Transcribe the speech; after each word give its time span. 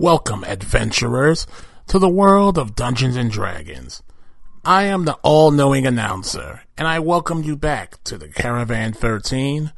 Welcome, 0.00 0.44
adventurers, 0.44 1.46
to 1.88 1.98
the 1.98 2.08
world 2.08 2.56
of 2.56 2.74
Dungeons 2.74 3.16
and 3.16 3.30
Dragons. 3.30 4.02
I 4.64 4.84
am 4.84 5.04
the 5.04 5.18
all-knowing 5.22 5.86
announcer, 5.86 6.62
and 6.78 6.88
I 6.88 6.98
welcome 7.00 7.42
you 7.42 7.54
back 7.54 8.02
to 8.04 8.16
the 8.16 8.28
Caravan 8.28 8.94
13 8.94 9.74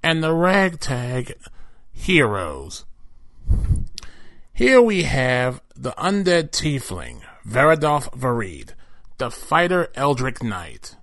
and 0.00 0.22
the 0.22 0.32
Ragtag 0.32 1.34
Heroes. 1.90 2.84
Here 4.52 4.80
we 4.80 5.02
have 5.02 5.60
the 5.74 5.90
undead 5.98 6.52
tiefling, 6.52 7.22
Veridolf 7.44 8.16
Vareed, 8.16 8.74
the 9.18 9.32
fighter 9.32 9.88
Eldritch 9.96 10.40
Knight. 10.40 10.94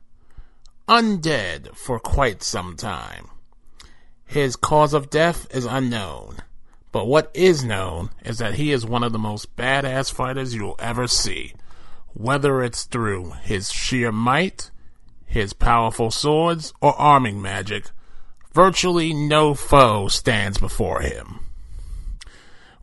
Undead 0.88 1.76
for 1.76 2.00
quite 2.00 2.42
some 2.42 2.78
time. 2.78 3.28
His 4.24 4.56
cause 4.56 4.94
of 4.94 5.10
death 5.10 5.46
is 5.54 5.66
unknown, 5.66 6.38
but 6.92 7.08
what 7.08 7.32
is 7.34 7.64
known 7.64 8.10
is 8.23 8.39
that 8.39 8.55
he 8.55 8.71
is 8.71 8.86
one 8.86 9.04
of 9.04 9.12
the 9.12 9.20
most 9.20 9.55
badass 9.55 10.12
fighters 10.12 10.54
you'll 10.54 10.76
ever 10.80 11.08
see, 11.08 11.54
whether 12.14 12.62
it's 12.62 12.84
through 12.84 13.31
his 13.44 13.72
sheer 13.72 14.12
might, 14.12 14.72
his 15.26 15.54
powerful 15.54 16.12
swords, 16.12 16.73
or 16.81 16.94
arming 17.00 17.41
magic. 17.41 17.91
Virtually 18.54 19.14
no 19.14 19.54
foe 19.54 20.09
stands 20.09 20.58
before 20.58 21.02
him. 21.02 21.40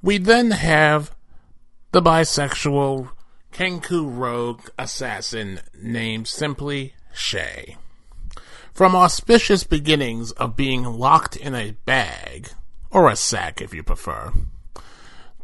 We 0.00 0.16
then 0.16 0.52
have 0.52 1.14
the 1.92 2.00
bisexual 2.00 3.10
Kenku 3.52 4.16
rogue 4.16 4.62
assassin 4.78 5.60
named 5.74 6.28
simply 6.28 6.94
Shay. 7.12 7.76
From 8.72 8.94
auspicious 8.94 9.64
beginnings 9.64 10.30
of 10.32 10.56
being 10.56 10.84
locked 10.84 11.36
in 11.36 11.54
a 11.54 11.72
bag, 11.84 12.50
or 12.90 13.08
a 13.08 13.16
sack 13.16 13.60
if 13.60 13.74
you 13.74 13.82
prefer, 13.82 14.32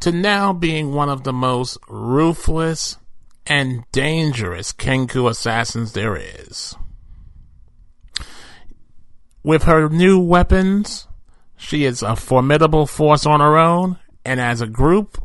to 0.00 0.12
now 0.12 0.52
being 0.52 0.92
one 0.92 1.08
of 1.08 1.24
the 1.24 1.32
most 1.32 1.78
ruthless 1.88 2.98
and 3.46 3.84
dangerous 3.92 4.72
Kenku 4.72 5.28
assassins 5.28 5.92
there 5.92 6.16
is. 6.16 6.74
With 9.42 9.64
her 9.64 9.88
new 9.88 10.18
weapons, 10.18 11.06
she 11.56 11.84
is 11.84 12.02
a 12.02 12.16
formidable 12.16 12.86
force 12.86 13.26
on 13.26 13.40
her 13.40 13.58
own, 13.58 13.98
and 14.24 14.40
as 14.40 14.60
a 14.60 14.66
group, 14.66 15.22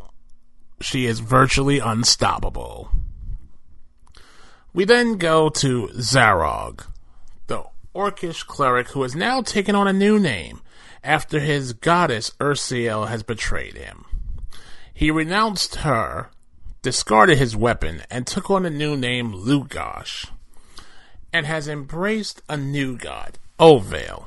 she 0.82 1.06
is 1.06 1.20
virtually 1.20 1.80
unstoppable. 1.80 2.92
We 4.74 4.86
then 4.86 5.18
go 5.18 5.50
to 5.50 5.88
Zarog, 5.96 6.86
the 7.48 7.64
orcish 7.96 8.46
cleric 8.46 8.90
who 8.90 9.04
has 9.04 9.16
now 9.16 9.42
taken 9.42 9.76
on 9.76 9.88
a 9.88 9.94
new 9.94 10.20
name 10.20 10.62
after 11.04 11.40
his 11.40 11.74
goddess 11.74 12.32
Ursiel 12.40 13.08
has 13.08 13.24
betrayed 13.24 13.76
him. 13.76 14.06
He 14.94 15.12
renounced 15.12 15.76
her, 15.76 16.30
discarded 16.82 17.38
his 17.38 17.56
weapon, 17.56 18.04
and 18.10 18.28
took 18.28 18.50
on 18.50 18.66
a 18.66 18.70
new 18.70 18.98
name, 18.98 19.34
Lugosh, 19.34 20.30
and 21.32 21.46
has 21.46 21.68
embraced 21.68 22.42
a 22.50 22.58
new 22.58 22.98
god, 22.98 23.40
Ovale. 23.60 24.26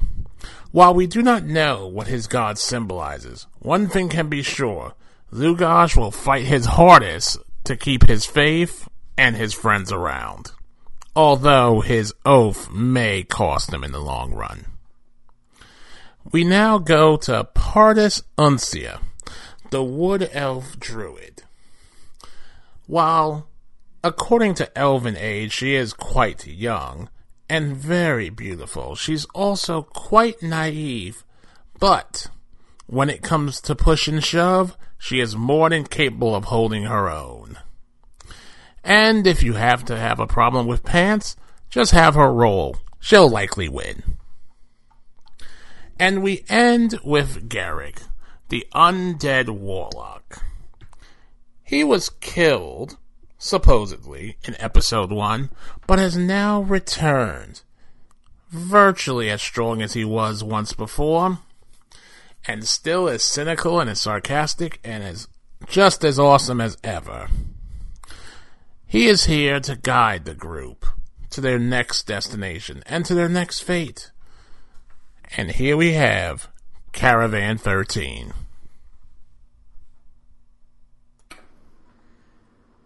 While 0.71 0.95
we 0.95 1.07
do 1.07 1.21
not 1.23 1.45
know 1.45 1.87
what 1.87 2.07
his 2.07 2.27
god 2.27 2.59
symbolizes, 2.59 3.47
one 3.59 3.89
thing 3.89 4.09
can 4.09 4.29
be 4.29 4.43
sure 4.43 4.95
Lugosh 5.31 5.97
will 5.97 6.11
fight 6.11 6.45
his 6.45 6.65
hardest 6.67 7.39
to 7.65 7.77
keep 7.77 8.07
his 8.07 8.25
faith 8.25 8.89
and 9.17 9.37
his 9.37 9.53
friends 9.53 9.93
around, 9.93 10.53
although 11.15 11.81
his 11.81 12.15
oath 12.25 12.71
may 12.71 13.23
cost 13.23 13.73
him 13.73 13.85
in 13.85 13.93
the 13.93 14.01
long 14.01 14.33
run. 14.33 14.72
We 16.31 16.45
now 16.45 16.79
go 16.79 17.17
to 17.19 17.45
Partis 17.45 18.23
Uncia, 18.39 19.01
the 19.71 19.83
wood 19.83 20.31
elf 20.33 20.79
druid. 20.79 21.43
While, 22.87 23.49
according 24.05 24.55
to 24.55 24.79
elven 24.79 25.17
age, 25.17 25.53
she 25.53 25.75
is 25.75 25.93
quite 25.93 26.47
young 26.47 27.09
and 27.49 27.77
very 27.77 28.31
beautiful, 28.31 28.95
she's 28.95 29.25
also 29.35 29.83
quite 29.83 30.43
naive, 30.43 31.25
but 31.79 32.29
when 32.87 33.11
it 33.11 33.23
comes 33.23 33.61
to 33.63 33.75
push 33.75 34.07
and 34.09 34.23
shove, 34.25 34.77
she 34.99 35.21
is 35.21 35.35
more 35.35 35.69
than 35.69 35.85
capable 35.85 36.35
of 36.35 36.45
holding 36.45 36.85
her 36.85 37.11
own. 37.11 37.59
And 38.85 39.27
if 39.27 39.43
you 39.43 39.55
have 39.55 39.85
to 39.87 39.97
have 39.97 40.21
a 40.21 40.27
problem 40.27 40.67
with 40.67 40.85
pants, 40.85 41.37
just 41.69 41.93
have 41.93 42.15
her 42.15 42.33
roll. 42.33 42.77
She'll 43.01 43.29
likely 43.29 43.69
win. 43.69 44.12
And 46.03 46.21
we 46.21 46.45
end 46.49 46.99
with 47.05 47.49
Garrick, 47.49 48.03
the 48.49 48.67
undead 48.75 49.49
warlock. 49.49 50.45
He 51.63 51.85
was 51.85 52.09
killed, 52.09 52.97
supposedly, 53.39 54.37
in 54.45 54.61
episode 54.61 55.13
1, 55.13 55.51
but 55.87 56.01
has 56.01 56.17
now 56.17 56.61
returned. 56.63 57.63
Virtually 58.51 59.31
as 59.31 59.43
strong 59.43 59.81
as 59.81 59.93
he 59.93 60.05
was 60.05 60.43
once 60.43 60.73
before, 60.73 61.39
and 62.49 62.67
still 62.67 63.09
as 63.09 63.23
cynical 63.23 63.79
and 63.79 63.89
as 63.89 64.01
sarcastic 64.01 64.81
and 64.83 65.05
as 65.05 65.29
just 65.69 66.03
as 66.03 66.19
awesome 66.19 66.61
as 66.61 66.77
ever. 66.83 67.29
He 68.89 69.07
is 69.07 69.27
here 69.27 69.61
to 69.61 69.77
guide 69.77 70.25
the 70.25 70.35
group 70.35 70.85
to 71.31 71.41
their 71.41 71.61
next 71.61 72.09
destination 72.09 72.83
and 72.87 73.05
to 73.05 73.15
their 73.15 73.29
next 73.29 73.61
fate. 73.61 74.11
And 75.35 75.51
here 75.51 75.79
we 75.79 75.95
have 75.95 76.51
Caravan 76.93 77.57
13. 77.57 78.35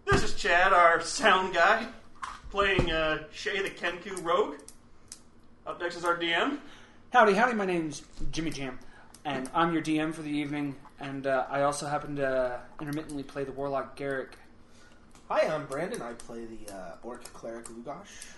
This 0.05 0.23
is 0.23 0.33
Chad, 0.33 0.71
our 0.71 1.01
sound 1.01 1.53
guy, 1.53 1.87
playing 2.49 2.89
uh, 2.89 3.23
Shay 3.33 3.61
the 3.61 3.69
Kenku 3.69 4.23
Rogue. 4.23 4.55
Up 5.65 5.81
next 5.81 5.97
is 5.97 6.05
our 6.05 6.17
DM. 6.17 6.59
Howdy, 7.11 7.33
howdy. 7.33 7.53
My 7.53 7.65
name's 7.65 8.03
Jimmy 8.31 8.51
Jam, 8.51 8.79
and 9.25 9.49
I'm 9.53 9.73
your 9.73 9.81
DM 9.81 10.13
for 10.13 10.21
the 10.21 10.31
evening. 10.31 10.73
And 11.01 11.27
uh, 11.27 11.47
I 11.49 11.63
also 11.63 11.85
happen 11.85 12.15
to 12.15 12.61
intermittently 12.79 13.23
play 13.23 13.43
the 13.43 13.51
Warlock 13.51 13.97
Garrick. 13.97 14.37
Hi, 15.27 15.41
I'm 15.53 15.65
Brandon. 15.65 16.01
I 16.01 16.13
play 16.13 16.45
the 16.45 16.73
uh, 16.73 16.95
Orc 17.03 17.25
Cleric 17.33 17.65
Lugosh. 17.65 18.31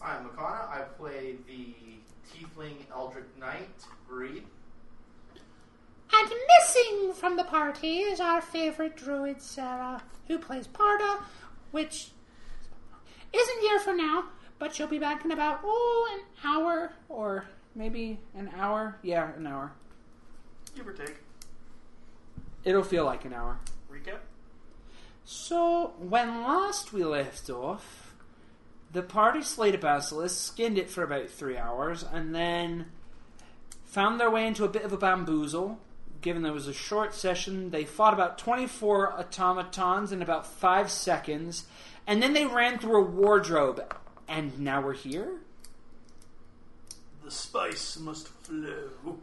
Hi, 0.00 0.16
I'm 0.16 0.24
Makana. 0.26 0.68
I 0.68 0.82
play 0.98 1.36
the 1.46 1.89
Tiefling 2.32 2.76
Eldritch 2.92 3.24
Knight, 3.38 3.84
Breed. 4.08 4.44
And 6.12 6.32
missing 6.58 7.12
from 7.14 7.36
the 7.36 7.44
party 7.44 7.98
is 7.98 8.20
our 8.20 8.40
favorite 8.40 8.96
druid, 8.96 9.40
Sarah, 9.40 10.02
who 10.28 10.38
plays 10.38 10.66
Parda, 10.66 11.22
which 11.70 12.10
isn't 13.32 13.60
here 13.60 13.78
for 13.80 13.94
now, 13.94 14.24
but 14.58 14.74
she'll 14.74 14.86
be 14.86 14.98
back 14.98 15.24
in 15.24 15.30
about, 15.30 15.60
oh, 15.64 16.08
an 16.12 16.48
hour. 16.48 16.92
Or 17.08 17.44
maybe 17.74 18.18
an 18.34 18.50
hour. 18.56 18.98
Yeah, 19.02 19.32
an 19.34 19.46
hour. 19.46 19.72
Give 20.74 20.86
or 20.86 20.92
take. 20.92 21.16
It'll 22.64 22.82
feel 22.82 23.04
like 23.04 23.24
an 23.24 23.32
hour. 23.32 23.58
Recap. 23.90 24.18
So, 25.24 25.94
when 25.98 26.42
last 26.42 26.92
we 26.92 27.04
left 27.04 27.48
off, 27.50 27.99
the 28.92 29.02
party 29.02 29.42
slayed 29.42 29.74
a 29.74 29.78
basilisk, 29.78 30.52
skinned 30.52 30.78
it 30.78 30.90
for 30.90 31.02
about 31.02 31.30
three 31.30 31.56
hours, 31.56 32.02
and 32.02 32.34
then 32.34 32.86
found 33.84 34.20
their 34.20 34.30
way 34.30 34.46
into 34.46 34.64
a 34.64 34.68
bit 34.68 34.82
of 34.82 34.92
a 34.92 34.96
bamboozle. 34.96 35.78
Given 36.20 36.42
there 36.42 36.52
was 36.52 36.66
a 36.66 36.72
short 36.72 37.14
session, 37.14 37.70
they 37.70 37.84
fought 37.84 38.12
about 38.12 38.36
24 38.38 39.18
automatons 39.18 40.12
in 40.12 40.20
about 40.22 40.46
five 40.46 40.90
seconds, 40.90 41.64
and 42.06 42.22
then 42.22 42.34
they 42.34 42.46
ran 42.46 42.78
through 42.78 43.02
a 43.02 43.06
wardrobe. 43.06 43.94
And 44.28 44.58
now 44.60 44.80
we're 44.82 44.92
here? 44.92 45.38
The 47.24 47.30
spice 47.30 47.98
must 47.98 48.28
flow. 48.28 49.18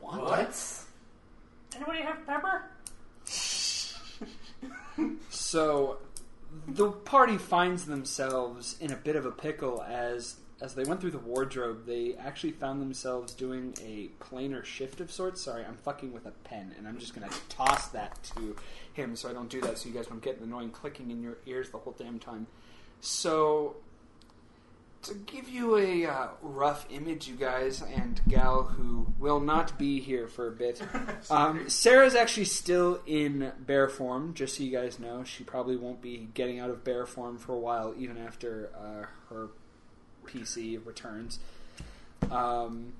What? 0.00 0.84
Anybody 1.74 2.02
have 2.02 2.26
pepper? 2.26 2.64
So 5.30 5.98
the 6.66 6.90
party 6.90 7.38
finds 7.38 7.86
themselves 7.86 8.76
in 8.80 8.92
a 8.92 8.96
bit 8.96 9.16
of 9.16 9.26
a 9.26 9.30
pickle 9.30 9.82
as 9.82 10.36
as 10.60 10.74
they 10.74 10.84
went 10.84 11.00
through 11.00 11.10
the 11.10 11.18
wardrobe, 11.18 11.86
they 11.86 12.14
actually 12.18 12.52
found 12.52 12.82
themselves 12.82 13.32
doing 13.32 13.74
a 13.82 14.10
planar 14.22 14.62
shift 14.62 15.00
of 15.00 15.10
sorts. 15.10 15.40
Sorry, 15.40 15.64
I'm 15.64 15.76
fucking 15.76 16.12
with 16.12 16.26
a 16.26 16.32
pen, 16.32 16.74
and 16.76 16.86
I'm 16.86 16.98
just 16.98 17.14
gonna 17.14 17.30
toss 17.48 17.88
that 17.88 18.22
to 18.36 18.54
him 18.92 19.16
so 19.16 19.30
I 19.30 19.32
don't 19.32 19.48
do 19.48 19.60
that, 19.62 19.78
so 19.78 19.88
you 19.88 19.94
guys 19.94 20.06
don't 20.06 20.22
get 20.22 20.36
an 20.36 20.44
annoying 20.44 20.70
clicking 20.70 21.10
in 21.10 21.22
your 21.22 21.38
ears 21.46 21.70
the 21.70 21.78
whole 21.78 21.94
damn 21.98 22.18
time. 22.18 22.46
So, 23.00 23.76
to 25.02 25.14
give 25.14 25.48
you 25.48 25.76
a 25.76 26.06
uh, 26.06 26.28
rough 26.42 26.86
image, 26.90 27.26
you 27.26 27.34
guys 27.34 27.82
and 27.82 28.20
gal 28.28 28.64
who 28.64 29.06
will 29.18 29.40
not 29.40 29.78
be 29.78 30.00
here 30.00 30.26
for 30.28 30.48
a 30.48 30.52
bit, 30.52 30.82
um, 31.30 31.68
Sarah's 31.68 32.14
actually 32.14 32.44
still 32.44 33.00
in 33.06 33.52
bear 33.58 33.88
form. 33.88 34.34
Just 34.34 34.56
so 34.56 34.62
you 34.62 34.70
guys 34.70 34.98
know, 34.98 35.24
she 35.24 35.44
probably 35.44 35.76
won't 35.76 36.02
be 36.02 36.28
getting 36.34 36.58
out 36.58 36.70
of 36.70 36.84
bear 36.84 37.06
form 37.06 37.38
for 37.38 37.54
a 37.54 37.58
while, 37.58 37.94
even 37.96 38.18
after 38.18 38.70
uh, 38.76 39.06
her 39.34 39.48
PC 40.26 40.84
returns. 40.84 41.38
Um, 42.30 42.92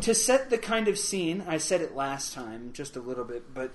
to 0.00 0.14
set 0.14 0.50
the 0.50 0.58
kind 0.58 0.88
of 0.88 0.98
scene, 0.98 1.44
I 1.46 1.58
said 1.58 1.80
it 1.80 1.94
last 1.94 2.34
time, 2.34 2.70
just 2.72 2.96
a 2.96 3.00
little 3.00 3.24
bit, 3.24 3.52
but 3.52 3.72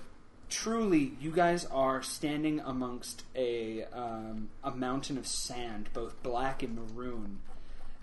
truly, 0.50 1.12
you 1.20 1.30
guys 1.30 1.64
are 1.66 2.02
standing 2.02 2.60
amongst 2.60 3.24
a 3.34 3.84
um, 3.92 4.50
a 4.62 4.70
mountain 4.70 5.16
of 5.16 5.26
sand, 5.26 5.88
both 5.92 6.22
black 6.22 6.62
and 6.62 6.76
maroon, 6.76 7.40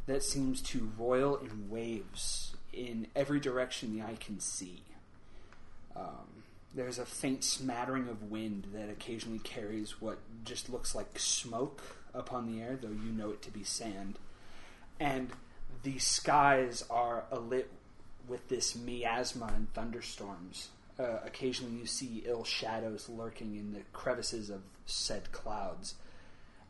that 0.08 0.24
seems 0.24 0.62
to 0.62 0.92
roil 0.98 1.36
in 1.36 1.70
waves 1.70 2.56
in 2.74 3.08
every 3.16 3.40
direction 3.40 3.96
the 3.96 4.04
eye 4.04 4.18
can 4.20 4.40
see. 4.40 4.84
Um, 5.96 6.44
there's 6.74 7.00
a 7.00 7.06
faint 7.06 7.44
smattering 7.44 8.08
of 8.08 8.30
wind 8.32 8.68
that 8.74 8.90
occasionally 8.90 9.40
carries 9.40 10.02
what 10.02 10.20
just 10.44 10.70
looks 10.70 10.96
like 10.96 11.20
smoke 11.20 11.82
upon 12.14 12.46
the 12.46 12.62
air, 12.62 12.78
though 12.80 12.90
you 12.90 13.12
know 13.12 13.32
it 13.32 13.42
to 13.44 13.52
be 13.52 13.64
sand. 13.64 14.20
And 15.00 15.30
the 15.84 15.98
skies 16.00 16.86
are 16.90 17.26
alit 17.32 17.66
with 18.28 18.48
this 18.48 18.76
miasma 18.76 19.52
and 19.56 19.74
thunderstorms. 19.74 20.70
Uh, 21.00 21.20
occasionally, 21.26 21.76
you 21.76 21.86
see 21.86 22.24
ill 22.26 22.44
shadows 22.44 23.08
lurking 23.08 23.56
in 23.56 23.74
the 23.74 23.82
crevices 23.94 24.50
of 24.50 24.62
said 24.86 25.32
clouds. 25.32 25.96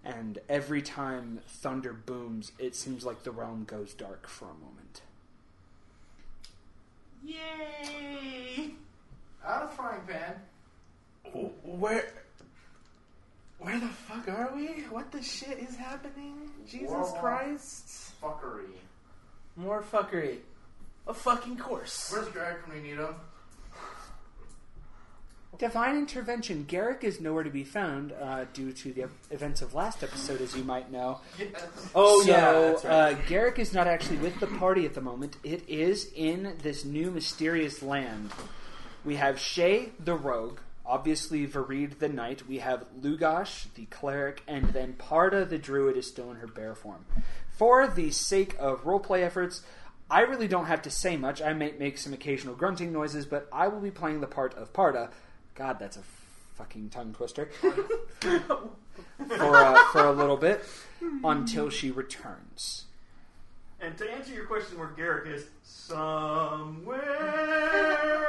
And 0.03 0.39
every 0.49 0.81
time 0.81 1.39
thunder 1.47 1.93
booms, 1.93 2.51
it 2.59 2.75
seems 2.75 3.05
like 3.05 3.23
the 3.23 3.31
realm 3.31 3.63
goes 3.65 3.93
dark 3.93 4.27
for 4.27 4.45
a 4.45 4.53
moment. 4.53 5.01
Yay! 7.23 8.71
Out 9.45 9.63
of 9.63 9.73
frying 9.73 10.01
pan. 10.07 10.35
Where? 11.63 12.11
Where 13.59 13.79
the 13.79 13.87
fuck 13.87 14.27
are 14.29 14.53
we? 14.55 14.67
What 14.89 15.11
the 15.11 15.21
shit 15.21 15.57
is 15.59 15.75
happening? 15.75 16.51
Jesus 16.69 16.89
Warlock. 16.89 17.19
Christ! 17.19 18.11
Fuckery. 18.21 18.75
More 19.55 19.81
fuckery. 19.81 20.37
A 21.07 21.13
fucking 21.13 21.57
course. 21.57 22.11
Where's 22.11 22.27
Greg 22.29 22.57
when 22.65 22.81
we 22.81 22.89
need 22.89 22.97
him? 22.97 23.15
Divine 25.57 25.97
intervention. 25.97 26.65
Garrick 26.67 27.03
is 27.03 27.19
nowhere 27.19 27.43
to 27.43 27.49
be 27.49 27.63
found 27.63 28.13
uh, 28.21 28.45
due 28.53 28.71
to 28.73 28.93
the 28.93 29.09
events 29.31 29.63
of 29.63 29.73
last 29.73 30.03
episode, 30.03 30.39
as 30.39 30.55
you 30.55 30.63
might 30.63 30.91
know. 30.91 31.19
Oh 31.95 32.21
so, 32.21 32.29
yeah, 32.29 32.51
right. 32.51 32.85
uh, 32.85 33.13
Garrick 33.27 33.57
is 33.57 33.73
not 33.73 33.87
actually 33.87 34.17
with 34.17 34.39
the 34.39 34.45
party 34.45 34.85
at 34.85 34.93
the 34.93 35.01
moment. 35.01 35.37
It 35.43 35.67
is 35.67 36.11
in 36.15 36.53
this 36.61 36.85
new 36.85 37.09
mysterious 37.09 37.81
land. 37.81 38.31
We 39.03 39.15
have 39.15 39.39
Shay 39.39 39.93
the 40.03 40.13
rogue, 40.13 40.59
obviously 40.85 41.47
Vareed 41.47 41.97
the 41.99 42.09
knight. 42.09 42.47
We 42.47 42.59
have 42.59 42.85
Lugosh 43.01 43.73
the 43.73 43.85
cleric, 43.85 44.43
and 44.47 44.73
then 44.73 44.93
Parda 44.93 45.47
the 45.49 45.57
druid 45.57 45.97
is 45.97 46.05
still 46.05 46.29
in 46.29 46.37
her 46.37 46.47
bear 46.47 46.75
form. 46.75 47.05
For 47.49 47.87
the 47.87 48.11
sake 48.11 48.55
of 48.59 48.83
roleplay 48.83 49.23
efforts, 49.23 49.63
I 50.09 50.21
really 50.21 50.47
don't 50.47 50.65
have 50.65 50.83
to 50.83 50.91
say 50.91 51.17
much. 51.17 51.41
I 51.41 51.53
may 51.53 51.73
make 51.79 51.97
some 51.97 52.13
occasional 52.13 52.53
grunting 52.53 52.93
noises, 52.93 53.25
but 53.25 53.47
I 53.51 53.67
will 53.69 53.81
be 53.81 53.91
playing 53.91 54.21
the 54.21 54.27
part 54.27 54.53
of 54.53 54.71
Parda. 54.71 55.09
God, 55.57 55.79
that's 55.79 55.97
a 55.97 56.03
fucking 56.53 56.89
tongue 56.89 57.13
twister. 57.13 57.45
for, 58.21 58.69
uh, 59.17 59.83
for 59.91 60.05
a 60.05 60.11
little 60.11 60.37
bit 60.37 60.63
until 61.23 61.71
she 61.71 61.89
returns. 61.89 62.85
And 63.81 63.97
to 63.97 64.07
answer 64.11 64.33
your 64.33 64.45
question 64.45 64.77
where 64.77 64.89
Garrick 64.89 65.27
is, 65.27 65.47
somewhere 65.63 66.99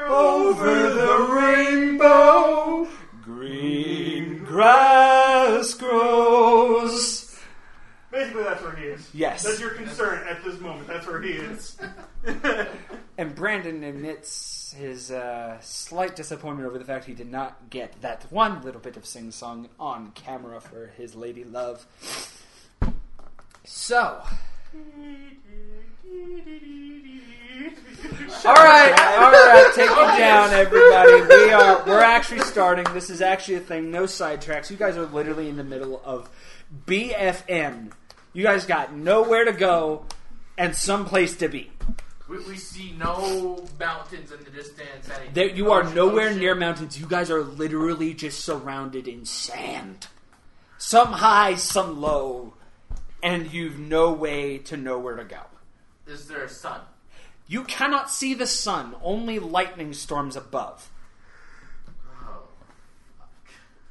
Over 0.08 0.94
the 0.94 1.28
rainbow, 1.30 2.88
green 3.22 4.42
grass 4.44 5.74
grows. 5.74 7.27
Basically, 8.18 8.42
that's 8.42 8.62
where 8.62 8.74
he 8.74 8.84
is. 8.84 9.08
Yes. 9.14 9.44
That's 9.44 9.60
your 9.60 9.70
concern 9.70 10.26
at 10.26 10.42
this 10.42 10.58
moment. 10.58 10.88
That's 10.88 11.06
where 11.06 11.22
he 11.22 11.30
is. 11.30 11.78
And 13.18 13.34
Brandon 13.34 13.82
admits 13.82 14.72
his 14.78 15.10
uh, 15.10 15.58
slight 15.60 16.14
disappointment 16.14 16.68
over 16.68 16.78
the 16.78 16.84
fact 16.84 17.04
he 17.04 17.14
did 17.14 17.28
not 17.28 17.68
get 17.68 18.00
that 18.00 18.24
one 18.30 18.62
little 18.62 18.80
bit 18.80 18.96
of 18.96 19.04
sing 19.04 19.32
song 19.32 19.68
on 19.80 20.12
camera 20.12 20.60
for 20.60 20.92
his 20.96 21.16
lady 21.16 21.42
love. 21.42 21.84
So, 23.64 24.22
all 28.44 28.54
right, 28.54 28.94
all 29.18 29.32
right, 29.32 29.72
take 29.74 29.90
it 29.90 30.18
down, 30.18 30.50
everybody. 30.50 31.22
We 31.22 31.50
are 31.50 31.84
we're 31.84 31.98
actually 31.98 32.42
starting. 32.42 32.86
This 32.94 33.10
is 33.10 33.20
actually 33.20 33.56
a 33.56 33.60
thing. 33.60 33.90
No 33.90 34.04
sidetracks. 34.04 34.70
You 34.70 34.76
guys 34.76 34.96
are 34.96 35.06
literally 35.06 35.48
in 35.48 35.56
the 35.56 35.64
middle 35.64 36.00
of 36.04 36.30
BFM. 36.86 37.90
You 38.38 38.44
guys 38.44 38.66
got 38.66 38.94
nowhere 38.94 39.46
to 39.46 39.52
go 39.52 40.04
and 40.56 40.72
someplace 40.72 41.34
to 41.38 41.48
be. 41.48 41.72
We, 42.28 42.38
we 42.44 42.56
see 42.56 42.94
no 42.96 43.66
mountains 43.80 44.30
in 44.30 44.44
the 44.44 44.50
distance. 44.52 45.10
Any 45.12 45.30
There, 45.30 45.48
you 45.48 45.72
are 45.72 45.82
nowhere 45.92 46.28
ocean. 46.28 46.38
near 46.38 46.54
mountains. 46.54 47.00
You 47.00 47.06
guys 47.06 47.32
are 47.32 47.42
literally 47.42 48.14
just 48.14 48.44
surrounded 48.44 49.08
in 49.08 49.24
sand. 49.24 50.06
Some 50.78 51.08
high, 51.08 51.56
some 51.56 52.00
low, 52.00 52.54
and 53.24 53.52
you've 53.52 53.80
no 53.80 54.12
way 54.12 54.58
to 54.58 54.76
know 54.76 55.00
where 55.00 55.16
to 55.16 55.24
go. 55.24 55.40
Is 56.06 56.28
there 56.28 56.44
a 56.44 56.48
sun? 56.48 56.82
You 57.48 57.64
cannot 57.64 58.08
see 58.08 58.34
the 58.34 58.46
sun, 58.46 58.94
only 59.02 59.40
lightning 59.40 59.92
storms 59.92 60.36
above. 60.36 60.88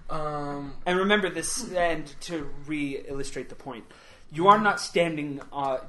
Oh. 0.10 0.16
Um, 0.16 0.76
And 0.86 1.00
remember 1.00 1.30
this, 1.30 1.70
and 1.74 2.08
to 2.22 2.50
re 2.66 3.04
illustrate 3.10 3.50
the 3.50 3.56
point, 3.56 3.84
you 4.32 4.48
are 4.48 4.60
not 4.60 4.80
standing, 4.80 5.42
uh, 5.52 5.80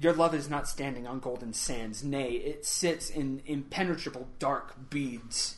your 0.00 0.12
love 0.12 0.34
is 0.34 0.48
not 0.50 0.68
standing 0.68 1.06
on 1.06 1.20
golden 1.20 1.52
sands. 1.52 2.02
Nay, 2.04 2.32
it 2.32 2.66
sits 2.66 3.10
in 3.10 3.42
impenetrable 3.46 4.28
dark 4.38 4.90
beads. 4.90 5.56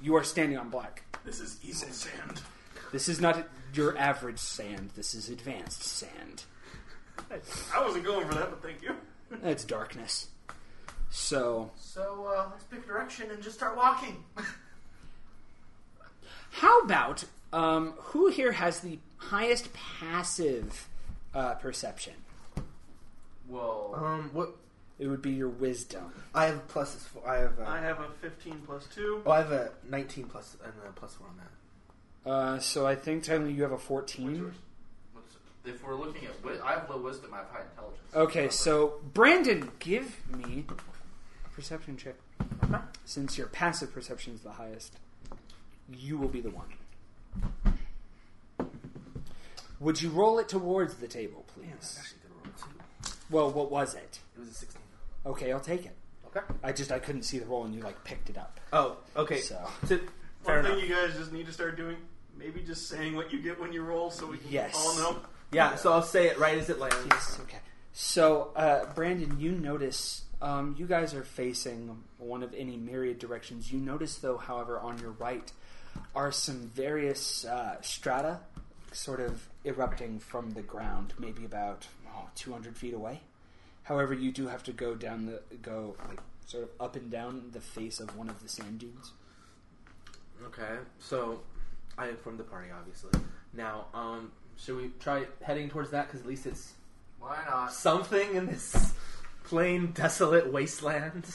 You 0.00 0.16
are 0.16 0.24
standing 0.24 0.58
on 0.58 0.68
black. 0.68 1.04
This 1.24 1.40
is 1.40 1.58
evil 1.62 1.88
sand. 1.88 2.42
This 2.92 3.08
is 3.08 3.20
not 3.20 3.48
your 3.72 3.96
average 3.96 4.38
sand. 4.38 4.90
This 4.96 5.14
is 5.14 5.28
advanced 5.28 5.82
sand. 5.82 6.44
I 7.74 7.82
wasn't 7.82 8.04
going 8.04 8.26
for 8.26 8.34
that, 8.34 8.50
but 8.50 8.62
thank 8.62 8.82
you. 8.82 8.94
It's 9.42 9.64
darkness. 9.64 10.28
So, 11.10 11.70
So 11.76 12.26
uh, 12.34 12.48
let's 12.50 12.64
pick 12.64 12.84
a 12.84 12.86
direction 12.86 13.30
and 13.30 13.42
just 13.42 13.56
start 13.56 13.76
walking. 13.76 14.24
how 16.50 16.80
about 16.80 17.24
um, 17.52 17.94
who 17.98 18.28
here 18.28 18.52
has 18.52 18.80
the 18.80 18.98
highest 19.16 19.72
passive 19.72 20.88
uh, 21.34 21.54
perception? 21.54 22.14
Well, 23.48 23.94
um, 23.96 24.30
what? 24.32 24.56
It 24.98 25.08
would 25.08 25.22
be 25.22 25.30
your 25.32 25.48
wisdom. 25.48 26.12
I 26.34 26.46
have 26.46 26.68
pluses. 26.68 27.06
For, 27.08 27.28
I 27.28 27.38
have. 27.38 27.58
Uh, 27.58 27.64
I 27.66 27.80
have 27.80 27.98
a 28.00 28.08
15 28.20 28.62
plus 28.66 28.86
2. 28.94 29.22
oh, 29.26 29.30
I 29.30 29.38
have 29.38 29.50
a 29.52 29.70
19 29.88 30.24
plus 30.26 30.56
and 30.62 30.72
a 30.88 30.92
plus 30.92 31.18
one 31.18 31.30
on 31.30 31.36
that. 31.38 32.30
Uh, 32.30 32.58
so 32.60 32.86
I 32.86 32.94
think 32.94 33.24
technically 33.24 33.54
you 33.54 33.62
have 33.62 33.72
a 33.72 33.74
what's 33.74 33.84
14. 33.86 34.36
yours? 34.36 34.54
What's, 35.12 35.36
if 35.64 35.84
we're 35.84 35.96
looking 35.96 36.26
at, 36.28 36.40
wi- 36.42 36.62
I 36.64 36.74
have 36.74 36.88
low 36.88 36.98
wisdom. 36.98 37.34
I 37.34 37.38
have 37.38 37.48
high 37.48 37.62
intelligence. 37.70 38.14
Okay, 38.14 38.48
so 38.48 39.00
Brandon, 39.12 39.72
give 39.80 40.20
me 40.30 40.64
a 41.44 41.48
perception 41.48 41.96
check. 41.96 42.14
Since 43.04 43.36
your 43.36 43.48
passive 43.48 43.92
perception 43.92 44.34
is 44.34 44.40
the 44.42 44.52
highest, 44.52 44.98
you 45.92 46.16
will 46.16 46.28
be 46.28 46.40
the 46.40 46.50
one. 46.50 47.71
Would 49.82 50.00
you 50.00 50.10
roll 50.10 50.38
it 50.38 50.48
towards 50.48 50.94
the 50.94 51.08
table, 51.08 51.44
Damn, 51.56 51.64
please? 51.70 51.96
I 51.96 52.00
actually 52.00 52.18
did 52.22 52.30
roll 52.30 52.54
two. 52.56 53.12
Well, 53.30 53.50
what 53.50 53.70
was 53.70 53.94
it? 53.94 54.20
It 54.36 54.40
was 54.40 54.48
a 54.48 54.54
16. 54.54 54.80
Okay, 55.26 55.52
I'll 55.52 55.60
take 55.60 55.84
it. 55.86 55.96
Okay. 56.28 56.40
I 56.62 56.72
just 56.72 56.90
I 56.92 56.98
couldn't 56.98 57.22
see 57.24 57.38
the 57.38 57.46
roll, 57.46 57.64
and 57.64 57.74
you 57.74 57.82
like 57.82 58.02
picked 58.04 58.30
it 58.30 58.38
up. 58.38 58.58
Oh, 58.72 58.96
okay. 59.16 59.38
So 59.40 59.58
To, 59.88 59.98
fair 59.98 60.56
One 60.56 60.58
enough. 60.66 60.78
thing 60.80 60.88
you 60.88 60.94
guys 60.94 61.14
just 61.16 61.32
need 61.32 61.46
to 61.46 61.52
start 61.52 61.76
doing, 61.76 61.96
maybe 62.38 62.60
just 62.62 62.88
saying 62.88 63.14
what 63.16 63.32
you 63.32 63.42
get 63.42 63.60
when 63.60 63.72
you 63.72 63.82
roll 63.82 64.10
so 64.10 64.26
we 64.26 64.38
can 64.38 64.50
Yes. 64.50 64.74
all 64.76 64.96
know. 64.96 65.18
Yeah, 65.52 65.74
so 65.76 65.92
I'll 65.92 66.00
say 66.02 66.28
it 66.28 66.38
right 66.38 66.56
as 66.56 66.70
it 66.70 66.78
lands. 66.78 66.96
yes, 67.10 67.38
okay. 67.42 67.58
So 67.92 68.52
uh, 68.56 68.86
Brandon, 68.94 69.38
you 69.38 69.52
notice 69.52 70.22
um, 70.40 70.74
you 70.78 70.86
guys 70.86 71.12
are 71.12 71.24
facing 71.24 72.02
one 72.18 72.42
of 72.42 72.54
any 72.54 72.76
myriad 72.78 73.18
directions. 73.18 73.70
You 73.70 73.78
notice, 73.80 74.16
though, 74.16 74.38
however, 74.38 74.80
on 74.80 74.98
your 74.98 75.10
right 75.10 75.52
are 76.16 76.32
some 76.32 76.70
various 76.74 77.44
uh, 77.44 77.76
strata, 77.82 78.40
sort 78.94 79.20
of 79.20 79.48
erupting 79.64 80.18
from 80.18 80.50
the 80.50 80.62
ground, 80.62 81.14
maybe 81.18 81.44
about 81.44 81.86
oh, 82.14 82.28
200 82.34 82.76
feet 82.76 82.94
away. 82.94 83.20
However, 83.84 84.14
you 84.14 84.30
do 84.30 84.46
have 84.48 84.62
to 84.64 84.72
go 84.72 84.94
down 84.94 85.26
the 85.26 85.42
go 85.56 85.96
like 86.08 86.20
sort 86.46 86.64
of 86.64 86.70
up 86.80 86.96
and 86.96 87.10
down 87.10 87.50
the 87.52 87.60
face 87.60 88.00
of 88.00 88.16
one 88.16 88.28
of 88.28 88.42
the 88.42 88.48
sand 88.48 88.78
dunes. 88.78 89.12
Okay, 90.44 90.78
so 90.98 91.40
I 91.96 92.08
informed 92.08 92.38
the 92.38 92.44
party, 92.44 92.68
obviously. 92.76 93.10
Now, 93.52 93.86
um, 93.94 94.32
should 94.56 94.76
we 94.76 94.90
try 95.00 95.26
heading 95.42 95.68
towards 95.68 95.90
that? 95.90 96.06
Because 96.06 96.20
at 96.20 96.26
least 96.26 96.46
it's 96.46 96.72
Why 97.20 97.38
not? 97.48 97.72
something 97.72 98.34
in 98.34 98.46
this 98.46 98.92
plain, 99.44 99.92
desolate 99.92 100.52
wasteland. 100.52 101.26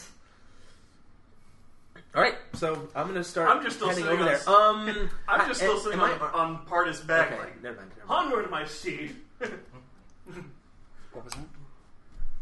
All 2.18 2.24
right, 2.24 2.36
so 2.56 2.90
I'm 2.96 3.06
gonna 3.08 3.24
start. 3.24 3.48
I'm 3.48 3.62
just 3.64 3.76
still 3.76 3.90
heading 3.90 4.06
sitting 4.06 4.20
over 4.20 4.24
on 4.24 4.28
there. 4.28 4.36
s- 4.38 4.48
Um, 4.48 5.10
I'm 5.28 5.42
I- 5.42 5.48
just 5.48 5.60
still 5.60 5.78
sitting 5.84 6.00
am 6.00 6.06
on, 6.20 6.20
I- 6.22 6.32
on 6.40 6.66
Partis' 6.66 7.00
back, 7.00 7.32
Okay, 7.32 7.40
like, 7.40 7.62
never 7.62 7.76
mind. 7.78 7.92
Never 7.96 8.08
mind. 8.10 8.26
onward, 8.34 8.50
my 8.50 8.66
steed. 8.66 9.16
What 9.38 11.24
was 11.24 11.34
that? 11.34 11.46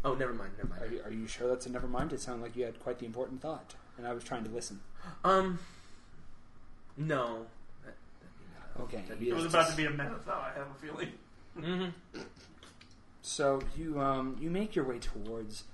Oh, 0.04 0.14
never 0.14 0.32
mind. 0.32 0.52
Never 0.56 0.74
Are 0.76 0.80
mind. 0.80 0.92
you, 0.92 1.02
are 1.04 1.10
you 1.10 1.26
sure 1.26 1.46
that's 1.48 1.66
a 1.66 1.70
never 1.70 1.86
mind? 1.86 2.12
It 2.14 2.20
sounded 2.20 2.42
like 2.42 2.56
you 2.56 2.64
had 2.64 2.80
quite 2.80 2.98
the 3.00 3.04
important 3.06 3.42
thought, 3.42 3.74
and 3.98 4.06
I 4.06 4.12
was 4.14 4.24
trying 4.24 4.44
to 4.44 4.50
listen. 4.50 4.80
Um, 5.24 5.58
No. 6.96 7.46
Okay. 8.80 9.02
That'd 9.08 9.22
he 9.22 9.28
It 9.30 9.36
is 9.36 9.44
was 9.44 9.52
about 9.54 9.70
to 9.70 9.76
be 9.76 9.84
a 9.84 9.90
meta, 9.90 10.16
though. 10.24 10.32
I 10.32 10.52
have 10.56 10.68
a 10.70 10.74
feeling. 10.86 11.12
Mm-hmm. 11.58 12.20
So 13.22 13.60
you 13.76 14.00
um, 14.00 14.36
you 14.40 14.48
make 14.50 14.74
your 14.74 14.84
way 14.86 14.98
towards 14.98 15.64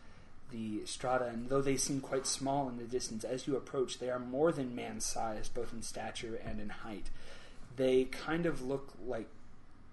the 0.52 0.86
strata, 0.86 1.24
and 1.24 1.48
though 1.48 1.62
they 1.62 1.76
seem 1.76 2.00
quite 2.00 2.26
small 2.26 2.68
in 2.68 2.76
the 2.76 2.84
distance, 2.84 3.24
as 3.24 3.46
you 3.46 3.56
approach, 3.56 3.98
they 3.98 4.10
are 4.10 4.18
more 4.20 4.52
than 4.52 4.76
man-sized, 4.76 5.52
both 5.54 5.72
in 5.72 5.82
stature 5.82 6.38
and 6.44 6.60
in 6.60 6.68
height. 6.68 7.10
They 7.76 8.04
kind 8.04 8.46
of 8.46 8.62
look 8.62 8.92
like 9.04 9.28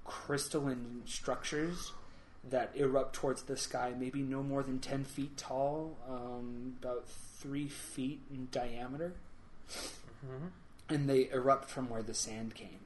crystalline 0.05 1.01
structures 1.05 1.93
that 2.49 2.71
erupt 2.75 3.13
towards 3.13 3.43
the 3.43 3.57
sky, 3.57 3.93
maybe 3.97 4.21
no 4.21 4.43
more 4.43 4.63
than 4.63 4.79
ten 4.79 5.03
feet 5.03 5.37
tall, 5.37 5.97
um, 6.07 6.75
about 6.81 7.07
three 7.07 7.67
feet 7.67 8.21
in 8.31 8.47
diameter, 8.51 9.13
and 10.89 11.09
they 11.09 11.29
erupt 11.31 11.69
from 11.69 11.89
where 11.89 12.03
the 12.03 12.13
sand 12.13 12.55
came. 12.55 12.79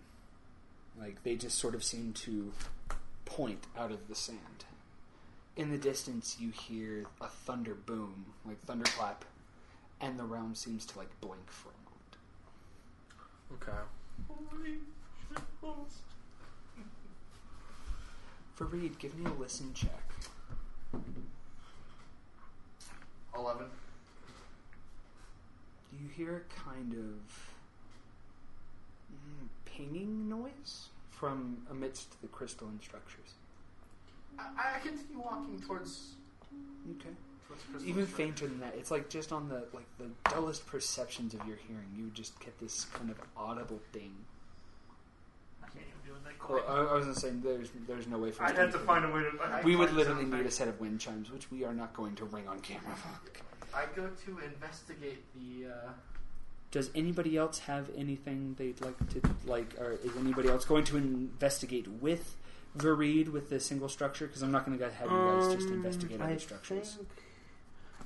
Like 1.00 1.24
they 1.24 1.36
just 1.36 1.58
sort 1.58 1.76
of 1.76 1.84
seem 1.84 2.14
to 2.14 2.52
point 3.26 3.66
out 3.78 3.92
of 3.92 4.08
the 4.08 4.16
sand. 4.16 4.66
In 5.56 5.70
the 5.70 5.78
distance, 5.78 6.38
you 6.40 6.50
hear 6.50 7.06
a 7.22 7.28
thunder 7.28 7.76
boom, 7.76 8.26
like 8.46 8.60
thunderclap, 8.62 9.24
and 10.02 10.18
the 10.18 10.24
realm 10.24 10.56
seems 10.56 10.86
to 10.88 10.98
like 10.98 11.10
blink 11.22 11.50
for 11.52 11.70
a 11.70 11.78
moment. 11.86 12.18
Okay. 13.62 13.78
Holy 14.28 14.80
shit 15.30 15.62
balls. 15.62 16.00
Fareed, 18.58 18.98
give 18.98 19.18
me 19.18 19.30
a 19.30 19.40
listen 19.40 19.74
check. 19.74 20.10
Eleven. 23.36 23.68
You 25.92 26.08
hear 26.16 26.38
a 26.38 26.70
kind 26.72 26.94
of 26.94 27.54
mm, 29.14 29.48
pinging 29.66 30.28
noise 30.28 30.90
from 31.12 31.58
amidst 31.70 32.20
the 32.22 32.28
crystalline 32.28 32.80
structures. 32.82 33.34
I, 34.40 34.76
I 34.76 34.80
continue 34.80 35.20
walking 35.24 35.62
towards. 35.62 36.14
Okay. 37.00 37.10
towards 37.48 37.64
Crystal 37.72 37.90
Even 37.90 38.06
Shore. 38.08 38.16
fainter 38.16 38.48
than 38.48 38.60
that, 38.60 38.74
it's 38.78 38.92
like 38.92 39.10
just 39.10 39.32
on 39.32 39.48
the 39.50 39.66
like 39.74 39.88
the 39.98 40.08
dullest 40.30 40.66
perceptions 40.68 41.34
of 41.34 41.46
your 41.48 41.58
hearing, 41.68 41.88
you 41.96 42.10
just 42.14 42.40
get 42.40 42.58
this 42.60 42.86
kind 42.86 43.10
of 43.10 43.18
audible 43.38 43.80
ding. 43.92 44.14
I 45.64 45.68
can't 45.68 45.86
even 45.86 46.12
do 46.14 46.16
it 46.16 46.24
that 46.26 46.50
Well. 46.50 46.64
I, 46.68 46.92
I 46.92 46.94
was 46.96 47.06
gonna 47.06 47.16
say 47.16 47.30
there's 47.32 47.70
there's 47.88 48.08
no 48.08 48.18
way 48.18 48.32
for 48.32 48.44
us 48.44 48.52
I'd 48.52 48.58
have 48.58 48.72
to 48.74 48.78
do 48.80 48.84
find 48.84 49.06
a 49.06 49.12
way 49.12 49.22
to. 49.24 49.30
I'd 49.44 49.64
We 49.64 49.76
would 49.76 49.88
find 49.90 49.98
literally 49.98 50.22
something. 50.24 50.40
need 50.40 50.48
a 50.48 50.52
set 50.52 50.68
of 50.68 50.80
wind 50.80 51.00
chimes, 51.00 51.32
which 51.32 51.50
we 51.52 51.64
are 51.64 51.74
not 51.74 51.94
going 51.94 52.16
to 52.16 52.26
ring 52.26 52.48
on 52.48 52.60
camera. 52.60 52.96
I 53.74 53.86
go 53.96 54.08
to 54.26 54.40
investigate 54.40 55.24
the. 55.36 55.70
Uh, 55.72 55.90
Does 56.72 56.90
anybody 56.96 57.38
else 57.38 57.60
have 57.60 57.90
anything 57.96 58.56
they'd 58.58 58.80
like 58.82 58.98
to 59.10 59.22
like, 59.46 59.74
or 59.80 59.94
is 60.04 60.16
anybody 60.20 60.50
else 60.50 60.66
going 60.66 60.84
to 60.86 60.98
investigate 60.98 61.88
with 61.88 62.36
Vareed 62.78 63.30
with 63.30 63.50
the 63.50 63.60
single 63.60 63.90
structure? 63.90 64.26
Because 64.28 64.42
I'm 64.42 64.52
not 64.52 64.66
going 64.66 64.78
to 64.78 64.84
have 64.92 65.12
you 65.12 65.18
guys 65.18 65.54
just 65.54 65.68
Um, 65.68 65.74
investigate 65.76 66.22
other 66.22 66.40
structures. 66.40 66.98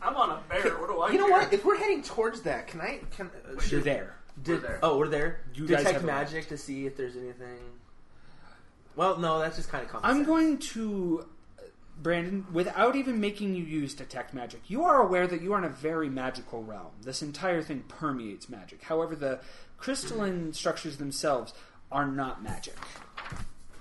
I'm 0.01 0.15
on 0.15 0.29
a 0.29 0.41
bear. 0.49 0.77
What 0.77 0.89
do 0.89 0.99
I? 0.99 1.11
You 1.11 1.17
know 1.19 1.27
care? 1.27 1.39
what? 1.39 1.53
If 1.53 1.65
we're 1.65 1.77
heading 1.77 2.03
towards 2.03 2.41
that, 2.41 2.67
can 2.67 2.81
I? 2.81 2.99
Can 3.15 3.27
uh, 3.27 3.61
You're 3.69 3.81
there. 3.81 4.15
Did, 4.43 4.61
We're 4.61 4.67
there. 4.67 4.79
Oh, 4.83 4.97
we're 4.99 5.07
there. 5.07 5.39
You 5.55 5.65
guys 5.67 5.79
Detect 5.79 5.93
have 5.95 6.03
magic 6.05 6.49
to 6.49 6.57
see 6.57 6.85
if 6.85 6.95
there's 6.95 7.15
anything. 7.15 7.57
Well, 8.95 9.17
no, 9.17 9.39
that's 9.39 9.55
just 9.57 9.69
kind 9.69 9.83
of 9.83 9.89
common 9.89 10.07
I'm 10.09 10.17
sense. 10.17 10.27
going 10.27 10.57
to, 10.59 11.25
Brandon, 12.01 12.45
without 12.51 12.95
even 12.95 13.19
making 13.19 13.55
you 13.55 13.63
use 13.63 13.93
detect 13.95 14.33
magic, 14.35 14.61
you 14.67 14.83
are 14.83 15.01
aware 15.01 15.25
that 15.27 15.41
you 15.41 15.53
are 15.53 15.57
in 15.57 15.63
a 15.63 15.69
very 15.69 16.09
magical 16.09 16.63
realm. 16.63 16.91
This 17.01 17.21
entire 17.23 17.61
thing 17.63 17.83
permeates 17.87 18.49
magic. 18.49 18.83
However, 18.83 19.15
the 19.15 19.39
crystalline 19.77 20.53
structures 20.53 20.97
themselves 20.97 21.53
are 21.91 22.05
not 22.07 22.43
magic. 22.43 22.75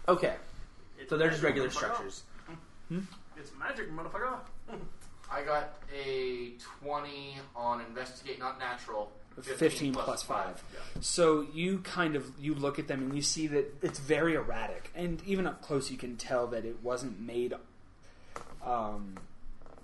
Okay, 0.09 0.35
It's 0.45 0.46
so 1.09 1.17
they're 1.17 1.31
just 1.31 1.43
regular 1.43 1.69
motherfucker. 1.69 1.73
structures. 1.73 2.23
It's 3.37 3.51
magic, 3.59 3.91
motherfucker. 3.93 4.39
I 5.31 5.43
got 5.43 5.75
a 5.95 6.53
twenty 6.81 7.37
on 7.55 7.81
investigate, 7.81 8.39
not 8.39 8.59
natural. 8.59 9.11
15 9.43 9.93
plus 9.93 10.23
5. 10.23 10.65
So 11.01 11.47
you 11.53 11.81
kind 11.81 12.17
of 12.17 12.25
you 12.41 12.55
look 12.55 12.79
at 12.79 12.89
them 12.89 13.03
and 13.03 13.15
you 13.15 13.21
see 13.21 13.47
that 13.49 13.67
it's 13.83 13.99
very 13.99 14.35
erratic, 14.35 14.91
and 14.95 15.21
even 15.27 15.47
up 15.47 15.61
close 15.61 15.91
you 15.91 15.99
can 15.99 16.17
tell 16.17 16.47
that 16.49 16.65
it 16.65 16.83
wasn't 16.83 17.21
made. 17.21 17.53
Um, 18.65 19.17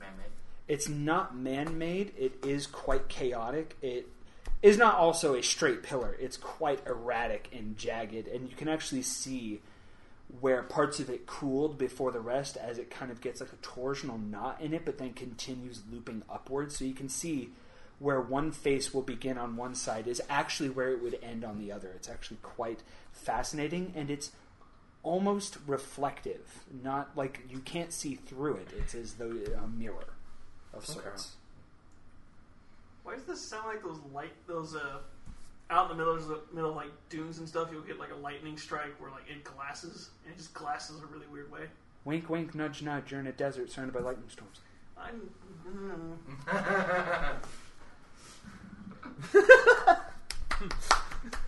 Man-made. 0.00 0.30
it's 0.68 0.88
not 0.88 1.36
man-made. 1.36 2.12
It 2.16 2.32
is 2.46 2.66
quite 2.66 3.08
chaotic. 3.08 3.76
It 3.82 4.08
is 4.62 4.78
not 4.78 4.94
also 4.94 5.34
a 5.34 5.42
straight 5.42 5.82
pillar. 5.82 6.16
It's 6.18 6.38
quite 6.38 6.80
erratic 6.86 7.50
and 7.52 7.76
jagged, 7.76 8.28
and 8.28 8.48
you 8.48 8.56
can 8.56 8.68
actually 8.68 9.02
see 9.02 9.60
where 10.40 10.62
parts 10.62 10.98
of 10.98 11.10
it 11.10 11.26
cooled 11.26 11.78
before 11.78 12.10
the 12.10 12.20
rest, 12.20 12.56
as 12.56 12.78
it 12.78 12.90
kind 12.90 13.10
of 13.10 13.20
gets 13.20 13.40
like 13.40 13.52
a 13.52 13.56
torsional 13.56 14.30
knot 14.30 14.60
in 14.60 14.72
it, 14.72 14.84
but 14.84 14.98
then 14.98 15.12
continues 15.12 15.82
looping 15.90 16.22
upwards. 16.30 16.76
So 16.76 16.84
you 16.84 16.94
can 16.94 17.08
see 17.08 17.50
where 17.98 18.20
one 18.20 18.50
face 18.50 18.92
will 18.92 19.02
begin 19.02 19.38
on 19.38 19.56
one 19.56 19.74
side 19.74 20.08
is 20.08 20.20
actually 20.28 20.70
where 20.70 20.90
it 20.90 21.02
would 21.02 21.18
end 21.22 21.44
on 21.44 21.58
the 21.58 21.70
other. 21.70 21.92
It's 21.94 22.08
actually 22.08 22.38
quite 22.42 22.82
fascinating, 23.12 23.92
and 23.94 24.10
it's 24.10 24.32
almost 25.02 25.58
reflective. 25.66 26.64
Not 26.82 27.16
like 27.16 27.42
you 27.50 27.58
can't 27.60 27.92
see 27.92 28.14
through 28.14 28.56
it. 28.56 28.68
It's 28.78 28.94
as 28.94 29.14
though 29.14 29.36
a 29.62 29.68
mirror 29.68 30.14
of 30.72 30.86
sorts. 30.86 31.32
Why 33.04 33.14
does 33.14 33.24
this 33.24 33.40
sound 33.40 33.66
like 33.66 33.82
those 33.82 34.00
light, 34.12 34.32
those 34.46 34.74
uh, 34.74 34.98
out 35.72 35.90
in 35.90 35.96
the 35.96 36.04
middle, 36.04 36.16
of 36.16 36.28
the 36.28 36.40
middle 36.52 36.70
of, 36.70 36.76
like 36.76 36.90
dunes 37.08 37.38
and 37.38 37.48
stuff? 37.48 37.68
You'll 37.72 37.82
get 37.82 37.98
like 37.98 38.12
a 38.12 38.16
lightning 38.16 38.56
strike 38.56 39.00
where 39.00 39.10
like 39.10 39.28
it 39.28 39.42
glasses, 39.42 40.10
and 40.24 40.32
it 40.32 40.36
just 40.36 40.54
glasses 40.54 41.02
a 41.02 41.06
really 41.06 41.26
weird 41.26 41.50
way. 41.50 41.62
Wink, 42.04 42.28
wink, 42.28 42.54
nudge, 42.54 42.82
nudge. 42.82 43.10
You're 43.10 43.20
in 43.20 43.26
a 43.26 43.32
desert 43.32 43.70
surrounded 43.70 43.94
by 43.94 44.00
lightning 44.00 44.28
storms. 44.28 44.60
I'm. 44.98 45.30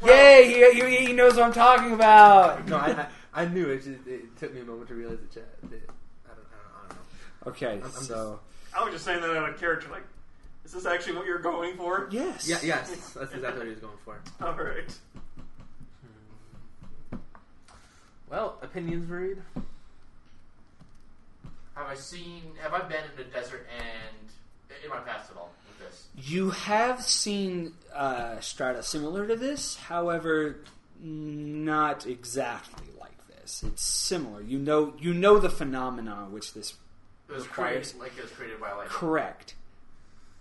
Yay! 0.05 0.71
He, 0.73 0.81
he, 0.81 0.97
he 1.07 1.13
knows 1.13 1.37
what 1.37 1.45
I'm 1.45 1.53
talking 1.53 1.93
about. 1.93 2.67
No, 2.75 2.77
I, 2.77 3.07
I, 3.35 3.43
I 3.43 3.45
knew 3.47 3.69
it. 3.69 3.79
Just, 3.79 4.07
it 4.07 4.37
took 4.39 4.55
me 4.55 4.61
a 4.61 4.65
moment 4.65 4.89
to 4.89 4.95
realize 4.95 5.19
it. 5.19 5.31
That, 5.33 5.71
that, 5.71 5.91
I, 6.27 6.29
don't, 6.29 6.29
I, 6.29 6.29
don't, 6.29 6.39
I 6.75 6.89
don't 6.89 6.91
know. 6.91 7.51
Okay, 7.53 7.81
I'm 7.85 7.91
so 7.91 8.41
I 8.77 8.83
was 8.83 8.93
just 8.93 9.05
saying 9.05 9.21
that 9.21 9.31
out 9.31 9.49
of 9.49 9.59
character. 9.59 9.89
Like, 9.91 10.03
is 10.65 10.73
this 10.73 10.87
actually 10.87 11.17
what 11.17 11.27
you're 11.27 11.39
going 11.39 11.77
for? 11.77 12.09
yes, 12.11 12.49
Yeah, 12.49 12.59
yes, 12.63 12.91
that's 13.13 13.33
exactly 13.35 13.59
what 13.59 13.67
he 13.67 13.71
was 13.71 13.81
going 13.81 13.99
for. 14.05 14.21
All 14.41 14.53
right. 14.55 14.99
Well, 18.31 18.59
opinions 18.63 19.09
read. 19.09 19.43
Have 21.75 21.87
I 21.89 21.95
seen? 21.95 22.43
Have 22.63 22.73
I 22.73 22.81
been 22.81 23.05
in 23.05 23.17
the 23.17 23.25
desert 23.25 23.67
and 23.79 24.17
in 24.83 24.91
my 24.91 24.99
past 24.99 25.31
at 25.31 25.37
all 25.37 25.51
with 25.69 25.79
this? 25.91 26.07
You 26.17 26.51
have 26.51 27.03
seen 27.03 27.73
uh, 27.95 28.41
strata 28.41 28.83
similar 28.83 29.27
to 29.27 29.37
this, 29.37 29.77
however, 29.77 30.57
not 31.01 32.07
exactly 32.07 32.87
like 32.99 33.17
this. 33.29 33.63
It's 33.67 33.83
similar. 33.83 34.41
You 34.41 34.59
know, 34.59 34.95
you 34.99 35.13
know 35.13 35.39
the 35.39 35.51
phenomenon 35.51 36.33
which 36.33 36.55
this 36.55 36.75
It 37.29 37.33
was 37.35 37.45
Requires- 37.47 37.93
created 37.93 38.01
like 38.01 38.19
it 38.19 38.23
was 38.23 38.33
created 38.33 38.61
by 38.61 38.73
like 38.73 38.89
correct. 38.89 39.55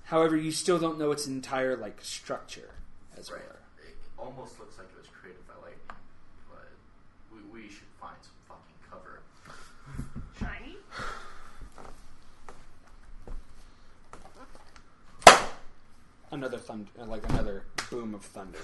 However, 0.04 0.36
you 0.36 0.52
still 0.52 0.80
don't 0.80 1.00
know 1.00 1.12
its 1.12 1.28
entire 1.28 1.76
like 1.76 2.00
structure 2.02 2.72
as 3.18 3.32
right. 3.32 3.42
well. 3.42 3.58
It 3.88 3.96
almost 4.18 4.60
looks 4.60 4.78
like 4.78 4.88
it 4.94 4.98
was 4.98 5.08
created 5.08 5.46
by 5.48 5.54
lightning, 5.56 5.80
but 6.50 6.70
we, 7.32 7.62
we 7.62 7.70
should 7.70 7.88
find 8.00 8.16
some 8.22 8.34
fucking 8.48 8.80
cover. 8.90 9.22
Shiny. 10.40 10.78
Another 16.32 16.58
thunder, 16.58 16.90
uh, 17.00 17.06
like 17.06 17.28
another 17.30 17.64
boom 17.90 18.14
of 18.16 18.24
thunder. 18.24 18.60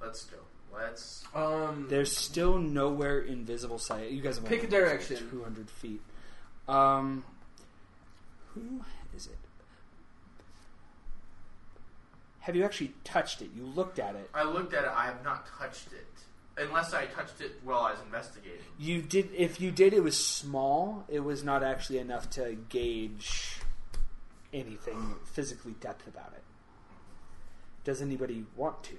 Let's 0.00 0.24
go. 0.24 0.38
Let's. 0.78 1.24
Um, 1.34 1.86
There's 1.88 2.16
still 2.16 2.58
nowhere 2.58 3.20
invisible 3.20 3.78
sight. 3.78 4.10
You 4.10 4.22
guys 4.22 4.36
have 4.36 4.46
Pick 4.46 4.64
a 4.64 4.66
direction. 4.66 5.28
Two 5.30 5.42
hundred 5.42 5.68
feet. 5.68 6.00
Um, 6.68 7.24
who 8.54 8.80
is 9.16 9.26
it? 9.26 9.38
Have 12.40 12.56
you 12.56 12.64
actually 12.64 12.92
touched 13.04 13.42
it? 13.42 13.50
You 13.54 13.64
looked 13.64 13.98
at 13.98 14.14
it. 14.14 14.30
I 14.32 14.44
looked 14.44 14.72
at 14.72 14.84
it. 14.84 14.90
I 14.94 15.06
have 15.06 15.22
not 15.24 15.46
touched 15.58 15.88
it, 15.92 16.06
unless 16.56 16.94
I 16.94 17.06
touched 17.06 17.40
it 17.40 17.60
while 17.64 17.80
I 17.80 17.90
was 17.90 18.00
investigating. 18.00 18.60
You 18.78 19.02
did. 19.02 19.30
If 19.36 19.60
you 19.60 19.70
did, 19.70 19.92
it 19.92 20.02
was 20.02 20.16
small. 20.16 21.04
It 21.08 21.20
was 21.20 21.42
not 21.42 21.62
actually 21.62 21.98
enough 21.98 22.30
to 22.30 22.56
gauge 22.68 23.56
anything 24.52 25.16
physically 25.32 25.72
depth 25.80 26.06
about 26.06 26.32
it. 26.34 26.42
Does 27.84 28.00
anybody 28.00 28.44
want 28.56 28.82
to? 28.84 28.96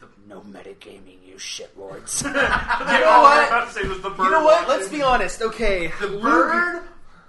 It's 0.00 0.10
the 0.10 0.28
No 0.28 0.40
metagaming, 0.42 1.26
you 1.26 1.34
shitlords. 1.36 2.22
You 2.24 2.32
know 2.32 3.22
what? 3.22 3.48
About 3.48 3.68
to 3.68 3.72
say 3.72 3.86
was 3.88 4.00
the 4.00 4.10
bird 4.10 4.24
you 4.24 4.30
know 4.30 4.44
what? 4.44 4.68
Let's 4.68 4.88
be 4.88 5.02
honest. 5.02 5.42
Okay, 5.42 5.92
The 6.00 6.06
Luke- 6.06 6.22
bird 6.22 6.82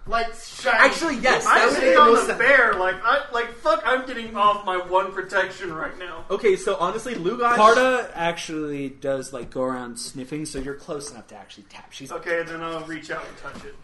Like 0.08 0.34
shiny. 0.36 0.78
Actually, 0.80 1.18
yes. 1.18 1.44
that 1.46 1.58
I'm 1.58 1.66
would 1.68 1.74
sitting 1.76 1.90
make 1.92 2.00
on 2.00 2.08
most 2.10 2.22
the 2.22 2.26
sense. 2.28 2.40
bear, 2.40 2.74
like 2.74 2.96
I 3.04 3.22
like 3.32 3.54
fuck. 3.56 3.84
I'm 3.86 4.06
getting 4.08 4.36
off 4.36 4.66
my 4.66 4.78
one 4.78 5.12
protection 5.12 5.72
right 5.74 5.98
now. 6.00 6.26
Okay, 6.32 6.56
so 6.56 6.76
honestly, 6.78 7.14
Lugosh. 7.16 7.56
Parda 7.56 8.10
actually 8.16 8.90
does 8.90 9.32
like 9.32 9.52
go 9.52 9.62
around 9.62 9.98
sniffing, 10.00 10.46
so 10.46 10.58
you're 10.60 10.74
close 10.76 11.12
enough 11.12 11.28
to 11.28 11.36
actually 11.36 11.66
tap. 11.70 11.92
She's 11.94 12.12
Okay, 12.12 12.42
then 12.44 12.62
I'll 12.62 12.84
reach 12.86 13.12
out 13.12 13.24
and 13.28 13.38
touch 13.38 13.64
it. 13.66 13.76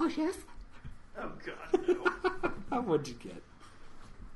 Oh, 0.00 0.08
yes? 0.16 0.34
Oh 1.20 1.30
god, 1.44 1.88
no. 1.88 2.50
How 2.70 2.80
would 2.80 3.06
you 3.08 3.14
get? 3.14 3.42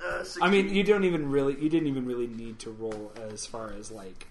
Uh, 0.05 0.25
I 0.41 0.51
mean, 0.51 0.75
you 0.75 0.83
don't 0.83 1.05
even 1.05 1.31
really, 1.31 1.61
you 1.61 1.69
didn't 1.69 1.89
even 1.89 2.07
really 2.07 2.27
need 2.27 2.59
to 2.61 2.71
roll 2.71 3.13
as 3.31 3.47
far 3.47 3.73
as 3.73 3.91
like 3.91 4.27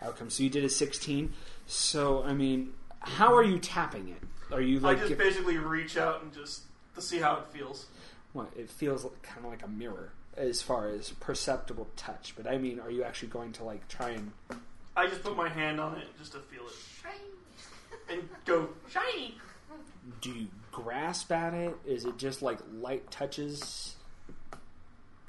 outcome. 0.00 0.30
So 0.30 0.42
you 0.42 0.50
did 0.50 0.64
a 0.64 0.68
16. 0.68 1.32
So 1.66 2.22
I 2.24 2.32
mean, 2.32 2.72
how 3.00 3.34
are 3.34 3.42
you 3.44 3.58
tapping 3.58 4.08
it? 4.08 4.52
Are 4.52 4.60
you 4.60 4.80
like? 4.80 4.98
I 4.98 5.00
like? 5.00 5.08
just 5.08 5.08
give- 5.10 5.18
basically 5.18 5.58
reach 5.58 5.96
out 5.96 6.22
and 6.22 6.32
just 6.32 6.62
to 6.94 7.02
see 7.02 7.18
how 7.18 7.36
it 7.36 7.46
feels. 7.46 7.86
what, 8.32 8.48
it 8.56 8.68
feels 8.68 9.06
kind 9.22 9.44
of 9.44 9.50
like 9.50 9.64
a 9.64 9.68
mirror 9.68 10.12
as 10.36 10.62
far 10.62 10.88
as 10.88 11.10
perceptible 11.10 11.88
touch. 11.96 12.34
But 12.36 12.46
I 12.46 12.58
mean, 12.58 12.80
are 12.80 12.90
you 12.90 13.04
actually 13.04 13.28
going 13.28 13.52
to 13.52 13.64
like 13.64 13.86
try 13.88 14.10
and? 14.10 14.32
I 14.96 15.06
just 15.06 15.22
put 15.22 15.36
my 15.36 15.48
hand 15.48 15.80
on 15.80 15.96
it 15.96 16.06
just 16.18 16.32
to 16.32 16.38
feel 16.38 16.62
it 16.66 16.74
and 18.12 18.28
go 18.44 18.68
shiny. 18.90 19.36
Do 20.20 20.30
you 20.30 20.48
grasp 20.70 21.30
at 21.32 21.54
it? 21.54 21.74
Is 21.86 22.04
it 22.04 22.18
just 22.18 22.42
like 22.42 22.58
light 22.72 23.10
touches? 23.10 23.96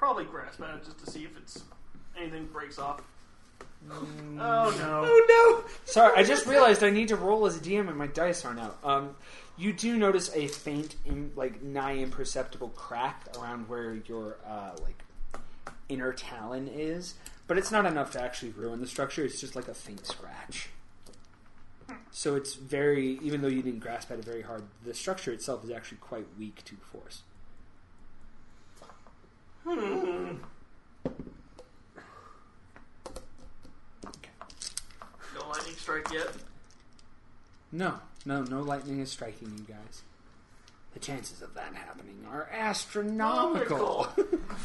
Probably 0.04 0.26
grasp 0.26 0.60
at 0.60 0.74
it 0.74 0.84
just 0.84 1.02
to 1.02 1.10
see 1.10 1.24
if 1.24 1.34
it's 1.34 1.62
anything 2.14 2.44
breaks 2.52 2.78
off. 2.78 3.00
Mm. 3.88 4.38
Oh 4.38 4.74
no! 4.78 5.02
Oh 5.06 5.62
no! 5.64 5.70
Sorry, 5.86 6.12
I 6.14 6.22
just 6.22 6.44
realized 6.44 6.84
I 6.84 6.90
need 6.90 7.08
to 7.08 7.16
roll 7.16 7.46
as 7.46 7.56
a 7.56 7.60
DM 7.60 7.88
and 7.88 7.96
my 7.96 8.06
dice 8.06 8.44
aren't 8.44 8.60
out. 8.60 8.76
Um, 8.84 9.16
you 9.56 9.72
do 9.72 9.96
notice 9.96 10.30
a 10.34 10.46
faint, 10.46 10.96
im- 11.06 11.32
like 11.36 11.62
nigh 11.62 11.96
imperceptible 11.96 12.68
crack 12.76 13.24
around 13.38 13.66
where 13.66 13.94
your 13.94 14.36
uh, 14.46 14.72
like 14.82 15.02
inner 15.88 16.12
talon 16.12 16.68
is, 16.68 17.14
but 17.46 17.56
it's 17.56 17.70
not 17.70 17.86
enough 17.86 18.10
to 18.10 18.20
actually 18.20 18.50
ruin 18.50 18.82
the 18.82 18.86
structure. 18.86 19.24
It's 19.24 19.40
just 19.40 19.56
like 19.56 19.68
a 19.68 19.74
faint 19.74 20.04
scratch. 20.06 20.68
So 22.10 22.34
it's 22.36 22.56
very, 22.56 23.18
even 23.22 23.40
though 23.40 23.48
you 23.48 23.62
didn't 23.62 23.80
grasp 23.80 24.10
at 24.10 24.18
it 24.18 24.24
very 24.26 24.42
hard, 24.42 24.64
the 24.84 24.92
structure 24.92 25.32
itself 25.32 25.64
is 25.64 25.70
actually 25.70 25.98
quite 26.02 26.26
weak 26.38 26.62
to 26.66 26.74
force. 26.92 27.22
No 29.66 30.36
lightning 35.48 35.74
strike 35.76 36.12
yet. 36.12 36.28
No, 37.72 37.94
no, 38.24 38.42
no 38.42 38.60
lightning 38.62 39.00
is 39.00 39.10
striking 39.10 39.52
you 39.56 39.64
guys. 39.64 40.02
The 40.92 41.00
chances 41.00 41.42
of 41.42 41.54
that 41.54 41.74
happening 41.74 42.24
are 42.30 42.48
astronomical. 42.52 44.06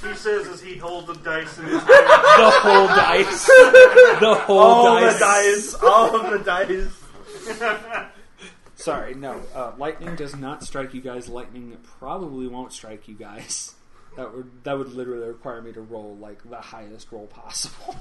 He 0.03 0.13
says 0.15 0.47
as 0.47 0.61
he 0.61 0.77
holds 0.77 1.07
the 1.07 1.15
dice 1.15 1.57
in 1.57 1.65
his 1.65 1.73
hand. 1.79 1.87
the 1.89 2.51
whole 2.61 2.87
dice. 2.87 3.45
The 3.47 4.35
whole 4.45 4.59
All 4.59 4.99
dice. 5.01 5.13
the 5.13 5.19
dice. 5.19 5.73
All 5.81 6.15
of 6.15 6.31
the 6.31 6.37
dice. 6.39 8.11
Sorry, 8.75 9.15
no. 9.15 9.41
Uh, 9.55 9.71
lightning 9.79 10.15
does 10.15 10.35
not 10.35 10.63
strike 10.63 10.93
you 10.93 11.01
guys. 11.01 11.27
Lightning 11.27 11.75
probably 11.99 12.47
won't 12.47 12.73
strike 12.73 13.07
you 13.07 13.15
guys. 13.15 13.73
That 14.19 14.35
would 14.35 14.63
that 14.65 14.77
would 14.77 14.91
literally 14.91 15.29
require 15.29 15.61
me 15.61 15.71
to 15.71 15.79
roll 15.79 16.17
like 16.17 16.43
the 16.49 16.57
highest 16.57 17.09
roll 17.09 17.27
possible. 17.27 17.95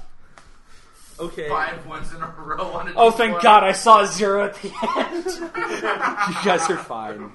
Okay. 1.17 1.47
Five 1.47 1.85
ones 1.87 2.13
in 2.13 2.21
a 2.21 2.27
row 2.37 2.71
on 2.73 2.89
a 2.89 2.93
Oh, 2.97 3.09
D4. 3.09 3.17
thank 3.17 3.41
God! 3.41 3.63
I 3.63 3.71
saw 3.71 4.01
a 4.01 4.07
zero 4.07 4.43
at 4.43 4.55
the 4.55 4.67
end. 4.97 5.25
you 6.35 6.43
guys 6.43 6.69
are 6.69 6.75
fine. 6.77 7.31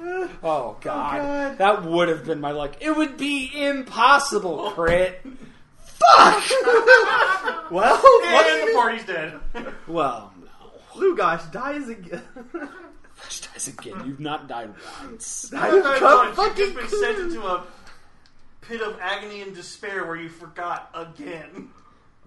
Oh, 0.00 0.30
oh 0.44 0.76
God. 0.80 1.58
that 1.58 1.84
would 1.84 2.06
have 2.06 2.24
been 2.24 2.40
my 2.40 2.52
luck. 2.52 2.76
It 2.80 2.96
would 2.96 3.16
be 3.16 3.50
impossible, 3.52 4.70
crit. 4.70 5.20
Fuck. 5.78 6.44
well, 7.72 8.00
and 8.26 8.68
the 8.68 8.72
party's 8.74 9.04
dead. 9.06 9.40
Well, 9.88 10.32
no. 10.40 11.00
Lugosh 11.00 11.50
dies 11.50 11.88
again. 11.88 12.22
First 13.14 13.48
dies 13.52 13.68
again. 13.68 14.02
You've 14.06 14.20
not 14.20 14.48
died 14.48 14.72
once. 15.02 15.52
I've 15.52 15.82
died 15.82 15.98
Come 15.98 16.34
once. 16.36 16.38
You've 16.38 16.56
just 16.56 16.72
fucking 16.72 16.90
been 16.90 17.00
sent 17.00 17.18
into 17.18 17.46
a 17.46 17.64
pit 18.68 18.80
of 18.80 18.98
agony 19.00 19.42
and 19.42 19.54
despair 19.54 20.04
where 20.06 20.16
you 20.16 20.28
forgot 20.28 20.90
again. 20.94 21.68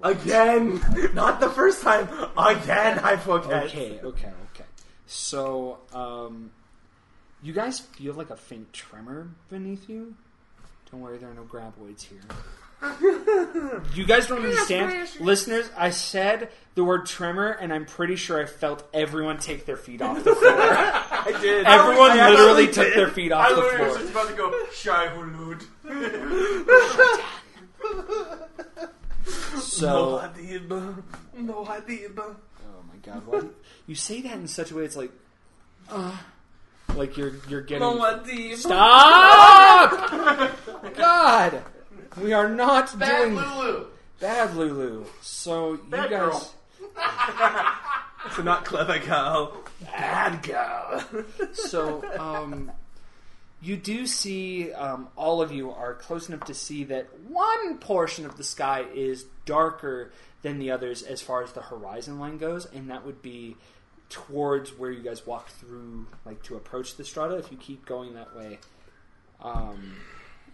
Again. 0.01 0.81
Not 1.13 1.39
the 1.39 1.49
first 1.49 1.81
time. 1.81 2.07
Again, 2.37 2.99
I 2.99 3.17
forget. 3.17 3.65
Okay, 3.65 3.99
okay, 4.03 4.31
okay. 4.53 4.65
So, 5.07 5.79
um, 5.93 6.51
you 7.41 7.53
guys 7.53 7.79
feel 7.79 8.13
like 8.13 8.29
a 8.29 8.35
faint 8.37 8.71
tremor 8.73 9.29
beneath 9.49 9.89
you? 9.89 10.15
Don't 10.91 11.01
worry, 11.01 11.17
there 11.17 11.29
are 11.29 11.33
no 11.33 11.43
graboids 11.43 12.03
here. 12.03 12.21
you 13.95 14.05
guys 14.05 14.27
don't 14.27 14.43
understand. 14.43 15.09
Listeners, 15.19 15.69
I 15.75 15.89
said 15.89 16.49
the 16.75 16.83
word 16.83 17.07
tremor, 17.07 17.49
and 17.49 17.73
I'm 17.73 17.85
pretty 17.85 18.15
sure 18.15 18.39
I 18.41 18.45
felt 18.45 18.87
everyone 18.93 19.39
take 19.39 19.65
their 19.65 19.77
feet 19.77 20.01
off 20.01 20.23
the 20.23 20.35
floor. 20.35 20.51
I 20.51 21.37
did. 21.41 21.65
everyone 21.65 22.11
I 22.11 22.29
literally 22.29 22.67
actually 22.67 22.83
took 22.85 22.93
their 22.93 23.07
feet 23.09 23.31
I 23.31 23.45
off 23.45 23.49
the 23.49 23.55
literally 23.55 23.83
was 23.87 23.93
floor. 23.93 24.01
just 24.01 24.11
about 24.11 24.29
to 24.29 24.35
go 24.35 24.65
Shai-Hulud. 24.71 25.65
So, 29.77 30.19
Hadib. 30.23 30.69
No 31.35 31.65
Hadib. 31.65 32.17
oh 32.17 32.35
my 32.87 32.95
god, 33.03 33.25
why 33.27 33.41
you, 33.85 33.93
say 33.95 34.21
that 34.21 34.33
in 34.33 34.47
such 34.47 34.71
a 34.71 34.75
way? 34.75 34.85
It's 34.85 34.95
like, 34.95 35.11
uh, 35.89 36.17
like 36.95 37.15
you're 37.15 37.33
you're 37.47 37.61
getting. 37.61 37.81
No. 37.81 38.55
Stop! 38.55 39.91
God, 40.95 41.63
we 42.21 42.33
are 42.33 42.49
not 42.49 42.87
doing 42.87 42.99
Bad 42.99 43.21
doing 43.21 43.35
Lulu. 43.35 43.85
bad, 44.19 44.55
Lulu. 44.55 45.05
So 45.21 45.73
you 45.73 45.77
Bad 45.89 46.09
guys, 46.09 46.19
girl. 46.19 46.53
So 48.35 48.41
not 48.41 48.65
clever 48.65 48.99
girl. 48.99 49.63
Bad 49.81 50.43
girl. 50.43 51.03
so 51.53 52.03
um, 52.19 52.71
you 53.61 53.75
do 53.75 54.05
see 54.05 54.71
um, 54.73 55.07
all 55.15 55.41
of 55.41 55.51
you 55.51 55.71
are 55.71 55.95
close 55.95 56.29
enough 56.29 56.45
to 56.45 56.53
see 56.53 56.83
that 56.85 57.07
one 57.27 57.77
portion 57.79 58.25
of 58.25 58.37
the 58.37 58.43
sky 58.43 58.85
is 58.93 59.25
darker 59.45 60.11
than 60.43 60.59
the 60.59 60.71
others 60.71 61.01
as 61.01 61.21
far 61.21 61.43
as 61.43 61.53
the 61.53 61.61
horizon 61.61 62.19
line 62.19 62.37
goes, 62.37 62.65
and 62.65 62.89
that 62.91 63.05
would 63.05 63.21
be 63.21 63.55
towards 64.09 64.77
where 64.77 64.91
you 64.91 65.01
guys 65.01 65.25
walked 65.25 65.51
through, 65.51 66.05
like 66.25 66.41
to 66.43 66.55
approach 66.55 66.95
the 66.95 67.03
strata. 67.03 67.35
If 67.35 67.51
you 67.51 67.57
keep 67.57 67.85
going 67.85 68.13
that 68.13 68.35
way, 68.35 68.59
um, 69.41 69.95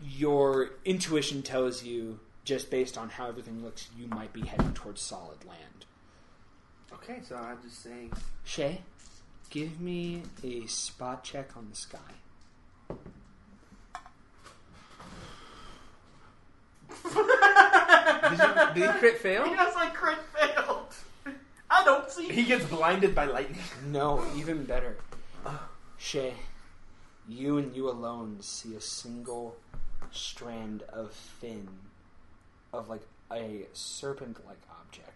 your 0.02 0.72
intuition 0.86 1.42
tells 1.42 1.84
you, 1.84 2.20
just 2.46 2.72
based 2.72 2.98
on 2.98 3.10
how 3.10 3.28
everything 3.28 3.63
looks, 3.63 3.89
you 3.98 4.08
might 4.08 4.34
be 4.34 4.42
heading 4.42 4.74
towards 4.74 5.02
solid 5.02 5.46
land. 5.46 5.86
Okay, 6.94 7.20
so 7.22 7.36
I'm 7.36 7.62
just 7.62 7.82
saying. 7.82 8.12
Shay, 8.44 8.82
give 9.50 9.80
me 9.80 10.24
a 10.44 10.66
spot 10.68 11.24
check 11.24 11.56
on 11.56 11.68
the 11.70 11.76
sky. 11.76 12.00
Did 17.04 18.39
you, 18.39 18.74
did 18.74 18.93
he 18.93 19.00
crit 19.00 19.17
fail? 19.19 19.46
Yes, 19.48 19.74
I 19.76 19.89
crit 19.89 20.17
failed. 20.36 20.93
I 21.69 21.84
don't 21.84 22.10
see. 22.10 22.30
He 22.30 22.43
gets 22.43 22.65
blinded 22.65 23.13
by 23.13 23.26
lightning. 23.26 23.60
No, 23.88 24.26
even 24.36 24.63
better. 24.63 24.98
Shay, 25.98 26.34
you 27.28 27.58
and 27.58 27.76
you 27.76 27.89
alone 27.89 28.38
see 28.41 28.76
a 28.76 28.82
single 28.82 29.56
strand 30.12 30.84
of 30.89 31.12
fin 31.12 31.67
of 32.72 32.89
like 32.89 33.04
a 33.32 33.65
serpent 33.74 34.46
like 34.46 34.62
object 34.80 35.13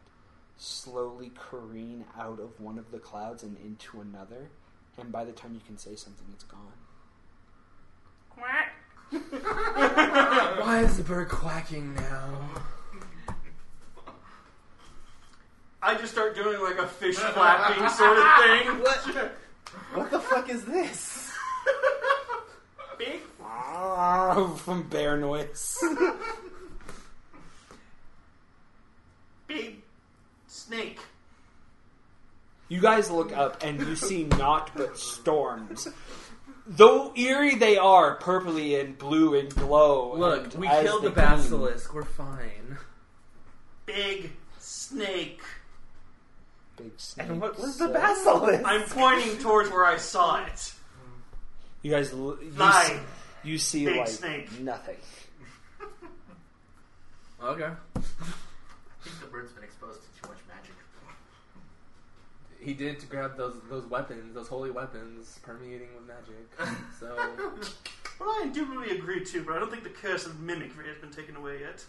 slowly 0.57 1.31
careen 1.35 2.03
out 2.17 2.39
of 2.39 2.59
one 2.59 2.77
of 2.79 2.91
the 2.91 2.99
clouds 2.99 3.43
and 3.43 3.57
into 3.57 4.01
another, 4.01 4.49
and 4.97 5.11
by 5.11 5.23
the 5.23 5.31
time 5.31 5.53
you 5.53 5.61
can 5.65 5.77
say 5.77 5.95
something, 5.95 6.25
it's 6.33 6.43
gone. 6.43 6.73
Quack. 8.37 8.73
Why 10.61 10.81
is 10.83 10.97
the 10.97 11.03
bird 11.03 11.29
quacking 11.29 11.93
now? 11.95 12.49
I 15.81 15.95
just 15.95 16.11
start 16.11 16.35
doing 16.35 16.59
like 16.61 16.77
a 16.77 16.87
fish 16.87 17.15
flapping 17.15 17.87
sort 17.89 18.17
of 18.17 18.25
thing. 18.43 18.67
What? 18.81 19.31
What 19.93 20.11
the 20.11 20.19
fuck 20.19 20.49
is 20.49 20.65
this? 20.65 21.31
Big 22.97 23.21
Ah, 23.43 24.53
from 24.57 24.83
bear 24.89 25.17
noise. 25.17 25.77
big 29.47 29.81
snake. 30.47 30.99
You 32.69 32.81
guys 32.81 33.09
look 33.09 33.31
up 33.35 33.63
and 33.63 33.79
you 33.79 33.95
see 33.95 34.23
naught 34.25 34.71
but 34.75 34.97
storms. 34.97 35.87
Though 36.69 37.13
eerie 37.15 37.55
they 37.55 37.77
are, 37.77 38.17
purpley 38.19 38.79
and 38.79 38.97
blue 38.97 39.35
and 39.39 39.49
glow. 39.55 40.13
Look, 40.17 40.45
and 40.45 40.55
we 40.55 40.67
killed 40.67 41.03
the 41.03 41.11
gleam- 41.11 41.25
basilisk. 41.37 41.93
We're 41.93 42.03
fine. 42.03 42.77
Big 43.85 44.31
snake. 44.59 45.41
Big 46.75 46.91
snake. 46.97 47.27
And 47.29 47.39
what 47.41 47.57
was 47.57 47.77
the 47.77 47.87
basilisk? 47.87 48.63
I'm 48.65 48.83
pointing 48.83 49.37
towards 49.37 49.69
where 49.69 49.85
I 49.85 49.97
saw 49.97 50.43
it. 50.45 50.73
You 51.83 51.91
guys, 51.91 52.11
you 52.11 52.37
Nine. 52.57 52.85
see, 52.85 52.99
you 53.49 53.57
see 53.57 53.85
Big 53.85 53.97
like 53.97 54.07
snake. 54.09 54.59
nothing. 54.59 54.97
Okay. 57.41 57.65
I 57.95 57.99
think 59.03 59.19
the 59.21 59.27
bird's 59.31 59.51
been 59.53 59.63
exposed 59.63 60.01
to 60.01 60.06
too 60.06 60.06
much 60.06 60.06
magic. 60.06 60.06
He 62.59 62.73
did 62.73 62.99
to 62.99 63.05
grab 63.05 63.37
those 63.37 63.55
those 63.69 63.85
weapons, 63.85 64.33
those 64.33 64.47
holy 64.47 64.71
weapons, 64.71 65.39
permeating 65.43 65.89
with 65.95 66.07
magic. 66.07 66.47
So 66.99 67.15
Well, 68.19 68.29
I 68.29 68.49
do 68.51 68.65
really 68.65 68.97
agree 68.97 69.23
too, 69.23 69.43
but 69.43 69.55
I 69.55 69.59
don't 69.59 69.69
think 69.69 69.83
the 69.83 69.89
curse 69.89 70.25
of 70.25 70.39
mimicry 70.39 70.87
has 70.87 70.97
been 70.97 71.11
taken 71.11 71.35
away 71.35 71.59
yet. 71.61 71.85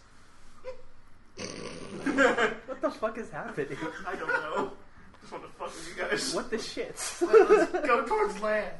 what 2.67 2.81
the 2.81 2.91
fuck 2.91 3.17
is 3.17 3.31
happening? 3.31 3.79
I 4.07 4.17
don't 4.17 4.29
know. 4.29 4.73
Just 5.21 5.33
want 5.33 5.45
to 5.45 5.51
fuck 5.51 5.69
with 5.69 5.95
you 5.97 6.03
guys. 6.03 6.35
What 6.35 6.51
the 6.51 6.59
shit? 6.59 6.97
Let's 7.21 7.73
go 7.87 8.05
towards 8.05 8.41
land. 8.41 8.75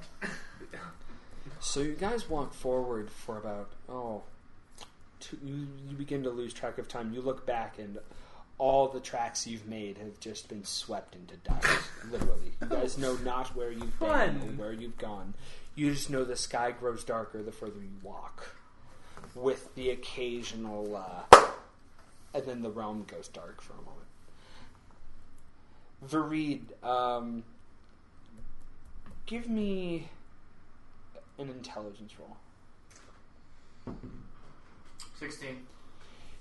So 1.61 1.81
you 1.81 1.95
guys 1.95 2.29
walk 2.29 2.55
forward 2.55 3.11
for 3.11 3.37
about 3.37 3.71
oh, 3.89 4.23
two, 5.21 5.39
you, 5.45 5.67
you 5.89 5.97
begin 5.97 6.23
to 6.23 6.31
lose 6.31 6.53
track 6.53 6.79
of 6.79 6.89
time. 6.89 7.13
You 7.13 7.21
look 7.21 7.47
back 7.47 7.79
and 7.79 7.99
all 8.59 8.89
the 8.89 9.01
tracks 9.01 9.47
you've 9.47 9.67
made 9.67 9.99
have 9.99 10.19
just 10.21 10.49
been 10.49 10.65
swept 10.65 11.15
into 11.15 11.37
dust. 11.37 11.67
literally, 12.11 12.53
you 12.61 12.67
guys 12.67 12.99
know 12.99 13.15
not 13.17 13.55
where 13.57 13.71
you've 13.71 13.99
been 13.99 14.09
or 14.09 14.53
where 14.57 14.73
you've 14.73 14.99
gone. 14.99 15.35
You 15.75 15.93
just 15.93 16.11
know 16.11 16.25
the 16.25 16.37
sky 16.37 16.73
grows 16.73 17.05
darker 17.05 17.43
the 17.43 17.53
further 17.53 17.81
you 17.81 17.97
walk, 18.03 18.57
with 19.35 19.75
the 19.77 19.91
occasional, 19.91 20.97
uh, 20.97 21.47
and 22.35 22.45
then 22.45 22.63
the 22.63 22.71
realm 22.71 23.05
goes 23.07 23.29
dark 23.29 23.63
for 23.63 23.75
a 23.75 23.77
moment. 23.77 23.95
Vareed, 26.05 26.85
um, 26.85 27.45
give 29.27 29.49
me 29.49 30.09
an 31.39 31.49
intelligence 31.49 32.15
roll. 32.19 33.97
16. 35.19 35.67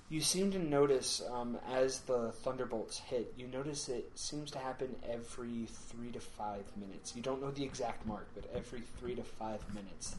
You 0.10 0.22
seem 0.22 0.52
to 0.52 0.60
notice 0.60 1.22
um, 1.30 1.58
as 1.70 2.00
the 2.00 2.32
thunderbolts 2.32 2.98
hit, 2.98 3.34
you 3.36 3.46
notice 3.48 3.89
it 3.89 4.10
seems 4.15 4.50
to 4.52 4.60
happen 4.60 4.96
every 5.08 5.65
three 5.65 6.12
to 6.12 6.20
five 6.22 6.63
minutes. 6.78 7.13
You 7.13 7.22
don't 7.22 7.41
know 7.41 7.52
the 7.52 7.65
exact 7.65 8.06
mark, 8.06 8.30
but 8.34 8.46
every 8.56 8.84
three 9.00 9.15
to 9.15 9.24
five 9.24 9.62
minutes. 9.74 10.15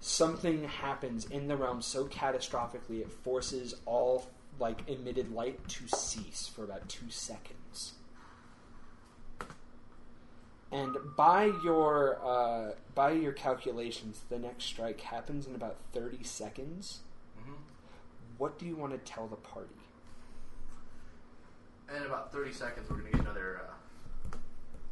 Something 0.00 0.64
happens 0.64 1.24
in 1.24 1.48
the 1.48 1.56
realm 1.56 1.80
so 1.80 2.04
catastrophically 2.04 3.00
it 3.00 3.10
forces 3.10 3.76
all 3.86 4.26
like 4.58 4.88
emitted 4.90 5.32
light 5.32 5.66
to 5.68 5.88
cease 5.88 6.46
for 6.46 6.64
about 6.64 6.86
two 6.86 7.08
seconds. 7.08 7.94
And 10.70 10.96
by 11.16 11.52
your 11.64 12.18
uh, 12.22 12.72
by 12.94 13.12
your 13.12 13.32
calculations, 13.32 14.20
the 14.28 14.38
next 14.38 14.64
strike 14.64 15.00
happens 15.00 15.46
in 15.46 15.54
about 15.54 15.76
thirty 15.92 16.22
seconds. 16.22 17.00
What 18.38 18.58
do 18.58 18.66
you 18.66 18.76
want 18.76 18.92
to 18.92 18.98
tell 18.98 19.26
the 19.26 19.36
party? 19.36 19.68
In 21.94 22.02
about 22.02 22.32
30 22.32 22.52
seconds, 22.52 22.88
we're 22.90 22.96
going 22.96 23.12
to 23.12 23.18
get 23.18 23.26
another 23.26 23.60
uh, 24.32 24.36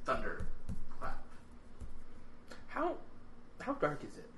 thunder 0.05 0.47
clap. 0.99 1.23
How 2.69 2.97
how 3.61 3.73
dark 3.75 4.03
is 4.05 4.17
it? 4.19 4.29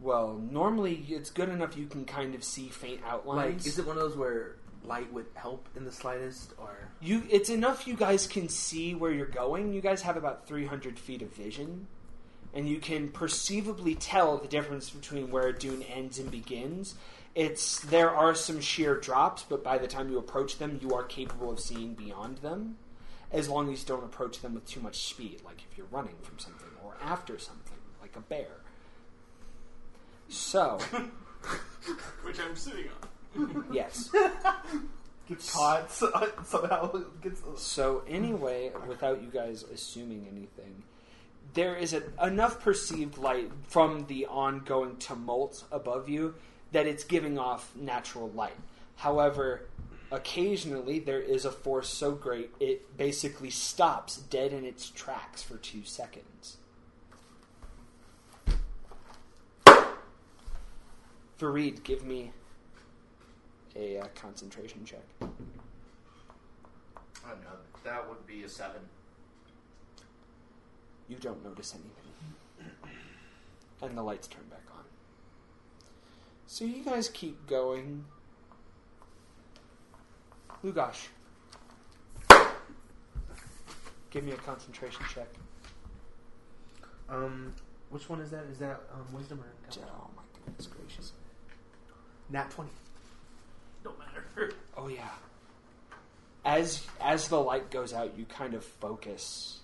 Well, 0.00 0.40
normally 0.50 1.04
it's 1.08 1.30
good 1.30 1.48
enough 1.48 1.76
you 1.76 1.86
can 1.86 2.04
kind 2.04 2.34
of 2.34 2.44
see 2.44 2.68
faint 2.68 3.00
outlines. 3.06 3.64
Like, 3.64 3.66
is 3.66 3.78
it 3.78 3.86
one 3.86 3.96
of 3.96 4.02
those 4.02 4.16
where 4.16 4.56
light 4.84 5.12
would 5.12 5.26
help 5.34 5.68
in 5.76 5.84
the 5.84 5.92
slightest, 5.92 6.52
or 6.58 6.90
you? 7.00 7.24
It's 7.30 7.48
enough 7.48 7.86
you 7.86 7.94
guys 7.94 8.26
can 8.26 8.48
see 8.48 8.94
where 8.94 9.12
you're 9.12 9.26
going. 9.26 9.72
You 9.72 9.80
guys 9.80 10.02
have 10.02 10.16
about 10.16 10.46
300 10.46 10.98
feet 10.98 11.22
of 11.22 11.32
vision, 11.32 11.86
and 12.54 12.68
you 12.68 12.78
can 12.78 13.08
perceivably 13.08 13.94
tell 13.94 14.36
the 14.36 14.48
difference 14.48 14.90
between 14.90 15.30
where 15.30 15.48
a 15.48 15.58
dune 15.58 15.82
ends 15.82 16.18
and 16.18 16.30
begins. 16.30 16.94
It's 17.36 17.80
there 17.80 18.10
are 18.10 18.34
some 18.34 18.62
sheer 18.62 18.98
drops, 18.98 19.44
but 19.46 19.62
by 19.62 19.76
the 19.76 19.86
time 19.86 20.10
you 20.10 20.16
approach 20.16 20.56
them, 20.56 20.80
you 20.82 20.94
are 20.94 21.04
capable 21.04 21.50
of 21.50 21.60
seeing 21.60 21.92
beyond 21.92 22.38
them, 22.38 22.78
as 23.30 23.50
long 23.50 23.70
as 23.70 23.82
you 23.82 23.86
don't 23.86 24.04
approach 24.04 24.40
them 24.40 24.54
with 24.54 24.66
too 24.66 24.80
much 24.80 25.06
speed, 25.06 25.42
like 25.44 25.62
if 25.70 25.76
you're 25.76 25.86
running 25.90 26.14
from 26.22 26.38
something 26.38 26.70
or 26.82 26.96
after 27.02 27.38
something, 27.38 27.76
like 28.00 28.16
a 28.16 28.20
bear. 28.20 28.48
So, 30.28 30.78
Which 32.22 32.40
I'm 32.40 32.56
sitting 32.56 32.86
on. 33.36 33.66
yes. 33.70 34.10
gets 35.28 35.52
caught 35.52 35.90
so, 35.92 36.10
somehow 36.42 36.90
gets. 37.20 37.42
So 37.58 38.02
anyway, 38.08 38.72
without 38.88 39.20
you 39.22 39.28
guys 39.28 39.62
assuming 39.62 40.26
anything, 40.32 40.84
there 41.52 41.76
is 41.76 41.92
a, 41.92 42.02
enough 42.24 42.60
perceived 42.60 43.18
light 43.18 43.50
from 43.68 44.06
the 44.06 44.24
ongoing 44.24 44.96
tumult 44.96 45.64
above 45.70 46.08
you 46.08 46.34
that 46.76 46.86
it's 46.86 47.04
giving 47.04 47.38
off 47.38 47.74
natural 47.74 48.28
light. 48.32 48.52
However, 48.96 49.62
occasionally 50.10 50.98
there 50.98 51.22
is 51.22 51.46
a 51.46 51.50
force 51.50 51.88
so 51.88 52.12
great 52.12 52.50
it 52.60 52.98
basically 52.98 53.48
stops 53.48 54.18
dead 54.18 54.52
in 54.52 54.66
its 54.66 54.90
tracks 54.90 55.42
for 55.42 55.56
two 55.56 55.84
seconds. 55.84 56.58
Fareed, 61.40 61.82
give 61.82 62.04
me 62.04 62.32
a 63.74 64.00
uh, 64.00 64.08
concentration 64.14 64.84
check. 64.84 65.00
I 65.22 65.26
don't 67.30 67.40
know. 67.40 67.56
That 67.84 68.06
would 68.06 68.26
be 68.26 68.42
a 68.42 68.50
7. 68.50 68.76
You 71.08 71.16
don't 71.16 71.42
notice 71.42 71.74
anything. 71.74 72.12
And 73.80 73.96
the 73.96 74.02
lights 74.02 74.28
turn 74.28 74.44
back 74.50 74.60
on. 74.74 74.75
So 76.46 76.64
you 76.64 76.84
guys 76.84 77.08
keep 77.08 77.46
going. 77.46 78.04
Lugosh. 80.64 81.08
Give 84.10 84.24
me 84.24 84.32
a 84.32 84.36
concentration 84.36 85.02
check. 85.12 85.28
Um, 87.08 87.52
which 87.90 88.08
one 88.08 88.20
is 88.20 88.30
that? 88.30 88.44
Is 88.50 88.58
that 88.58 88.80
um, 88.92 89.12
wisdom 89.12 89.40
or 89.40 89.46
intelligence? 89.66 89.92
Oh 90.00 90.10
my 90.16 90.22
goodness 90.44 90.66
gracious. 90.66 91.12
Nat 92.30 92.50
twenty. 92.50 92.70
Don't 93.84 93.98
matter. 93.98 94.52
Oh 94.78 94.88
yeah. 94.88 95.08
As 96.44 96.86
as 97.00 97.28
the 97.28 97.40
light 97.40 97.70
goes 97.70 97.94
out, 97.94 98.12
you 98.16 98.26
kind 98.26 98.52
of 98.54 98.62
focus 98.62 99.60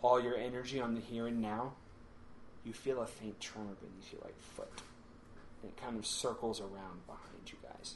all 0.00 0.20
your 0.20 0.36
energy 0.36 0.80
on 0.80 0.94
the 0.94 1.00
here 1.00 1.26
and 1.26 1.42
now. 1.42 1.72
You 2.64 2.72
feel 2.72 3.02
a 3.02 3.06
faint 3.06 3.40
tremor 3.40 3.74
beneath 3.80 4.12
your 4.12 4.22
right 4.22 4.34
foot. 4.56 4.82
And 5.64 5.72
it 5.72 5.82
kind 5.82 5.96
of 5.98 6.04
circles 6.04 6.60
around 6.60 7.06
behind 7.06 7.46
you 7.46 7.56
guys. 7.62 7.94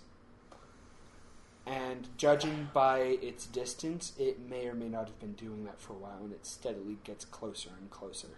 And 1.66 2.08
judging 2.16 2.70
by 2.72 3.00
its 3.00 3.44
distance, 3.44 4.14
it 4.18 4.40
may 4.40 4.66
or 4.68 4.74
may 4.74 4.88
not 4.88 5.06
have 5.06 5.20
been 5.20 5.34
doing 5.34 5.64
that 5.66 5.78
for 5.78 5.92
a 5.92 5.96
while, 5.96 6.20
and 6.22 6.32
it 6.32 6.46
steadily 6.46 6.96
gets 7.04 7.26
closer 7.26 7.68
and 7.78 7.90
closer. 7.90 8.28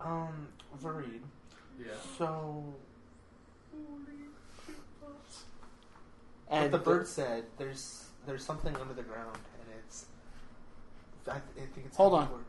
Um, 0.00 0.48
Vareed. 0.82 1.20
Yeah. 1.78 1.92
So, 2.16 2.64
And 6.50 6.62
what 6.62 6.72
the 6.72 6.78
bird 6.78 7.06
said, 7.06 7.44
there's 7.58 8.06
there's 8.26 8.44
something 8.44 8.74
under 8.76 8.94
the 8.94 9.02
ground, 9.02 9.38
and 9.60 9.78
it's. 9.78 10.06
I, 11.28 11.36
I 11.36 11.66
think 11.74 11.86
it's. 11.86 11.96
Hold 11.96 12.14
on. 12.14 12.26
toward- 12.28 12.44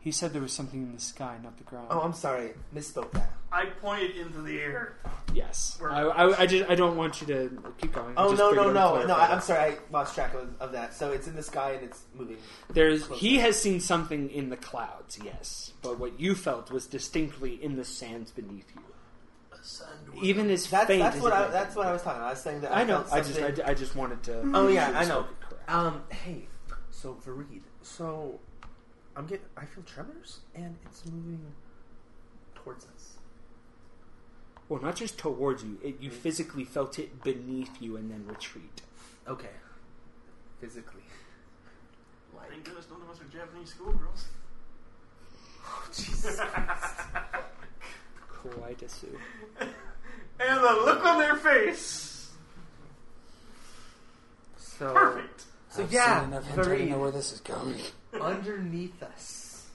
He 0.00 0.12
said 0.12 0.32
there 0.32 0.40
was 0.40 0.52
something 0.52 0.82
in 0.82 0.94
the 0.94 1.00
sky, 1.00 1.36
not 1.42 1.58
the 1.58 1.64
ground. 1.64 1.88
Oh, 1.90 2.00
I'm 2.00 2.14
sorry, 2.14 2.52
misspoke 2.74 3.10
that. 3.12 3.32
I 3.52 3.66
pointed 3.66 4.16
into 4.16 4.40
the 4.40 4.58
air. 4.58 4.96
yes. 5.34 5.78
I, 5.82 6.02
I, 6.02 6.40
I 6.42 6.46
just 6.46 6.70
I 6.70 6.74
don't 6.74 6.96
want 6.96 7.20
you 7.20 7.26
to 7.26 7.62
keep 7.76 7.92
going. 7.92 8.14
Oh 8.16 8.32
no 8.32 8.52
no 8.52 8.72
no 8.72 9.04
no! 9.04 9.14
I, 9.14 9.32
I'm 9.32 9.40
sorry, 9.42 9.72
I 9.72 9.78
lost 9.92 10.14
track 10.14 10.32
of, 10.34 10.48
of 10.58 10.72
that. 10.72 10.94
So 10.94 11.10
it's 11.12 11.26
in 11.26 11.36
the 11.36 11.42
sky 11.42 11.72
and 11.72 11.84
it's 11.84 12.02
moving. 12.14 12.38
There's 12.70 13.04
Close 13.04 13.20
he 13.20 13.38
has 13.38 13.60
seen 13.60 13.80
something 13.80 14.30
in 14.30 14.48
the 14.48 14.56
clouds, 14.56 15.18
yes, 15.22 15.72
but 15.82 15.98
what 15.98 16.18
you 16.18 16.34
felt 16.34 16.70
was 16.70 16.86
distinctly 16.86 17.62
in 17.62 17.76
the 17.76 17.84
sands 17.84 18.30
beneath 18.30 18.66
you. 18.74 18.82
Even 20.22 20.48
as 20.48 20.68
That's 20.70 20.86
faint 20.86 21.02
that's 21.02 21.16
as 21.16 21.22
what 21.22 21.32
I 21.32 21.40
might 21.42 21.52
that's 21.52 21.76
what 21.76 21.86
I 21.86 21.92
was 21.92 22.02
talking. 22.02 22.20
about. 22.20 22.28
I 22.28 22.30
was 22.30 22.40
saying 22.40 22.60
that 22.62 22.74
I 22.74 22.84
know. 22.84 23.02
felt 23.02 23.12
I 23.12 23.20
just 23.20 23.60
I, 23.60 23.70
I 23.70 23.74
just 23.74 23.94
wanted 23.96 24.22
to. 24.24 24.50
Oh 24.54 24.68
yeah, 24.68 24.88
I 24.88 24.92
know. 24.92 24.98
we 25.00 25.04
spoke 25.04 25.30
it 25.30 25.48
correct. 25.48 25.70
Um, 25.70 26.02
hey, 26.10 26.48
so 26.90 27.18
Vareed, 27.24 27.62
so 27.82 28.40
I'm 29.20 29.26
getting, 29.26 29.44
I 29.54 29.66
feel 29.66 29.84
tremors, 29.84 30.38
and 30.54 30.78
it's 30.86 31.04
moving 31.04 31.52
towards 32.54 32.86
us. 32.86 33.18
Well, 34.66 34.80
not 34.80 34.96
just 34.96 35.18
towards 35.18 35.62
you. 35.62 35.78
It, 35.82 35.96
you 36.00 36.08
mm-hmm. 36.08 36.20
physically 36.20 36.64
felt 36.64 36.98
it 36.98 37.22
beneath 37.22 37.82
you 37.82 37.98
and 37.98 38.10
then 38.10 38.26
retreat. 38.26 38.80
Okay, 39.28 39.50
physically. 40.58 41.02
Thank 42.48 42.64
goodness 42.64 42.86
none 42.90 43.02
of 43.02 43.10
us 43.10 43.20
are 43.20 43.24
Japanese 43.24 43.68
schoolgirls. 43.68 44.28
Oh, 45.66 45.88
Jesus. 45.94 46.40
Quite 48.30 48.80
a 48.80 48.88
suit. 48.88 49.18
And 49.60 50.56
the 50.64 50.82
look 50.86 51.04
on 51.04 51.18
their 51.18 51.36
face. 51.36 52.30
So, 54.56 54.94
Perfect. 54.94 55.44
so 55.68 55.86
yeah, 55.90 56.26
know 56.26 56.98
where 56.98 57.10
this 57.10 57.34
is 57.34 57.40
going. 57.40 57.76
Underneath 58.18 59.02
us, 59.02 59.66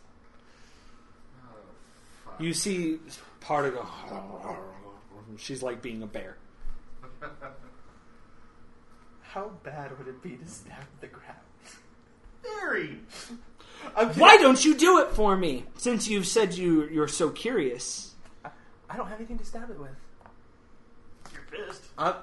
You 2.39 2.54
see 2.54 3.00
Parda 3.41 3.74
go. 3.74 4.58
She's 5.38 5.63
like 5.63 5.82
being 5.82 6.04
a 6.04 6.08
bear. 6.08 6.38
How 9.21 9.52
bad 9.63 9.98
would 9.98 10.08
it 10.08 10.21
be 10.21 10.32
to 10.32 10.48
stab 10.48 10.84
the 11.02 11.08
ground? 11.08 11.38
Very. 12.43 13.00
Why 14.15 14.38
don't 14.38 14.63
you 14.63 14.76
do 14.76 15.00
it 15.00 15.12
for 15.12 15.36
me? 15.36 15.65
Since 15.78 16.08
you've 16.08 16.28
said 16.28 16.54
you 16.54 16.88
you're 16.89 17.08
so 17.08 17.30
curious. 17.30 18.13
I 18.89 18.98
don't 18.98 19.08
have 19.08 19.17
anything 19.17 19.39
to 19.39 19.45
stab 19.45 19.69
it 19.69 19.80
with. 19.80 19.89
You're 21.34 21.65
pissed. 21.67 21.84
Uh, 21.98 22.13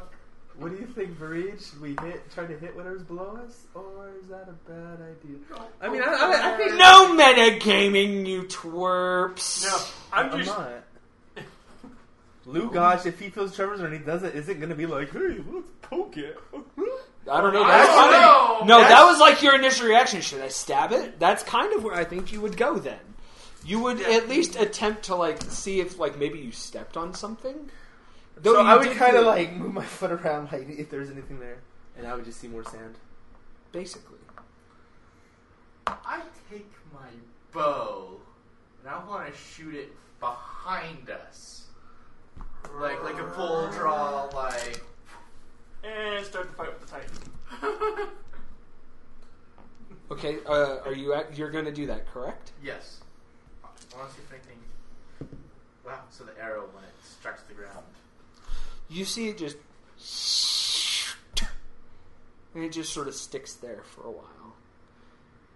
what 0.58 0.70
do 0.72 0.76
you 0.78 0.86
think, 0.86 1.18
Vareed? 1.18 1.64
Should 1.70 1.80
we 1.80 1.96
hit, 2.06 2.30
try 2.32 2.46
to 2.46 2.58
hit 2.58 2.74
whatever's 2.74 3.02
below 3.02 3.38
us, 3.44 3.64
or 3.74 4.10
is 4.20 4.28
that 4.28 4.48
a 4.48 4.70
bad 4.70 4.98
idea? 5.00 5.36
I 5.80 5.88
mean, 5.88 6.02
I, 6.02 6.06
I, 6.06 6.54
I 6.54 6.56
think 6.56 6.74
No 6.74 7.16
metagaming, 7.16 8.26
you 8.26 8.42
twerps. 8.42 9.64
No, 9.64 9.78
I'm 10.12 10.32
I'm 10.32 10.38
just. 10.38 10.50
not. 10.58 10.84
Lou, 12.46 12.70
gosh, 12.70 13.06
if 13.06 13.20
he 13.20 13.28
feels 13.28 13.54
tremors 13.54 13.80
and 13.80 13.92
he 13.92 13.98
does 13.98 14.22
it, 14.22 14.34
is 14.34 14.48
it 14.48 14.54
going 14.54 14.70
to 14.70 14.74
be 14.74 14.86
like, 14.86 15.12
hey, 15.12 15.36
let's 15.52 15.66
poke 15.82 16.16
it? 16.16 16.36
I 17.30 17.40
don't 17.42 17.52
know. 17.52 17.62
I 17.62 17.78
don't 17.78 17.94
kind 17.94 18.14
of- 18.14 18.66
know. 18.66 18.78
No, 18.78 18.80
that 18.80 19.04
was 19.04 19.20
like 19.20 19.42
your 19.42 19.54
initial 19.54 19.86
reaction. 19.86 20.20
Should 20.22 20.40
I 20.40 20.48
stab 20.48 20.92
it? 20.92 21.20
That's 21.20 21.42
kind 21.42 21.72
of 21.74 21.84
where 21.84 21.94
I 21.94 22.04
think 22.04 22.32
you 22.32 22.40
would 22.40 22.56
go 22.56 22.78
then. 22.78 22.98
You 23.64 23.80
would 23.80 24.00
at 24.00 24.28
least 24.28 24.56
attempt 24.56 25.04
to 25.04 25.14
like 25.14 25.42
see 25.42 25.80
if 25.80 25.98
like 25.98 26.18
maybe 26.18 26.38
you 26.38 26.52
stepped 26.52 26.96
on 26.96 27.12
something. 27.14 27.68
Though 28.40 28.54
so 28.54 28.60
I 28.62 28.76
would 28.76 28.96
kind 28.96 29.16
of 29.16 29.24
like 29.26 29.52
move 29.54 29.74
my 29.74 29.84
foot 29.98 30.12
around, 30.12 30.52
like 30.52 30.68
if 30.68 30.90
there's 30.90 31.10
anything 31.10 31.40
there, 31.40 31.58
and 31.96 32.06
I 32.06 32.14
would 32.14 32.24
just 32.24 32.40
see 32.40 32.48
more 32.48 32.64
sand. 32.64 32.96
basically. 33.72 34.18
I 35.86 36.20
take 36.50 36.70
my 36.92 37.08
bow 37.52 38.20
and 38.80 38.90
I 38.90 39.04
want 39.06 39.32
to 39.32 39.38
shoot 39.38 39.74
it 39.74 39.92
behind 40.20 41.08
us, 41.10 41.66
like 42.78 43.02
like 43.02 43.18
a 43.18 43.28
full 43.30 43.68
draw, 43.70 44.28
like. 44.34 44.82
And 45.84 46.24
start 46.26 46.50
the 46.50 46.56
fight 46.56 46.68
with 46.72 46.86
the 46.86 46.92
Titan. 46.92 48.08
Okay, 50.10 50.38
uh, 50.46 50.78
are 50.86 50.94
you 50.94 51.12
at, 51.12 51.36
you're 51.36 51.50
going 51.50 51.66
to 51.66 51.72
do 51.72 51.86
that, 51.86 52.06
correct? 52.10 52.52
Yes. 52.62 53.00
I 53.62 53.98
want 53.98 54.08
to 54.08 54.14
see 54.16 54.22
if 54.22 54.32
anything. 54.32 54.58
Wow. 55.84 56.00
So 56.08 56.24
the 56.24 56.32
arrow 56.42 56.64
when 56.72 56.82
it 56.84 56.94
strikes 57.02 57.42
the 57.42 57.52
ground. 57.52 57.84
You 58.90 59.04
see 59.04 59.28
it 59.28 59.38
just 59.38 59.56
and 62.54 62.64
it 62.64 62.72
just 62.72 62.92
sort 62.92 63.08
of 63.08 63.14
sticks 63.14 63.54
there 63.54 63.82
for 63.84 64.02
a 64.06 64.10
while. 64.10 64.54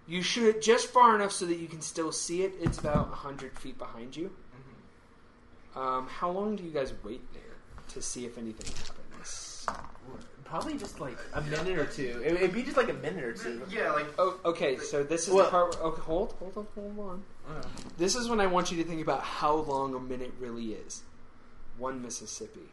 You 0.06 0.22
shoot 0.22 0.56
it 0.56 0.62
just 0.62 0.88
far 0.88 1.14
enough 1.14 1.32
so 1.32 1.46
that 1.46 1.56
you 1.56 1.68
can 1.68 1.80
still 1.80 2.12
see 2.12 2.42
it. 2.42 2.52
It's 2.60 2.78
about 2.78 3.08
hundred 3.08 3.58
feet 3.58 3.78
behind 3.78 4.16
you. 4.16 4.30
Um, 5.74 6.06
how 6.06 6.30
long 6.30 6.56
do 6.56 6.62
you 6.64 6.70
guys 6.70 6.92
wait 7.02 7.22
there 7.32 7.42
to 7.88 8.02
see 8.02 8.26
if 8.26 8.36
anything 8.36 8.70
happens? 8.76 9.66
Probably 10.44 10.76
just 10.76 11.00
like 11.00 11.16
a 11.32 11.40
minute 11.42 11.78
or 11.78 11.86
two. 11.86 12.20
It, 12.22 12.34
it'd 12.34 12.52
be 12.52 12.62
just 12.62 12.76
like 12.76 12.90
a 12.90 12.94
minute 12.94 13.24
or 13.24 13.32
two. 13.32 13.62
Yeah, 13.70 13.92
like 13.92 14.06
Oh, 14.18 14.38
okay. 14.44 14.76
So 14.76 15.02
this 15.02 15.28
is 15.28 15.34
Well- 15.34 15.46
the 15.46 15.50
part. 15.50 15.74
Where, 15.76 15.84
okay, 15.92 16.02
hold, 16.02 16.32
hold 16.38 16.58
on, 16.58 16.66
hold 16.74 16.98
on. 16.98 17.22
This 17.96 18.14
is 18.16 18.28
when 18.28 18.38
I 18.40 18.46
want 18.46 18.70
you 18.70 18.76
to 18.82 18.84
think 18.84 19.00
about 19.00 19.22
how 19.22 19.54
long 19.54 19.94
a 19.94 20.00
minute 20.00 20.32
really 20.38 20.74
is. 20.74 21.02
One 21.78 22.02
Mississippi, 22.02 22.68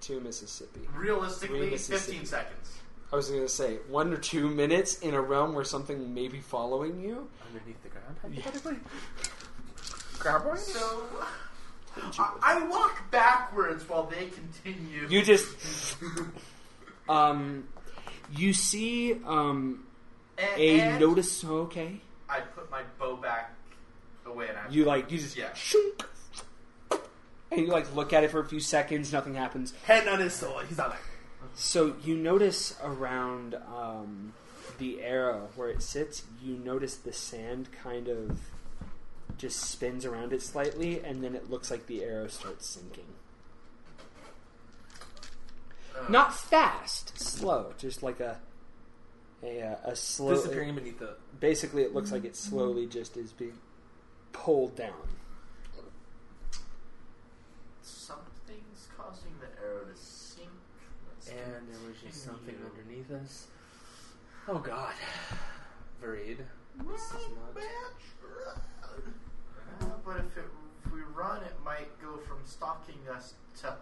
two 0.00 0.20
Mississippi. 0.20 0.80
realistically, 0.94 1.70
Mississippi. 1.70 2.18
15 2.18 2.26
seconds. 2.26 2.72
I 3.12 3.16
was 3.16 3.28
going 3.28 3.42
to 3.42 3.48
say 3.48 3.76
one 3.88 4.12
or 4.12 4.16
two 4.16 4.48
minutes 4.48 4.98
in 4.98 5.14
a 5.14 5.20
realm 5.20 5.54
where 5.54 5.64
something 5.64 6.12
may 6.12 6.28
be 6.28 6.40
following 6.40 7.00
you. 7.00 7.28
Underneath 7.46 7.82
the 7.82 7.88
ground, 7.88 8.16
Yeah. 8.34 8.42
hypothetically. 8.42 8.76
Grab 10.18 10.58
So 10.58 11.02
I, 12.18 12.36
I 12.42 12.66
walk 12.68 13.10
backwards 13.10 13.88
while 13.88 14.04
they 14.04 14.28
continue. 14.28 15.06
You 15.08 15.22
just, 15.22 15.96
um, 17.08 17.68
you 18.34 18.52
see 18.52 19.14
um 19.24 19.84
and, 20.38 20.60
a 20.60 20.80
and 20.80 21.00
notice. 21.00 21.44
Okay, 21.44 22.00
I 22.28 22.40
put 22.40 22.70
my 22.70 22.82
bow 22.98 23.16
back 23.16 23.54
away 24.26 24.48
and 24.48 24.58
I 24.58 24.68
you 24.68 24.84
like 24.84 25.10
you 25.12 25.18
just 25.18 25.36
Yeah. 25.36 25.52
shunk, 25.54 26.04
and 27.56 27.66
you 27.66 27.72
like 27.72 27.94
look 27.94 28.12
at 28.12 28.24
it 28.24 28.30
for 28.30 28.40
a 28.40 28.44
few 28.44 28.60
seconds. 28.60 29.12
Nothing 29.12 29.34
happens. 29.34 29.72
Head 29.84 30.08
on 30.08 30.20
his 30.20 30.34
sword. 30.34 30.66
He's 30.68 30.78
not 30.78 30.90
like. 30.90 30.98
So 31.54 31.94
you 32.04 32.16
notice 32.16 32.76
around 32.82 33.54
um, 33.54 34.34
the 34.78 35.02
arrow 35.02 35.48
where 35.56 35.68
it 35.68 35.82
sits, 35.82 36.24
you 36.42 36.56
notice 36.56 36.96
the 36.96 37.12
sand 37.12 37.68
kind 37.82 38.08
of 38.08 38.38
just 39.38 39.60
spins 39.60 40.04
around 40.04 40.32
it 40.32 40.42
slightly, 40.42 41.00
and 41.02 41.22
then 41.22 41.34
it 41.34 41.50
looks 41.50 41.70
like 41.70 41.86
the 41.86 42.02
arrow 42.04 42.26
starts 42.26 42.66
sinking. 42.66 43.04
uh, 45.94 46.10
Not 46.10 46.34
fast, 46.34 47.18
slow, 47.18 47.72
just 47.78 48.02
like 48.02 48.20
a 48.20 48.38
a, 49.42 49.62
uh, 49.62 49.76
a 49.84 49.96
slow. 49.96 50.34
Disappearing 50.34 50.74
beneath 50.74 50.98
the. 50.98 51.16
basically, 51.40 51.82
it 51.82 51.94
looks 51.94 52.10
like 52.12 52.24
it 52.24 52.36
slowly 52.36 52.86
just 52.86 53.16
is 53.16 53.32
being 53.32 53.58
pulled 54.32 54.76
down. 54.76 54.92
something's 57.82 58.88
causing 58.96 59.32
the 59.40 59.46
arrow 59.64 59.84
to 59.84 59.96
sink. 60.00 60.48
Let's 61.08 61.25
And 61.36 61.68
there 61.68 61.88
was 61.88 62.00
just 62.04 62.24
something 62.24 62.54
continue. 62.54 63.02
underneath 63.04 63.10
us. 63.24 63.46
Oh 64.48 64.58
God, 64.58 64.94
Vareed. 66.02 66.38
This 66.88 67.00
is 67.02 67.12
not. 67.12 67.62
Uh, 69.80 69.86
but 70.04 70.16
if, 70.18 70.36
it, 70.38 70.44
if 70.84 70.92
we 70.92 71.00
run, 71.14 71.42
it 71.42 71.54
might 71.64 71.88
go 72.00 72.16
from 72.26 72.38
stalking 72.44 72.98
us 73.14 73.34
to 73.60 73.74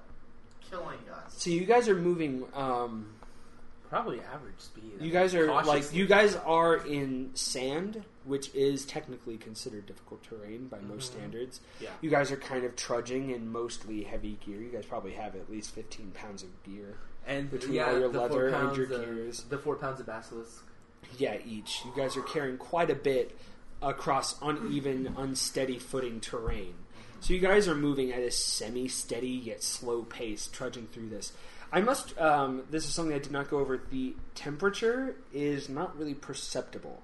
killing 0.69 0.99
us. 1.13 1.35
So 1.37 1.51
you 1.51 1.65
guys 1.65 1.89
are 1.89 1.95
moving. 1.95 2.45
Um, 2.55 3.07
Probably 3.91 4.21
average 4.21 4.59
speed. 4.59 4.95
You 4.99 5.13
guys 5.13 5.35
are 5.37 5.47
like 5.47 5.65
Cautiously. 5.67 5.99
you 5.99 6.07
guys 6.07 6.35
are 6.47 6.77
in 6.79 7.31
sand, 7.35 8.03
which 8.25 8.53
is 8.55 8.85
technically 8.87 9.37
considered 9.37 9.87
difficult 9.87 10.25
terrain 10.25 10.67
by 10.67 10.81
most 10.81 11.13
standards. 11.13 11.61
Yeah. 11.81 11.91
You 12.01 12.11
guys 12.11 12.33
are 12.33 12.37
kind 12.37 12.65
of 12.65 12.75
trudging 12.75 13.31
in 13.31 13.53
mostly 13.53 14.03
heavy 14.03 14.39
gear. 14.45 14.61
You 14.61 14.71
guys 14.71 14.85
probably 14.87 15.13
have 15.13 15.37
at 15.37 15.49
least 15.49 15.73
fifteen 15.75 16.11
pounds 16.13 16.43
of 16.43 16.49
gear. 16.65 16.97
And 17.27 17.51
between 17.51 17.75
yeah, 17.75 17.87
all 17.87 17.99
your 17.99 18.09
leather 18.09 18.49
and 18.49 18.77
your 18.77 18.93
of, 18.93 19.05
gears. 19.05 19.43
The 19.45 19.59
four 19.59 19.77
pounds 19.77 20.01
of 20.01 20.07
basilisk. 20.07 20.63
Yeah, 21.19 21.37
each. 21.47 21.83
You 21.85 21.93
guys 21.97 22.17
are 22.17 22.23
carrying 22.23 22.59
quite 22.59 22.91
a 22.91 22.95
bit 22.95 23.37
across 23.83 24.41
uneven, 24.41 25.15
unsteady 25.17 25.79
footing 25.79 26.21
terrain. 26.21 26.75
So 27.21 27.33
you 27.33 27.41
guys 27.41 27.69
are 27.69 27.75
moving 27.75 28.13
at 28.13 28.21
a 28.21 28.31
semi-steady 28.31 29.29
yet 29.29 29.63
slow 29.63 30.03
pace, 30.03 30.47
trudging 30.47 30.89
through 30.89 31.09
this. 31.09 31.33
I 31.73 31.81
must. 31.81 32.19
Um, 32.19 32.65
this 32.71 32.85
is 32.85 32.95
something 32.95 33.15
I 33.15 33.19
did 33.19 33.33
not 33.33 33.51
go 33.51 33.59
over. 33.59 33.81
The 33.91 34.15
temperature 34.35 35.17
is 35.33 35.69
not 35.69 35.99
really 35.99 36.15
perceptible 36.15 37.03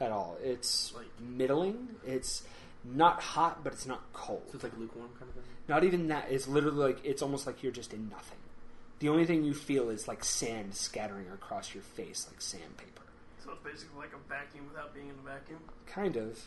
at 0.00 0.10
all. 0.10 0.38
It's 0.42 0.94
like 0.94 1.08
middling. 1.20 1.88
It's 2.06 2.42
not 2.84 3.20
hot, 3.20 3.62
but 3.62 3.72
it's 3.72 3.86
not 3.86 4.12
cold. 4.12 4.42
So 4.48 4.54
it's 4.54 4.64
like 4.64 4.76
lukewarm 4.78 5.10
kind 5.18 5.28
of 5.28 5.34
thing. 5.34 5.44
Not 5.68 5.84
even 5.84 6.08
that. 6.08 6.30
It's 6.30 6.48
literally 6.48 6.92
like 6.92 7.04
it's 7.04 7.22
almost 7.22 7.46
like 7.46 7.62
you're 7.62 7.72
just 7.72 7.92
in 7.92 8.08
nothing. 8.08 8.38
The 9.02 9.08
only 9.08 9.26
thing 9.26 9.42
you 9.42 9.52
feel 9.52 9.90
is 9.90 10.06
like 10.06 10.22
sand 10.22 10.76
scattering 10.76 11.26
across 11.34 11.74
your 11.74 11.82
face, 11.82 12.28
like 12.30 12.40
sandpaper. 12.40 13.02
So 13.42 13.50
it's 13.50 13.60
basically 13.64 13.98
like 13.98 14.12
a 14.14 14.28
vacuum 14.28 14.68
without 14.68 14.94
being 14.94 15.08
in 15.08 15.16
a 15.18 15.28
vacuum. 15.28 15.58
Kind 15.86 16.14
of. 16.14 16.38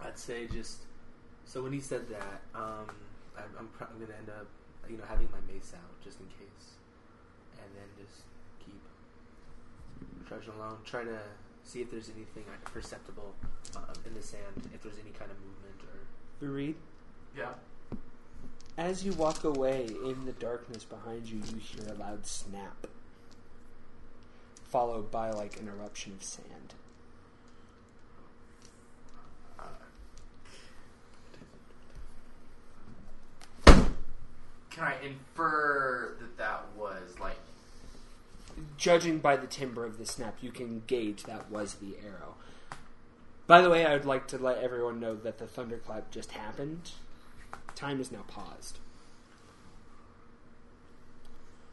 I'd 0.00 0.18
say 0.18 0.48
just 0.48 0.78
so 1.44 1.62
when 1.62 1.72
he 1.72 1.78
said 1.78 2.08
that, 2.08 2.42
um, 2.56 2.90
I'm, 3.38 3.44
I'm, 3.56 3.68
pro- 3.68 3.86
I'm 3.86 4.00
gonna 4.00 4.18
end 4.18 4.30
up, 4.30 4.48
you 4.88 4.96
know, 4.96 5.04
having 5.08 5.28
my 5.30 5.38
mace 5.46 5.74
out 5.76 6.02
just 6.02 6.18
in 6.18 6.26
case, 6.26 6.74
and 7.62 7.70
then 7.76 8.04
just 8.04 8.22
keep 8.66 8.82
trudging 10.26 10.54
along. 10.54 10.78
Try 10.84 11.04
to 11.04 11.20
see 11.62 11.82
if 11.82 11.90
there's 11.92 12.10
anything 12.16 12.42
like, 12.50 12.64
perceptible 12.64 13.32
uh, 13.76 13.94
in 14.04 14.14
the 14.14 14.22
sand, 14.22 14.70
if 14.74 14.82
there's 14.82 14.98
any 14.98 15.10
kind 15.10 15.30
of 15.30 15.36
movement 15.38 15.78
or. 15.86 16.48
Reed, 16.52 16.74
Yeah. 17.36 17.52
As 18.76 19.04
you 19.04 19.12
walk 19.12 19.44
away 19.44 19.86
in 20.04 20.24
the 20.24 20.32
darkness 20.32 20.84
behind 20.84 21.28
you, 21.28 21.38
you 21.38 21.58
hear 21.58 21.92
a 21.92 21.98
loud 21.98 22.26
snap, 22.26 22.86
followed 24.64 25.10
by 25.10 25.30
like 25.30 25.60
an 25.60 25.68
eruption 25.68 26.12
of 26.12 26.22
sand. 26.22 26.74
Can 34.70 34.84
I 34.84 34.94
infer 35.04 36.16
that 36.20 36.38
that 36.38 36.64
was 36.76 37.18
like 37.20 37.36
Judging 38.76 39.18
by 39.18 39.36
the 39.36 39.46
timbre 39.46 39.84
of 39.84 39.98
the 39.98 40.06
snap, 40.06 40.38
you 40.40 40.50
can 40.50 40.82
gauge 40.86 41.24
that 41.24 41.50
was 41.50 41.74
the 41.74 41.96
arrow. 42.04 42.34
By 43.46 43.60
the 43.60 43.70
way, 43.70 43.84
I 43.84 43.92
would 43.92 44.04
like 44.04 44.26
to 44.28 44.38
let 44.38 44.58
everyone 44.58 45.00
know 45.00 45.14
that 45.16 45.38
the 45.38 45.46
thunderclap 45.46 46.10
just 46.10 46.32
happened. 46.32 46.92
Time 47.74 48.00
is 48.00 48.12
now 48.12 48.24
paused. 48.26 48.78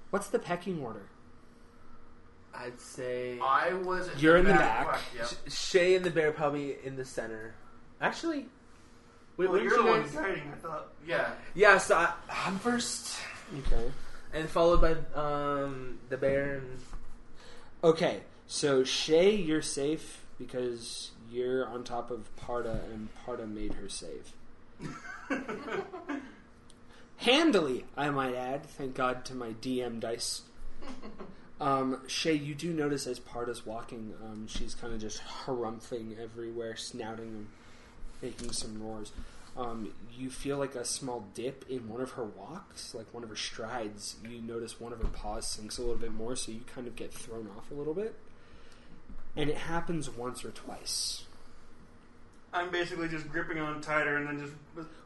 What's 0.10 0.28
the 0.30 0.40
pecking 0.40 0.82
order? 0.82 1.08
I'd 2.56 2.80
say 2.80 3.40
I 3.40 3.74
was 3.74 4.10
You're 4.18 4.38
in 4.38 4.46
the 4.46 4.54
back. 4.54 4.86
Correct, 4.88 5.04
Yep. 5.16 5.28
Sh- 5.28 5.54
Shay 5.54 5.96
and 5.96 6.04
the 6.06 6.10
bear 6.10 6.32
probably 6.32 6.78
in 6.84 6.96
the 6.96 7.06
center. 7.06 7.54
Actually, 8.02 8.48
wait, 9.36 9.48
well, 9.50 9.52
wouldn't 9.52 9.70
you're 9.70 9.78
the 9.78 9.84
you 9.84 9.90
one 9.92 10.02
guys- 10.04 10.12
guiding. 10.12 10.52
I 10.52 10.56
thought. 10.56 10.88
Yeah. 11.06 11.30
Yeah, 11.54 11.78
so 11.78 11.96
I, 11.98 12.14
I'm 12.32 12.58
first, 12.58 13.16
Okay. 13.60 13.92
and 14.34 14.50
followed 14.50 14.82
by 14.82 14.96
um 15.20 16.00
the 16.10 16.18
bear 16.18 16.56
and 16.56 16.80
Okay, 17.84 18.22
so 18.48 18.84
Shay, 18.84 19.36
you're 19.36 19.62
safe 19.62 20.24
because 20.40 21.12
you're 21.30 21.68
on 21.68 21.84
top 21.84 22.10
of 22.10 22.28
Parda, 22.38 22.84
and 22.92 23.10
Parda 23.26 23.48
made 23.48 23.74
her 23.76 23.88
save. 23.90 24.32
Handily, 27.18 27.86
I 27.96 28.10
might 28.10 28.36
add. 28.36 28.66
Thank 28.66 28.96
God 28.96 29.26
to 29.26 29.36
my 29.36 29.50
DM 29.62 30.00
dice. 30.00 30.42
Um, 31.60 32.02
Shay, 32.08 32.34
you 32.34 32.54
do 32.54 32.72
notice 32.72 33.08
as 33.08 33.20
Parda's 33.20 33.66
walking, 33.66 34.14
um, 34.24 34.48
she's 34.48 34.76
kind 34.76 34.94
of 34.94 35.02
just 35.02 35.22
harumphing 35.24 36.20
everywhere, 36.20 36.76
snouting 36.76 37.26
and 37.26 37.48
making 38.22 38.52
some 38.52 38.82
roars. 38.82 39.12
Um, 39.58 39.92
you 40.16 40.30
feel 40.30 40.58
like 40.58 40.76
a 40.76 40.86
small 40.86 41.26
dip 41.34 41.66
in 41.68 41.90
one 41.90 42.00
of 42.00 42.12
her 42.12 42.24
walks, 42.24 42.94
like 42.94 43.12
one 43.12 43.24
of 43.24 43.30
her 43.30 43.36
strides. 43.36 44.18
You 44.30 44.40
notice 44.40 44.80
one 44.80 44.94
of 44.94 45.00
her 45.02 45.08
paws 45.08 45.48
sinks 45.48 45.80
a 45.80 45.82
little 45.82 45.96
bit 45.96 46.14
more, 46.14 46.36
so 46.36 46.52
you 46.52 46.62
kind 46.76 46.86
of 46.86 46.96
get 46.96 47.12
thrown 47.12 47.50
off 47.58 47.72
a 47.72 47.74
little 47.74 47.96
bit. 47.96 48.16
And 49.36 49.50
it 49.50 49.58
happens 49.58 50.10
once 50.10 50.46
or 50.46 50.52
twice. 50.52 51.24
I'm 52.54 52.72
basically 52.72 53.08
just 53.08 53.30
gripping 53.30 53.60
on 53.60 53.82
tighter 53.82 54.18
and 54.18 54.28
then 54.28 54.40
just. 54.40 54.54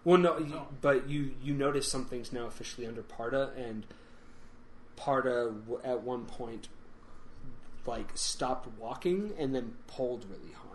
Well, 0.04 0.18
no, 0.18 0.38
you, 0.38 0.56
Oh. 0.56 0.68
but 0.82 1.08
you 1.10 1.34
you 1.42 1.54
notice 1.54 1.90
something's 1.90 2.32
now 2.32 2.46
officially 2.46 2.86
under 2.88 3.02
Parda, 3.02 3.56
and 3.58 3.86
Parda 4.98 5.54
at 5.84 6.02
one 6.04 6.26
point 6.26 6.68
like 7.86 8.12
stopped 8.16 8.68
walking 8.80 9.34
and 9.40 9.56
then 9.56 9.74
pulled 9.88 10.26
really 10.30 10.54
hard. 10.54 10.68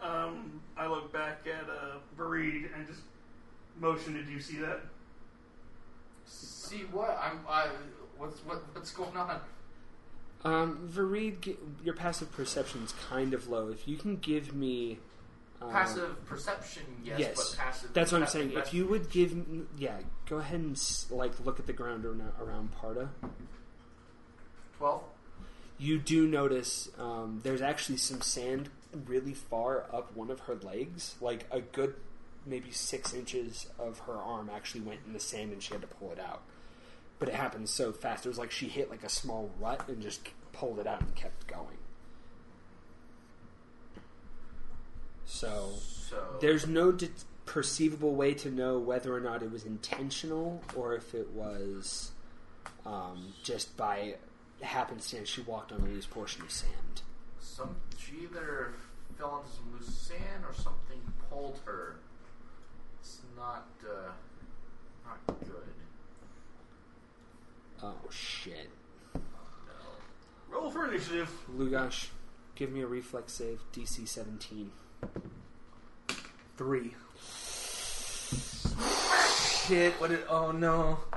Um, 0.00 0.60
I 0.76 0.86
look 0.86 1.12
back 1.12 1.46
at 1.46 1.68
uh, 1.68 1.98
Vareed 2.18 2.74
and 2.74 2.86
just 2.86 3.00
motion. 3.78 4.14
Did 4.14 4.28
you 4.28 4.40
see 4.40 4.56
that? 4.58 4.80
See 6.26 6.84
what? 6.90 7.18
I'm. 7.22 7.40
I. 7.48 7.68
What's 8.16 8.38
what? 8.40 8.62
What's 8.74 8.90
going 8.90 9.16
on? 9.16 9.40
Um, 10.44 10.88
Vareed, 10.92 11.56
your 11.82 11.94
passive 11.94 12.30
perception 12.32 12.82
is 12.82 12.92
kind 13.08 13.32
of 13.32 13.48
low. 13.48 13.68
If 13.68 13.88
you 13.88 13.96
can 13.96 14.16
give 14.16 14.54
me 14.54 14.98
um, 15.62 15.70
Passive 15.70 16.24
perception, 16.26 16.82
yes, 17.02 17.18
yes. 17.18 17.34
but 17.36 17.64
passive. 17.64 17.90
That's 17.94 18.12
what 18.12 18.20
I'm 18.20 18.28
saying. 18.28 18.52
If 18.52 18.74
you 18.74 18.86
would 18.86 19.10
give, 19.10 19.34
yeah, 19.78 19.96
go 20.28 20.36
ahead 20.36 20.60
and 20.60 20.78
like 21.10 21.32
look 21.44 21.58
at 21.58 21.66
the 21.66 21.72
ground 21.72 22.04
around, 22.04 22.32
around 22.40 22.70
Parda. 22.74 23.08
twelve. 24.76 25.02
You 25.78 25.98
do 25.98 26.26
notice 26.28 26.88
um, 26.98 27.40
there's 27.42 27.62
actually 27.62 27.98
some 27.98 28.20
sand 28.20 28.68
really 29.06 29.34
far 29.34 29.86
up 29.92 30.14
one 30.14 30.30
of 30.30 30.40
her 30.40 30.54
legs, 30.56 31.16
like 31.20 31.46
a 31.50 31.60
good 31.60 31.94
maybe 32.46 32.70
six 32.70 33.14
inches 33.14 33.66
of 33.78 34.00
her 34.00 34.14
arm 34.14 34.50
actually 34.54 34.82
went 34.82 35.00
in 35.06 35.14
the 35.14 35.20
sand, 35.20 35.52
and 35.52 35.62
she 35.62 35.72
had 35.72 35.80
to 35.80 35.88
pull 35.88 36.12
it 36.12 36.20
out. 36.20 36.42
But 37.18 37.28
it 37.28 37.34
happened 37.34 37.68
so 37.68 37.92
fast; 37.92 38.26
it 38.26 38.28
was 38.28 38.38
like 38.38 38.50
she 38.50 38.68
hit 38.68 38.90
like 38.90 39.04
a 39.04 39.08
small 39.08 39.50
rut 39.60 39.88
and 39.88 40.02
just 40.02 40.28
pulled 40.52 40.78
it 40.78 40.86
out 40.86 41.00
and 41.00 41.14
kept 41.14 41.46
going. 41.46 41.78
So 45.24 45.72
So 46.08 46.16
there's 46.40 46.66
no 46.66 46.92
de- 46.92 47.08
perceivable 47.46 48.14
way 48.14 48.34
to 48.34 48.50
know 48.50 48.78
whether 48.78 49.14
or 49.14 49.20
not 49.20 49.42
it 49.42 49.50
was 49.50 49.64
intentional 49.64 50.62
or 50.74 50.94
if 50.94 51.14
it 51.14 51.30
was 51.30 52.12
um, 52.86 53.32
just 53.42 53.76
by 53.76 54.16
happenstance 54.60 55.28
she 55.28 55.40
walked 55.42 55.72
on 55.72 55.80
a 55.80 55.84
loose 55.84 56.06
portion 56.06 56.42
of 56.42 56.50
sand. 56.50 57.02
some 57.40 57.76
she 57.98 58.24
either 58.24 58.72
fell 59.18 59.38
into 59.38 59.50
some 59.56 59.72
loose 59.78 59.94
sand 59.96 60.44
or 60.46 60.54
something 60.54 61.00
pulled 61.30 61.60
her. 61.64 61.96
It's 63.00 63.20
not 63.36 63.66
uh, 63.84 64.10
not 65.04 65.40
good. 65.40 65.68
Oh 67.86 67.92
shit. 68.10 68.70
Roll 70.50 70.70
for 70.70 70.88
initiative. 70.88 71.30
Lugosh, 71.54 72.08
give 72.54 72.72
me 72.72 72.80
a 72.80 72.86
reflex 72.86 73.34
save, 73.34 73.60
DC 73.74 74.08
17. 74.08 74.70
three. 76.56 76.94
Shit! 79.66 79.92
What 80.00 80.08
did? 80.10 80.20
Oh 80.30 80.50
no! 80.50 80.98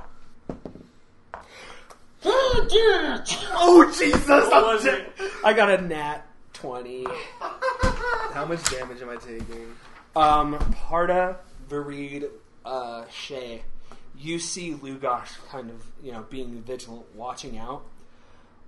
Oh 3.60 3.84
Jesus! 3.96 4.26
What 4.26 4.66
was 4.66 4.84
it? 4.84 5.12
I 5.44 5.52
got 5.54 5.70
a 5.70 5.80
nat 5.80 6.26
20. 6.54 7.06
How 7.40 8.44
much 8.46 8.62
damage 8.70 9.00
am 9.00 9.08
I 9.10 9.16
taking? 9.16 9.74
Um, 10.16 10.58
Parda, 10.74 11.36
Vareed, 11.70 12.28
uh, 12.64 13.04
Shay, 13.10 13.62
you 14.18 14.38
see 14.38 14.72
Lugosh 14.72 15.36
kind 15.50 15.70
of, 15.70 15.86
you 16.02 16.12
know, 16.12 16.24
being 16.28 16.62
vigilant, 16.62 17.06
watching 17.14 17.58
out. 17.58 17.84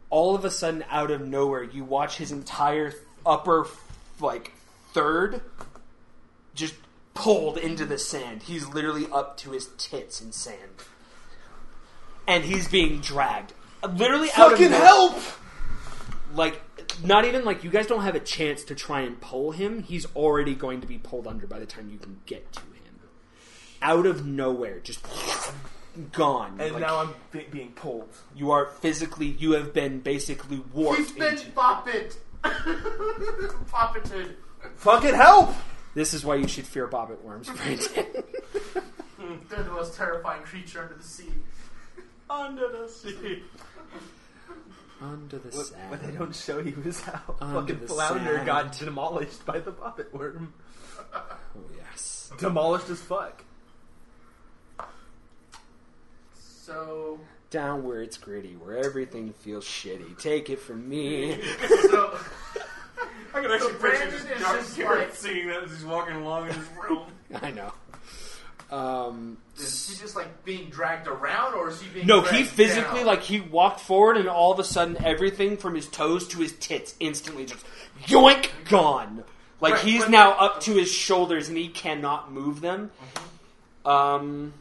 All 0.08 0.34
of 0.34 0.44
a 0.44 0.50
sudden, 0.50 0.84
out 0.90 1.10
of 1.10 1.26
nowhere, 1.26 1.62
you 1.62 1.84
watch 1.84 2.16
his 2.16 2.32
entire 2.32 2.92
upper, 3.24 3.66
like, 4.20 4.52
third 4.92 5.42
just 6.54 6.74
pulled 7.14 7.58
into 7.58 7.84
the 7.84 7.98
sand. 7.98 8.42
He's 8.42 8.66
literally 8.66 9.06
up 9.12 9.36
to 9.38 9.50
his 9.50 9.68
tits 9.78 10.20
in 10.20 10.32
sand. 10.32 10.58
And 12.26 12.44
he's 12.44 12.68
being 12.68 13.00
dragged. 13.00 13.52
Literally 13.82 14.28
out 14.36 14.52
of 14.52 14.60
nowhere 14.60 14.78
help! 14.78 15.18
like 16.34 16.60
not 17.02 17.24
even 17.24 17.44
like 17.44 17.64
you 17.64 17.70
guys 17.70 17.86
don't 17.86 18.02
have 18.02 18.14
a 18.14 18.20
chance 18.20 18.64
to 18.64 18.74
try 18.74 19.00
and 19.00 19.20
pull 19.20 19.50
him 19.50 19.82
he's 19.82 20.06
already 20.14 20.54
going 20.54 20.80
to 20.80 20.86
be 20.86 20.98
pulled 20.98 21.26
under 21.26 21.46
by 21.46 21.58
the 21.58 21.66
time 21.66 21.90
you 21.90 21.98
can 21.98 22.20
get 22.26 22.52
to 22.52 22.60
him 22.60 22.69
out 23.82 24.06
of 24.06 24.26
nowhere 24.26 24.78
just 24.80 25.04
gone 26.12 26.60
And 26.60 26.72
Like, 26.74 26.82
now 26.82 26.98
I'm 27.00 27.14
be- 27.32 27.46
being 27.50 27.72
pulled. 27.72 28.08
you 28.36 28.50
are 28.50 28.66
physically 28.66 29.26
you 29.26 29.52
have 29.52 29.72
been 29.72 30.00
basically 30.00 30.62
warped 30.72 30.98
He's 31.00 31.12
been 31.12 31.34
into 31.34 31.46
boppet, 31.50 32.16
boppeted. 33.70 34.34
Fucking 34.76 35.14
help! 35.14 35.54
this 35.94 36.14
is 36.14 36.24
why 36.24 36.36
you 36.36 36.46
should 36.48 36.66
fear 36.66 36.86
bobbit 36.86 37.20
worms 37.22 37.48
Brandon. 37.56 38.06
They're 39.48 39.62
the 39.62 39.70
most 39.72 39.94
terrifying 39.96 40.42
creature 40.42 40.82
under 40.82 40.94
the 40.94 41.02
sea. 41.02 41.32
Under 42.28 42.68
the 42.68 42.88
sea. 42.88 43.42
under 45.00 45.38
the 45.38 45.56
What, 45.56 45.66
sand 45.66 45.90
what 45.90 46.02
they 46.02 46.12
don't 46.12 46.34
show 46.34 46.58
you 46.60 46.80
is 46.84 47.00
how 47.00 47.20
Under 47.40 47.60
fucking 47.60 47.80
the 47.80 47.86
flounder 47.88 48.34
sand. 48.36 48.46
got 48.46 48.72
demolished 48.78 49.44
by 49.46 49.58
the 49.58 49.72
bobbit 49.72 50.12
worm. 50.12 50.52
oh 51.14 51.60
yes 51.76 52.30
Demolished 52.38 52.88
as 52.90 53.00
fuck. 53.00 53.44
So, 56.70 57.18
down 57.50 57.82
where 57.82 58.00
it's 58.00 58.16
gritty 58.16 58.54
where 58.54 58.78
everything 58.78 59.32
feels 59.32 59.64
shitty 59.64 60.16
take 60.20 60.50
it 60.50 60.60
from 60.60 60.88
me 60.88 61.36
so 61.90 62.16
I 63.34 63.40
can 63.40 63.50
actually 63.50 63.58
So 63.58 63.68
picture 63.70 63.78
Brandon 63.80 64.10
this 64.12 64.22
is 64.22 64.40
dark 64.40 64.60
just 64.60 64.76
Garrett 64.76 65.08
like- 65.08 65.14
seeing 65.16 65.48
that 65.48 65.64
as 65.64 65.70
he's 65.72 65.84
walking 65.84 66.14
along 66.14 66.46
in 66.48 66.54
his 66.54 66.66
room. 66.88 67.06
i 67.42 67.50
know 67.50 67.72
um 68.70 69.36
is 69.58 69.88
he 69.88 69.96
just 70.00 70.14
like 70.14 70.44
being 70.44 70.70
dragged 70.70 71.08
around, 71.08 71.54
or 71.54 71.68
is 71.70 71.82
he 71.82 71.88
being? 71.88 72.06
No, 72.06 72.22
he 72.22 72.44
physically 72.44 72.98
down? 72.98 73.06
like 73.06 73.22
he 73.22 73.40
walked 73.40 73.80
forward, 73.80 74.16
and 74.16 74.28
all 74.28 74.52
of 74.52 74.58
a 74.60 74.64
sudden, 74.64 74.96
everything 75.04 75.56
from 75.56 75.74
his 75.74 75.86
toes 75.88 76.28
to 76.28 76.38
his 76.38 76.52
tits 76.54 76.94
instantly 77.00 77.46
just 77.46 77.66
yoink 78.04 78.48
gone. 78.68 79.24
Like 79.60 79.74
Right, 79.74 79.82
he's 79.82 80.08
now 80.08 80.32
up 80.32 80.60
to 80.62 80.72
his 80.74 80.90
shoulders, 80.90 81.48
and 81.48 81.58
he 81.58 81.66
cannot 81.68 82.32
move 82.32 82.60
them. 82.60 82.90
Um, 83.84 84.54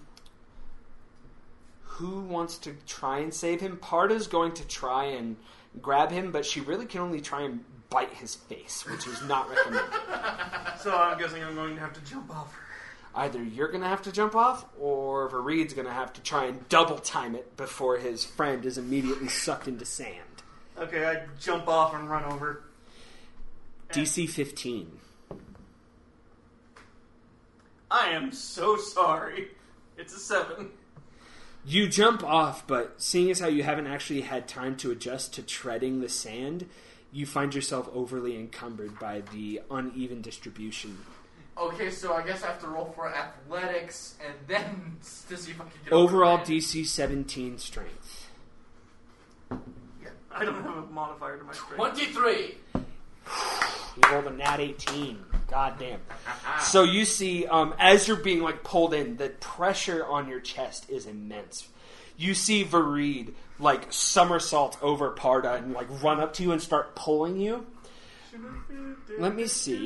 who 1.99 2.21
wants 2.21 2.57
to 2.59 2.73
try 2.87 3.19
and 3.19 3.33
save 3.33 3.59
him? 3.59 3.75
Parda's 3.75 4.27
going 4.27 4.53
to 4.53 4.65
try 4.65 5.03
and 5.03 5.35
grab 5.81 6.11
him, 6.11 6.31
but 6.31 6.45
she 6.45 6.61
really 6.61 6.85
can 6.85 7.01
only 7.01 7.19
try 7.19 7.41
and 7.41 7.59
bite 7.89 8.13
his 8.13 8.35
face, 8.35 8.85
which 8.89 9.05
is 9.05 9.21
not 9.23 9.49
recommended. 9.49 9.91
So 10.79 10.95
I'm 10.95 11.19
guessing 11.19 11.43
I'm 11.43 11.55
going 11.55 11.75
to 11.75 11.81
have 11.81 11.91
to 11.91 12.01
jump 12.09 12.33
off. 12.33 12.57
Either 13.13 13.43
you're 13.43 13.67
going 13.67 13.81
to 13.81 13.89
have 13.89 14.01
to 14.03 14.13
jump 14.13 14.33
off, 14.33 14.63
or 14.79 15.27
Vareed's 15.29 15.73
going 15.73 15.87
to 15.87 15.93
have 15.93 16.13
to 16.13 16.21
try 16.21 16.45
and 16.45 16.69
double 16.69 16.97
time 16.99 17.35
it 17.35 17.57
before 17.57 17.97
his 17.97 18.23
friend 18.23 18.65
is 18.65 18.77
immediately 18.77 19.27
sucked 19.27 19.67
into 19.67 19.83
sand. 19.83 20.15
Okay, 20.77 21.05
I 21.05 21.23
jump 21.37 21.67
off 21.67 21.93
and 21.93 22.09
run 22.09 22.23
over. 22.23 22.63
DC 23.91 24.29
15. 24.29 24.99
I 27.91 28.11
am 28.11 28.31
so 28.31 28.77
sorry. 28.77 29.49
It's 29.97 30.15
a 30.15 30.19
seven. 30.19 30.69
You 31.69 31.87
jump 31.87 32.23
off, 32.23 32.65
but 32.65 32.99
seeing 32.99 33.29
as 33.29 33.39
how 33.39 33.47
you 33.47 33.61
haven't 33.61 33.85
actually 33.85 34.21
had 34.21 34.47
time 34.47 34.75
to 34.77 34.89
adjust 34.89 35.35
to 35.35 35.43
treading 35.43 36.01
the 36.01 36.09
sand, 36.09 36.67
you 37.11 37.27
find 37.27 37.53
yourself 37.53 37.87
overly 37.93 38.35
encumbered 38.35 38.97
by 38.97 39.21
the 39.31 39.61
uneven 39.69 40.21
distribution. 40.23 40.97
Okay, 41.55 41.91
so 41.91 42.13
I 42.15 42.25
guess 42.25 42.43
I 42.43 42.47
have 42.47 42.61
to 42.61 42.67
roll 42.67 42.91
for 42.95 43.07
athletics 43.13 44.15
and 44.25 44.33
then 44.47 44.97
to 45.29 45.37
see 45.37 45.51
if 45.51 45.61
I 45.61 45.65
can 45.65 45.73
get 45.83 45.93
Overall, 45.93 46.39
over. 46.39 46.43
DC 46.45 46.87
17 46.87 47.59
strength. 47.59 48.31
Yeah. 49.51 50.09
I 50.31 50.45
don't 50.45 50.55
have 50.63 50.75
a 50.77 50.81
modifier 50.87 51.37
to 51.37 51.43
my 51.43 51.53
strength. 51.53 51.75
Twenty-three. 51.75 52.57
He 53.95 54.01
rolled 54.11 54.27
a 54.27 54.31
nat 54.31 54.59
18. 54.59 55.19
God 55.49 55.79
damn. 55.79 55.99
So 56.61 56.83
you 56.83 57.05
see, 57.05 57.45
um, 57.47 57.73
as 57.79 58.07
you're 58.07 58.17
being 58.17 58.41
like 58.41 58.63
pulled 58.63 58.93
in, 58.93 59.17
the 59.17 59.29
pressure 59.29 60.05
on 60.05 60.27
your 60.27 60.39
chest 60.39 60.89
is 60.89 61.05
immense. 61.05 61.67
You 62.17 62.33
see 62.33 62.63
Vareed 62.63 63.33
like 63.59 63.87
somersault 63.91 64.77
over 64.81 65.11
Parda 65.11 65.57
and 65.57 65.73
like 65.73 65.87
run 66.03 66.19
up 66.19 66.33
to 66.33 66.43
you 66.43 66.51
and 66.51 66.61
start 66.61 66.95
pulling 66.95 67.39
you. 67.39 67.65
Let 69.17 69.35
me 69.35 69.47
see. 69.47 69.85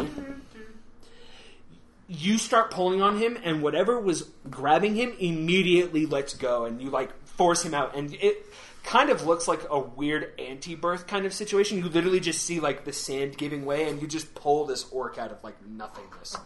You 2.08 2.38
start 2.38 2.70
pulling 2.70 3.02
on 3.02 3.18
him, 3.18 3.40
and 3.44 3.64
whatever 3.64 4.00
was 4.00 4.30
grabbing 4.50 4.96
him 4.96 5.14
immediately 5.20 6.06
lets 6.06 6.34
go, 6.34 6.66
and 6.66 6.82
you 6.82 6.90
like 6.90 7.12
force 7.26 7.64
him 7.64 7.74
out, 7.74 7.96
and 7.96 8.14
it 8.16 8.46
kind 8.84 9.10
of 9.10 9.26
looks 9.26 9.48
like 9.48 9.62
a 9.70 9.80
weird 9.80 10.34
anti-birth 10.40 11.08
kind 11.08 11.26
of 11.26 11.34
situation. 11.34 11.78
You 11.78 11.90
literally 11.90 12.20
just 12.20 12.44
see 12.44 12.60
like 12.60 12.86
the 12.86 12.94
sand 12.94 13.38
giving 13.38 13.66
way, 13.66 13.90
and 13.90 14.02
you 14.02 14.08
just 14.08 14.36
pull 14.36 14.66
this 14.66 14.86
orc 14.92 15.18
out 15.18 15.32
of 15.32 15.44
like 15.44 15.56
nothingness, 15.66 16.38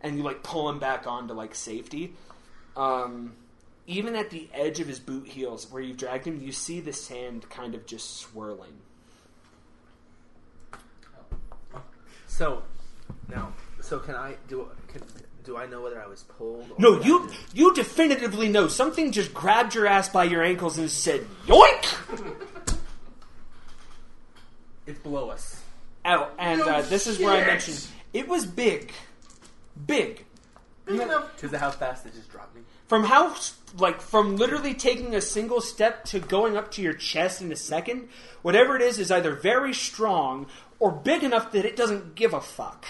and 0.00 0.16
you 0.16 0.22
like 0.22 0.42
pull 0.42 0.68
him 0.68 0.78
back 0.78 1.06
onto 1.06 1.34
like 1.34 1.54
safety. 1.54 2.14
Um, 2.76 3.34
even 3.86 4.14
at 4.14 4.30
the 4.30 4.48
edge 4.52 4.80
of 4.80 4.86
his 4.86 5.00
boot 5.00 5.26
heels, 5.26 5.70
where 5.70 5.82
you've 5.82 5.96
dragged 5.96 6.26
him, 6.26 6.40
you 6.42 6.52
see 6.52 6.80
the 6.80 6.92
sand 6.92 7.48
kind 7.48 7.74
of 7.74 7.86
just 7.86 8.18
swirling. 8.18 8.78
So 12.26 12.62
now, 13.28 13.52
so 13.80 13.98
can 13.98 14.14
I 14.14 14.36
do? 14.46 14.68
Can, 14.88 15.02
do 15.48 15.56
I 15.56 15.64
know 15.66 15.80
whether 15.80 16.00
I 16.00 16.06
was 16.06 16.22
pulled? 16.24 16.70
Or 16.70 16.74
No, 16.78 16.92
what 16.92 17.02
I 17.02 17.06
you 17.06 17.30
you 17.54 17.74
definitively 17.74 18.50
know 18.50 18.68
something 18.68 19.10
just 19.12 19.32
grabbed 19.32 19.74
your 19.74 19.86
ass 19.86 20.10
by 20.10 20.24
your 20.24 20.44
ankles 20.44 20.76
and 20.76 20.90
said 20.90 21.26
yoink 21.46 22.36
It's 24.86 24.98
below 25.00 25.30
us. 25.30 25.62
Oh, 26.04 26.30
and 26.38 26.60
uh, 26.60 26.82
this 26.82 27.06
is 27.06 27.18
where 27.18 27.42
I 27.42 27.46
mentioned 27.46 27.86
it 28.12 28.28
was 28.28 28.44
big, 28.44 28.92
big. 29.86 30.24
Big 30.84 31.00
enough. 31.00 31.34
Because 31.34 31.52
of 31.52 31.60
how 31.60 31.70
fast 31.70 32.06
it 32.06 32.14
just 32.14 32.30
dropped 32.30 32.54
me. 32.54 32.62
From 32.86 33.04
how 33.04 33.34
like 33.78 34.02
from 34.02 34.36
literally 34.36 34.74
taking 34.74 35.14
a 35.14 35.20
single 35.22 35.62
step 35.62 36.04
to 36.06 36.20
going 36.20 36.58
up 36.58 36.70
to 36.72 36.82
your 36.82 36.92
chest 36.92 37.40
in 37.40 37.50
a 37.50 37.56
second, 37.56 38.10
whatever 38.42 38.76
it 38.76 38.82
is 38.82 38.98
is 38.98 39.10
either 39.10 39.34
very 39.34 39.72
strong 39.72 40.46
or 40.78 40.92
big 40.92 41.24
enough 41.24 41.52
that 41.52 41.64
it 41.64 41.74
doesn't 41.74 42.14
give 42.14 42.34
a 42.34 42.40
fuck. 42.40 42.84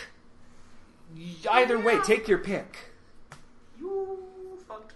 Either 1.51 1.79
way, 1.79 1.99
take 2.05 2.29
your 2.29 2.39
pick. 2.39 2.77
You 3.79 4.19
fucked. 4.67 4.93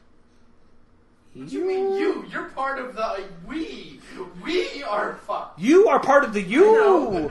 You 1.34 1.66
mean 1.66 1.94
you? 1.94 2.24
You're 2.30 2.50
part 2.50 2.78
of 2.78 2.94
the 2.94 3.24
we. 3.46 4.00
We 4.42 4.82
are 4.82 5.14
fucked. 5.26 5.58
You 5.58 5.88
are 5.88 5.98
part 5.98 6.24
of 6.24 6.32
the 6.34 6.42
you. 6.42 7.30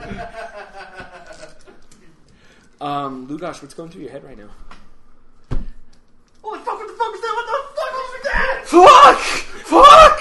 um, 2.80 3.28
Lugosh, 3.28 3.62
what's 3.62 3.74
going 3.74 3.90
through 3.90 4.02
your 4.02 4.10
head 4.10 4.24
right 4.24 4.36
now? 4.36 4.50
Holy 6.42 6.58
fuck! 6.58 6.78
What 6.78 6.88
the 6.88 6.94
fuck 6.94 7.12
was 7.12 7.20
that? 7.20 7.34
What 7.36 7.46
the 7.46 7.58
fuck 7.76 7.92
was 7.92 8.22
that? 8.24 8.62
Fuck! 8.66 9.18
Fuck! 9.66 10.20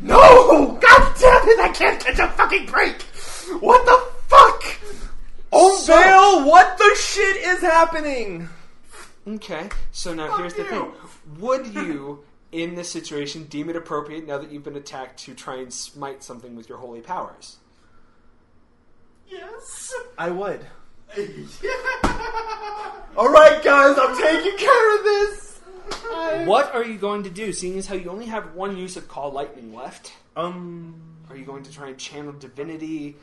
No! 0.00 0.78
God 0.80 1.14
damn 1.20 1.48
it! 1.48 1.60
I 1.60 1.68
can't 1.74 2.00
catch 2.00 2.18
a 2.18 2.28
fucking 2.28 2.66
break! 2.66 3.02
What 3.60 3.84
the 3.84 3.98
fuck? 4.28 4.64
Oh, 5.52 5.82
Vale, 5.86 6.46
what 6.46 6.78
the 6.78 6.96
shit 6.98 7.36
is 7.36 7.60
happening? 7.60 8.48
Okay, 9.26 9.68
so 9.92 10.14
now 10.14 10.36
here's 10.36 10.54
the 10.54 10.64
thing: 10.64 10.90
Would 11.38 11.66
you, 11.66 12.24
in 12.52 12.74
this 12.74 12.90
situation, 12.90 13.44
deem 13.44 13.68
it 13.70 13.76
appropriate 13.76 14.26
now 14.26 14.38
that 14.38 14.50
you've 14.50 14.64
been 14.64 14.76
attacked 14.76 15.20
to 15.20 15.34
try 15.34 15.56
and 15.56 15.72
smite 15.72 16.22
something 16.22 16.56
with 16.56 16.68
your 16.68 16.78
holy 16.78 17.00
powers? 17.00 17.58
Yes. 19.26 19.94
I 20.16 20.30
would. 20.30 20.64
yeah. 21.16 21.70
Alright, 23.16 23.62
guys, 23.62 23.96
I'm 23.98 24.16
taking 24.16 24.56
care 24.58 24.98
of 24.98 25.04
this! 25.04 25.60
What 26.46 26.74
are 26.74 26.84
you 26.84 26.98
going 26.98 27.24
to 27.24 27.30
do, 27.30 27.52
seeing 27.52 27.78
as 27.78 27.86
how 27.86 27.94
you 27.94 28.10
only 28.10 28.26
have 28.26 28.54
one 28.54 28.76
use 28.76 28.96
of 28.96 29.08
Call 29.08 29.32
Lightning 29.32 29.74
left? 29.74 30.12
Um, 30.36 30.94
Are 31.28 31.36
you 31.36 31.44
going 31.44 31.62
to 31.64 31.72
try 31.72 31.88
and 31.88 31.98
channel 31.98 32.32
Divinity? 32.32 33.16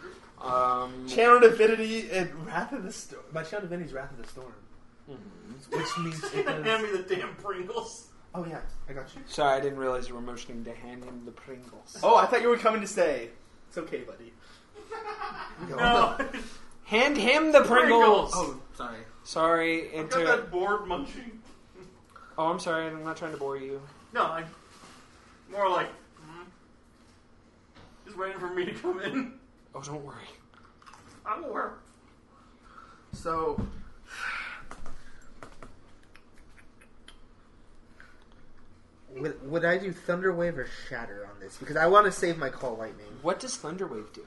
Um, 0.45 1.07
Channel 1.07 1.39
Divinity 1.39 2.09
and 2.11 2.45
Wrath 2.45 2.71
of 2.71 2.83
the 2.83 2.91
Storm. 2.91 3.23
My 3.33 3.43
Shadow 3.43 3.61
Divinity's 3.63 3.93
Wrath 3.93 4.11
of 4.11 4.17
the 4.21 4.27
Storm. 4.27 4.53
Mm-hmm. 5.09 5.77
Which 5.77 5.97
means 5.99 6.23
it 6.33 6.45
Hand 6.47 6.83
me 6.83 6.91
the 6.91 7.15
damn 7.15 7.35
Pringles. 7.35 8.07
Oh 8.33 8.45
yeah, 8.45 8.59
I 8.89 8.93
got 8.93 9.07
you. 9.15 9.21
sorry, 9.27 9.57
I 9.57 9.61
didn't 9.61 9.79
realize 9.79 10.09
you 10.09 10.15
were 10.15 10.21
motioning 10.21 10.63
to 10.65 10.73
hand 10.73 11.03
him 11.05 11.23
the 11.25 11.31
Pringles. 11.31 11.97
Oh, 12.03 12.15
I 12.15 12.25
thought 12.25 12.41
you 12.41 12.49
were 12.49 12.57
coming 12.57 12.81
to 12.81 12.87
say. 12.87 13.29
It's 13.69 13.77
okay, 13.77 14.01
buddy. 14.01 14.33
No. 15.69 16.17
Hand 16.83 17.17
him 17.17 17.51
the 17.53 17.61
Pringles! 17.61 18.31
Oh, 18.35 18.61
sorry. 18.75 18.97
Sorry, 19.23 19.87
Got 19.93 20.11
that 20.11 20.51
board 20.51 20.85
munching. 20.85 21.39
Oh, 22.37 22.47
I'm 22.47 22.59
sorry, 22.59 22.87
I'm 22.87 23.03
not 23.03 23.15
trying 23.17 23.31
to 23.31 23.37
bore 23.37 23.57
you. 23.57 23.81
No, 24.13 24.23
I. 24.23 24.43
More 25.49 25.69
like. 25.69 25.87
hmm, 26.19 26.43
Just 28.05 28.17
waiting 28.17 28.39
for 28.39 28.53
me 28.53 28.65
to 28.65 28.73
come 28.73 28.99
in. 28.99 29.33
Oh, 29.73 29.81
don't 29.81 30.03
worry. 30.05 30.17
I'm 31.27 31.43
aware. 31.43 31.73
So, 33.13 33.59
would, 39.17 39.49
would 39.49 39.65
I 39.65 39.77
do 39.77 39.91
Thunder 39.91 40.33
Wave 40.33 40.57
or 40.57 40.67
Shatter 40.89 41.27
on 41.31 41.39
this? 41.39 41.57
Because 41.57 41.77
I 41.77 41.87
want 41.87 42.05
to 42.05 42.11
save 42.11 42.37
my 42.37 42.49
Call 42.49 42.75
Lightning. 42.77 43.07
What 43.21 43.39
does 43.39 43.57
Thunderwave 43.57 44.11
do? 44.13 44.25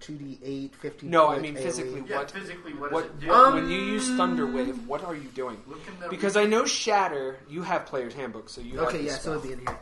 2d8, 0.00 0.74
15 0.74 1.10
No, 1.10 1.28
I 1.28 1.38
mean 1.38 1.56
physically. 1.56 2.04
Yeah, 2.06 2.18
What? 2.18 2.30
physically, 2.30 2.74
what 2.74 2.90
does 2.90 2.92
What? 2.92 3.04
it 3.06 3.20
do? 3.20 3.28
what- 3.28 3.36
Um, 3.36 3.54
when 3.54 3.70
you 3.70 3.78
use 3.78 4.08
Thunderwave, 4.10 4.86
what 4.86 5.02
are 5.02 5.14
you 5.14 5.28
doing? 5.30 5.62
Look 5.66 5.80
in 5.88 5.98
the 5.98 6.08
Because 6.08 6.36
I 6.36 6.44
know 6.44 6.66
Shatter. 6.66 7.38
You 7.48 7.62
have 7.62 7.86
Player's 7.86 8.12
Handbook, 8.14 8.48
so 8.50 8.60
you 8.60 8.78
have 8.78 8.88
Okay, 8.88 8.98
this 8.98 9.12
yeah, 9.12 9.18
so 9.18 9.20
spell. 9.20 9.32
it'd 9.38 9.42
be 9.44 9.52
in 9.54 9.58
here. 9.60 9.78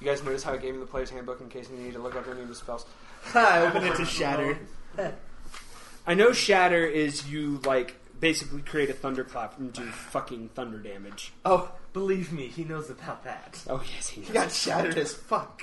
You 0.00 0.06
guys 0.06 0.22
notice 0.22 0.42
how 0.42 0.54
I 0.54 0.56
gave 0.56 0.72
you 0.74 0.80
the 0.80 0.86
Player's 0.86 1.10
Handbook 1.10 1.42
in 1.42 1.50
case 1.50 1.68
you 1.70 1.76
need 1.76 1.92
to 1.92 1.98
look 1.98 2.16
up 2.16 2.26
any 2.28 2.40
of 2.40 2.48
the 2.48 2.54
spells. 2.54 2.86
I 3.34 3.60
open 3.66 3.84
it 3.84 3.94
to 3.96 4.06
Shatter. 4.06 4.58
I 6.06 6.14
know 6.14 6.32
Shatter 6.32 6.84
is 6.86 7.28
you 7.28 7.60
like 7.64 7.96
basically 8.18 8.62
create 8.62 8.90
a 8.90 8.92
thunderclap 8.94 9.58
and 9.58 9.72
do 9.72 9.84
fucking 9.86 10.50
thunder 10.50 10.78
damage. 10.78 11.32
Oh, 11.44 11.72
believe 11.92 12.32
me, 12.32 12.48
he 12.48 12.64
knows 12.64 12.90
about 12.90 13.24
that. 13.24 13.62
Oh 13.68 13.82
yes, 13.94 14.08
he 14.08 14.22
He 14.22 14.32
got 14.32 14.50
shattered 14.52 14.96
as 14.98 15.14
fuck. 15.14 15.62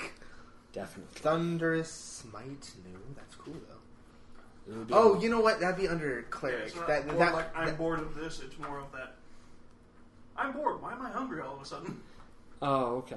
definitely. 0.72 1.14
Thunderous 1.20 1.90
Smite? 1.92 2.72
No, 2.84 2.98
that's 3.16 3.34
cool 3.36 3.54
though. 3.68 4.72
It 4.72 4.76
would 4.76 4.86
be- 4.88 4.94
Oh, 4.94 5.18
you 5.20 5.28
know 5.30 5.40
what? 5.40 5.60
That'd 5.60 5.76
be 5.76 5.88
under 5.88 6.16
Yeah, 6.20 6.26
Cleric. 6.30 6.66
it's 6.66 6.76
not 6.76 6.86
that, 6.88 7.06
more 7.06 7.18
that, 7.18 7.32
like 7.34 7.56
I'm 7.56 7.66
that- 7.66 7.78
bored 7.78 8.00
of 8.00 8.14
this. 8.14 8.40
It's 8.40 8.58
more 8.58 8.78
of 8.80 8.90
that. 8.92 9.14
I'm 10.36 10.52
bored. 10.52 10.80
Why 10.82 10.92
am 10.92 11.02
I 11.02 11.10
hungry 11.10 11.40
all 11.40 11.56
of 11.56 11.62
a 11.62 11.64
sudden? 11.64 12.00
Oh, 12.62 12.96
okay. 12.98 13.16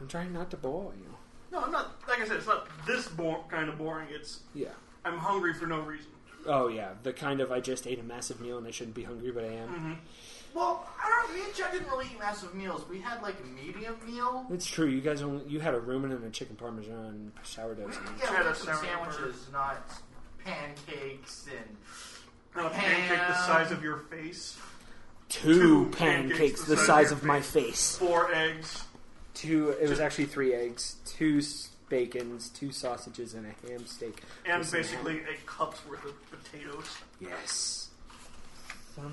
I'm 0.00 0.08
trying 0.08 0.32
not 0.32 0.50
to 0.50 0.56
bore 0.56 0.92
you. 0.96 1.14
No, 1.52 1.60
I'm 1.60 1.72
not. 1.72 1.92
Like 2.08 2.20
I 2.20 2.26
said, 2.26 2.36
it's 2.36 2.46
not 2.46 2.66
this 2.86 3.08
bo- 3.08 3.44
kind 3.48 3.68
of 3.68 3.78
boring. 3.78 4.08
It's 4.10 4.40
Yeah. 4.54 4.68
I'm 5.08 5.18
hungry 5.18 5.54
for 5.54 5.66
no 5.66 5.80
reason. 5.80 6.06
Oh 6.46 6.68
yeah, 6.68 6.90
the 7.02 7.12
kind 7.12 7.40
of 7.40 7.50
I 7.52 7.60
just 7.60 7.86
ate 7.86 7.98
a 7.98 8.02
massive 8.02 8.40
meal 8.40 8.58
and 8.58 8.66
I 8.66 8.70
shouldn't 8.70 8.94
be 8.96 9.02
hungry, 9.04 9.32
but 9.32 9.44
I 9.44 9.48
am. 9.48 9.68
Mm-hmm. 9.68 9.92
Well, 10.54 10.88
I 11.02 11.08
don't. 11.26 11.36
Me 11.36 11.44
and 11.44 11.54
Chad 11.54 11.72
didn't 11.72 11.88
really 11.88 12.06
eat 12.06 12.18
massive 12.18 12.54
meals. 12.54 12.84
We 12.88 13.00
had 13.00 13.20
like 13.22 13.36
a 13.42 13.46
medium 13.46 13.96
meal. 14.06 14.46
It's 14.50 14.66
true. 14.66 14.86
You 14.86 15.00
guys 15.00 15.20
only 15.22 15.44
you 15.46 15.60
had 15.60 15.74
a 15.74 15.80
rumen 15.80 16.14
and 16.14 16.24
a 16.24 16.30
chicken 16.30 16.56
parmesan 16.56 17.32
sourdough. 17.42 17.90
sandwich. 17.90 17.98
Yeah, 18.22 18.30
we 18.30 18.36
Had 18.36 18.46
a 18.46 18.48
had 18.48 18.56
some 18.56 18.66
sourdough 18.74 18.88
sandwiches, 18.88 19.46
not 19.52 19.90
pancakes 20.44 21.46
and. 21.50 21.76
Now, 22.56 22.66
a 22.68 22.70
pancake 22.70 23.18
the 23.28 23.34
size 23.46 23.70
of 23.70 23.82
your 23.84 23.98
face, 23.98 24.56
Two, 25.28 25.52
Two 25.84 25.90
pancakes, 25.96 26.38
pancakes 26.38 26.64
the 26.64 26.76
size 26.78 27.12
of 27.12 27.22
my 27.22 27.40
face. 27.42 27.96
four 27.98 28.32
eggs. 28.34 28.84
Two. 29.34 29.76
It 29.80 29.88
was 29.88 30.00
actually 30.00 30.24
three 30.26 30.54
eggs, 30.54 30.96
two 31.04 31.38
s- 31.38 31.68
bacons, 31.88 32.48
two 32.50 32.70
sausages, 32.72 33.34
and 33.34 33.46
a 33.46 33.68
ham 33.68 33.86
steak. 33.86 34.22
And 34.46 34.58
with 34.60 34.68
some 34.68 34.80
basically 34.80 35.18
ham. 35.18 35.26
a 35.34 35.46
cup's 35.46 35.84
worth 35.86 36.04
of 36.04 36.14
potatoes. 36.30 36.96
yes. 37.20 37.84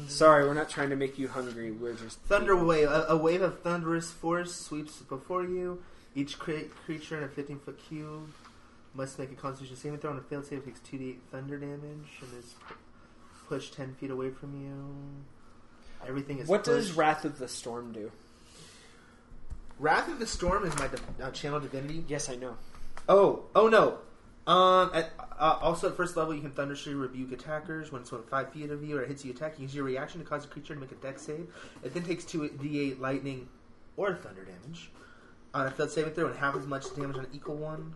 Sorry, 0.07 0.45
we're 0.45 0.55
not 0.55 0.67
trying 0.67 0.89
to 0.89 0.95
make 0.95 1.19
you 1.19 1.27
hungry. 1.27 1.69
We're 1.71 1.93
just 1.93 2.19
Thunder 2.21 2.55
Wave. 2.55 2.87
A, 2.89 3.05
a 3.09 3.17
wave 3.17 3.43
of 3.43 3.59
thunderous 3.61 4.09
force 4.11 4.55
sweeps 4.55 4.97
before 5.01 5.43
you. 5.43 5.83
Each 6.15 6.39
cre- 6.39 6.69
creature 6.85 7.17
in 7.19 7.23
a 7.23 7.27
15 7.27 7.59
foot 7.59 7.79
cube 7.87 8.31
must 8.95 9.19
make 9.19 9.31
a 9.31 9.35
constitution 9.35 9.77
saving 9.77 9.99
throw. 9.99 10.09
On 10.09 10.17
a 10.17 10.21
failed 10.21 10.47
save, 10.47 10.65
takes 10.65 10.79
2d8 10.79 11.17
thunder 11.31 11.57
damage 11.59 11.81
and 12.21 12.29
is 12.39 12.55
pushed 13.47 13.75
10 13.75 13.93
feet 13.93 14.09
away 14.09 14.31
from 14.31 14.59
you. 14.59 16.07
Everything 16.07 16.39
is 16.39 16.47
What 16.47 16.63
does. 16.63 16.93
Wrath 16.93 17.23
of 17.23 17.37
the 17.37 17.47
Storm 17.47 17.91
do? 17.91 18.11
Wrath 19.79 20.07
of 20.07 20.19
the 20.19 20.27
Storm 20.27 20.65
is 20.65 20.77
my 20.77 20.87
div- 20.87 21.03
uh, 21.21 21.31
channel 21.31 21.59
divinity. 21.59 22.05
Yes, 22.07 22.29
I 22.29 22.35
know. 22.35 22.57
Oh, 23.09 23.43
oh 23.55 23.67
no. 23.67 23.99
Um, 24.47 24.91
at, 24.93 25.11
uh, 25.39 25.57
also 25.61 25.89
at 25.89 25.97
first 25.97 26.15
level, 26.15 26.33
you 26.33 26.41
can 26.41 26.51
thunderstream 26.51 27.01
rebuke 27.01 27.31
attackers 27.31 27.91
when 27.91 28.01
it's 28.01 28.11
within 28.11 28.27
five 28.27 28.53
feet 28.53 28.69
of 28.69 28.83
you 28.83 28.97
or 28.97 29.01
it 29.01 29.07
hits 29.07 29.25
you. 29.25 29.31
Attack. 29.31 29.59
Use 29.59 29.73
your 29.73 29.83
reaction 29.83 30.21
to 30.21 30.25
cause 30.25 30.45
a 30.45 30.47
creature 30.47 30.75
to 30.75 30.79
make 30.79 30.91
a 30.91 30.95
deck 30.95 31.19
save. 31.19 31.47
It 31.83 31.93
then 31.93 32.03
takes 32.03 32.23
two 32.23 32.41
d8 32.41 32.99
lightning 32.99 33.49
or 33.97 34.13
thunder 34.13 34.45
damage 34.45 34.91
on 35.53 35.67
a 35.67 35.71
failed 35.71 35.89
saving 35.89 36.13
throw 36.13 36.27
and 36.27 36.37
half 36.37 36.55
as 36.55 36.67
much 36.67 36.93
damage 36.95 37.17
on 37.17 37.25
an 37.25 37.31
equal 37.33 37.55
one. 37.55 37.95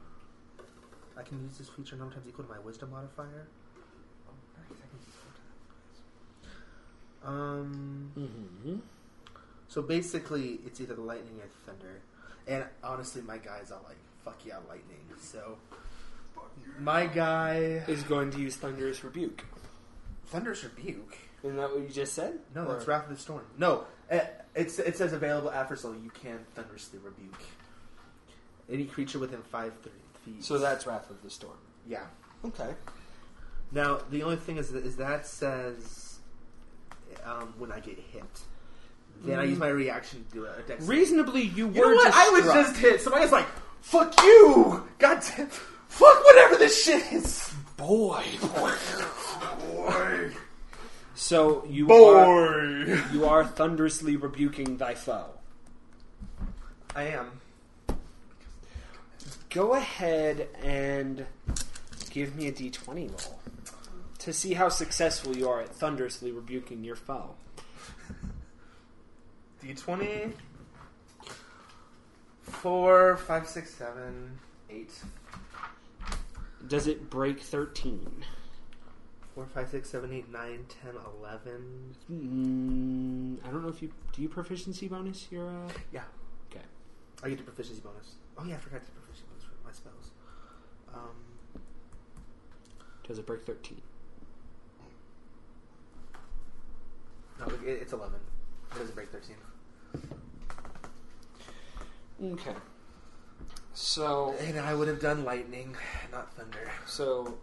I 1.17 1.21
can 1.21 1.41
use 1.43 1.57
this 1.57 1.69
feature 1.69 1.95
number 1.95 2.13
times 2.15 2.25
equal 2.27 2.45
to 2.45 2.49
my 2.49 2.59
wisdom 2.59 2.91
modifier. 2.91 3.47
Oh. 7.25 7.27
Um. 7.27 8.11
Mm-hmm. 8.17 8.75
So 9.69 9.81
basically, 9.81 10.59
it's 10.65 10.81
either 10.81 10.95
the 10.95 11.01
lightning 11.01 11.39
or 11.39 11.45
the 11.47 11.71
thunder. 11.71 12.01
And 12.47 12.65
honestly, 12.83 13.21
my 13.21 13.37
guy's 13.37 13.71
all 13.71 13.83
like, 13.87 13.97
"Fuck 14.25 14.39
yeah, 14.45 14.57
lightning." 14.67 14.97
So 15.21 15.57
my 16.79 17.05
guy, 17.05 17.83
Is 17.87 18.03
going 18.03 18.31
to 18.31 18.39
use 18.39 18.55
Thunderous 18.57 19.03
Rebuke. 19.03 19.43
thunder's 20.27 20.63
rebuke. 20.63 21.17
Isn't 21.43 21.57
that 21.57 21.71
what 21.71 21.81
you 21.81 21.89
just 21.89 22.13
said? 22.13 22.39
No, 22.53 22.67
that's 22.71 22.87
Wrath 22.87 23.09
of 23.09 23.15
the 23.15 23.21
Storm. 23.21 23.43
No, 23.57 23.85
eh, 24.09 24.21
it's 24.55 24.77
it 24.79 24.97
says 24.97 25.13
available 25.13 25.51
after 25.51 25.75
so 25.75 25.91
you 25.93 26.09
can 26.11 26.39
thunderously 26.55 26.99
rebuke 26.99 27.41
any 28.69 28.85
creature 28.85 29.19
within 29.19 29.41
five 29.41 29.73
feet. 30.25 30.43
So 30.43 30.57
that's 30.57 30.85
Wrath 30.85 31.09
of 31.09 31.21
the 31.23 31.29
Storm. 31.29 31.57
yeah. 31.87 32.03
Okay. 32.43 32.73
Now 33.71 33.99
the 34.09 34.23
only 34.23 34.37
thing 34.37 34.57
is 34.57 34.71
that, 34.71 34.85
is 34.85 34.95
that 34.97 35.25
says 35.27 36.19
um, 37.25 37.53
when 37.57 37.71
I 37.71 37.79
get 37.79 37.97
hit, 37.99 38.23
then 39.25 39.39
I 39.39 39.45
mm. 39.45 39.49
use 39.49 39.59
my 39.59 39.69
reaction 39.69 40.25
to 40.25 40.33
do 40.33 40.45
a 40.45 40.61
dex. 40.67 40.85
Reasonably, 40.85 41.43
you 41.43 41.67
were 41.67 41.73
You 41.73 41.81
know 41.81 41.95
what? 41.95 42.05
just 42.07 42.17
I 42.17 42.29
was 42.29 42.41
struck. 42.41 42.55
just 42.55 42.77
hit. 42.77 43.01
Somebody's 43.01 43.31
like, 43.31 43.47
"Fuck 43.81 44.13
you, 44.21 44.87
God 44.97 45.23
damn, 45.35 45.47
fuck 45.47 46.25
whatever 46.25 46.55
this 46.55 46.83
shit 46.83 47.11
is." 47.11 47.53
boy. 47.79 48.23
Boy. 49.71 50.31
So 51.15 51.65
you 51.67 51.91
are 51.91 52.85
you 53.13 53.25
are 53.25 53.45
thunderously 53.45 54.15
rebuking 54.15 54.77
thy 54.77 54.95
foe. 54.95 55.31
I 56.95 57.03
am. 57.03 57.31
Go 59.49 59.73
ahead 59.73 60.49
and 60.61 61.25
give 62.11 62.35
me 62.35 62.47
a 62.47 62.51
d20 62.51 63.09
roll 63.09 63.39
to 64.19 64.33
see 64.33 64.53
how 64.53 64.69
successful 64.69 65.35
you 65.35 65.49
are 65.49 65.61
at 65.61 65.73
thunderously 65.75 66.31
rebuking 66.31 66.83
your 66.83 66.95
foe. 66.95 67.35
D 69.61 69.73
twenty. 69.73 70.33
Four, 72.41 73.17
five, 73.17 73.47
six, 73.47 73.73
seven, 73.73 74.39
eight. 74.69 74.91
Does 76.67 76.87
it 76.87 77.09
break 77.09 77.39
13? 77.39 78.25
Four, 79.33 79.45
five, 79.45 79.69
six, 79.69 79.89
seven, 79.89 80.11
eight, 80.11 80.29
nine, 80.31 80.65
ten, 80.81 80.93
eleven. 81.17 81.95
Mm, 82.11 83.47
I 83.47 83.51
don't 83.51 83.61
know 83.61 83.69
if 83.69 83.81
you 83.81 83.91
do 84.13 84.21
you 84.21 84.27
proficiency 84.29 84.87
bonus 84.87 85.27
your 85.31 85.47
uh, 85.47 85.69
Yeah. 85.91 86.01
Okay. 86.51 86.65
I 87.23 87.29
get 87.29 87.37
the 87.37 87.43
proficiency 87.43 87.81
bonus. 87.81 88.15
Oh 88.37 88.43
yeah, 88.43 88.55
I 88.55 88.57
forgot 88.57 88.81
the 88.83 88.91
proficiency 88.91 89.25
bonus 89.29 89.43
for 89.45 89.65
my 89.65 89.71
spells. 89.71 90.11
Um, 90.93 91.61
does 93.07 93.19
it 93.19 93.25
break 93.25 93.45
13? 93.45 93.79
no, 97.39 97.45
it, 97.45 97.59
it's 97.65 97.93
eleven. 97.93 98.19
It 98.71 98.79
doesn't 98.79 98.95
break 98.95 99.09
thirteen. 99.09 99.37
Okay. 102.23 102.55
So 103.73 104.35
And 104.41 104.59
I 104.59 104.73
would 104.73 104.87
have 104.87 104.99
done 104.99 105.23
lightning, 105.23 105.75
not 106.11 106.33
thunder. 106.33 106.69
So 106.85 107.37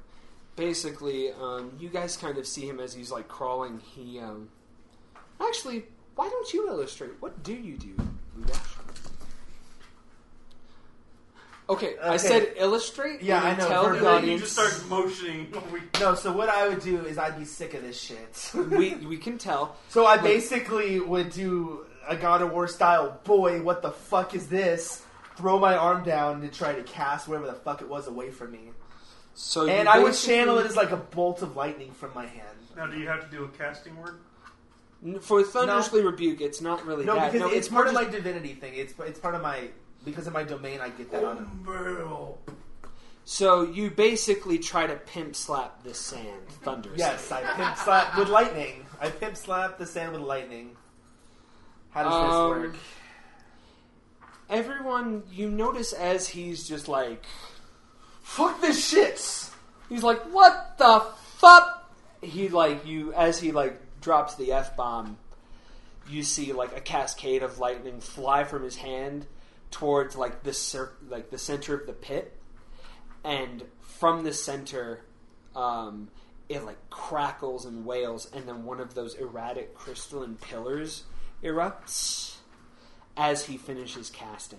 basically, 0.55 1.33
um, 1.33 1.73
you 1.79 1.89
guys 1.89 2.17
kind 2.17 2.37
of 2.37 2.47
see 2.47 2.69
him 2.69 2.79
as 2.79 2.93
he's 2.93 3.11
like 3.11 3.27
crawling. 3.29 3.81
He 3.81 4.19
um, 4.21 4.51
actually, 5.41 5.85
why 6.15 6.29
don't 6.29 6.53
you 6.53 6.69
illustrate? 6.69 7.13
What 7.21 7.43
do 7.43 7.55
you 7.55 7.77
do, 7.79 7.95
Lugosh? 8.39 8.73
Okay, 11.69 11.97
I 12.01 12.11
Okay. 12.11 12.19
said 12.19 12.53
illustrate. 12.57 13.23
Yeah, 13.23 13.39
and 13.45 13.61
I 13.61 13.65
know, 13.65 13.69
Tell 13.69 13.83
verbally. 13.85 14.01
the 14.01 14.07
And 14.09 14.27
you 14.27 14.33
audience. 14.35 14.41
just 14.43 14.53
start 14.53 14.89
motioning. 14.89 15.51
when 15.51 15.73
we- 15.73 15.81
No, 16.01 16.15
so 16.15 16.33
what 16.33 16.49
I 16.49 16.69
would 16.69 16.81
do 16.81 17.05
is 17.07 17.19
I'd 17.19 17.37
be 17.39 17.45
sick 17.45 17.75
of 17.75 17.83
this 17.83 17.99
shit. 18.01 18.51
we 18.55 18.95
we 19.07 19.17
can 19.17 19.37
tell. 19.37 19.77
so 19.89 20.07
I 20.07 20.17
basically 20.19 21.01
would 21.01 21.31
do 21.31 21.87
a 22.09 22.17
God 22.17 22.43
of 22.43 22.53
War 22.53 22.69
style, 22.69 23.21
boy, 23.25 23.63
what 23.63 23.83
the 23.83 23.91
fuck 23.91 24.35
is 24.35 24.49
this? 24.49 25.03
Throw 25.37 25.59
my 25.59 25.77
arm 25.77 26.03
down 26.05 26.41
to 26.43 26.49
try 26.49 26.75
to 26.75 26.83
cast 26.83 27.29
whatever 27.29 27.47
the 27.47 27.55
fuck 27.55 27.83
it 27.83 27.89
was 27.89 28.07
away 28.07 28.31
from 28.31 28.53
me. 28.53 28.71
So 29.35 29.67
And 29.69 29.89
I 29.89 29.99
would 29.99 30.15
channel 30.15 30.59
it 30.59 30.67
as 30.67 30.77
like 30.77 30.93
a 30.93 30.97
bolt 30.97 31.43
of 31.43 31.57
lightning 31.57 31.93
from 31.93 32.13
my 32.15 32.25
hand. 32.27 32.47
Now, 32.77 32.87
do 32.87 32.99
you 32.99 33.07
have 33.09 33.29
to 33.29 33.37
do 33.37 33.45
a 33.45 33.49
casting 33.49 33.97
word? 33.97 34.19
For 35.21 35.43
thunderously 35.43 36.03
rebuke. 36.03 36.41
It's 36.41 36.63
not 36.63 36.85
really 36.87 37.05
No, 37.05 37.17
that. 37.17 37.33
because 37.33 37.51
no, 37.51 37.55
it's, 37.55 37.71
more 37.71 37.83
part 37.85 37.95
of 37.95 38.01
just- 38.01 38.07
my 38.07 38.11
divinity 38.19 38.55
thing. 38.55 38.75
It's 38.75 38.95
it's 39.01 39.19
part 39.19 39.35
of 39.35 39.43
my 39.43 39.69
because 40.05 40.27
of 40.27 40.33
my 40.33 40.43
domain. 40.43 40.81
I 40.81 40.89
get 40.89 41.11
that 41.11 41.23
on 41.23 41.39
it. 41.69 42.53
So 43.25 43.63
you 43.63 43.91
basically 43.91 44.59
try 44.59 44.87
to 44.87 44.95
pimp 44.95 45.35
slap 45.35 45.83
the 45.83 45.93
sand 45.93 46.49
thunderously. 46.63 47.01
Yes, 47.01 47.31
I 47.31 47.43
pimp 47.43 47.77
slap 47.77 48.17
with 48.17 48.29
lightning. 48.29 48.87
I 49.01 49.11
pimp 49.11 49.37
slap 49.37 49.79
the 49.79 49.87
sand 49.87 50.13
with 50.13 50.23
lightning. 50.23 50.77
How 51.97 52.03
does 52.03 52.13
Um, 52.13 52.61
this 52.63 52.69
work? 52.73 52.77
Everyone, 54.51 55.23
you 55.33 55.51
notice 55.51 55.95
as 55.95 56.29
he's 56.29 56.69
just 56.69 56.89
like, 56.89 57.25
Fuck 58.23 58.61
this 58.61 58.87
shit. 58.87 59.15
he's 59.89 60.03
like, 60.03 60.21
what 60.25 60.77
the 60.79 61.01
fuck? 61.39 61.91
He 62.21 62.49
like 62.49 62.85
you 62.85 63.13
as 63.15 63.39
he 63.39 63.51
like 63.53 63.81
drops 64.01 64.35
the 64.35 64.53
f 64.53 64.77
bomb. 64.77 65.17
You 66.09 66.23
see 66.23 66.53
like 66.53 66.77
a 66.77 66.81
cascade 66.81 67.43
of 67.43 67.59
lightning 67.59 68.01
fly 68.01 68.45
from 68.45 68.63
his 68.63 68.77
hand 68.77 69.27
towards 69.71 70.17
like 70.17 70.43
the 70.43 70.89
like 71.09 71.31
the 71.31 71.39
center 71.39 71.75
of 71.75 71.87
the 71.87 71.93
pit, 71.93 72.37
and 73.25 73.63
from 73.81 74.25
the 74.25 74.33
center, 74.33 75.01
um, 75.55 76.09
it 76.49 76.65
like 76.65 76.91
crackles 76.91 77.65
and 77.65 77.87
wails, 77.87 78.29
and 78.35 78.47
then 78.49 78.65
one 78.65 78.81
of 78.81 78.95
those 78.95 79.15
erratic 79.15 79.75
crystalline 79.75 80.37
pillars 80.37 81.05
erupts 81.47 82.37
as 83.17 83.47
he 83.47 83.57
finishes 83.57 84.11
casting. 84.11 84.59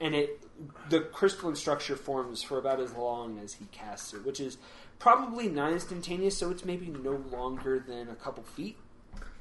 And 0.00 0.14
it 0.14 0.42
the 0.88 1.00
crystalline 1.00 1.56
structure 1.56 1.96
forms 1.96 2.42
for 2.42 2.58
about 2.58 2.80
as 2.80 2.92
long 2.92 3.38
as 3.38 3.54
he 3.54 3.66
casts 3.66 4.12
it, 4.12 4.24
which 4.24 4.40
is 4.40 4.58
probably 4.98 5.48
not 5.48 5.72
instantaneous, 5.72 6.36
so 6.36 6.50
it's 6.50 6.64
maybe 6.64 6.86
no 6.86 7.22
longer 7.30 7.78
than 7.78 8.08
a 8.08 8.14
couple 8.14 8.42
feet. 8.42 8.76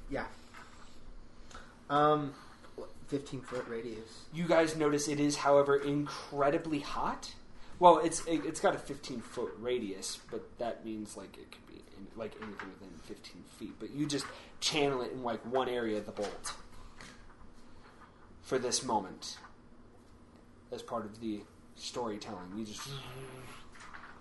Yeah. 0.10 0.26
Um, 1.90 2.34
fifteen 3.08 3.42
foot 3.42 3.66
radius. 3.68 4.26
You 4.34 4.48
guys 4.48 4.76
notice 4.76 5.08
it 5.08 5.20
is, 5.20 5.38
however, 5.38 5.76
incredibly 5.76 6.80
hot. 6.80 7.34
Well, 7.80 8.00
it's 8.00 8.26
it, 8.26 8.42
it's 8.46 8.60
got 8.60 8.76
a 8.76 8.80
15 8.80 9.22
foot 9.22 9.54
radius, 9.60 10.20
but 10.32 10.58
that 10.58 10.84
means 10.84 11.16
like 11.16 11.38
it 11.38 11.52
in, 11.52 11.67
like 12.18 12.34
anything 12.42 12.70
within 12.70 12.98
15 13.06 13.44
feet. 13.58 13.74
But 13.80 13.92
you 13.92 14.06
just 14.06 14.26
channel 14.60 15.02
it 15.02 15.12
in 15.12 15.24
like 15.24 15.42
one 15.46 15.70
area 15.70 15.98
of 15.98 16.06
the 16.06 16.12
bolt 16.12 16.54
for 18.42 18.58
this 18.58 18.84
moment 18.84 19.38
as 20.72 20.82
part 20.82 21.06
of 21.06 21.20
the 21.20 21.42
storytelling. 21.76 22.54
You 22.56 22.66
just 22.66 22.82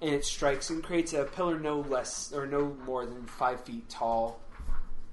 and 0.03 0.15
it 0.15 0.25
strikes 0.25 0.71
and 0.71 0.83
creates 0.83 1.13
a 1.13 1.25
pillar 1.25 1.59
no 1.59 1.81
less 1.81 2.33
or 2.33 2.47
no 2.47 2.77
more 2.85 3.07
than 3.07 3.25
five 3.27 3.65
feet 3.65 3.89
tall. 3.89 4.41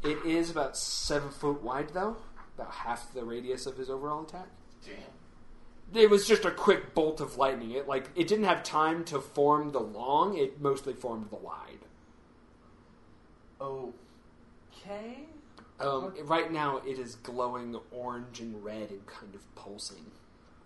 It 0.04 0.18
is 0.26 0.50
about 0.50 0.76
seven 0.78 1.30
foot 1.30 1.64
wide, 1.64 1.90
though, 1.94 2.18
about 2.58 2.72
half 2.72 3.14
the 3.14 3.24
radius 3.24 3.66
of 3.66 3.78
his 3.78 3.90
overall 3.90 4.24
attack 4.24 4.48
Damn. 4.84 6.04
it 6.04 6.10
was 6.10 6.28
just 6.28 6.44
a 6.44 6.52
quick 6.52 6.94
bolt 6.94 7.22
of 7.22 7.38
lightning. 7.38 7.72
It 7.72 7.88
like 7.88 8.10
it 8.16 8.28
didn't 8.28 8.46
have 8.46 8.64
time 8.64 9.06
to 9.06 9.20
form 9.20 9.72
the 9.72 9.80
long. 9.80 10.38
It 10.38 10.60
mostly 10.60 10.94
formed 10.94 11.30
the 11.30 11.38
wide. 11.38 11.80
Okay. 13.64 15.20
Um, 15.80 16.14
right 16.24 16.52
now, 16.52 16.82
it 16.86 17.00
is 17.00 17.16
glowing 17.16 17.76
orange 17.92 18.40
and 18.40 18.64
red 18.64 18.90
and 18.92 19.06
kind 19.08 19.34
of 19.34 19.56
pulsing, 19.56 20.06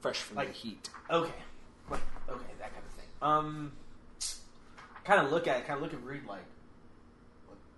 fresh 0.02 0.22
from 0.22 0.38
Like- 0.38 0.48
the 0.50 0.54
heat. 0.54 0.90
Okay. 1.10 1.32
Like, 1.90 2.02
okay, 2.30 2.52
that 2.60 2.74
kind 2.74 2.86
of 2.86 2.92
thing. 2.94 3.06
Um, 3.22 3.72
kind 5.04 5.26
of 5.26 5.32
look 5.32 5.48
at 5.48 5.58
it. 5.60 5.68
Kind 5.68 5.78
of 5.78 5.84
look 5.84 5.94
at 5.94 6.04
Reed 6.04 6.26
like, 6.28 6.44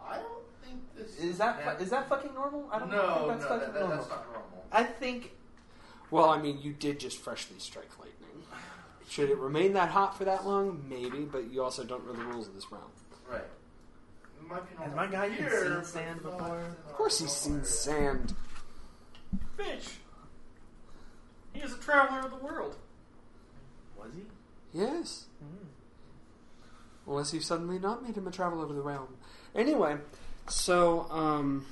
I 0.02 0.16
don't 0.18 0.44
think 0.64 0.82
this 0.96 1.18
is 1.20 1.38
that 1.38 1.64
fu- 1.78 1.84
is 1.84 1.90
that 1.92 2.10
fucking 2.10 2.34
normal? 2.34 2.68
I 2.72 2.80
don't 2.80 2.90
no, 2.90 2.98
think 2.98 3.20
no, 3.22 3.28
that's 3.28 3.42
that, 3.44 3.50
fucking 3.50 3.74
that- 3.74 3.80
normal. 3.82 3.98
that's 3.98 4.10
not 4.10 4.26
normal. 4.34 4.66
I 4.72 4.84
think 4.84 5.32
Well, 6.12 6.30
I 6.30 6.42
mean, 6.42 6.60
you 6.60 6.74
did 6.74 7.00
just 7.00 7.20
freshly 7.20 7.60
strike 7.60 7.90
lightning. 8.00 8.16
Should 9.08 9.30
it 9.30 9.38
remain 9.38 9.74
that 9.74 9.90
hot 9.90 10.18
for 10.18 10.26
that 10.26 10.46
long? 10.48 10.84
Maybe, 10.90 11.20
but 11.26 11.52
you 11.52 11.64
also 11.64 11.84
don't 11.84 12.06
know 12.08 12.14
the 12.14 12.26
rules 12.26 12.48
of 12.48 12.56
this 12.56 12.72
realm. 12.72 12.84
Right. 13.30 13.42
It 13.42 13.48
might 14.39 14.39
be 14.39 14.39
Has 14.50 14.96
my 14.96 15.08
guy 15.08 15.30
even 15.32 15.50
seen 15.50 15.84
sand 15.84 16.24
before? 16.24 16.78
Of 16.88 16.94
course, 16.94 17.20
he's 17.20 17.32
seen 17.32 17.64
sand. 17.64 18.36
Bitch. 19.58 19.94
He 21.54 21.62
is 21.62 21.74
a 21.74 21.78
traveler 21.78 22.22
of 22.22 22.32
the 22.32 22.46
world. 22.46 22.76
was 23.98 24.12
he? 24.14 24.24
Yes. 24.74 25.26
Unless 27.08 27.34
you 27.34 27.40
suddenly 27.40 27.80
not 27.80 28.04
made 28.04 28.16
him 28.16 28.28
a 28.28 28.32
traveler 28.32 28.64
of 28.64 28.76
the 28.76 28.82
realm. 28.82 29.18
Anyway, 29.56 29.98
so 30.48 31.08
um, 31.10 31.66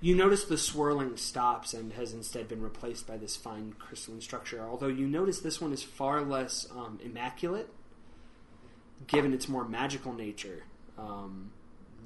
you 0.00 0.14
notice 0.14 0.44
the 0.44 0.58
swirling 0.58 1.16
stops 1.16 1.72
and 1.74 1.94
has 1.94 2.12
instead 2.12 2.46
been 2.48 2.62
replaced 2.62 3.06
by 3.06 3.16
this 3.16 3.36
fine 3.36 3.74
crystalline 3.78 4.20
structure. 4.20 4.60
Although 4.60 4.88
you 4.88 5.06
notice 5.06 5.40
this 5.40 5.60
one 5.60 5.72
is 5.72 5.82
far 5.82 6.22
less 6.22 6.66
um, 6.70 7.00
immaculate, 7.02 7.70
given 9.06 9.32
its 9.32 9.48
more 9.48 9.66
magical 9.66 10.12
nature. 10.12 10.64
Um, 10.98 11.52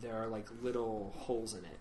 there 0.03 0.20
are 0.20 0.26
like 0.26 0.48
little 0.62 1.14
holes 1.16 1.55
in 1.55 1.64
it 1.64 1.78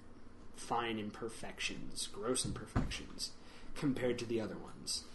fine 0.56 1.00
imperfections, 1.00 2.08
gross 2.14 2.46
imperfections, 2.46 3.32
compared 3.76 4.20
to 4.20 4.26
the 4.26 4.40
other 4.40 4.56
ones. 4.58 5.06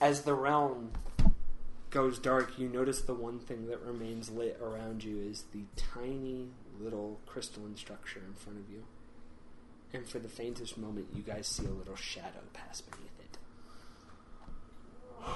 As 0.00 0.22
the 0.22 0.34
realm 0.34 0.90
goes 1.90 2.18
dark, 2.18 2.58
you 2.58 2.68
notice 2.68 3.00
the 3.00 3.14
one 3.14 3.38
thing 3.38 3.68
that 3.68 3.80
remains 3.80 4.30
lit 4.30 4.60
around 4.62 5.04
you 5.04 5.18
is 5.18 5.44
the 5.52 5.64
tiny 5.76 6.48
little 6.80 7.20
crystalline 7.26 7.76
structure 7.76 8.20
in 8.26 8.34
front 8.34 8.58
of 8.58 8.70
you. 8.70 8.84
And 9.92 10.06
for 10.06 10.18
the 10.18 10.28
faintest 10.28 10.76
moment, 10.76 11.08
you 11.14 11.22
guys 11.22 11.46
see 11.46 11.64
a 11.64 11.70
little 11.70 11.96
shadow 11.96 12.42
pass 12.52 12.80
beneath. 12.80 13.17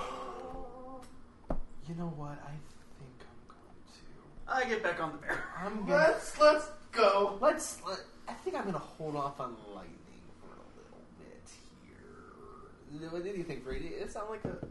You 1.88 1.96
know 1.96 2.12
what? 2.16 2.38
I 2.44 2.54
think 2.98 3.26
I'm 3.26 3.42
going 3.48 4.64
to. 4.64 4.66
I 4.66 4.68
get 4.68 4.82
back 4.82 5.02
on 5.02 5.12
the 5.12 5.18
bear. 5.18 5.44
I'm 5.58 5.80
gonna. 5.80 5.94
Let's 5.94 6.40
let's 6.40 6.68
go. 6.92 7.36
Let's. 7.40 7.82
Let, 7.86 7.98
I 8.28 8.34
think 8.34 8.56
I'm 8.56 8.64
gonna 8.64 8.78
hold 8.78 9.16
off 9.16 9.40
on 9.40 9.56
lightning 9.74 9.98
for 10.40 10.54
a 10.54 10.62
little 10.78 11.02
bit 11.18 11.50
here. 11.82 13.10
What 13.10 13.24
did 13.24 13.36
you 13.36 13.42
think, 13.42 13.64
Brady? 13.64 13.88
It 13.88 14.12
sound 14.12 14.30
like 14.30 14.44
a 14.44 14.64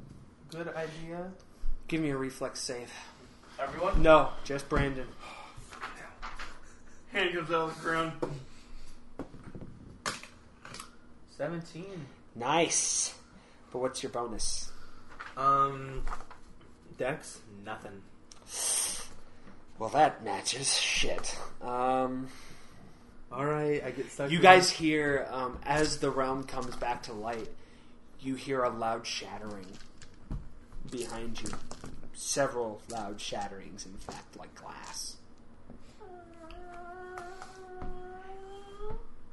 good 0.55 0.69
idea. 0.69 1.31
Give 1.89 1.99
me 2.01 2.11
a 2.11 2.17
reflex 2.17 2.61
save. 2.61 2.91
Everyone. 3.59 4.01
No, 4.01 4.29
just 4.45 4.69
Brandon. 4.69 5.07
Hand 7.11 7.33
comes 7.35 7.49
out 7.49 7.69
of 7.69 7.75
the 7.75 7.81
ground. 7.81 8.13
Seventeen. 11.29 12.05
Nice. 12.35 13.13
But 13.71 13.79
what's 13.79 14.01
your 14.01 14.11
bonus? 14.11 14.70
Um, 15.37 16.03
Dex, 16.97 17.39
nothing. 17.65 18.01
Well, 19.79 19.89
that 19.89 20.23
matches. 20.23 20.77
Shit. 20.77 21.35
Um, 21.61 22.27
All 23.31 23.45
right, 23.45 23.83
I 23.83 23.91
get 23.91 24.11
stuck. 24.11 24.29
you 24.29 24.37
in- 24.37 24.43
guys 24.43 24.69
hear 24.69 25.27
um, 25.31 25.57
as 25.65 25.97
the 25.97 26.09
realm 26.11 26.43
comes 26.43 26.75
back 26.75 27.03
to 27.03 27.13
light. 27.13 27.49
You 28.19 28.35
hear 28.35 28.63
a 28.63 28.69
loud 28.69 29.07
shattering 29.07 29.65
behind 30.91 31.41
you. 31.41 31.49
Several 32.13 32.81
loud 32.89 33.17
shatterings, 33.17 33.85
in 33.87 33.93
fact, 33.97 34.35
like 34.37 34.53
glass. 34.53 35.15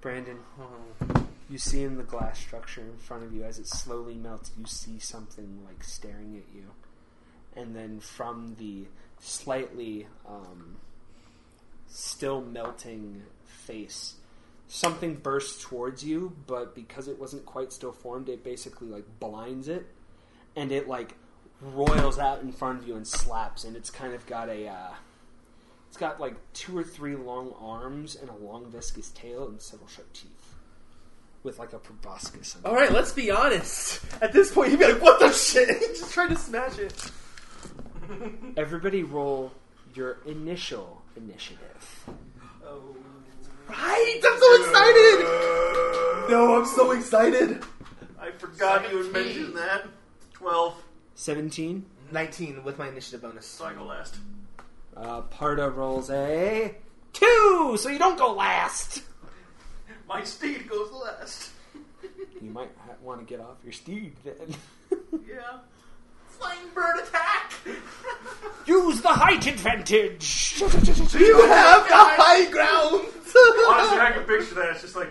Brandon, 0.01 0.38
Oh. 0.61 1.17
You 1.49 1.59
see 1.59 1.82
in 1.82 1.96
the 1.96 2.03
glass 2.03 2.38
structure 2.38 2.82
in 2.82 2.96
front 2.99 3.24
of 3.24 3.34
you 3.34 3.44
as 3.44 3.59
it 3.59 3.66
slowly 3.66 4.14
melts, 4.14 4.51
you 4.59 4.66
see 4.66 4.99
something 4.99 5.61
like 5.64 5.82
staring 5.82 6.36
at 6.36 6.55
you. 6.55 6.72
And 7.57 7.74
then 7.74 8.01
from 8.01 8.57
the 8.59 8.86
slightly 9.20 10.07
um, 10.28 10.76
still 11.88 12.40
melting 12.40 13.22
face, 13.44 14.14
something 14.68 15.14
bursts 15.14 15.64
towards 15.64 16.05
you, 16.05 16.36
but 16.46 16.74
because 16.74 17.09
it 17.09 17.18
wasn't 17.18 17.44
quite 17.46 17.72
still 17.72 17.92
formed, 17.92 18.28
it 18.28 18.44
basically 18.44 18.88
like 18.88 19.05
blinds 19.18 19.68
it, 19.68 19.86
and 20.55 20.70
it 20.70 20.86
like 20.86 21.14
roils 21.61 22.18
out 22.18 22.42
in 22.42 22.53
front 22.53 22.80
of 22.80 22.86
you 22.86 22.94
and 22.94 23.07
slaps, 23.07 23.64
and 23.64 23.74
it's 23.74 23.90
kind 23.90 24.12
of 24.14 24.24
got 24.26 24.49
a. 24.49 24.68
Uh, 24.68 24.94
it's 25.88 25.96
got 25.96 26.20
like 26.20 26.34
two 26.53 26.76
or 26.76 26.84
three 26.84 27.16
long 27.16 27.55
arms 27.59 28.14
and 28.14 28.28
a 28.28 28.34
long 28.34 28.70
viscous 28.70 29.09
tail 29.09 29.49
and 29.49 29.61
several 29.61 29.88
sharp 29.88 30.12
teeth, 30.12 30.38
with 31.43 31.59
like 31.59 31.72
a 31.72 31.78
proboscis. 31.78 32.57
All 32.64 32.74
right, 32.74 32.93
let's 32.93 33.12
be 33.12 33.30
honest. 33.30 34.01
At 34.20 34.32
this 34.32 34.53
point, 34.53 34.70
you'd 34.70 34.80
be 34.80 34.93
like, 34.93 35.03
"What 35.03 35.20
the 35.20 35.32
shit?" 35.32 35.68
Just 35.97 36.12
trying 36.12 36.30
to 36.30 36.36
smash 36.36 36.78
it. 36.78 37.11
Everybody, 38.57 39.03
roll 39.03 39.53
your 39.95 40.18
initial 40.26 41.03
initiative. 41.16 42.05
Oh. 42.64 42.97
Right? 43.68 44.20
I'm 44.24 44.39
so 44.39 44.55
excited. 44.62 46.30
No, 46.30 46.59
I'm 46.59 46.66
so 46.66 46.93
excited. 46.93 47.62
I 48.18 48.30
forgot 48.32 48.91
you 48.91 48.99
had 48.99 49.07
17. 49.07 49.12
mentioned 49.12 49.57
that. 49.57 49.86
12. 50.32 50.82
Seventeen. 51.14 51.84
Nineteen 52.12 52.62
with 52.64 52.78
my 52.78 52.89
initiative 52.89 53.22
bonus. 53.22 53.45
So 53.47 53.64
I 53.64 53.74
go 53.74 53.84
last. 53.84 54.16
Uh, 54.97 55.22
Parda 55.22 55.74
rolls 55.74 56.11
a 56.11 56.74
two, 57.12 57.76
so 57.78 57.89
you 57.89 57.99
don't 57.99 58.18
go 58.18 58.32
last. 58.32 59.03
My 60.09 60.24
steed 60.24 60.68
goes 60.68 60.90
last. 60.92 61.50
You 62.40 62.50
might 62.50 62.70
ha- 62.86 62.94
want 63.02 63.18
to 63.20 63.26
get 63.26 63.40
off 63.40 63.56
your 63.64 63.72
steed 63.72 64.14
then. 64.24 64.54
Yeah. 65.28 65.59
Flying 66.28 66.68
bird 66.72 67.00
attack. 67.02 67.52
Use 68.66 69.00
the 69.02 69.09
height 69.09 69.44
advantage. 69.46 70.54
You 70.61 70.68
have 70.68 71.88
the 71.88 71.94
high 71.94 72.48
ground. 72.50 73.06
Honestly, 73.68 73.98
I 73.98 74.12
can 74.14 74.22
picture 74.24 74.54
that. 74.54 74.70
It's 74.72 74.82
just 74.82 74.94
like. 74.96 75.11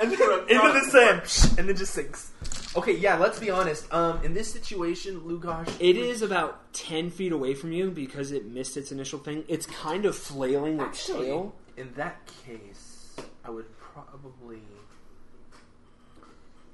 and 0.00 0.10
then 0.12 0.40
into 0.48 0.72
the 0.72 0.86
sand, 0.90 1.58
and 1.58 1.68
then 1.68 1.76
just 1.76 1.94
sinks. 1.94 2.32
Okay, 2.76 2.96
yeah. 2.96 3.16
Let's 3.16 3.38
be 3.38 3.50
honest. 3.50 3.92
Um, 3.92 4.22
in 4.24 4.34
this 4.34 4.50
situation, 4.52 5.20
Lugosh, 5.20 5.68
It 5.78 5.96
is 5.96 6.22
about 6.22 6.72
ten 6.72 7.10
feet 7.10 7.32
away 7.32 7.54
from 7.54 7.72
you 7.72 7.90
because 7.90 8.32
it 8.32 8.46
missed 8.50 8.76
its 8.76 8.90
initial 8.90 9.18
thing. 9.20 9.44
It's 9.48 9.66
kind 9.66 10.04
of 10.06 10.16
flailing 10.16 10.80
its 10.80 11.08
Actually, 11.08 11.26
tail. 11.26 11.54
In 11.76 11.92
that 11.94 12.30
case, 12.46 13.16
I 13.44 13.50
would 13.50 13.66
probably. 13.78 14.60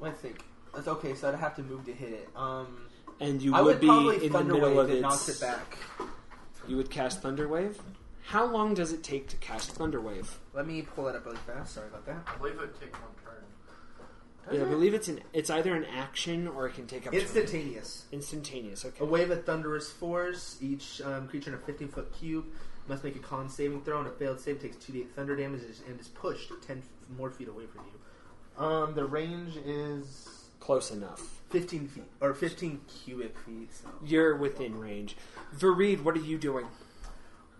I 0.02 0.10
think. 0.10 0.44
That's 0.74 0.88
okay, 0.88 1.14
so 1.14 1.28
I'd 1.28 1.34
have 1.36 1.56
to 1.56 1.62
move 1.62 1.84
to 1.86 1.92
hit 1.92 2.10
it. 2.10 2.28
Um, 2.36 2.78
And 3.20 3.42
you 3.42 3.54
I 3.54 3.60
would, 3.62 3.66
would 3.76 3.80
be 3.80 3.86
probably 3.86 4.26
in 4.26 4.32
the 4.32 4.44
middle 4.44 4.68
Wave 4.70 4.78
of 4.78 4.90
it. 4.90 4.92
its. 4.94 5.02
knocks 5.02 5.28
it 5.28 5.40
back. 5.40 5.78
You 6.68 6.76
would 6.76 6.90
cast 6.90 7.22
Thunderwave. 7.22 7.76
How 8.22 8.44
long 8.44 8.74
does 8.74 8.92
it 8.92 9.02
take 9.02 9.26
to 9.28 9.36
cast 9.38 9.74
Thunderwave? 9.78 10.28
Let 10.54 10.66
me 10.66 10.82
pull 10.82 11.08
it 11.08 11.16
up 11.16 11.24
really 11.24 11.38
fast. 11.38 11.74
Sorry 11.74 11.88
about 11.88 12.04
that. 12.06 12.18
I 12.26 12.36
believe 12.36 12.54
it 12.54 12.60
would 12.60 12.78
take 12.80 12.92
one 12.92 13.10
turn. 13.24 14.54
Yeah, 14.54 14.62
I 14.62 14.68
believe 14.68 14.94
it's 14.94 15.08
an. 15.08 15.20
It's 15.32 15.50
either 15.50 15.74
an 15.74 15.84
action 15.86 16.46
or 16.46 16.66
it 16.68 16.74
can 16.74 16.86
take 16.86 17.06
up 17.06 17.12
to 17.12 17.20
Instantaneous. 17.20 18.04
instantaneous. 18.12 18.84
Okay. 18.84 19.02
A 19.02 19.06
wave 19.06 19.30
of 19.30 19.44
thunderous 19.44 19.90
force. 19.90 20.58
Each 20.60 21.00
um, 21.02 21.26
creature 21.28 21.50
in 21.50 21.54
a 21.56 21.58
15 21.58 21.88
foot 21.88 22.12
cube 22.18 22.44
must 22.88 23.04
make 23.04 23.16
a 23.16 23.20
con 23.20 23.48
saving 23.48 23.82
throw, 23.82 23.98
and 23.98 24.06
a 24.08 24.10
failed 24.10 24.40
save 24.40 24.60
takes 24.60 24.76
2d8 24.76 25.10
thunder 25.10 25.36
damage 25.36 25.62
and 25.86 26.00
is 26.00 26.08
pushed 26.08 26.50
10 26.66 26.78
f- 26.78 27.18
more 27.18 27.30
feet 27.30 27.48
away 27.48 27.66
from 27.66 27.84
you. 27.84 28.64
Um, 28.64 28.94
the 28.94 29.04
range 29.04 29.56
is 29.64 30.38
Close 30.60 30.90
enough. 30.90 31.40
15 31.50 31.88
feet, 31.88 32.04
or 32.20 32.34
15 32.34 32.80
cubic 32.88 33.38
feet. 33.38 33.72
So. 33.72 33.88
You're 34.04 34.36
within 34.36 34.78
range. 34.78 35.16
Vareed, 35.56 36.02
what 36.02 36.14
are 36.14 36.20
you 36.20 36.36
doing? 36.36 36.66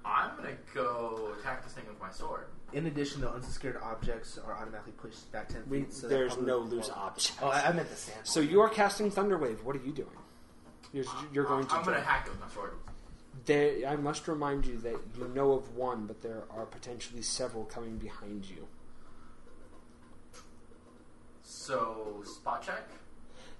I'm 0.04 0.36
gonna 0.36 0.56
go 0.74 1.32
attack 1.38 1.64
this 1.64 1.72
thing 1.72 1.84
with 1.88 1.98
my 2.00 2.10
sword. 2.10 2.48
In 2.72 2.86
addition, 2.86 3.22
the 3.22 3.30
unsecured 3.30 3.78
objects 3.82 4.38
are 4.38 4.54
automatically 4.54 4.92
pushed 4.92 5.30
back 5.32 5.48
10 5.48 5.62
feet. 5.62 5.70
We, 5.70 5.86
so 5.88 6.02
that 6.02 6.08
there's 6.14 6.34
probably 6.34 6.46
no 6.50 6.60
would- 6.60 6.70
loose 6.70 6.90
objects. 6.90 7.32
Oh, 7.40 7.48
I, 7.48 7.68
I 7.68 7.72
meant 7.72 7.88
the 7.88 7.96
sand. 7.96 8.20
So 8.24 8.40
you 8.40 8.60
are 8.60 8.68
casting 8.68 9.10
Thunderwave. 9.10 9.62
What 9.62 9.76
are 9.76 9.80
you 9.84 9.92
doing? 9.92 10.08
You're, 10.92 11.04
you're 11.32 11.44
going 11.44 11.66
to. 11.66 11.74
I'm 11.74 11.84
gonna 11.84 12.00
hack 12.00 12.26
it 12.26 12.30
with 12.32 12.40
my 12.40 12.48
sword. 12.48 12.72
There, 13.44 13.86
I 13.86 13.96
must 13.96 14.26
remind 14.28 14.66
you 14.66 14.78
that 14.78 14.96
you 15.16 15.28
know 15.34 15.52
of 15.52 15.74
one, 15.76 16.06
but 16.06 16.22
there 16.22 16.42
are 16.50 16.66
potentially 16.66 17.22
several 17.22 17.64
coming 17.64 17.96
behind 17.96 18.46
you. 18.46 18.66
So 21.42 22.22
spot 22.24 22.62
check. 22.62 22.88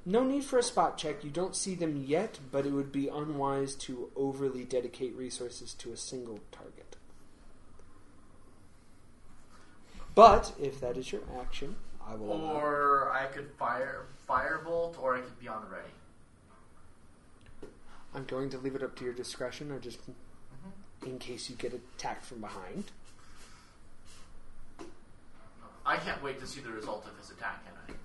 No 0.04 0.24
need 0.24 0.44
for 0.44 0.58
a 0.58 0.62
spot 0.62 0.96
check. 0.96 1.22
You 1.22 1.30
don't 1.30 1.54
see 1.54 1.74
them 1.74 2.04
yet, 2.06 2.38
but 2.50 2.64
it 2.64 2.72
would 2.72 2.92
be 2.92 3.08
unwise 3.08 3.74
to 3.76 4.10
overly 4.16 4.64
dedicate 4.64 5.14
resources 5.16 5.74
to 5.74 5.92
a 5.92 5.96
single 5.96 6.40
target. 6.50 6.96
But 10.14 10.52
if 10.60 10.80
that 10.80 10.96
is 10.96 11.12
your 11.12 11.22
action, 11.40 11.76
I 12.06 12.14
will. 12.14 12.32
allow. 12.32 12.54
Or 12.54 13.12
I 13.12 13.26
could 13.26 13.50
fire 13.58 14.06
firebolt, 14.28 14.98
or 14.98 15.16
I 15.16 15.20
could 15.20 15.38
be 15.38 15.48
on 15.48 15.62
the 15.62 15.68
ready. 15.68 15.88
I'm 18.18 18.24
going 18.24 18.50
to 18.50 18.58
leave 18.58 18.74
it 18.74 18.82
up 18.82 18.96
to 18.96 19.04
your 19.04 19.12
discretion, 19.12 19.70
or 19.70 19.78
just 19.78 20.00
in 21.06 21.20
case 21.20 21.48
you 21.48 21.54
get 21.54 21.72
attacked 21.72 22.24
from 22.24 22.40
behind. 22.40 22.82
I 25.86 25.98
can't 25.98 26.20
wait 26.20 26.40
to 26.40 26.46
see 26.48 26.60
the 26.60 26.70
result 26.70 27.06
of 27.06 27.16
his 27.16 27.30
attack, 27.30 27.62
can 27.64 27.74
I? 27.86 27.98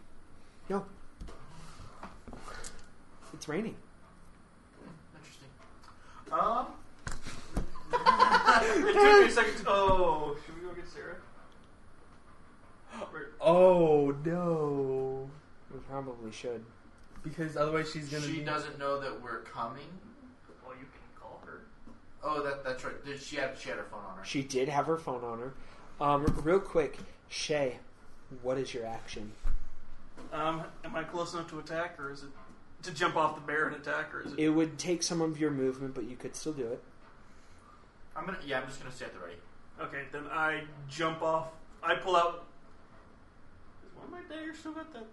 No. 0.69 0.85
It's 3.33 3.47
raining. 3.49 3.75
Interesting. 5.15 5.47
Um. 6.31 6.67
it 8.87 8.93
took 8.93 9.19
me 9.19 9.25
a 9.25 9.31
second. 9.31 9.63
To, 9.63 9.69
oh, 9.69 10.37
should 10.45 10.61
we 10.61 10.67
go 10.67 10.75
get 10.75 10.87
Sarah? 10.89 11.15
Oh, 13.41 14.15
no. 14.23 15.27
We 15.73 15.79
probably 15.89 16.31
should. 16.31 16.63
Because 17.23 17.55
otherwise 17.55 17.91
she's 17.91 18.09
going 18.09 18.23
to 18.23 18.29
She 18.29 18.39
be... 18.39 18.45
doesn't 18.45 18.77
know 18.77 18.99
that 18.99 19.21
we're 19.21 19.39
coming. 19.41 19.85
Well, 20.65 20.75
you 20.75 20.85
can 20.85 21.19
call 21.19 21.41
her. 21.45 21.61
Oh, 22.23 22.43
that 22.43 22.63
that's 22.63 22.83
right. 22.83 23.03
Did 23.05 23.21
she 23.21 23.37
had 23.37 23.57
she 23.57 23.69
had 23.69 23.77
her 23.77 23.85
phone 23.89 24.01
on 24.09 24.17
her? 24.17 24.25
She 24.25 24.43
did 24.43 24.67
have 24.67 24.85
her 24.87 24.97
phone 24.97 25.23
on 25.23 25.39
her. 25.39 25.53
Um, 26.01 26.25
real 26.43 26.59
quick, 26.59 26.97
Shay, 27.29 27.79
what 28.41 28.57
is 28.57 28.73
your 28.73 28.85
action? 28.85 29.31
Um, 30.33 30.63
am 30.83 30.95
I 30.95 31.03
close 31.03 31.33
enough 31.33 31.49
to 31.51 31.59
attack, 31.59 31.99
or 31.99 32.11
is 32.11 32.23
it 32.23 32.29
to 32.83 32.91
jump 32.91 33.15
off 33.15 33.35
the 33.35 33.41
bear 33.41 33.67
and 33.67 33.75
attack, 33.75 34.13
or 34.13 34.21
is 34.21 34.33
it? 34.33 34.39
It 34.39 34.49
would 34.49 34.77
take 34.77 35.03
some 35.03 35.21
of 35.21 35.39
your 35.39 35.51
movement, 35.51 35.93
but 35.95 36.05
you 36.05 36.15
could 36.15 36.35
still 36.35 36.53
do 36.53 36.67
it. 36.67 36.83
I'm 38.15 38.25
gonna. 38.25 38.37
Yeah, 38.45 38.59
I'm 38.59 38.67
just 38.67 38.79
gonna 38.79 38.93
stay 38.93 39.05
at 39.05 39.13
the 39.13 39.19
ready. 39.19 39.35
Okay, 39.81 40.03
then 40.11 40.23
I 40.31 40.63
jump 40.89 41.21
off. 41.21 41.47
I 41.81 41.95
pull 41.95 42.15
out. 42.15 42.45
Is 43.85 43.95
one 43.95 44.05
of 44.05 44.11
my 44.11 44.35
daggers 44.35 44.59
still 44.59 44.73
got 44.73 44.91
that 44.93 45.05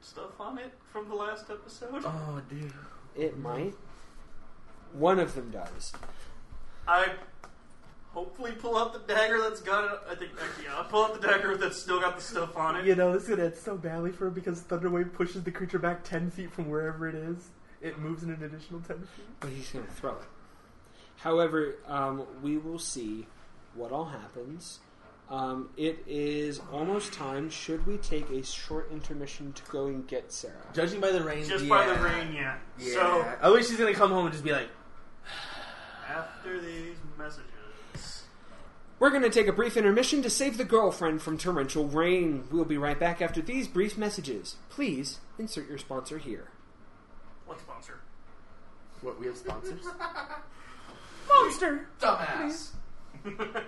stuff 0.00 0.40
on 0.40 0.58
it 0.58 0.72
from 0.92 1.08
the 1.08 1.14
last 1.14 1.50
episode? 1.50 2.04
Oh, 2.04 2.40
dude. 2.48 2.72
It 3.16 3.38
might. 3.38 3.74
One 4.92 5.18
of 5.18 5.34
them 5.34 5.50
does. 5.50 5.92
I 6.86 7.12
hopefully 8.12 8.52
pull 8.52 8.76
out 8.78 8.92
the 8.92 9.12
dagger 9.12 9.40
that's 9.40 9.60
got 9.60 9.84
it. 9.84 10.00
I 10.10 10.14
think 10.14 10.32
actually, 10.40 10.64
yeah, 10.64 10.76
I'll 10.76 10.84
pull 10.84 11.04
out 11.04 11.20
the 11.20 11.26
dagger 11.26 11.56
that's 11.56 11.78
still 11.78 12.00
got 12.00 12.16
the 12.16 12.22
stuff 12.22 12.56
on 12.56 12.76
it. 12.76 12.86
You 12.86 12.94
know, 12.94 13.12
this 13.12 13.24
is 13.24 13.28
gonna 13.28 13.44
end 13.44 13.56
so 13.56 13.76
badly 13.76 14.12
for 14.12 14.28
him 14.28 14.34
because 14.34 14.60
Thunderwave 14.62 15.12
pushes 15.12 15.42
the 15.42 15.50
creature 15.50 15.78
back 15.78 16.04
10 16.04 16.30
feet 16.30 16.52
from 16.52 16.70
wherever 16.70 17.08
it 17.08 17.14
is. 17.14 17.50
It 17.80 17.98
moves 17.98 18.22
in 18.22 18.30
an 18.30 18.42
additional 18.42 18.80
10 18.80 18.98
feet. 18.98 19.26
But 19.40 19.50
he's 19.50 19.70
going 19.70 19.84
to 19.86 19.92
throw 19.92 20.12
it. 20.12 20.26
However, 21.18 21.76
um, 21.86 22.24
we 22.42 22.56
will 22.58 22.78
see 22.78 23.26
what 23.74 23.92
all 23.92 24.06
happens. 24.06 24.80
Um, 25.30 25.68
it 25.76 26.02
is 26.06 26.60
almost 26.72 27.12
time. 27.12 27.50
Should 27.50 27.86
we 27.86 27.98
take 27.98 28.30
a 28.30 28.42
short 28.42 28.90
intermission 28.90 29.52
to 29.52 29.62
go 29.70 29.86
and 29.86 30.06
get 30.06 30.32
Sarah? 30.32 30.54
Judging 30.72 31.00
by 31.00 31.10
the 31.10 31.22
rain, 31.22 31.44
Just 31.44 31.68
by 31.68 31.86
the 31.86 31.92
yeah. 31.92 32.02
rain, 32.02 32.32
yeah. 32.34 32.56
Yeah. 32.78 32.92
So 32.94 33.32
I 33.42 33.50
wish 33.50 33.68
she's 33.68 33.76
gonna 33.76 33.92
come 33.92 34.10
home 34.10 34.24
and 34.24 34.32
just 34.32 34.42
be 34.44 34.52
like, 34.52 34.68
after 36.08 36.58
these 36.60 36.96
messages, 37.18 38.22
We're 38.98 39.10
going 39.10 39.22
to 39.22 39.30
take 39.30 39.46
a 39.46 39.52
brief 39.52 39.76
intermission 39.76 40.22
to 40.22 40.30
save 40.30 40.56
the 40.56 40.64
girlfriend 40.64 41.20
from 41.22 41.36
torrential 41.38 41.86
rain. 41.86 42.48
We'll 42.50 42.64
be 42.64 42.78
right 42.78 42.98
back 42.98 43.20
after 43.22 43.40
these 43.42 43.68
brief 43.68 43.96
messages. 43.98 44.56
Please 44.70 45.20
insert 45.38 45.68
your 45.68 45.78
sponsor 45.78 46.18
here. 46.18 46.48
what 47.46 47.60
sponsor? 47.60 48.00
"What? 49.02 49.20
We 49.20 49.26
have 49.26 49.36
sponsors." 49.36 49.84
Monster! 51.28 51.86
Dumbass. 52.00 52.70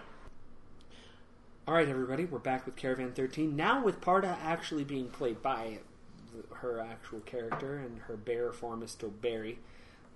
All 1.71 1.77
right, 1.77 1.89
everybody, 1.89 2.25
we're 2.25 2.41
back 2.41 2.67
with 2.67 2.75
Caravan 2.75 3.13
13. 3.13 3.55
Now 3.55 3.81
with 3.81 4.01
Parda 4.01 4.37
actually 4.43 4.83
being 4.83 5.07
played 5.07 5.41
by 5.41 5.79
the, 6.35 6.57
her 6.57 6.81
actual 6.81 7.21
character, 7.21 7.77
and 7.77 8.01
her 8.01 8.17
bear 8.17 8.51
form 8.51 8.83
is 8.83 8.91
still 8.91 9.11
Barry. 9.11 9.57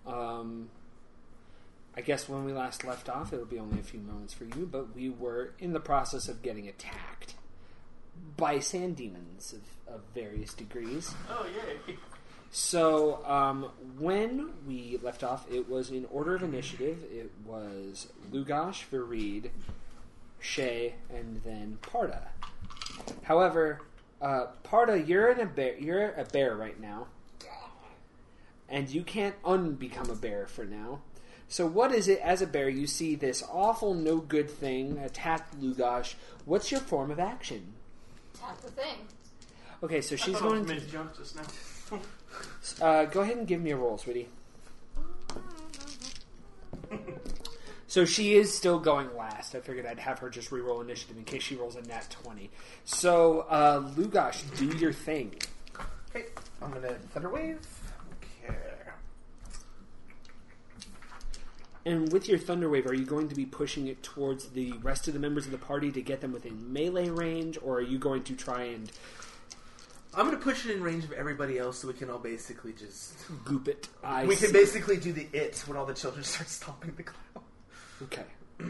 Um, 0.04 0.68
I 1.96 2.00
guess 2.00 2.28
when 2.28 2.44
we 2.44 2.52
last 2.52 2.82
left 2.82 3.08
off, 3.08 3.32
it'll 3.32 3.46
be 3.46 3.60
only 3.60 3.78
a 3.78 3.84
few 3.84 4.00
moments 4.00 4.34
for 4.34 4.46
you, 4.46 4.68
but 4.68 4.96
we 4.96 5.08
were 5.08 5.52
in 5.60 5.72
the 5.72 5.78
process 5.78 6.26
of 6.26 6.42
getting 6.42 6.66
attacked 6.66 7.36
by 8.36 8.58
sand 8.58 8.96
demons 8.96 9.52
of, 9.52 9.94
of 9.94 10.00
various 10.12 10.54
degrees. 10.54 11.14
Oh 11.30 11.46
yay! 11.46 11.94
So, 12.50 13.24
um, 13.26 13.70
when 13.96 14.54
we 14.66 14.98
left 15.04 15.22
off, 15.22 15.46
it 15.52 15.68
was 15.68 15.90
in 15.90 16.06
order 16.06 16.34
of 16.34 16.42
initiative. 16.42 17.04
It 17.12 17.30
was 17.46 18.08
Lugosh, 18.32 18.86
Vareed, 18.90 19.50
Shay, 20.44 20.94
and 21.08 21.40
then 21.42 21.78
Parda. 21.80 22.28
However, 23.22 23.80
uh, 24.20 24.48
Parda, 24.62 25.08
you're 25.08 25.30
in 25.30 25.40
a 25.40 25.46
bear. 25.46 25.76
You're 25.78 26.10
a 26.12 26.24
bear 26.24 26.54
right 26.54 26.78
now, 26.78 27.06
and 28.68 28.90
you 28.90 29.02
can't 29.02 29.42
unbecome 29.42 30.10
a 30.10 30.14
bear 30.14 30.46
for 30.46 30.66
now. 30.66 31.00
So, 31.48 31.66
what 31.66 31.92
is 31.92 32.08
it 32.08 32.20
as 32.20 32.42
a 32.42 32.46
bear? 32.46 32.68
You 32.68 32.86
see 32.86 33.14
this 33.14 33.42
awful, 33.50 33.94
no 33.94 34.18
good 34.18 34.50
thing 34.50 34.98
attack 34.98 35.50
Lugosh. 35.58 36.14
What's 36.44 36.70
your 36.70 36.80
form 36.80 37.10
of 37.10 37.18
action? 37.18 37.72
Tap 38.38 38.60
the 38.60 38.70
thing. 38.70 38.98
Okay, 39.82 40.02
so 40.02 40.14
I 40.14 40.16
she's 40.18 40.34
thought 40.34 40.52
I 40.52 40.58
was 40.58 40.66
going 40.66 40.80
to 40.80 40.86
jump 40.86 41.16
just 41.16 41.36
now. 41.36 41.42
Uh, 42.80 43.04
go 43.06 43.20
ahead 43.20 43.38
and 43.38 43.46
give 43.46 43.62
me 43.62 43.70
a 43.70 43.76
roll, 43.76 43.96
sweetie. 43.96 44.28
So 47.86 48.04
she 48.04 48.34
is 48.34 48.52
still 48.52 48.78
going 48.78 49.14
last. 49.16 49.54
I 49.54 49.60
figured 49.60 49.86
I'd 49.86 49.98
have 49.98 50.18
her 50.20 50.30
just 50.30 50.50
re-roll 50.50 50.80
initiative 50.80 51.16
in 51.16 51.24
case 51.24 51.42
she 51.42 51.56
rolls 51.56 51.76
a 51.76 51.82
nat 51.82 52.08
twenty. 52.10 52.50
So 52.84 53.46
uh, 53.48 53.80
Lugosh, 53.90 54.42
do 54.58 54.76
your 54.78 54.92
thing. 54.92 55.34
okay, 56.10 56.26
I'm 56.62 56.72
gonna 56.72 56.96
Thunderwave. 57.14 57.58
Okay. 58.44 58.56
And 61.86 62.10
with 62.10 62.28
your 62.28 62.38
Thunderwave, 62.38 62.86
are 62.86 62.94
you 62.94 63.04
going 63.04 63.28
to 63.28 63.34
be 63.34 63.44
pushing 63.44 63.88
it 63.88 64.02
towards 64.02 64.48
the 64.48 64.72
rest 64.82 65.06
of 65.06 65.12
the 65.12 65.20
members 65.20 65.44
of 65.44 65.52
the 65.52 65.58
party 65.58 65.92
to 65.92 66.00
get 66.00 66.22
them 66.22 66.32
within 66.32 66.72
melee 66.72 67.10
range, 67.10 67.58
or 67.62 67.76
are 67.76 67.82
you 67.82 67.98
going 67.98 68.24
to 68.24 68.34
try 68.34 68.62
and 68.62 68.90
I'm 70.16 70.26
gonna 70.26 70.38
push 70.38 70.64
it 70.64 70.70
in 70.74 70.82
range 70.82 71.04
of 71.04 71.12
everybody 71.12 71.58
else 71.58 71.78
so 71.78 71.88
we 71.88 71.94
can 71.94 72.08
all 72.08 72.18
basically 72.18 72.72
just. 72.72 73.14
goop 73.44 73.68
it? 73.68 73.88
I 74.02 74.24
we 74.24 74.36
can 74.36 74.52
basically 74.52 74.96
do 74.96 75.12
the 75.12 75.26
it 75.32 75.62
when 75.66 75.76
all 75.76 75.86
the 75.86 75.94
children 75.94 76.24
start 76.24 76.48
stomping 76.48 76.94
the 76.96 77.02
cloud. 77.02 77.43
Okay. 78.04 78.24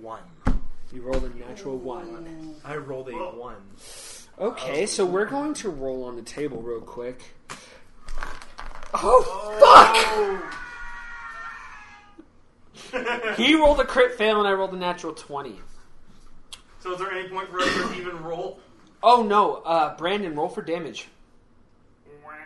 One. 0.00 0.22
You 0.92 1.02
rolled 1.02 1.24
a 1.24 1.28
natural 1.38 1.76
one. 1.78 2.56
I 2.64 2.76
rolled 2.76 3.08
a 3.10 3.12
one. 3.12 3.56
Okay, 4.38 4.86
so 4.86 5.04
we're 5.06 5.26
going 5.26 5.54
to 5.54 5.68
roll 5.70 6.04
on 6.04 6.16
the 6.16 6.22
table 6.22 6.60
real 6.62 6.80
quick. 6.80 7.22
Oh, 8.94 9.22
fuck! 9.60 10.54
He 13.36 13.54
rolled 13.54 13.78
a 13.78 13.84
crit 13.84 14.14
fail, 14.14 14.40
and 14.40 14.48
I 14.48 14.52
rolled 14.52 14.72
a 14.72 14.76
natural 14.76 15.12
twenty. 15.12 15.60
So 16.80 16.94
is 16.94 16.98
there 16.98 17.12
any 17.12 17.28
point 17.28 17.48
for 17.50 17.60
us 17.60 17.72
to 17.72 17.94
even 17.94 18.20
roll? 18.24 18.58
Oh 19.00 19.22
no, 19.22 19.56
uh, 19.56 19.96
Brandon, 19.96 20.34
roll 20.34 20.48
for 20.48 20.62
damage. 20.62 21.06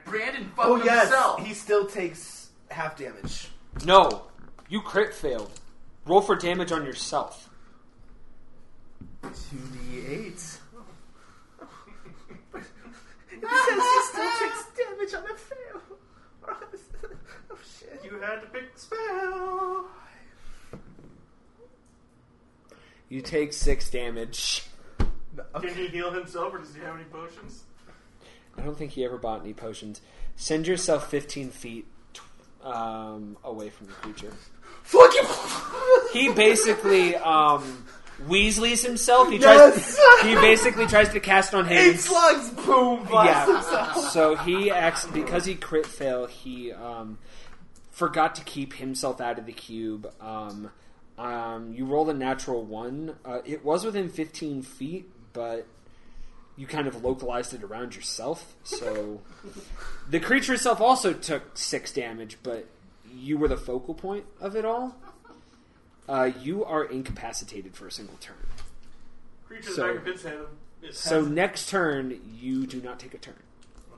Brandon 0.05 0.44
fucked 0.57 0.68
Oh 0.68 0.76
yes, 0.76 1.09
himself. 1.09 1.46
he 1.46 1.55
still 1.55 1.86
takes 1.86 2.50
half 2.70 2.96
damage. 2.96 3.48
No, 3.84 4.26
you 4.68 4.80
crit 4.80 5.14
failed. 5.14 5.50
Roll 6.07 6.20
for 6.20 6.36
damage 6.36 6.70
on 6.72 6.84
yourself. 6.84 7.48
Two 9.22 9.30
d 9.59 10.00
eight. 10.09 10.42
It 13.36 13.40
says 13.42 13.82
he 13.82 14.02
still 14.02 14.30
takes 14.40 14.64
damage 14.76 15.14
on 15.14 15.30
a 15.30 15.36
fail. 15.36 15.80
oh 17.50 17.59
shit. 17.78 18.00
You 18.05 18.18
had 18.20 18.40
to 18.42 18.46
pick 18.48 18.74
the 18.74 18.80
spell. 18.80 19.86
You 23.09 23.20
take 23.20 23.52
six 23.52 23.90
damage. 23.90 24.64
Can 25.61 25.74
he 25.74 25.88
heal 25.88 26.11
himself, 26.12 26.55
or 26.55 26.59
does 26.59 26.74
he 26.74 26.80
have 26.82 26.94
any 26.94 27.05
potions? 27.05 27.64
I 28.59 28.62
don't 28.62 28.76
think 28.76 28.92
he 28.92 29.05
ever 29.05 29.16
bought 29.18 29.42
any 29.42 29.52
potions. 29.55 30.00
Send 30.36 30.66
yourself 30.66 31.11
15 31.11 31.50
feet 31.50 31.86
um, 32.62 33.36
away 33.44 33.70
from 33.70 33.86
the 33.88 33.92
creature. 33.94 34.32
Fuck 34.82 35.12
you! 35.14 35.24
He 36.12 36.32
basically 36.32 37.16
um, 37.16 37.86
Weasleys 38.26 38.84
himself. 38.84 39.30
He 39.30 39.38
tries. 39.38 39.76
Yes! 39.98 40.22
he 40.22 40.34
basically 40.36 40.86
tries 40.86 41.09
to 41.11 41.20
cast 41.20 41.55
on 41.55 41.68
Eight 41.68 41.98
slugs, 41.98 42.50
boom, 42.50 43.05
blast 43.05 43.48
Yeah. 43.48 43.55
himself. 43.55 44.11
So 44.11 44.36
he 44.36 44.70
acts 44.70 45.07
because 45.07 45.44
he 45.44 45.55
crit 45.55 45.86
fail. 45.86 46.26
He 46.26 46.72
um, 46.72 47.18
forgot 47.90 48.34
to 48.36 48.44
keep 48.44 48.74
himself 48.74 49.20
out 49.20 49.38
of 49.38 49.46
the 49.46 49.52
cube. 49.52 50.12
Um, 50.20 50.70
um, 51.18 51.72
you 51.72 51.86
rolled 51.86 52.11
a 52.11 52.14
natural 52.14 52.64
one. 52.64 53.16
Uh, 53.24 53.40
it 53.44 53.64
was 53.64 53.84
within 53.84 54.09
15 54.09 54.62
feet, 54.62 55.09
but 55.32 55.66
you 56.57 56.66
kind 56.66 56.86
of 56.86 57.02
localized 57.05 57.52
it 57.55 57.62
around 57.62 57.96
yourself. 57.96 58.55
So 58.64 59.20
the 60.09 60.20
creature 60.20 60.55
itself 60.55 60.80
also 60.80 61.12
took 61.12 61.57
six 61.57 61.92
damage, 61.92 62.38
but 62.42 62.66
you 63.12 63.38
were 63.38 63.48
the 63.48 63.57
focal 63.57 63.94
point 63.94 64.24
of 64.40 64.57
it 64.57 64.64
all. 64.64 64.96
Uh, 66.09 66.30
you 66.42 66.64
are 66.64 66.84
incapacitated 66.84 67.74
for 67.74 67.86
a 67.86 67.90
single 67.90 68.16
turn. 68.20 68.36
Creature 69.46 69.70
So- 69.72 69.92
back 69.94 70.02
of 70.02 70.09
its 70.09 70.22
head. 70.22 70.38
So 70.90 71.22
next 71.22 71.70
turn, 71.70 72.20
you 72.38 72.66
do 72.66 72.78
not 72.82 73.00
take 73.00 73.14
a 73.14 73.18
turn. 73.18 73.42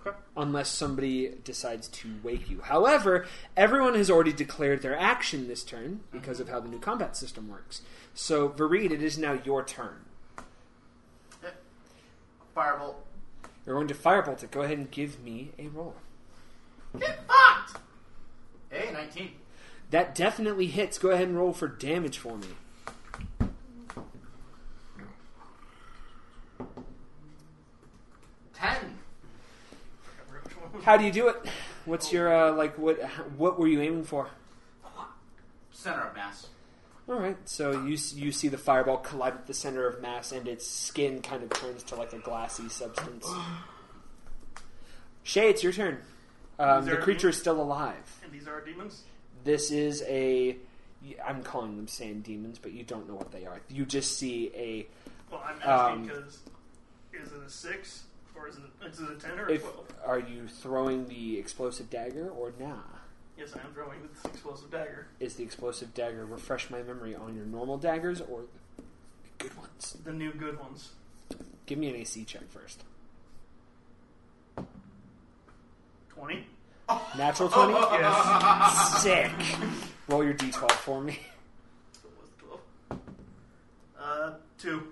Okay. 0.06 0.16
Unless 0.36 0.68
somebody 0.70 1.32
decides 1.42 1.88
to 1.88 2.08
wake 2.22 2.48
you. 2.48 2.60
However, 2.60 3.26
everyone 3.56 3.96
has 3.96 4.08
already 4.08 4.32
declared 4.32 4.82
their 4.82 4.96
action 4.96 5.48
this 5.48 5.64
turn 5.64 6.00
because 6.12 6.38
of 6.38 6.48
how 6.48 6.60
the 6.60 6.68
new 6.68 6.78
combat 6.78 7.16
system 7.16 7.48
works. 7.48 7.82
So, 8.14 8.48
Vareed, 8.50 8.92
it 8.92 9.02
is 9.02 9.18
now 9.18 9.32
your 9.44 9.64
turn. 9.64 10.04
Firebolt. 12.56 12.94
You're 13.66 13.74
going 13.74 13.88
to 13.88 13.94
firebolt 13.94 14.42
it. 14.42 14.50
Go 14.50 14.62
ahead 14.62 14.78
and 14.78 14.90
give 14.90 15.22
me 15.22 15.50
a 15.58 15.68
roll. 15.68 15.94
Get 16.98 17.18
fucked! 17.26 17.82
Hey, 18.70 18.90
19. 18.92 19.32
That 19.90 20.14
definitely 20.14 20.66
hits. 20.66 20.98
Go 20.98 21.10
ahead 21.10 21.28
and 21.28 21.36
roll 21.36 21.52
for 21.52 21.68
damage 21.68 22.18
for 22.18 22.36
me. 22.36 22.46
Ten. 28.54 28.98
How 30.82 30.96
do 30.96 31.04
you 31.04 31.12
do 31.12 31.28
it? 31.28 31.36
What's 31.84 32.12
your 32.12 32.34
uh, 32.34 32.52
like? 32.52 32.76
What 32.78 33.00
what 33.36 33.58
were 33.58 33.68
you 33.68 33.80
aiming 33.80 34.04
for? 34.04 34.28
Center 35.70 36.02
of 36.02 36.16
mass. 36.16 36.48
All 37.08 37.14
right, 37.14 37.36
so 37.44 37.70
you 37.84 37.96
you 38.14 38.32
see 38.32 38.48
the 38.48 38.58
fireball 38.58 38.96
collide 38.98 39.34
with 39.36 39.46
the 39.46 39.54
center 39.54 39.86
of 39.86 40.02
mass, 40.02 40.32
and 40.32 40.48
its 40.48 40.66
skin 40.66 41.22
kind 41.22 41.42
of 41.44 41.50
turns 41.50 41.84
to 41.84 41.94
like 41.94 42.12
a 42.12 42.18
glassy 42.18 42.68
substance. 42.68 43.28
Shay, 45.22 45.50
it's 45.50 45.62
your 45.62 45.72
turn. 45.72 45.98
Um, 46.58 46.84
the 46.84 46.96
creature 46.96 47.28
is 47.28 47.36
still 47.38 47.60
alive. 47.60 48.20
And 48.24 48.32
these 48.32 48.48
are 48.48 48.54
our 48.54 48.60
demons? 48.60 49.02
This 49.44 49.70
is 49.70 50.02
a. 50.08 50.56
I'm 51.24 51.44
calling 51.44 51.76
them 51.76 51.86
sand 51.86 52.24
demons, 52.24 52.58
but 52.58 52.72
you 52.72 52.82
don't 52.82 53.06
know 53.06 53.14
what 53.14 53.30
they 53.30 53.46
are. 53.46 53.60
You 53.68 53.84
just 53.86 54.18
see 54.18 54.50
a. 54.56 54.86
Well, 55.30 55.44
I'm 55.46 55.56
asking 55.62 55.70
Um, 55.94 56.02
because 56.02 56.38
is 57.12 57.32
it 57.32 57.42
a 57.46 57.50
6 57.50 58.02
or 58.34 58.48
is 58.48 58.56
it, 58.56 58.62
is 58.90 59.00
it 59.00 59.10
a 59.10 59.14
10 59.14 59.38
or 59.38 59.46
a 59.46 59.52
If 59.52 59.62
12? 59.62 59.86
are 60.04 60.18
you 60.18 60.48
throwing 60.48 61.06
the 61.06 61.38
explosive 61.38 61.88
dagger 61.90 62.28
or 62.28 62.52
nah? 62.58 62.78
Yes, 63.38 63.52
I 63.54 63.60
am 63.66 63.72
throwing 63.74 64.00
with 64.02 64.22
the 64.22 64.28
explosive 64.30 64.70
dagger. 64.70 65.06
Is 65.20 65.34
the 65.34 65.42
explosive 65.44 65.92
dagger 65.94 66.24
refresh 66.24 66.70
my 66.70 66.82
memory 66.82 67.14
on 67.14 67.34
your 67.36 67.44
normal 67.44 67.76
daggers 67.76 68.20
or 68.20 68.42
the 68.76 68.82
good 69.38 69.56
ones? 69.56 69.96
The 70.04 70.12
new 70.12 70.32
good 70.32 70.58
ones. 70.58 70.90
Give 71.66 71.78
me 71.78 71.88
an 71.90 71.96
AC 71.96 72.24
check 72.24 72.48
first. 72.50 72.82
20? 76.10 76.46
Natural 77.18 77.48
twenty. 77.52 77.72
Yes. 77.74 79.02
Sick. 79.02 79.30
Roll 80.08 80.24
your 80.24 80.34
d12 80.34 80.70
for 80.72 81.00
me. 81.02 81.18
So 81.92 82.08
what's 82.16 82.32
12? 82.88 83.00
Uh, 84.00 84.30
2. 84.58 84.82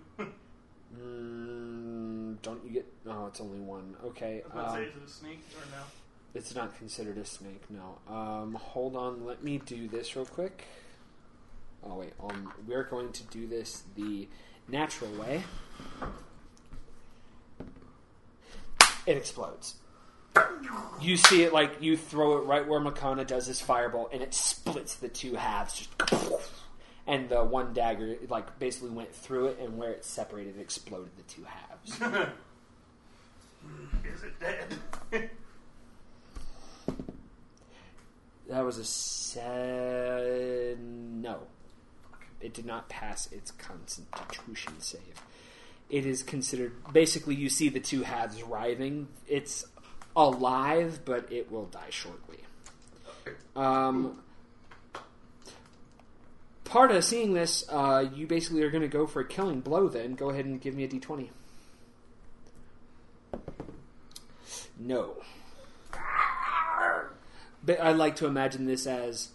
Mm, 1.00 2.36
don't 2.42 2.64
you 2.64 2.70
get? 2.72 2.86
Oh, 3.06 3.26
it's 3.26 3.40
only 3.40 3.60
one. 3.60 3.96
Okay. 4.04 4.42
I 4.52 4.54
was 4.54 4.64
about 4.64 4.66
to 4.66 4.72
say, 4.74 4.82
Um, 4.82 4.88
is 4.90 4.96
it 4.96 5.02
a 5.06 5.08
sneak 5.10 5.38
or 5.56 5.64
no? 5.70 5.82
It's 6.34 6.54
not 6.54 6.76
considered 6.76 7.18
a 7.18 7.24
snake. 7.24 7.62
No. 7.70 7.98
Um, 8.12 8.54
hold 8.54 8.96
on. 8.96 9.24
Let 9.24 9.42
me 9.42 9.58
do 9.58 9.88
this 9.88 10.16
real 10.16 10.26
quick. 10.26 10.64
Oh 11.82 11.94
wait. 11.96 12.12
Um, 12.22 12.52
we're 12.66 12.84
going 12.84 13.12
to 13.12 13.22
do 13.24 13.46
this 13.46 13.84
the 13.96 14.28
natural 14.68 15.10
way. 15.12 15.42
It 19.06 19.16
explodes. 19.16 19.76
You 21.00 21.16
see 21.16 21.42
it 21.42 21.52
like 21.52 21.80
you 21.80 21.96
throw 21.96 22.38
it 22.38 22.40
right 22.40 22.66
where 22.66 22.80
Makana 22.80 23.26
does 23.26 23.46
his 23.46 23.60
fireball, 23.60 24.08
and 24.12 24.22
it 24.22 24.34
splits 24.34 24.96
the 24.96 25.08
two 25.08 25.34
halves. 25.34 25.86
Just 25.86 25.90
and 27.06 27.28
the 27.28 27.44
one 27.44 27.72
dagger 27.72 28.16
like 28.28 28.58
basically 28.58 28.90
went 28.90 29.14
through 29.14 29.48
it, 29.48 29.58
and 29.60 29.76
where 29.76 29.92
it 29.92 30.04
separated, 30.04 30.56
it 30.56 30.62
exploded 30.62 31.10
the 31.16 31.22
two 31.22 31.44
halves. 31.44 32.00
Is 34.04 34.22
it 34.24 34.40
dead? 34.40 35.30
That 38.48 38.64
was 38.64 38.78
a 38.78 38.84
se- 38.84 40.76
no. 40.78 41.38
It 42.40 42.52
did 42.52 42.66
not 42.66 42.88
pass 42.88 43.30
its 43.32 43.50
constitution 43.50 44.74
save. 44.80 45.22
It 45.88 46.04
is 46.04 46.22
considered 46.22 46.72
basically 46.92 47.34
you 47.34 47.48
see 47.48 47.68
the 47.68 47.80
two 47.80 48.02
halves 48.02 48.42
writhing. 48.42 49.08
It's 49.26 49.64
alive, 50.14 51.00
but 51.04 51.32
it 51.32 51.50
will 51.50 51.66
die 51.66 51.90
shortly. 51.90 52.38
Um, 53.56 54.20
of 56.90 57.04
seeing 57.04 57.34
this, 57.34 57.64
uh, 57.68 58.04
you 58.14 58.26
basically 58.26 58.62
are 58.62 58.70
going 58.70 58.82
to 58.82 58.88
go 58.88 59.06
for 59.06 59.20
a 59.20 59.24
killing 59.24 59.60
blow. 59.60 59.88
Then 59.88 60.14
go 60.14 60.30
ahead 60.30 60.44
and 60.44 60.60
give 60.60 60.74
me 60.74 60.84
a 60.84 60.88
d20. 60.88 61.28
No. 64.78 65.14
But 67.64 67.80
I 67.80 67.92
like 67.92 68.16
to 68.16 68.26
imagine 68.26 68.66
this 68.66 68.86
as 68.86 69.30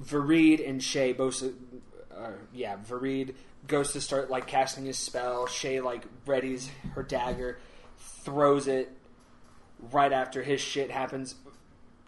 Vareed 0.00 0.66
and 0.66 0.82
Shay 0.82 1.12
both. 1.12 1.42
Uh, 1.42 2.30
yeah, 2.54 2.76
Vareed 2.76 3.34
goes 3.66 3.92
to 3.92 4.00
start 4.00 4.30
like 4.30 4.46
casting 4.46 4.86
his 4.86 4.98
spell. 4.98 5.46
Shay 5.46 5.80
like 5.80 6.04
readies 6.24 6.68
her 6.94 7.02
dagger, 7.02 7.58
throws 7.98 8.66
it 8.66 8.90
right 9.92 10.12
after 10.12 10.42
his 10.42 10.60
shit 10.60 10.90
happens. 10.90 11.34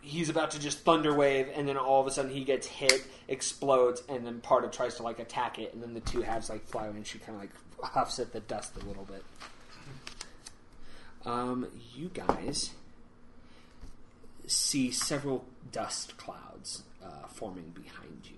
He's 0.00 0.30
about 0.30 0.52
to 0.52 0.60
just 0.60 0.80
thunder 0.80 1.12
wave, 1.12 1.48
and 1.54 1.68
then 1.68 1.76
all 1.76 2.00
of 2.00 2.06
a 2.06 2.10
sudden 2.10 2.30
he 2.30 2.44
gets 2.44 2.66
hit, 2.66 3.04
explodes, 3.26 4.02
and 4.08 4.24
then 4.24 4.40
Parda 4.40 4.70
tries 4.70 4.94
to 4.96 5.02
like 5.02 5.18
attack 5.18 5.58
it, 5.58 5.74
and 5.74 5.82
then 5.82 5.92
the 5.92 6.00
two 6.00 6.22
halves 6.22 6.48
like 6.48 6.64
fly 6.66 6.86
away, 6.86 6.96
and 6.96 7.06
she 7.06 7.18
kind 7.18 7.34
of 7.34 7.40
like 7.40 7.50
huffs 7.92 8.18
at 8.18 8.32
the 8.32 8.40
dust 8.40 8.76
a 8.80 8.86
little 8.86 9.04
bit. 9.04 9.24
Um, 11.26 11.66
you 11.94 12.08
guys 12.08 12.70
see 14.48 14.90
several 14.90 15.44
dust 15.70 16.16
clouds 16.16 16.82
uh, 17.04 17.26
forming 17.28 17.70
behind 17.70 18.22
you, 18.24 18.36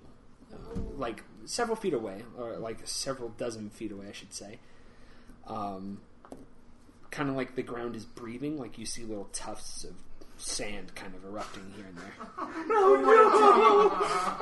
uh, 0.52 0.80
like 0.98 1.22
several 1.44 1.76
feet 1.76 1.94
away, 1.94 2.22
or 2.36 2.56
like 2.56 2.78
several 2.84 3.30
dozen 3.30 3.70
feet 3.70 3.92
away, 3.92 4.06
I 4.08 4.12
should 4.12 4.34
say. 4.34 4.58
Um, 5.46 6.00
kind 7.10 7.28
of 7.28 7.36
like 7.36 7.54
the 7.56 7.62
ground 7.62 7.96
is 7.96 8.04
breathing, 8.04 8.58
like 8.58 8.78
you 8.78 8.86
see 8.86 9.02
little 9.04 9.28
tufts 9.32 9.84
of 9.84 9.94
sand 10.36 10.94
kind 10.94 11.14
of 11.14 11.24
erupting 11.24 11.72
here 11.76 11.86
and 11.86 11.96
there. 11.98 12.12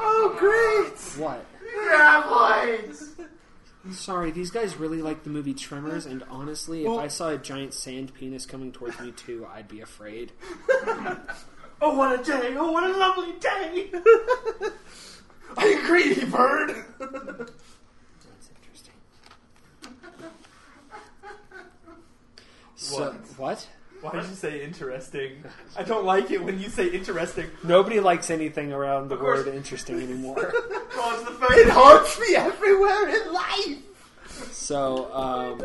Oh, 0.01 0.35
great! 0.39 1.21
What? 1.21 1.45
Graboids! 1.89 3.27
Sorry, 3.93 4.31
these 4.31 4.51
guys 4.51 4.77
really 4.77 5.01
like 5.01 5.25
the 5.25 5.31
movie 5.31 5.55
Tremors, 5.55 6.05
and 6.05 6.23
honestly, 6.31 6.85
if 6.85 6.99
I 6.99 7.09
saw 7.09 7.31
a 7.31 7.39
giant 7.39 7.73
sand 7.73 8.13
penis 8.15 8.45
coming 8.45 8.71
towards 8.73 9.01
me 9.01 9.13
too, 9.13 9.47
I'd 9.51 9.69
be 9.69 9.81
afraid. 9.81 10.33
Oh, 11.81 11.95
what 11.95 12.19
a 12.19 12.23
day! 12.23 12.55
Oh, 12.57 12.73
what 12.73 12.85
a 12.85 12.97
lovely 12.97 13.33
day! 13.39 13.91
I 15.57 15.67
agree, 15.83 16.25
bird! 16.25 16.85
That's 16.99 18.51
interesting. 18.57 18.95
So, 22.77 23.13
what? 23.37 23.67
Why 24.01 24.13
did 24.13 24.27
you 24.29 24.35
say 24.37 24.63
interesting? 24.65 25.43
I 25.77 25.83
don't 25.83 26.05
like 26.05 26.31
it 26.31 26.43
when 26.43 26.61
you 26.61 26.69
say 26.69 26.87
interesting. 26.89 27.47
Nobody 27.65 27.99
likes 27.99 28.31
anything 28.31 28.73
around 28.73 29.09
the 29.09 29.17
Of 29.17 29.21
course. 29.21 29.45
word 29.47 29.55
interesting 29.55 30.01
anymore. 30.01 30.53
It's 31.01 31.23
the 31.25 31.31
fact 31.33 31.53
It 31.53 31.69
haunts 31.69 32.19
me 32.21 32.35
everywhere 32.37 33.09
in 33.09 33.33
life! 33.33 34.53
so, 34.53 35.13
um, 35.13 35.63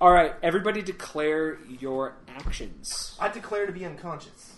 all 0.00 0.12
right, 0.12 0.34
everybody 0.42 0.82
declare 0.82 1.58
your 1.80 2.14
actions. 2.28 3.16
I 3.18 3.28
declare 3.28 3.66
to 3.66 3.72
be 3.72 3.84
unconscious. 3.84 4.55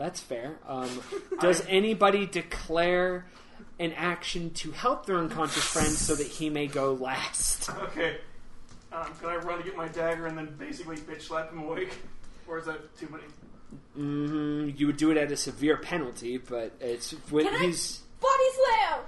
That's 0.00 0.18
fair. 0.18 0.56
Um, 0.66 0.88
does 1.42 1.62
anybody 1.68 2.24
declare 2.24 3.26
an 3.78 3.92
action 3.92 4.48
to 4.54 4.70
help 4.70 5.04
their 5.04 5.18
unconscious 5.18 5.62
friend 5.64 5.88
so 5.88 6.14
that 6.14 6.26
he 6.26 6.48
may 6.48 6.68
go 6.68 6.94
last? 6.94 7.68
Okay. 7.68 8.16
Um, 8.90 9.04
can 9.20 9.28
I 9.28 9.36
run 9.36 9.58
to 9.58 9.64
get 9.64 9.76
my 9.76 9.88
dagger 9.88 10.26
and 10.26 10.38
then 10.38 10.54
basically 10.58 10.96
bitch 10.96 11.20
slap 11.22 11.52
him 11.52 11.58
awake? 11.64 11.92
Or 12.48 12.56
is 12.58 12.64
that 12.64 12.96
too 12.98 13.08
many? 13.10 13.24
hmm 13.94 14.70
You 14.74 14.86
would 14.86 14.96
do 14.96 15.10
it 15.10 15.18
at 15.18 15.30
a 15.30 15.36
severe 15.36 15.76
penalty, 15.76 16.38
but 16.38 16.72
it's 16.80 17.10
when 17.28 17.44
Can 17.44 17.56
I- 17.56 17.66
he's. 17.66 18.00
Body 18.22 18.50
slam! 18.54 19.00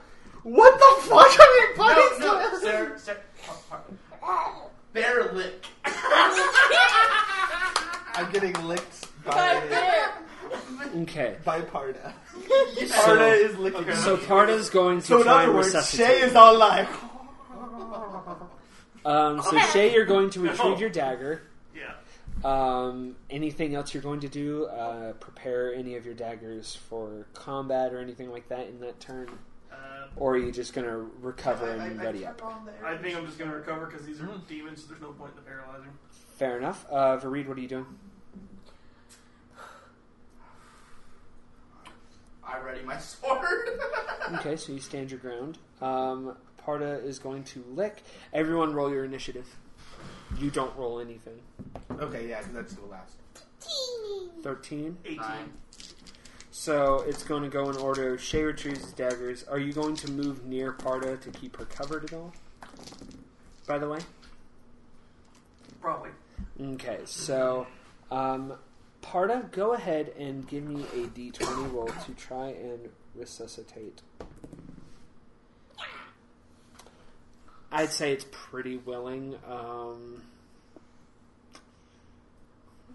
What 0.42 0.78
the 0.78 1.02
fuck 1.08 1.38
are 1.40 1.56
you 1.56 1.68
No, 1.70 1.76
buddies 1.76 2.18
no, 2.20 2.48
doing? 2.50 2.60
Sarah, 2.60 2.98
Sarah. 2.98 3.20
Bear 4.92 5.32
lick. 5.32 5.64
I'm 8.14 8.30
getting 8.30 8.52
licked 8.66 9.06
Right 9.24 9.62
by, 9.62 9.66
there! 9.68 10.12
Okay. 11.02 11.36
by 11.44 11.60
Parda. 11.62 12.12
So- 12.76 12.86
Parda 12.86 13.32
is 13.44 13.56
licking 13.58 13.80
Okay. 13.80 13.90
me. 13.90 13.96
So 13.96 14.16
Parda's 14.16 14.68
going 14.70 15.00
to 15.00 15.06
So 15.06 15.16
in 15.18 15.22
try 15.24 15.32
other 15.34 15.44
and 15.44 15.54
words, 15.54 15.66
resuscitate. 15.68 16.06
Shay 16.06 16.20
is 16.22 16.34
all 16.34 16.58
like, 16.58 16.88
Um, 19.04 19.42
so 19.42 19.58
Shay, 19.72 19.92
you're 19.94 20.04
going 20.04 20.30
to 20.30 20.40
retrieve 20.40 20.78
your 20.80 20.90
dagger. 20.90 21.42
Yeah. 21.74 21.94
Um, 22.44 23.16
anything 23.30 23.74
else 23.74 23.92
you're 23.94 24.02
going 24.02 24.20
to 24.20 24.28
do? 24.28 24.66
Uh, 24.66 25.12
prepare 25.14 25.74
any 25.74 25.96
of 25.96 26.04
your 26.06 26.14
daggers 26.14 26.76
for 26.88 27.26
combat 27.34 27.92
or 27.92 27.98
anything 27.98 28.30
like 28.30 28.48
that 28.50 28.68
in 28.68 28.78
that 28.80 29.00
turn, 29.00 29.28
Uh, 29.72 29.76
or 30.16 30.34
are 30.34 30.38
you 30.38 30.52
just 30.52 30.72
going 30.72 30.86
to 30.86 31.10
recover 31.20 31.66
I- 31.68 31.82
I- 31.82 31.86
and 31.86 32.00
ready 32.00 32.20
turn 32.20 32.28
up? 32.28 32.44
on 32.44 32.64
the 32.64 32.72
air 32.78 32.86
I 32.86 32.96
think 32.96 33.16
I'm 33.16 33.26
just 33.26 33.38
gonna 33.38 33.56
recover 33.56 33.86
because 33.86 34.06
these 34.06 34.20
are 34.20 34.26
Mm. 34.26 34.46
demons, 34.46 34.82
so 34.82 34.88
there's 34.90 35.00
no 35.00 35.12
point 35.12 35.32
in 35.32 35.36
the 35.42 35.50
paralyzing. 35.50 35.90
Fair 36.36 36.58
enough. 36.58 36.86
Uh, 36.90 37.16
Vareed, 37.18 37.48
what 37.48 37.56
are 37.58 37.60
you 37.60 37.68
doing? 37.68 37.86
I 42.52 42.60
ready 42.60 42.82
my 42.82 42.98
sword. 42.98 43.44
Okay, 44.34 44.56
so 44.56 44.72
you 44.72 44.80
stand 44.80 45.10
your 45.10 45.20
ground. 45.20 45.58
Um, 45.80 46.36
Parda 46.64 47.02
is 47.04 47.18
going 47.18 47.44
to 47.44 47.64
lick. 47.74 48.02
Everyone, 48.32 48.72
roll 48.74 48.90
your 48.90 49.04
initiative. 49.04 49.46
You 50.38 50.50
don't 50.50 50.74
roll 50.76 51.00
anything. 51.00 51.40
okay, 51.98 52.28
yeah, 52.28 52.42
that's 52.52 52.74
the 52.74 52.86
last. 52.86 53.16
Thirteen. 54.42 54.96
18. 55.04 55.16
Nine. 55.16 55.52
So 56.50 57.04
it's 57.06 57.22
going 57.24 57.42
to 57.42 57.48
go 57.48 57.70
in 57.70 57.76
order. 57.76 58.18
Shay 58.18 58.42
retrieves 58.42 58.80
his 58.84 58.92
daggers. 58.92 59.44
Are 59.44 59.58
you 59.58 59.72
going 59.72 59.96
to 59.96 60.10
move 60.10 60.44
near 60.44 60.72
Parda 60.72 61.20
to 61.20 61.30
keep 61.30 61.56
her 61.56 61.64
covered 61.64 62.04
at 62.04 62.12
all? 62.12 62.32
By 63.66 63.78
the 63.78 63.88
way. 63.88 63.98
Probably. 65.80 66.10
Okay, 66.60 67.00
so 67.04 67.66
um, 68.10 68.54
Parda, 69.02 69.50
go 69.50 69.74
ahead 69.74 70.12
and 70.18 70.46
give 70.48 70.64
me 70.64 70.84
a 70.94 71.06
d20 71.08 71.72
roll 71.72 71.86
to 71.86 72.12
try 72.14 72.48
and 72.48 72.88
resuscitate 73.14 74.00
I'd 77.72 77.90
say 77.90 78.12
it's 78.12 78.26
pretty 78.30 78.76
willing. 78.76 79.34
Um, 79.48 80.22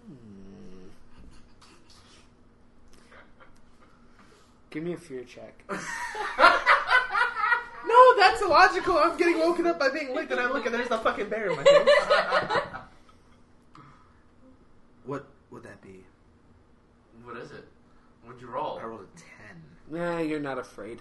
hmm. 0.06 0.86
Give 4.70 4.84
me 4.84 4.92
a 4.92 4.96
fear 4.96 5.24
check. 5.24 5.64
No, 7.86 8.16
that's 8.18 8.42
illogical. 8.42 8.98
I'm 8.98 9.16
getting 9.16 9.38
woken 9.38 9.66
up 9.66 9.78
by 9.78 9.88
being 9.88 10.14
licked, 10.14 10.30
and 10.30 10.38
I 10.38 10.50
look 10.50 10.66
and 10.66 10.74
there's 10.74 10.90
a 10.90 10.98
fucking 10.98 11.30
bear 11.30 11.50
in 11.50 11.56
my 11.56 11.64
face. 11.64 11.88
what 15.06 15.24
would 15.50 15.62
that 15.64 15.80
be? 15.82 16.04
What 17.24 17.36
is 17.36 17.50
it? 17.50 17.66
What'd 18.24 18.40
you 18.40 18.48
roll? 18.48 18.78
I 18.80 18.84
rolled 18.84 19.02
a 19.02 19.18
ten. 19.18 19.62
Nah, 20.00 20.18
you're 20.18 20.40
not 20.40 20.58
afraid. 20.58 21.00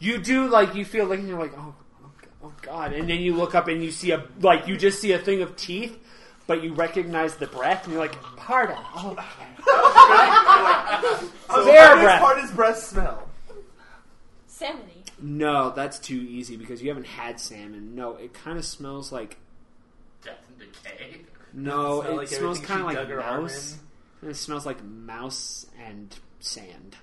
You 0.00 0.18
do 0.18 0.48
like 0.48 0.74
you 0.74 0.84
feel 0.84 1.06
like 1.06 1.20
you're 1.22 1.38
like 1.38 1.52
oh, 1.56 1.74
oh 2.04 2.10
God- 2.20 2.28
oh 2.44 2.52
god, 2.62 2.92
and 2.92 3.08
then 3.08 3.20
you 3.20 3.34
look 3.34 3.54
up 3.54 3.66
and 3.68 3.82
you 3.82 3.90
see 3.90 4.10
a 4.12 4.24
like 4.40 4.66
you 4.68 4.76
just 4.76 5.00
see 5.00 5.12
a 5.12 5.18
thing 5.18 5.42
of 5.42 5.56
teeth, 5.56 5.98
but 6.46 6.62
you 6.62 6.72
recognize 6.74 7.36
the 7.36 7.46
breath 7.48 7.84
and 7.84 7.92
you're 7.94 8.02
like 8.02 8.14
pardon. 8.36 8.76
Oh, 8.94 9.16
So 11.50 11.64
Bear 11.64 11.96
how 12.18 12.34
does 12.34 12.50
breath. 12.52 12.56
Breath 12.56 12.78
smell? 12.78 13.28
Salmony. 14.48 15.04
no, 15.20 15.70
that's 15.70 15.98
too 15.98 16.16
easy 16.16 16.56
because 16.56 16.82
you 16.82 16.88
haven't 16.88 17.06
had 17.06 17.38
salmon. 17.40 17.94
No, 17.94 18.14
it 18.16 18.34
kind 18.34 18.58
of 18.58 18.64
smells 18.64 19.10
like 19.12 19.36
Death 20.24 20.38
and 20.48 20.58
decay. 20.72 21.20
no, 21.52 22.00
Smell 22.00 22.12
it 22.12 22.16
like 22.16 22.28
smells 22.28 22.58
kind 22.60 22.80
of 22.80 22.86
like 22.86 22.96
dug 22.96 23.08
her 23.08 23.22
arm 23.22 23.42
mouse. 23.42 23.76
And 24.20 24.30
it 24.30 24.34
smells 24.34 24.66
like 24.66 24.82
mouse 24.84 25.66
and 25.84 26.14
sand. 26.40 26.96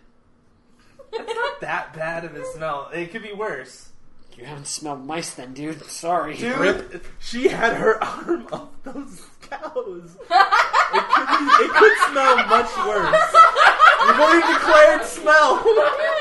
It's 1.14 1.34
not 1.34 1.62
that 1.62 1.94
bad 1.94 2.26
of 2.26 2.36
a 2.36 2.46
smell. 2.46 2.90
It 2.94 3.12
could 3.12 3.24
be 3.24 3.34
worse. 3.34 3.90
You 4.38 4.44
haven't 4.44 4.68
smelled 4.68 5.06
mice 5.06 5.34
then, 5.34 5.54
dude. 5.54 5.82
Sorry. 5.86 6.36
Dude, 6.36 7.02
she 7.20 7.48
had 7.48 7.74
her 7.78 8.04
arm 8.04 8.48
off 8.52 8.70
those 8.84 9.22
cows. 9.50 10.18
It 10.30 11.04
could, 11.08 11.28
be, 11.30 11.64
it 11.64 11.72
could 11.72 11.98
smell 12.12 12.36
much 12.48 12.78
worse. 12.86 13.36
You've 14.06 14.20
already 14.20 14.54
declared 14.54 15.06
smell. 15.06 15.64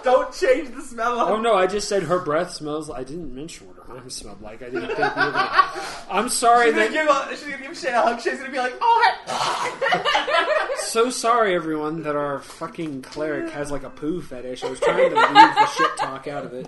Don't 0.04 0.32
change 0.34 0.74
the 0.74 0.82
smell. 0.82 1.20
Oh 1.20 1.40
no, 1.40 1.54
I 1.54 1.66
just 1.66 1.88
said 1.88 2.02
her 2.04 2.18
breath 2.18 2.52
smells. 2.52 2.90
I 2.90 3.04
didn't 3.04 3.34
mention 3.34 3.66
what 3.68 3.76
her 3.86 3.94
arm 3.96 4.08
smelled 4.10 4.40
like. 4.40 4.62
I 4.62 4.66
didn't 4.66 4.86
think. 4.88 4.98
We 4.98 5.04
were 5.04 5.10
gonna, 5.32 5.70
I'm 6.10 6.28
sorry 6.28 6.66
She's 6.66 6.74
gonna, 6.74 6.88
that. 6.90 6.92
give 6.92 7.08
a, 7.08 7.36
she's 7.36 7.42
gonna 7.54 7.62
give 7.68 7.78
Shay 7.78 7.92
a 7.92 8.00
hug. 8.02 8.20
Shay's 8.20 8.38
gonna 8.38 8.50
be 8.50 8.58
like, 8.58 8.74
"Oh, 8.80 10.76
So 10.80 11.10
sorry, 11.10 11.54
everyone, 11.54 12.02
that 12.04 12.16
our 12.16 12.40
fucking 12.40 13.02
cleric 13.02 13.50
has 13.50 13.70
like 13.70 13.82
a 13.84 13.90
poo 13.90 14.20
fetish. 14.22 14.64
I 14.64 14.70
was 14.70 14.80
trying 14.80 15.10
to 15.10 15.16
leave 15.16 15.32
the 15.34 15.66
shit 15.66 15.96
talk 15.98 16.26
out 16.28 16.44
of 16.46 16.52
it. 16.54 16.66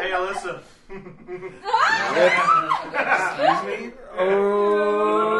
Hey, 0.00 0.10
Alyssa. 0.12 0.60
excuse 2.94 3.62
me." 3.66 3.92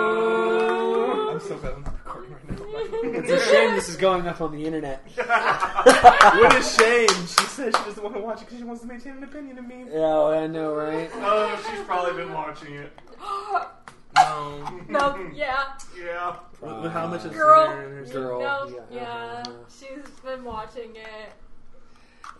Oh, 0.00 1.30
I'm 1.32 1.40
so 1.40 1.56
glad 1.56 1.72
I'm 1.74 1.82
not 1.82 1.94
recording 2.04 2.32
right 2.32 2.42
now. 2.50 2.56
It's 3.04 3.30
a 3.30 3.50
shame 3.50 3.74
this 3.74 3.88
is 3.88 3.96
going 3.96 4.26
up 4.26 4.40
on 4.40 4.52
the 4.52 4.64
internet. 4.64 5.06
what 5.14 6.56
a 6.56 6.62
shame. 6.62 7.08
She 7.08 7.44
said 7.46 7.76
she 7.76 7.84
doesn't 7.84 8.02
want 8.02 8.14
to 8.14 8.20
watch 8.20 8.42
it 8.42 8.44
because 8.46 8.58
she 8.58 8.64
wants 8.64 8.82
to 8.82 8.88
maintain 8.88 9.12
an 9.16 9.24
opinion 9.24 9.58
of 9.58 9.66
me. 9.66 9.86
Yeah, 9.92 10.22
I 10.22 10.46
know, 10.46 10.74
right? 10.74 11.10
Oh, 11.14 11.64
she's 11.70 11.84
probably 11.84 12.22
been 12.22 12.32
watching 12.32 12.74
it. 12.74 12.92
No. 14.16 14.82
no, 14.88 15.30
yeah. 15.32 15.74
Yeah. 15.96 16.36
With 16.60 16.90
how 16.90 17.06
much 17.06 17.24
is 17.24 17.32
Girl. 17.32 17.68
there 17.68 18.00
in 18.00 18.06
her 18.06 18.12
Girl. 18.12 18.40
no, 18.40 18.84
yeah, 18.90 18.90
yeah. 18.90 19.42
She's 19.68 20.10
been 20.24 20.42
watching 20.42 20.96
it. 20.96 21.32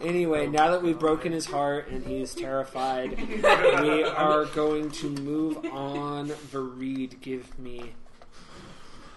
Anyway, 0.00 0.46
oh, 0.46 0.50
now 0.50 0.70
that 0.70 0.82
we've 0.82 0.98
broken 0.98 1.32
his 1.32 1.46
heart 1.46 1.88
and 1.88 2.04
he's 2.04 2.34
terrified, 2.34 3.16
we 3.28 4.04
are 4.04 4.44
going 4.46 4.90
to 4.90 5.09
move 5.09 5.64
on. 5.66 6.28
Vareed, 6.28 7.20
give 7.20 7.59
me 7.59 7.92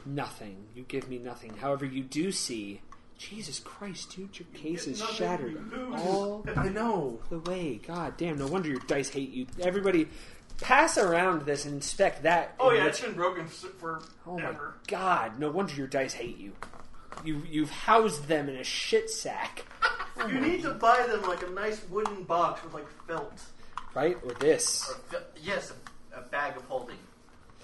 nothing. 0.05 0.65
You 0.75 0.83
give 0.83 1.09
me 1.09 1.17
nothing. 1.17 1.55
However, 1.57 1.85
you 1.85 2.03
do 2.03 2.31
see. 2.31 2.81
Jesus 3.17 3.59
Christ, 3.59 4.15
dude, 4.15 4.39
your 4.39 4.47
case 4.53 4.87
is 4.87 4.99
nothing, 4.99 5.15
shattered 5.15 5.51
you 5.51 5.77
lose. 5.91 6.01
all 6.01 6.43
I 6.55 6.69
know. 6.69 7.19
the 7.29 7.37
way. 7.39 7.79
God 7.85 8.17
damn, 8.17 8.39
no 8.39 8.47
wonder 8.47 8.67
your 8.69 8.79
dice 8.87 9.09
hate 9.09 9.29
you. 9.31 9.45
Everybody, 9.59 10.07
pass 10.59 10.97
around 10.97 11.43
this 11.45 11.65
and 11.65 11.75
inspect 11.75 12.23
that. 12.23 12.55
Oh 12.59 12.71
in 12.71 12.77
yeah, 12.77 12.85
which- 12.85 12.93
it's 12.95 13.01
been 13.01 13.13
broken 13.13 13.45
for 13.47 14.01
Oh 14.25 14.39
my 14.39 14.45
ever. 14.49 14.73
god, 14.87 15.37
no 15.37 15.51
wonder 15.51 15.73
your 15.75 15.85
dice 15.85 16.13
hate 16.13 16.37
you. 16.39 16.53
You 17.23 17.43
you've 17.47 17.69
housed 17.69 18.27
them 18.27 18.49
in 18.49 18.55
a 18.55 18.63
shit 18.63 19.11
sack, 19.11 19.65
You 20.27 20.39
need 20.41 20.63
to 20.63 20.71
buy 20.73 21.05
them 21.07 21.21
like 21.29 21.43
a 21.45 21.49
nice 21.51 21.79
wooden 21.91 22.23
box 22.23 22.63
with 22.63 22.73
like 22.73 22.87
felt. 23.07 23.39
right? 23.93 24.17
Or 24.25 24.33
this. 24.33 24.91
Or 25.13 25.21
yes, 25.43 25.71
a, 26.15 26.19
a 26.19 26.23
bag 26.23 26.57
of 26.57 26.63
holding. 26.63 26.97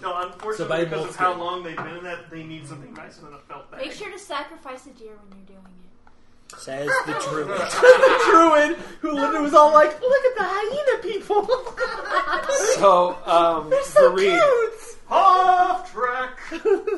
No, 0.00 0.10
So 0.12 0.26
unfortunately, 0.28 0.84
because 0.84 0.92
of 0.92 1.00
moleskin. 1.00 1.24
how 1.24 1.34
long 1.34 1.62
they've 1.64 1.76
been 1.76 1.96
in 1.98 2.04
that, 2.04 2.30
they 2.30 2.42
need 2.44 2.66
something 2.66 2.92
nicer 2.94 3.22
than 3.22 3.34
a 3.34 3.38
felt 3.38 3.70
bag. 3.70 3.80
Make 3.80 3.92
sure 3.92 4.10
to 4.10 4.18
sacrifice 4.18 4.86
a 4.86 4.90
deer 4.90 5.12
when 5.28 5.38
you're 5.38 5.46
doing 5.46 5.66
it. 5.66 6.58
Says 6.58 6.88
the 7.06 7.12
druid. 7.30 7.48
the 7.48 8.22
druid 8.30 8.76
who 9.00 9.12
literally 9.12 9.42
was 9.42 9.54
all 9.54 9.72
like, 9.74 10.00
"Look 10.00 10.24
at 10.24 10.36
the 10.38 10.44
hyena 10.44 11.02
people." 11.02 11.48
So, 12.78 13.18
um, 13.26 13.70
They're 13.70 13.82
so 13.82 14.12
Vareed, 14.12 14.38
cute. 14.40 14.98
Off 15.10 15.92
track. 15.92 16.38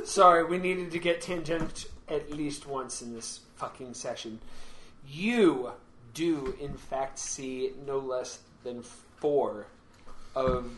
sorry, 0.07 0.45
we 0.45 0.59
needed 0.59 0.91
to 0.93 0.99
get 0.99 1.21
tangent 1.23 1.87
at 2.09 2.31
least 2.31 2.67
once 2.67 3.01
in 3.03 3.15
this 3.15 3.41
fucking 3.57 3.95
session. 3.95 4.39
You 5.09 5.73
do, 6.15 6.55
in 6.61 6.75
fact, 6.75 7.19
see 7.19 7.73
no 7.87 7.99
less 7.99 8.41
than 8.63 8.83
four 8.83 9.67
of 10.35 10.71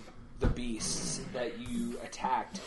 the 0.43 0.49
beasts 0.49 1.21
that 1.33 1.59
you 1.61 1.99
attacked 2.03 2.61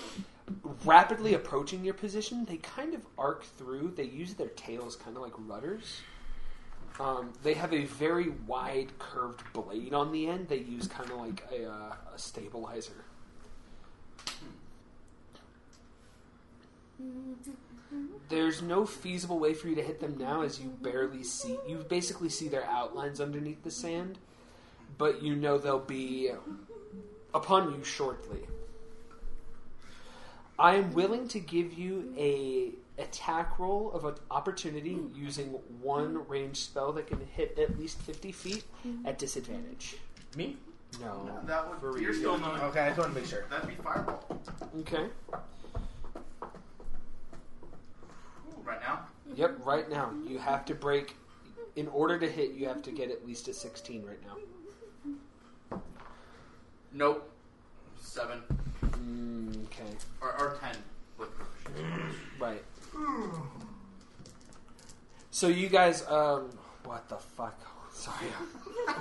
rapidly 0.86 1.34
approaching 1.34 1.84
your 1.84 1.94
position. 1.94 2.46
They 2.46 2.58
kind 2.58 2.94
of 2.94 3.06
arc 3.18 3.44
through. 3.44 3.94
They 3.96 4.06
use 4.06 4.34
their 4.34 4.50
tails 4.50 4.96
kind 4.96 5.18
of 5.18 5.22
like 5.22 5.34
rudders. 5.38 6.02
Um, 7.00 7.34
they 7.44 7.54
have 7.54 7.74
a 7.74 7.84
very 7.84 8.30
wide 8.48 8.98
curved 8.98 9.44
blade 9.52 9.94
on 9.94 10.14
the 10.14 10.28
end. 10.28 10.48
They 10.48 10.60
use 10.60 10.88
kind 10.88 11.12
of 11.12 11.18
like 11.18 11.44
a, 11.52 11.70
uh, 11.70 11.96
a 12.16 12.18
stabilizer. 12.18 13.04
There's 18.30 18.62
no 18.62 18.86
feasible 18.86 19.38
way 19.38 19.54
for 19.54 19.68
you 19.68 19.76
to 19.76 19.84
hit 19.84 20.00
them 20.00 20.16
now, 20.18 20.42
as 20.42 20.60
you 20.62 20.70
barely 20.82 21.24
see. 21.24 21.58
You 21.68 21.86
basically 21.90 22.30
see 22.30 22.48
their 22.48 22.66
outlines 22.66 23.20
underneath 23.20 23.64
the 23.64 23.72
sand, 23.72 24.18
but 24.98 25.22
you 25.22 25.36
know 25.36 25.58
they'll 25.58 25.80
be 25.80 26.32
upon 27.36 27.76
you 27.76 27.84
shortly. 27.84 28.40
I 30.58 30.76
am 30.76 30.94
willing 30.94 31.28
to 31.28 31.40
give 31.40 31.74
you 31.74 32.14
a 32.18 32.72
attack 32.98 33.60
roll 33.60 33.92
of 33.92 34.06
an 34.06 34.16
opportunity 34.32 34.98
using 35.14 35.48
one 35.82 36.26
range 36.30 36.58
spell 36.58 36.94
that 36.94 37.08
can 37.08 37.20
hit 37.34 37.60
at 37.60 37.78
least 37.78 38.02
fifty 38.02 38.32
feet 38.32 38.64
mm-hmm. 38.88 39.06
at 39.06 39.20
disadvantage. 39.20 39.98
Me? 40.38 40.56
No, 41.02 41.30
That 41.46 41.70
would 41.70 41.80
For 41.80 42.02
you're 42.02 42.14
still 42.14 42.38
not. 42.38 42.64
Okay, 42.64 42.80
I 42.80 42.88
just 42.88 43.00
want 43.00 43.14
to 43.14 43.20
make 43.20 43.30
sure. 43.30 43.44
That'd 43.50 43.68
be 43.68 43.76
fireball. 43.76 44.42
Okay. 44.80 45.08
Right 48.64 48.80
now. 48.82 49.02
Yep. 49.36 49.66
Right 49.66 49.90
now, 49.90 50.14
you 50.26 50.40
have 50.40 50.64
to 50.66 50.74
break. 50.74 51.16
In 51.76 51.90
order 51.90 52.18
to 52.18 52.32
hit, 52.32 52.54
you 52.54 52.70
have 52.70 52.82
to 52.84 52.92
get 52.92 53.12
at 53.12 53.28
least 53.28 53.50
a 53.50 53.54
sixteen 53.54 54.06
right 54.06 54.22
now. 54.26 54.38
Nope. 56.96 57.30
Seven 58.02 58.42
Mm, 58.86 59.66
okay. 59.66 59.84
or, 60.22 60.30
or 60.40 60.58
ten 60.62 60.76
with 61.18 61.30
proficiency. 61.36 62.16
Right. 62.40 62.64
So 65.32 65.48
you 65.48 65.68
guys, 65.68 66.06
um, 66.08 66.50
what 66.86 67.10
the 67.10 67.18
fuck? 67.18 67.60
Sorry, 67.94 68.28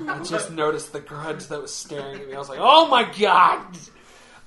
I 0.09 0.23
just 0.25 0.51
noticed 0.53 0.93
the 0.93 1.01
grudge 1.01 1.47
that 1.47 1.61
was 1.63 1.73
staring 1.73 2.21
at 2.21 2.29
me. 2.29 2.35
I 2.35 2.39
was 2.39 2.49
like, 2.49 2.59
oh 2.61 2.89
my 2.89 3.05
god! 3.19 3.67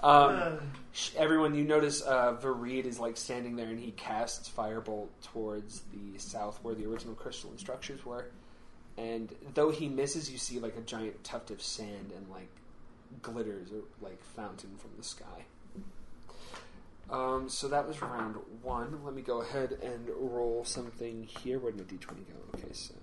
Um, 0.02 0.60
sh- 0.92 1.12
everyone, 1.18 1.56
you 1.56 1.64
notice 1.64 2.02
uh, 2.02 2.34
Vareed 2.42 2.86
is 2.86 3.00
like 3.00 3.16
standing 3.18 3.56
there, 3.56 3.68
and 3.68 3.80
he 3.80 3.92
casts 3.92 4.50
firebolt 4.50 5.08
towards 5.24 5.82
the 5.94 6.18
south, 6.20 6.60
where 6.64 6.76
the 6.76 6.86
original 6.86 7.14
crystalline 7.16 7.58
structures 7.58 8.06
were. 8.06 8.26
And 8.98 9.34
though 9.54 9.70
he 9.70 9.88
misses, 9.88 10.30
you 10.32 10.38
see 10.38 10.60
like 10.60 10.76
a 10.78 10.82
giant 10.82 11.24
tuft 11.24 11.52
of 11.52 11.62
sand 11.62 12.12
and 12.16 12.28
like 12.30 12.50
glitters 13.22 13.72
or 13.72 13.84
like 14.02 14.24
fountain 14.24 14.78
from 14.78 14.92
the 14.98 15.04
sky. 15.04 15.46
Um, 17.10 17.48
so 17.48 17.68
that 17.70 17.88
was 17.88 18.02
round 18.02 18.36
one. 18.62 19.00
Let 19.04 19.14
me 19.14 19.22
go 19.22 19.42
ahead 19.42 19.78
and 19.82 20.10
roll 20.10 20.66
something 20.66 21.24
here. 21.24 21.58
Where 21.60 21.72
did 21.72 21.80
my 21.80 21.98
d20 21.98 22.08
go? 22.08 22.58
Okay, 22.58 22.74
so. 22.74 22.94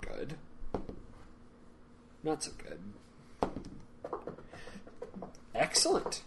Good. 0.00 0.34
Not 2.22 2.42
so 2.42 2.52
good. 2.56 2.80
Excellent. 5.54 6.22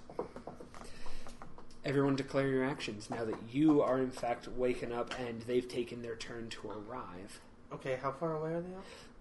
Everyone 1.84 2.16
declare 2.16 2.48
your 2.48 2.64
actions 2.64 3.10
now 3.10 3.26
that 3.26 3.38
you 3.52 3.82
are 3.82 3.98
in 3.98 4.12
fact 4.12 4.48
waken 4.50 4.92
up 4.92 5.18
and 5.20 5.42
they've 5.44 5.68
taken 5.68 6.02
their 6.02 6.16
turn 6.16 6.50
to 6.50 6.70
arrive. 6.70 7.40
Okay, 7.74 7.98
how 8.02 8.12
far 8.12 8.36
away 8.36 8.54
are 8.54 8.62
they? 8.62 8.70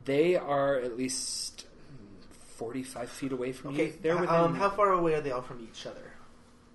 They 0.05 0.37
are 0.37 0.76
at 0.76 0.97
least. 0.97 1.66
Forty-five 2.64 3.08
feet 3.08 3.32
away 3.32 3.52
from 3.52 3.72
Okay, 3.72 3.86
you. 3.86 3.94
They're 4.02 4.18
within. 4.18 4.36
um, 4.36 4.54
how 4.54 4.68
far 4.68 4.92
away 4.92 5.14
are 5.14 5.22
they 5.22 5.30
all 5.32 5.40
from 5.40 5.61
each 5.62 5.86
other? 5.86 6.12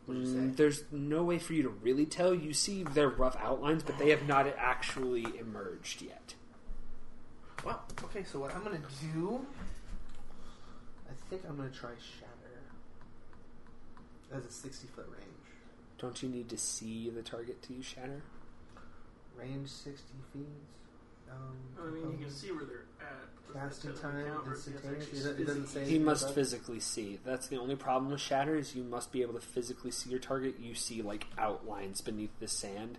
Would 0.08 0.18
you 0.18 0.24
Mm, 0.24 0.50
say? 0.52 0.56
There's 0.56 0.84
no 0.92 1.24
way 1.24 1.38
for 1.38 1.54
you 1.54 1.62
to 1.64 1.70
really 1.70 2.08
tell. 2.08 2.34
You 2.34 2.54
see 2.54 2.82
their 2.84 3.10
rough 3.10 3.38
outlines, 3.40 3.84
but 3.84 4.00
they 4.00 4.10
have 4.10 4.28
not 4.28 4.48
actually 4.58 5.26
emerged 5.40 6.02
yet. 6.02 6.34
Well, 7.64 7.84
okay. 8.06 8.24
So 8.24 8.40
what 8.40 8.56
I'm 8.56 8.64
gonna 8.64 8.82
do? 9.14 9.46
I 11.08 11.14
think 11.30 11.44
I'm 11.48 11.56
gonna 11.58 11.70
try 11.70 11.92
shatter. 12.20 12.32
That's 14.32 14.48
a 14.48 14.52
60 14.52 14.88
foot 14.88 15.06
range. 15.08 15.22
Don't 16.00 16.22
you 16.24 16.30
need 16.30 16.50
to 16.50 16.58
see 16.58 17.10
the 17.12 17.22
target 17.22 17.62
to 17.64 17.74
use 17.74 17.86
shatter? 17.86 18.22
Range 19.38 19.68
60 19.70 20.02
feet. 20.34 20.46
Um, 21.32 21.58
I 21.82 21.90
mean, 21.92 22.12
you 22.12 22.26
can 22.26 22.30
see 22.34 22.52
where 22.52 22.66
they're 22.66 22.86
at. 23.02 23.30
Casting 23.54 23.92
Does 23.92 24.02
that 24.02 24.12
time, 24.12 24.26
count, 24.26 24.44
he 24.46 24.52
instantaneous. 24.52 25.26
It 25.26 25.40
it 25.40 25.46
doesn't 25.48 25.68
say- 25.68 25.86
He 25.86 25.98
must 26.00 26.24
about- 26.24 26.36
physically 26.36 26.80
see. 26.82 27.20
That's 27.24 27.48
the 27.48 27.58
only 27.58 27.76
problem 27.78 28.12
with 28.12 28.20
shatter 28.20 28.56
is 28.58 28.76
you 28.76 28.84
must 28.84 29.12
be 29.14 29.22
able 29.22 29.34
to 29.36 29.40
physically 29.40 29.92
see 29.92 30.10
your 30.10 30.20
target. 30.20 30.60
You 30.60 30.76
see 30.76 31.02
like 31.02 31.28
outlines 31.38 32.02
beneath 32.02 32.38
the 32.40 32.48
sand. 32.50 32.98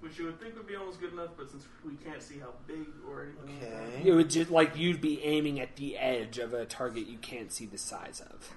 Which 0.00 0.18
you 0.18 0.26
would 0.26 0.40
think 0.40 0.56
would 0.56 0.66
be 0.66 0.74
almost 0.76 1.00
good 1.00 1.12
enough, 1.12 1.30
but 1.38 1.48
since 1.48 1.64
we 1.86 1.94
can't 2.04 2.20
see 2.20 2.38
how 2.40 2.52
big 2.66 2.86
or 3.08 3.22
anything. 3.22 3.46
like 3.46 3.60
that- 3.60 3.82
Okay. 4.00 4.08
It 4.08 4.12
would 4.12 4.28
just 4.28 4.50
like 4.50 4.76
you'd 4.76 5.00
be 5.00 5.22
aiming 5.22 5.58
at 5.60 5.76
the 5.76 5.96
edge 5.96 6.38
of 6.38 6.52
a 6.52 6.66
target 6.66 7.06
you 7.06 7.18
can't 7.18 7.50
see 7.52 7.64
the 7.66 7.78
size 7.78 8.20
of. 8.20 8.52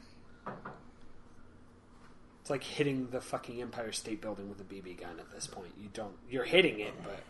It's 2.42 2.50
like 2.50 2.64
hitting 2.64 3.10
the 3.10 3.22
fucking 3.22 3.62
Empire 3.62 3.92
State 3.92 4.22
Building 4.22 4.50
with 4.50 4.60
a 4.60 4.64
BB 4.64 4.96
gun 5.00 5.20
at 5.20 5.32
this 5.32 5.48
point. 5.48 5.74
You 5.80 5.90
don't. 5.94 6.16
You're 6.30 6.44
hitting 6.44 6.80
it, 6.80 6.94
but 7.04 7.22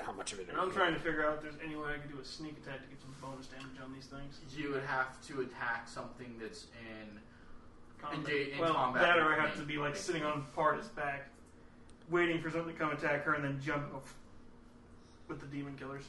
how 0.00 0.12
much 0.12 0.32
of 0.32 0.40
it? 0.40 0.48
And 0.48 0.56
Are 0.58 0.62
I'm 0.62 0.68
you 0.68 0.74
trying 0.74 0.94
to 0.94 1.00
figure 1.00 1.24
out 1.26 1.36
if 1.36 1.42
there's 1.42 1.54
any 1.64 1.76
way 1.76 1.94
I 1.94 1.98
could 1.98 2.10
do 2.12 2.20
a 2.20 2.24
sneak 2.24 2.56
attack 2.58 2.82
to 2.82 2.88
get 2.88 3.00
some 3.00 3.14
bonus 3.20 3.46
damage 3.46 3.80
on 3.82 3.92
these 3.94 4.06
things. 4.06 4.40
You 4.56 4.72
would 4.72 4.82
have 4.84 5.20
to 5.28 5.40
attack 5.42 5.88
something 5.88 6.34
that's 6.40 6.66
in. 6.90 7.20
Combat. 8.00 8.26
Enga- 8.26 8.52
in 8.52 8.58
well, 8.58 8.74
combat 8.74 9.02
that 9.02 9.18
or 9.18 9.32
I 9.32 9.40
have 9.46 9.56
to 9.56 9.62
be 9.62 9.78
like 9.78 9.96
sitting 9.96 10.24
on 10.24 10.44
Parda's 10.54 10.88
back, 10.88 11.28
waiting 12.10 12.42
for 12.42 12.50
something 12.50 12.72
to 12.74 12.78
come 12.78 12.90
attack 12.90 13.24
her, 13.24 13.34
and 13.34 13.44
then 13.44 13.60
jump 13.64 13.94
off 13.94 14.14
with 15.28 15.40
the 15.40 15.46
demon 15.46 15.74
killers. 15.78 16.04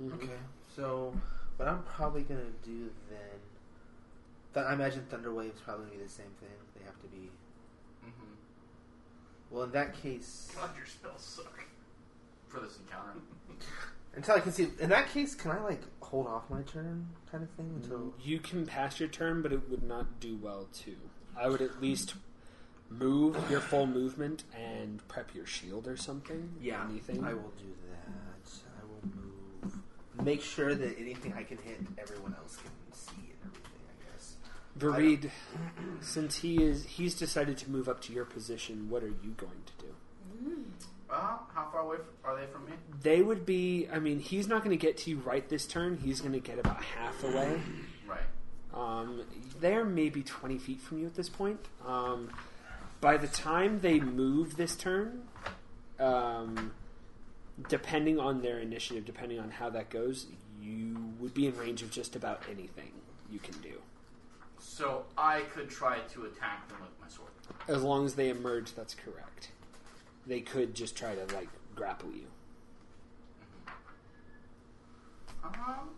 Mhm. 0.00 0.14
Okay. 0.14 0.38
So, 0.74 1.14
what 1.58 1.68
I'm 1.68 1.82
probably 1.82 2.22
gonna 2.22 2.50
do 2.64 2.90
then. 3.10 3.40
Th- 4.54 4.64
I 4.64 4.72
imagine 4.72 5.04
thunder 5.10 5.34
waves 5.34 5.60
probably 5.60 5.90
be 5.94 6.02
the 6.02 6.08
same 6.08 6.30
thing. 6.40 6.48
They 6.78 6.84
have 6.84 6.98
to 7.02 7.08
be. 7.08 7.30
hmm 8.02 8.10
Well, 9.50 9.64
in 9.64 9.72
that 9.72 9.92
case, 10.00 10.50
God, 10.54 10.74
your 10.74 10.86
spells 10.86 11.22
suck. 11.22 11.64
For 12.56 12.64
this 12.64 12.78
encounter. 12.78 13.20
until 14.16 14.34
I 14.34 14.40
can 14.40 14.52
see. 14.52 14.68
In 14.80 14.88
that 14.88 15.10
case, 15.10 15.34
can 15.34 15.50
I 15.50 15.60
like 15.62 15.82
hold 16.00 16.26
off 16.26 16.48
my 16.48 16.62
turn, 16.62 17.08
kind 17.30 17.44
of 17.44 17.50
thing, 17.50 17.70
until? 17.82 18.14
You 18.22 18.38
can 18.38 18.64
pass 18.64 18.98
your 18.98 19.10
turn, 19.10 19.42
but 19.42 19.52
it 19.52 19.68
would 19.70 19.82
not 19.82 20.20
do 20.20 20.38
well 20.40 20.68
too. 20.72 20.96
I 21.36 21.48
would 21.48 21.60
at 21.60 21.82
least 21.82 22.14
move 22.88 23.38
your 23.50 23.60
full 23.60 23.86
movement 23.86 24.44
and 24.54 25.06
prep 25.06 25.34
your 25.34 25.44
shield 25.44 25.86
or 25.86 25.98
something. 25.98 26.54
Yeah, 26.60 26.82
anything. 26.88 27.22
I 27.24 27.34
will 27.34 27.52
do 27.58 27.72
that. 27.90 28.50
I 28.80 28.86
will 28.86 29.10
move. 29.14 30.24
Make 30.24 30.40
sure 30.40 30.74
that 30.74 30.98
anything 30.98 31.34
I 31.34 31.42
can 31.42 31.58
hit, 31.58 31.80
everyone 31.98 32.34
else 32.38 32.56
can 32.56 32.70
see 32.92 33.32
and 33.42 33.52
everything. 33.52 33.82
I 33.90 34.14
guess. 34.14 34.36
Vareed, 34.78 35.30
since 36.00 36.38
he 36.38 36.62
is 36.62 36.86
he's 36.86 37.14
decided 37.14 37.58
to 37.58 37.70
move 37.70 37.86
up 37.86 38.00
to 38.02 38.14
your 38.14 38.24
position, 38.24 38.88
what 38.88 39.02
are 39.02 39.08
you 39.22 39.34
going 39.36 39.62
to 39.66 39.84
do? 39.84 39.94
Mm. 40.42 40.64
Uh, 41.08 41.38
how 41.54 41.68
far 41.70 41.82
away 41.82 41.98
are 42.24 42.36
they 42.36 42.46
from 42.46 42.64
me? 42.66 42.72
They 43.02 43.22
would 43.22 43.46
be. 43.46 43.88
I 43.92 43.98
mean, 43.98 44.18
he's 44.18 44.48
not 44.48 44.64
going 44.64 44.76
to 44.76 44.80
get 44.80 44.96
to 44.98 45.10
you 45.10 45.18
right 45.18 45.48
this 45.48 45.66
turn. 45.66 45.98
He's 46.02 46.20
going 46.20 46.32
to 46.32 46.40
get 46.40 46.58
about 46.58 46.82
half 46.82 47.22
away. 47.22 47.60
Right. 48.06 48.20
Um, 48.74 49.22
they're 49.60 49.84
maybe 49.84 50.22
20 50.22 50.58
feet 50.58 50.80
from 50.80 50.98
you 50.98 51.06
at 51.06 51.14
this 51.14 51.28
point. 51.28 51.60
Um, 51.86 52.30
by 53.00 53.16
the 53.16 53.28
time 53.28 53.80
they 53.80 54.00
move 54.00 54.56
this 54.56 54.76
turn, 54.76 55.22
um, 55.98 56.72
depending 57.68 58.18
on 58.18 58.42
their 58.42 58.58
initiative, 58.58 59.04
depending 59.04 59.38
on 59.38 59.50
how 59.50 59.70
that 59.70 59.90
goes, 59.90 60.26
you 60.60 61.14
would 61.20 61.34
be 61.34 61.46
in 61.46 61.56
range 61.56 61.82
of 61.82 61.90
just 61.90 62.16
about 62.16 62.42
anything 62.50 62.92
you 63.30 63.38
can 63.38 63.58
do. 63.60 63.80
So 64.58 65.04
I 65.16 65.40
could 65.52 65.70
try 65.70 65.98
to 65.98 66.24
attack 66.24 66.68
them 66.68 66.78
with 66.80 66.90
my 67.00 67.08
sword. 67.08 67.30
As 67.68 67.82
long 67.82 68.04
as 68.04 68.14
they 68.14 68.28
emerge, 68.28 68.74
that's 68.74 68.94
correct. 68.94 69.50
They 70.26 70.40
could 70.40 70.74
just 70.74 70.96
try 70.96 71.14
to, 71.14 71.34
like, 71.34 71.48
grapple 71.74 72.10
you. 72.10 72.26
Um, 75.44 75.90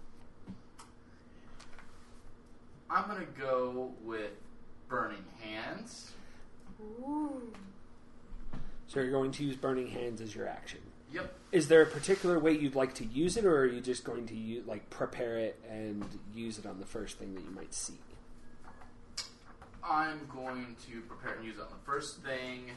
I'm 2.91 3.07
gonna 3.09 3.25
go 3.39 3.93
with 4.05 4.33
burning 4.89 5.25
hands. 5.41 6.13
Ooh. 6.81 7.53
So 8.87 9.01
you're 9.01 9.11
going 9.11 9.33
to 9.33 9.45
use 9.45 9.57
Burning 9.57 9.89
Hands 9.89 10.19
as 10.21 10.35
your 10.35 10.49
action. 10.49 10.81
Yep. 11.13 11.35
Is 11.53 11.69
there 11.69 11.83
a 11.83 11.87
particular 11.87 12.39
way 12.39 12.53
you'd 12.53 12.75
like 12.75 12.95
to 12.95 13.05
use 13.05 13.37
it, 13.37 13.45
or 13.45 13.59
are 13.59 13.67
you 13.67 13.81
just 13.81 14.05
going 14.05 14.27
to 14.27 14.35
use, 14.35 14.67
like 14.67 14.89
prepare 14.91 15.39
it 15.39 15.61
and 15.71 16.05
use 16.35 16.59
it 16.59 16.67
on 16.67 16.79
the 16.79 16.87
first 16.87 17.19
thing 17.19 17.35
that 17.35 17.45
you 17.45 17.51
might 17.51 17.75
see? 17.75 17.99
I'm 19.83 20.21
going 20.35 20.77
to 20.87 21.01
prepare 21.03 21.37
and 21.37 21.45
use 21.45 21.57
it 21.57 21.63
on 21.63 21.69
the 21.69 21.85
first 21.85 22.23
thing 22.23 22.71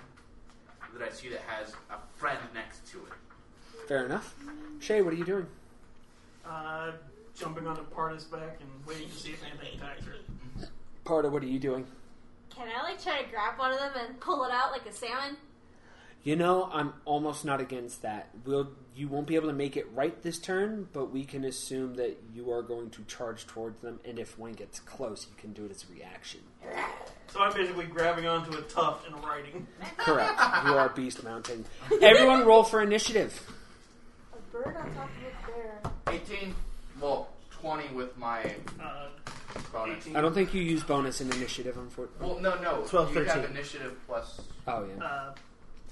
that 0.94 1.08
I 1.08 1.12
see 1.12 1.30
that 1.30 1.42
has 1.48 1.74
a 1.90 1.98
friend 2.18 2.40
next 2.54 2.88
to 2.92 2.98
it. 3.00 3.88
Fair 3.88 4.06
enough. 4.06 4.36
Shay, 4.80 5.02
what 5.02 5.14
are 5.14 5.18
you 5.18 5.26
doing? 5.26 5.48
Uh, 6.46 6.92
jumping 7.38 7.68
onto 7.68 7.84
Parda's 7.84 8.26
back 8.26 8.60
and 8.60 8.70
waiting 8.86 9.10
to 9.10 9.16
see 9.16 9.32
if 9.32 9.44
anything 9.44 9.80
attacks 9.80 10.06
her. 10.06 10.16
Parda, 11.06 11.32
what 11.32 11.44
are 11.44 11.48
you 11.48 11.60
doing? 11.60 11.86
Can 12.50 12.68
I 12.68 12.84
like 12.84 13.02
try 13.02 13.22
to 13.22 13.30
grab 13.30 13.58
one 13.58 13.74
of 13.74 13.80
them 13.80 13.92
and 13.96 14.20
pull 14.20 14.44
it 14.46 14.52
out 14.52 14.72
like 14.72 14.86
a 14.86 14.94
salmon? 14.94 15.38
You 16.24 16.36
know, 16.36 16.70
I'm 16.72 16.94
almost 17.06 17.46
not 17.46 17.60
against 17.60 18.04
that. 18.04 18.30
We'll 18.46 18.70
you 18.96 19.08
won't 19.08 19.26
be 19.26 19.36
able 19.36 19.48
to 19.48 19.54
make 19.54 19.76
it 19.76 19.88
right 19.94 20.22
this 20.22 20.38
turn, 20.38 20.88
but 20.94 21.12
we 21.12 21.24
can 21.24 21.44
assume 21.44 21.96
that 21.96 22.22
you 22.34 22.52
are 22.52 22.62
going 22.62 22.92
to 22.92 23.04
charge 23.06 23.48
towards 23.48 23.82
them, 23.82 24.00
and 24.06 24.20
if 24.20 24.38
one 24.38 24.52
gets 24.52 24.80
close, 24.80 25.26
you 25.30 25.36
can 25.36 25.54
do 25.54 25.66
it 25.66 25.72
as 25.72 25.86
a 25.90 25.94
reaction. 25.94 26.42
So 27.28 27.40
I'm 27.42 27.54
basically 27.54 27.86
grabbing 27.86 28.28
onto 28.28 28.58
a 28.58 28.62
tuft 28.64 29.08
and 29.08 29.24
riding. 29.24 29.66
Correct. 29.98 30.38
you 30.66 30.74
are 30.74 30.90
beast 30.90 31.24
mounting. 31.24 31.64
Everyone, 32.02 32.46
roll 32.46 32.64
for 32.64 32.82
initiative. 32.82 33.42
A 34.34 34.38
bird 34.52 34.76
on 34.76 34.94
top 34.94 35.10
of 35.10 35.46
a 35.48 36.12
bear. 36.12 36.22
18, 36.38 36.54
well, 37.00 37.30
20 37.52 37.90
with 37.96 38.18
my 38.18 38.54
Uh, 38.82 39.08
bonus. 39.72 40.00
18. 40.06 40.16
I 40.18 40.22
don't 40.22 40.34
think 40.34 40.54
you 40.54 40.62
use 40.62 40.84
bonus 40.84 41.22
in 41.22 41.32
initiative, 41.32 41.78
unfortunately. 41.78 42.28
Well, 42.28 42.40
no, 42.40 42.56
no. 42.62 42.84
12, 42.86 43.16
you 43.16 43.24
have 43.24 43.34
13. 43.42 43.52
initiative 43.56 43.94
plus. 44.08 44.42
Oh 44.68 44.86
yeah. 44.98 45.04
Uh, 45.06 45.34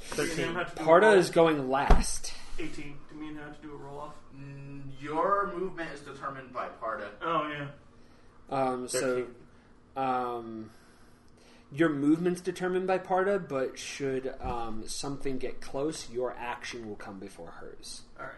13. 0.01 0.55
Parda 0.75 1.15
is 1.17 1.29
going 1.29 1.69
last. 1.69 2.33
18. 2.59 2.95
Do 3.09 3.15
me 3.19 3.29
and 3.29 3.37
have 3.39 3.55
to 3.61 3.67
do 3.67 3.73
a 3.73 3.77
roll 3.77 3.99
off? 3.99 4.13
Mm, 4.37 4.81
Your 4.99 5.53
movement 5.57 5.89
is 5.93 6.01
determined 6.01 6.51
by 6.51 6.67
Parda. 6.81 7.07
Oh, 7.21 7.47
yeah. 7.47 7.67
Um, 8.49 8.87
so, 8.89 9.25
um, 9.99 10.69
your 11.71 11.89
movement's 11.89 12.41
determined 12.41 12.87
by 12.87 12.97
Parda, 12.97 13.47
but 13.47 13.77
should 13.77 14.33
um, 14.41 14.83
something 14.87 15.37
get 15.37 15.61
close, 15.61 16.09
your 16.09 16.33
action 16.37 16.87
will 16.87 16.95
come 16.95 17.19
before 17.19 17.51
hers. 17.59 18.01
Alright. 18.17 18.35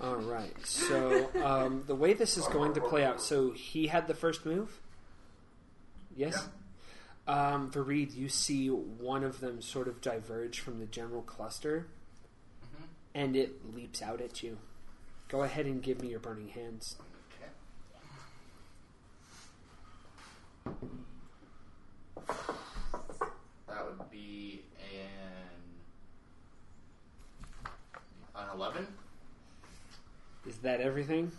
All 0.00 0.16
right. 0.16 0.54
So 0.66 1.28
um, 1.44 1.84
the 1.86 1.94
way 1.94 2.14
this 2.14 2.38
is 2.38 2.46
going 2.48 2.74
to 2.74 2.80
play 2.80 3.04
out, 3.04 3.20
so 3.20 3.50
he 3.52 3.86
had 3.86 4.08
the 4.08 4.14
first 4.14 4.46
move. 4.46 4.80
Yes. 6.16 6.48
Um, 7.28 7.70
Vareed, 7.70 8.16
you 8.16 8.28
see 8.28 8.68
one 8.68 9.22
of 9.24 9.40
them 9.40 9.60
sort 9.60 9.88
of 9.88 10.00
diverge 10.00 10.58
from 10.60 10.78
the 10.80 10.86
general 10.86 11.22
cluster, 11.22 11.86
Mhm. 12.64 12.86
and 13.14 13.36
it 13.36 13.74
leaps 13.74 14.02
out 14.02 14.20
at 14.20 14.42
you. 14.42 14.58
Go 15.30 15.44
ahead 15.44 15.66
and 15.66 15.80
give 15.80 16.02
me 16.02 16.08
your 16.08 16.18
burning 16.18 16.48
hands. 16.48 16.96
Okay. 17.32 17.50
That 23.68 23.86
would 23.86 24.10
be 24.10 24.64
an 24.82 25.62
an 28.34 28.48
eleven. 28.52 28.88
Is 30.48 30.56
that 30.58 30.80
everything? 30.80 31.30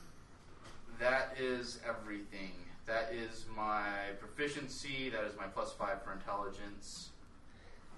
That 0.98 1.36
is 1.38 1.80
everything. 1.86 2.52
That 2.86 3.12
is 3.14 3.46
my 3.58 3.90
proficiency. 4.20 5.10
That 5.10 5.26
is 5.26 5.36
my 5.38 5.48
plus 5.48 5.74
five 5.74 6.02
for 6.02 6.14
intelligence. 6.14 7.10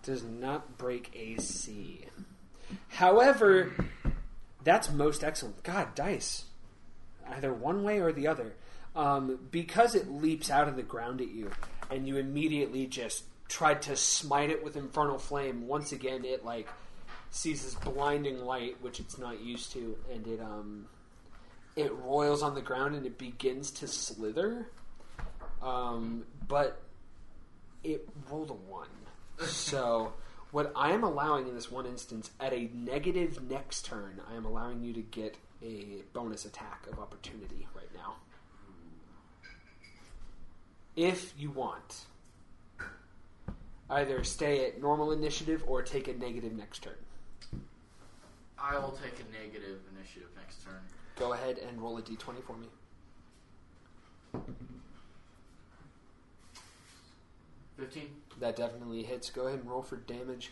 Does 0.01 0.23
not 0.23 0.79
break 0.79 1.11
AC. 1.15 2.05
However, 2.89 3.73
that's 4.63 4.91
most 4.91 5.23
excellent. 5.23 5.63
God, 5.63 5.95
dice. 5.95 6.45
Either 7.27 7.53
one 7.53 7.83
way 7.83 7.99
or 7.99 8.11
the 8.11 8.27
other. 8.27 8.55
Um, 8.95 9.39
because 9.51 9.95
it 9.95 10.09
leaps 10.09 10.49
out 10.49 10.67
of 10.67 10.75
the 10.75 10.83
ground 10.83 11.21
at 11.21 11.29
you, 11.29 11.51
and 11.89 12.07
you 12.07 12.17
immediately 12.17 12.85
just 12.85 13.23
tried 13.47 13.81
to 13.83 13.95
smite 13.95 14.49
it 14.49 14.63
with 14.63 14.75
Infernal 14.75 15.17
Flame, 15.17 15.67
once 15.67 15.91
again, 15.91 16.25
it 16.25 16.45
like 16.45 16.67
sees 17.31 17.63
this 17.63 17.75
blinding 17.75 18.45
light, 18.45 18.77
which 18.81 18.99
it's 18.99 19.17
not 19.17 19.41
used 19.41 19.71
to, 19.73 19.97
and 20.11 20.27
it 20.27 20.39
um, 20.39 20.85
it 21.75 21.91
roils 21.95 22.43
on 22.43 22.53
the 22.53 22.61
ground 22.61 22.95
and 22.95 23.05
it 23.05 23.17
begins 23.17 23.71
to 23.71 23.87
slither. 23.87 24.67
Um, 25.61 26.25
but 26.47 26.81
it 27.83 28.07
rolled 28.29 28.49
a 28.49 28.53
one, 28.53 28.89
so 29.47 30.13
what 30.53 30.71
I 30.75 30.91
am 30.91 31.03
allowing 31.03 31.47
in 31.47 31.55
this 31.55 31.71
one 31.71 31.87
instance, 31.87 32.29
at 32.39 32.53
a 32.53 32.69
negative 32.75 33.41
next 33.49 33.85
turn, 33.85 34.21
I 34.31 34.35
am 34.35 34.45
allowing 34.45 34.83
you 34.83 34.93
to 34.93 35.01
get 35.01 35.35
a 35.63 36.03
bonus 36.13 36.45
attack 36.45 36.85
of 36.91 36.99
opportunity 36.99 37.67
right 37.75 37.89
now. 37.95 38.13
If 40.95 41.33
you 41.39 41.49
want. 41.49 42.05
Either 43.89 44.23
stay 44.23 44.67
at 44.67 44.79
normal 44.79 45.11
initiative 45.11 45.63
or 45.67 45.81
take 45.81 46.07
a 46.07 46.13
negative 46.13 46.53
next 46.53 46.83
turn. 46.83 46.93
I 48.59 48.77
will 48.77 48.91
take 49.03 49.19
a 49.19 49.43
negative 49.43 49.79
initiative 49.95 50.29
next 50.37 50.63
turn. 50.63 50.79
Go 51.17 51.33
ahead 51.33 51.57
and 51.67 51.81
roll 51.81 51.97
a 51.97 52.01
d20 52.03 52.43
for 52.43 52.55
me. 52.57 52.67
Fifteen. 57.77 58.09
That 58.39 58.55
definitely 58.55 59.03
hits. 59.03 59.29
Go 59.29 59.47
ahead 59.47 59.59
and 59.59 59.69
roll 59.69 59.81
for 59.81 59.97
damage. 59.97 60.51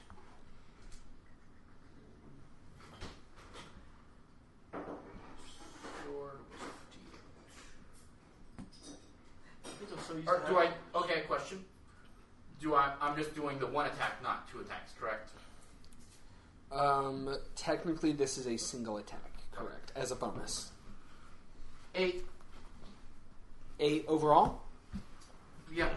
Four 4.71 6.31
These 9.79 9.91
are 9.91 10.01
so 10.07 10.15
used 10.15 10.27
Or 10.27 10.41
do 10.47 10.57
I? 10.57 10.69
Okay, 10.95 11.21
question. 11.27 11.63
Do 12.59 12.75
I? 12.75 12.93
I'm 13.01 13.15
just 13.15 13.35
doing 13.35 13.59
the 13.59 13.67
one 13.67 13.85
attack, 13.85 14.21
not 14.23 14.49
two 14.51 14.59
attacks, 14.59 14.93
correct? 14.99 15.29
Um, 16.71 17.37
technically, 17.55 18.13
this 18.13 18.37
is 18.37 18.47
a 18.47 18.57
single 18.57 18.97
attack, 18.97 19.31
correct? 19.51 19.91
As 19.95 20.11
a 20.11 20.15
bonus. 20.15 20.71
Eight. 21.93 22.25
Eight 23.79 24.05
overall? 24.07 24.61
Yeah. 25.73 25.89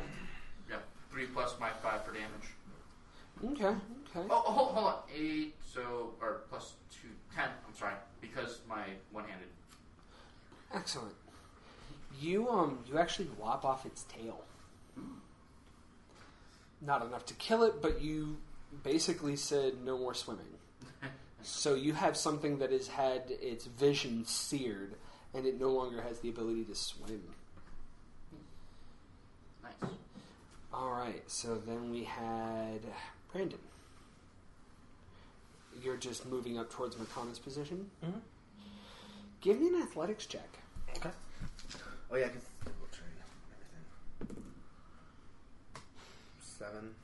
Three 1.15 1.27
plus 1.27 1.55
my 1.61 1.71
five 1.81 2.05
for 2.05 2.13
damage. 2.13 3.53
Okay, 3.53 3.67
okay. 3.67 4.27
Oh, 4.29 4.41
hold, 4.41 4.75
hold 4.75 4.87
on. 4.87 4.99
Eight. 5.17 5.55
So 5.65 6.15
or 6.21 6.43
plus 6.51 6.73
plus 6.73 6.75
two, 6.91 7.09
ten. 7.33 7.51
I'm 7.69 7.75
sorry, 7.75 7.95
because 8.21 8.59
my 8.69 8.83
one-handed. 9.13 9.47
Excellent. 10.75 11.15
You 12.21 12.49
um 12.49 12.81
you 12.91 12.99
actually 12.99 13.29
lop 13.41 13.65
off 13.65 13.87
its 13.87 14.03
tail. 14.05 14.43
Not 16.81 17.07
enough 17.07 17.25
to 17.27 17.35
kill 17.35 17.63
it, 17.63 17.81
but 17.81 18.03
you 18.03 18.39
basically 18.83 19.37
said 19.37 19.85
no 19.85 19.97
more 19.97 20.15
swimming. 20.15 20.47
so 21.43 21.77
you 21.77 21.93
have 21.93 22.17
something 22.17 22.59
that 22.59 22.73
has 22.73 22.89
had 22.89 23.23
its 23.29 23.67
vision 23.67 24.25
seared, 24.25 24.97
and 25.33 25.47
it 25.47 25.61
no 25.61 25.71
longer 25.71 26.03
has 26.03 26.19
the 26.19 26.29
ability 26.29 26.65
to 26.65 26.75
swim. 26.75 27.23
Nice. 29.63 29.91
All 30.77 30.91
right, 30.91 31.23
so 31.29 31.55
then 31.55 31.93
we 31.93 32.03
had 32.03 32.81
Brandon. 33.33 33.61
You're 35.83 35.97
just 35.97 36.27
moving 36.27 36.59
up 36.59 36.69
towards 36.71 36.97
Makana's 36.97 37.39
position. 37.39 37.91
Mhm. 38.03 38.21
Give 39.41 39.61
me 39.61 39.69
an 39.69 39.83
athletics 39.83 40.27
check. 40.27 40.49
Okay. 40.97 41.11
Oh 42.11 42.17
yeah, 42.17 42.27
I 42.27 42.29
can 42.31 42.41
double 42.65 42.89
train 42.91 43.11
everything. 44.21 44.45
Seven. 46.41 46.95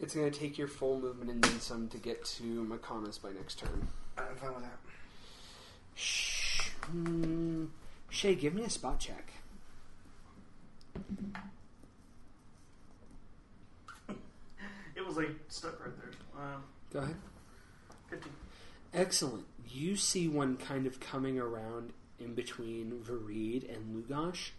It's 0.00 0.14
going 0.14 0.30
to 0.30 0.36
take 0.38 0.56
your 0.58 0.68
full 0.68 0.98
movement 0.98 1.30
and 1.30 1.44
then 1.44 1.60
some 1.60 1.88
to 1.88 1.98
get 1.98 2.24
to 2.24 2.42
Makana's 2.64 3.18
by 3.18 3.30
next 3.32 3.58
turn. 3.58 3.86
I'm 4.18 4.34
fine 4.36 4.54
with 4.54 4.62
that. 4.64 4.78
Shh. 5.94 6.70
Hmm. 6.86 7.66
Shay, 8.08 8.34
give 8.34 8.54
me 8.54 8.64
a 8.64 8.70
spot 8.70 8.98
check. 8.98 9.32
It 15.10 15.16
was 15.16 15.26
like 15.26 15.36
stuck 15.48 15.84
right 15.84 15.92
there. 15.98 16.10
Um, 16.40 16.62
Go 16.92 17.00
ahead. 17.00 17.16
15. 18.10 18.32
Excellent. 18.94 19.44
You 19.68 19.96
see 19.96 20.28
one 20.28 20.56
kind 20.56 20.86
of 20.86 21.00
coming 21.00 21.36
around 21.36 21.92
in 22.20 22.34
between 22.34 22.92
Vareed 23.04 23.68
and 23.74 24.04
Lugosh. 24.04 24.50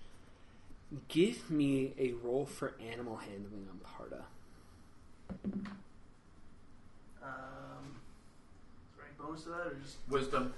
Give 1.07 1.49
me 1.49 1.94
a 1.98 2.11
roll 2.22 2.45
for 2.45 2.73
animal 2.91 3.15
handling 3.15 3.65
on 3.69 3.80
Parda. 3.80 4.23
Um, 7.23 7.95
is 8.91 8.98
there 8.98 9.06
any 9.06 9.15
bonus 9.18 9.44
to 9.44 9.49
that, 9.52 9.68
or 9.68 9.76
just 9.82 9.99
Wisdom. 10.10 10.53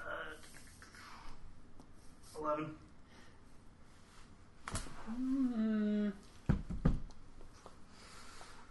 uh, 0.00 0.02
eleven? 2.40 2.70
Hmm. 5.06 6.08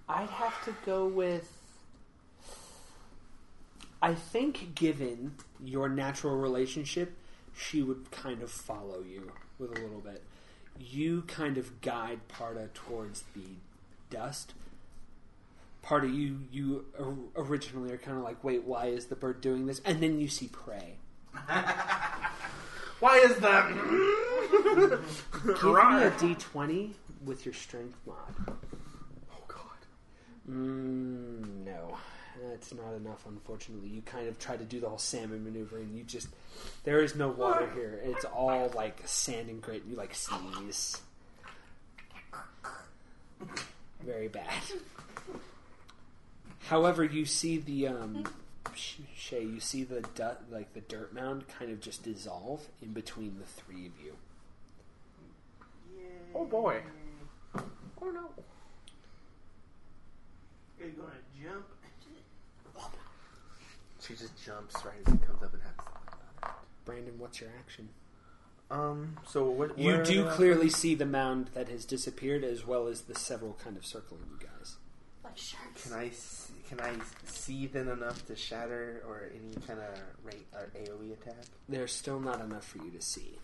I'd 0.10 0.30
have 0.30 0.64
to 0.65 0.76
go 0.86 1.06
with. 1.06 1.56
I 4.02 4.15
think, 4.15 4.76
given 4.76 5.36
your 5.64 5.88
natural 5.88 6.38
relationship, 6.38 7.15
she 7.56 7.84
would 7.84 8.10
kind 8.11 8.41
of 8.41 8.49
follow 8.49 9.03
you 9.07 9.31
with 9.60 9.77
a 9.77 9.81
little 9.81 9.99
bit. 9.99 10.23
You 10.80 11.23
kind 11.27 11.57
of 11.57 11.81
guide 11.81 12.22
Parda 12.27 12.73
towards 12.73 13.23
the 13.36 13.44
dust. 14.10 14.53
Parda, 15.84 16.14
you 16.14 16.40
you 16.52 16.86
originally 17.36 17.91
are 17.91 17.98
kind 17.98 18.18
of 18.18 18.23
like, 18.23 18.44
wait, 18.44 18.64
why 18.64 18.88
is 18.88 19.07
the 19.07 19.15
bird 19.15 19.41
doing 19.41 19.68
this? 19.68 19.80
And 19.86 20.02
then 20.02 20.19
you 20.19 20.27
see 20.27 20.48
prey. 20.48 20.95
Why 22.99 23.19
is 23.19 23.38
that? 23.38 23.69
Give 23.69 24.77
me 24.77 24.84
a 26.03 26.11
d20 26.11 26.91
with 27.23 27.45
your 27.45 27.53
strength 27.53 27.98
mod. 28.06 28.57
God. 30.49 30.55
Mm, 30.57 31.65
no, 31.65 31.97
that's 32.49 32.73
not 32.73 32.93
enough. 32.95 33.26
Unfortunately, 33.27 33.89
you 33.89 34.01
kind 34.01 34.27
of 34.27 34.39
try 34.39 34.57
to 34.57 34.63
do 34.63 34.80
the 34.80 34.89
whole 34.89 34.97
salmon 34.97 35.43
maneuver, 35.43 35.77
and 35.77 35.95
you 35.97 36.03
just 36.03 36.27
there 36.84 37.01
is 37.01 37.15
no 37.15 37.30
water 37.30 37.69
here. 37.73 37.99
It's 38.03 38.26
all 38.26 38.71
like 38.76 39.01
sand 39.05 39.49
and 39.49 39.61
grit. 39.61 39.84
You 39.89 39.95
like 39.95 40.13
sneeze. 40.15 41.01
Very 44.03 44.27
bad. 44.27 44.63
However, 46.67 47.03
you 47.03 47.26
see 47.26 47.57
the 47.57 47.88
um, 47.88 48.23
Shay, 48.76 49.43
You 49.43 49.59
see 49.59 49.84
the 49.84 50.01
du- 50.15 50.38
like 50.51 50.73
the 50.73 50.81
dirt 50.81 51.13
mound 51.13 51.45
kind 51.47 51.71
of 51.71 51.80
just 51.81 52.03
dissolve 52.03 52.67
in 52.81 52.93
between 52.93 53.38
the 53.39 53.45
three 53.45 53.88
of 53.88 53.93
you. 54.03 54.13
Oh 56.35 56.45
boy. 56.45 56.81
Oh 57.55 58.11
no. 58.11 58.30
Are 60.81 60.88
going 60.88 61.11
to 61.11 61.43
jump? 61.43 61.65
She 64.01 64.15
just 64.15 64.43
jumps 64.43 64.73
right 64.85 64.95
as 65.06 65.14
it 65.14 65.22
comes 65.22 65.43
up 65.43 65.53
and 65.53 65.61
has 65.61 65.76
something 65.76 65.93
about 66.41 66.64
Brandon, 66.85 67.14
what's 67.19 67.41
your 67.41 67.49
action? 67.60 67.89
Um. 68.72 69.18
So 69.27 69.49
what? 69.49 69.77
You 69.77 69.85
where 69.88 70.03
do 70.03 70.27
I- 70.27 70.31
clearly 70.31 70.69
see 70.69 70.95
the 70.95 71.06
mound 71.06 71.49
that 71.53 71.69
has 71.69 71.85
disappeared, 71.85 72.43
as 72.43 72.65
well 72.65 72.88
as 72.88 73.01
the 73.01 73.15
several 73.15 73.57
kind 73.64 73.77
of 73.77 73.85
circling 73.85 74.22
you 74.31 74.47
guys. 74.47 74.77
Like 75.23 75.38
sharks. 75.38 75.84
Can 75.84 75.93
I 75.93 76.10
see, 76.11 76.53
can 76.69 76.80
I 76.80 76.93
see 77.26 77.68
then 77.68 77.88
enough 77.88 78.26
to 78.27 78.35
shatter 78.35 79.03
or 79.07 79.30
any 79.35 79.56
kind 79.68 79.80
of 79.80 79.99
rate 80.23 80.47
or 80.53 80.69
AOE 80.76 81.14
attack? 81.14 81.45
There's 81.68 81.91
still 81.91 82.19
not 82.19 82.41
enough 82.41 82.65
for 82.65 82.77
you 82.77 82.91
to 82.91 83.01
see. 83.01 83.39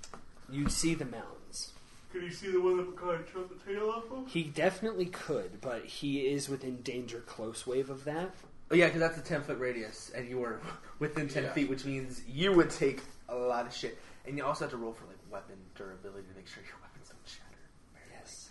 You 0.49 0.70
see 0.70 0.94
the 0.95 1.06
mounds. 1.06 1.74
Could 2.16 2.24
you 2.24 2.32
see 2.32 2.50
the 2.50 2.62
one 2.62 2.78
that 2.78 2.96
kind 2.96 3.20
of 3.20 3.34
chopped 3.34 3.66
the 3.66 3.74
tail 3.74 3.90
off 3.90 4.10
of? 4.10 4.32
He 4.32 4.44
definitely 4.44 5.08
could, 5.08 5.60
but 5.60 5.84
he 5.84 6.28
is 6.28 6.48
within 6.48 6.78
danger 6.78 7.20
close 7.20 7.68
wave 7.68 7.90
of 7.90 8.06
that. 8.06 8.34
Oh 8.72 8.76
yeah, 8.76 8.86
because 8.86 9.02
that's 9.02 9.18
a 9.18 9.22
ten 9.22 9.44
foot 9.44 9.60
radius, 9.60 10.12
and 10.16 10.30
you 10.30 10.38
were 10.38 10.62
within 11.00 11.28
ten 11.28 11.44
Yeah. 11.44 11.52
feet, 11.52 11.70
which 11.70 11.84
means 11.84 12.22
you 12.26 12.54
would 12.54 12.70
take 12.70 13.02
a 13.28 13.36
lot 13.36 13.68
of 13.68 13.74
shit, 13.76 13.98
and 14.26 14.38
you 14.38 14.46
also 14.46 14.64
have 14.64 14.72
to 14.72 14.78
roll 14.78 14.94
for 14.94 15.04
like 15.08 15.18
weapon 15.30 15.58
durability 15.76 16.26
to 16.30 16.36
make 16.38 16.48
sure 16.48 16.64
your 16.64 16.78
weapons 16.82 17.10
don't 17.10 17.20
shatter. 17.28 17.60
Very 17.94 18.18
Yes. 18.18 18.50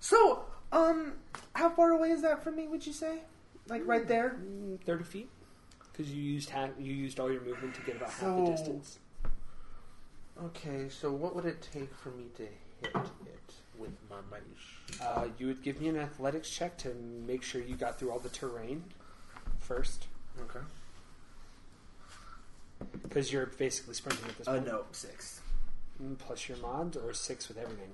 So, 0.00 0.46
um, 0.72 1.12
how 1.54 1.68
far 1.68 1.90
away 1.90 2.12
is 2.12 2.22
that 2.22 2.42
from 2.42 2.56
me? 2.56 2.66
Would 2.66 2.86
you 2.86 2.94
say, 2.94 3.18
like 3.68 3.82
right 3.84 4.08
there? 4.08 4.38
Mm, 4.42 4.80
Thirty 4.80 5.04
feet, 5.04 5.28
because 5.92 6.10
you 6.10 6.22
used 6.22 6.48
half. 6.48 6.70
You 6.78 6.94
used 6.94 7.20
all 7.20 7.30
your 7.30 7.42
movement 7.42 7.74
to 7.74 7.82
get 7.82 7.96
about 7.96 8.08
half 8.08 8.38
the 8.38 8.50
distance. 8.50 8.98
Okay, 10.42 10.88
so 10.88 11.12
what 11.12 11.36
would 11.36 11.44
it 11.44 11.68
take 11.72 11.94
for 11.94 12.08
me 12.08 12.24
to 12.38 12.46
hit 12.84 12.94
it 13.26 13.54
with 13.78 13.96
my 14.10 14.16
mighty? 14.30 14.44
sh- 14.58 15.00
Uh, 15.00 15.28
you 15.38 15.46
would 15.46 15.62
give 15.62 15.80
me 15.80 15.88
an 15.88 15.96
athletics 15.96 16.48
check 16.50 16.76
to 16.78 16.94
make 16.94 17.42
sure 17.42 17.60
you 17.62 17.74
got 17.76 17.98
through 17.98 18.10
all 18.10 18.18
the 18.18 18.28
terrain 18.28 18.84
first, 19.58 20.06
Okay. 20.40 20.60
because 23.02 23.32
you're 23.32 23.46
basically 23.46 23.94
sprinting 23.94 24.28
at 24.28 24.38
this 24.38 24.48
Uh, 24.48 24.52
point. 24.54 24.66
no, 24.66 24.84
six. 24.92 25.40
Mm, 26.02 26.18
Plus 26.18 26.48
your 26.48 26.58
mod, 26.58 26.96
or 26.96 27.12
six 27.14 27.48
with 27.48 27.58
everything. 27.58 27.92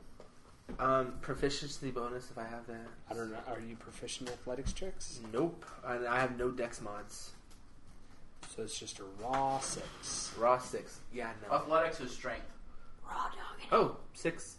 Um, 0.78 1.18
proficiency 1.20 1.90
bonus 1.90 2.30
if 2.30 2.36
I 2.38 2.44
have 2.44 2.66
that. 2.66 2.86
I 3.10 3.14
don't 3.14 3.30
know. 3.30 3.40
Are 3.46 3.60
you 3.60 3.74
proficient 3.76 4.28
in 4.28 4.34
athletics 4.34 4.72
checks? 4.72 5.18
Nope. 5.32 5.64
I, 5.84 6.06
I 6.06 6.20
have 6.20 6.36
no 6.38 6.50
dex 6.50 6.80
mods. 6.80 7.30
So 8.54 8.62
it's 8.62 8.78
just 8.78 8.98
a 8.98 9.04
raw 9.22 9.60
six. 9.60 10.32
Raw 10.36 10.58
six. 10.58 11.00
Yeah, 11.12 11.32
no. 11.48 11.54
Athletics 11.56 12.00
is 12.00 12.10
strength. 12.12 12.46
Raw 13.06 13.28
dog. 13.28 13.60
Oh, 13.72 13.96
six. 14.14 14.56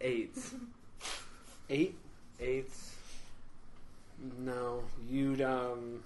Eight. 0.00 0.36
Eight? 1.68 1.96
Eight. 2.40 2.70
No, 4.38 4.82
you'd 5.08 5.40
um, 5.40 6.02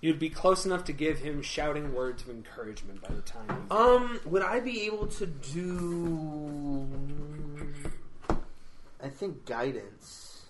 you'd 0.00 0.18
be 0.18 0.28
close 0.28 0.64
enough 0.66 0.84
to 0.84 0.92
give 0.92 1.18
him 1.18 1.42
shouting 1.42 1.94
words 1.94 2.22
of 2.22 2.30
encouragement 2.30 3.02
by 3.02 3.14
the 3.14 3.22
time. 3.22 3.66
Um, 3.70 4.20
would 4.24 4.42
I 4.42 4.60
be 4.60 4.82
able 4.82 5.06
to 5.08 5.26
do? 5.26 6.88
I 9.02 9.08
think 9.08 9.44
guidance 9.46 10.42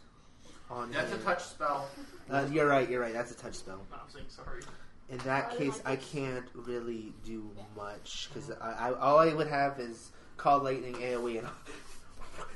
on. 0.70 0.90
That's 0.93 1.12
a 1.12 1.18
touch 1.18 1.43
spell. 1.43 1.89
Uh, 2.31 2.47
you're 2.51 2.66
right. 2.66 2.89
You're 2.89 3.01
right. 3.01 3.12
That's 3.12 3.31
a 3.31 3.36
touch 3.36 3.55
spell. 3.55 3.81
I'm 3.93 4.01
saying 4.12 4.26
sorry. 4.28 4.62
In 5.10 5.18
that 5.18 5.52
I 5.52 5.56
case, 5.56 5.82
I 5.85 5.97
can't 5.97 6.47
really 6.55 7.12
do 7.24 7.51
much 7.76 8.28
because 8.32 8.51
I, 8.60 8.89
I 8.89 8.93
all 8.94 9.18
I 9.18 9.35
would 9.35 9.48
have 9.48 9.78
is 9.78 10.10
call 10.36 10.61
lightning 10.61 10.94
AOE, 10.94 11.39
and 11.39 11.48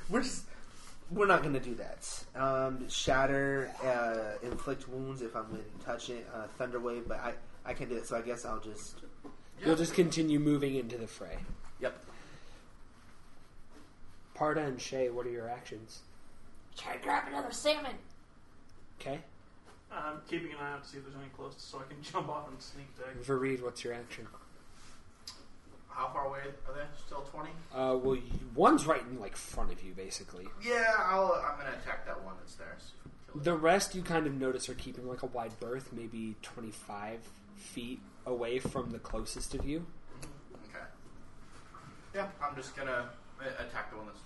we're 0.09 0.21
just 0.21 0.45
we're 1.11 1.27
not 1.27 1.43
gonna 1.43 1.59
do 1.59 1.75
that. 1.75 2.23
Um, 2.35 2.87
shatter, 2.89 3.71
uh, 3.83 4.45
inflict 4.45 4.87
wounds 4.87 5.21
if 5.21 5.35
I'm 5.35 5.47
in 5.53 5.63
touching 5.85 6.23
uh, 6.33 6.47
thunder 6.57 6.79
wave, 6.79 7.07
but 7.07 7.19
I 7.19 7.33
I 7.65 7.73
can't 7.73 7.89
do 7.89 7.95
it. 7.97 8.07
So 8.07 8.17
I 8.17 8.21
guess 8.21 8.45
I'll 8.45 8.59
just 8.59 8.95
You'll 9.65 9.75
just 9.75 9.93
continue 9.93 10.39
moving 10.39 10.75
into 10.75 10.97
the 10.97 11.07
fray. 11.07 11.37
Yep. 11.81 11.97
Parda 14.35 14.65
and 14.65 14.79
Shay, 14.79 15.09
what 15.09 15.25
are 15.25 15.31
your 15.31 15.49
actions? 15.49 15.99
Try 16.77 16.93
to 16.95 17.03
grab 17.03 17.27
another 17.27 17.51
salmon. 17.51 17.95
Okay. 18.99 19.19
I'm 19.91 20.21
keeping 20.29 20.51
an 20.51 20.57
eye 20.61 20.73
out 20.73 20.83
to 20.83 20.89
see 20.89 20.97
if 20.97 21.03
there's 21.03 21.15
any 21.15 21.29
close 21.35 21.55
so 21.57 21.79
I 21.79 21.91
can 21.91 22.01
jump 22.11 22.29
off 22.29 22.47
and 22.47 22.61
sneak 22.61 22.87
attack. 22.97 23.15
Vareed, 23.21 23.61
what's 23.61 23.83
your 23.83 23.93
action? 23.93 24.27
How 25.99 26.07
far 26.13 26.27
away 26.27 26.39
are 26.39 26.73
they? 26.73 26.85
Still 27.05 27.19
20? 27.19 27.49
Uh, 27.75 27.97
well, 28.01 28.15
you, 28.15 28.23
one's 28.55 28.85
right 28.85 29.01
in 29.01 29.19
like 29.19 29.35
front 29.35 29.69
of 29.69 29.83
you, 29.83 29.91
basically. 29.91 30.47
Yeah, 30.65 30.93
I'll, 30.97 31.43
I'm 31.45 31.59
going 31.59 31.69
to 31.73 31.77
attack 31.77 32.05
that 32.05 32.23
one 32.23 32.35
that's 32.39 32.55
there. 32.55 32.77
See 32.79 32.93
if 32.97 33.03
we 33.03 33.11
can 33.11 33.19
kill 33.33 33.41
it. 33.41 33.43
The 33.43 33.55
rest 33.55 33.95
you 33.95 34.01
kind 34.01 34.25
of 34.25 34.33
notice 34.33 34.69
are 34.69 34.75
keeping 34.75 35.09
like 35.09 35.23
a 35.23 35.25
wide 35.25 35.59
berth, 35.59 35.89
maybe 35.91 36.37
25 36.41 37.19
feet 37.57 37.99
away 38.25 38.59
from 38.59 38.91
the 38.91 38.99
closest 38.99 39.53
of 39.53 39.67
you. 39.67 39.85
Okay. 40.69 40.85
Yeah, 42.15 42.27
I'm 42.41 42.55
just 42.55 42.77
going 42.77 42.87
to 42.87 43.09
attack 43.59 43.91
the 43.91 43.97
one 43.97 44.05
that's 44.05 44.19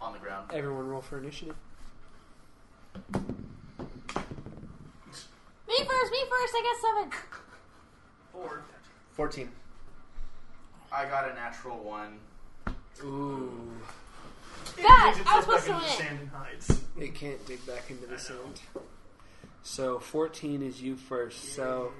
on 0.00 0.14
the 0.14 0.18
ground. 0.18 0.50
Everyone 0.54 0.88
roll 0.88 1.02
for 1.02 1.18
initiative. 1.18 1.56
Me 3.12 3.20
first, 5.76 6.10
me 6.10 6.24
first. 6.30 6.54
I 6.56 6.62
got 6.64 6.80
seven. 6.80 7.10
Four. 8.32 8.62
fourteen. 9.12 9.50
I 10.92 11.04
got 11.04 11.30
a 11.30 11.34
natural 11.34 11.78
one. 11.78 12.18
Ooh. 13.04 13.72
God, 14.76 15.16
It 15.18 15.26
I 15.26 15.36
was 15.36 15.46
goes 15.46 15.62
supposed 15.64 15.66
back 15.66 15.66
to 15.66 15.70
into 15.72 15.80
the 15.80 15.86
win. 15.86 15.96
sand 15.98 16.18
and 16.20 16.28
hides. 16.30 16.80
It 16.98 17.14
can't 17.14 17.46
dig 17.46 17.66
back 17.66 17.90
into 17.90 18.06
the 18.06 18.18
sand. 18.18 18.60
So 19.62 19.98
14 19.98 20.62
is 20.62 20.80
you 20.82 20.96
first. 20.96 21.54
So 21.54 21.92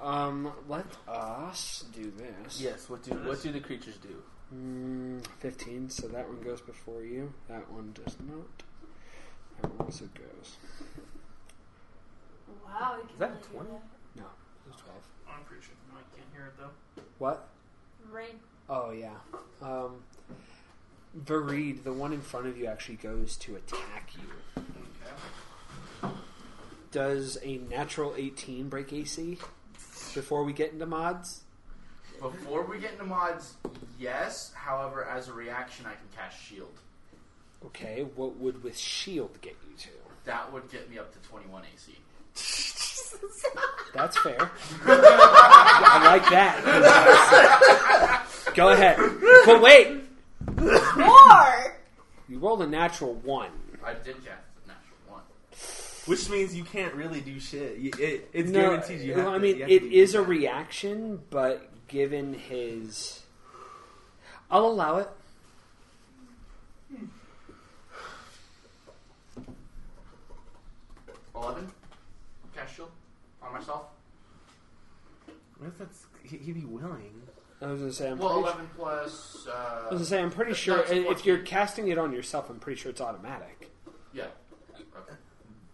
um, 0.00 0.52
let 0.68 0.86
us 1.08 1.84
do 1.92 2.12
this. 2.16 2.60
Yes. 2.60 2.88
What 2.90 3.02
do 3.02 3.12
what 3.14 3.42
do 3.42 3.50
the 3.52 3.60
creatures 3.60 3.96
do? 3.98 4.22
Mm, 4.54 5.26
15, 5.40 5.90
so 5.90 6.06
that 6.08 6.28
one 6.28 6.40
goes 6.42 6.60
before 6.60 7.02
you. 7.02 7.32
That 7.48 7.70
one 7.72 7.92
does 7.94 8.16
not. 8.28 8.62
That 9.62 9.70
one 9.74 9.86
also 9.86 10.04
goes. 10.14 10.56
Wow. 12.66 12.96
you 12.98 13.08
Is 13.12 13.18
that 13.18 13.26
can 13.30 13.58
a 13.58 13.62
really 13.62 13.66
do 13.70 13.70
20? 13.70 13.70
No, 14.16 14.24
it's 14.70 14.82
12. 14.82 14.98
I'm 15.28 15.44
pretty 15.44 15.64
sure 15.64 15.74
the 15.88 15.96
mic 15.96 16.04
can't 16.14 16.28
hear 16.32 16.46
it 16.46 16.54
though. 16.58 17.02
What? 17.18 17.48
That. 18.14 18.18
Rain. 18.18 18.40
Oh, 18.68 18.90
yeah. 18.92 19.14
Um, 19.62 20.02
Vareed, 21.18 21.84
the 21.84 21.92
one 21.92 22.12
in 22.12 22.20
front 22.20 22.46
of 22.46 22.56
you, 22.56 22.66
actually 22.66 22.96
goes 22.96 23.36
to 23.38 23.56
attack 23.56 24.12
you. 24.16 24.62
Okay. 26.02 26.14
Does 26.90 27.38
a 27.42 27.58
natural 27.58 28.14
18 28.16 28.68
break 28.68 28.92
AC 28.92 29.38
before 30.14 30.44
we 30.44 30.52
get 30.52 30.72
into 30.72 30.86
mods? 30.86 31.42
Before 32.20 32.64
we 32.64 32.78
get 32.78 32.92
into 32.92 33.04
mods, 33.04 33.54
yes. 33.98 34.52
However, 34.54 35.04
as 35.04 35.28
a 35.28 35.32
reaction, 35.32 35.86
I 35.86 35.90
can 35.90 36.06
cast 36.16 36.40
Shield. 36.40 36.80
Okay, 37.66 38.06
what 38.14 38.36
would 38.36 38.62
with 38.62 38.76
shield 38.76 39.40
get 39.40 39.56
you 39.68 39.76
to? 39.76 39.88
That 40.24 40.52
would 40.52 40.70
get 40.70 40.90
me 40.90 40.98
up 40.98 41.12
to 41.12 41.28
21 41.28 41.62
AC. 41.74 41.98
That's 43.94 44.16
fair. 44.18 44.50
I 44.86 46.02
like 46.06 46.28
that. 46.30 46.62
Go 48.54 48.68
ahead. 48.70 48.96
But 49.46 49.60
wait, 49.62 50.02
More. 50.96 51.76
you 52.28 52.38
rolled 52.38 52.62
a 52.62 52.66
natural 52.66 53.14
one. 53.14 53.50
I 53.84 53.94
did 53.94 54.16
cast 54.24 54.42
a 54.64 54.68
natural 54.68 54.98
one. 55.08 55.22
Which 56.06 56.28
means 56.30 56.54
you 56.54 56.64
can't 56.64 56.94
really 56.94 57.20
do 57.20 57.38
shit. 57.40 57.76
You, 57.78 57.90
it, 57.98 58.28
it's 58.32 58.50
No, 58.50 58.60
guaranteed 58.60 59.00
you 59.02 59.14
have 59.14 59.28
I 59.28 59.32
to- 59.34 59.38
mean, 59.40 59.56
you 59.56 59.62
have 59.62 59.70
it 59.70 59.80
to 59.80 59.88
do 59.90 59.94
is 59.96 60.14
a 60.14 60.22
reaction, 60.22 61.20
but 61.30 61.70
given 61.88 62.34
his, 62.34 63.20
I'll 64.50 64.66
allow 64.66 64.96
it. 64.98 65.08
Eleven. 71.34 71.70
Cast 73.54 73.66
Shield 73.66 73.78
on 73.78 73.82
myself. 73.82 73.82
What 75.58 75.68
if 75.68 75.78
that's 75.78 76.06
he- 76.24 76.38
he'd 76.38 76.54
be 76.54 76.64
willing? 76.64 77.22
I 77.62 77.66
was 77.68 77.80
gonna 77.80 77.92
say, 77.92 78.10
I'm 78.10 78.18
Well, 78.18 78.28
pretty. 78.42 78.48
eleven 78.48 78.70
plus. 78.76 79.46
I 79.48 79.50
Uh, 79.50 79.82
was 79.82 79.90
gonna 79.92 80.04
say, 80.04 80.22
I'm 80.22 80.30
pretty 80.30 80.50
That's 80.50 80.60
sure 80.60 80.76
not 80.78 80.90
if 80.90 81.04
fourteen. 81.04 81.24
you're 81.26 81.38
casting 81.44 81.88
it 81.88 81.98
on 81.98 82.12
yourself, 82.12 82.50
I'm 82.50 82.58
pretty 82.58 82.80
sure 82.80 82.90
it's 82.90 83.00
automatic. 83.00 83.70
yeah. 84.12 84.26
Okay. 84.96 85.14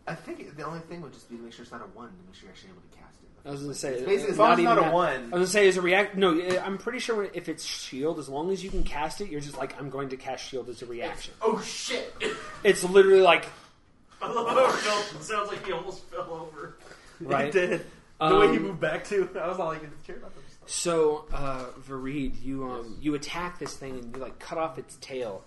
I 0.07 0.15
think 0.15 0.57
the 0.57 0.63
only 0.65 0.81
thing 0.81 1.01
would 1.03 1.13
just 1.13 1.29
be 1.31 1.37
to 1.37 1.43
make 1.43 1.53
sure 1.53 1.63
it's 1.63 1.73
not 1.73 1.83
a 1.83 1.87
one, 1.87 2.09
to 2.09 2.15
make 2.27 2.35
sure 2.35 2.45
you're 2.45 2.53
actually 2.53 2.71
able 2.71 2.83
to 2.83 2.97
cast 2.97 3.19
it. 3.23 3.49
I 3.49 3.51
was 3.51 3.63
gonna 3.63 3.75
say, 3.75 3.89
It's 3.95 3.99
basically, 4.03 4.15
it's 4.23 4.33
as 4.33 4.39
long 4.39 4.49
not 4.49 4.53
as 4.53 4.59
it's 4.59 4.63
even 4.65 4.75
not 4.77 4.79
a 4.83 4.85
that- 4.87 4.95
one. 4.95 5.11
I 5.17 5.21
was 5.23 5.31
gonna 5.31 5.47
say, 5.47 5.69
as 5.69 5.77
a 5.79 5.83
react, 5.83 6.15
no, 6.17 6.59
I'm 6.61 6.79
pretty 6.79 6.99
sure 6.99 7.25
if 7.33 7.49
it's 7.49 7.65
shield, 7.65 8.19
as 8.19 8.29
long 8.29 8.51
as 8.51 8.63
you 8.63 8.71
can 8.71 8.85
cast 8.85 9.21
it, 9.21 9.31
you're 9.31 9.41
just 9.41 9.57
like, 9.57 9.79
I'm 9.79 9.89
going 9.91 10.11
to 10.11 10.17
cast 10.17 10.45
shield 10.45 10.69
as 10.69 10.83
a 10.83 10.87
reaction. 10.87 11.35
Oh 11.41 11.61
shit! 11.61 12.15
It's 12.63 12.85
literally 12.85 13.23
like, 13.23 13.47
I 14.23 14.31
love 14.31 14.49
how 14.49 15.01
it 15.19 15.23
sounds 15.23 15.49
like 15.49 15.65
he 15.65 15.73
almost 15.73 16.05
fell 16.11 16.31
over. 16.31 16.77
Right? 17.21 17.47
It 17.47 17.53
did. 17.53 17.87
The 18.21 18.39
way 18.39 18.49
he 18.51 18.57
Um, 18.59 18.63
moved 18.65 18.81
back 18.81 19.05
to, 19.07 19.29
I 19.41 19.49
was 19.49 19.59
all 19.59 19.69
like, 19.69 19.81
"Care 20.05 20.17
about 20.17 20.35
them." 20.35 20.45
So, 20.67 21.27
uh, 21.33 21.67
Vareed, 21.89 22.43
you 22.43 22.65
um, 22.69 22.99
you 23.01 23.15
attack 23.15 23.59
this 23.59 23.75
thing 23.77 23.99
and 23.99 24.15
you 24.15 24.21
like 24.21 24.39
cut 24.39 24.59
off 24.59 24.79
its 24.79 24.97
tail, 25.01 25.43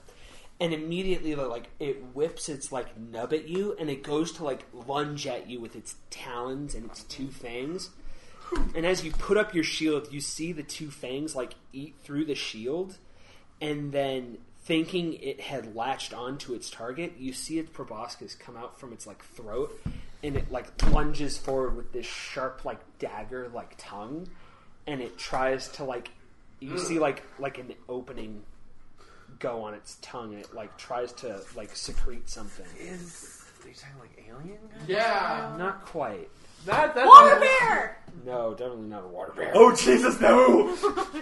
and 0.60 0.74
immediately 0.74 1.36
like 1.36 1.70
it 1.80 2.04
whips 2.16 2.50
its 2.50 2.72
like 2.72 2.98
nub 2.98 3.32
at 3.32 3.48
you, 3.48 3.76
and 3.80 3.90
it 3.90 4.02
goes 4.04 4.32
to 4.34 4.44
like 4.44 4.66
lunge 4.74 5.28
at 5.28 5.48
you 5.50 5.60
with 5.60 5.76
its 5.76 5.96
talons 6.10 6.74
and 6.74 6.86
its 6.86 7.04
two 7.04 7.28
fangs. 7.28 7.92
And 8.76 8.86
as 8.86 9.04
you 9.04 9.12
put 9.12 9.38
up 9.38 9.54
your 9.54 9.64
shield, 9.64 10.12
you 10.12 10.20
see 10.20 10.52
the 10.52 10.64
two 10.64 10.92
fangs 10.92 11.36
like 11.36 11.54
eat 11.72 11.96
through 12.04 12.26
the 12.26 12.36
shield, 12.36 12.98
and 13.62 13.92
then 13.92 14.40
thinking 14.64 15.14
it 15.16 15.42
had 15.42 15.76
latched 15.76 16.14
onto 16.14 16.54
its 16.54 16.70
target, 16.70 17.14
you 17.18 17.34
see 17.34 17.60
its 17.60 17.70
proboscis 17.70 18.34
come 18.36 18.56
out 18.56 18.80
from 18.80 18.94
its 18.94 19.06
like 19.06 19.24
throat, 19.24 19.80
and 20.24 20.36
it 20.38 20.52
like 20.52 20.68
lunges 20.92 21.38
forward 21.38 21.76
with 21.76 21.92
this 21.92 22.06
sharp 22.06 22.64
like 22.66 22.80
dagger 23.00 23.50
like 23.54 23.76
tongue, 23.78 24.28
and 24.88 25.02
it 25.02 25.18
tries 25.18 25.68
to 25.70 25.84
like 25.84 26.10
you 26.60 26.78
see 26.78 26.98
like 27.00 27.24
like 27.40 27.58
an 27.58 27.74
opening 27.90 28.42
go 29.40 29.64
on 29.64 29.74
its 29.74 29.98
tongue, 30.02 30.34
and 30.34 30.42
it 30.44 30.54
like 30.56 30.76
tries 30.78 31.12
to 31.14 31.42
like 31.56 31.76
secrete 31.76 32.30
something. 32.30 32.66
Is 32.80 33.44
are 33.64 33.68
you 33.68 33.74
talking 33.76 34.00
like 34.00 34.26
alien? 34.28 34.58
Guy? 34.80 34.84
Yeah. 34.88 35.56
Not 35.58 35.86
quite. 35.86 36.30
That 36.66 36.96
that's 36.96 37.08
Water 37.08 37.40
bear. 37.42 37.98
No, 38.26 38.52
definitely 38.52 38.88
not 38.88 39.04
a 39.04 39.08
water 39.08 39.34
bear. 39.36 39.52
Oh 39.54 39.76
Jesus, 39.76 40.20
no! 40.22 40.74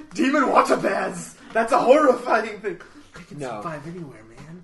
Demon 0.14 0.50
water 0.50 0.78
bears. 0.78 1.36
That's 1.52 1.72
a 1.72 1.80
horrifying 1.80 2.60
thing. 2.60 2.80
They 3.16 3.24
can 3.24 3.40
No. 3.40 3.62
survive 3.62 3.88
anywhere, 3.88 4.24
man. 4.24 4.64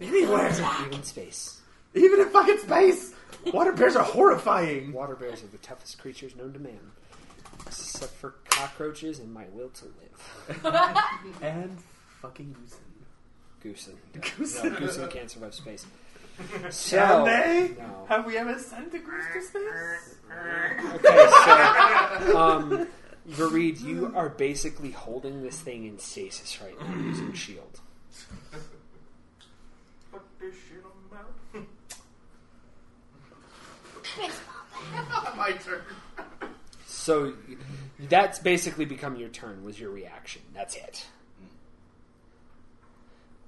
Anywhere, 0.00 0.50
Even 0.50 0.92
in 0.94 1.02
space. 1.04 1.60
even 1.94 2.20
in 2.20 2.28
fucking 2.30 2.58
space. 2.58 3.14
Water 3.52 3.72
bears 3.72 3.96
are 3.96 4.04
horrifying. 4.04 4.92
Water 4.92 5.14
bears 5.14 5.42
are 5.42 5.46
the 5.48 5.58
toughest 5.58 5.98
creatures 5.98 6.36
known 6.36 6.52
to 6.52 6.58
man, 6.58 6.92
except 7.66 8.12
for 8.14 8.34
cockroaches 8.48 9.18
and 9.18 9.32
my 9.32 9.44
will 9.52 9.70
to 9.70 9.84
live. 9.84 10.54
And 11.42 11.78
fucking 12.22 12.56
Goosen. 12.60 12.84
Goosen. 13.64 13.94
Goosen. 14.20 14.64
No, 14.72 14.76
Goosen 14.86 15.10
can't 15.10 15.30
survive 15.30 15.54
space. 15.54 15.86
So, 16.70 16.98
Can 16.98 17.24
they? 17.24 17.74
No. 17.78 18.06
Have 18.08 18.24
we 18.26 18.36
ever 18.38 18.56
sent 18.58 18.94
a 18.94 18.98
goose 18.98 19.24
to 19.32 19.42
space? 19.42 20.16
Okay, 20.94 21.26
so, 22.26 22.38
um, 22.38 22.86
Vareed, 23.28 23.80
you 23.80 24.12
are 24.14 24.28
basically 24.28 24.92
holding 24.92 25.42
this 25.42 25.60
thing 25.60 25.84
in 25.84 25.98
stasis 25.98 26.60
right 26.60 26.78
now 26.80 26.94
using 27.04 27.32
shield. 27.32 27.80
My 35.36 35.52
turn. 35.52 35.80
So 36.86 37.34
that's 38.08 38.38
basically 38.38 38.84
become 38.84 39.16
your 39.16 39.28
turn. 39.28 39.64
Was 39.64 39.78
your 39.80 39.90
reaction? 39.90 40.42
That's 40.54 40.76
it. 40.76 41.06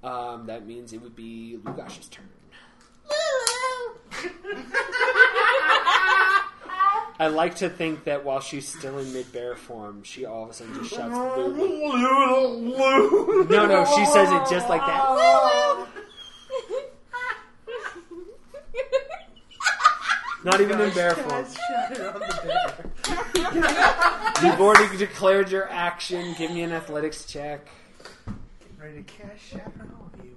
Um, 0.03 0.47
that 0.47 0.65
means 0.65 0.93
it 0.93 1.01
would 1.01 1.15
be 1.15 1.59
Lugosh's 1.63 2.07
turn. 2.07 2.27
I 7.19 7.27
like 7.27 7.55
to 7.57 7.69
think 7.69 8.05
that 8.05 8.25
while 8.25 8.39
she's 8.39 8.67
still 8.67 8.97
in 8.97 9.13
mid 9.13 9.31
bear 9.31 9.55
form, 9.55 10.01
she 10.01 10.25
all 10.25 10.45
of 10.45 10.49
a 10.49 10.53
sudden 10.53 10.73
just 10.73 10.89
shouts 10.91 11.13
Lulu. 11.37 13.45
No, 13.47 13.67
no, 13.67 13.85
she 13.95 14.05
says 14.05 14.31
it 14.31 14.41
just 14.49 14.67
like 14.69 14.81
that. 14.81 15.85
Not 20.43 20.59
even 20.61 20.81
in 20.81 20.91
barefoot. 20.93 21.47
form. 21.47 21.47
You've 24.43 24.59
already 24.59 24.97
declared 24.97 25.51
your 25.51 25.69
action. 25.69 26.33
Give 26.37 26.51
me 26.51 26.63
an 26.63 26.71
athletics 26.71 27.25
check. 27.25 27.67
Get 28.25 28.35
ready 28.79 28.97
to 28.97 29.03
cash 29.03 29.53
out 29.55 29.71
for 29.75 29.83
all 29.95 30.09
of 30.13 30.25
you. 30.25 30.35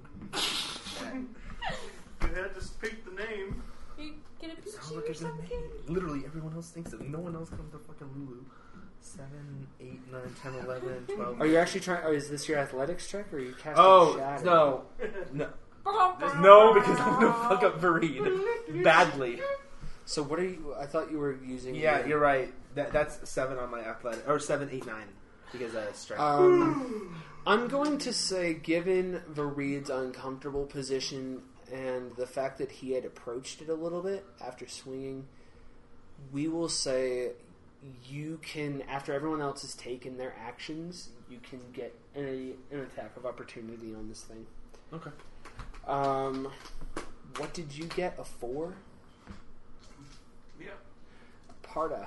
You 2.22 2.34
had 2.42 2.54
to 2.54 2.60
speak 2.62 3.04
the 3.04 3.12
name. 3.12 3.62
You 3.98 4.14
get 4.40 4.50
a 4.58 4.70
Sounds 4.70 4.90
Pikachu 4.90 4.94
like 4.96 4.98
or 4.98 5.04
a 5.04 5.06
good 5.08 5.16
something? 5.16 5.48
name. 5.48 5.70
Literally, 5.88 6.22
everyone 6.26 6.52
else 6.54 6.68
thinks 6.70 6.92
it. 6.92 7.00
No 7.00 7.20
one 7.20 7.34
else 7.34 7.48
comes 7.48 7.70
to 7.72 7.78
fucking 7.78 8.08
Lulu. 8.14 8.42
7, 9.00 9.28
8, 9.80 10.12
9, 10.12 10.22
10, 10.42 10.54
11, 10.64 11.06
12. 11.14 11.40
Are 11.40 11.46
you 11.46 11.56
actually 11.56 11.80
trying? 11.80 12.04
Or 12.04 12.12
is 12.14 12.28
this 12.28 12.48
your 12.48 12.58
athletics 12.58 13.06
check, 13.08 13.32
or 13.32 13.36
are 13.36 13.40
you 13.40 13.52
casting 13.54 13.74
Oh, 13.78 14.16
shatter? 14.18 14.44
no. 14.44 14.82
No. 15.32 15.48
No, 16.40 16.72
because 16.72 16.98
I'm 16.98 17.20
gonna 17.20 17.32
fuck 17.46 17.62
up 17.62 17.78
Vareed. 17.78 18.82
Badly. 18.82 19.38
So 20.06 20.22
what 20.22 20.38
are 20.38 20.44
you? 20.44 20.74
I 20.78 20.86
thought 20.86 21.10
you 21.10 21.18
were 21.18 21.38
using. 21.44 21.74
Yeah, 21.74 21.98
your- 22.00 22.08
you're 22.08 22.18
right. 22.20 22.52
That 22.74 22.92
That's 22.92 23.28
7 23.28 23.58
on 23.58 23.70
my 23.70 23.80
athletic. 23.80 24.28
Or 24.28 24.38
7, 24.38 24.68
8, 24.70 24.86
9. 24.86 25.04
Because 25.52 25.76
I 25.76 25.92
strength. 25.92 26.20
Um, 26.20 27.22
I'm 27.46 27.68
going 27.68 27.98
to 27.98 28.12
say, 28.12 28.54
given 28.54 29.22
Vareed's 29.32 29.88
uncomfortable 29.90 30.66
position 30.66 31.42
and 31.72 32.14
the 32.16 32.26
fact 32.26 32.58
that 32.58 32.70
he 32.72 32.92
had 32.92 33.04
approached 33.04 33.62
it 33.62 33.68
a 33.68 33.74
little 33.74 34.02
bit 34.02 34.24
after 34.44 34.66
swinging, 34.66 35.26
we 36.32 36.48
will 36.48 36.68
say 36.68 37.32
you 38.04 38.38
can, 38.42 38.82
after 38.88 39.12
everyone 39.12 39.40
else 39.40 39.62
has 39.62 39.74
taken 39.74 40.16
their 40.16 40.34
actions, 40.44 41.10
you 41.30 41.38
can 41.48 41.60
get 41.72 41.94
a, 42.16 42.52
an 42.72 42.80
attack 42.80 43.16
of 43.16 43.24
opportunity 43.24 43.94
on 43.94 44.08
this 44.08 44.22
thing. 44.22 44.46
okay. 44.92 45.10
Um, 45.86 46.48
what 47.36 47.52
did 47.54 47.76
you 47.76 47.84
get? 47.84 48.16
A 48.18 48.24
four? 48.24 48.74
Yeah. 51.74 52.06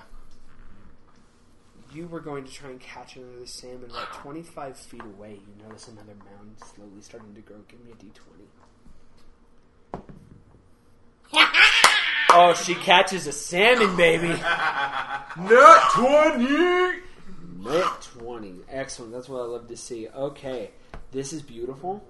You 1.94 2.08
were 2.08 2.20
going 2.20 2.44
to 2.44 2.52
try 2.52 2.70
and 2.70 2.80
catch 2.80 3.16
another 3.16 3.46
salmon. 3.46 3.90
About 3.90 4.14
25 4.14 4.78
feet 4.78 5.02
away, 5.02 5.40
you 5.42 5.64
notice 5.64 5.88
another 5.88 6.14
mound 6.16 6.58
slowly 6.76 7.02
starting 7.02 7.34
to 7.34 7.42
grow. 7.42 7.58
Give 7.68 7.84
me 7.84 7.92
a 7.92 7.96
d20. 7.96 10.02
oh, 12.32 12.54
she 12.54 12.76
catches 12.76 13.28
a 13.28 13.32
salmon, 13.32 13.96
baby! 13.96 14.28
Not 14.30 15.92
20! 15.94 17.02
Net 17.60 18.10
20. 18.20 18.56
Excellent. 18.70 19.12
That's 19.12 19.28
what 19.28 19.42
I 19.42 19.46
love 19.46 19.68
to 19.68 19.78
see. 19.78 20.08
Okay. 20.08 20.72
This 21.12 21.34
is 21.34 21.42
beautiful. 21.42 22.04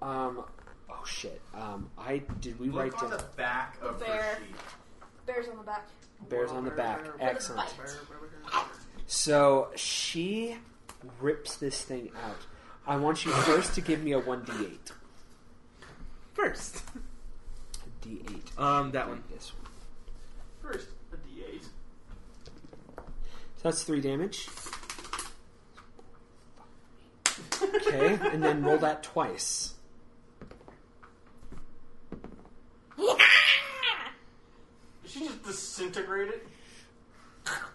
Um, 0.00 0.44
oh 0.90 1.04
shit. 1.06 1.40
Um, 1.54 1.90
I 1.96 2.22
did 2.40 2.58
we 2.58 2.68
write 2.68 2.94
on 2.94 3.10
down 3.10 3.18
the 3.18 3.24
back 3.36 3.76
of 3.80 4.00
Bear. 4.00 4.22
her 4.22 4.38
sheet. 4.38 4.56
Bears 5.26 5.48
on 5.48 5.56
the 5.56 5.62
back. 5.62 5.86
Bears 6.28 6.50
on 6.50 6.64
the 6.64 6.70
back. 6.70 7.06
Excellent. 7.20 7.68
So 9.06 9.68
she 9.76 10.56
rips 11.20 11.56
this 11.56 11.82
thing 11.82 12.10
out. 12.24 12.38
I 12.86 12.96
want 12.96 13.24
you 13.24 13.32
first 13.32 13.74
to 13.74 13.80
give 13.80 14.02
me 14.02 14.12
a 14.12 14.20
1d8. 14.20 14.92
First. 16.34 16.82
A 17.76 18.06
d8. 18.06 18.58
Um, 18.58 18.90
that 18.92 19.08
one. 19.08 19.22
This 19.30 19.52
one. 19.54 19.62
First, 20.62 20.88
a 21.12 21.16
D8. 21.16 21.64
So 22.94 23.02
that's 23.62 23.82
3 23.82 24.00
damage. 24.00 24.48
Okay, 27.62 28.18
and 28.32 28.42
then 28.42 28.64
roll 28.64 28.78
that 28.78 29.02
twice. 29.02 29.74
Did 32.96 33.18
she 35.06 35.28
it? 36.28 36.46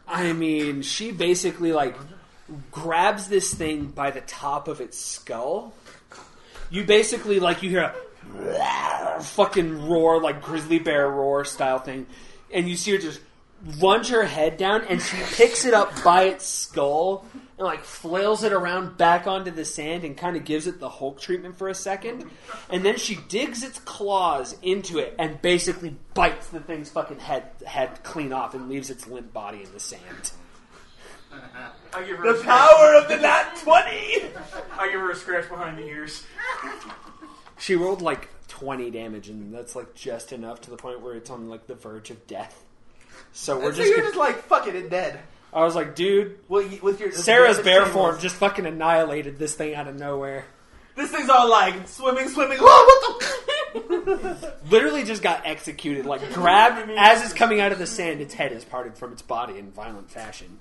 I 0.08 0.34
mean, 0.34 0.82
she 0.82 1.12
basically 1.12 1.74
like 1.74 1.96
grabs 2.72 3.28
this 3.28 3.54
thing 3.54 3.88
by 3.88 4.12
the 4.12 4.22
top 4.22 4.68
of 4.68 4.80
its 4.80 4.98
skull. 4.98 5.74
You 6.70 6.84
basically 6.84 7.40
like 7.40 7.64
you 7.64 7.70
hear 7.70 7.94
a 8.40 9.20
fucking 9.22 9.88
roar, 9.88 10.22
like 10.22 10.42
grizzly 10.42 10.80
bear 10.80 11.10
roar 11.10 11.46
style 11.46 11.80
thing, 11.80 12.06
and 12.52 12.70
you 12.70 12.76
see 12.78 12.92
her 12.92 12.98
just 12.98 13.20
lunge 13.80 14.10
her 14.10 14.24
head 14.24 14.58
down, 14.58 14.84
and 14.84 15.02
she 15.02 15.18
picks 15.36 15.66
it 15.66 15.74
up 15.74 16.04
by 16.04 16.24
its 16.24 16.46
skull 16.46 17.26
and 17.58 17.66
like 17.66 17.84
flails 17.84 18.44
it 18.44 18.54
around 18.54 18.98
back 18.98 19.26
onto 19.26 19.52
the 19.52 19.66
sand 19.66 20.04
and 20.04 20.16
kind 20.16 20.38
of 20.38 20.46
gives 20.46 20.68
it 20.68 20.80
the 20.80 20.90
Hulk 20.90 21.20
treatment 21.20 21.58
for 21.58 21.70
a 21.70 21.74
second, 21.74 22.30
and 22.70 22.86
then 22.86 22.98
she 22.98 23.16
digs 23.28 23.64
its 23.64 23.80
claws 23.80 24.56
into 24.62 25.00
it 25.00 25.16
and 25.18 25.42
basically 25.42 25.96
bites 26.14 26.48
the 26.48 26.60
thing's 26.60 26.90
fucking 26.90 27.20
head 27.20 27.50
head 27.66 28.04
clean 28.04 28.32
off 28.32 28.54
and 28.54 28.70
leaves 28.70 28.90
its 28.90 29.08
limp 29.08 29.34
body 29.34 29.64
in 29.64 29.72
the 29.74 29.80
sand. 29.80 30.32
I 31.94 32.04
give 32.04 32.18
her 32.18 32.34
The 32.34 32.40
a 32.40 32.44
power 32.44 32.96
of 32.96 33.08
the 33.10 33.18
nat 33.18 33.60
20! 33.64 33.92
I 34.80 34.90
give 34.92 35.02
her 35.02 35.12
a 35.12 35.16
scratch 35.16 35.50
behind 35.50 35.78
the 35.78 35.86
ears. 35.86 36.24
She 37.60 37.76
rolled 37.76 38.02
like 38.02 38.30
20 38.48 38.92
damage, 38.92 39.30
and 39.30 39.54
that's 39.54 39.76
like 39.76 39.94
just 39.94 40.32
enough 40.32 40.62
to 40.62 40.70
the 40.70 40.78
point 40.78 41.02
where 41.02 41.16
it's 41.16 41.30
on 41.30 41.50
like 41.50 41.68
the 41.68 41.76
verge 41.76 42.12
of 42.12 42.26
death. 42.28 42.64
So 43.38 43.58
we're 43.60 43.72
so 43.72 43.78
just. 43.78 43.88
you're 43.90 43.98
Gonna, 43.98 44.08
just 44.10 44.18
like, 44.18 44.44
fucking 44.44 44.76
it, 44.76 44.90
dead. 44.90 45.20
I 45.54 45.64
was 45.64 45.76
like, 45.76 45.96
dude, 45.96 46.40
Well, 46.50 46.62
you- 46.64 46.80
with 46.82 47.00
your 47.00 47.12
Sarah's 47.12 47.60
bear 47.60 47.82
your 47.82 47.86
form 47.86 48.06
symbols. 48.16 48.22
just 48.24 48.36
fucking 48.38 48.66
annihilated 48.66 49.38
this 49.40 49.54
thing 49.56 49.76
out 49.76 49.88
of 49.88 49.96
nowhere. 49.98 50.46
This 50.96 51.12
thing's 51.12 51.30
all 51.30 51.48
like 51.50 51.88
swimming, 51.88 52.28
swimming. 52.30 52.58
Oh, 52.60 53.20
what 53.20 53.22
the? 53.22 54.54
Literally 54.72 55.04
just 55.04 55.22
got 55.22 55.46
executed. 55.46 56.06
Like 56.08 56.34
grabbed 56.34 56.90
as 56.98 57.24
it's 57.24 57.34
coming 57.34 57.60
out 57.62 57.72
of 57.72 57.78
the 57.78 57.86
sand, 57.86 58.20
its 58.22 58.34
head 58.34 58.52
is 58.52 58.66
parted 58.66 58.98
from 58.98 59.14
its 59.14 59.22
body 59.22 59.60
in 59.60 59.72
violent 59.72 60.10
fashion. 60.10 60.58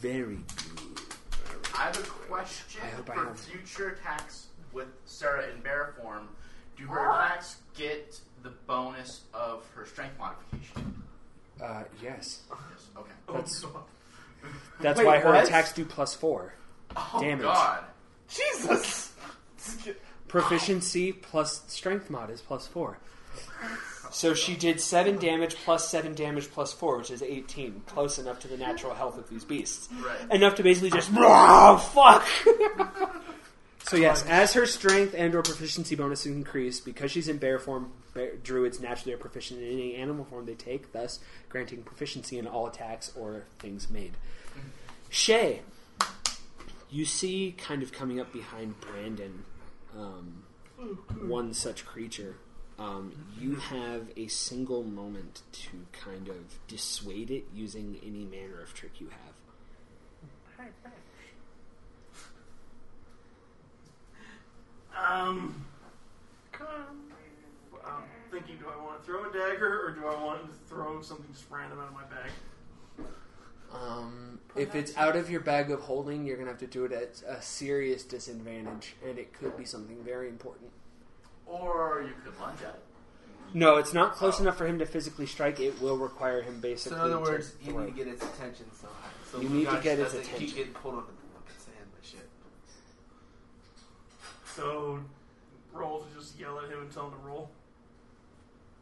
Very 0.00 0.36
good. 0.36 0.44
I 1.74 1.82
have 1.84 1.98
a 1.98 2.02
question 2.02 2.80
I 2.82 2.86
hope 2.96 3.10
I 3.10 3.14
for 3.14 3.24
have- 3.26 3.38
future 3.38 3.88
attacks 3.90 4.46
with 4.72 4.88
Sarah 5.04 5.44
in 5.54 5.60
bear 5.60 5.94
form. 6.00 6.28
Do 6.78 6.86
her 6.86 7.10
attacks 7.10 7.56
get 7.76 8.18
the 8.42 8.50
bonus 8.66 9.20
of 9.34 9.68
her 9.74 9.84
strength 9.84 10.18
modification? 10.18 11.02
Uh, 11.62 11.84
yes. 12.02 12.40
Yes. 12.50 12.88
Okay. 12.96 13.10
That's 13.32 13.66
that's 14.80 14.98
Wait, 14.98 15.06
why 15.06 15.18
her 15.18 15.32
what? 15.32 15.44
attacks 15.44 15.72
do 15.72 15.84
plus 15.84 16.14
four. 16.14 16.54
Oh 16.96 17.18
Damage. 17.20 17.44
God. 17.44 17.84
Jesus! 18.28 19.12
Proficiency 20.28 21.12
plus 21.12 21.62
strength 21.66 22.08
mod 22.08 22.30
is 22.30 22.40
plus 22.40 22.66
four. 22.66 22.98
So 24.10 24.34
she 24.34 24.56
did 24.56 24.80
seven 24.80 25.18
damage 25.18 25.54
plus 25.56 25.88
seven 25.88 26.14
damage 26.14 26.50
plus 26.50 26.72
four, 26.72 26.98
which 26.98 27.10
is 27.10 27.22
eighteen. 27.22 27.82
Close 27.86 28.18
enough 28.18 28.40
to 28.40 28.48
the 28.48 28.56
natural 28.56 28.94
health 28.94 29.18
of 29.18 29.28
these 29.28 29.44
beasts. 29.44 29.88
Right. 29.92 30.32
Enough 30.32 30.56
to 30.56 30.62
basically 30.62 30.90
just 30.90 31.10
oh 31.16 31.76
fuck. 31.76 32.26
so 33.84 33.96
yes, 33.96 34.24
as 34.26 34.52
her 34.52 34.66
strength 34.66 35.14
and 35.16 35.34
or 35.34 35.42
proficiency 35.42 35.96
bonus 35.96 36.26
increase, 36.26 36.80
because 36.80 37.10
she's 37.10 37.28
in 37.28 37.38
bear 37.38 37.58
form, 37.58 37.92
bear, 38.14 38.36
druids 38.36 38.80
naturally 38.80 39.14
are 39.14 39.18
proficient 39.18 39.60
in 39.60 39.68
any 39.68 39.94
animal 39.96 40.24
form 40.24 40.46
they 40.46 40.54
take, 40.54 40.92
thus 40.92 41.18
granting 41.48 41.82
proficiency 41.82 42.38
in 42.38 42.46
all 42.46 42.66
attacks 42.66 43.12
or 43.16 43.44
things 43.58 43.90
made. 43.90 44.12
Shay, 45.08 45.62
you 46.90 47.04
see 47.04 47.54
kind 47.58 47.82
of 47.82 47.92
coming 47.92 48.20
up 48.20 48.32
behind 48.32 48.80
Brandon, 48.80 49.44
um, 49.96 50.44
one 51.22 51.52
such 51.52 51.84
creature. 51.84 52.36
Um, 52.78 53.12
you 53.38 53.56
have 53.56 54.06
a 54.16 54.28
single 54.28 54.82
moment 54.82 55.42
to 55.52 55.86
kind 55.92 56.28
of 56.28 56.66
dissuade 56.66 57.30
it 57.30 57.44
using 57.52 57.98
any 58.02 58.24
manner 58.24 58.60
of 58.62 58.72
trick 58.72 59.00
you 59.00 59.08
have. 59.08 59.34
Um, 64.96 65.64
I'm 67.84 68.02
thinking, 68.30 68.56
do 68.58 68.66
I 68.68 68.82
want 68.82 69.00
to 69.00 69.06
throw 69.06 69.28
a 69.28 69.32
dagger 69.32 69.86
or 69.86 69.90
do 69.92 70.06
I 70.06 70.22
want 70.22 70.42
to 70.46 70.52
throw 70.68 71.00
something 71.02 71.26
just 71.32 71.46
random 71.50 71.78
out 71.80 71.88
of 71.88 71.94
my 71.94 72.04
bag? 72.04 72.30
Um, 73.72 74.40
if 74.56 74.74
it's 74.74 74.96
out 74.96 75.16
of 75.16 75.30
your 75.30 75.40
bag 75.40 75.70
of 75.70 75.80
holding, 75.80 76.26
you're 76.26 76.36
gonna 76.36 76.50
have 76.50 76.58
to 76.58 76.66
do 76.66 76.84
it 76.84 76.92
at 76.92 77.22
a 77.26 77.40
serious 77.40 78.02
disadvantage, 78.02 78.96
and 79.06 79.16
it 79.16 79.32
could 79.32 79.56
be 79.56 79.64
something 79.64 79.96
very 80.04 80.28
important. 80.28 80.70
Or 81.46 82.02
you 82.06 82.12
could 82.24 82.38
lunge 82.40 82.58
at 82.62 82.74
it. 82.74 82.82
No, 83.54 83.76
it's 83.76 83.94
not 83.94 84.12
close 84.14 84.38
enough 84.40 84.56
for 84.56 84.66
him 84.66 84.78
to 84.80 84.86
physically 84.86 85.26
strike. 85.26 85.58
It 85.60 85.80
will 85.80 85.96
require 85.98 86.42
him 86.42 86.60
basically. 86.60 86.98
So 86.98 87.04
in 87.06 87.12
other 87.12 87.24
to 87.24 87.30
words, 87.30 87.54
you 87.62 87.72
throw. 87.72 87.84
need 87.84 87.90
to 87.96 88.04
get 88.04 88.08
its 88.08 88.24
attention 88.24 88.66
so 88.80 88.86
high. 88.88 89.08
So 89.30 89.40
You 89.40 89.48
need 89.48 89.64
to 89.66 89.70
Lugosh 89.70 89.82
get 89.82 89.98
its 90.00 90.12
doesn't 90.14 90.22
Keep 90.26 90.34
attention. 90.36 90.56
getting 90.56 90.72
pulled 90.74 90.94
under 90.94 91.06
the 91.06 91.12
fucking 91.34 91.58
sand 91.58 91.90
and 91.96 92.04
shit. 92.06 92.28
So, 94.54 94.98
roll 95.72 96.00
to 96.00 96.18
just 96.18 96.38
yell 96.38 96.58
at 96.58 96.70
him 96.70 96.80
and 96.80 96.92
tell 96.92 97.06
him 97.06 97.12
to 97.12 97.18
roll. 97.18 97.50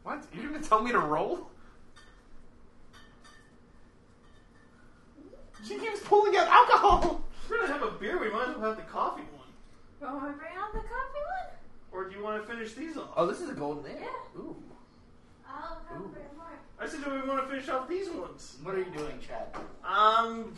What? 0.03 0.23
You're 0.33 0.51
gonna 0.51 0.63
tell 0.63 0.81
me 0.81 0.91
to 0.91 0.99
roll? 0.99 1.49
She 5.63 5.77
keeps 5.77 5.99
pulling 6.01 6.35
out 6.37 6.47
alcohol. 6.47 7.23
If 7.43 7.49
we're 7.49 7.61
gonna 7.61 7.73
have 7.73 7.83
a 7.83 7.91
beer, 7.91 8.19
we 8.19 8.29
might 8.29 8.49
as 8.49 8.57
well 8.57 8.69
have 8.69 8.77
the 8.77 8.83
coffee 8.83 9.23
one. 9.33 9.47
Oh, 10.01 10.17
I 10.17 10.31
bring 10.31 10.51
out 10.57 10.71
the 10.71 10.79
coffee 10.79 10.87
one? 10.87 11.49
Or 11.91 12.09
do 12.09 12.15
you 12.15 12.23
want 12.23 12.41
to 12.41 12.47
finish 12.51 12.73
these 12.73 12.97
off? 12.97 13.09
Oh, 13.15 13.27
this 13.27 13.41
is 13.41 13.49
a 13.49 13.53
golden 13.53 13.85
ale. 13.91 13.97
Yeah. 13.99 14.41
Ooh. 14.41 14.55
I'll 15.47 15.81
come 15.87 16.03
Ooh. 16.03 16.07
bring 16.07 16.25
more. 16.37 16.47
I 16.79 16.87
said, 16.87 17.03
do 17.03 17.11
we 17.11 17.27
want 17.27 17.43
to 17.43 17.49
finish 17.49 17.67
off 17.69 17.89
these 17.89 18.09
ones? 18.09 18.57
What 18.63 18.75
are 18.75 18.79
you 18.79 18.91
doing, 18.95 19.19
Chad? 19.19 19.47
Um. 19.83 20.53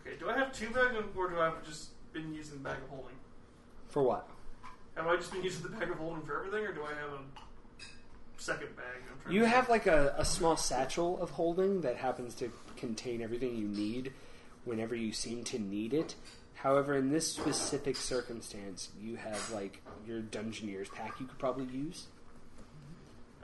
Okay, 0.00 0.16
do 0.18 0.28
I 0.28 0.36
have 0.36 0.52
two 0.52 0.70
bags 0.70 0.96
of, 0.96 1.16
or 1.16 1.28
do 1.28 1.38
I 1.38 1.46
have 1.46 1.64
just 1.64 1.90
been 2.12 2.34
using 2.34 2.54
the 2.62 2.68
bag 2.68 2.78
of 2.82 2.88
holding? 2.88 3.16
For 3.88 4.02
what? 4.02 4.28
Have 4.96 5.06
I 5.06 5.16
just 5.16 5.32
been 5.32 5.42
using 5.42 5.62
the 5.62 5.70
bag 5.70 5.90
of 5.90 5.98
holding 5.98 6.22
for 6.24 6.38
everything, 6.38 6.64
or 6.66 6.72
do 6.72 6.82
I 6.82 6.94
have 7.00 7.12
a 7.12 7.82
second 8.36 8.76
bag? 8.76 9.02
I'm 9.10 9.20
trying 9.22 9.34
You 9.34 9.40
to 9.42 9.48
have 9.48 9.68
like 9.68 9.86
a, 9.86 10.14
a 10.18 10.24
small 10.24 10.56
satchel 10.56 11.20
of 11.22 11.30
holding 11.30 11.82
that 11.82 11.96
happens 11.96 12.34
to 12.36 12.50
contain 12.76 13.22
everything 13.22 13.56
you 13.56 13.68
need 13.68 14.12
whenever 14.64 14.94
you 14.94 15.12
seem 15.12 15.44
to 15.44 15.58
need 15.58 15.94
it. 15.94 16.14
However, 16.54 16.96
in 16.96 17.10
this 17.10 17.30
specific 17.32 17.94
circumstance, 17.96 18.90
you 19.00 19.14
have 19.14 19.52
like 19.52 19.80
your 20.06 20.20
Dungeoneer's 20.20 20.88
pack 20.88 21.20
you 21.20 21.26
could 21.26 21.38
probably 21.38 21.66
use. 21.66 22.06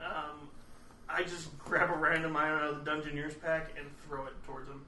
Um, 0.01 0.49
I 1.07 1.23
just 1.23 1.57
grab 1.59 1.89
a 1.89 1.97
random 1.97 2.35
item 2.35 2.59
out 2.59 2.63
of 2.63 2.83
the 2.83 2.91
Dungeoneer's 2.91 3.35
pack 3.35 3.69
and 3.77 3.87
throw 4.05 4.25
it 4.25 4.33
towards 4.45 4.67
him. 4.67 4.85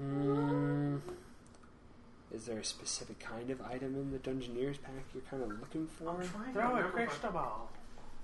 Mm, 0.00 1.00
is 2.32 2.46
there 2.46 2.58
a 2.58 2.64
specific 2.64 3.18
kind 3.18 3.50
of 3.50 3.60
item 3.62 3.94
in 3.94 4.10
the 4.12 4.18
Dungeoneer's 4.18 4.78
pack 4.78 5.04
you're 5.14 5.22
kind 5.30 5.42
of 5.42 5.48
looking 5.60 5.86
for? 5.86 6.10
I'm 6.10 6.16
trying 6.28 6.46
to 6.46 6.52
Throw 6.52 6.62
a 6.62 6.68
remember 6.74 6.88
if 6.88 6.94
I- 6.94 7.06
crystal 7.06 7.30
ball. 7.32 7.70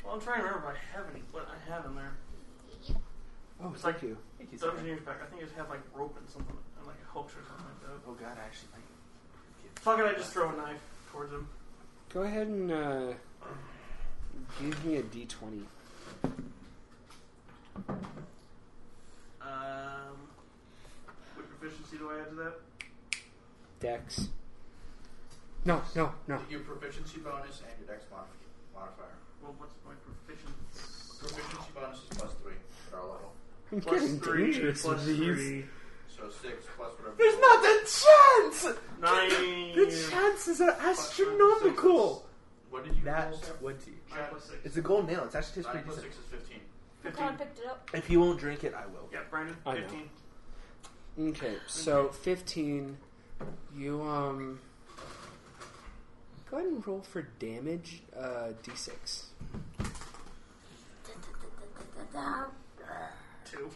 Well, 0.05 0.15
I'm 0.15 0.21
trying 0.21 0.41
to 0.41 0.45
remember 0.47 0.69
if 0.71 0.77
I 0.77 0.97
have 0.99 1.07
any. 1.11 1.23
What 1.33 1.49
I 1.49 1.73
have 1.73 1.87
in 1.87 1.95
there. 1.97 2.13
Oh, 3.63 3.71
It's 3.73 3.83
thank 3.83 3.95
like- 3.97 4.03
you. 4.03 4.19
Thank 4.37 4.53
you, 4.53 4.59
sir. 4.59 4.71
Dungeoneer's 4.73 5.01
pack. 5.03 5.23
I 5.23 5.27
think 5.27 5.43
it 5.43 5.49
had 5.57 5.69
like 5.71 5.81
rope 5.95 6.17
and 6.19 6.29
something, 6.29 6.57
and 6.79 6.87
like 6.87 6.97
a 7.03 7.07
hooks 7.19 7.33
or 7.33 7.43
something 7.49 7.65
like 7.65 7.81
that. 7.83 8.09
Oh 8.09 8.13
god, 8.13 8.37
I 8.37 8.45
actually. 8.45 8.69
Like, 8.75 8.83
Fuck 9.81 9.99
it, 10.01 10.05
I 10.07 10.13
just 10.15 10.33
throw 10.33 10.51
a 10.51 10.57
knife 10.57 10.81
towards 11.11 11.33
him. 11.33 11.49
Go 12.13 12.23
ahead 12.23 12.47
and 12.47 12.71
uh, 12.73 13.13
give 14.61 14.85
me 14.85 14.97
a 14.97 15.03
d20. 15.03 15.65
Um, 19.43 20.17
what 21.35 21.49
proficiency 21.61 21.97
do 21.99 22.11
I 22.11 22.21
add 22.21 22.31
to 22.31 22.35
that? 22.37 22.55
Dex. 23.81 24.29
No, 25.65 25.83
no, 25.97 26.13
no. 26.29 26.41
Your 26.51 26.61
proficiency 26.61 27.19
bonus 27.21 27.63
and 27.67 27.73
your 27.79 27.89
dex 27.95 28.05
modif- 28.13 28.75
modifier. 28.75 29.07
Well, 29.43 29.55
what's 29.59 29.75
my 29.87 29.93
proficiency? 30.05 30.53
Proficiency 31.21 31.71
bonus 31.75 31.99
is 31.99 32.19
plus 32.19 32.33
three 32.43 32.55
at 32.89 32.95
our 32.95 33.03
level. 33.03 33.33
I'm 33.73 33.81
Plus 33.81 34.01
getting 34.03 34.21
three, 34.21 34.53
dangerous 34.53 34.83
plus 34.83 35.07
with 35.07 35.07
these. 35.07 35.19
three, 35.37 35.65
So 36.09 36.31
six 36.43 36.65
plus 36.77 36.93
whatever. 36.99 37.17
There's 37.19 37.39
not 37.41 37.65
a 37.65 37.81
chance. 37.81 38.79
nine. 39.01 39.75
The 39.75 40.09
chances 40.11 40.61
are 40.61 40.77
astronomical. 40.81 42.27
What 42.71 42.85
did 42.85 42.97
you 42.97 43.03
roll? 43.05 43.15
Nat 43.15 43.35
Seth? 43.37 43.59
twenty. 43.59 43.93
Nine 44.11 44.19
plus 44.31 44.45
six. 44.45 44.59
It's 44.65 44.77
a 44.77 44.81
golden 44.83 45.07
nail. 45.07 45.25
It's 45.25 45.35
actually 45.35 45.63
tastes 45.63 45.75
Nine 45.75 45.83
pretty 45.85 45.89
plus 45.89 45.97
decent. 45.97 46.15
six 46.15 46.25
is 46.25 46.31
fifteen. 46.49 46.61
Colin 47.15 47.37
Fifteen. 47.37 47.39
picked 47.47 47.59
it 47.61 47.67
up. 47.67 47.91
If 47.95 48.11
you 48.11 48.21
won't 48.21 48.39
drink 48.39 48.65
it, 48.65 48.75
I 48.75 48.87
will. 48.87 49.09
Yeah, 49.13 49.21
Brandon. 49.31 49.57
I 49.67 49.75
know. 49.75 49.81
Fifteen. 49.81 50.11
Okay, 51.31 51.57
so 51.69 52.09
15. 52.09 52.97
You, 53.77 54.02
um. 54.02 54.61
Go 56.51 56.59
ahead 56.59 56.70
and 56.70 56.86
roll 56.86 57.01
for 57.01 57.23
damage, 57.40 58.02
uh, 58.16 58.52
d6. 58.62 59.24
Two. 63.44 63.70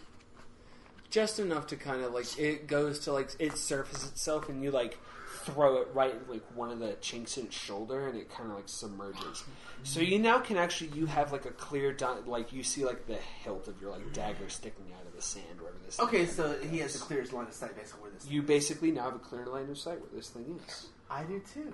Just 1.10 1.38
enough 1.40 1.66
to 1.68 1.76
kind 1.76 2.04
of 2.04 2.12
like, 2.12 2.38
it 2.38 2.66
goes 2.66 3.00
to 3.00 3.12
like, 3.12 3.30
it 3.38 3.56
surfaces 3.56 4.10
itself 4.10 4.48
and 4.48 4.62
you 4.62 4.70
like 4.70 4.98
throw 5.44 5.78
it 5.78 5.88
right 5.94 6.12
in 6.12 6.32
like 6.32 6.42
one 6.54 6.70
of 6.70 6.78
the 6.78 6.92
chinks 7.00 7.38
in 7.38 7.46
its 7.46 7.56
shoulder 7.56 8.08
and 8.08 8.16
it 8.18 8.30
kind 8.30 8.50
of 8.50 8.56
like 8.56 8.68
submerges. 8.68 9.42
So 9.82 10.00
you 10.00 10.18
now 10.18 10.38
can 10.38 10.56
actually, 10.56 10.90
you 10.90 11.06
have 11.06 11.32
like 11.32 11.46
a 11.46 11.50
clear, 11.50 11.92
di- 11.92 12.18
like 12.26 12.52
you 12.52 12.62
see 12.62 12.84
like 12.84 13.06
the 13.06 13.16
hilt 13.16 13.66
of 13.66 13.80
your 13.80 13.90
like 13.90 14.12
dagger 14.12 14.48
sticking 14.48 14.92
out 14.94 15.06
of 15.06 15.07
the 15.18 15.24
sand 15.24 15.60
wherever 15.60 15.76
this 15.84 15.98
Okay, 15.98 16.26
thing 16.26 16.34
so 16.34 16.56
he 16.62 16.78
goes. 16.78 16.80
has 16.80 16.92
the 16.94 16.98
clearest 17.00 17.32
line 17.32 17.46
of 17.48 17.52
sight 17.52 17.76
based 17.76 17.94
on 17.94 18.00
where 18.02 18.10
this. 18.12 18.26
You 18.28 18.40
basically 18.40 18.92
now 18.92 19.02
have 19.04 19.16
a 19.16 19.18
clear 19.18 19.46
line 19.46 19.68
of 19.68 19.76
sight 19.76 20.00
where 20.00 20.10
this 20.14 20.28
thing 20.30 20.60
is. 20.66 20.86
I 21.10 21.24
do 21.24 21.42
too. 21.52 21.72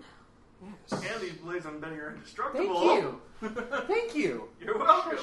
Yes. 0.90 1.02
And 1.12 1.20
these 1.20 1.32
blades 1.34 1.66
I'm 1.66 1.78
betting 1.78 1.98
are 1.98 2.14
indestructible. 2.14 2.80
Thank 2.80 3.02
you. 3.02 3.20
Thank 3.86 4.14
you. 4.14 4.48
You're 4.64 4.78
welcome. 4.78 5.18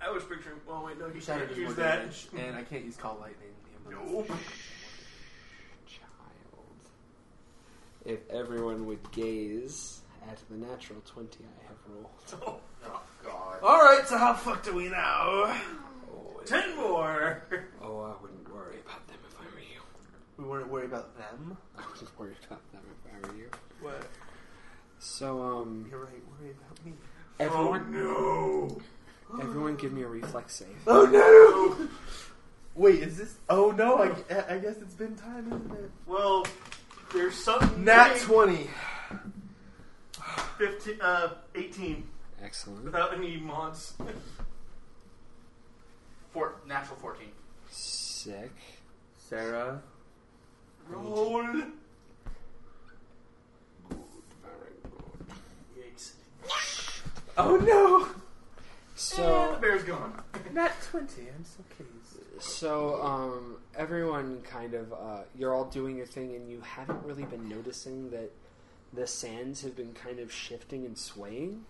I 0.00 0.10
was 0.10 0.24
picturing. 0.24 0.56
Well, 0.66 0.84
wait, 0.86 0.98
no, 0.98 1.06
you 1.06 1.20
Shadow 1.20 1.38
can't 1.40 1.48
does 1.50 1.58
use 1.58 1.66
more 1.68 1.74
that. 1.76 1.96
damage, 2.00 2.28
and 2.36 2.56
I 2.56 2.62
can't 2.62 2.84
use 2.84 2.96
call 2.96 3.16
lightning. 3.20 3.50
No. 3.88 4.24
child. 5.86 6.08
If 8.04 8.28
everyone 8.28 8.86
would 8.86 9.10
gaze 9.12 10.00
at 10.30 10.38
the 10.50 10.56
natural 10.56 11.00
20 11.06 11.38
I 11.44 11.66
have 11.68 11.76
rolled. 11.88 12.60
Oh 12.86 13.00
god. 13.24 13.58
All 13.62 13.78
right, 13.82 14.06
so 14.06 14.18
how 14.18 14.34
fucked 14.34 14.68
are 14.68 14.74
we 14.74 14.88
now? 14.90 15.54
Oh, 16.12 16.40
Ten 16.44 16.76
more. 16.76 17.42
oh, 17.82 18.00
I 18.02 18.22
wouldn't 18.22 18.52
worry 18.54 18.76
about 18.84 19.06
them 19.08 19.16
if 19.26 19.36
I 19.40 19.44
were 19.54 19.60
you. 19.60 19.80
We 20.36 20.44
weren't 20.44 20.68
worried 20.68 20.90
about 20.90 21.16
them. 21.16 21.56
I 21.78 21.82
wouldn't 21.90 22.18
worry 22.18 22.34
about 22.46 22.60
them 22.72 22.82
if 22.90 23.10
I 23.24 23.26
were 23.32 23.36
you. 23.38 23.48
What? 23.80 24.02
So, 24.98 25.40
um, 25.42 25.86
You're 25.90 26.00
right. 26.04 26.22
Worry 26.40 26.50
about 26.50 26.84
me. 26.84 26.92
everyone, 27.40 27.94
Oh 27.96 28.68
no. 29.32 29.40
everyone 29.42 29.76
give 29.76 29.92
me 29.94 30.02
a 30.02 30.06
reflex 30.08 30.56
save. 30.56 30.68
Oh 30.86 31.06
no! 31.06 31.88
Wait, 32.74 33.02
is 33.02 33.16
this? 33.16 33.36
Oh 33.48 33.70
no! 33.70 33.96
I, 33.98 34.54
I 34.54 34.58
guess 34.58 34.76
it's 34.82 34.94
been 34.94 35.16
time, 35.16 35.46
isn't 35.46 35.72
it? 35.84 35.90
Well, 36.06 36.44
there's 37.14 37.34
something. 37.34 37.82
Nat 37.84 38.18
twenty. 38.20 38.68
15, 40.58 41.00
uh, 41.00 41.28
18 41.54 42.08
Excellent. 42.42 42.84
without 42.84 43.14
any 43.14 43.36
mods. 43.38 43.94
Four, 46.32 46.56
natural 46.66 46.96
fourteen. 46.98 47.28
Sick. 47.70 48.50
Sarah. 49.16 49.80
Roll. 50.88 51.42
Good. 51.42 51.72
Very 54.42 54.74
good. 54.82 55.26
Yikes. 55.78 56.12
Oh 57.38 57.56
no! 57.56 58.08
And 59.16 59.54
the 59.56 59.60
bear's 59.60 59.84
gone. 59.84 60.20
Not 60.52 60.72
twenty. 60.82 61.22
I'm 61.22 61.44
so 61.44 61.62
pleased. 61.76 62.42
so, 62.42 63.00
um, 63.02 63.56
everyone 63.76 64.40
kind 64.42 64.74
of, 64.74 64.92
uh, 64.92 65.22
you're 65.38 65.54
all 65.54 65.66
doing 65.66 65.96
your 65.96 66.06
thing 66.06 66.34
and 66.34 66.50
you 66.50 66.60
haven't 66.62 67.02
really 67.04 67.24
been 67.24 67.48
noticing 67.48 68.10
that 68.10 68.30
the 68.94 69.06
sands 69.06 69.62
have 69.62 69.76
been 69.76 69.92
kind 69.92 70.18
of 70.18 70.32
shifting 70.32 70.84
and 70.86 70.96
swaying 70.96 71.64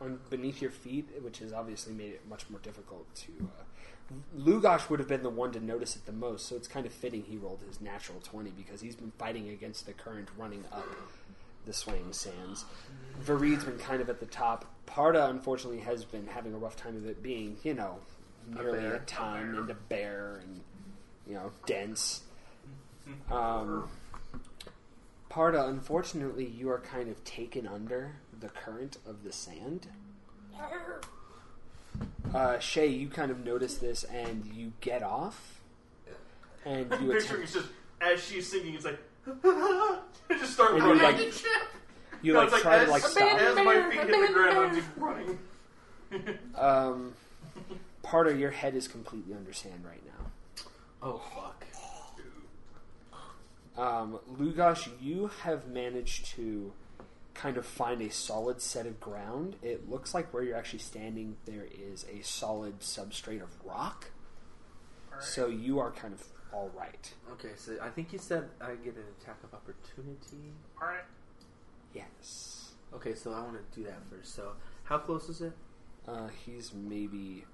on 0.00 0.20
beneath 0.30 0.60
your 0.62 0.70
feet, 0.70 1.08
which 1.22 1.38
has 1.38 1.52
obviously 1.52 1.92
made 1.92 2.12
it 2.12 2.28
much 2.28 2.48
more 2.50 2.60
difficult 2.60 3.12
to. 3.14 3.32
Uh, 3.40 4.12
Lugosh 4.38 4.88
would 4.88 5.00
have 5.00 5.08
been 5.08 5.22
the 5.22 5.30
one 5.30 5.52
to 5.52 5.60
notice 5.60 5.96
it 5.96 6.06
the 6.06 6.12
most, 6.12 6.46
so 6.46 6.56
it's 6.56 6.68
kind 6.68 6.86
of 6.86 6.92
fitting 6.92 7.22
he 7.22 7.36
rolled 7.36 7.60
his 7.66 7.80
natural 7.80 8.20
twenty 8.20 8.50
because 8.50 8.80
he's 8.80 8.96
been 8.96 9.12
fighting 9.18 9.50
against 9.50 9.86
the 9.86 9.92
current 9.92 10.28
running 10.38 10.64
up 10.72 10.86
the 11.66 11.72
swaying 11.72 12.12
sands. 12.12 12.64
Vareed's 13.22 13.64
been 13.64 13.78
kind 13.78 14.00
of 14.00 14.08
at 14.08 14.20
the 14.20 14.26
top. 14.26 14.64
Parda, 14.86 15.28
unfortunately, 15.28 15.80
has 15.80 16.04
been 16.04 16.26
having 16.26 16.54
a 16.54 16.58
rough 16.58 16.76
time 16.76 16.96
of 16.96 17.06
it 17.06 17.22
being, 17.22 17.58
you 17.62 17.74
know, 17.74 17.98
nearly 18.54 18.78
a, 18.78 18.90
bear. 18.90 19.02
ton 19.06 19.54
and 19.54 19.70
a 19.70 19.74
bear 19.74 20.40
and 20.42 20.60
you 21.26 21.34
know 21.34 21.50
dense. 21.66 22.22
Um, 23.30 23.88
Parda, 25.30 25.68
unfortunately, 25.68 26.46
you 26.46 26.70
are 26.70 26.78
kind 26.80 27.08
of 27.08 27.22
taken 27.24 27.66
under 27.66 28.12
the 28.38 28.48
current 28.48 28.96
of 29.06 29.24
the 29.24 29.32
sand. 29.32 29.88
Uh, 32.34 32.58
Shay, 32.58 32.86
you 32.86 33.08
kind 33.08 33.30
of 33.30 33.44
notice 33.44 33.76
this 33.76 34.04
and 34.04 34.44
you 34.46 34.72
get 34.80 35.02
off. 35.02 35.60
And 36.64 36.92
I'm 36.94 37.04
you 37.06 37.12
picturing 37.12 37.42
attempt, 37.42 37.44
it's 37.44 37.52
just 37.52 37.68
as 38.00 38.24
she's 38.24 38.50
singing, 38.50 38.74
it's 38.74 38.84
like. 38.84 38.98
just 40.30 40.54
start 40.54 40.72
And 40.74 40.82
you, 40.82 40.88
running. 40.88 41.02
like, 41.02 41.18
you 42.22 42.32
No, 42.32 42.40
like 42.40 42.52
it's 42.52 42.62
try 42.62 42.76
as, 42.78 42.86
to 42.86 42.90
like 42.90 43.02
stop. 43.02 43.40
As 43.40 43.54
my 43.56 43.90
feet 43.90 44.00
hit 44.00 44.28
the 44.28 44.32
ground, 44.32 44.58
I'm 44.58 44.74
just 44.74 44.88
running. 44.96 45.38
Um, 46.54 47.12
Parda, 48.02 48.38
your 48.38 48.50
head 48.50 48.74
is 48.74 48.88
completely 48.88 49.34
under 49.34 49.52
sand 49.52 49.84
right 49.86 50.02
now. 50.06 50.64
Oh 51.02 51.20
fuck. 51.34 51.64
Um, 53.78 54.18
Lugosh, 54.36 54.88
you 55.00 55.30
have 55.44 55.68
managed 55.68 56.26
to 56.32 56.72
kind 57.34 57.56
of 57.56 57.64
find 57.64 58.02
a 58.02 58.10
solid 58.10 58.60
set 58.60 58.86
of 58.86 58.98
ground. 58.98 59.54
It 59.62 59.88
looks 59.88 60.12
like 60.12 60.34
where 60.34 60.42
you're 60.42 60.56
actually 60.56 60.80
standing, 60.80 61.36
there 61.46 61.66
is 61.70 62.04
a 62.12 62.22
solid 62.24 62.80
substrate 62.80 63.40
of 63.40 63.50
rock. 63.64 64.10
So 65.20 65.46
you 65.46 65.78
are 65.78 65.92
kind 65.92 66.12
of 66.12 66.24
all 66.52 66.70
right. 66.76 67.14
Okay, 67.32 67.50
so 67.56 67.76
I 67.82 67.88
think 67.88 68.12
you 68.12 68.18
said 68.18 68.48
I 68.60 68.74
get 68.74 68.96
an 68.96 69.04
attack 69.20 69.38
of 69.44 69.54
opportunity. 69.54 70.52
Alright. 70.80 71.04
Yes. 71.94 72.72
Okay, 72.94 73.14
so 73.14 73.32
I 73.32 73.40
want 73.40 73.54
to 73.54 73.78
do 73.78 73.86
that 73.86 73.98
first. 74.10 74.34
So, 74.34 74.52
how 74.84 74.98
close 74.98 75.28
is 75.28 75.40
it? 75.40 75.52
Uh, 76.06 76.28
he's 76.44 76.72
maybe 76.72 77.44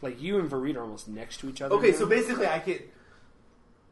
like 0.00 0.20
you 0.20 0.38
and 0.38 0.50
Vareed 0.50 0.76
are 0.76 0.82
almost 0.82 1.08
next 1.08 1.38
to 1.40 1.48
each 1.48 1.62
other. 1.62 1.74
Okay, 1.76 1.90
now. 1.90 1.96
so 1.98 2.06
basically 2.06 2.46
I 2.46 2.58
can 2.58 2.78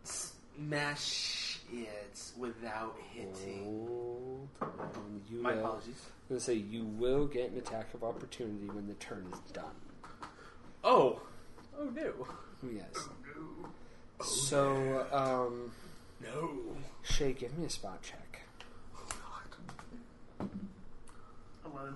smash 0.02 1.49
it 1.72 2.32
without 2.36 2.96
hitting. 3.12 3.64
Hold 3.64 4.48
on, 4.60 5.22
you 5.30 5.38
My 5.42 5.52
will- 5.54 5.60
apologies. 5.60 6.02
I'm 6.28 6.36
gonna 6.36 6.40
say 6.40 6.54
you 6.54 6.84
will 6.84 7.26
get 7.26 7.50
an 7.50 7.58
attack 7.58 7.92
of 7.94 8.04
opportunity 8.04 8.66
when 8.66 8.86
the 8.86 8.94
turn 8.94 9.26
is 9.32 9.52
done. 9.52 9.74
Oh. 10.84 11.20
Oh 11.78 11.84
no. 11.84 12.12
Yes. 12.62 13.08
no 13.28 14.24
So, 14.24 15.06
um, 15.12 15.72
No. 16.20 16.76
Shay, 17.02 17.32
give 17.32 17.56
me 17.58 17.64
a 17.66 17.70
spot 17.70 18.02
check. 18.02 18.42
11. 21.64 21.94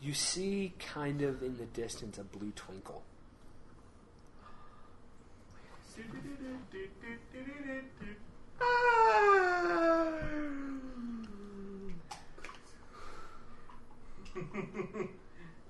You 0.00 0.12
see, 0.12 0.74
kind 0.78 1.22
of 1.22 1.42
in 1.42 1.56
the 1.56 1.64
distance, 1.64 2.18
a 2.18 2.24
blue 2.24 2.50
twinkle. 2.54 3.02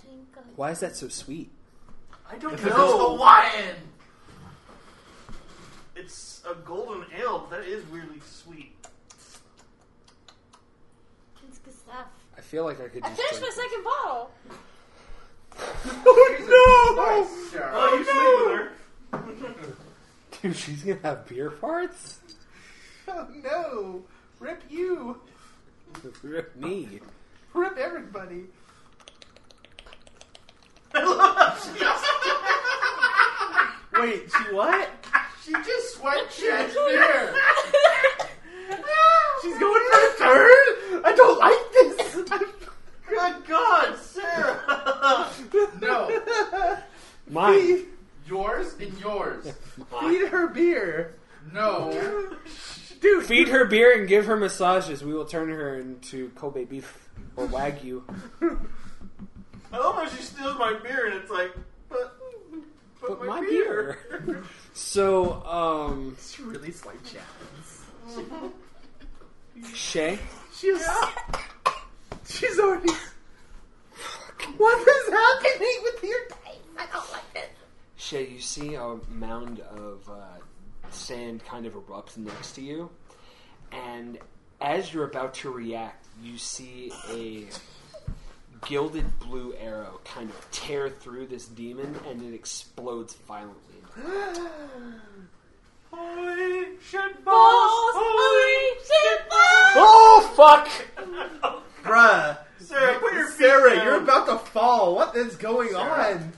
Twinkle. 0.02 0.42
Why 0.56 0.70
is 0.70 0.80
that 0.80 0.96
so 0.96 1.08
sweet? 1.08 1.50
I 2.30 2.36
don't 2.38 2.52
Because 2.56 2.76
know. 2.76 2.84
it's 2.84 2.92
Hawaiian. 3.20 3.76
It's 5.94 6.42
a 6.48 6.54
golden 6.54 7.04
ale, 7.16 7.46
that 7.50 7.64
is 7.64 7.84
weirdly 7.86 8.20
sweet. 8.28 8.72
It's 11.48 11.58
good 11.58 11.74
stuff. 11.74 12.06
I 12.36 12.40
feel 12.40 12.64
like 12.64 12.80
I 12.80 12.88
could 12.88 13.02
I 13.04 13.08
just. 13.14 13.22
finished 13.22 13.40
my 13.40 13.50
drink 13.54 13.70
second 13.70 13.84
bottle. 13.84 14.30
Oh 16.08 16.36
no! 16.40 17.50
Sure. 17.50 17.70
Oh, 17.72 17.96
you 17.96 18.04
sleep 18.04 19.58
with 19.58 19.68
her. 19.70 19.76
Dude, 20.42 20.56
she's 20.56 20.82
gonna 20.82 20.98
have 21.02 21.26
beer 21.28 21.50
parts? 21.50 22.20
Oh 23.08 23.28
no! 23.40 24.02
Rip 24.40 24.64
you! 24.68 25.20
Rip 26.24 26.56
me. 26.56 26.98
Rip 27.54 27.78
everybody! 27.78 28.46
Wait, 33.98 34.30
she 34.30 34.54
what? 34.54 34.90
She 35.44 35.52
just 35.52 36.02
Chad's 36.30 36.74
beer. 36.74 37.34
She's 39.42 39.58
going 39.58 39.84
for 39.92 39.98
a 39.98 40.18
turn? 40.18 41.02
I 41.04 41.12
don't 41.16 41.38
like 41.38 41.72
this! 41.72 42.14
Good 43.08 43.46
God, 43.46 43.96
Sarah! 43.98 45.28
No, 45.80 46.20
Mine. 47.28 47.86
Yours 48.26 48.74
and 48.80 48.98
yours. 49.00 49.52
Feed 50.00 50.28
her 50.28 50.48
beer. 50.48 51.14
No, 51.52 51.92
Dude, 53.00 53.24
Feed 53.24 53.48
her 53.48 53.64
beer 53.66 53.96
and 53.98 54.08
give 54.08 54.26
her 54.26 54.36
massages. 54.36 55.04
We 55.04 55.12
will 55.12 55.26
turn 55.26 55.48
her 55.48 55.76
into 55.76 56.30
Kobe 56.30 56.64
beef 56.64 57.08
or 57.36 57.46
Wagyu. 57.46 58.02
I 59.72 59.78
love 59.78 59.94
how 59.96 60.08
she 60.08 60.22
steals 60.22 60.58
my 60.58 60.78
beer 60.82 61.06
and 61.06 61.14
it's 61.14 61.30
like, 61.30 61.52
but, 61.88 62.16
but, 63.00 63.20
But 63.20 63.26
my 63.26 63.40
beer. 63.40 64.42
so, 64.74 65.44
um, 65.44 66.16
She 66.20 66.42
really 66.42 66.72
slight 66.72 66.98
Chapman's. 67.04 67.82
Shay, 69.74 70.18
She's. 70.54 70.84
She's 72.28 72.58
already. 72.58 72.90
What 74.56 74.88
is 74.88 75.12
happening 75.12 75.80
with 75.82 76.02
your 76.02 76.18
I 76.78 76.86
don't 76.92 77.12
like 77.12 77.22
it. 77.34 77.50
Shay, 77.96 78.28
you 78.28 78.40
see 78.40 78.74
a 78.74 78.96
mound 79.10 79.60
of 79.60 80.08
uh, 80.08 80.38
sand 80.90 81.44
kind 81.44 81.66
of 81.66 81.74
erupt 81.74 82.16
next 82.18 82.52
to 82.52 82.60
you, 82.62 82.90
and 83.72 84.18
as 84.60 84.92
you're 84.92 85.04
about 85.06 85.34
to 85.34 85.50
react, 85.50 86.06
you 86.22 86.36
see 86.38 86.92
a 87.10 87.46
gilded 88.66 89.18
blue 89.18 89.54
arrow 89.58 90.00
kind 90.04 90.28
of 90.30 90.50
tear 90.50 90.88
through 90.90 91.26
this 91.26 91.46
demon, 91.46 91.98
and 92.08 92.22
it 92.22 92.34
explodes 92.34 93.14
violently. 93.26 93.76
Holy 95.90 96.64
shit 96.82 97.24
Balls! 97.24 97.92
Holy 97.94 98.78
shit 98.84 99.28
balls! 99.30 99.72
Oh 99.76 100.32
fuck! 100.36 101.62
Bruh. 101.82 102.36
Sarah, 102.58 102.98
put 102.98 103.12
your 103.14 103.26
feet 103.28 103.38
Sarah, 103.46 103.74
down. 103.76 103.84
you're 103.86 104.02
about 104.02 104.26
to 104.26 104.36
fall. 104.50 104.94
What 104.96 105.16
is 105.16 105.36
going 105.36 105.70
Sarah. 105.70 106.14
on? 106.16 106.32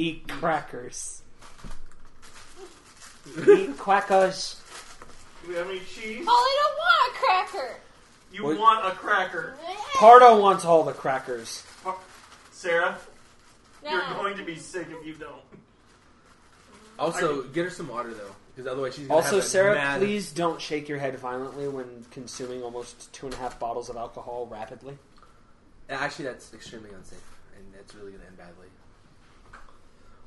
Mm. 0.00 0.04
Eat 0.06 0.28
crackers. 0.28 1.22
Eat 3.46 3.76
quackers. 3.78 4.60
Do 5.44 5.50
we 5.50 5.54
have 5.56 5.68
any 5.68 5.80
cheese? 5.80 6.24
Oh, 6.28 6.30
I 6.30 6.62
don't 6.62 6.78
want 6.78 7.14
a 7.14 7.18
cracker. 7.58 7.76
You 8.32 8.44
What- 8.44 8.58
want 8.58 8.86
a 8.86 8.90
cracker. 8.96 9.54
Parda 9.94 10.40
wants 10.40 10.64
all 10.64 10.82
the 10.84 10.92
crackers. 10.92 11.64
Sarah, 12.52 12.98
No. 13.84 13.90
you're 13.90 14.14
going 14.14 14.36
to 14.36 14.42
be 14.44 14.56
sick 14.56 14.86
if 14.90 15.06
you 15.06 15.14
don't. 15.14 15.34
Also, 16.98 17.44
get 17.44 17.64
her 17.64 17.70
some 17.70 17.88
water 17.88 18.12
though, 18.12 18.34
because 18.54 18.70
otherwise 18.70 18.94
she's 18.94 19.06
gonna 19.06 19.16
Also, 19.20 19.36
have 19.36 19.44
a 19.44 19.48
Sarah, 19.48 19.74
mad- 19.74 20.00
please 20.00 20.32
don't 20.32 20.60
shake 20.60 20.86
your 20.86 20.98
head 20.98 21.18
violently 21.18 21.66
when 21.66 22.04
consuming 22.10 22.62
almost 22.62 23.10
two 23.14 23.24
and 23.24 23.34
a 23.34 23.38
half 23.38 23.58
bottles 23.58 23.88
of 23.88 23.96
alcohol 23.96 24.46
rapidly. 24.50 24.98
Actually, 25.88 26.26
that's 26.26 26.52
extremely 26.52 26.90
unsafe, 26.90 27.22
and 27.56 27.64
that's 27.72 27.94
really 27.94 28.10
going 28.10 28.20
to 28.20 28.26
end 28.26 28.36
badly. 28.36 28.66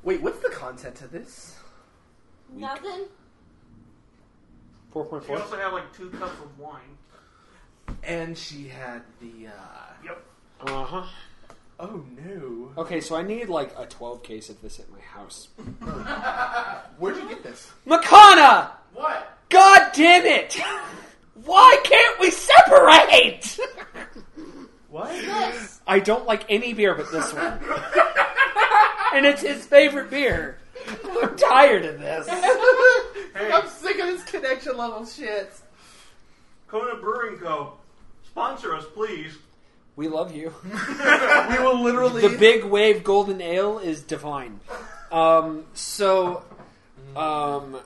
Wait, 0.04 0.22
what's 0.22 0.40
the 0.40 0.50
content 0.50 1.02
of 1.02 1.12
this? 1.12 1.56
Nothing. 2.54 3.06
Four 4.92 5.06
point 5.06 5.24
You 5.24 5.28
four. 5.30 5.40
also 5.40 5.58
have 5.58 5.74
like 5.74 5.92
two 5.96 6.10
cups 6.12 6.34
of 6.44 6.60
wine. 6.60 6.98
And 8.04 8.38
she 8.38 8.68
had 8.68 9.02
the. 9.22 9.48
Uh, 9.48 9.52
Yep. 10.06 10.24
Uh 10.66 10.84
huh. 10.84 11.04
Oh 11.80 12.06
no! 12.26 12.72
Okay, 12.78 13.02
so 13.02 13.16
I 13.16 13.24
need 13.24 13.50
like 13.50 13.74
a 13.78 13.86
twelve 13.86 14.22
case 14.24 14.50
of 14.50 14.62
this 14.62 14.80
at 14.80 14.90
my 14.92 15.00
house. 15.00 15.48
Where'd 17.00 17.18
you 17.18 17.28
get 17.28 17.42
this? 17.44 17.72
Makana! 17.88 18.72
what? 18.94 19.38
God 19.50 19.92
damn 19.94 20.26
it! 20.26 20.58
Why 21.46 21.78
can't 21.84 22.20
we 22.20 22.30
separate? 22.32 23.58
What? 24.90 25.10
This. 25.10 25.82
I 25.88 26.00
don't 26.00 26.26
like 26.28 26.46
any 26.50 26.74
beer 26.74 26.94
but 26.96 27.12
this 27.12 27.34
one. 27.34 27.60
and 29.14 29.26
it's 29.26 29.42
his 29.42 29.66
favorite 29.66 30.10
beer. 30.10 30.58
I'm 31.06 31.36
tired 31.38 31.86
of 31.86 32.00
this. 32.00 32.28
Hey, 33.36 33.52
I'm 33.52 33.68
sick 33.68 33.98
of 33.98 34.06
this 34.06 34.24
connection 34.26 34.78
level 34.78 35.08
shit. 35.08 35.52
Kona 36.68 37.02
Brewing 37.02 37.40
Co. 37.40 37.74
Sponsor 38.28 38.76
us, 38.76 38.86
please. 38.94 39.36
We 39.96 40.08
love 40.08 40.36
you. 40.36 40.54
We 40.64 41.58
will 41.58 41.82
literally. 41.82 42.22
The 42.22 42.38
big 42.38 42.64
wave 42.64 43.04
golden 43.04 43.42
ale 43.42 43.80
is 43.80 44.04
divine. 44.04 44.60
Um, 45.12 45.66
so, 45.74 46.44
um, 47.16 47.78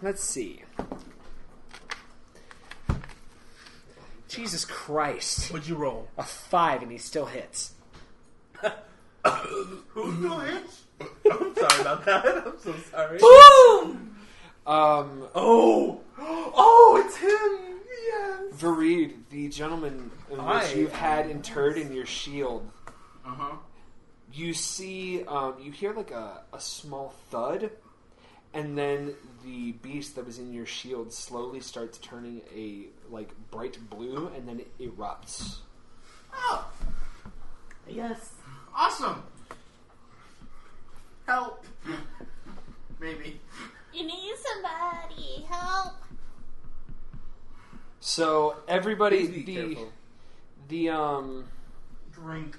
let's 0.00 0.22
see. 0.22 0.62
Jesus 4.28 4.64
Christ. 4.64 5.52
What'd 5.52 5.68
you 5.68 5.74
roll? 5.74 6.08
A 6.16 6.22
five 6.22 6.82
and 6.82 6.92
he 6.92 6.98
still 6.98 7.26
hits. 7.26 7.72
Who 9.24 10.12
doing? 10.20 10.40
hits? 10.46 10.82
I'm 11.00 11.54
sorry 11.56 11.80
about 11.80 12.04
that. 12.04 12.26
I'm 12.46 12.58
so 12.62 12.74
sorry. 12.90 13.18
Boom! 13.18 14.16
Um, 14.66 15.28
Oh! 15.34 16.00
Oh, 16.56 17.02
it's 17.04 17.16
him! 17.16 17.80
Yes! 18.06 18.60
Vareed, 18.60 19.14
the 19.30 19.48
gentleman 19.48 20.10
in 20.30 20.38
which 20.44 20.74
you've 20.76 20.92
had 20.92 21.28
interred 21.28 21.76
in 21.78 21.92
your 21.92 22.06
shield, 22.06 22.70
Uh 23.26 23.30
huh. 23.34 23.56
you 24.32 24.54
see, 24.54 25.24
um, 25.24 25.54
you 25.60 25.72
hear 25.72 25.92
like 25.92 26.10
a, 26.12 26.42
a 26.52 26.60
small 26.60 27.12
thud, 27.30 27.70
and 28.52 28.78
then 28.78 29.14
the 29.44 29.72
beast 29.72 30.14
that 30.14 30.24
was 30.26 30.38
in 30.38 30.52
your 30.52 30.66
shield 30.66 31.12
slowly 31.12 31.58
starts 31.60 31.98
turning 31.98 32.42
a 32.54 32.86
like 33.10 33.30
bright 33.50 33.76
blue, 33.90 34.30
and 34.36 34.46
then 34.48 34.60
it 34.60 34.78
erupts. 34.78 35.56
Oh, 36.32 36.70
Yes. 37.88 38.30
Awesome. 38.74 39.22
Help. 41.26 41.64
Maybe. 43.00 43.40
You 43.92 44.06
need 44.06 44.34
somebody. 44.36 45.44
Help. 45.48 45.94
So 48.00 48.56
everybody, 48.68 49.26
Please 49.26 49.30
be 49.30 49.42
the 49.42 49.54
careful. 49.74 49.92
the 50.68 50.90
um, 50.90 51.44
Drink. 52.12 52.56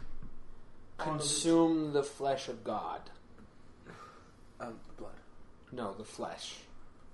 consume 0.98 1.94
the 1.94 2.02
flesh 2.04 2.48
of 2.48 2.64
God. 2.64 3.02
Um, 4.60 4.74
blood. 4.98 5.12
No, 5.72 5.94
the 5.94 6.04
flesh. 6.04 6.56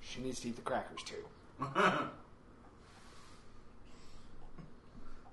She 0.01 0.21
needs 0.21 0.39
to 0.41 0.49
eat 0.49 0.55
the 0.55 0.61
crackers 0.61 1.01
too. 1.03 1.25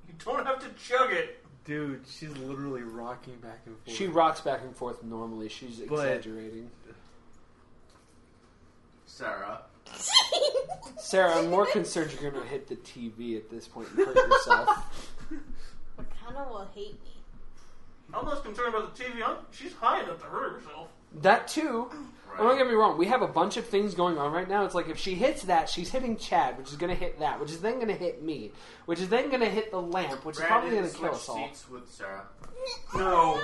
You 0.09 0.15
don't 0.25 0.47
have 0.47 0.59
to 0.61 0.69
chug 0.83 1.13
it. 1.13 1.45
Dude, 1.69 2.01
she's 2.09 2.31
literally 2.39 2.81
rocking 2.81 3.37
back 3.37 3.61
and 3.67 3.77
forth. 3.77 3.95
She 3.95 4.07
rocks 4.07 4.41
back 4.41 4.63
and 4.63 4.75
forth 4.75 5.05
normally. 5.05 5.51
She's 5.51 5.81
But- 5.81 6.09
exaggerating. 6.09 6.71
Sarah. 9.05 9.61
Sarah, 10.99 11.35
I'm 11.37 11.51
more 11.51 11.67
concerned 11.67 12.11
you're 12.19 12.31
going 12.31 12.43
to 12.43 12.49
hit 12.49 12.69
the 12.69 12.77
TV 12.77 13.37
at 13.37 13.51
this 13.51 13.69
point 13.69 13.89
and 13.91 13.99
hurt 14.07 14.17
yourself. 14.17 15.15
Makana 15.99 16.49
will 16.49 16.71
hate 16.75 17.03
me. 17.05 17.21
I'm 18.15 18.27
less 18.27 18.41
concerned 18.41 18.75
about 18.75 18.95
the 18.97 19.05
TV. 19.05 19.23
I'm, 19.23 19.37
she's 19.51 19.75
high 19.75 20.03
enough 20.03 20.21
to 20.21 20.25
hurt 20.27 20.61
herself. 20.61 20.89
That 21.23 21.49
too. 21.49 21.91
Oh, 22.39 22.47
don't 22.47 22.57
get 22.57 22.69
me 22.69 22.75
wrong. 22.75 22.97
We 22.97 23.07
have 23.07 23.23
a 23.23 23.27
bunch 23.27 23.57
of 23.57 23.67
things 23.67 23.95
going 23.95 24.17
on 24.17 24.31
right 24.31 24.49
now. 24.49 24.65
It's 24.65 24.75
like 24.75 24.89
if 24.89 24.97
she 24.97 25.15
hits 25.15 25.43
that, 25.45 25.69
she's 25.69 25.91
hitting 25.91 26.17
Chad, 26.17 26.57
which 26.57 26.69
is 26.69 26.77
going 26.77 26.91
to 26.91 26.99
hit 26.99 27.19
that, 27.19 27.41
which 27.41 27.51
is 27.51 27.61
then 27.61 27.77
going 27.77 27.89
to 27.89 27.95
hit 27.95 28.23
me, 28.23 28.53
which 28.87 29.01
is 29.01 29.09
then 29.09 29.29
going 29.29 29.41
to 29.41 29.49
hit 29.49 29.73
the 29.73 29.83
lamp, 29.83 30.25
which 30.25 30.37
is 30.37 30.43
probably 30.43 30.71
going 30.71 30.89
to 30.89 30.97
kill 30.97 31.15
us 31.15 31.29
all. 31.29 31.37
seats 31.37 31.69
with 31.69 31.91
Sarah. 31.91 32.23
No. 32.95 33.41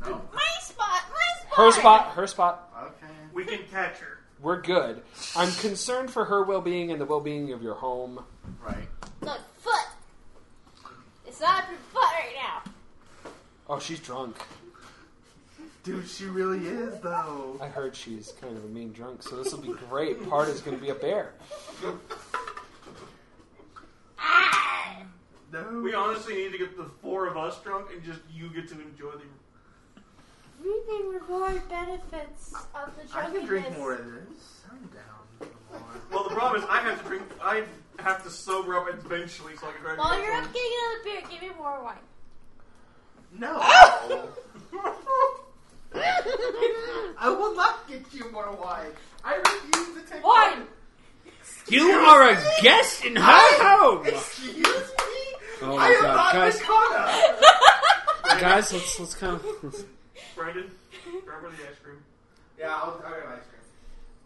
No. 0.00 0.22
My 0.32 0.46
spot, 0.62 1.02
my 1.10 1.40
spot. 1.42 1.56
Her 1.56 1.70
spot, 1.72 2.06
her 2.14 2.26
spot. 2.26 2.72
Okay. 2.82 3.12
We 3.34 3.44
can 3.44 3.60
catch 3.70 3.98
her. 3.98 4.18
We're 4.40 4.62
good. 4.62 5.02
I'm 5.36 5.50
concerned 5.52 6.10
for 6.10 6.24
her 6.24 6.44
well-being 6.44 6.90
and 6.90 7.00
the 7.00 7.04
well-being 7.04 7.52
of 7.52 7.62
your 7.62 7.74
home. 7.74 8.24
Right. 8.64 8.88
Look, 9.20 9.40
foot. 9.58 9.74
It's 11.26 11.40
not 11.40 11.64
up 11.64 11.70
your 11.70 11.78
foot 11.92 12.02
right 12.02 12.34
now. 12.36 12.62
Oh, 13.68 13.78
she's 13.78 14.00
drunk. 14.00 14.36
Dude, 15.88 16.06
she 16.06 16.26
really 16.26 16.66
is 16.66 17.00
though. 17.00 17.58
I 17.62 17.66
heard 17.66 17.96
she's 17.96 18.34
kind 18.42 18.58
of 18.58 18.62
a 18.62 18.68
mean 18.68 18.92
drunk, 18.92 19.22
so 19.22 19.42
this 19.42 19.54
will 19.54 19.62
be 19.62 19.72
great. 19.88 20.28
Part 20.28 20.50
is 20.50 20.60
going 20.60 20.76
to 20.76 20.82
be 20.82 20.90
a 20.90 20.94
bear. 20.94 21.32
No. 25.50 25.80
We 25.82 25.94
honestly 25.94 26.34
need 26.34 26.52
to 26.52 26.58
get 26.58 26.76
the 26.76 26.90
four 27.00 27.26
of 27.26 27.38
us 27.38 27.58
drunk 27.62 27.86
and 27.90 28.04
just 28.04 28.20
you 28.30 28.50
get 28.50 28.68
to 28.68 28.78
enjoy 28.78 29.12
the. 29.12 29.22
Reaping 30.62 31.08
reward 31.08 31.66
benefits 31.70 32.52
of 32.74 32.92
the 32.94 33.16
I 33.16 33.30
can 33.30 33.46
drink 33.46 33.78
more 33.78 33.94
of 33.94 34.04
this. 34.04 34.64
I'm 34.70 34.76
down 34.88 35.48
for 35.70 35.72
more. 35.72 35.88
Well, 36.12 36.28
the 36.28 36.34
problem 36.34 36.62
is 36.62 36.68
I 36.68 36.80
have 36.80 37.02
to 37.02 37.08
drink. 37.08 37.22
I 37.42 37.64
have 38.00 38.22
to 38.24 38.30
sober 38.30 38.76
up 38.76 38.88
eventually 38.90 39.56
so 39.56 39.68
I 39.68 39.72
can 39.72 39.80
try 39.80 39.94
to. 39.94 39.98
While 39.98 40.10
drink 40.10 40.26
you're 40.26 40.34
up 40.36 40.52
getting 40.52 40.70
another 40.82 41.04
beer, 41.04 41.22
give 41.30 41.48
me 41.48 41.56
more 41.56 41.82
wine. 41.82 41.96
No. 43.32 44.28
I 47.18 47.28
will 47.30 47.54
not 47.54 47.88
get 47.88 48.02
you 48.12 48.30
more 48.30 48.52
wine. 48.52 48.90
I 49.24 49.36
refuse 49.36 49.94
to 50.04 50.12
take 50.12 50.24
Wine! 50.24 50.62
You 51.68 51.90
are 51.90 52.30
a 52.30 52.42
guest 52.62 53.04
in 53.04 53.16
her 53.16 53.22
home! 53.24 54.06
Excuse 54.06 54.56
me? 54.56 54.68
Oh 55.60 55.76
I 55.76 55.76
my 55.76 55.88
am 55.88 56.02
god, 56.02 56.14
not 56.16 56.32
guys, 56.32 56.58
Makana. 56.60 58.40
guys, 58.40 58.72
let's 58.72 59.00
let's 59.00 59.14
kind 59.14 59.34
of. 59.34 59.86
Brandon, 60.36 60.70
grab 61.24 61.42
her 61.42 61.48
the 61.50 61.54
ice 61.68 61.78
cream. 61.82 61.98
Yeah, 62.58 62.74
I'll, 62.74 63.02
I'll 63.04 63.12
get 63.14 63.26
ice 63.28 63.42
cream. 63.48 63.62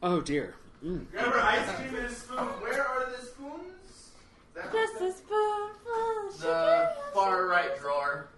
Oh 0.02 0.20
dear. 0.20 0.54
Mm. 0.84 1.10
Grab 1.10 1.24
her 1.32 1.40
ice 1.40 1.70
cream 1.76 1.94
and 1.94 2.06
a 2.06 2.10
spoon. 2.12 2.36
Where 2.38 2.86
are 2.86 3.10
the 3.10 3.24
spoons? 3.26 4.10
That- 4.54 4.70
Just 4.72 4.94
a 4.96 5.12
spoonful 5.12 6.28
of 6.28 6.40
The 6.40 6.92
far 7.14 7.46
right 7.46 7.78
drawer. 7.80 8.28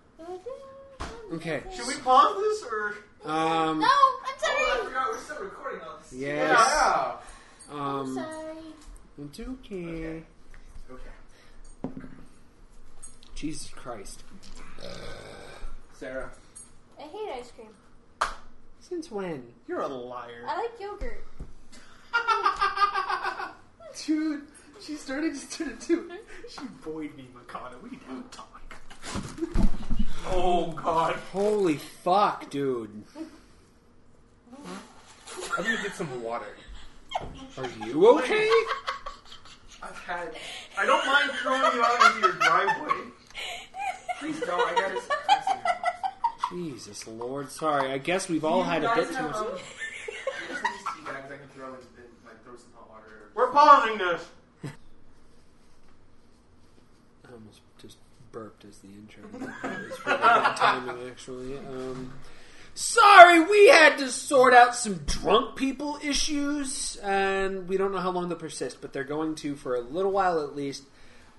Okay. 1.33 1.63
Should 1.75 1.87
we 1.89 1.95
pause 1.97 2.37
this 2.37 2.65
or? 2.71 2.95
Um. 3.25 3.79
No, 3.81 3.87
I'm 3.87 3.91
Oh, 3.91 4.23
I 4.25 4.33
sorry. 4.39 4.85
forgot 4.87 5.07
we're 5.13 5.19
still 5.19 5.39
recording 5.41 5.81
all 5.81 5.97
this. 5.99 6.13
Yes. 6.13 6.51
Yeah. 6.51 7.17
I'm 7.73 7.81
Um. 7.81 8.15
sorry. 8.15 8.57
It's 9.19 9.41
okay. 9.41 10.23
Okay. 10.91 11.13
Jesus 13.35 13.69
Christ. 13.71 14.25
Sarah, 15.95 16.31
I 16.99 17.03
hate 17.03 17.31
ice 17.39 17.53
cream. 17.53 17.69
Since 18.81 19.11
when? 19.11 19.45
you're 19.67 19.81
a 19.81 19.87
liar. 19.89 20.45
I 20.47 20.57
like 20.57 20.79
yogurt. 20.81 21.25
Dude, 24.07 24.43
she 24.81 24.97
started 24.97 25.35
to 25.35 25.51
turn 25.51 25.71
into. 25.71 26.11
She 26.51 26.61
buoyed 26.85 27.17
me, 27.17 27.29
Makana. 27.35 27.81
We 27.83 27.97
don't 28.09 28.31
talk. 28.31 28.75
Oh 30.27 30.73
God! 30.73 31.17
Holy 31.33 31.77
fuck, 31.77 32.51
dude. 32.51 33.05
I'm 35.57 35.65
gonna 35.65 35.83
get 35.83 35.95
some 35.95 36.23
water. 36.23 36.57
Are 37.57 37.69
you 37.87 38.09
okay? 38.19 38.51
I've 39.83 39.99
had. 40.07 40.35
I 40.79 40.87
don't 40.87 41.07
mind 41.07 41.31
throwing 41.43 41.77
you 41.77 41.85
out 41.85 42.17
into 42.17 42.29
your 42.29 42.37
driveway. 42.37 42.95
Please 44.19 44.41
don't. 44.41 44.61
I 44.61 44.75
gotta. 44.75 45.01
Jesus 46.51 47.07
Lord. 47.07 47.51
Sorry. 47.51 47.91
I 47.93 47.99
guess 47.99 48.29
we've 48.29 48.45
all 48.45 48.63
had 48.63 48.85
a 48.85 48.95
bit 48.95 49.09
too 49.09 49.23
much. 49.23 49.35
Just 50.49 50.63
these 50.63 50.85
tea 50.97 51.05
bags 51.05 51.31
I 51.31 51.37
can 51.37 51.49
throw 51.55 51.69
in, 51.69 51.75
in 51.75 52.11
like 52.25 52.43
throw 52.45 52.57
some 52.57 52.73
hot 52.75 52.91
water. 52.91 53.31
We're 53.35 53.51
pausing 53.51 53.99
this. 53.99 54.25
I 57.27 57.33
almost 57.33 57.61
just 57.81 57.97
burped 58.35 58.65
as 58.65 58.79
the 58.79 58.89
intro. 58.89 59.23
It 59.33 59.41
was 59.41 60.07
really 60.07 60.19
bad 60.19 60.57
timing, 60.57 61.09
actually. 61.09 61.57
Um, 61.57 62.13
sorry, 62.75 63.41
we 63.45 63.69
had 63.69 63.97
to 63.99 64.11
sort 64.11 64.53
out 64.53 64.75
some 64.75 64.97
drunk 65.07 65.55
people 65.55 65.99
issues, 66.03 66.97
and 66.97 67.69
we 67.69 67.77
don't 67.77 67.93
know 67.93 68.01
how 68.01 68.11
long 68.11 68.29
they'll 68.29 68.37
persist, 68.37 68.81
but 68.81 68.93
they're 68.93 69.05
going 69.05 69.37
to 69.37 69.55
for 69.55 69.77
a 69.77 69.81
little 69.81 70.11
while 70.11 70.43
at 70.43 70.57
least. 70.57 70.83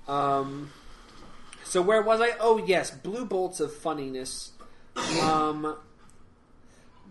Um, 0.07 0.71
so 1.65 1.81
where 1.81 2.01
was 2.01 2.21
I? 2.21 2.31
Oh 2.39 2.63
yes, 2.65 2.91
blue 2.91 3.25
bolts 3.25 3.59
of 3.59 3.75
funniness. 3.75 4.51
Um, 5.21 5.75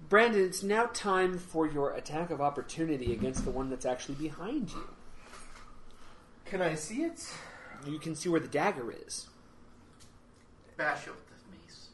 Brandon, 0.09 0.45
it's 0.45 0.63
now 0.63 0.87
time 0.87 1.39
for 1.39 1.67
your 1.67 1.93
attack 1.93 2.31
of 2.31 2.41
opportunity 2.41 3.13
against 3.13 3.45
the 3.45 3.51
one 3.51 3.69
that's 3.69 3.85
actually 3.85 4.15
behind 4.15 4.71
you. 4.71 4.89
Can 6.47 6.63
I 6.63 6.75
see 6.75 7.03
it? 7.03 7.29
You 7.87 7.99
can 7.99 8.15
see 8.15 8.31
where 8.31 8.41
the 8.41 8.49
dagger 8.49 8.91
is. 9.07 9.29
Bash 10.77 11.07
it 11.07 11.11
with 11.11 11.29
the 11.29 11.57
mace. 11.57 11.89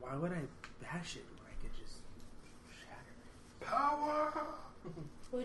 Why 0.00 0.14
would 0.16 0.32
I 0.32 0.42
bash 0.82 1.16
it 1.16 1.24
when 1.30 1.46
I 1.46 1.54
could 1.62 1.76
just 1.78 1.96
shatter 2.70 3.14
it? 3.20 3.64
Power. 3.64 4.32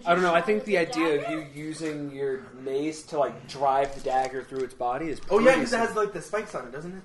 I 0.06 0.14
don't 0.14 0.24
know. 0.24 0.34
I 0.34 0.42
think 0.42 0.60
with 0.60 0.66
the 0.66 0.78
a 0.78 0.82
idea 0.82 1.22
of 1.22 1.32
you 1.32 1.46
using 1.54 2.12
your 2.12 2.42
mace 2.62 3.04
to 3.04 3.20
like 3.20 3.48
drive 3.48 3.94
the 3.96 4.02
dagger 4.02 4.44
through 4.44 4.64
its 4.64 4.74
body 4.74 5.10
is 5.10 5.20
Oh 5.30 5.40
yeah, 5.40 5.56
because 5.56 5.74
it 5.74 5.80
has 5.80 5.96
like 5.96 6.14
the 6.14 6.22
spikes 6.22 6.56
on 6.56 6.68
it, 6.68 6.72
doesn't 6.72 6.96
it? 6.96 7.04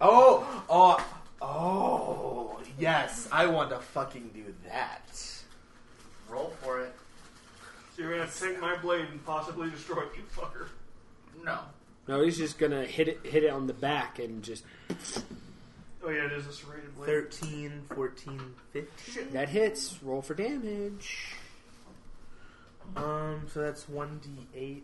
Oh, 0.00 0.64
oh, 0.68 1.06
oh, 1.40 2.60
yes! 2.78 3.28
I 3.32 3.46
want 3.46 3.70
to 3.70 3.78
fucking 3.78 4.30
do 4.34 4.54
that. 4.68 5.42
Roll 6.28 6.52
for 6.62 6.80
it. 6.80 6.94
So 7.96 8.02
you're 8.02 8.18
gonna 8.18 8.30
take 8.30 8.60
my 8.60 8.76
blade 8.76 9.06
and 9.10 9.24
possibly 9.24 9.70
destroy 9.70 10.02
it, 10.02 10.08
you 10.16 10.22
fucker. 10.36 10.66
No. 11.42 11.60
No, 12.06 12.22
he's 12.22 12.36
just 12.36 12.58
gonna 12.58 12.84
hit 12.84 13.08
it, 13.08 13.20
hit 13.24 13.44
it 13.44 13.50
on 13.50 13.66
the 13.66 13.72
back, 13.72 14.18
and 14.18 14.42
just 14.42 14.64
Oh 16.06 16.10
yeah, 16.10 16.26
it 16.26 16.32
is 16.32 16.46
a 16.46 16.52
serrated 16.52 16.94
blade. 16.96 17.06
13, 17.06 17.82
14, 17.94 18.54
15. 18.72 19.30
that 19.32 19.48
hits. 19.48 20.02
Roll 20.02 20.20
for 20.20 20.34
damage. 20.34 21.34
Um, 22.94 23.46
so 23.52 23.60
that's 23.62 23.86
1d8, 23.86 24.82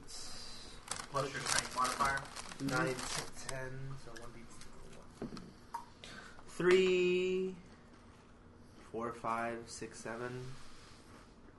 Plus 1.12 1.32
your 1.32 1.40
strength 1.42 1.76
modifier. 1.76 2.20
9, 2.62 2.94
10, 3.48 3.58
so 4.04 4.10
1d8. 5.22 5.28
3, 6.48 7.54
4, 8.92 9.12
5, 9.12 9.56
6, 9.66 9.98
7. 9.98 10.42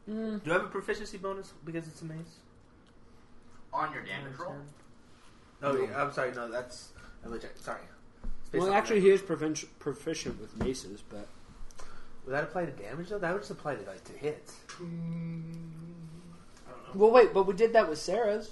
Mm. 0.10 0.44
Do 0.44 0.50
I 0.50 0.54
have 0.56 0.64
a 0.64 0.68
proficiency 0.68 1.18
bonus 1.18 1.54
because 1.64 1.88
it's 1.88 2.02
a 2.02 2.06
mace? 2.06 2.18
On 3.72 3.94
your 3.94 4.04
damage 4.04 4.38
roll. 4.40 4.56
Oh, 5.64 5.78
yeah, 5.80 6.02
I'm 6.02 6.12
sorry, 6.12 6.32
no, 6.34 6.50
that's. 6.50 6.90
I 7.24 7.28
legit, 7.30 7.58
sorry. 7.60 7.82
It's 8.52 8.62
Well, 8.64 8.74
actually, 8.74 9.02
he 9.02 9.10
is 9.10 9.22
profen- 9.22 9.66
proficient 9.80 10.40
with 10.42 10.58
maces, 10.58 11.02
but 11.08 11.28
Would 12.26 12.34
that 12.34 12.44
apply 12.46 12.66
to 12.66 12.72
damage 12.72 13.10
though? 13.10 13.20
That 13.20 13.32
would 13.34 13.42
just 13.42 13.52
apply 13.52 13.76
to 13.76 13.84
like 13.90 14.04
to 14.06 14.14
hits. 14.14 14.56
well, 16.94 17.12
wait. 17.12 17.34
But 17.34 17.44
we 17.48 17.54
did 17.54 17.74
that 17.74 17.88
with 17.90 17.98
Sarah's, 18.00 18.52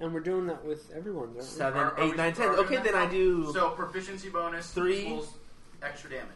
and 0.00 0.12
we're 0.12 0.20
doing 0.20 0.46
that 0.46 0.64
with 0.64 0.90
everyone's. 0.94 1.30
Aren't 1.36 1.38
we? 1.38 1.42
Seven, 1.44 1.80
Are- 1.80 1.92
are 1.92 2.00
eight, 2.00 2.10
we 2.10 2.16
nine, 2.16 2.32
ten. 2.34 2.34
starting 2.52 2.64
Okay, 2.64 2.74
that 2.76 2.84
then 2.84 2.94
I 2.94 3.04
now? 3.04 3.10
do 3.10 3.50
So 3.52 3.70
proficiency 3.70 4.28
bonus 4.28 4.70
Three. 4.72 5.00
equals 5.06 5.34
extra 5.82 6.10
damage. 6.10 6.28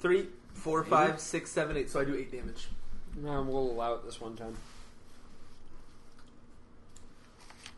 three, 0.00 0.28
four, 0.54 0.82
five, 0.84 1.20
six, 1.20 1.50
seven, 1.50 1.76
eight. 1.76 1.90
So 1.90 2.00
I 2.00 2.04
do 2.04 2.14
eight 2.16 2.32
damage. 2.32 2.68
No, 3.16 3.42
we'll 3.42 3.70
allow 3.70 3.94
it 3.94 4.04
this 4.04 4.20
one 4.20 4.36
time. 4.36 4.54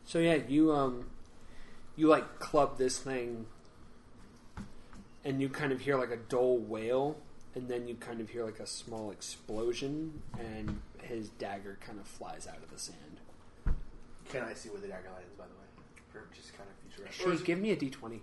So 0.06 0.18
yeah, 0.18 0.38
you 0.48 0.72
um, 0.72 1.06
you 2.00 2.08
like 2.08 2.38
club 2.38 2.78
this 2.78 2.98
thing, 2.98 3.44
and 5.22 5.42
you 5.42 5.50
kind 5.50 5.70
of 5.70 5.80
hear 5.80 5.98
like 5.98 6.10
a 6.10 6.16
dull 6.16 6.56
wail, 6.56 7.18
and 7.54 7.68
then 7.68 7.86
you 7.86 7.94
kind 7.94 8.22
of 8.22 8.30
hear 8.30 8.42
like 8.42 8.58
a 8.58 8.66
small 8.66 9.10
explosion, 9.10 10.22
and 10.38 10.80
his 11.02 11.28
dagger 11.28 11.76
kind 11.84 12.00
of 12.00 12.06
flies 12.06 12.48
out 12.48 12.62
of 12.62 12.70
the 12.70 12.78
sand. 12.78 13.20
Can 14.30 14.44
I 14.44 14.54
see 14.54 14.70
where 14.70 14.80
the 14.80 14.88
dagger 14.88 15.10
light 15.10 15.24
is, 15.30 15.36
by 15.36 15.44
the 15.44 15.50
way? 15.50 15.66
For 16.10 16.26
just 16.34 16.56
kind 16.56 16.70
of 16.70 16.76
future 16.76 17.02
reference. 17.02 17.20
Actually, 17.20 17.46
give 17.46 17.58
me 17.58 17.72
a 17.72 17.76
d 17.76 17.90
twenty. 17.90 18.22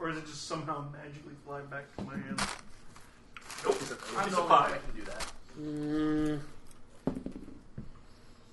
Or 0.00 0.10
is 0.10 0.16
it 0.16 0.26
just 0.26 0.48
somehow 0.48 0.84
magically 0.90 1.34
fly 1.46 1.60
back 1.60 1.96
to 1.96 2.02
my 2.02 2.14
hand? 2.14 2.40
Nope. 3.64 3.76
It's 3.80 3.92
a, 3.92 3.96
I'm 4.16 4.26
it's 4.26 4.34
the 4.34 4.42
a 4.42 4.48
five. 4.48 4.72
I 4.72 4.78
can 4.78 4.96
do 4.96 5.04
that. 5.04 5.32
Mm, 5.60 6.40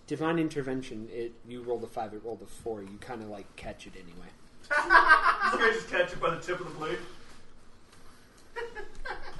divine 0.06 0.38
intervention. 0.38 1.10
It 1.12 1.34
you 1.48 1.64
rolled 1.64 1.84
a 1.84 1.88
five. 1.88 2.14
It 2.14 2.22
rolled 2.24 2.44
a 2.44 2.46
four. 2.46 2.84
You 2.84 3.00
kind 3.02 3.24
of 3.24 3.30
like 3.30 3.56
catch 3.56 3.88
it 3.88 3.94
anyway. 3.96 4.28
This 4.72 5.60
guy 5.60 5.72
just 5.74 5.90
catch 5.90 6.14
it 6.14 6.22
by 6.22 6.34
the 6.36 6.42
tip 6.42 6.60
of 6.60 6.68
the 6.68 6.74
blade. 6.74 6.98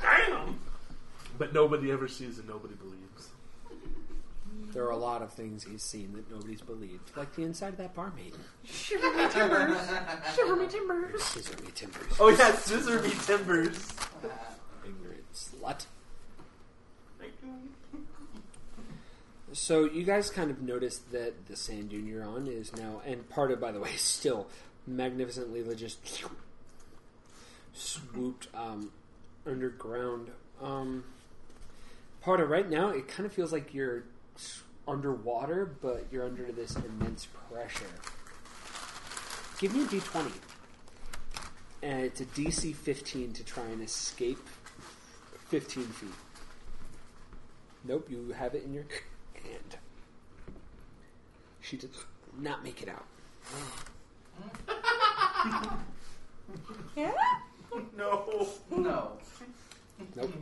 Damn! 0.02 0.60
But 1.38 1.54
nobody 1.54 1.92
ever 1.92 2.08
sees 2.08 2.38
and 2.38 2.48
nobody 2.48 2.76
believes. 2.76 3.30
There 4.74 4.86
are 4.86 4.92
a 4.92 4.98
lot 4.98 5.22
of 5.22 5.34
things 5.34 5.64
he's 5.64 5.84
seen 5.84 6.14
that 6.14 6.32
nobody's 6.32 6.62
believed, 6.62 7.16
like 7.18 7.36
the 7.36 7.44
inside 7.44 7.70
of 7.70 7.78
that 7.78 7.94
barmaid. 7.94 8.34
Shiver 8.64 9.12
me 9.14 9.28
timbers. 9.30 9.78
Shiver 10.36 10.56
me 10.56 10.68
timbers. 10.68 11.24
Scissor 11.24 11.62
me 11.62 11.70
timbers. 11.76 12.14
Oh 12.20 12.30
yeah, 12.30 12.54
scissor 12.54 13.02
me 13.02 13.12
timbers. 13.26 13.94
ignorant 14.86 15.26
slut. 15.34 15.86
So 19.54 19.84
you 19.84 20.04
guys 20.04 20.30
kind 20.30 20.50
of 20.50 20.62
noticed 20.62 21.12
that 21.12 21.48
the 21.48 21.58
sand 21.58 21.90
dune 21.90 22.08
you're 22.08 22.24
on 22.24 22.48
is 22.48 22.74
now, 22.74 23.02
and 23.06 23.30
part 23.30 23.52
of, 23.52 23.60
by 23.60 23.74
the 23.74 23.80
way, 23.82 23.92
still 23.98 24.48
magnificently 24.88 25.64
just 25.76 26.00
swooped 27.74 28.48
um, 28.54 28.92
underground. 29.46 30.30
Um, 30.62 31.04
part 32.22 32.40
of 32.40 32.50
right 32.50 32.70
now, 32.70 32.90
it 32.90 33.08
kind 33.08 33.26
of 33.26 33.34
feels 33.34 33.52
like 33.52 33.74
you're 33.74 34.04
underwater, 34.88 35.66
but 35.82 36.06
you're 36.12 36.26
under 36.26 36.52
this 36.52 36.76
immense 36.76 37.28
pressure. 37.50 37.86
Give 39.60 39.76
me 39.76 39.84
a 39.84 39.88
d20. 39.88 40.32
And 41.84 42.02
it's 42.04 42.22
a 42.22 42.26
DC 42.26 42.76
15 42.76 43.34
to 43.34 43.44
try 43.44 43.66
and 43.66 43.82
escape 43.82 44.40
15 45.50 45.84
feet. 45.84 46.10
Nope, 47.84 48.08
you 48.10 48.34
have 48.38 48.54
it 48.54 48.64
in 48.64 48.74
your 48.74 48.86
hand. 49.34 49.78
She 51.60 51.78
did 51.78 51.90
not 52.40 52.64
make 52.64 52.84
it 52.84 52.90
out. 52.90 53.06
Yeah? 56.96 57.12
No. 57.98 58.48
No. 58.70 59.12
Nope. 60.16 60.34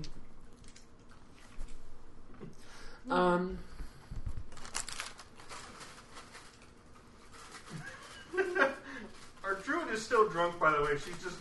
Um, 3.10 3.58
Our 9.44 9.56
druid 9.56 9.90
is 9.94 10.04
still 10.04 10.28
drunk, 10.30 10.60
by 10.60 10.72
the 10.72 10.82
way. 10.84 10.92
She's 10.94 11.22
just 11.24 11.38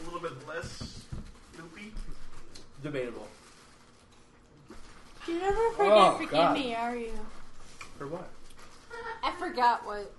a 0.00 0.04
little 0.04 0.20
bit 0.20 0.32
less 0.46 1.02
loopy. 1.58 1.92
Debatable. 2.82 3.26
You 5.26 5.38
never 5.40 5.70
forget 5.72 5.92
Oh, 5.92 6.12
forgive 6.14 6.30
God. 6.30 6.54
me, 6.54 6.74
are 6.74 6.96
you? 6.96 7.12
For 7.98 8.06
what? 8.06 8.28
I 9.22 9.32
forgot 9.38 9.84
what. 9.84 10.12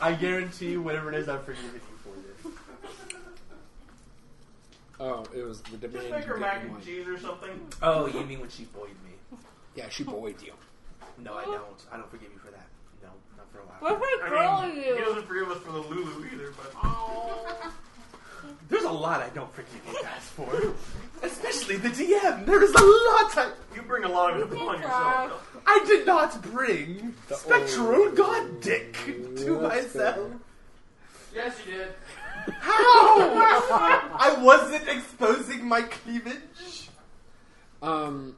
I 0.00 0.12
guarantee 0.12 0.70
you, 0.72 0.82
whatever 0.82 1.10
it 1.12 1.14
is, 1.16 1.28
I've 1.28 1.44
forgiven 1.44 1.70
you 1.74 1.80
for 2.02 2.10
this. 2.50 2.52
oh, 5.00 5.24
it 5.34 5.42
was 5.42 5.60
the 5.62 5.76
Just 5.78 5.92
demand. 5.94 6.10
make 6.10 6.24
her 6.24 6.36
mac 6.36 6.62
and 6.64 6.84
cheese 6.84 7.06
or 7.06 7.18
something. 7.18 7.50
Oh, 7.82 8.06
you 8.06 8.20
mean 8.24 8.40
when 8.40 8.50
she 8.50 8.64
buoyed 8.64 8.90
me? 9.04 9.38
Yeah, 9.74 9.88
she 9.88 10.04
buoyed 10.04 10.40
you. 10.42 10.52
No, 11.18 11.34
I 11.34 11.44
don't. 11.44 11.84
I 11.92 11.96
don't 11.96 12.10
forgive 12.10 12.30
you 12.32 12.38
for 12.38 12.50
that. 12.50 12.66
No, 13.02 13.08
not 13.36 13.50
for 13.52 13.58
a 13.60 13.62
while. 13.62 13.98
What 13.98 14.12
if 14.14 14.22
I 14.22 14.26
I 14.26 14.28
grow 14.28 14.62
mean, 14.68 14.76
you? 14.84 14.94
he 14.96 15.00
doesn't 15.00 15.26
forgive 15.26 15.48
us 15.50 15.58
for 15.58 15.72
the 15.72 15.78
Lulu 15.80 16.26
either, 16.32 16.50
but 16.56 16.72
Oh. 16.82 17.72
There's 18.68 18.84
a 18.84 18.90
lot 18.90 19.20
I 19.22 19.28
don't 19.30 19.52
forgive 19.54 19.80
you 19.90 20.02
guys 20.02 20.22
for. 20.34 20.74
Especially 21.26 21.76
the 21.76 21.88
DM. 21.88 22.46
There 22.46 22.62
is 22.62 22.70
a 22.70 22.74
lot 22.74 23.36
I, 23.38 23.50
you 23.74 23.82
bring 23.82 24.04
a 24.04 24.08
lot 24.08 24.34
of 24.36 24.52
it 24.52 24.54
upon 24.56 24.76
yourself. 24.80 25.52
though. 25.54 25.60
I 25.66 25.84
did 25.86 26.06
not 26.06 26.40
bring 26.42 27.14
The 27.28 27.34
spectral 27.34 27.94
old- 27.94 28.16
god 28.16 28.60
dick 28.60 28.96
to 29.04 29.58
That's 29.60 29.94
myself. 29.94 30.30
Yes, 31.34 31.56
you 31.66 31.72
did. 31.72 31.88
How? 32.60 32.72
I 34.18 34.36
wasn't 34.40 34.88
exposing 34.88 35.66
my 35.66 35.82
cleavage. 35.82 36.88
Um, 37.82 38.36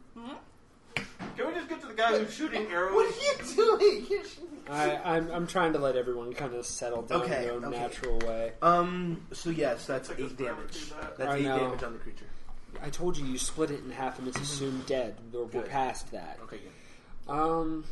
Can 1.36 1.47
we 1.47 1.55
just 1.55 1.69
get 1.69 1.81
to 1.82 1.86
the 1.86 1.94
guy 1.94 2.19
who's 2.19 2.32
shooting 2.35 2.66
arrows? 2.73 2.94
What 2.94 3.06
are 3.06 3.20
you 3.20 3.55
doing? 3.78 4.06
You're- 4.09 4.24
I, 4.70 4.97
I'm, 5.16 5.31
I'm 5.31 5.47
trying 5.47 5.73
to 5.74 5.78
let 5.78 5.97
everyone 5.97 6.32
kind 6.35 6.52
of 6.55 6.66
settle 6.66 7.01
down 7.02 7.23
Okay, 7.23 7.36
in 7.36 7.43
their 7.44 7.52
own 7.55 7.65
okay. 7.66 7.78
natural 7.78 8.19
way. 8.19 8.52
Um. 8.60 9.23
So 9.32 9.48
yes, 9.51 9.86
that's 9.86 10.10
eight 10.19 10.36
damage. 10.36 10.90
that. 10.90 11.16
That's 11.16 11.31
I 11.31 11.36
eight 11.39 11.43
know. 11.44 11.59
damage 11.59 11.82
on 11.85 11.93
the 11.94 11.98
creature. 12.01 12.27
I 12.82 12.90
told 12.90 13.16
you 13.16 13.27
you 13.27 13.39
split 13.39 13.70
it 13.70 13.81
in 13.85 13.90
half 13.90 14.19
and 14.19 14.28
it's 14.28 14.40
assumed 14.40 14.86
dead. 14.86 15.16
We're, 15.32 15.45
we're 15.45 15.62
past 15.62 16.12
that. 16.12 16.39
Okay. 16.45 16.59
Good. 16.59 17.32
Um, 17.32 17.85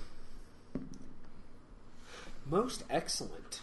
most 2.48 2.84
excellent. 2.88 3.60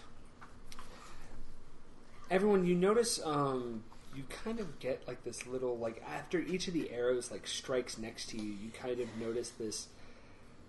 Everyone, 2.29 2.65
you 2.65 2.75
notice, 2.75 3.19
um, 3.23 3.83
you 4.15 4.23
kind 4.43 4.59
of 4.59 4.79
get 4.79 5.07
like 5.07 5.23
this 5.23 5.45
little 5.47 5.77
like 5.77 6.03
after 6.07 6.39
each 6.39 6.67
of 6.67 6.73
the 6.73 6.91
arrows 6.91 7.31
like 7.31 7.47
strikes 7.47 7.97
next 7.97 8.29
to 8.29 8.37
you, 8.37 8.51
you 8.51 8.69
kind 8.71 8.99
of 8.99 9.07
notice 9.17 9.49
this 9.49 9.87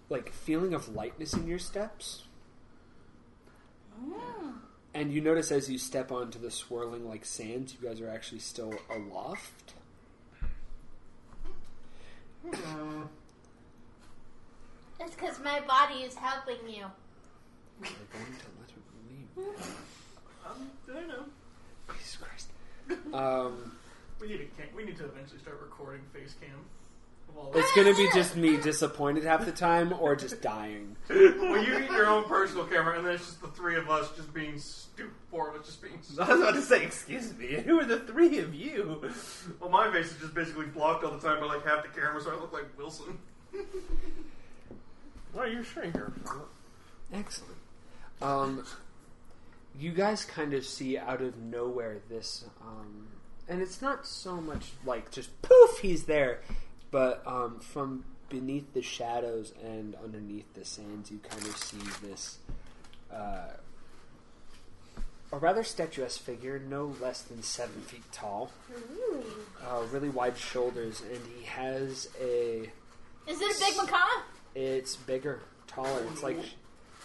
like 0.08 0.32
feeling 0.32 0.74
of 0.74 0.94
lightness 0.94 1.34
in 1.34 1.46
your 1.46 1.58
steps. 1.58 2.24
And 4.92 5.12
you 5.12 5.20
notice 5.20 5.50
as 5.50 5.68
you 5.68 5.78
step 5.78 6.12
onto 6.12 6.38
the 6.38 6.50
swirling 6.50 7.08
like 7.08 7.24
sands, 7.24 7.74
you 7.74 7.88
guys 7.88 8.00
are 8.00 8.08
actually 8.08 8.38
still 8.38 8.74
aloft. 8.88 9.73
It's 15.00 15.14
because 15.14 15.38
my 15.40 15.60
body 15.60 16.02
is 16.02 16.14
helping 16.14 16.68
you. 16.68 16.84
We're 17.80 17.88
going 18.12 18.34
to 18.38 18.46
let 18.60 18.70
her 18.70 18.80
leave. 19.10 19.58
Um, 20.46 20.70
I 20.88 21.06
know. 21.06 21.24
Jesus 21.98 22.16
Christ. 22.20 22.48
Um, 23.12 23.72
We 24.20 24.28
need, 24.28 24.40
a 24.40 24.44
cam- 24.60 24.74
we 24.76 24.84
need 24.84 24.96
to 24.98 25.04
eventually 25.06 25.40
start 25.40 25.60
recording 25.60 26.02
face 26.12 26.34
cam. 26.40 26.64
Of 27.36 27.46
all 27.46 27.52
it's 27.54 27.72
gonna 27.74 27.94
be 27.94 28.08
just 28.14 28.36
me 28.36 28.56
disappointed 28.56 29.24
half 29.24 29.44
the 29.44 29.52
time 29.52 29.92
or 29.98 30.14
just 30.14 30.40
dying. 30.40 30.96
well, 31.08 31.62
you 31.62 31.80
get 31.80 31.90
your 31.90 32.06
own 32.06 32.24
personal 32.24 32.64
camera, 32.64 32.96
and 32.96 33.06
then 33.06 33.14
it's 33.14 33.26
just 33.26 33.40
the 33.40 33.48
three 33.48 33.76
of 33.76 33.90
us 33.90 34.10
just 34.16 34.32
being 34.32 34.58
stupid. 34.58 35.12
Four 35.30 35.50
of 35.50 35.60
us 35.60 35.66
just 35.66 35.82
being. 35.82 35.98
I 36.20 36.32
was 36.32 36.40
about 36.40 36.54
to 36.54 36.62
say, 36.62 36.84
excuse 36.84 37.36
me. 37.36 37.46
Who 37.66 37.80
are 37.80 37.84
the 37.84 38.00
three 38.00 38.38
of 38.38 38.54
you? 38.54 39.10
Well, 39.60 39.70
my 39.70 39.90
face 39.90 40.12
is 40.12 40.18
just 40.18 40.34
basically 40.34 40.66
blocked 40.66 41.04
all 41.04 41.10
the 41.10 41.18
time 41.18 41.40
by 41.40 41.46
like 41.46 41.64
half 41.64 41.82
the 41.82 41.88
camera, 41.88 42.20
so 42.22 42.30
I 42.30 42.34
look 42.34 42.52
like 42.52 42.66
Wilson. 42.78 43.18
Why 45.32 45.42
are 45.42 45.48
you 45.48 45.64
sure 45.64 45.82
here? 45.82 46.12
Excellent. 47.12 47.58
Um, 48.22 48.64
you 49.78 49.90
guys 49.90 50.24
kind 50.24 50.54
of 50.54 50.64
see 50.64 50.96
out 50.96 51.20
of 51.20 51.36
nowhere 51.36 51.98
this, 52.08 52.44
um, 52.62 53.08
and 53.48 53.60
it's 53.60 53.82
not 53.82 54.06
so 54.06 54.40
much 54.40 54.70
like 54.86 55.10
just 55.10 55.42
poof, 55.42 55.78
he's 55.82 56.04
there, 56.04 56.40
but 56.94 57.24
um, 57.26 57.58
from 57.58 58.04
beneath 58.28 58.72
the 58.72 58.80
shadows 58.80 59.52
and 59.64 59.96
underneath 59.96 60.54
the 60.54 60.64
sands, 60.64 61.10
you 61.10 61.18
kind 61.28 61.42
of 61.42 61.56
see 61.56 62.06
this. 62.06 62.38
Uh, 63.12 63.48
a 65.32 65.36
rather 65.36 65.64
statuesque 65.64 66.20
figure, 66.20 66.60
no 66.60 66.94
less 67.00 67.22
than 67.22 67.42
seven 67.42 67.80
feet 67.80 68.04
tall, 68.12 68.52
uh, 69.66 69.82
really 69.90 70.08
wide 70.08 70.38
shoulders, 70.38 71.00
and 71.00 71.20
he 71.36 71.44
has 71.46 72.08
a. 72.20 72.70
Is 73.26 73.40
it 73.40 73.56
a 73.56 73.58
big 73.58 73.74
Makana? 73.74 74.22
It's 74.54 74.94
bigger, 74.94 75.40
taller. 75.66 76.00
It's 76.12 76.22
like 76.22 76.38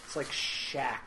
it's 0.06 0.14
like 0.14 0.28
Shaq, 0.28 1.00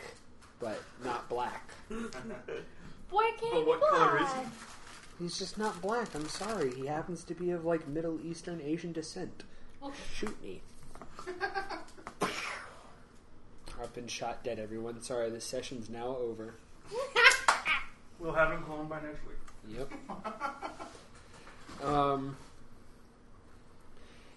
but 0.60 0.84
not 1.06 1.30
black. 1.30 1.72
Boy, 1.90 3.24
can 3.40 3.50
But 3.50 3.60
he 3.60 3.64
what 3.64 3.80
color 3.80 4.20
is 4.20 4.28
fly? 4.28 4.46
He's 5.20 5.38
just 5.38 5.58
not 5.58 5.82
black. 5.82 6.14
I'm 6.16 6.28
sorry. 6.28 6.74
He 6.74 6.88
happens 6.88 7.24
to 7.26 7.34
be 7.34 7.52
of 7.52 7.64
like 7.66 7.88
Middle 7.88 8.20
Eastern 8.24 8.62
Asian 8.62 8.92
descent. 8.92 9.44
Shoot 10.14 10.42
me. 10.42 10.62
I've 13.82 13.94
been 13.94 14.08
shot 14.08 14.44
dead, 14.44 14.60
everyone. 14.60 15.02
Sorry, 15.02 15.30
this 15.30 15.46
session's 15.46 15.90
now 15.90 16.16
over. 16.18 16.56
We'll 18.20 18.32
have 18.34 18.52
him 18.54 18.64
cloned 18.64 18.88
by 18.88 19.02
next 19.02 19.20
week. 19.28 19.78
Yep. 19.78 19.92
Um, 21.84 22.38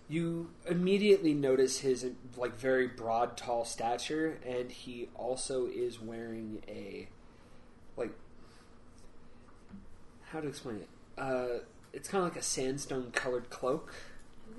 You 0.08 0.50
immediately 0.68 1.34
notice 1.34 1.80
his 1.80 2.04
like 2.36 2.56
very 2.56 2.88
broad, 2.88 3.36
tall 3.36 3.64
stature, 3.64 4.38
and 4.44 4.72
he 4.72 5.08
also 5.14 5.66
is 5.66 6.00
wearing 6.00 6.62
a 6.66 7.06
like 7.96 8.10
how 10.36 10.42
to 10.42 10.48
explain 10.48 10.76
it. 10.76 10.88
Uh, 11.18 11.60
it's 11.92 12.08
kind 12.08 12.22
of 12.24 12.30
like 12.30 12.38
a 12.38 12.44
sandstone 12.44 13.10
colored 13.10 13.48
cloak 13.48 13.92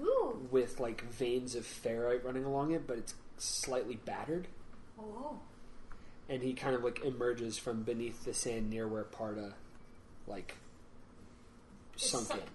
Ooh. 0.01 0.47
with 0.51 0.79
like 0.79 1.03
veins 1.03 1.55
of 1.55 1.63
ferrite 1.65 2.23
running 2.25 2.43
along 2.43 2.71
it, 2.71 2.87
but 2.87 2.97
it's 2.97 3.13
slightly 3.37 3.95
battered. 3.95 4.47
Oh. 4.99 5.37
And 6.27 6.41
he 6.41 6.53
kind 6.53 6.75
of 6.75 6.83
like 6.83 7.03
emerges 7.05 7.57
from 7.59 7.83
beneath 7.83 8.25
the 8.25 8.33
sand 8.33 8.69
near 8.69 8.87
where 8.87 9.03
Parda 9.03 9.53
like 10.27 10.55
sunk 11.95 12.27
sunk. 12.27 12.41
in. 12.41 12.47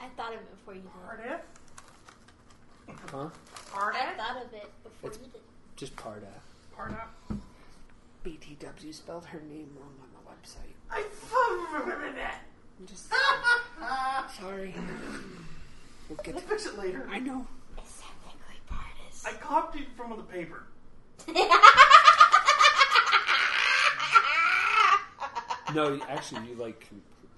I 0.00 0.08
thought 0.16 0.34
of 0.34 0.40
it 0.40 0.50
before 0.56 0.74
you 0.74 0.82
did. 0.82 0.90
Parda? 0.92 1.40
Huh? 3.10 3.30
Parda? 3.72 3.94
I 3.94 4.14
thought 4.14 4.44
of 4.44 4.52
it 4.52 4.70
before 4.84 5.10
It's- 5.10 5.24
you 5.24 5.32
did. 5.32 5.40
Just 5.76 5.96
Parda. 5.96 6.32
Parda? 6.76 7.00
BTW 8.24 8.92
spelled 8.92 9.24
her 9.26 9.40
name 9.40 9.70
wrong 9.78 9.94
on 10.02 10.07
the 10.07 10.07
website. 10.28 10.74
I 10.90 11.02
fucking 11.02 11.80
remember 11.80 12.12
that. 12.16 12.42
I'm 12.80 12.86
just 12.86 13.08
sorry. 14.40 14.74
We'll 16.08 16.16
get 16.22 16.34
We'll 16.34 16.42
to 16.42 16.48
fix 16.48 16.66
it 16.66 16.78
later. 16.78 17.06
I 17.10 17.18
know. 17.18 17.46
It's 17.76 18.00
technically 18.00 18.60
Partis. 18.68 19.24
I 19.26 19.32
copied 19.34 19.86
from 19.96 20.10
the 20.16 20.22
paper. 20.24 20.62
No, 25.74 25.92
you- 25.92 26.02
actually, 26.08 26.48
you 26.48 26.54
like. 26.54 26.88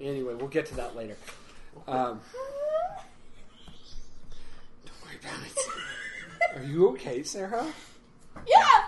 Anyway, 0.01 0.35
we'll 0.35 0.47
get 0.49 0.65
to 0.67 0.77
that 0.77 0.95
later. 0.97 1.17
Um, 1.89 2.21
don't 4.87 5.03
worry 5.05 5.19
about 5.21 5.45
it. 5.45 6.57
Are 6.57 6.65
you 6.65 6.89
okay, 6.91 7.23
Sarah? 7.25 7.67
yeah! 8.47 8.85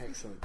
Excellent. 0.00 0.42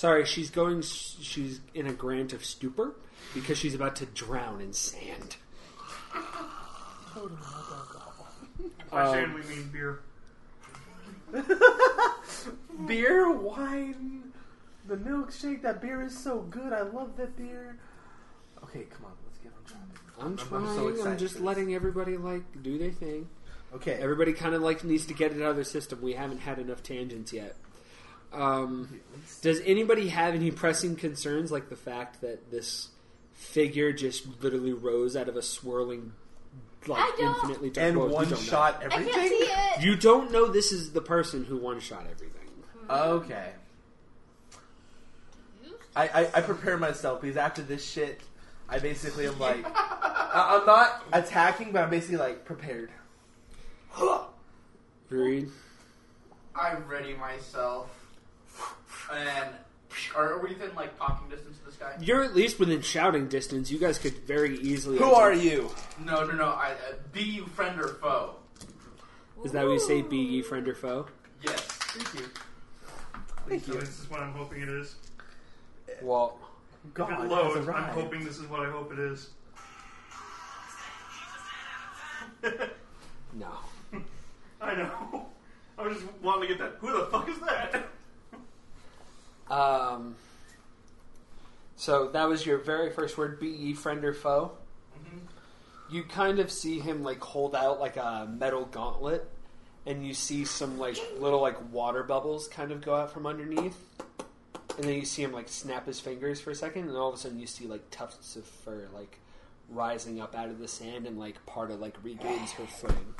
Sorry, 0.00 0.24
she's 0.24 0.48
going. 0.48 0.80
She's 0.80 1.60
in 1.74 1.86
a 1.86 1.92
grant 1.92 2.32
of 2.32 2.42
stupor 2.42 2.94
because 3.34 3.58
she's 3.58 3.74
about 3.74 3.96
to 3.96 4.06
drown 4.06 4.62
in 4.62 4.72
sand. 4.72 5.36
By 8.90 9.02
Um, 9.02 9.12
sand, 9.12 9.34
we 9.34 9.42
mean 9.42 9.68
beer. 9.70 10.00
beer, 12.86 13.30
wine, 13.30 14.32
the 14.88 14.96
milkshake. 14.96 15.60
That 15.60 15.82
beer 15.82 16.00
is 16.00 16.18
so 16.18 16.40
good. 16.48 16.72
I 16.72 16.80
love 16.80 17.18
that 17.18 17.36
beer. 17.36 17.76
Okay, 18.64 18.84
come 18.84 19.04
on, 19.04 19.12
let's 19.26 19.36
get 19.42 19.52
on 19.54 19.64
track. 19.66 19.82
I'm 20.18 20.26
I'm 20.28 20.36
trying. 20.38 20.76
so 20.76 20.88
I'm, 20.88 20.94
excited 20.94 21.18
just 21.18 21.34
this. 21.34 21.42
letting 21.42 21.74
everybody 21.74 22.16
like 22.16 22.62
do 22.62 22.78
their 22.78 22.90
thing. 22.90 23.28
Okay, 23.74 23.92
Everybody 24.00 24.32
kind 24.32 24.54
of 24.54 24.62
like 24.62 24.82
needs 24.82 25.04
to 25.06 25.14
get 25.14 25.32
it 25.32 25.42
out 25.42 25.50
of 25.50 25.56
their 25.56 25.64
system. 25.66 26.00
We 26.00 26.14
haven't 26.14 26.38
had 26.40 26.58
enough 26.58 26.82
tangents 26.82 27.34
yet. 27.34 27.54
Um, 28.32 29.00
does 29.42 29.60
anybody 29.64 30.08
have 30.08 30.34
any 30.34 30.50
pressing 30.50 30.96
concerns, 30.96 31.50
like 31.50 31.68
the 31.68 31.76
fact 31.76 32.20
that 32.20 32.50
this 32.50 32.88
figure 33.34 33.92
just 33.92 34.26
literally 34.42 34.72
rose 34.72 35.16
out 35.16 35.28
of 35.28 35.36
a 35.36 35.42
swirling, 35.42 36.12
like 36.86 37.00
I 37.02 37.16
don't. 37.18 37.34
infinitely 37.36 37.70
dark 37.70 37.88
and 37.88 37.96
well, 37.98 38.08
you 38.08 38.14
one 38.14 38.24
don't 38.24 38.32
know. 38.32 38.36
shot 38.36 38.78
I 38.80 38.84
everything. 38.84 39.12
can't 39.14 39.28
see 39.28 39.34
it. 39.34 39.82
You 39.82 39.96
don't 39.96 40.30
know 40.30 40.46
this 40.46 40.72
is 40.72 40.92
the 40.92 41.00
person 41.00 41.44
who 41.44 41.56
one 41.56 41.80
shot 41.80 42.04
everything. 42.10 42.40
Okay. 42.88 43.50
I, 45.96 46.08
I, 46.08 46.30
I 46.34 46.40
prepare 46.42 46.76
myself 46.76 47.20
because 47.20 47.36
after 47.36 47.62
this 47.62 47.84
shit, 47.88 48.20
I 48.68 48.78
basically 48.78 49.26
am 49.26 49.38
like, 49.38 49.64
I, 49.66 50.58
I'm 50.60 50.66
not 50.66 51.02
attacking, 51.12 51.72
but 51.72 51.82
I'm 51.82 51.90
basically 51.90 52.18
like 52.18 52.44
prepared. 52.44 52.90
Reed, 55.08 55.50
I 56.54 56.74
ready 56.88 57.14
myself. 57.14 57.90
And 59.12 59.50
are 60.14 60.38
we 60.38 60.50
within 60.50 60.74
like 60.74 60.96
talking 60.98 61.28
distance 61.28 61.58
of 61.58 61.66
this 61.66 61.76
guy? 61.76 61.96
you're 62.00 62.22
at 62.22 62.34
least 62.34 62.58
within 62.60 62.80
shouting 62.82 63.28
distance. 63.28 63.70
You 63.70 63.78
guys 63.78 63.98
could 63.98 64.14
very 64.26 64.58
easily. 64.58 64.98
Who 64.98 65.12
are 65.12 65.32
you? 65.32 65.70
No, 65.98 66.24
no, 66.24 66.32
no. 66.32 66.46
I 66.46 66.72
uh, 66.72 66.94
be 67.12 67.22
you 67.22 67.46
friend 67.46 67.80
or 67.80 67.88
foe? 67.88 68.36
Is 69.44 69.52
that 69.52 69.64
what 69.64 69.72
you 69.72 69.80
say? 69.80 70.02
Be 70.02 70.18
ye 70.18 70.42
friend 70.42 70.68
or 70.68 70.74
foe? 70.74 71.06
Yes. 71.42 71.60
Thank 71.60 72.14
you. 72.14 72.30
Thank 73.48 73.66
you. 73.66 73.74
This 73.74 74.00
is 74.00 74.10
what 74.10 74.20
I'm 74.20 74.32
hoping 74.32 74.62
it 74.62 74.68
is. 74.68 74.96
Well, 76.02 76.38
God, 76.94 77.10
if 77.10 77.18
it 77.18 77.20
has 77.22 77.30
loads, 77.30 77.68
I'm 77.68 77.84
hoping 77.84 78.24
this 78.24 78.38
is 78.38 78.46
what 78.48 78.60
I 78.60 78.70
hope 78.70 78.92
it 78.92 78.98
is. 78.98 79.30
no. 83.34 83.52
I 84.60 84.74
know. 84.74 85.26
I 85.78 85.86
was 85.86 85.96
just 85.96 86.06
wanting 86.22 86.48
to 86.48 86.54
get 86.54 86.58
that. 86.58 86.76
Who 86.80 86.92
the 86.92 87.06
fuck 87.06 87.28
is 87.28 87.38
that? 87.40 87.88
Um. 89.50 90.14
So 91.80 92.08
that 92.08 92.28
was 92.28 92.44
your 92.44 92.58
very 92.58 92.90
first 92.90 93.16
word. 93.16 93.40
Be 93.40 93.72
friend 93.72 94.04
or 94.04 94.12
foe. 94.12 94.52
Mm-hmm. 94.94 95.16
You 95.88 96.02
kind 96.02 96.38
of 96.38 96.50
see 96.50 96.78
him 96.78 97.02
like 97.02 97.22
hold 97.22 97.54
out 97.54 97.80
like 97.80 97.96
a 97.96 98.28
metal 98.30 98.66
gauntlet, 98.66 99.26
and 99.86 100.06
you 100.06 100.12
see 100.12 100.44
some 100.44 100.78
like 100.78 100.98
little 101.18 101.40
like 101.40 101.72
water 101.72 102.02
bubbles 102.02 102.48
kind 102.48 102.70
of 102.70 102.82
go 102.82 102.94
out 102.94 103.10
from 103.10 103.24
underneath, 103.24 103.78
and 104.76 104.84
then 104.84 104.94
you 104.94 105.06
see 105.06 105.22
him 105.22 105.32
like 105.32 105.48
snap 105.48 105.86
his 105.86 105.98
fingers 105.98 106.38
for 106.38 106.50
a 106.50 106.54
second, 106.54 106.86
and 106.86 106.98
all 106.98 107.08
of 107.08 107.14
a 107.14 107.16
sudden 107.18 107.40
you 107.40 107.46
see 107.46 107.66
like 107.66 107.90
tufts 107.90 108.36
of 108.36 108.44
fur 108.44 108.86
like 108.92 109.18
rising 109.70 110.20
up 110.20 110.36
out 110.36 110.50
of 110.50 110.58
the 110.58 110.68
sand, 110.68 111.06
and 111.06 111.18
like 111.18 111.36
Parda 111.46 111.80
like 111.80 111.96
regains 112.02 112.52
her 112.52 112.66
footing. 112.66 113.14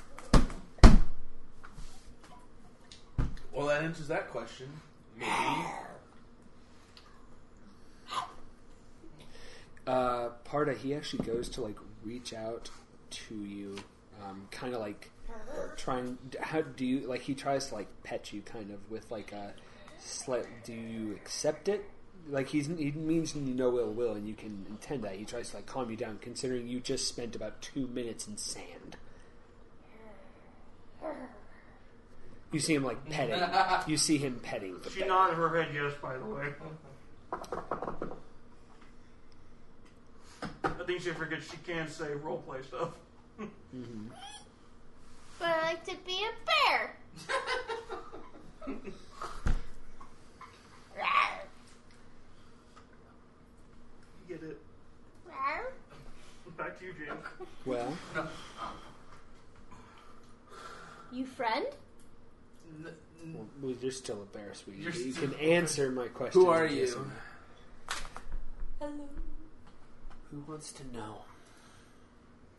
Well, 3.54 3.68
that 3.68 3.82
answers 3.82 4.08
that 4.08 4.28
question. 4.28 4.68
Maybe. 5.16 5.30
Uh, 9.90 10.30
Parda, 10.48 10.76
he 10.76 10.94
actually 10.94 11.24
goes 11.24 11.48
to 11.50 11.60
like 11.62 11.76
reach 12.04 12.32
out 12.32 12.70
to 13.10 13.34
you, 13.34 13.76
um, 14.22 14.46
kind 14.52 14.72
of 14.72 14.80
like 14.80 15.10
trying. 15.76 16.16
How 16.40 16.62
do 16.62 16.86
you 16.86 17.08
like? 17.08 17.22
He 17.22 17.34
tries 17.34 17.68
to 17.68 17.74
like 17.74 17.88
pet 18.04 18.32
you, 18.32 18.40
kind 18.42 18.70
of 18.70 18.88
with 18.88 19.10
like 19.10 19.32
a 19.32 19.52
slight. 19.98 20.46
Do 20.64 20.72
you 20.72 21.12
accept 21.12 21.68
it? 21.68 21.84
Like 22.28 22.48
he's 22.48 22.68
he 22.68 22.92
means 22.92 23.34
no 23.34 23.78
ill 23.78 23.92
will, 23.92 24.12
and 24.12 24.28
you 24.28 24.34
can 24.34 24.64
intend 24.68 25.02
that. 25.02 25.16
He 25.16 25.24
tries 25.24 25.50
to 25.50 25.56
like 25.56 25.66
calm 25.66 25.90
you 25.90 25.96
down, 25.96 26.18
considering 26.20 26.68
you 26.68 26.78
just 26.78 27.08
spent 27.08 27.34
about 27.34 27.60
two 27.60 27.88
minutes 27.88 28.28
in 28.28 28.36
sand. 28.36 28.96
You 32.52 32.60
see 32.60 32.74
him 32.74 32.84
like 32.84 33.08
petting. 33.08 33.40
You 33.88 33.96
see 33.96 34.18
him 34.18 34.38
petting. 34.40 34.78
the 34.80 34.90
She 34.90 35.04
nodded 35.04 35.36
her 35.36 35.62
head 35.62 35.74
yes, 35.74 35.94
by 36.00 36.16
the 36.16 36.24
way. 36.24 36.48
I 40.64 40.84
think 40.86 41.02
she 41.02 41.10
forgets 41.10 41.50
she 41.50 41.56
can 41.58 41.88
say 41.88 42.06
roleplay 42.06 42.64
stuff. 42.66 42.90
Mm-hmm. 43.40 44.08
But 45.38 45.48
I 45.48 45.62
like 45.68 45.84
to 45.86 45.96
be 46.06 46.18
a 46.24 46.32
bear. 46.46 46.96
You 54.28 54.36
get 54.36 54.42
it. 54.48 54.58
rawr. 55.28 56.56
Back 56.56 56.78
to 56.80 56.84
you, 56.84 56.92
James. 56.92 57.20
Well, 57.64 57.96
You 61.12 61.24
friend? 61.26 61.66
N- 62.84 62.92
n- 63.24 63.48
well, 63.62 63.74
you're 63.80 63.90
still 63.92 64.22
a 64.22 64.26
bear, 64.36 64.52
sweetie. 64.54 64.82
You're 64.82 64.92
you 64.92 65.12
still- 65.12 65.28
can 65.30 65.38
answer 65.40 65.90
my 65.90 66.08
question. 66.08 66.40
Who 66.40 66.48
are 66.48 66.66
you? 66.66 67.10
Hello. 68.78 69.08
Who 70.30 70.44
wants 70.46 70.72
to 70.72 70.86
know? 70.92 71.22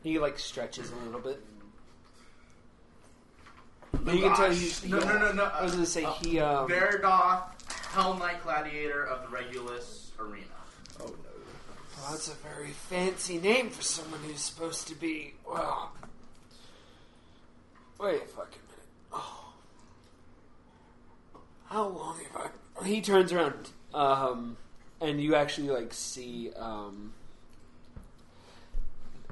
He 0.03 0.19
like 0.19 0.39
stretches 0.39 0.91
a 0.91 0.95
little 1.05 1.21
bit. 1.21 1.41
But 4.03 4.15
you 4.15 4.21
can 4.21 4.35
tell 4.35 4.51
he, 4.51 4.89
no, 4.89 4.99
no, 4.99 5.17
no, 5.17 5.31
no. 5.31 5.43
I 5.45 5.63
was 5.63 5.73
gonna 5.73 5.85
say 5.85 6.03
uh, 6.03 6.13
he. 6.13 6.39
Um, 6.39 6.67
Veridoth, 6.67 7.43
Hell 7.91 8.15
Knight 8.15 8.43
Gladiator 8.43 9.03
of 9.05 9.23
the 9.23 9.35
Regulus 9.35 10.11
Arena. 10.19 10.45
Oh 10.99 11.05
no. 11.05 11.13
well, 11.97 12.11
that's 12.11 12.29
a 12.29 12.35
very 12.35 12.71
fancy 12.71 13.37
name 13.37 13.69
for 13.69 13.83
someone 13.83 14.19
who's 14.21 14.41
supposed 14.41 14.87
to 14.87 14.95
be. 14.95 15.33
Well, 15.47 15.91
wait 17.99 18.23
a 18.23 18.25
fucking 18.25 18.61
minute. 18.69 18.87
Oh, 19.13 19.53
how 21.65 21.87
long 21.87 22.17
have 22.33 22.51
I? 22.81 22.85
He 22.87 23.01
turns 23.01 23.31
around, 23.31 23.69
um, 23.93 24.57
and 24.99 25.21
you 25.21 25.35
actually 25.35 25.69
like 25.69 25.93
see. 25.93 26.51
Um, 26.55 27.13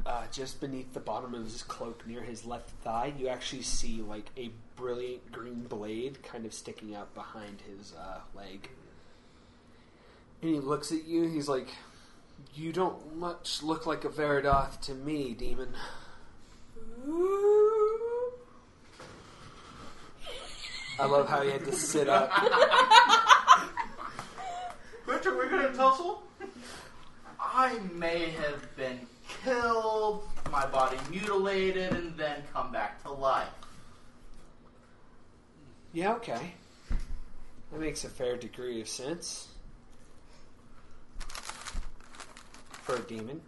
uh, 0.10 0.23
just 0.31 0.60
beneath 0.60 0.91
the 0.95 0.99
bottom 0.99 1.36
of 1.36 1.44
his 1.44 1.61
cloak 1.61 2.07
near 2.07 2.23
his 2.23 2.44
left 2.44 2.72
thigh, 2.84 3.14
you 3.15 3.27
actually 3.27 3.61
see 3.61 4.02
like 4.02 4.31
a 4.36 4.49
brilliant 4.76 5.31
green 5.31 5.61
blade 5.65 6.23
kind 6.23 6.48
of 6.48 6.53
sticking 6.53 6.95
out 6.95 7.14
behind 7.14 7.60
his 7.61 7.94
uh, 7.94 8.22
leg. 8.36 8.69
And 10.41 10.56
he 10.56 10.60
looks 10.60 10.91
at 10.91 11.06
you. 11.06 11.27
He's 11.27 11.48
like, 11.48 11.68
You 12.56 12.72
don't 12.72 13.18
much 13.18 13.61
look 13.61 13.86
like 13.86 14.03
a 14.03 14.10
Veridoth 14.10 14.81
to 14.81 14.95
me, 14.95 15.36
demon. 15.36 15.76
I 20.99 21.06
love 21.06 21.30
how 21.30 21.44
he 21.44 21.52
had 21.52 21.65
to 21.65 21.72
sit 21.72 22.10
up. 22.10 22.31
Richard, 25.06 25.38
we're 25.38 25.49
gonna 25.49 25.72
tussle. 25.72 26.23
I 27.40 27.77
may 27.94 28.31
have 28.31 28.76
been 28.76 29.02
killed, 29.43 30.23
my 30.51 30.65
body 30.65 30.97
mutilated, 31.10 31.93
and 31.93 32.18
then 32.18 32.43
come 32.53 32.72
back 32.72 33.01
to 33.03 33.11
life. 33.11 33.47
Yeah, 35.93 36.14
okay. 36.15 36.53
That 37.72 37.80
makes 37.80 38.03
a 38.03 38.10
fair 38.10 38.35
degree 38.38 38.81
of 38.81 38.88
sense. 38.88 39.47
For 42.84 42.95
a 42.95 42.99
demon. 42.99 43.41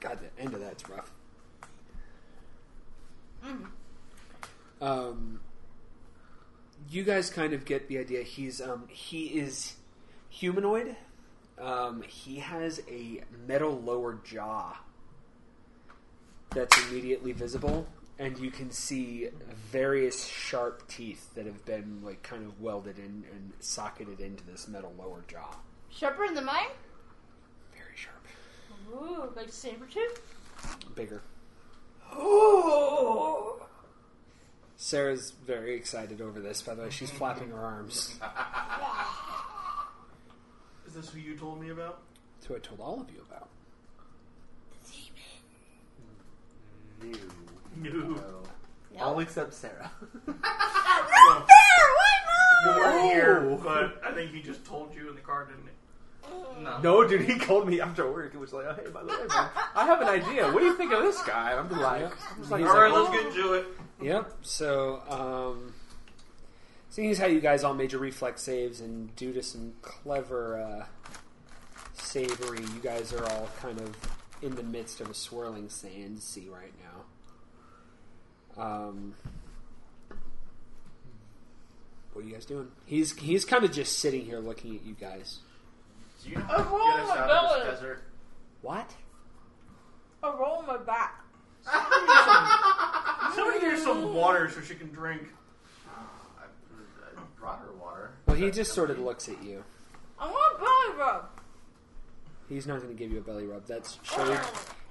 God, 0.00 0.18
the 0.20 0.42
end 0.42 0.54
of 0.54 0.60
that's 0.60 0.88
rough. 0.88 1.10
Um, 4.80 5.40
you 6.90 7.04
guys 7.04 7.30
kind 7.30 7.52
of 7.52 7.64
get 7.64 7.88
the 7.88 7.98
idea. 7.98 8.22
He's 8.22 8.60
um, 8.60 8.84
he 8.88 9.26
is 9.26 9.74
humanoid. 10.34 10.96
Um, 11.58 12.02
he 12.02 12.40
has 12.40 12.82
a 12.90 13.22
metal 13.46 13.80
lower 13.80 14.18
jaw 14.24 14.76
that's 16.50 16.76
immediately 16.88 17.32
visible, 17.32 17.86
and 18.18 18.36
you 18.38 18.50
can 18.50 18.70
see 18.72 19.28
various 19.70 20.26
sharp 20.26 20.86
teeth 20.88 21.32
that 21.34 21.46
have 21.46 21.64
been 21.64 22.00
like 22.02 22.22
kind 22.24 22.44
of 22.44 22.60
welded 22.60 22.98
in 22.98 23.24
and 23.32 23.52
socketed 23.60 24.20
into 24.20 24.44
this 24.44 24.66
metal 24.66 24.92
lower 24.98 25.22
jaw. 25.28 25.54
Sharper 25.90 26.26
than 26.34 26.44
mine? 26.44 26.66
Very 27.72 27.94
sharp, 27.94 28.26
Ooh, 28.92 29.32
like 29.36 29.52
saber 29.52 29.86
tooth? 29.86 30.20
bigger. 30.96 31.22
Ooh. 32.16 33.52
Sarah's 34.76 35.32
very 35.46 35.76
excited 35.76 36.20
over 36.20 36.40
this. 36.40 36.60
By 36.62 36.74
the 36.74 36.82
way, 36.82 36.90
she's 36.90 37.10
flapping 37.10 37.50
her 37.50 37.60
arms. 37.60 38.18
Is 40.94 41.00
this 41.06 41.10
who 41.10 41.18
you 41.18 41.36
told 41.36 41.60
me 41.60 41.70
about? 41.70 42.02
That's 42.36 42.46
who 42.46 42.54
I 42.54 42.60
told 42.60 42.78
all 42.78 43.00
of 43.00 43.10
you 43.10 43.20
about. 43.28 43.48
No. 47.76 47.90
No. 47.90 48.20
All 49.00 49.18
except 49.18 49.54
Sarah. 49.54 49.90
Not 50.28 50.36
fair! 51.48 51.84
You 52.64 52.70
Why 52.70 52.76
weren't 52.78 52.94
Oh. 53.02 53.08
here, 53.08 53.58
but 53.64 54.00
I 54.06 54.12
think 54.12 54.30
he 54.30 54.40
just 54.40 54.64
told 54.64 54.94
you 54.94 55.08
in 55.08 55.16
the 55.16 55.20
car, 55.20 55.46
didn't 55.46 55.64
he? 55.64 56.62
No. 56.62 56.78
No, 56.78 57.08
dude, 57.08 57.22
he 57.22 57.40
called 57.40 57.66
me 57.66 57.80
after 57.80 58.08
work. 58.08 58.32
It 58.32 58.38
was 58.38 58.52
like, 58.52 58.64
oh, 58.66 58.74
hey, 58.80 58.88
by 58.90 59.00
the 59.02 59.08
way, 59.08 59.16
man, 59.28 59.48
I 59.74 59.84
have 59.86 60.00
an 60.00 60.06
idea. 60.06 60.46
What 60.52 60.60
do 60.60 60.66
you 60.66 60.76
think 60.76 60.92
of 60.92 61.02
this 61.02 61.20
guy? 61.22 61.50
And 61.50 61.58
I'm 61.60 61.68
just 61.68 61.80
like, 61.80 62.04
I'm 62.04 62.12
just 62.38 62.50
like, 62.52 62.62
All 62.64 62.80
right, 62.80 62.92
like, 62.92 63.10
let's 63.10 63.16
get 63.24 63.34
into 63.36 63.52
it. 63.54 63.66
Yep. 64.00 64.32
So, 64.42 65.02
um, 65.10 65.74
seeing 66.94 67.10
as 67.10 67.18
how 67.18 67.26
you 67.26 67.40
guys 67.40 67.64
all 67.64 67.74
made 67.74 67.90
your 67.90 68.00
reflex 68.00 68.40
saves 68.40 68.80
and 68.80 69.16
due 69.16 69.32
to 69.32 69.42
some 69.42 69.72
clever 69.82 70.60
uh, 70.60 70.84
savory, 71.94 72.60
you 72.60 72.80
guys 72.80 73.12
are 73.12 73.24
all 73.32 73.48
kind 73.60 73.80
of 73.80 73.96
in 74.42 74.54
the 74.54 74.62
midst 74.62 75.00
of 75.00 75.10
a 75.10 75.14
swirling 75.14 75.68
sand 75.68 76.22
sea 76.22 76.48
right 76.48 76.72
now. 78.56 78.62
Um, 78.62 79.16
what 82.12 82.24
are 82.24 82.28
you 82.28 82.32
guys 82.32 82.44
doing? 82.44 82.68
He's 82.86 83.18
he's 83.18 83.44
kind 83.44 83.64
of 83.64 83.72
just 83.72 83.98
sitting 83.98 84.24
here 84.24 84.38
looking 84.38 84.76
at 84.76 84.84
you 84.84 84.94
guys. 84.94 85.40
Do 86.22 86.30
you 86.30 86.36
know 86.36 86.42
how 86.42 86.58
to 86.58 86.62
roll 86.62 86.86
get 86.86 87.00
us 87.00 87.08
my 87.08 87.18
out 87.18 87.30
of 87.30 87.66
this 87.66 87.74
desert? 87.74 88.04
What? 88.62 88.94
I 90.22 90.28
roll 90.28 90.62
my 90.62 90.76
back. 90.76 91.24
Somebody 93.34 93.58
get 93.58 93.72
her 93.72 93.78
some 93.78 94.14
water 94.14 94.48
so 94.48 94.60
she 94.60 94.76
can 94.76 94.92
drink. 94.92 95.22
I, 97.44 97.50
I 97.50 97.56
brought 97.56 97.60
her 97.60 97.72
water. 97.80 98.10
Well, 98.26 98.36
he 98.36 98.50
just 98.50 98.72
sort 98.72 98.90
of 98.90 98.98
looks 98.98 99.28
at 99.28 99.42
you. 99.42 99.64
I 100.18 100.26
want 100.30 100.58
belly 100.58 100.98
rub. 100.98 101.26
He's 102.48 102.66
not 102.66 102.78
going 102.82 102.88
to 102.94 102.98
give 102.98 103.10
you 103.12 103.18
a 103.18 103.22
belly 103.22 103.44
rub. 103.46 103.66
That's 103.66 103.98
Shade. 104.02 104.38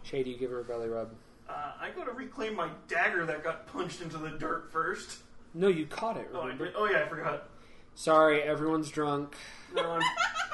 Shade, 0.04 0.28
you 0.28 0.38
give 0.38 0.52
her 0.52 0.60
a 0.60 0.64
belly 0.64 0.88
rub. 0.90 1.12
Uh, 1.50 1.54
I 1.80 1.90
go 1.96 2.04
to 2.04 2.12
reclaim 2.12 2.56
my 2.56 2.70
dagger 2.88 3.26
that 3.26 3.44
got 3.44 3.68
punched 3.68 4.02
into 4.02 4.18
the 4.18 4.30
dirt 4.30 4.72
first. 4.72 5.20
No, 5.54 5.68
you 5.68 5.86
caught 5.86 6.18
it. 6.18 6.30
Oh, 6.34 6.40
I 6.40 6.44
Remember? 6.44 6.66
did. 6.66 6.74
Oh 6.78 6.86
yeah, 6.90 7.04
I 7.06 7.08
forgot. 7.08 7.50
Sorry, 7.96 8.42
everyone's 8.42 8.90
drunk. 8.90 9.36
No, 9.74 9.84
I'm- 9.84 10.02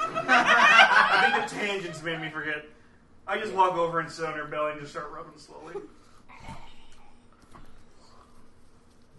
I 0.00 1.30
think 1.32 1.48
the 1.48 1.54
tangents 1.56 2.02
made 2.02 2.20
me 2.20 2.28
forget. 2.30 2.64
I 3.26 3.38
just 3.38 3.52
walk 3.54 3.76
over 3.76 4.00
and 4.00 4.10
sit 4.10 4.24
on 4.26 4.34
her 4.34 4.44
belly 4.46 4.72
and 4.72 4.80
just 4.80 4.92
start 4.92 5.10
rubbing 5.12 5.38
slowly. 5.38 5.74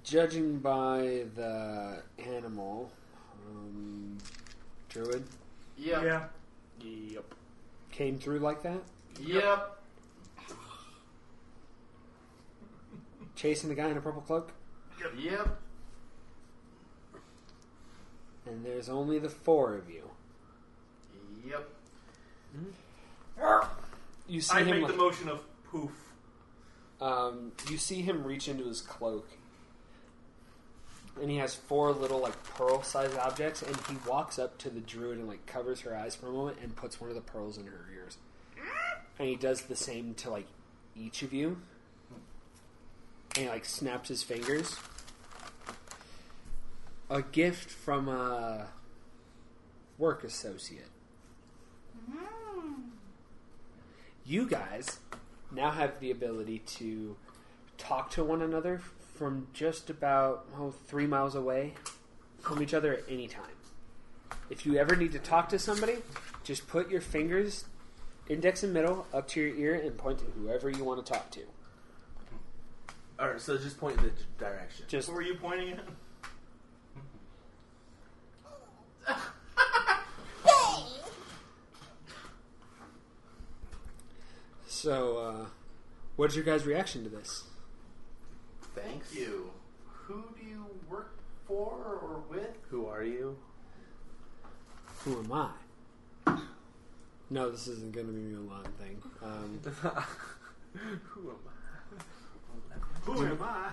Judging 0.03 0.57
by 0.60 1.26
the 1.36 2.02
animal, 2.18 2.91
um, 3.48 4.18
druid 4.90 5.23
Yep. 5.78 6.03
Yeah. 6.03 6.28
yep. 6.84 7.36
came 7.91 8.18
through 8.18 8.40
like 8.40 8.64
that, 8.64 8.82
Yep. 9.19 9.78
chasing 13.36 13.69
the 13.69 13.76
guy 13.76 13.90
in 13.90 13.98
a 13.98 14.02
purple 14.02 14.22
cloak, 14.22 14.52
Yep. 15.18 15.60
and 18.48 18.65
there's 18.65 18.90
only 18.90 19.19
the 19.19 19.30
four 19.30 19.76
of 19.76 19.90
you. 19.90 20.10
Yep. 21.45 21.69
You 24.28 24.41
see 24.41 24.57
I 24.57 24.64
him. 24.64 24.69
make 24.72 24.84
like- 24.84 24.91
the 24.91 24.98
motion 24.98 25.30
of 25.30 25.44
poof. 25.65 25.91
Um, 26.99 27.52
you 27.69 27.78
see 27.78 28.02
him 28.02 28.23
reach 28.23 28.48
into 28.48 28.64
his 28.65 28.82
cloak, 28.82 29.28
and 31.19 31.29
he 31.29 31.38
has 31.38 31.55
four 31.55 31.91
little 31.91 32.19
like 32.19 32.41
pearl-sized 32.43 33.17
objects, 33.17 33.61
and 33.61 33.75
he 33.89 33.97
walks 34.07 34.38
up 34.38 34.57
to 34.59 34.69
the 34.69 34.79
druid 34.79 35.17
and 35.17 35.27
like 35.27 35.45
covers 35.45 35.81
her 35.81 35.95
eyes 35.95 36.15
for 36.15 36.27
a 36.27 36.31
moment 36.31 36.57
and 36.61 36.75
puts 36.75 37.01
one 37.01 37.09
of 37.09 37.15
the 37.15 37.21
pearls 37.21 37.57
in 37.57 37.65
her 37.65 37.85
ears, 37.95 38.17
and 39.19 39.27
he 39.27 39.35
does 39.35 39.63
the 39.63 39.75
same 39.75 40.13
to 40.15 40.29
like 40.29 40.47
each 40.95 41.23
of 41.23 41.33
you, 41.33 41.57
and 43.35 43.45
he 43.45 43.49
like 43.49 43.65
snaps 43.65 44.09
his 44.09 44.23
fingers. 44.23 44.75
A 47.09 47.21
gift 47.21 47.69
from 47.69 48.07
a 48.07 48.67
work 49.97 50.23
associate. 50.23 50.88
You 54.25 54.47
guys 54.47 54.99
now 55.51 55.71
have 55.71 55.99
the 55.99 56.09
ability 56.09 56.59
to 56.59 57.17
talk 57.77 58.11
to 58.11 58.23
one 58.23 58.41
another 58.41 58.81
from 59.13 59.47
just 59.53 59.89
about 59.89 60.45
oh, 60.57 60.71
three 60.88 61.07
miles 61.07 61.35
away 61.35 61.73
from 62.39 62.61
each 62.61 62.73
other 62.73 62.93
at 62.93 63.03
any 63.09 63.27
time. 63.27 63.43
If 64.49 64.65
you 64.65 64.77
ever 64.77 64.95
need 64.95 65.11
to 65.13 65.19
talk 65.19 65.49
to 65.49 65.59
somebody, 65.59 65.97
just 66.43 66.67
put 66.67 66.89
your 66.89 67.01
fingers, 67.01 67.65
index 68.27 68.63
and 68.63 68.73
middle, 68.73 69.05
up 69.13 69.27
to 69.29 69.39
your 69.39 69.55
ear 69.55 69.75
and 69.75 69.97
point 69.97 70.19
to 70.19 70.25
whoever 70.25 70.69
you 70.69 70.83
want 70.83 71.05
to 71.05 71.13
talk 71.13 71.29
to. 71.31 71.41
Alright, 73.19 73.39
so 73.39 73.57
just 73.57 73.79
point 73.79 73.97
in 73.99 74.05
the 74.05 74.11
direction. 74.39 74.85
Just 74.88 75.07
What 75.07 75.17
were 75.17 75.21
you 75.21 75.35
pointing 75.35 75.73
at? 75.73 75.85
so. 84.67 85.17
Uh, 85.17 85.45
what's 86.15 86.35
your 86.35 86.43
guys' 86.43 86.65
reaction 86.65 87.03
to 87.03 87.09
this? 87.09 87.43
Thank 89.03 89.19
you. 89.19 89.52
Who 90.06 90.23
do 90.40 90.45
you 90.45 90.65
work 90.90 91.18
for 91.48 91.99
or 92.02 92.23
with? 92.30 92.57
Who 92.69 92.88
are 92.88 93.03
you? 93.03 93.38
Who 94.99 95.19
am 95.19 95.32
I? 95.32 95.49
No, 97.30 97.49
this 97.49 97.68
isn't 97.68 97.94
going 97.94 98.07
to 98.07 98.14
be 98.14 98.19
a 98.19 98.38
Mulan 98.38 98.65
thing. 98.73 99.02
Um, 99.23 99.60
Who 101.03 101.30
am 101.30 101.36
I? 101.48 102.02
Who 103.06 103.26
am 103.26 103.41
I? 103.41 103.72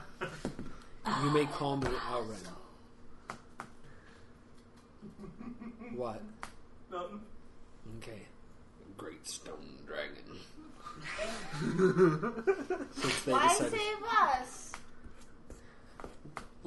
you 1.24 1.30
may 1.30 1.44
call 1.46 1.76
me 1.76 1.88
Alren. 1.88 2.36
What? 5.94 6.22
Nothing. 6.90 7.20
Okay. 7.98 8.22
Great 8.96 9.26
stone 9.26 9.78
dragon. 9.86 10.14
Since 12.92 13.22
they 13.24 13.32
Why 13.32 13.48
decided, 13.48 13.72
save 13.72 14.02
us? 14.22 14.67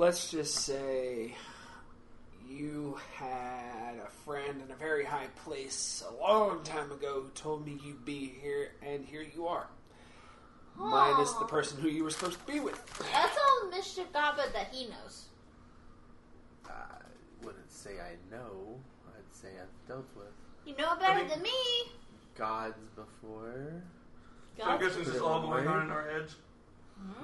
Let's 0.02 0.32
just 0.32 0.56
say 0.56 1.32
you 2.49 2.98
had 3.14 3.94
a 4.03 4.10
friend 4.26 4.60
in 4.65 4.72
a 4.72 4.76
very 4.76 5.06
high 5.06 5.28
place 5.45 6.03
a 6.10 6.19
long 6.23 6.64
time 6.64 6.91
ago 6.91 7.22
who 7.22 7.30
told 7.36 7.64
me 7.64 7.78
you'd 7.86 8.03
be 8.03 8.34
here, 8.41 8.72
and 8.84 9.06
here 9.06 9.23
you 9.36 9.45
are. 9.45 9.68
Minus 10.76 11.32
the 11.34 11.45
person 11.45 11.80
who 11.80 11.88
you 11.88 12.03
were 12.03 12.10
supposed 12.10 12.40
to 12.44 12.52
be 12.52 12.60
with. 12.60 12.84
That's 13.14 13.38
all 13.38 13.69
Mr. 13.69 14.11
Gaba 14.11 14.45
that 14.53 14.69
he 14.72 14.86
knows. 14.88 15.26
I? 16.65 16.72
I 16.72 17.45
wouldn't 17.45 17.72
say 17.72 17.91
I 17.99 18.15
know. 18.36 18.80
I'd 19.15 19.36
say 19.36 19.49
I've 19.61 19.88
dealt 19.88 20.07
with 20.15 20.26
You 20.65 20.76
know 20.78 20.95
better 20.95 21.11
I 21.14 21.18
mean- 21.19 21.28
than 21.28 21.44
me. 21.44 21.52
gods 22.36 22.76
before. 22.95 23.84
So 24.57 24.64
I'm 24.64 24.82
guessing 24.82 25.03
this 25.03 25.14
is 25.14 25.22
all 25.22 25.41
going 25.44 25.68
on 25.68 25.84
in 25.84 25.91
our 25.91 26.10
heads. 26.10 26.38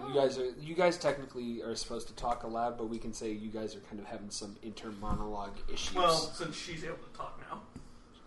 You 0.08 0.14
guys 0.14 0.38
are 0.38 0.49
you 0.60 0.74
guys 0.74 0.98
technically 0.98 1.62
are 1.64 1.76
supposed 1.76 2.08
to 2.08 2.16
talk 2.16 2.44
aloud, 2.44 2.78
but 2.78 2.88
we 2.90 2.98
can 2.98 3.14
say 3.14 3.32
you 3.32 3.49
guys 3.49 3.76
are 3.76 3.80
kind 3.82 3.99
of 3.99 4.06
having 4.06 4.30
some 4.30 4.56
inter 4.64 4.91
monologue 5.02 5.56
issues. 5.72 5.95
Well, 5.95 6.16
since 6.16 6.56
she's 6.56 6.84
able 6.84 6.95
to 6.98 7.18
talk 7.18 7.40
now. 7.49 7.62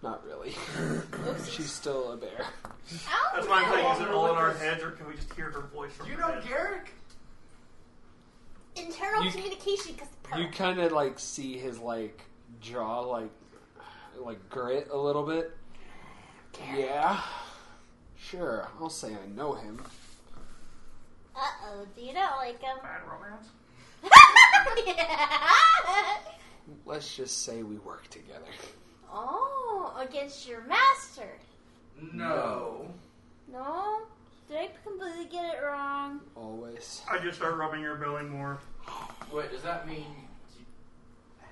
not 0.02 0.24
really. 0.26 0.54
She's 1.50 1.70
still 1.70 2.12
a 2.12 2.16
bear. 2.16 2.44
That's 3.34 3.46
why 3.48 3.62
I'm 3.64 3.72
saying, 3.72 3.94
is 3.96 4.00
it 4.02 4.08
all 4.14 4.30
in 4.30 4.36
our 4.36 4.52
heads, 4.54 4.82
or 4.82 4.92
can 4.92 5.06
we 5.08 5.14
just 5.14 5.32
hear 5.34 5.50
her 5.50 5.60
voice 5.74 5.92
from 5.92 6.06
Do 6.06 6.12
you 6.12 6.18
her 6.18 6.28
know 6.34 6.40
head? 6.40 6.48
Garrick? 6.48 6.90
Internal 8.76 9.24
You- 9.24 9.30
communication 9.30 9.94
because 9.94 10.08
You 10.38 10.48
kind 10.48 10.78
of 10.80 10.92
like 10.92 11.18
see 11.18 11.58
his 11.58 11.78
like 11.78 12.22
jaw 12.60 13.00
like 13.00 13.30
like 14.18 14.48
grit 14.48 14.88
a 14.92 14.96
little 14.96 15.24
bit. 15.24 15.56
Yeah, 16.74 17.20
sure. 18.18 18.68
I'll 18.80 18.90
say 18.90 19.14
I 19.14 19.26
know 19.34 19.54
him. 19.54 19.82
Uh 21.40 21.44
oh, 21.68 21.86
do 21.96 22.02
you 22.02 22.12
not 22.12 22.36
like 22.36 22.60
him? 22.60 22.76
Bad 22.82 23.00
romance? 23.10 23.48
Let's 26.84 27.16
just 27.16 27.44
say 27.44 27.62
we 27.62 27.78
work 27.78 28.08
together. 28.10 28.44
oh, 29.12 29.94
against 29.98 30.46
your 30.46 30.62
master. 30.64 31.30
No. 32.12 32.90
No? 33.50 34.00
Did 34.48 34.56
I 34.58 34.68
completely 34.84 35.26
get 35.26 35.54
it 35.54 35.62
wrong? 35.64 36.20
Always. 36.34 37.02
I 37.10 37.18
just 37.18 37.38
start 37.38 37.56
rubbing 37.56 37.80
your 37.80 37.94
belly 37.96 38.24
more. 38.24 38.58
Wait, 39.32 39.50
does 39.50 39.62
that 39.62 39.86
mean 39.88 40.04
you 40.58 40.64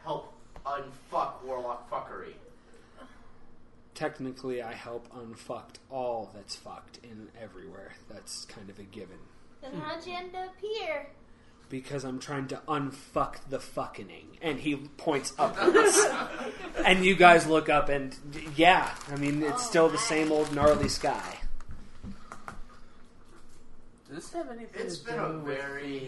help 0.05 0.33
unfuck 0.67 1.43
Warlock 1.45 1.89
fuckery? 1.91 2.35
Technically, 3.95 4.63
I 4.63 4.75
help 4.75 5.09
unfucked 5.17 5.79
all 5.91 6.31
that's 6.35 6.55
fucked 6.57 6.99
in 7.03 7.29
everywhere. 7.41 7.93
That's 8.11 8.45
kind 8.45 8.69
of 8.71 8.79
a 8.79 8.85
given. 8.85 9.19
Then 9.63 9.81
how'd 9.81 10.07
you 10.07 10.15
end 10.15 10.35
up 10.35 10.55
here? 10.61 11.09
Because 11.69 12.05
I'm 12.05 12.19
trying 12.19 12.47
to 12.49 12.61
unfuck 12.69 13.37
the 13.51 13.59
fucking. 13.59 14.09
And 14.41 14.59
he 14.61 14.77
points 14.77 15.35
upwards. 15.39 15.99
and 16.85 17.05
you 17.05 17.15
guys 17.15 17.47
look 17.47 17.69
up, 17.69 17.89
and 17.91 18.17
yeah, 18.57 18.95
I 19.13 19.17
mean, 19.17 19.43
it's 19.43 19.65
Oh, 19.65 19.69
still 19.69 19.89
the 19.89 19.95
my. 19.97 20.01
same 20.01 20.33
old 20.33 20.55
gnarly 20.55 20.89
sky. 20.89 21.39
Does 24.09 24.17
this 24.17 24.33
have 24.33 24.49
anything 24.51 24.87
It's 24.87 24.99
to 25.01 25.05
been 25.07 25.15
do 25.17 25.21
a 25.23 25.39
with 25.41 25.57
very, 25.59 25.99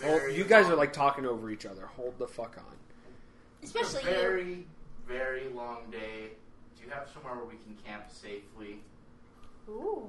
the- 0.00 0.06
Well, 0.06 0.18
very 0.18 0.36
you 0.36 0.44
guys 0.44 0.64
long- 0.64 0.74
are 0.74 0.76
like 0.76 0.92
talking 0.92 1.26
over 1.26 1.50
each 1.50 1.66
other. 1.66 1.86
Hold 1.86 2.16
the 2.18 2.28
fuck 2.28 2.56
on. 2.58 2.76
Especially 3.62 4.02
a 4.02 4.04
you. 4.04 4.10
very, 4.20 4.66
very 5.08 5.48
long 5.48 5.90
day. 5.90 6.30
Do 6.76 6.84
you 6.84 6.90
have 6.90 7.08
somewhere 7.12 7.34
where 7.34 7.44
we 7.46 7.56
can 7.64 7.76
camp 7.84 8.04
safely? 8.10 8.80
Ooh. 9.68 10.08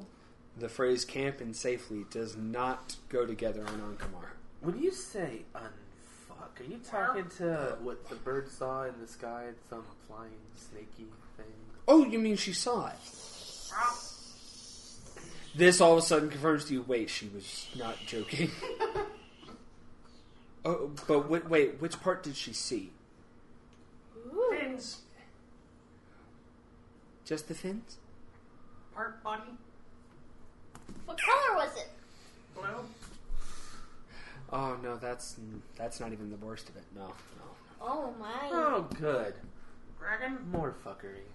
The 0.57 0.69
phrase 0.69 1.05
"camp 1.05 1.37
camping 1.37 1.53
safely 1.53 2.05
does 2.09 2.35
not 2.35 2.97
go 3.09 3.25
together 3.25 3.65
on 3.65 3.79
Ankamar. 3.79 4.31
When 4.59 4.77
you 4.81 4.91
say 4.91 5.43
unfuck, 5.55 6.59
are 6.59 6.63
you 6.69 6.79
talking 6.79 7.29
to 7.37 7.77
what 7.81 8.07
the 8.09 8.15
bird 8.15 8.49
saw 8.49 8.83
in 8.83 8.93
the 8.99 9.07
sky? 9.07 9.47
Some 9.69 9.83
flying 10.07 10.31
snaky 10.55 11.07
thing? 11.37 11.45
Oh, 11.87 12.05
you 12.05 12.19
mean 12.19 12.35
she 12.35 12.53
saw 12.53 12.87
it? 12.87 12.93
This 15.55 15.81
all 15.81 15.93
of 15.93 15.99
a 15.99 16.01
sudden 16.01 16.29
confirms 16.29 16.65
to 16.65 16.73
you. 16.73 16.83
Wait, 16.83 17.09
she 17.09 17.27
was 17.29 17.67
not 17.77 17.97
joking. 18.05 18.51
oh, 20.65 20.91
but 21.07 21.29
wait, 21.29 21.49
wait, 21.49 21.81
which 21.81 21.99
part 22.01 22.23
did 22.23 22.35
she 22.35 22.53
see? 22.53 22.91
Ooh. 24.27 24.55
Fins. 24.57 24.99
Just 27.25 27.47
the 27.47 27.53
fins? 27.53 27.97
Part 28.93 29.23
body. 29.23 29.57
What 31.11 31.19
color 31.19 31.57
was 31.57 31.75
it? 31.75 31.89
Blue. 32.55 32.85
Oh 34.49 34.77
no, 34.81 34.95
that's 34.95 35.35
that's 35.75 35.99
not 35.99 36.13
even 36.13 36.29
the 36.29 36.37
worst 36.37 36.69
of 36.69 36.77
it. 36.77 36.83
No, 36.95 37.07
no. 37.07 37.45
Oh 37.81 38.13
my. 38.17 38.49
Oh, 38.49 38.87
good. 38.97 39.33
Dragon. 39.99 40.37
More 40.49 40.73
fuckery. 40.85 41.25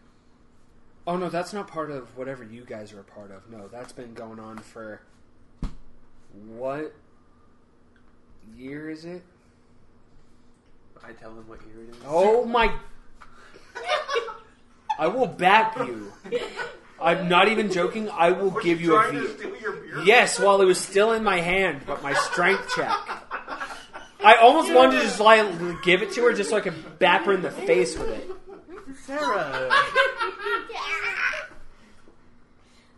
Oh 1.07 1.19
no, 1.19 1.29
that's 1.29 1.53
not 1.53 1.69
part 1.69 1.91
of 1.91 2.17
whatever 2.17 2.43
you 2.43 2.65
guys 2.65 2.95
are 2.95 3.01
a 3.01 3.05
part 3.05 3.31
of. 3.31 3.51
No, 3.51 3.69
that's 3.69 3.93
been 3.93 4.15
going 4.15 4.41
on 4.41 4.57
for 4.57 5.03
what 6.47 6.95
year 8.57 8.89
is 8.89 9.05
it? 9.05 9.23
I 11.05 11.13
tell 11.13 11.35
them 11.35 11.47
what 11.49 11.61
year 11.67 11.85
it 11.85 11.91
is. 11.91 11.97
Oh 12.07 12.47
my! 12.47 12.73
I 14.99 15.07
will 15.07 15.27
back 15.27 15.77
you. 15.77 16.15
I'm 17.01 17.29
not 17.29 17.49
even 17.49 17.71
joking. 17.71 18.09
I 18.11 18.31
will 18.31 18.51
Was 18.51 18.65
give 18.65 18.79
she 18.79 18.85
you 18.85 18.97
a 18.97 19.03
trying 19.03 19.15
to 19.15 19.29
steal 19.29 19.57
your 19.59 19.73
beer? 19.73 20.03
Yes, 20.05 20.41
while 20.41 20.61
it 20.61 20.65
was 20.65 20.79
still 20.81 21.13
in 21.13 21.23
my 21.23 21.41
hand, 21.41 21.83
but 21.87 22.03
my 22.03 22.15
strength 22.15 22.69
check. 22.75 22.91
I 24.25 24.37
almost 24.41 24.73
wanted 24.73 24.99
to 24.99 25.03
just 25.03 25.21
like 25.21 25.83
give 25.83 26.03
it 26.03 26.13
to 26.13 26.25
her 26.25 26.33
just 26.33 26.51
so 26.51 26.57
I 26.57 26.61
could 26.61 26.99
bap 26.99 27.27
her 27.27 27.33
in 27.33 27.43
the 27.43 27.51
face 27.51 27.97
with 27.99 28.09
it. 28.09 28.31
Sarah! 29.05 29.71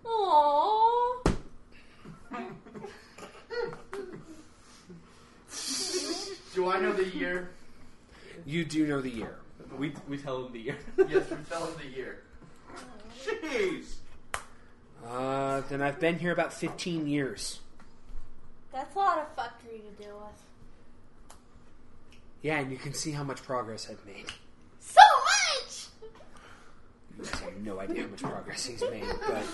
Aww. 0.07 1.35
Do 6.55 6.71
I 6.71 6.81
know 6.81 6.93
the 6.93 7.05
year? 7.05 7.51
You 8.47 8.65
do 8.65 8.87
know 8.87 9.01
the 9.01 9.11
year. 9.11 9.39
we, 9.77 9.93
we 10.09 10.19
tell 10.19 10.43
them 10.43 10.53
the 10.53 10.61
year. 10.61 10.79
yes, 10.97 11.29
we 11.31 11.37
tell 11.49 11.67
him 11.67 11.75
the 11.79 11.97
year. 11.97 12.23
Jeez. 13.25 13.95
Uh, 15.07 15.63
then 15.69 15.83
I've 15.83 16.01
been 16.01 16.19
here 16.19 16.33
about 16.33 16.53
15 16.53 17.07
years. 17.07 17.61
That's 18.73 18.95
a 18.95 18.99
lot 18.99 19.19
of 19.19 19.37
fuckery 19.37 19.79
to 19.79 20.03
deal 20.03 20.17
with. 20.19 21.37
Yeah, 22.43 22.59
and 22.59 22.71
you 22.71 22.77
can 22.77 22.95
see 22.95 23.11
how 23.13 23.25
much 23.25 23.43
progress 23.43 23.89
I've 23.91 24.05
made. 24.07 24.27
So 24.81 25.01
much! 25.25 25.87
You 27.17 27.25
guys 27.25 27.41
have 27.41 27.57
no 27.57 27.81
idea 27.81 28.03
how 28.03 28.09
much 28.09 28.23
progress 28.23 28.65
he's 28.67 28.83
made, 28.83 29.05
but 29.27 29.45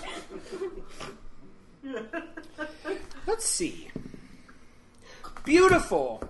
let's 3.25 3.45
see. 3.45 3.89
Beautiful. 5.43 6.23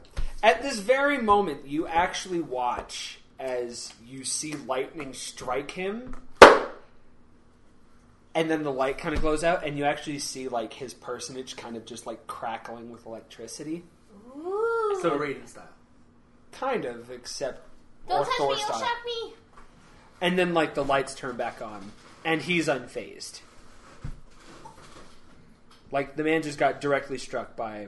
At 0.44 0.62
this 0.62 0.80
very 0.80 1.18
moment, 1.18 1.68
you 1.68 1.88
actually 1.88 2.42
watch 2.42 3.20
as 3.40 3.94
you 4.06 4.24
see 4.24 4.54
lightning 4.54 5.14
strike 5.14 5.72
him, 5.72 6.16
and 8.36 8.52
then 8.52 8.64
the 8.64 8.72
light 8.72 8.98
kind 8.98 9.16
of 9.16 9.22
glows 9.22 9.44
out, 9.44 9.66
and 9.66 9.78
you 9.78 9.86
actually 9.86 10.20
see 10.20 10.48
like 10.50 10.74
his 10.74 10.94
personage 10.94 11.56
kind 11.56 11.76
of 11.78 11.86
just 11.86 12.06
like 12.06 12.28
crackling 12.28 12.92
with 12.92 13.06
electricity, 13.06 13.84
Ooh. 14.38 15.00
so 15.02 15.18
Raiden 15.18 15.48
style. 15.48 15.64
kind 16.52 16.84
of, 16.86 17.10
except 17.10 17.68
Don't 18.08 18.20
or 18.20 18.26
touch 18.26 18.34
Thor 18.38 18.50
me, 18.52 18.58
you'll 18.58 18.68
style. 18.68 18.80
shock 18.80 18.98
me. 19.06 19.34
And 20.22 20.38
then 20.38 20.54
like 20.54 20.76
the 20.76 20.84
lights 20.84 21.16
turn 21.16 21.38
back 21.38 21.62
on, 21.62 21.92
and 22.24 22.42
he's 22.42 22.68
unfazed. 22.68 23.40
Like 25.92 26.16
the 26.18 26.24
man 26.24 26.42
just 26.42 26.58
got 26.60 26.82
directly 26.82 27.18
struck 27.18 27.56
by 27.56 27.88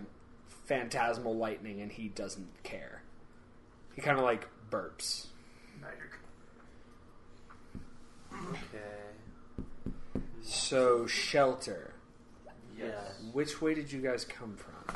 phantasmal 0.66 1.36
lightning, 1.36 1.82
and 1.82 1.92
he 1.92 2.08
doesn't 2.08 2.64
care. 2.64 3.02
He 3.96 4.02
kind 4.02 4.18
of 4.18 4.24
like 4.24 4.48
burps. 4.70 5.26
Magic. 5.82 6.14
Okay. 8.34 8.97
So 10.48 11.06
shelter. 11.06 11.94
Yes. 12.80 12.96
Which 13.34 13.62
way 13.62 13.74
did 13.74 13.92
you 13.92 14.00
guys 14.00 14.24
come 14.24 14.56
from? 14.56 14.96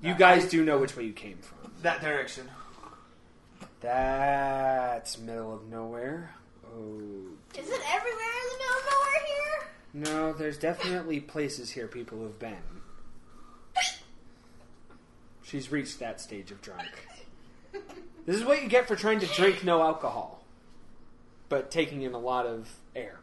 You 0.00 0.12
uh, 0.12 0.16
guys 0.16 0.48
do 0.48 0.64
know 0.64 0.78
which 0.78 0.96
way 0.96 1.04
you 1.04 1.12
came 1.12 1.38
from. 1.38 1.72
That 1.82 2.00
direction. 2.00 2.48
That's 3.80 5.18
middle 5.18 5.52
of 5.52 5.68
nowhere. 5.68 6.34
Oh 6.64 7.22
Is 7.58 7.68
it 7.68 7.80
everywhere 7.92 8.32
in 8.42 8.48
the 8.48 8.58
middle 8.58 8.76
of 8.76 8.84
nowhere 8.92 9.26
here? 9.26 9.68
no, 9.94 10.32
there's 10.32 10.56
definitely 10.56 11.18
places 11.18 11.70
here 11.70 11.88
people 11.88 12.22
have 12.22 12.38
been. 12.38 12.62
She's 15.42 15.72
reached 15.72 15.98
that 15.98 16.20
stage 16.20 16.52
of 16.52 16.62
drunk. 16.62 16.90
This 18.24 18.36
is 18.36 18.44
what 18.44 18.62
you 18.62 18.68
get 18.68 18.86
for 18.86 18.94
trying 18.94 19.18
to 19.20 19.26
drink 19.26 19.64
no 19.64 19.82
alcohol, 19.82 20.44
but 21.48 21.70
taking 21.72 22.02
in 22.02 22.12
a 22.12 22.18
lot 22.18 22.46
of 22.46 22.68
air. 22.94 23.18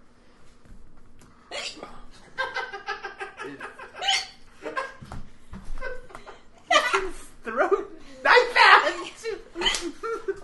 Throat. 7.44 7.92
Knife 8.24 8.58
out! 8.60 8.92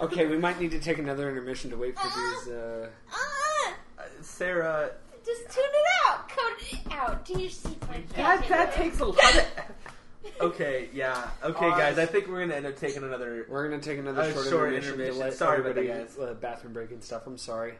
Okay, 0.01 0.27
we 0.27 0.37
might 0.37 0.59
need 0.59 0.71
to 0.71 0.79
take 0.79 0.97
another 0.99 1.29
intermission 1.29 1.69
to 1.71 1.77
wait 1.77 1.97
for 1.97 2.07
these. 2.07 2.53
Uh... 2.53 2.87
Uh, 3.11 3.17
Uh, 3.99 4.03
Sarah, 4.21 4.91
just 5.25 5.41
tune 5.51 5.63
it 5.63 5.87
out. 6.09 6.27
Code 6.29 6.57
it 6.71 6.79
out. 6.91 7.25
Do 7.25 7.39
your 7.39 7.49
sequence. 7.49 8.11
that, 8.13 8.47
that 8.49 8.73
takes 8.73 8.99
a 8.99 9.05
lot 9.05 9.35
of. 9.37 9.45
Okay, 10.39 10.89
yeah. 10.93 11.29
Okay, 11.43 11.67
Uh, 11.67 11.77
guys, 11.77 11.99
I 11.99 12.05
think 12.07 12.27
we're 12.27 12.39
gonna 12.41 12.55
end 12.55 12.65
up 12.65 12.75
taking 12.77 13.03
another. 13.03 13.45
We're 13.47 13.67
gonna 13.69 13.81
take 13.81 13.99
another 13.99 14.21
A 14.21 14.33
short, 14.33 14.47
short 14.47 14.67
intermission, 14.73 14.93
intermission. 14.93 15.13
to 15.15 15.19
let 15.19 15.33
Sorry 15.35 15.59
about 15.59 15.69
everybody 15.77 15.99
that, 15.99 16.17
guys. 16.17 16.29
uh, 16.29 16.33
bathroom 16.33 16.73
break 16.73 16.89
and 16.91 17.03
stuff. 17.03 17.27
I'm 17.27 17.37
sorry. 17.37 17.73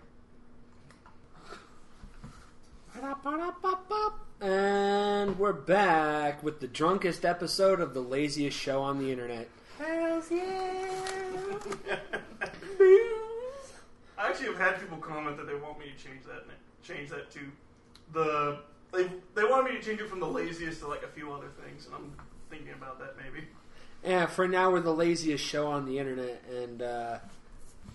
And 4.42 5.38
we're 5.40 5.54
back 5.54 6.44
with 6.44 6.60
the 6.60 6.68
drunkest 6.68 7.24
episode 7.26 7.80
of 7.80 7.94
the 7.94 8.02
laziest 8.02 8.58
show 8.58 8.82
on 8.82 9.00
the 9.00 9.12
internet. 9.12 9.48
I 14.18 14.30
actually 14.30 14.48
have 14.48 14.58
had 14.58 14.80
people 14.80 14.98
comment 14.98 15.38
that 15.38 15.48
they 15.48 15.56
want 15.56 15.80
me 15.80 15.86
to 15.86 16.04
change 16.04 16.24
that 16.26 16.44
change 16.84 17.10
that 17.10 17.32
to 17.32 17.40
the 18.14 18.60
they 18.92 19.10
they 19.36 19.44
want 19.44 19.66
me 19.66 19.72
to 19.78 19.82
change 19.82 20.02
it 20.02 20.10
from 20.10 20.20
the 20.20 20.28
laziest 20.28 20.82
to 20.82 20.88
like 20.88 21.04
a 21.04 21.08
few 21.08 21.32
other 21.32 21.50
things, 21.64 21.86
and 21.86 21.96
I'm 21.96 22.12
thinking 22.50 22.74
about 22.74 23.00
that 23.00 23.16
maybe. 23.18 23.48
Yeah, 24.04 24.26
for 24.26 24.48
now 24.48 24.72
we're 24.72 24.82
the 24.82 24.94
laziest 24.94 25.44
show 25.46 25.68
on 25.68 25.86
the 25.86 26.00
internet, 26.00 26.44
and 26.50 26.82
uh, 26.82 27.18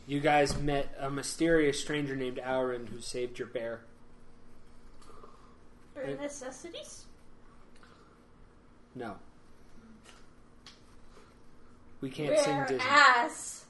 you 0.06 0.20
guys 0.20 0.56
met 0.56 0.94
a 0.98 1.10
mysterious 1.10 1.81
stranger 1.81 2.16
named 2.16 2.39
Aurin 2.39 2.86
who 2.89 3.01
saved 3.01 3.39
your 3.39 3.48
bear. 3.48 3.81
For 5.97 6.06
necessities? 6.23 7.06
No. 8.94 9.16
We 12.01 12.10
can't 12.10 12.39
sing 12.39 12.55
Bare 12.55 12.66
Disney. 12.66 12.85
ass. 12.89 13.64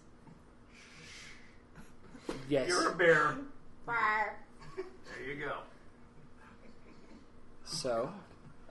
Yes. 2.49 2.69
You're 2.69 2.91
a 2.91 2.95
bear. 2.95 3.37
Rawr. 3.87 4.31
There 4.77 5.27
you 5.35 5.37
go. 5.45 5.53
So, 7.65 8.11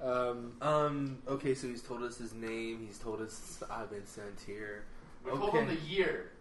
um, 0.02 0.53
Um. 0.61 1.18
Okay, 1.27 1.56
so 1.56 1.68
he's 1.68 1.82
told 1.82 2.03
us 2.03 2.18
his 2.18 2.34
name. 2.34 2.86
He's 2.86 2.99
told 2.99 3.22
us 3.22 3.64
I've 3.69 3.90
been 3.90 4.06
sent 4.06 4.41
here. 4.45 4.84
We 5.23 5.32
told 5.32 5.53
him 5.53 5.68
the 5.68 5.76
year. 5.76 6.32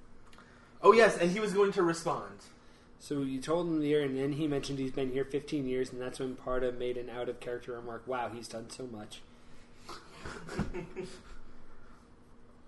Oh 0.83 0.93
yes, 0.93 1.17
and 1.19 1.31
he 1.31 1.41
was 1.41 1.53
going 1.53 1.73
to 1.73 1.83
respond. 1.83 2.39
So 3.05 3.21
you 3.21 3.39
told 3.39 3.67
him 3.67 3.81
the 3.81 3.89
year, 3.89 4.03
and 4.03 4.17
then 4.17 4.33
he 4.33 4.49
mentioned 4.49 4.79
he's 4.79 4.91
been 4.91 5.13
here 5.13 5.27
15 5.27 5.69
years, 5.69 5.93
and 5.93 6.01
that's 6.01 6.21
when 6.21 6.37
Parda 6.37 6.75
made 6.75 6.97
an 6.97 7.11
out 7.11 7.29
of 7.29 7.39
character 7.39 7.73
remark. 7.73 8.05
Wow, 8.07 8.31
he's 8.33 8.49
done 8.49 8.71
so 8.71 8.87
much. 8.87 9.21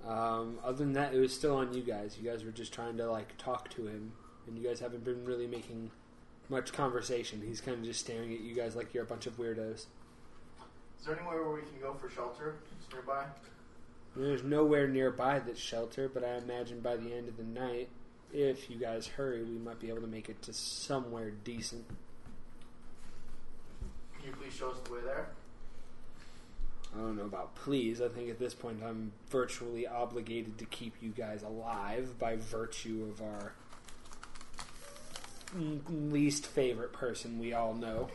um, 0.07 0.59
other 0.63 0.77
than 0.77 0.93
that, 0.93 1.15
it 1.15 1.21
was 1.21 1.35
still 1.35 1.57
on 1.57 1.73
you 1.73 1.83
guys. 1.83 2.19
You 2.21 2.31
guys 2.31 2.45
were 2.45 2.51
just 2.51 2.75
trying 2.75 2.99
to 2.99 3.11
like 3.11 3.39
talk 3.39 3.71
to 3.77 3.87
him, 3.87 4.13
and 4.47 4.59
you 4.59 4.69
guys 4.69 4.79
haven't 4.79 5.05
been 5.05 5.25
really 5.25 5.47
making 5.47 5.91
much 6.51 6.71
conversation. 6.71 7.41
He's 7.41 7.63
kind 7.63 7.79
of 7.79 7.85
just 7.85 8.01
staring 8.01 8.31
at 8.35 8.41
you 8.41 8.55
guys 8.55 8.77
like 8.77 8.93
you're 8.93 9.05
a 9.05 9.07
bunch 9.07 9.27
of 9.27 9.39
weirdos. 9.39 9.87
Is 11.01 11.07
there 11.07 11.19
anywhere 11.19 11.45
where 11.45 11.55
we 11.55 11.63
can 11.63 11.81
go 11.81 11.95
for 11.95 12.11
shelter? 12.11 12.57
Just 12.79 12.93
nearby? 12.93 13.25
There's 14.15 14.43
nowhere 14.43 14.87
nearby 14.87 15.39
that's 15.39 15.59
shelter, 15.59 16.11
but 16.11 16.23
I 16.23 16.37
imagine 16.37 16.81
by 16.81 16.97
the 16.97 17.15
end 17.15 17.27
of 17.27 17.39
the 17.39 17.43
night, 17.43 17.89
if 18.33 18.71
you 18.71 18.77
guys 18.77 19.07
hurry, 19.07 19.43
we 19.43 19.59
might 19.59 19.81
be 19.81 19.89
able 19.89 20.01
to 20.03 20.07
make 20.07 20.29
it 20.29 20.43
to 20.43 20.53
somewhere 20.53 21.31
decent. 21.31 21.85
Can 24.19 24.29
you 24.29 24.33
please 24.33 24.53
show 24.53 24.71
us 24.71 24.77
the 24.85 24.93
way 24.93 25.01
there? 25.05 25.29
I 26.95 26.99
don't 26.99 27.17
know 27.17 27.25
about 27.25 27.55
please. 27.55 28.01
I 28.01 28.09
think 28.09 28.31
at 28.31 28.39
this 28.39 28.55
point 28.55 28.81
I'm 28.85 29.13
virtually 29.31 29.87
obligated 29.87 30.59
to 30.59 30.65
keep 30.67 30.95
you 31.01 31.11
guys 31.11 31.43
alive 31.43 32.19
by 32.19 32.37
virtue 32.37 33.09
of 33.11 33.21
our 33.21 33.53
least 35.89 36.47
favorite 36.47 36.93
person 36.93 37.39
we 37.39 37.53
all 37.53 37.75
know. 37.75 38.09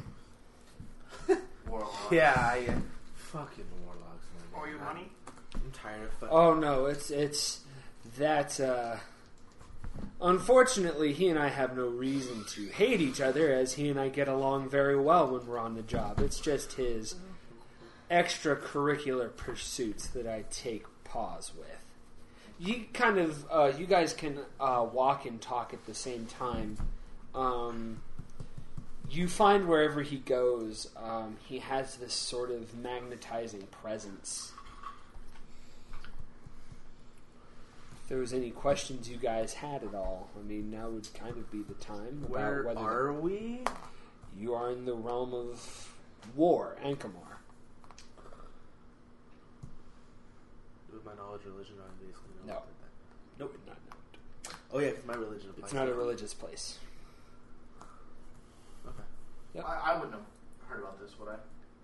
Warlock. 1.68 2.12
Yeah, 2.12 2.34
I, 2.36 2.66
uh, 2.72 2.76
fucking 3.16 3.66
warlocks. 3.86 4.26
Man. 4.36 4.62
Owe 4.62 4.66
you 4.66 4.80
money? 4.80 5.10
I'm 5.54 5.72
tired 5.72 6.04
of 6.04 6.14
fucking. 6.14 6.36
Oh 6.36 6.54
no, 6.54 6.86
it's 6.86 7.12
it's 7.12 7.62
that 8.18 8.60
uh 8.60 8.98
unfortunately 10.22 11.14
he 11.14 11.28
and 11.28 11.40
I 11.40 11.50
have 11.50 11.76
no 11.76 11.88
reason 11.88 12.46
to 12.50 12.68
hate 12.68 13.02
each 13.02 13.20
other 13.20 13.52
as 13.52 13.74
he 13.74 13.90
and 13.90 14.00
I 14.00 14.10
get 14.10 14.28
along 14.28 14.70
very 14.70 14.98
well 14.98 15.28
when 15.28 15.46
we're 15.46 15.58
on 15.58 15.76
the 15.76 15.82
job. 15.82 16.20
It's 16.20 16.40
just 16.40 16.74
his 16.74 17.16
extracurricular 18.10 19.36
pursuits 19.36 20.08
that 20.08 20.28
I 20.28 20.44
take 20.52 20.86
pause 21.04 21.52
with. 21.58 21.68
You 22.60 22.86
kind 22.94 23.18
of 23.18 23.46
uh, 23.52 23.72
you 23.78 23.88
guys 23.88 24.14
can 24.14 24.40
uh, 24.60 24.86
walk 24.92 25.26
and 25.26 25.42
talk 25.42 25.74
at 25.74 25.86
the 25.86 25.96
same 25.96 26.26
time. 26.28 26.78
Um, 27.34 28.02
you 29.10 29.28
find 29.28 29.68
wherever 29.68 30.02
he 30.02 30.18
goes, 30.18 30.90
um, 30.96 31.38
he 31.46 31.60
has 31.60 31.96
this 31.96 32.14
sort 32.14 32.52
of 32.52 32.76
magnetizing 32.78 33.68
presence. 33.82 34.52
There 38.12 38.20
was 38.20 38.34
any 38.34 38.50
questions 38.50 39.10
you 39.10 39.16
guys 39.16 39.54
had 39.54 39.84
at 39.84 39.96
all, 39.96 40.28
I 40.38 40.44
mean, 40.46 40.70
now 40.70 40.90
would 40.90 41.08
kind 41.14 41.38
of 41.38 41.50
be 41.50 41.62
the 41.64 41.76
time. 41.76 42.26
Where 42.28 42.60
about 42.60 42.76
whether 42.76 42.90
are 42.90 43.14
we? 43.14 43.62
you 44.38 44.54
are 44.54 44.70
in 44.70 44.84
the 44.84 44.94
realm 44.94 45.34
of 45.34 45.94
war, 46.36 46.76
Ankamar. 46.84 47.40
With 50.92 51.06
my 51.06 51.16
knowledge, 51.16 51.44
religion, 51.46 51.76
I 51.80 52.06
basically 52.06 52.32
know. 52.46 52.48
No. 52.48 52.58
about 52.58 52.68
that. 52.82 53.40
Nope, 53.40 53.58
not 53.66 53.78
no. 53.90 54.52
Oh 54.74 54.80
yeah, 54.80 54.92
'cause 54.92 55.06
my 55.06 55.14
religion. 55.14 55.50
applies 55.52 55.64
It's 55.64 55.74
not 55.74 55.88
a 55.88 55.94
religious 55.94 56.34
place. 56.34 56.80
Okay. 58.86 59.04
Yep. 59.54 59.64
I, 59.66 59.94
I 59.94 59.96
wouldn't 59.96 60.16
have 60.16 60.68
heard 60.68 60.82
about 60.82 61.00
this, 61.00 61.18
would 61.18 61.30
I? 61.30 61.40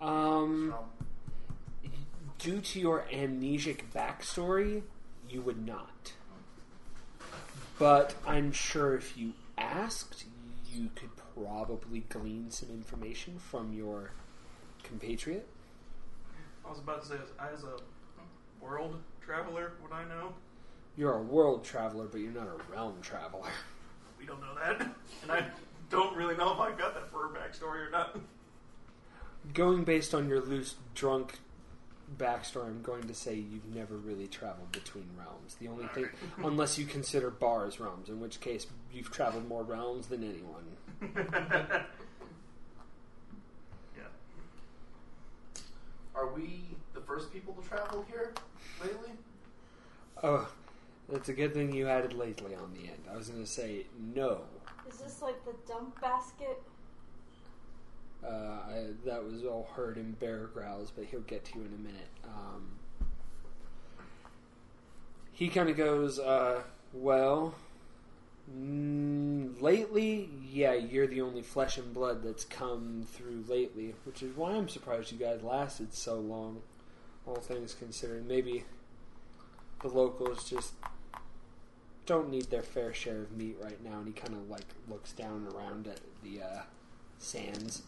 Um, 0.06 0.74
So, 0.76 1.90
due 2.36 2.60
to 2.60 2.80
your 2.80 3.06
amnesic 3.10 3.84
backstory, 3.94 4.82
you 5.30 5.40
would 5.40 5.66
not. 5.66 6.12
But 7.78 8.14
I'm 8.26 8.50
sure 8.50 8.96
if 8.96 9.16
you 9.16 9.34
asked, 9.56 10.24
you 10.72 10.90
could 10.96 11.10
probably 11.16 12.00
glean 12.08 12.50
some 12.50 12.70
information 12.70 13.38
from 13.38 13.72
your 13.72 14.10
compatriot. 14.82 15.46
I 16.66 16.70
was 16.70 16.80
about 16.80 17.02
to 17.02 17.08
say, 17.08 17.14
as, 17.38 17.62
a 17.62 17.76
world 18.60 18.96
traveler, 19.20 19.72
would 19.82 19.92
I 19.92 20.04
know? 20.04 20.34
You're 20.96 21.14
a 21.14 21.22
world 21.22 21.64
traveler, 21.64 22.06
but 22.06 22.20
you're 22.20 22.32
not 22.32 22.48
a 22.48 22.72
realm 22.72 22.96
traveler. 23.00 23.48
We 24.18 24.26
don't 24.26 24.40
know 24.40 24.54
that, 24.56 24.80
and 25.22 25.30
I 25.30 25.46
don't 25.90 26.16
really 26.16 26.36
know 26.36 26.52
if 26.52 26.58
I've 26.58 26.76
got 26.76 26.94
that 26.94 27.10
for 27.12 27.26
a 27.26 27.28
backstory 27.28 27.86
or 27.86 27.90
not. 27.90 28.18
Going 29.54 29.84
based 29.84 30.12
on 30.12 30.28
your 30.28 30.40
loose 30.40 30.74
drunk 30.94 31.38
backstory, 32.16 32.66
I'm 32.66 32.82
going 32.82 33.06
to 33.08 33.14
say 33.14 33.34
you've 33.34 33.74
never 33.74 33.96
really 33.96 34.26
traveled 34.26 34.72
between 34.72 35.06
realms. 35.18 35.56
The 35.60 35.68
only 35.68 35.86
thing, 35.88 36.08
unless 36.38 36.78
you 36.78 36.86
consider 36.86 37.30
bars 37.30 37.78
realms, 37.80 38.08
in 38.08 38.20
which 38.20 38.40
case 38.40 38.66
you've 38.92 39.10
traveled 39.10 39.48
more 39.48 39.62
realms 39.62 40.06
than 40.06 40.22
anyone. 40.24 40.64
Yeah. 43.96 44.04
are 46.14 46.32
we 46.32 46.64
the 46.94 47.00
first 47.00 47.32
people 47.32 47.54
to 47.54 47.68
travel 47.68 48.04
here 48.08 48.32
lately? 48.80 49.10
Oh, 50.22 50.48
that's 51.08 51.28
a 51.28 51.32
good 51.32 51.54
thing 51.54 51.72
you 51.72 51.88
added 51.88 52.12
lately 52.12 52.54
on 52.54 52.72
the 52.74 52.88
end. 52.88 53.02
I 53.10 53.16
was 53.16 53.28
going 53.28 53.42
to 53.42 53.48
say 53.50 53.86
no. 54.14 54.42
Is 54.88 54.98
this 54.98 55.22
like 55.22 55.44
the 55.44 55.54
dump 55.66 56.00
basket? 56.00 56.60
Uh, 58.24 58.28
I, 58.28 58.84
that 59.04 59.24
was 59.24 59.44
all 59.44 59.68
heard 59.74 59.96
in 59.96 60.12
bear 60.12 60.46
growls, 60.46 60.92
but 60.94 61.04
he'll 61.06 61.20
get 61.20 61.44
to 61.46 61.58
you 61.58 61.64
in 61.64 61.72
a 61.72 61.78
minute. 61.78 62.08
Um, 62.24 62.78
he 65.32 65.48
kind 65.48 65.68
of 65.68 65.76
goes, 65.76 66.18
uh, 66.18 66.62
well, 66.92 67.54
mm, 68.52 69.60
lately, 69.62 70.28
yeah, 70.50 70.72
you're 70.74 71.06
the 71.06 71.20
only 71.20 71.42
flesh 71.42 71.78
and 71.78 71.94
blood 71.94 72.24
that's 72.24 72.44
come 72.44 73.06
through 73.12 73.44
lately, 73.46 73.94
which 74.04 74.22
is 74.22 74.36
why 74.36 74.52
I'm 74.52 74.68
surprised 74.68 75.12
you 75.12 75.18
guys 75.18 75.42
lasted 75.42 75.94
so 75.94 76.16
long, 76.16 76.62
all 77.24 77.36
things 77.36 77.72
considered. 77.72 78.26
Maybe 78.26 78.64
the 79.80 79.88
locals 79.88 80.48
just 80.48 80.72
don't 82.04 82.30
need 82.30 82.50
their 82.50 82.62
fair 82.62 82.92
share 82.92 83.22
of 83.22 83.32
meat 83.32 83.56
right 83.62 83.82
now, 83.84 83.98
and 83.98 84.06
he 84.08 84.12
kind 84.12 84.34
of 84.34 84.48
like 84.48 84.66
looks 84.88 85.12
down 85.12 85.46
around 85.54 85.86
at 85.86 86.00
the 86.24 86.42
uh, 86.42 86.62
sands. 87.18 87.82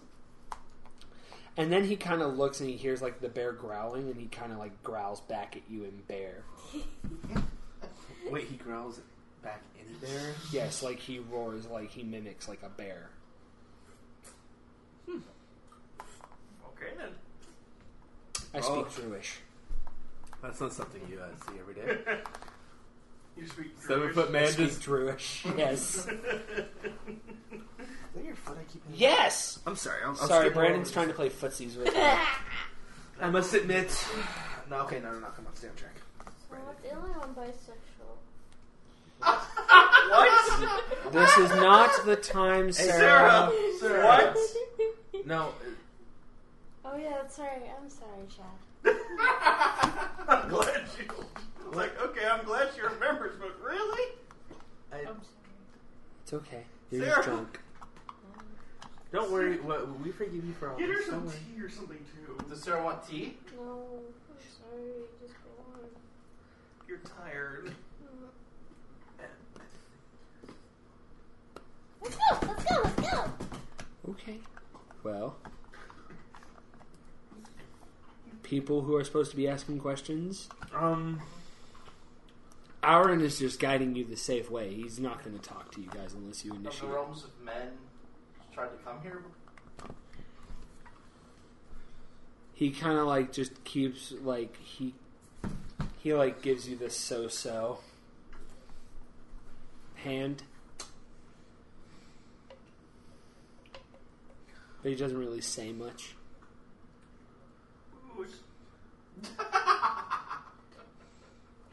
And 1.57 1.71
then 1.73 1.85
he 1.85 1.97
kind 1.97 2.23
of 2.23 2.39
looks 2.39 2.61
and 2.61 2.71
he 2.71 2.77
hears 2.77 3.03
like 3.03 3.21
the 3.21 3.29
bear 3.29 3.53
growling, 3.53 4.09
and 4.09 4.17
he 4.21 4.27
kind 4.27 4.53
of 4.53 4.59
like 4.59 4.83
growls 4.83 5.21
back 5.23 5.57
at 5.57 5.63
you 5.69 5.85
in 5.85 6.03
bear. 6.09 6.45
Wait, 8.31 8.47
he 8.47 8.57
growls 8.57 9.01
back 9.43 9.63
in 9.79 9.87
there. 10.01 10.33
Yes, 10.53 10.83
like 10.83 10.99
he 10.99 11.19
roars, 11.19 11.67
like 11.67 11.91
he 11.91 12.03
mimics 12.03 12.49
like 12.49 12.63
a 12.63 12.69
bear. 12.69 13.11
Okay 15.09 16.93
then. 16.97 17.11
I 18.55 18.61
speak 18.61 18.73
Oh. 18.73 18.85
Druish. 18.85 19.37
That's 20.43 20.61
not 20.61 20.73
something 20.73 21.03
you 21.11 21.19
uh, 21.21 21.27
see 21.47 21.59
every 21.59 21.75
day. 21.75 21.99
You 23.37 23.47
speak 23.47 23.73
Seven 23.87 24.09
Druish? 24.09 24.15
foot 24.15 24.29
I 24.29 24.33
man 24.33 24.49
speak 24.49 24.67
just. 24.69 24.83
Druish. 24.83 25.57
Yes. 25.57 26.07
Is 28.11 28.17
that 28.17 28.25
your 28.25 28.35
foot 28.35 28.57
I 28.59 28.65
keep 28.73 28.85
hitting? 28.87 29.01
yes. 29.01 29.59
I'm 29.67 29.77
sorry. 29.77 30.03
I'm, 30.03 30.11
I'm 30.11 30.17
Sorry, 30.17 30.47
skipping 30.47 30.53
Brandon's 30.59 30.89
over 30.89 30.95
trying 30.95 31.09
to 31.09 31.15
play 31.15 31.29
footsies 31.29 31.77
with 31.77 31.87
me. 31.95 32.01
I 33.21 33.31
must 33.31 33.55
admit, 33.55 33.89
No, 34.71 34.79
okay, 34.83 35.01
no, 35.01 35.13
no, 35.13 35.19
no. 35.21 35.27
Come 35.29 35.47
on, 35.47 35.55
stay 35.57 35.69
on 35.69 35.75
track. 35.75 35.95
I'm 36.53 36.59
not 36.65 36.83
the 36.83 36.91
only 36.91 37.11
one 37.11 37.35
bisexual. 37.35 38.17
What? 40.11 41.13
This 41.13 41.39
is 41.39 41.51
not 41.51 41.91
the 42.07 42.17
time, 42.17 42.73
Sarah. 42.73 43.53
Sarah. 43.81 44.05
What? 44.05 44.37
No, 45.27 45.49
uh, 45.49 45.53
Oh 46.93 46.97
yeah, 46.97 47.11
that's 47.23 47.39
right. 47.39 47.63
I'm 47.81 47.89
sorry, 47.91 48.27
Chad. 48.29 48.97
I'm 50.29 50.49
glad 50.49 50.83
you. 50.99 51.07
Like, 51.73 52.01
okay, 52.01 52.27
I'm 52.27 52.45
glad 52.45 52.71
she 52.75 52.81
remembers, 52.81 53.35
but 53.39 53.57
really? 53.63 54.13
I, 54.93 54.97
I'm 55.01 55.05
sorry. 55.05 55.19
It's 56.23 56.33
okay. 56.33 56.63
You're 56.91 57.03
Sarah. 57.05 57.17
just 57.17 57.29
drunk. 57.29 57.61
Don't 59.13 59.31
worry. 59.33 59.59
What, 59.61 59.99
we 60.01 60.13
forgive 60.13 60.45
you 60.45 60.53
for 60.59 60.71
all 60.71 60.79
Get 60.79 60.89
her 60.89 60.95
this. 60.97 61.07
some 61.07 61.21
Don't 61.21 61.27
worry. 61.27 61.37
tea 61.57 61.63
or 61.63 61.69
something 61.71 61.99
too. 62.27 62.39
Does 62.49 62.63
Sarah 62.63 62.83
want 62.85 63.07
tea? 63.09 63.37
No, 63.57 63.63
I'm 63.73 64.39
sorry. 64.41 64.91
Just 65.21 65.35
go 65.35 65.51
on. 65.75 65.81
You're 66.89 66.99
tired. 66.99 67.73
Let's 72.03 72.17
go. 72.17 72.39
Let's 72.47 72.65
go. 72.65 72.83
Let's 72.83 73.11
go. 73.11 73.25
Okay. 74.11 74.39
Well, 75.03 75.37
people 78.43 78.83
who 78.83 78.95
are 78.97 79.05
supposed 79.05 79.31
to 79.31 79.37
be 79.37 79.49
asking 79.49 79.79
questions, 79.81 80.49
Um, 80.75 81.21
Aaron 82.83 83.21
is 83.21 83.39
just 83.39 83.61
guiding 83.61 83.95
you 83.95 84.05
the 84.05 84.17
safe 84.17 84.51
way. 84.51 84.73
He's 84.75 84.99
not 84.99 85.23
going 85.25 85.39
to 85.39 85.43
talk 85.47 85.71
to 85.73 85.81
you 85.81 85.89
guys 85.89 86.15
unless 86.15 86.45
you 86.45 86.53
Have 86.53 86.63
the 86.63 86.69
initiate. 86.71 86.91
realms 86.91 87.25
of 87.25 87.31
men 87.45 87.73
tried 88.53 88.69
to 88.69 88.77
come 88.85 89.01
here? 89.03 89.23
He 92.55 92.71
kind 92.71 92.99
of 92.99 93.07
like 93.07 93.33
just 93.33 93.65
keeps 93.65 94.13
like 94.23 94.57
he 94.57 94.95
he 95.99 96.13
like 96.15 96.43
gives 96.43 96.69
you 96.69 96.77
this 96.77 96.97
so-so 96.97 97.81
hand, 99.95 100.43
but 104.83 104.91
he 104.91 104.95
doesn't 104.95 105.19
really 105.19 105.41
say 105.41 105.73
much. 105.73 106.15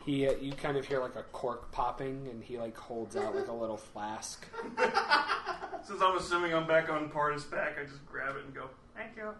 He, 0.07 0.25
uh, 0.25 0.35
you 0.41 0.53
kind 0.53 0.77
of 0.77 0.87
hear 0.87 1.01
like 1.01 1.17
a 1.17 1.23
cork 1.33 1.69
popping, 1.73 2.29
and 2.31 2.41
he 2.41 2.57
like 2.57 2.77
holds 2.77 3.17
out 3.17 3.35
like 3.35 3.49
a 3.49 3.53
little 3.53 3.75
flask. 3.75 4.47
Since 5.83 6.01
I'm 6.01 6.17
assuming 6.17 6.53
I'm 6.53 6.65
back 6.65 6.89
on 6.89 7.09
Parda's 7.09 7.43
back, 7.43 7.75
I 7.77 7.83
just 7.83 8.05
grab 8.05 8.37
it 8.37 8.45
and 8.45 8.55
go, 8.55 8.69
thank 8.95 9.17
you. 9.17 9.33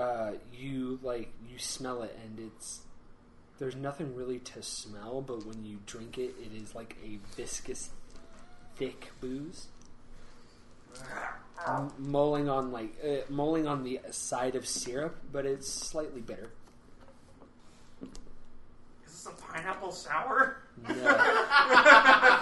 Uh, 0.00 0.34
you 0.52 1.00
like 1.02 1.32
you 1.50 1.58
smell 1.58 2.02
it, 2.02 2.16
and 2.24 2.38
it's 2.38 2.82
there's 3.58 3.74
nothing 3.74 4.14
really 4.14 4.38
to 4.38 4.62
smell, 4.62 5.20
but 5.20 5.44
when 5.44 5.64
you 5.64 5.80
drink 5.84 6.16
it, 6.16 6.32
it 6.40 6.52
is 6.54 6.76
like 6.76 6.96
a 7.04 7.18
viscous, 7.34 7.90
thick 8.76 9.10
booze, 9.20 9.66
M- 11.66 11.92
mulling 11.98 12.48
on 12.48 12.70
like 12.70 12.94
uh, 13.04 13.22
mulling 13.28 13.66
on 13.66 13.82
the 13.82 13.98
side 14.12 14.54
of 14.54 14.64
syrup, 14.64 15.16
but 15.32 15.44
it's 15.44 15.68
slightly 15.68 16.20
bitter. 16.20 16.50
Is 19.26 19.32
this 19.32 19.40
a 19.40 19.52
pineapple 19.52 19.92
sour? 19.92 20.58
No. 20.88 20.94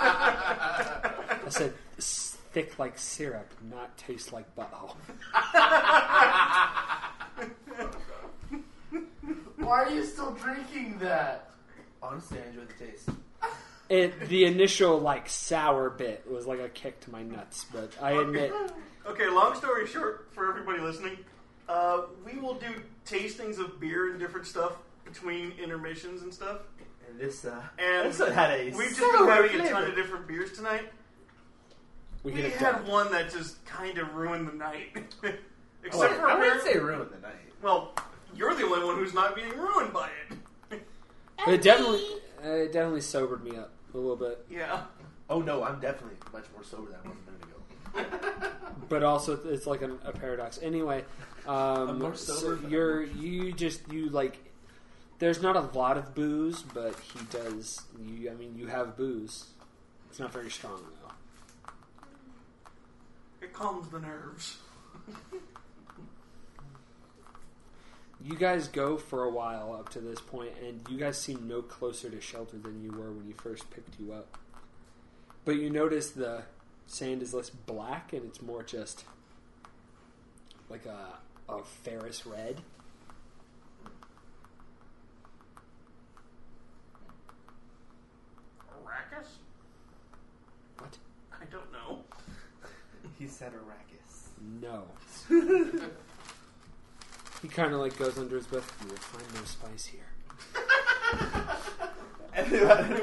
I 0.06 1.40
said 1.48 1.72
s- 1.98 2.36
thick 2.52 2.78
like 2.78 2.98
syrup, 2.98 3.50
not 3.70 3.96
taste 3.96 4.32
like 4.32 4.54
butthole. 4.56 4.96
Why 9.56 9.84
are 9.84 9.90
you 9.90 10.04
still 10.04 10.32
drinking 10.32 10.98
that? 11.00 11.50
honestly, 12.02 12.38
I 12.44 12.48
enjoy 12.48 12.64
the 12.66 12.84
taste. 12.86 13.08
It 13.88 14.28
the 14.28 14.44
initial 14.44 14.98
like 14.98 15.28
sour 15.28 15.88
bit 15.90 16.30
was 16.30 16.46
like 16.46 16.60
a 16.60 16.68
kick 16.68 17.00
to 17.02 17.10
my 17.10 17.22
nuts, 17.22 17.64
but 17.72 17.92
I 18.02 18.12
admit 18.12 18.52
Okay, 19.06 19.28
long 19.28 19.54
story 19.54 19.86
short, 19.86 20.28
for 20.32 20.48
everybody 20.48 20.80
listening, 20.80 21.18
uh, 21.68 22.02
we 22.24 22.38
will 22.38 22.54
do 22.54 22.68
tastings 23.06 23.58
of 23.58 23.78
beer 23.78 24.10
and 24.10 24.18
different 24.18 24.46
stuff 24.46 24.76
between 25.04 25.52
intermissions 25.62 26.22
and 26.22 26.32
stuff. 26.32 26.60
And 27.08 27.18
this, 27.20 27.44
uh, 27.44 27.62
And 27.78 28.08
this 28.10 28.18
one 28.18 28.32
had 28.32 28.50
a 28.50 28.64
We've 28.70 28.88
just 28.88 28.98
sour 29.00 29.12
been 29.12 29.28
having 29.28 29.60
a 29.60 29.70
ton 29.70 29.84
of 29.84 29.94
different 29.94 30.26
beers 30.26 30.52
tonight. 30.52 30.90
we 32.22 32.32
We 32.32 32.42
had 32.42 32.86
one 32.86 33.10
that 33.12 33.30
just 33.30 33.64
kind 33.66 33.98
of 33.98 34.14
ruined 34.14 34.48
the 34.48 34.52
night. 34.54 35.14
Oh, 35.86 35.88
Except 35.88 36.14
for 36.14 36.26
I 36.26 36.34
wouldn't 36.36 36.62
apparently- 36.62 36.72
say 36.72 36.78
ruin 36.78 37.08
the 37.12 37.18
night. 37.18 37.34
well, 37.60 37.92
you're 38.34 38.54
the 38.54 38.62
only 38.64 38.86
one 38.86 38.96
who's 38.96 39.12
not 39.12 39.34
being 39.36 39.50
ruined 39.50 39.92
by 39.92 40.08
it. 40.70 40.82
It 41.46 41.60
definitely 41.60 42.02
uh, 42.42 42.48
it 42.48 42.72
definitely 42.72 43.02
sobered 43.02 43.44
me 43.44 43.54
up 43.58 43.70
a 43.92 43.98
little 43.98 44.16
bit, 44.16 44.46
yeah. 44.50 44.84
Oh 45.28 45.42
no, 45.42 45.62
I'm 45.62 45.78
definitely 45.80 46.16
much 46.32 46.44
more 46.54 46.64
sober 46.64 46.90
than 46.90 47.00
I 47.04 47.08
was 47.08 47.18
a 47.94 48.00
minute 48.00 48.18
ago. 48.40 48.48
but 48.88 49.02
also 49.02 49.38
it's 49.44 49.66
like 49.66 49.82
an, 49.82 49.98
a 50.06 50.12
paradox. 50.12 50.58
Anyway, 50.62 51.04
um, 51.46 51.88
I'm 51.90 51.98
more 51.98 52.14
so 52.14 52.32
sober, 52.32 52.56
but 52.56 52.64
I'm 52.64 52.70
you're 52.72 53.02
you 53.02 53.52
just 53.52 53.82
you 53.92 54.08
like. 54.08 54.38
There's 55.18 55.40
not 55.40 55.56
a 55.56 55.60
lot 55.76 55.96
of 55.96 56.14
booze, 56.14 56.62
but 56.62 56.98
he 57.00 57.24
does. 57.30 57.82
You, 57.98 58.30
I 58.30 58.34
mean, 58.34 58.54
you 58.56 58.66
have 58.66 58.96
booze. 58.96 59.46
It's 60.10 60.18
not 60.18 60.32
very 60.32 60.50
strong 60.50 60.80
though. 61.02 61.12
It 63.40 63.52
calms 63.52 63.88
the 63.88 64.00
nerves. 64.00 64.58
You 68.24 68.36
guys 68.36 68.68
go 68.68 68.96
for 68.96 69.24
a 69.24 69.28
while 69.28 69.74
up 69.74 69.90
to 69.90 70.00
this 70.00 70.18
point, 70.18 70.52
and 70.66 70.80
you 70.88 70.96
guys 70.96 71.18
seem 71.18 71.46
no 71.46 71.60
closer 71.60 72.08
to 72.08 72.22
shelter 72.22 72.56
than 72.56 72.82
you 72.82 72.90
were 72.90 73.12
when 73.12 73.28
you 73.28 73.34
first 73.34 73.70
picked 73.70 74.00
you 74.00 74.14
up. 74.14 74.38
But 75.44 75.56
you 75.56 75.68
notice 75.68 76.10
the 76.10 76.44
sand 76.86 77.20
is 77.20 77.34
less 77.34 77.50
black, 77.50 78.14
and 78.14 78.24
it's 78.24 78.40
more 78.40 78.62
just 78.62 79.04
like 80.70 80.86
a, 80.86 81.18
a 81.52 81.62
ferrous 81.62 82.24
red. 82.24 82.62
Arrakis? 88.72 89.28
What? 90.78 90.96
I 91.30 91.44
don't 91.50 91.70
know. 91.72 91.98
He 93.24 93.30
said 93.30 93.52
Arrakis. 93.54 94.28
No. 94.60 94.84
he 97.40 97.48
kind 97.48 97.72
of 97.72 97.80
like 97.80 97.96
goes 97.98 98.18
under 98.18 98.36
his 98.36 98.46
breath. 98.46 98.70
You 98.82 98.88
will 98.88 98.96
find 98.96 99.24
no 99.34 99.42
spice 99.44 99.86
here. 99.86 100.04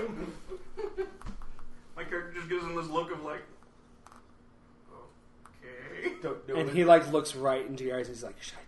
My 1.95 2.03
character 2.03 2.33
just 2.35 2.49
gives 2.49 2.63
him 2.63 2.75
this 2.75 2.85
look 2.87 3.11
of 3.11 3.23
like, 3.23 3.41
okay. 5.63 6.11
Don't 6.21 6.45
do 6.45 6.55
and 6.55 6.69
it. 6.69 6.75
he 6.75 6.85
like 6.85 7.11
looks 7.11 7.35
right 7.35 7.65
into 7.65 7.83
your 7.85 7.97
eyes, 7.97 8.05
and 8.07 8.15
he's 8.15 8.23
like, 8.23 8.39
"Shaitan." 8.41 8.59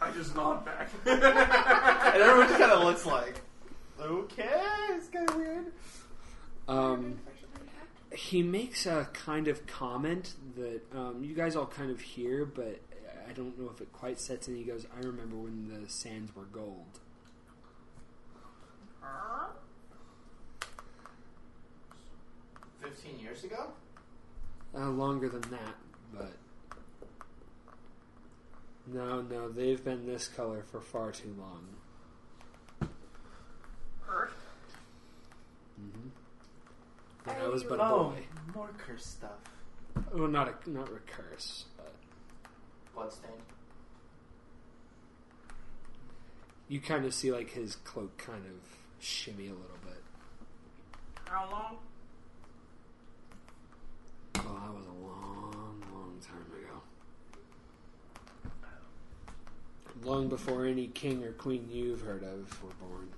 I 0.00 0.10
just 0.12 0.34
nod 0.34 0.64
back. 0.64 0.90
and 1.06 1.22
everyone 1.22 2.48
just 2.48 2.58
kind 2.58 2.72
of 2.72 2.82
looks 2.82 3.06
like, 3.06 3.40
okay, 4.00 4.60
it's 4.90 5.06
kind 5.08 5.28
of 5.30 5.36
weird. 5.36 5.66
Um, 6.66 7.20
he 8.12 8.42
makes 8.42 8.86
a 8.86 9.08
kind 9.12 9.48
of 9.48 9.66
comment 9.66 10.34
that 10.56 10.80
um, 10.94 11.22
you 11.22 11.34
guys 11.34 11.56
all 11.56 11.66
kind 11.66 11.90
of 11.90 12.00
hear, 12.00 12.44
but 12.44 12.80
I 13.28 13.32
don't 13.32 13.58
know 13.58 13.70
if 13.72 13.80
it 13.80 13.92
quite 13.92 14.20
sets 14.20 14.48
in. 14.48 14.56
He 14.56 14.64
goes, 14.64 14.86
"I 14.96 15.00
remember 15.00 15.36
when 15.36 15.68
the 15.68 15.88
sands 15.88 16.34
were 16.34 16.44
gold." 16.44 16.98
Fifteen 22.82 23.20
years 23.20 23.44
ago? 23.44 23.68
Uh, 24.74 24.88
longer 24.90 25.28
than 25.28 25.42
that, 25.42 25.74
but 26.12 26.32
no, 28.86 29.22
no, 29.22 29.48
they've 29.48 29.82
been 29.84 30.06
this 30.06 30.28
color 30.28 30.62
for 30.70 30.80
far 30.80 31.12
too 31.12 31.34
long. 31.38 31.66
Earth? 34.08 34.32
hmm 35.76 36.08
When 37.24 37.36
I 37.36 37.48
was 37.48 37.62
but 37.64 37.78
a 37.80 37.84
Oh, 37.84 38.10
boy. 38.10 38.22
more 38.54 38.70
curse 38.78 39.04
stuff. 39.06 39.38
Well, 40.14 40.28
not 40.28 40.48
a 40.48 40.70
not 40.70 40.88
a 40.88 40.98
curse, 41.06 41.66
but 41.76 41.94
Bloodstained. 42.94 43.34
you 46.68 46.80
kind 46.80 47.04
of 47.04 47.12
see 47.12 47.32
like 47.32 47.50
his 47.50 47.76
cloak 47.76 48.16
kind 48.16 48.44
of 48.46 48.78
shimmy 49.00 49.48
a 49.48 49.52
little 49.52 49.78
bit. 49.84 50.02
How 51.28 51.48
long? 51.50 51.76
Oh, 54.36 54.60
that 54.62 54.72
was 54.74 54.86
a 54.86 54.92
long, 55.04 55.82
long 55.92 56.18
time 56.20 56.46
ago. 56.58 56.82
Long 60.02 60.28
before 60.28 60.64
any 60.64 60.86
king 60.86 61.22
or 61.24 61.32
queen 61.32 61.68
you've 61.70 62.00
heard 62.02 62.22
of 62.22 62.62
were 62.62 62.70
born. 62.80 63.08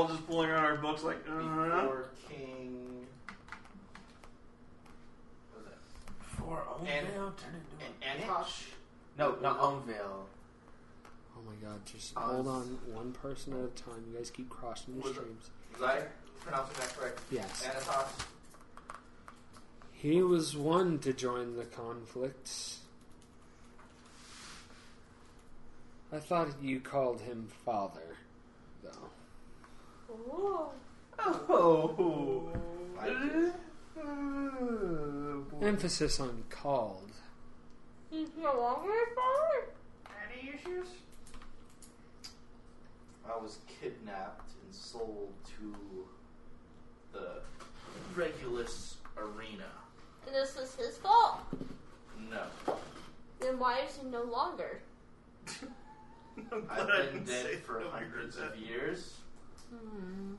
all 0.00 0.08
just 0.08 0.26
pulling 0.26 0.50
out 0.50 0.64
our 0.64 0.76
books 0.76 1.02
like, 1.02 1.18
uh-huh. 1.28 1.82
Before 1.82 2.08
King. 2.28 3.06
What 5.52 5.58
was 5.58 5.66
that? 5.66 5.78
For 6.36 6.62
Ownvale 6.74 7.26
and, 7.26 7.36
turned 7.36 7.56
into 7.56 8.22
and, 8.22 8.30
a 8.30 8.32
bitch. 8.32 8.64
No, 9.18 9.36
not 9.42 9.60
Ownvale. 9.60 10.24
Oh 11.36 11.42
my 11.46 11.68
god, 11.68 11.84
just 11.84 12.16
uh, 12.16 12.20
hold 12.20 12.48
on 12.48 12.78
one 12.92 13.12
person 13.12 13.52
at 13.52 13.58
a 13.58 13.82
time. 13.82 14.04
You 14.10 14.18
guys 14.18 14.30
keep 14.30 14.48
crossing 14.48 14.98
the 14.98 15.08
streams. 15.08 15.50
It, 15.74 15.80
was 15.80 15.90
I 15.90 16.02
pronouncing 16.40 16.76
that 16.78 16.96
correct? 16.96 17.20
Yes. 17.30 17.66
Anatosh. 17.66 18.26
He 19.92 20.22
was 20.22 20.56
one 20.56 20.98
to 21.00 21.12
join 21.12 21.56
the 21.56 21.64
conflict. 21.64 22.50
I 26.12 26.18
thought 26.18 26.48
you 26.62 26.80
called 26.80 27.20
him 27.20 27.48
father, 27.64 28.16
though. 28.82 29.10
Ooh. 30.10 30.66
Oh. 31.48 32.48
Emphasis 35.62 36.18
on 36.20 36.44
called. 36.48 37.10
He's 38.10 38.30
no 38.40 38.54
longer 38.58 38.90
a 38.90 39.14
father? 39.14 39.68
Any 40.32 40.48
issues? 40.54 40.88
I 43.28 43.36
was 43.40 43.58
kidnapped 43.80 44.50
and 44.64 44.74
sold 44.74 45.32
to 45.58 45.76
the 47.12 47.40
Regulus 48.16 48.96
arena. 49.16 49.66
And 50.26 50.34
this 50.34 50.56
was 50.56 50.74
his 50.74 50.96
fault? 50.98 51.40
No. 52.30 52.42
Then 53.40 53.58
why 53.58 53.80
is 53.80 53.96
he 53.96 54.06
no 54.08 54.22
longer? 54.22 54.80
I'm 55.56 56.44
I've 56.52 56.68
glad 56.68 56.90
I 56.90 57.02
been 57.06 57.12
didn't 57.14 57.26
say 57.28 57.42
dead 57.54 57.62
for 57.62 57.80
hundreds 57.90 58.36
of 58.36 58.50
that. 58.50 58.58
years. 58.58 59.14
Hmm. 59.70 60.34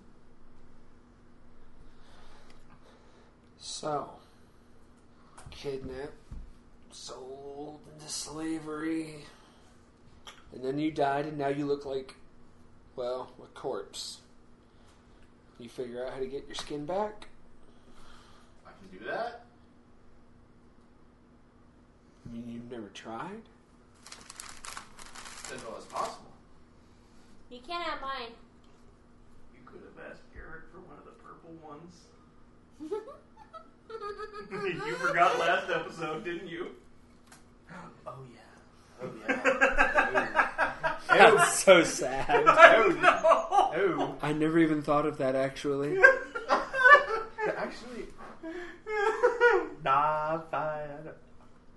So, 3.58 4.10
kidnapped, 5.50 6.14
sold 6.92 7.80
into 7.94 8.12
slavery, 8.12 9.26
and 10.54 10.64
then 10.64 10.78
you 10.78 10.92
died, 10.92 11.26
and 11.26 11.38
now 11.38 11.48
you 11.48 11.66
look 11.66 11.86
like, 11.86 12.16
well, 12.96 13.32
a 13.42 13.48
corpse. 13.58 14.18
You 15.60 15.70
figure 15.70 16.06
out 16.06 16.14
how 16.14 16.20
to 16.20 16.26
get 16.26 16.48
your 16.48 16.56
skin 16.56 16.86
back? 16.86 17.28
I 18.66 18.72
can 18.72 18.98
do 18.98 19.06
that. 19.06 19.46
I 22.26 22.34
mean, 22.34 22.46
you've 22.48 22.72
never 22.72 22.90
tried? 22.90 23.44
Didn't 25.50 25.64
know 25.64 25.70
it 25.70 25.76
was 25.76 25.86
possible. 25.86 26.32
You 27.50 27.60
can't 27.66 27.84
have 27.84 28.02
mine. 28.02 28.32
You 29.74 29.80
could 29.80 30.04
have 30.04 30.12
asked 30.12 30.24
Eric 30.36 30.64
for 30.72 30.80
one 30.80 30.98
of 30.98 31.06
the 31.06 31.12
purple 31.24 31.54
ones. 31.64 31.94
you 34.88 34.96
forgot 34.96 35.38
last 35.40 35.70
episode, 35.70 36.24
didn't 36.24 36.48
you? 36.48 36.68
Oh 38.06 38.14
yeah. 38.34 38.40
Oh 39.02 39.10
yeah. 39.28 40.98
Oh, 41.14 41.36
That's 41.38 41.60
so 41.64 41.84
sad. 41.84 42.44
Oh 42.48 42.98
no! 43.02 43.20
oh. 43.76 44.16
I 44.22 44.32
never 44.34 44.60
even 44.60 44.82
thought 44.82 45.06
of 45.06 45.18
that, 45.18 45.36
actually. 45.36 45.98
Actually, 47.58 48.06
nah, 49.84 50.40
fine. 50.52 51.10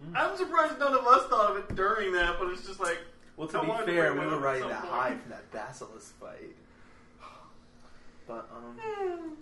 Mm. 0.05 0.13
I'm 0.15 0.37
surprised 0.37 0.79
none 0.79 0.93
of 0.95 1.07
us 1.07 1.27
thought 1.29 1.51
of 1.51 1.57
it 1.57 1.75
during 1.75 2.13
that, 2.13 2.39
but 2.39 2.49
it's 2.51 2.67
just 2.67 2.79
like 2.81 2.99
Well, 3.37 3.49
to 3.49 3.61
I 3.61 3.81
be 3.81 3.87
fair, 3.93 4.13
we 4.15 4.27
were 4.27 4.39
riding 4.39 4.63
some 4.63 4.71
that 4.71 4.85
high 4.85 5.17
from 5.17 5.31
that 5.31 5.51
basilisk 5.53 6.15
fight. 6.21 6.55
But 8.27 8.49
um, 8.55 9.37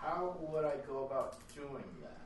How 0.00 0.36
would 0.40 0.64
I 0.64 0.76
go 0.86 1.04
about 1.04 1.36
doing 1.54 1.84
that? 2.02 2.20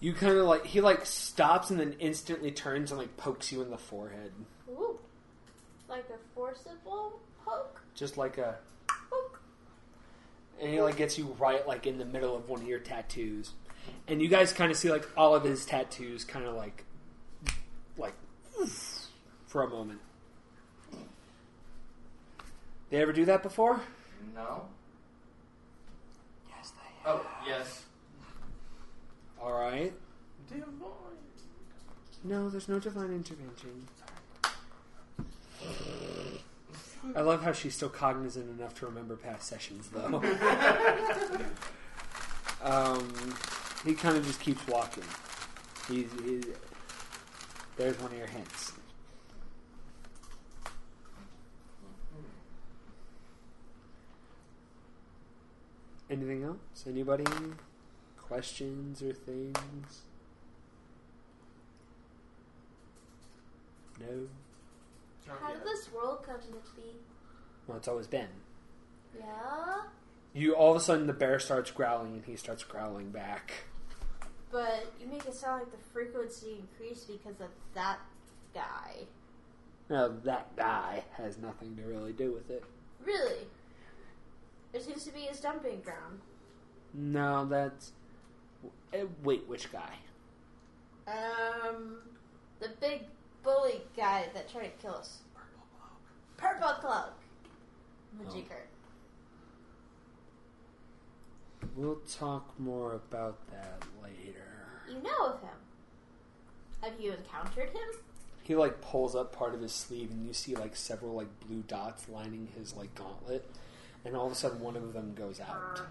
You 0.00 0.12
kind 0.12 0.36
of 0.36 0.46
like, 0.46 0.66
he 0.66 0.80
like 0.80 1.06
stops 1.06 1.70
and 1.70 1.80
then 1.80 1.94
instantly 1.98 2.50
turns 2.50 2.90
and 2.90 3.00
like 3.00 3.16
pokes 3.16 3.50
you 3.50 3.62
in 3.62 3.70
the 3.70 3.78
forehead. 3.78 4.32
Ooh. 4.68 4.98
Like 5.88 6.04
a 6.10 6.18
forcible 6.34 7.20
poke? 7.44 7.80
Just 7.94 8.18
like 8.18 8.36
a. 8.38 8.56
Poke. 9.10 9.40
And 10.60 10.70
he 10.70 10.80
like 10.80 10.96
gets 10.96 11.16
you 11.16 11.34
right 11.38 11.66
like 11.66 11.86
in 11.86 11.98
the 11.98 12.04
middle 12.04 12.36
of 12.36 12.48
one 12.48 12.60
of 12.60 12.68
your 12.68 12.80
tattoos. 12.80 13.52
And 14.08 14.20
you 14.20 14.28
guys 14.28 14.52
kind 14.52 14.70
of 14.70 14.76
see 14.76 14.90
like 14.90 15.08
all 15.16 15.34
of 15.34 15.44
his 15.44 15.64
tattoos 15.64 16.24
kind 16.24 16.44
of 16.44 16.54
like. 16.54 16.84
like. 17.96 18.14
for 19.46 19.62
a 19.62 19.68
moment. 19.68 20.00
They 22.90 22.98
ever 22.98 23.12
do 23.12 23.24
that 23.24 23.42
before? 23.42 23.80
No. 24.34 24.66
Yes, 26.48 26.70
they 26.70 27.10
have. 27.10 27.20
Oh, 27.20 27.26
yes. 27.46 27.84
Alright. 29.40 29.92
divine. 30.48 30.66
No, 32.24 32.48
there's 32.48 32.68
no 32.68 32.78
divine 32.78 33.12
intervention. 33.12 33.86
I 37.14 37.20
love 37.20 37.42
how 37.42 37.52
she's 37.52 37.74
still 37.74 37.88
cognizant 37.88 38.58
enough 38.58 38.74
to 38.80 38.86
remember 38.86 39.16
past 39.16 39.46
sessions, 39.46 39.88
though. 39.92 40.22
um, 42.62 43.34
he 43.84 43.94
kind 43.94 44.16
of 44.16 44.26
just 44.26 44.40
keeps 44.40 44.66
walking. 44.66 45.04
He's, 45.88 46.08
he's, 46.24 46.44
there's 47.76 47.98
one 48.00 48.10
of 48.10 48.18
your 48.18 48.26
hints. 48.26 48.72
Anything 56.10 56.44
else? 56.44 56.84
Anybody? 56.88 57.24
Questions 58.16 59.02
or 59.02 59.12
things? 59.12 60.02
No. 64.00 64.28
How 65.40 65.52
did 65.52 65.64
this 65.64 65.90
world 65.92 66.22
come 66.24 66.40
to 66.40 66.46
be? 66.80 66.96
Well, 67.66 67.78
it's 67.78 67.88
always 67.88 68.06
been. 68.06 68.28
Yeah? 69.18 69.82
You 70.34 70.54
all 70.54 70.72
of 70.72 70.76
a 70.76 70.80
sudden 70.80 71.06
the 71.06 71.12
bear 71.12 71.38
starts 71.38 71.70
growling 71.70 72.12
and 72.14 72.24
he 72.24 72.36
starts 72.36 72.62
growling 72.62 73.10
back. 73.10 73.52
But 74.52 74.92
you 75.00 75.06
make 75.08 75.24
it 75.26 75.34
sound 75.34 75.62
like 75.62 75.72
the 75.72 75.84
frequency 75.92 76.58
increased 76.60 77.08
because 77.08 77.40
of 77.40 77.48
that 77.74 77.98
guy. 78.54 79.06
Now 79.88 80.08
that 80.24 80.54
guy 80.56 81.04
has 81.16 81.38
nothing 81.38 81.76
to 81.76 81.82
really 81.82 82.12
do 82.12 82.32
with 82.32 82.50
it. 82.50 82.64
Really? 83.04 83.48
It 84.76 84.82
seems 84.82 85.04
to 85.04 85.12
be 85.12 85.20
his 85.20 85.40
dumping 85.40 85.80
ground. 85.80 86.20
No, 86.92 87.46
that's. 87.46 87.92
eh, 88.92 89.04
Wait, 89.22 89.48
which 89.48 89.72
guy? 89.72 89.94
Um, 91.08 91.96
the 92.60 92.68
big 92.80 93.04
bully 93.42 93.80
guy 93.96 94.26
that 94.34 94.50
tried 94.50 94.64
to 94.78 94.82
kill 94.82 94.96
us. 94.96 95.20
Purple 96.36 96.68
cloak. 96.80 97.14
Majigger. 98.20 98.66
We'll 101.74 102.00
talk 102.10 102.58
more 102.58 102.94
about 102.94 103.38
that 103.50 103.82
later. 104.02 104.68
You 104.88 105.02
know 105.02 105.26
of 105.34 105.40
him. 105.40 105.50
Have 106.82 107.00
you 107.00 107.12
encountered 107.12 107.70
him? 107.70 107.88
He 108.42 108.54
like 108.54 108.80
pulls 108.80 109.16
up 109.16 109.34
part 109.34 109.54
of 109.54 109.60
his 109.60 109.72
sleeve 109.72 110.10
and 110.10 110.26
you 110.26 110.32
see 110.32 110.54
like 110.54 110.76
several 110.76 111.14
like 111.14 111.28
blue 111.40 111.62
dots 111.66 112.08
lining 112.08 112.48
his 112.56 112.76
like 112.76 112.94
gauntlet, 112.94 113.44
and 114.06 114.16
all 114.16 114.26
of 114.26 114.32
a 114.32 114.36
sudden 114.36 114.60
one 114.60 114.76
of 114.76 114.92
them 114.92 115.14
goes 115.14 115.40
out. 115.40 115.82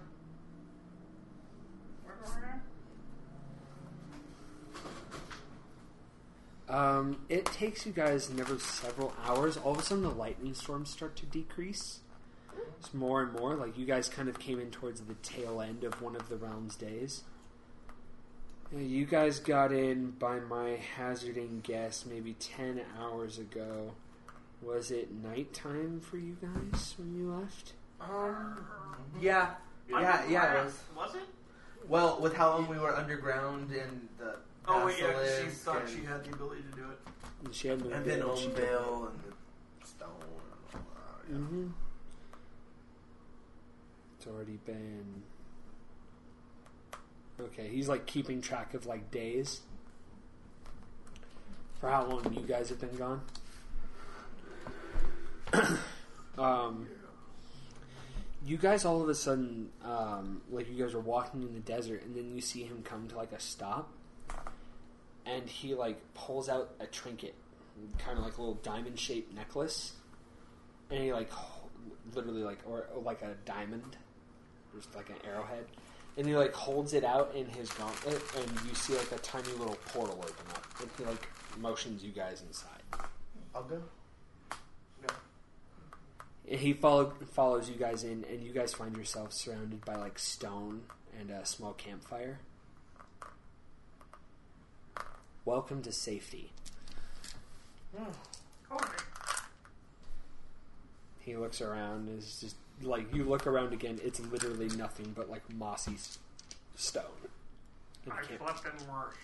Um, 6.67 7.17
it 7.29 7.45
takes 7.45 7.85
you 7.85 7.91
guys 7.91 8.29
never 8.31 8.57
several 8.57 9.13
hours. 9.23 9.55
All 9.57 9.73
of 9.73 9.79
a 9.79 9.83
sudden, 9.83 10.03
the 10.03 10.09
lightning 10.09 10.55
storms 10.55 10.89
start 10.89 11.15
to 11.17 11.25
decrease. 11.25 11.99
It's 12.79 12.93
more 12.93 13.21
and 13.21 13.33
more 13.33 13.55
like 13.55 13.77
you 13.77 13.85
guys 13.85 14.09
kind 14.09 14.27
of 14.27 14.39
came 14.39 14.59
in 14.59 14.71
towards 14.71 15.01
the 15.01 15.13
tail 15.15 15.61
end 15.61 15.83
of 15.83 16.01
one 16.01 16.15
of 16.15 16.27
the 16.27 16.37
realm's 16.37 16.75
days. 16.75 17.23
You 18.75 19.05
guys 19.05 19.39
got 19.39 19.71
in 19.71 20.11
by 20.11 20.39
my 20.39 20.79
hazarding 20.95 21.61
guess 21.63 22.03
maybe 22.05 22.33
ten 22.33 22.81
hours 22.99 23.37
ago. 23.37 23.91
Was 24.61 24.89
it 24.89 25.13
nighttime 25.13 26.01
for 26.01 26.17
you 26.17 26.37
guys 26.41 26.95
when 26.97 27.15
you 27.15 27.31
left? 27.31 27.73
Um, 28.11 28.65
yeah, 29.19 29.55
yeah, 29.89 30.25
yeah. 30.29 30.61
It 30.61 30.65
was. 30.65 30.79
Was 30.95 31.15
it? 31.15 31.21
Well, 31.87 32.19
with 32.19 32.33
how 32.33 32.51
long 32.51 32.67
we 32.67 32.77
were 32.79 32.95
underground 32.95 33.71
and 33.71 34.07
the 34.17 34.37
Oh 34.67 34.85
wait, 34.85 34.97
yeah, 34.99 35.11
'cause 35.13 35.21
she 35.27 35.43
basilisk 35.43 35.61
thought 35.63 35.81
and, 35.81 35.89
she 35.89 36.03
had 36.03 36.23
the 36.23 36.33
ability 36.33 36.63
to 36.63 36.75
do 36.75 36.83
it. 36.89 36.99
And 37.43 37.53
she 37.53 37.67
had 37.67 37.85
no 37.85 37.91
and 37.91 38.05
then 38.05 38.21
idea 38.23 38.37
she 38.37 38.47
did. 38.47 38.55
Omvale 38.57 39.07
and 39.09 39.19
the 39.19 39.87
stone. 39.87 40.09
And 40.73 40.81
all 40.81 40.87
that, 40.95 41.29
yeah. 41.29 41.35
Mm-hmm. 41.35 41.67
It's 44.17 44.27
already 44.27 44.59
been. 44.65 45.23
Okay, 47.39 47.67
he's 47.67 47.87
like 47.87 48.05
keeping 48.07 48.41
track 48.41 48.73
of 48.73 48.85
like 48.85 49.11
days. 49.11 49.61
For 51.79 51.89
how 51.89 52.05
long 52.05 52.33
you 52.33 52.47
guys 52.47 52.69
have 52.69 52.79
been 52.79 52.95
gone? 52.95 53.21
um, 56.39 56.87
you 58.45 58.57
guys 58.57 58.85
all 58.85 59.01
of 59.01 59.09
a 59.09 59.15
sudden, 59.15 59.69
um, 59.83 60.41
like 60.51 60.69
you 60.69 60.83
guys 60.83 60.93
are 60.93 60.99
walking 60.99 61.41
in 61.41 61.53
the 61.53 61.59
desert, 61.59 62.03
and 62.03 62.15
then 62.15 62.35
you 62.35 62.41
see 62.41 62.63
him 62.63 62.81
come 62.83 63.07
to 63.07 63.17
like 63.17 63.31
a 63.31 63.39
stop, 63.39 63.91
and 65.25 65.49
he 65.49 65.73
like 65.73 65.99
pulls 66.13 66.47
out 66.47 66.71
a 66.79 66.85
trinket, 66.85 67.33
kind 67.97 68.17
of 68.17 68.23
like 68.23 68.37
a 68.37 68.41
little 68.41 68.59
diamond 68.61 68.99
shaped 68.99 69.33
necklace, 69.33 69.93
and 70.91 71.01
he 71.01 71.11
like 71.11 71.31
literally 72.13 72.43
like 72.43 72.59
or, 72.67 72.85
or 72.95 73.01
like 73.01 73.23
a 73.23 73.33
diamond, 73.45 73.97
just 74.75 74.93
like 74.95 75.09
an 75.09 75.15
arrowhead, 75.27 75.65
and 76.17 76.27
he 76.27 76.35
like 76.35 76.53
holds 76.53 76.93
it 76.93 77.03
out 77.03 77.33
in 77.35 77.47
his 77.47 77.69
gauntlet, 77.71 78.21
and 78.37 78.51
you 78.67 78.75
see 78.75 78.95
like 78.95 79.11
a 79.11 79.19
tiny 79.19 79.51
little 79.57 79.77
portal 79.87 80.19
open 80.19 80.45
up, 80.51 80.67
and 80.81 80.89
he 80.97 81.03
like 81.03 81.27
motions 81.59 82.03
you 82.03 82.11
guys 82.11 82.43
inside. 82.47 83.09
I'll 83.55 83.63
go. 83.63 83.81
And 86.49 86.59
he 86.59 86.73
follow, 86.73 87.13
follows 87.33 87.69
you 87.69 87.75
guys 87.75 88.03
in, 88.03 88.23
and 88.29 88.43
you 88.43 88.51
guys 88.53 88.73
find 88.73 88.95
yourselves 88.95 89.35
surrounded 89.35 89.83
by 89.83 89.95
like 89.95 90.19
stone 90.19 90.83
and 91.19 91.31
a 91.31 91.45
small 91.45 91.73
campfire. 91.73 92.39
Welcome 95.43 95.81
to 95.83 95.91
safety. 95.91 96.51
Hmm. 97.95 98.11
Okay. 98.71 99.03
He 101.21 101.35
looks 101.35 101.61
around. 101.61 102.09
and 102.09 102.17
It's 102.19 102.41
just 102.41 102.55
like 102.83 103.11
you 103.13 103.23
look 103.23 103.47
around 103.47 103.73
again. 103.73 103.99
It's 104.03 104.19
literally 104.19 104.67
nothing 104.69 105.13
but 105.15 105.29
like 105.29 105.41
mossy 105.53 105.93
s- 105.93 106.19
stone. 106.75 107.03
And 108.03 108.13
I 108.13 108.21
you 108.21 108.27
can't- 108.27 108.41
slept 108.41 108.65
in 108.81 108.87
worse. 108.87 109.15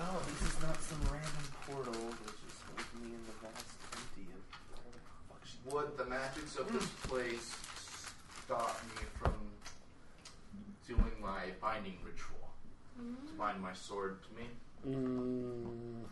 Oh, 0.00 0.22
this 0.26 0.42
is 0.54 0.62
not 0.62 0.80
some 0.82 1.00
random 1.10 1.30
portal 1.66 1.92
that's 1.92 2.37
just 2.37 2.37
holds 2.37 2.37
me 3.02 3.14
in 3.14 3.22
the 3.26 3.46
vast 3.46 3.66
empty 3.92 4.26
of 4.32 4.42
whatever 4.70 4.98
the 4.98 5.28
fuck 5.28 5.42
she 5.44 5.58
Would 5.74 5.96
the 5.96 6.04
magics 6.06 6.56
of 6.56 6.72
this 6.72 6.86
place 7.08 7.56
stop 8.44 8.80
me 8.96 9.02
from 9.20 9.32
doing 10.86 11.12
my 11.20 11.50
binding 11.60 11.98
ritual? 12.04 12.34
To 12.98 13.32
bind 13.38 13.60
my 13.62 13.72
sword 13.74 14.18
to 14.24 14.28
me? 14.42 14.48
Mm, 14.88 16.02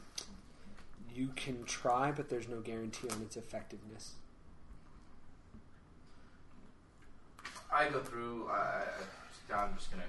you 1.15 1.29
can 1.35 1.65
try, 1.65 2.13
but 2.13 2.29
there's 2.29 2.49
no 2.49 2.61
guarantee 2.61 3.09
on 3.11 3.23
its 3.23 3.37
effectiveness. 3.37 4.13
I 7.73 7.89
go 7.89 8.01
through. 8.01 8.49
I, 8.49 8.85
I, 9.53 9.55
I'm 9.57 9.75
just 9.77 9.91
gonna 9.91 10.05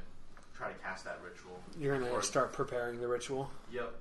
try 0.56 0.68
to 0.72 0.78
cast 0.80 1.04
that 1.06 1.20
ritual. 1.24 1.60
You're 1.80 1.98
gonna 1.98 2.12
Or- 2.12 2.22
start 2.22 2.54
preparing 2.54 3.00
the 3.02 3.08
ritual. 3.08 3.50
Yep. 3.72 3.94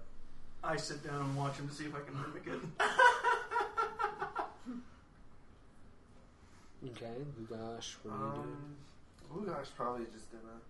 I 0.67 0.77
sit 0.77 1.05
down 1.07 1.21
and 1.23 1.37
watch 1.37 1.57
him 1.57 1.69
to 1.69 1.75
see 1.75 1.85
if 1.85 1.95
I 1.95 2.01
can 2.01 2.15
mimic 2.15 2.47
it. 2.47 2.85
Okay, 6.85 7.15
Lugosh, 7.41 7.95
what 8.03 8.15
are 8.15 8.27
you 8.27 8.33
doing? 8.35 8.47
Um, 8.47 8.77
Lugosh 9.35 9.67
probably 9.77 10.05
just 10.13 10.31
gonna 10.31 10.61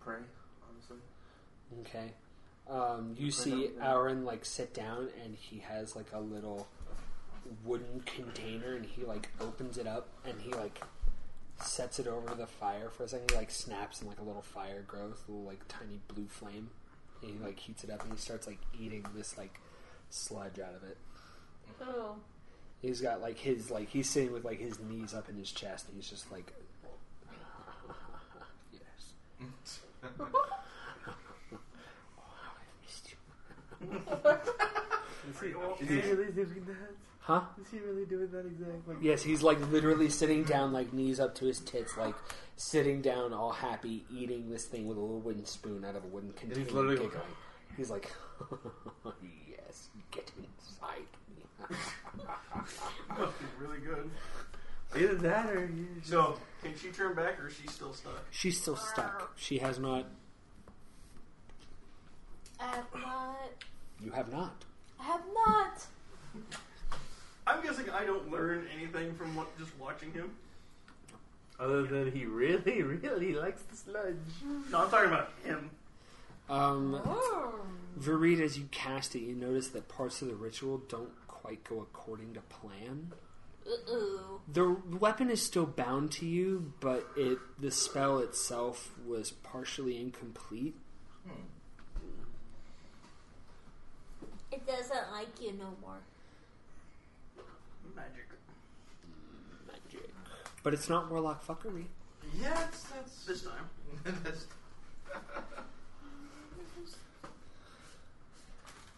pray, 0.00 0.18
honestly. 0.68 0.96
Okay. 1.80 2.12
Um, 2.68 3.14
you 3.18 3.30
see 3.30 3.68
up. 3.80 3.84
Aaron 3.96 4.24
like 4.24 4.44
sit 4.44 4.74
down 4.74 5.08
and 5.24 5.34
he 5.34 5.60
has 5.60 5.96
like 5.96 6.12
a 6.12 6.20
little 6.20 6.68
wooden 7.64 8.00
container 8.04 8.74
and 8.74 8.84
he 8.84 9.04
like 9.04 9.30
opens 9.40 9.78
it 9.78 9.86
up 9.86 10.08
and 10.26 10.38
he 10.40 10.52
like 10.52 10.82
sets 11.62 11.98
it 11.98 12.06
over 12.06 12.34
the 12.34 12.46
fire 12.46 12.90
for 12.90 13.04
a 13.04 13.08
second. 13.08 13.30
He 13.30 13.36
like 13.36 13.50
snaps 13.50 14.00
and 14.00 14.08
like 14.08 14.20
a 14.20 14.24
little 14.24 14.42
fire 14.42 14.84
grows, 14.86 15.16
a 15.28 15.30
little 15.30 15.46
like 15.46 15.60
tiny 15.66 16.00
blue 16.08 16.26
flame. 16.26 16.70
And 17.22 17.30
he 17.32 17.38
like 17.38 17.58
heats 17.58 17.84
it 17.84 17.90
up 17.90 18.02
and 18.02 18.12
he 18.12 18.18
starts 18.18 18.46
like 18.46 18.58
eating 18.78 19.04
this 19.14 19.36
like 19.36 19.60
sludge 20.10 20.58
out 20.58 20.74
of 20.74 20.84
it. 20.84 20.96
Oh. 21.82 22.16
He's 22.80 23.00
got 23.00 23.20
like 23.20 23.38
his 23.38 23.70
like 23.70 23.88
he's 23.88 24.08
sitting 24.08 24.32
with 24.32 24.44
like 24.44 24.60
his 24.60 24.78
knees 24.78 25.14
up 25.14 25.28
in 25.28 25.36
his 25.36 25.50
chest 25.50 25.88
and 25.88 25.96
he's 25.96 26.08
just 26.08 26.30
like 26.30 26.52
yes. 28.72 29.80
oh, 30.20 30.28
how 31.04 32.52
I've 32.54 32.76
missed 32.82 33.10
you. 33.10 33.16
Is 35.30 35.40
he, 35.40 35.54
okay? 35.54 36.00
Is 37.28 37.34
he 37.36 37.36
really 37.36 37.36
doing 37.36 37.36
that? 37.36 37.36
Huh? 37.36 37.42
Is 37.60 37.70
he 37.70 37.78
really 37.78 38.06
doing 38.06 38.30
that 38.30 38.46
exactly? 38.46 38.96
Yes, 39.02 39.22
he's 39.22 39.42
like 39.42 39.60
literally 39.70 40.08
sitting 40.08 40.44
down, 40.44 40.72
like 40.72 40.94
knees 40.94 41.20
up 41.20 41.34
to 41.36 41.44
his 41.44 41.60
tits, 41.60 41.96
like 41.98 42.14
sitting 42.56 43.02
down, 43.02 43.34
all 43.34 43.52
happy, 43.52 44.04
eating 44.10 44.48
this 44.50 44.64
thing 44.64 44.86
with 44.88 44.96
a 44.96 45.00
little 45.00 45.20
wooden 45.20 45.44
spoon 45.44 45.84
out 45.84 45.94
of 45.94 46.04
a 46.04 46.06
wooden 46.06 46.32
container. 46.32 46.64
he's 46.64 46.72
literally- 46.72 46.96
giggling. 46.96 47.22
He's 47.76 47.90
like, 47.90 48.10
"Yes, 49.48 49.88
get 50.10 50.32
inside 50.38 51.06
me." 51.36 51.44
Must 53.18 53.38
be 53.38 53.44
really 53.60 53.78
good. 53.78 54.10
Either 54.96 55.14
that 55.16 55.50
or 55.50 55.66
you 55.66 55.86
just... 55.98 56.10
So, 56.10 56.38
can 56.62 56.74
she 56.76 56.88
turn 56.88 57.14
back 57.14 57.38
or 57.38 57.48
is 57.48 57.54
she 57.54 57.68
still 57.68 57.92
stuck? 57.92 58.24
She's 58.30 58.58
still 58.60 58.76
stuck. 58.76 59.32
She 59.36 59.58
has 59.58 59.78
not. 59.78 60.06
I 62.58 62.66
have 62.68 62.86
not. 62.94 63.64
You 64.02 64.10
have 64.12 64.32
not. 64.32 64.64
I 64.98 65.04
have 65.04 65.22
not. 65.34 65.86
I'm 67.48 67.62
guessing 67.62 67.88
I 67.90 68.04
don't 68.04 68.30
learn 68.30 68.66
anything 68.76 69.14
from 69.14 69.34
what, 69.34 69.56
just 69.58 69.70
watching 69.80 70.12
him. 70.12 70.30
Other 71.58 71.82
than 71.84 72.12
he 72.12 72.26
really, 72.26 72.82
really 72.82 73.34
likes 73.34 73.62
the 73.62 73.76
sludge. 73.76 74.16
No, 74.70 74.82
I'm 74.84 74.90
talking 74.90 75.08
about 75.08 75.30
him. 75.44 75.70
Um, 76.50 77.00
Oh. 77.04 77.54
Vareed, 77.98 78.40
as 78.40 78.58
you 78.58 78.68
cast 78.70 79.14
it, 79.16 79.20
you 79.20 79.34
notice 79.34 79.68
that 79.68 79.88
parts 79.88 80.22
of 80.22 80.28
the 80.28 80.34
ritual 80.34 80.78
don't 80.88 81.10
quite 81.26 81.64
go 81.64 81.80
according 81.80 82.34
to 82.34 82.40
plan. 82.42 83.12
Uh-oh. 83.66 84.40
The 84.52 84.76
weapon 84.98 85.30
is 85.30 85.42
still 85.42 85.66
bound 85.66 86.12
to 86.12 86.26
you, 86.26 86.72
but 86.80 87.06
it 87.16 87.38
the 87.58 87.70
spell 87.70 88.18
itself 88.20 88.92
was 89.06 89.30
partially 89.30 89.98
incomplete. 90.00 90.74
It 94.50 94.66
doesn't 94.66 95.12
like 95.12 95.40
you 95.40 95.52
no 95.52 95.74
more. 95.82 95.98
Magic. 97.98 98.28
Magic. 99.66 100.10
But 100.62 100.74
it's 100.74 100.88
not 100.88 101.10
warlock 101.10 101.44
fuckery. 101.44 101.86
Yeah, 102.40 102.54
that's 102.54 102.82
that's 102.82 103.24
This 103.24 103.42
time. 103.42 103.68
that's 104.24 104.46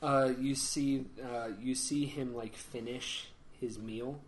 Uh, 0.02 0.32
you 0.38 0.54
see, 0.54 1.04
uh, 1.22 1.48
you 1.60 1.74
see 1.74 2.06
him 2.06 2.34
like 2.34 2.56
finish 2.56 3.28
his 3.60 3.78
meal, 3.78 4.18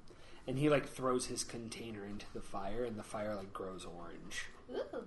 and 0.47 0.59
he 0.59 0.69
like 0.69 0.87
throws 0.87 1.27
his 1.27 1.45
container 1.45 2.05
into 2.05 2.27
the 2.35 2.43
fire, 2.43 2.85
and 2.85 2.99
the 2.99 3.03
fire 3.03 3.35
like 3.35 3.53
grows 3.55 3.87
orange. 3.87 4.47
Ooh. 4.71 5.05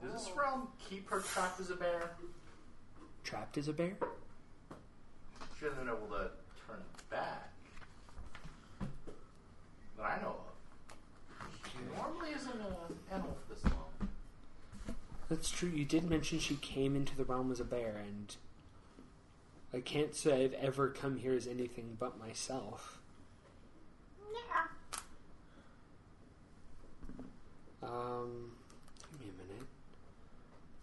Does 0.00 0.12
this 0.12 0.30
realm 0.36 0.68
keep 0.88 1.10
her 1.10 1.18
trapped 1.18 1.58
as 1.58 1.70
a 1.70 1.74
bear? 1.74 2.12
Trapped 3.24 3.58
as 3.58 3.66
a 3.66 3.72
bear. 3.72 3.96
She 5.58 5.64
hasn't 5.64 5.86
been 5.86 5.94
able 5.94 6.08
to 6.08 6.30
turn 6.66 6.82
back. 7.08 7.50
That 9.96 10.02
I 10.02 10.20
know 10.20 10.36
of. 10.36 11.48
She 11.64 11.78
normally 11.96 12.30
isn't 12.34 12.52
an 12.52 12.96
animal 13.10 13.36
for 13.46 13.54
this 13.54 13.64
long. 13.64 14.08
That's 15.30 15.50
true. 15.50 15.70
You 15.70 15.86
did 15.86 16.08
mention 16.10 16.38
she 16.38 16.56
came 16.56 16.94
into 16.94 17.16
the 17.16 17.24
realm 17.24 17.50
as 17.50 17.58
a 17.58 17.64
bear, 17.64 17.96
and 17.96 18.36
I 19.72 19.80
can't 19.80 20.14
say 20.14 20.44
I've 20.44 20.52
ever 20.54 20.90
come 20.90 21.16
here 21.16 21.32
as 21.32 21.46
anything 21.46 21.96
but 21.98 22.18
myself. 22.18 23.00
Yeah. 24.30 24.66
Um, 27.82 28.52
give 29.12 29.20
me 29.20 29.26
a 29.28 29.46
minute. 29.46 29.66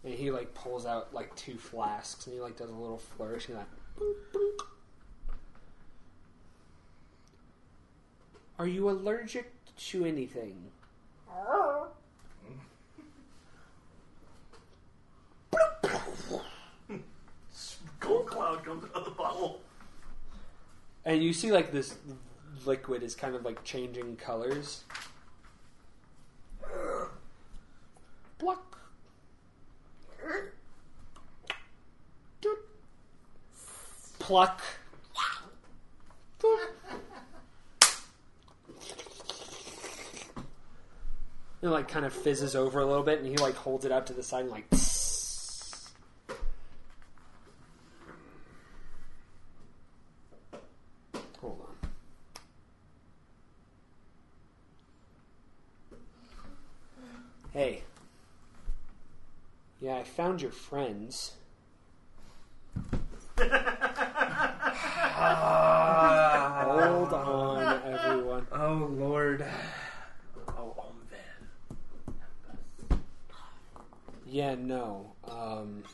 And 0.02 0.14
he 0.14 0.32
like 0.32 0.52
pulls 0.54 0.84
out 0.84 1.14
like 1.14 1.34
two 1.36 1.58
flasks, 1.58 2.26
and 2.26 2.34
he 2.34 2.40
like 2.40 2.56
does 2.56 2.70
a 2.70 2.74
little 2.74 2.98
flourish, 2.98 3.46
and 3.46 3.56
like. 3.58 3.66
Boop, 3.98 4.14
boop. 4.32 4.66
Are 8.58 8.66
you 8.66 8.88
allergic 8.88 9.52
to 9.76 10.04
anything? 10.04 10.70
Gold 18.00 18.26
cloud 18.26 18.64
comes 18.64 18.84
out 18.84 18.94
of 18.94 19.04
the 19.06 19.10
bottle. 19.10 19.60
And 21.04 21.22
you 21.22 21.32
see 21.32 21.52
like 21.52 21.72
this 21.72 21.96
liquid 22.66 23.02
is 23.02 23.14
kind 23.14 23.34
of 23.34 23.44
like 23.44 23.64
changing 23.64 24.16
colors. 24.16 24.84
Pluck. 28.38 28.73
Doot. 36.40 36.58
It 41.62 41.68
like 41.68 41.86
kind 41.86 42.04
of 42.04 42.12
fizzes 42.12 42.56
over 42.56 42.80
a 42.80 42.84
little 42.84 43.04
bit, 43.04 43.20
and 43.20 43.28
he 43.28 43.36
like 43.36 43.54
holds 43.54 43.84
it 43.84 43.92
out 43.92 44.08
to 44.08 44.12
the 44.12 44.24
side 44.24 44.40
and 44.40 44.50
like. 44.50 44.66
Hold 51.40 51.60
on. 51.60 51.76
Hey, 57.52 57.84
Yeah, 59.80 59.98
I 59.98 60.02
found 60.02 60.42
your 60.42 60.50
friends. 60.50 61.34
Hold 66.74 67.12
on, 67.12 67.82
everyone. 67.84 68.46
Oh 68.52 68.88
Lord. 68.90 69.44
Oh, 70.48 70.74
oh 70.78 70.92
man. 71.10 73.00
Yeah, 74.34 74.56
no. 74.56 75.12
Um, 75.30 75.84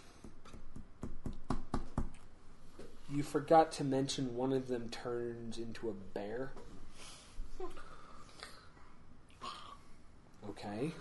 you 3.13 3.23
forgot 3.23 3.71
to 3.73 3.85
mention 3.85 4.35
one 4.35 4.55
of 4.55 4.67
them 4.67 4.89
turns 4.89 5.59
into 5.59 5.91
a 5.91 5.93
bear. 6.15 6.53
Okay. 10.49 10.93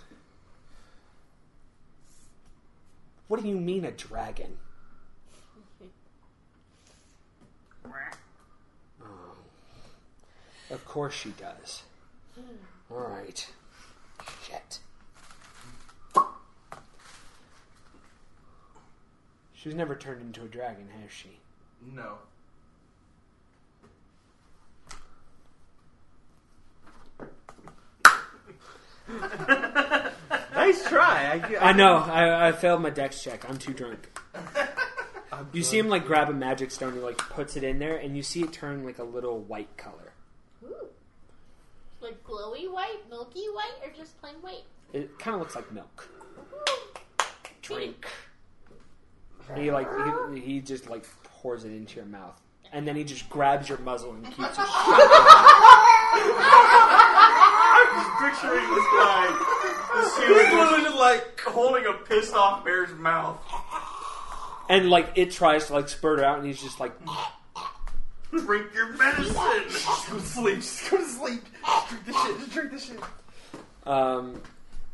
What 3.29 3.41
do 3.41 3.47
you 3.47 3.55
mean 3.55 3.85
a 3.85 3.91
dragon? 3.91 4.57
Oh. 9.01 9.37
Of 10.69 10.83
course 10.83 11.13
she 11.13 11.29
does. 11.29 11.83
Alright. 12.91 13.37
Shit. 13.37 13.53
She's 19.61 19.75
never 19.75 19.93
turned 19.93 20.21
into 20.21 20.43
a 20.43 20.47
dragon, 20.47 20.87
has 21.01 21.11
she? 21.11 21.37
No. 21.93 22.19
Nice 30.55 30.87
try. 30.87 31.41
I, 31.59 31.69
I 31.71 31.73
know. 31.73 31.97
I, 31.97 32.47
I 32.47 32.51
failed 32.53 32.81
my 32.81 32.89
dex 32.89 33.21
check. 33.21 33.49
I'm 33.49 33.57
too 33.57 33.73
drunk. 33.73 34.09
You 35.51 35.63
see 35.63 35.77
him 35.77 35.89
like 35.89 36.05
grab 36.05 36.29
a 36.29 36.33
magic 36.33 36.71
stone. 36.71 36.93
He 36.93 36.99
like 36.99 37.17
puts 37.17 37.57
it 37.57 37.65
in 37.65 37.79
there, 37.79 37.97
and 37.97 38.15
you 38.15 38.23
see 38.23 38.43
it 38.43 38.53
turn 38.53 38.85
like 38.85 38.99
a 38.99 39.03
little 39.03 39.39
white 39.39 39.75
color. 39.75 40.13
Ooh. 40.63 40.87
Like 41.99 42.23
glowy 42.23 42.71
white, 42.71 43.09
milky 43.09 43.47
white, 43.53 43.75
or 43.83 43.91
just 43.91 44.17
plain 44.21 44.35
white? 44.35 44.63
It 44.93 45.19
kind 45.19 45.35
of 45.35 45.41
looks 45.41 45.55
like 45.55 45.69
milk. 45.73 46.09
Ooh. 46.53 47.25
Drink. 47.61 48.05
He 49.55 49.71
like 49.71 49.87
he, 50.33 50.39
he 50.39 50.59
just 50.61 50.89
like 50.89 51.05
pours 51.23 51.63
it 51.63 51.71
into 51.71 51.95
your 51.97 52.05
mouth, 52.05 52.39
and 52.71 52.87
then 52.87 52.95
he 52.95 53.03
just 53.03 53.29
grabs 53.29 53.67
your 53.69 53.79
muzzle 53.79 54.11
and 54.13 54.23
keeps 54.25 54.39
it. 54.39 54.55
shut. 54.55 54.65
I'm 56.61 57.87
just 57.95 58.11
picturing 58.19 58.67
this 58.75 58.87
guy. 58.93 59.25
This 59.95 60.17
literally 60.19 60.83
just 60.83 60.95
like 60.97 61.39
holding 61.41 61.85
a 61.87 61.93
pissed 61.93 62.33
off 62.33 62.63
bear's 62.63 62.91
mouth. 62.93 63.39
and 64.69 64.89
like 64.89 65.11
it 65.15 65.31
tries 65.31 65.67
to 65.67 65.73
like 65.73 65.89
spurt 65.89 66.19
out, 66.19 66.37
and 66.37 66.47
he's 66.47 66.61
just 66.61 66.79
like, 66.79 66.93
Drink 68.31 68.67
your 68.75 68.89
medicine. 68.89 69.33
Just 69.69 70.07
go 70.09 70.15
to 70.17 70.21
sleep. 70.21 70.55
Just 70.57 70.91
go 70.91 70.97
to 70.97 71.05
sleep. 71.05 71.41
Just 71.65 71.89
drink 71.89 72.05
the 72.05 72.13
shit. 72.13 72.37
Just 72.39 72.51
drink 72.51 72.71
the 72.71 72.79
shit. 72.79 72.99
um. 73.87 74.41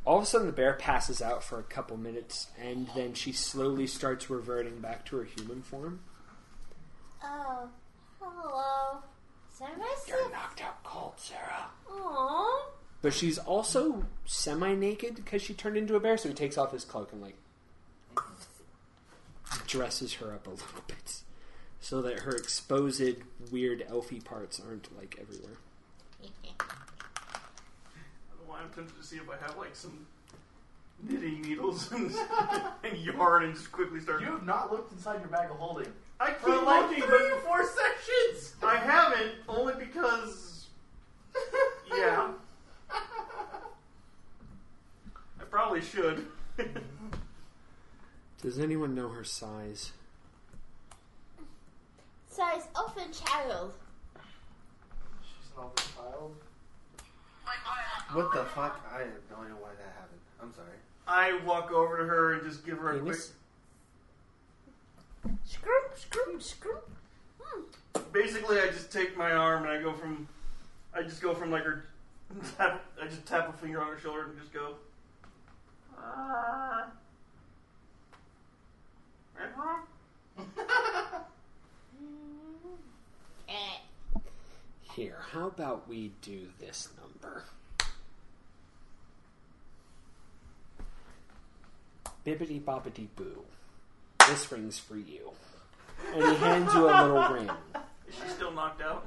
All 0.05 0.17
of 0.17 0.23
a 0.23 0.25
sudden, 0.27 0.47
the 0.47 0.53
bear 0.53 0.73
passes 0.73 1.21
out 1.21 1.43
for 1.43 1.59
a 1.59 1.63
couple 1.63 1.97
minutes, 1.97 2.47
and 2.61 2.87
then 2.95 3.15
she 3.15 3.31
slowly 3.31 3.87
starts 3.87 4.29
reverting 4.29 4.79
back 4.79 5.03
to 5.05 5.17
her 5.17 5.23
human 5.23 5.63
form. 5.63 6.01
Oh, 7.23 7.69
hello. 8.21 9.01
You're 10.07 10.29
knocked 10.31 10.61
out 10.61 10.83
cold, 10.83 11.13
Sarah. 11.17 11.69
Aww. 11.89 12.65
But 13.01 13.13
she's 13.13 13.37
also 13.39 14.05
semi-naked 14.25 15.15
because 15.15 15.41
she 15.41 15.53
turned 15.53 15.77
into 15.77 15.95
a 15.95 15.99
bear. 15.99 16.17
So 16.17 16.29
he 16.29 16.35
takes 16.35 16.57
off 16.57 16.71
his 16.71 16.85
cloak 16.85 17.11
and 17.11 17.21
like 17.21 17.35
dresses 19.67 20.13
her 20.15 20.33
up 20.33 20.45
a 20.45 20.51
little 20.51 20.83
bit, 20.87 21.21
so 21.79 22.01
that 22.01 22.19
her 22.19 22.35
exposed 22.35 23.01
weird 23.51 23.85
elfy 23.89 24.23
parts 24.23 24.61
aren't 24.65 24.95
like 24.95 25.17
everywhere. 25.19 25.57
Well, 28.55 28.63
I'm 28.63 28.71
tempted 28.73 28.97
to 28.97 29.03
see 29.05 29.17
if 29.17 29.29
I 29.29 29.35
have 29.45 29.57
like 29.57 29.75
some 29.75 30.07
knitting 31.03 31.41
needles 31.41 31.91
and, 31.91 32.15
and 32.83 32.97
yarn 32.97 33.43
and 33.43 33.53
just 33.53 33.71
quickly 33.71 33.99
start. 33.99 34.21
You 34.21 34.27
have 34.27 34.45
not 34.45 34.71
looked 34.71 34.93
inside 34.93 35.19
your 35.19 35.29
bag 35.29 35.51
of 35.51 35.57
holding 35.57 35.91
I 36.19 36.29
keep 36.29 36.39
for 36.39 36.61
like 36.61 36.89
looking, 36.89 37.03
three 37.03 37.17
or 37.17 37.31
but 37.31 37.43
four 37.43 37.65
sections. 37.65 38.55
I 38.63 38.77
haven't 38.77 39.33
only 39.49 39.73
because 39.73 40.67
yeah. 41.97 42.29
I 42.91 42.99
probably 45.49 45.81
should. 45.81 46.27
Does 48.41 48.59
anyone 48.59 48.95
know 48.95 49.09
her 49.09 49.23
size? 49.23 49.91
Size 52.29 52.67
of 52.75 52.95
a 52.95 53.11
child. 53.13 53.73
She's 55.23 55.51
an 55.57 55.63
elven 55.63 55.75
child. 55.95 56.35
What 58.13 58.31
the 58.33 58.45
fuck? 58.45 58.79
I 58.93 58.99
have 58.99 59.09
no 59.29 59.37
idea 59.43 59.55
why 59.59 59.71
that 59.77 59.93
happened. 59.97 60.21
I'm 60.41 60.53
sorry. 60.53 60.77
I 61.07 61.45
walk 61.45 61.71
over 61.71 61.97
to 61.97 62.05
her 62.05 62.33
and 62.33 62.43
just 62.43 62.65
give 62.65 62.77
her 62.77 62.91
a 62.91 62.99
quick. 62.99 63.03
Penis? 63.03 63.31
Scroop, 65.45 65.97
scroop, 65.97 66.37
scroop. 66.37 66.81
Hmm. 67.41 68.01
Basically, 68.11 68.59
I 68.59 68.67
just 68.67 68.91
take 68.91 69.17
my 69.17 69.31
arm 69.31 69.63
and 69.63 69.71
I 69.71 69.81
go 69.81 69.91
from. 69.93 70.27
I 70.93 71.01
just 71.01 71.21
go 71.21 71.33
from 71.33 71.51
like 71.51 71.63
her. 71.63 71.85
Tap, 72.57 72.83
I 73.01 73.07
just 73.07 73.25
tap 73.25 73.49
a 73.49 73.53
finger 73.53 73.81
on 73.81 73.87
her 73.87 73.99
shoulder 73.99 74.25
and 74.25 74.39
just 74.39 74.53
go. 74.53 74.75
Uh, 75.97 76.85
Eh. 83.47 83.77
Here, 84.95 85.17
how 85.31 85.47
about 85.47 85.89
we 85.89 86.13
do 86.21 86.47
this 86.57 86.87
number? 86.97 87.43
Bibbity 92.25 92.61
bobbity 92.61 93.07
boo. 93.17 93.43
This 94.25 94.49
ring's 94.49 94.79
for 94.79 94.95
you. 94.95 95.31
And 96.13 96.23
he 96.23 96.35
hands 96.35 96.73
you 96.73 96.85
a 96.89 96.95
little 97.03 97.27
ring. 97.33 97.49
Is 98.07 98.15
she 98.15 98.29
still 98.29 98.51
knocked 98.51 98.81
out? 98.81 99.05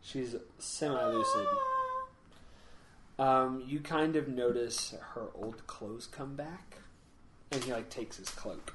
She's 0.00 0.36
semi 0.58 1.04
lucid. 1.04 1.46
Um, 3.18 3.62
you 3.66 3.78
kind 3.80 4.16
of 4.16 4.26
notice 4.26 4.94
her 5.14 5.26
old 5.34 5.66
clothes 5.66 6.06
come 6.06 6.34
back, 6.34 6.78
and 7.50 7.62
he 7.62 7.72
like 7.72 7.90
takes 7.90 8.16
his 8.16 8.30
cloak. 8.30 8.74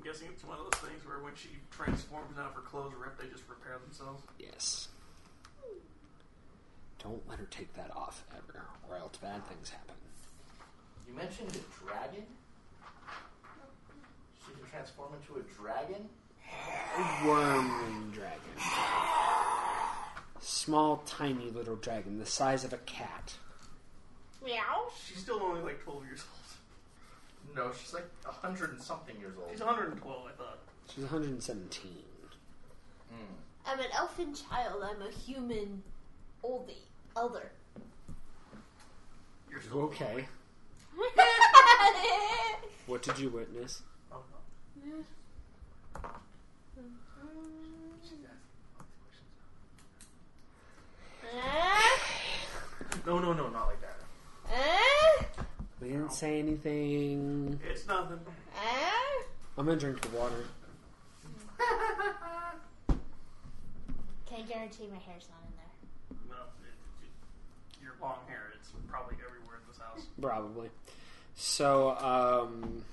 I'm 0.00 0.06
guessing 0.10 0.28
it's 0.32 0.44
one 0.44 0.56
of 0.56 0.64
those 0.64 0.80
things 0.80 1.06
where 1.06 1.19
when 1.30 1.36
she 1.38 1.50
transforms 1.70 2.36
out 2.38 2.46
of 2.46 2.54
her 2.54 2.62
clothes 2.62 2.92
ripped, 3.00 3.20
they 3.20 3.28
just 3.28 3.48
repair 3.48 3.78
themselves. 3.84 4.24
Yes. 4.40 4.88
Don't 7.00 7.22
let 7.28 7.38
her 7.38 7.46
take 7.50 7.72
that 7.74 7.94
off 7.94 8.24
ever, 8.32 8.64
or 8.88 8.96
else 8.96 9.16
bad 9.18 9.46
things 9.46 9.70
happen. 9.70 9.94
You 11.06 11.14
mentioned 11.14 11.50
a 11.50 11.84
dragon. 11.84 12.24
She 14.44 14.52
can 14.52 14.70
transform 14.70 15.12
into 15.14 15.40
a 15.40 15.42
dragon. 15.54 16.08
Wormling 17.22 18.12
dragon. 18.12 18.40
Small, 20.40 20.96
tiny 21.06 21.50
little 21.50 21.76
dragon, 21.76 22.18
the 22.18 22.26
size 22.26 22.64
of 22.64 22.72
a 22.72 22.78
cat. 22.78 23.34
Meow. 24.44 24.88
She's 25.06 25.18
still 25.18 25.40
only 25.40 25.62
like 25.62 25.80
12 25.84 26.04
years 26.06 26.24
old. 26.28 27.56
No, 27.56 27.72
she's 27.72 27.94
like 27.94 28.08
a 28.26 28.32
hundred 28.32 28.70
and 28.70 28.82
something 28.82 29.16
years 29.20 29.34
old. 29.38 29.48
She's 29.52 29.60
112, 29.60 30.26
I 30.26 30.32
thought. 30.32 30.59
She's 30.94 31.04
117. 31.04 31.90
Mm. 33.12 33.16
I'm 33.66 33.78
an 33.78 33.86
elfin 33.96 34.34
child. 34.34 34.82
I'm 34.82 35.00
a 35.02 35.10
human 35.10 35.82
oldie. 36.44 36.86
Elder. 37.16 37.50
You're 39.50 39.60
still 39.60 39.82
Okay. 39.82 40.26
What 42.86 43.02
did 43.02 43.18
you 43.18 43.30
witness? 43.30 43.82
Oh, 44.12 44.22
no. 44.84 45.04
No, 53.06 53.18
no, 53.18 53.32
no, 53.32 53.48
not 53.48 53.66
like 53.68 53.80
that. 53.80 53.96
We 55.80 55.88
didn't 55.88 56.12
say 56.12 56.38
anything. 56.38 57.58
It's 57.68 57.86
nothing. 57.86 58.18
I'm 59.58 59.66
gonna 59.66 59.78
drink 59.78 60.00
the 60.00 60.08
water. 60.16 60.44
Can 64.26 64.38
I 64.38 64.42
guarantee 64.42 64.88
my 64.90 64.98
hair's 64.98 65.28
not 65.28 65.42
in 65.46 65.52
there? 65.56 65.72
No, 66.28 66.36
it, 66.62 66.74
it, 67.02 67.10
your 67.82 67.94
long 68.00 68.18
hair, 68.28 68.52
it's 68.58 68.70
probably 68.88 69.16
everywhere 69.26 69.56
in 69.56 69.66
this 69.68 69.78
house. 69.78 70.06
Probably. 70.20 70.70
So, 71.34 71.96
um, 71.98 72.84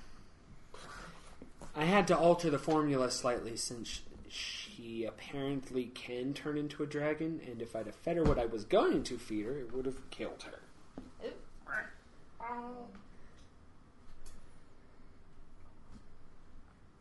I 1.76 1.84
had 1.84 2.06
to 2.08 2.16
alter 2.16 2.50
the 2.50 2.58
formula 2.58 3.10
slightly 3.10 3.56
since 3.56 4.00
she 4.28 5.04
apparently 5.04 5.84
can 5.94 6.34
turn 6.34 6.58
into 6.58 6.82
a 6.82 6.86
dragon, 6.86 7.40
and 7.46 7.62
if 7.62 7.76
I'd 7.76 7.86
have 7.86 7.94
fed 7.94 8.16
her 8.16 8.24
what 8.24 8.38
I 8.38 8.46
was 8.46 8.64
going 8.64 9.04
to 9.04 9.16
feed 9.18 9.44
her, 9.44 9.58
it 9.58 9.72
would 9.72 9.86
have 9.86 10.10
killed 10.10 10.44
her. 10.44 10.58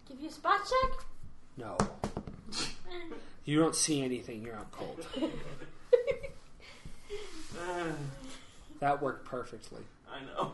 Give 0.07 0.21
you 0.21 0.29
a 0.29 0.31
spot 0.31 0.59
check? 0.59 1.05
No. 1.57 1.77
You 3.45 3.59
don't 3.59 3.75
see 3.75 4.01
anything, 4.01 4.41
you're 4.43 4.55
out 4.55 4.71
cold. 4.71 5.05
Uh, 7.57 7.83
That 8.79 9.01
worked 9.01 9.25
perfectly. 9.25 9.81
I 10.11 10.19
know. 10.23 10.53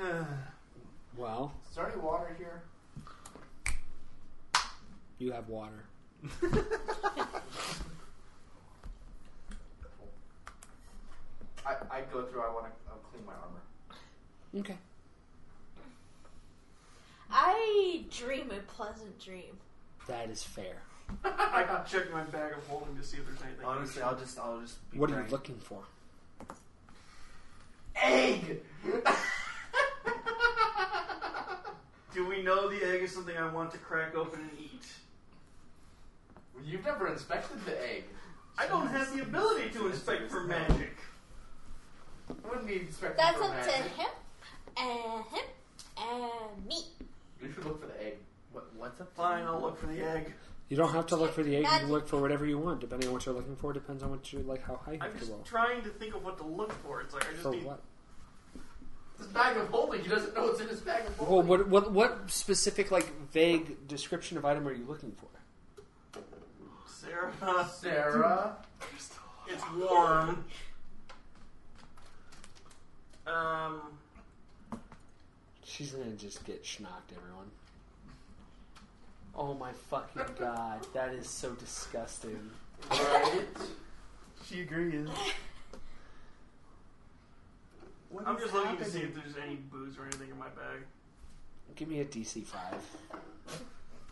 Uh, 0.00 0.24
Well, 1.16 1.52
Is 1.70 1.76
there 1.76 1.88
any 1.90 2.00
water 2.00 2.34
here? 2.38 2.62
you 5.18 5.32
have 5.32 5.48
water. 5.48 5.84
I, 11.66 11.74
I 11.90 12.00
go 12.12 12.22
through. 12.24 12.42
I 12.42 12.52
want 12.52 12.66
to 12.66 12.72
uh, 12.90 12.94
clean 13.10 13.24
my 13.26 13.32
armor. 13.32 13.60
Okay. 14.60 14.76
I 17.30 17.97
dream 18.10 18.50
a 18.50 18.60
pleasant 18.72 19.18
dream. 19.22 19.56
That 20.06 20.30
is 20.30 20.42
fair. 20.42 20.82
I 21.24 21.62
can 21.64 21.80
check 21.86 22.12
my 22.12 22.22
bag 22.24 22.52
of 22.52 22.66
holding 22.66 22.96
to 22.96 23.02
see 23.02 23.16
if 23.18 23.26
there's 23.26 23.40
anything. 23.42 23.64
Honestly, 23.64 24.02
I'll 24.02 24.16
just, 24.16 24.38
I'll 24.38 24.60
just. 24.60 24.90
Be 24.90 24.98
What 24.98 25.10
are 25.10 25.14
you 25.14 25.18
praying. 25.20 25.30
looking 25.32 25.58
for? 25.58 25.82
Egg. 27.96 28.60
Do 32.14 32.26
we 32.28 32.42
know 32.42 32.68
the 32.68 32.82
egg 32.84 33.02
is 33.02 33.12
something 33.12 33.36
I 33.36 33.48
want 33.52 33.70
to 33.72 33.78
crack 33.78 34.14
open 34.14 34.40
and 34.40 34.50
eat? 34.58 34.86
You've 36.64 36.84
never 36.84 37.06
inspected 37.08 37.64
the 37.64 37.80
egg. 37.90 38.04
I 38.58 38.66
don't 38.66 38.88
have 38.88 39.14
the 39.14 39.22
ability 39.22 39.70
to 39.70 39.86
inspect 39.88 40.30
for 40.30 40.40
magic. 40.44 40.96
I 42.28 42.48
wouldn't 42.48 42.66
be 42.66 42.80
inspecting 42.80 43.16
That's 43.16 43.36
for 43.38 43.44
up 43.44 43.50
to 43.62 43.66
magic. 43.66 43.92
him 43.92 44.06
and 44.76 45.24
him 45.26 45.44
and 45.98 46.66
me. 46.66 46.82
You 47.42 47.52
should 47.52 47.64
look 47.64 47.80
for 47.80 47.86
the 47.86 48.02
egg. 48.04 48.14
What, 48.52 48.66
what's 48.76 49.00
up? 49.00 49.08
to 49.10 49.14
Fine. 49.14 49.44
I'll 49.44 49.60
look 49.60 49.78
for 49.78 49.86
the 49.86 50.02
egg. 50.02 50.32
You 50.68 50.76
don't 50.76 50.92
have 50.92 51.06
to 51.06 51.16
look 51.16 51.32
for 51.32 51.42
the 51.42 51.56
egg. 51.56 51.62
You 51.62 51.68
can 51.68 51.88
look 51.90 52.06
for 52.08 52.20
whatever 52.20 52.44
you 52.44 52.58
want, 52.58 52.80
depending 52.80 53.08
on 53.08 53.14
what 53.14 53.24
you're 53.24 53.34
looking 53.34 53.56
for. 53.56 53.72
Depends 53.72 54.02
on 54.02 54.10
what 54.10 54.30
you 54.32 54.40
like, 54.40 54.62
how 54.64 54.76
high 54.76 54.92
you 54.92 54.98
I'm 55.00 55.10
have 55.10 55.12
to 55.14 55.18
just 55.20 55.30
roll. 55.30 55.42
trying 55.44 55.82
to 55.82 55.88
think 55.90 56.14
of 56.14 56.24
what 56.24 56.36
to 56.38 56.44
look 56.44 56.72
for. 56.84 57.00
It's 57.00 57.14
like 57.14 57.26
I 57.26 57.30
just 57.30 57.42
For 57.42 57.52
need. 57.52 57.64
what? 57.64 57.80
This 59.18 59.26
bag 59.28 59.56
of 59.56 59.68
holding. 59.68 60.02
He 60.02 60.08
doesn't 60.08 60.34
know 60.34 60.44
what's 60.44 60.60
in 60.60 60.68
his 60.68 60.80
bag 60.80 61.06
of 61.06 61.18
Well, 61.18 61.28
holding. 61.28 61.48
what, 61.48 61.68
what, 61.68 61.92
what 61.92 62.30
specific, 62.30 62.90
like, 62.90 63.10
vague 63.32 63.88
description 63.88 64.36
of 64.36 64.44
item 64.44 64.66
are 64.68 64.72
you 64.72 64.84
looking 64.86 65.12
for? 65.12 66.20
Sarah, 66.86 67.32
Sarah. 67.80 68.56
it's 69.48 69.62
warm. 69.76 70.44
Um, 73.26 73.80
She's 75.68 75.90
gonna 75.92 76.10
just 76.12 76.44
get 76.44 76.64
schnocked, 76.64 77.12
everyone. 77.14 77.50
Oh 79.34 79.52
my 79.54 79.70
fucking 79.72 80.22
god, 80.38 80.86
that 80.94 81.12
is 81.12 81.28
so 81.28 81.50
disgusting. 81.52 82.50
Right. 82.90 83.44
She 84.46 84.62
agrees. 84.62 85.08
I'm 88.26 88.38
just 88.38 88.54
looking 88.54 88.78
to 88.78 88.84
see 88.86 89.00
if 89.00 89.14
there's 89.14 89.34
any 89.44 89.56
booze 89.56 89.98
or 89.98 90.04
anything 90.06 90.30
in 90.30 90.38
my 90.38 90.46
bag. 90.48 90.80
Give 91.76 91.86
me 91.88 92.00
a 92.00 92.04
DC 92.06 92.42
5. 92.44 92.62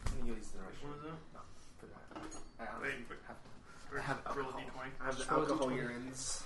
Can 0.04 0.26
you 0.26 0.34
use 0.34 0.48
the 0.48 0.58
right 0.58 0.68
What 0.82 0.98
is 0.98 1.04
it? 1.04 1.40
for 1.80 1.86
that? 1.86 2.22
I 2.60 2.64
have, 2.70 2.82
Wait, 2.82 2.92
wait. 3.08 3.18
I 3.98 4.02
have 4.02 4.18
roll 4.36 4.46
a 4.46 4.48
alcohol. 4.50 4.60
d20. 4.60 4.90
I 5.00 5.04
have 5.06 5.16
Just 5.16 5.28
the 5.28 5.34
roll 5.34 5.44
a 5.44 5.48
alcohol 5.48 5.70
D20. 5.70 5.88
urines. 5.88 6.42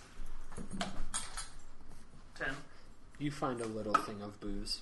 Ten. 2.39 2.55
You 3.19 3.31
find 3.33 3.61
a 3.61 3.67
little 3.67 3.95
thing 3.95 4.23
of 4.23 4.39
booze. 4.41 4.81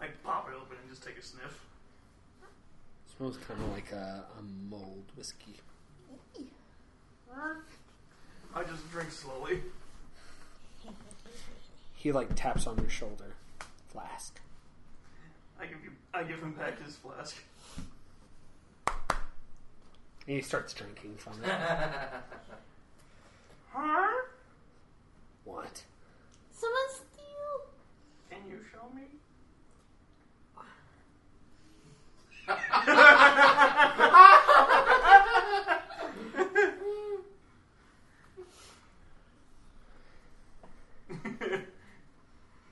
I 0.00 0.06
pop 0.22 0.48
it 0.48 0.54
open 0.54 0.76
and 0.80 0.90
just 0.90 1.02
take 1.04 1.18
a 1.18 1.22
sniff. 1.22 1.64
smells 3.16 3.38
kind 3.38 3.60
of 3.60 3.72
like 3.72 3.92
a, 3.92 4.24
a 4.38 4.42
mold 4.70 5.04
whiskey. 5.16 5.56
I 8.54 8.62
just 8.64 8.90
drink 8.90 9.10
slowly. 9.10 9.60
He 11.94 12.12
like 12.12 12.34
taps 12.34 12.66
on 12.66 12.78
your 12.78 12.88
shoulder. 12.88 13.34
Flask. 13.88 14.40
I 15.60 15.66
give 15.66 15.82
you, 15.84 15.90
I 16.14 16.22
give 16.22 16.40
him 16.40 16.52
back 16.52 16.82
his 16.82 16.96
flask. 16.96 17.36
And 18.86 20.36
he 20.36 20.40
starts 20.42 20.72
drinking 20.74 21.16
from 21.16 21.34
it. 21.44 21.50
Huh? 23.78 24.22
what? 25.44 25.82
Someone 26.50 26.88
steal. 26.88 27.05
Can 28.36 28.50
you 28.50 28.58
show 28.70 28.86
me? 28.94 29.02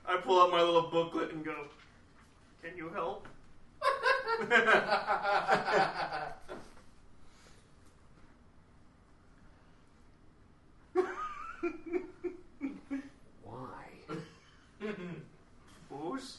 I 0.07 0.17
pull 0.23 0.39
out 0.39 0.51
my 0.51 0.61
little 0.61 0.83
booklet 0.91 1.33
and 1.33 1.43
go, 1.43 1.55
Can 2.61 2.77
you 2.77 2.89
help? 2.89 3.27
Why? 13.43 13.85
Booze? 15.89 16.37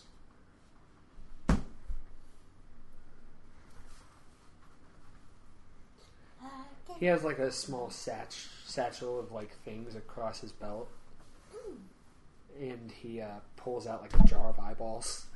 He 6.99 7.07
has 7.07 7.23
like 7.25 7.39
a 7.39 7.53
small 7.53 7.89
satch, 7.89 8.47
satchel 8.65 9.19
of 9.21 9.33
like 9.33 9.55
things 9.65 9.95
across 9.97 10.41
his 10.41 10.53
belt. 10.53 10.89
And 12.59 12.91
he 12.91 13.21
uh, 13.21 13.41
pulls 13.57 13.87
out 13.87 14.01
like 14.01 14.19
a 14.19 14.27
jar 14.27 14.49
of 14.49 14.59
eyeballs. 14.59 15.27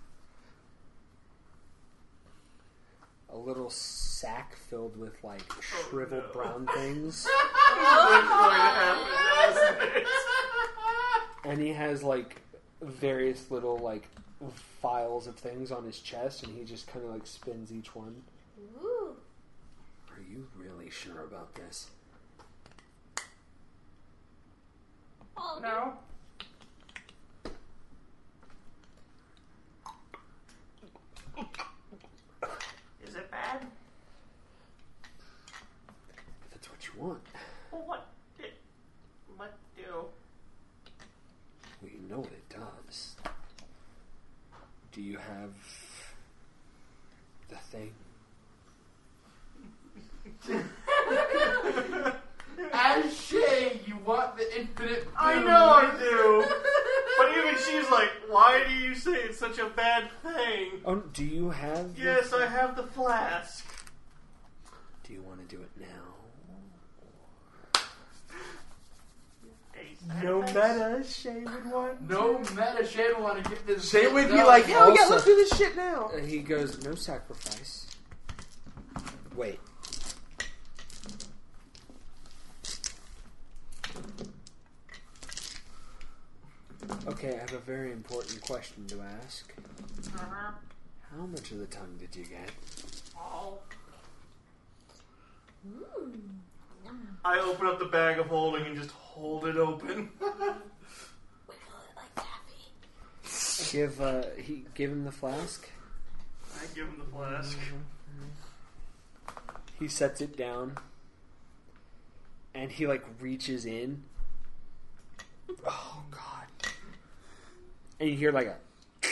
A 3.29 3.37
little 3.37 3.71
sack 3.71 4.57
filled 4.57 4.97
with 4.97 5.23
like 5.23 5.43
shriveled 5.61 6.25
no. 6.29 6.33
brown 6.33 6.67
things. 6.75 7.29
What's 7.77 8.29
going 8.29 8.51
to 8.51 8.57
happen, 8.57 9.55
doesn't 9.55 9.97
it? 9.97 10.07
and 11.45 11.61
he 11.61 11.73
has 11.73 12.03
like 12.03 12.41
various 12.83 13.51
little 13.51 13.79
like 13.79 14.09
files 14.81 15.27
of 15.27 15.37
things 15.37 15.71
on 15.71 15.85
his 15.85 15.99
chest 15.99 16.43
and 16.43 16.57
he 16.57 16.65
just 16.65 16.87
kind 16.87 17.05
of 17.05 17.11
like 17.11 17.27
spins 17.27 17.73
each 17.73 17.95
one. 17.95 18.23
Ooh. 20.91 20.93
Are 20.93 20.97
you 20.97 21.15
really 21.15 21.19
sure 21.19 21.25
about 21.25 21.55
this? 21.55 21.91
Oh, 25.37 25.59
No. 25.63 25.93
Is 33.07 33.15
it 33.17 33.31
bad? 33.31 33.67
If 36.45 36.51
that's 36.53 36.71
what 36.71 36.87
you 36.87 36.93
want. 37.01 37.23
Well, 37.73 37.83
what 37.87 38.07
did 38.39 38.53
what 39.37 39.53
do? 39.77 39.83
Well, 41.81 41.91
you 41.91 42.09
know 42.09 42.19
what 42.21 42.33
it 42.33 42.49
does. 42.49 43.17
Do 44.93 45.01
you 45.03 45.17
have 45.19 45.55
the 47.49 47.57
thing? 47.57 47.93
As 52.99 53.17
Shay, 53.21 53.81
you 53.87 53.97
want 54.05 54.37
the 54.37 54.61
infinite. 54.61 55.07
I 55.17 55.41
know 55.43 55.71
I 55.71 55.97
do. 55.99 56.45
But 57.19 57.37
even 57.37 57.55
she's 57.59 57.91
like, 57.91 58.09
why 58.31 58.65
do 58.67 58.73
you 58.73 58.95
say 58.95 59.13
it's 59.13 59.39
such 59.39 59.59
a 59.59 59.67
bad 59.67 60.11
thing? 60.23 60.81
Oh, 60.87 60.97
do 61.13 61.23
you 61.23 61.51
have? 61.51 61.95
the 61.95 62.03
Yes, 62.03 62.33
I 62.33 62.47
have 62.47 62.77
the 62.77 62.85
flask. 62.85 63.67
Do 65.05 65.13
you 65.13 65.21
want 65.21 65.47
to 65.47 65.55
do 65.55 65.61
it 65.61 65.69
now? 65.79 65.87
No 70.23 70.41
meta, 70.43 71.03
Shay 71.07 71.45
would 71.45 71.71
want. 71.71 72.09
No 72.09 72.39
meta 72.39 72.87
Shay 72.91 73.13
would 73.13 73.23
want 73.23 73.45
to 73.45 73.51
get 73.51 73.67
this. 73.67 73.91
Shay 73.91 74.03
shit 74.03 74.13
would 74.15 74.29
be 74.29 74.37
done. 74.37 74.47
like, 74.47 74.65
hell 74.65 74.95
yeah, 74.95 75.03
Also- 75.03 75.15
let's 75.15 75.25
do 75.27 75.37
this 75.37 75.57
shit 75.59 75.77
now. 75.77 76.11
Uh, 76.15 76.19
he 76.19 76.39
goes, 76.39 76.83
no 76.85 76.95
sacrifice. 76.95 77.87
Wait. 79.37 79.61
Okay, 87.07 87.35
I 87.35 87.39
have 87.39 87.53
a 87.53 87.59
very 87.59 87.93
important 87.93 88.41
question 88.43 88.87
to 88.89 89.01
ask. 89.23 89.53
Uh-huh. 90.17 90.53
How 91.11 91.27
much 91.27 91.51
of 91.51 91.59
the 91.59 91.67
tongue 91.67 91.97
did 91.99 92.15
you 92.15 92.25
get? 92.25 92.51
All. 93.17 93.63
Hmm. 95.67 96.11
I 97.25 97.39
open 97.41 97.67
up 97.67 97.79
the 97.79 97.87
bag 97.87 98.19
of 98.19 98.27
holding 98.27 98.65
and 98.67 98.77
just 98.77 98.91
hold 98.91 99.47
it 99.47 99.57
open. 99.57 100.11
Wiggle 100.21 100.57
it 101.49 101.97
like 101.97 102.15
taffy. 102.15 103.73
Give 103.73 104.01
uh, 104.01 104.23
he 104.39 104.65
give 104.75 104.91
him 104.91 105.05
the 105.05 105.13
flask. 105.13 105.69
I 106.57 106.65
give 106.75 106.87
him 106.87 106.99
the 106.99 107.17
flask. 107.17 107.59
Mm-hmm. 107.59 108.25
He 109.79 109.89
sets 109.89 110.21
it 110.21 110.37
down, 110.37 110.79
and 112.55 112.71
he 112.71 112.87
like 112.87 113.05
reaches 113.21 113.65
in. 113.67 114.05
Oh 115.67 116.03
God! 116.11 116.47
And 118.01 118.09
you 118.09 118.17
hear 118.17 118.33
like 118.33 118.47
a 118.47 118.57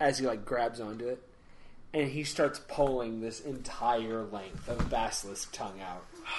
as 0.00 0.18
he 0.18 0.26
like 0.26 0.44
grabs 0.44 0.80
onto 0.80 1.06
it, 1.06 1.22
and 1.92 2.10
he 2.10 2.24
starts 2.24 2.60
pulling 2.66 3.20
this 3.20 3.38
entire 3.40 4.24
length 4.24 4.68
of 4.68 4.90
basilisk 4.90 5.52
tongue 5.52 5.80
out. 5.80 6.04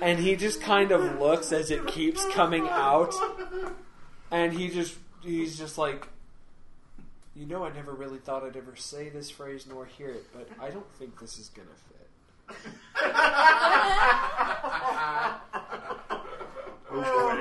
And 0.00 0.18
he 0.18 0.36
just 0.36 0.62
kind 0.62 0.90
of 0.90 1.20
looks 1.20 1.52
as 1.52 1.70
it 1.70 1.86
keeps 1.86 2.24
coming 2.30 2.66
out, 2.66 3.14
and 4.30 4.54
he 4.54 4.70
just 4.70 4.96
he's 5.22 5.58
just 5.58 5.76
like, 5.76 6.08
you 7.36 7.44
know, 7.44 7.64
I 7.64 7.72
never 7.72 7.92
really 7.92 8.18
thought 8.18 8.42
I'd 8.42 8.56
ever 8.56 8.74
say 8.76 9.10
this 9.10 9.30
phrase 9.30 9.66
nor 9.68 9.84
hear 9.84 10.08
it, 10.08 10.24
but 10.32 10.48
I 10.58 10.70
don't 10.70 10.90
think 10.94 11.20
this 11.20 11.38
is 11.38 11.50
gonna 11.50 11.68
fit. 11.88 11.98
Oh 16.92 17.36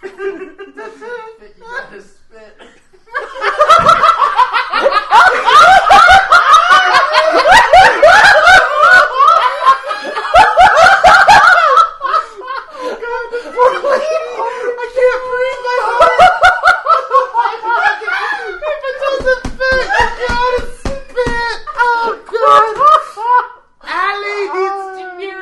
no. 0.02 0.08
You 0.08 1.52
gotta 1.60 2.00
spit. 2.00 2.56
I 14.72 14.86
can't 14.96 15.22
breathe. 15.28 15.64
My 15.64 15.76
heart. 17.60 18.00
if 18.56 18.82
it 18.88 18.96
doesn't 19.04 19.44
fit, 19.58 19.86
I 19.92 20.04
gotta 20.24 20.62
spit. 20.80 21.58
Oh 21.76 22.08
god. 22.32 22.72
Allie 23.84 24.48
needs 24.56 24.84
to 24.96 25.04
hear 25.20 25.40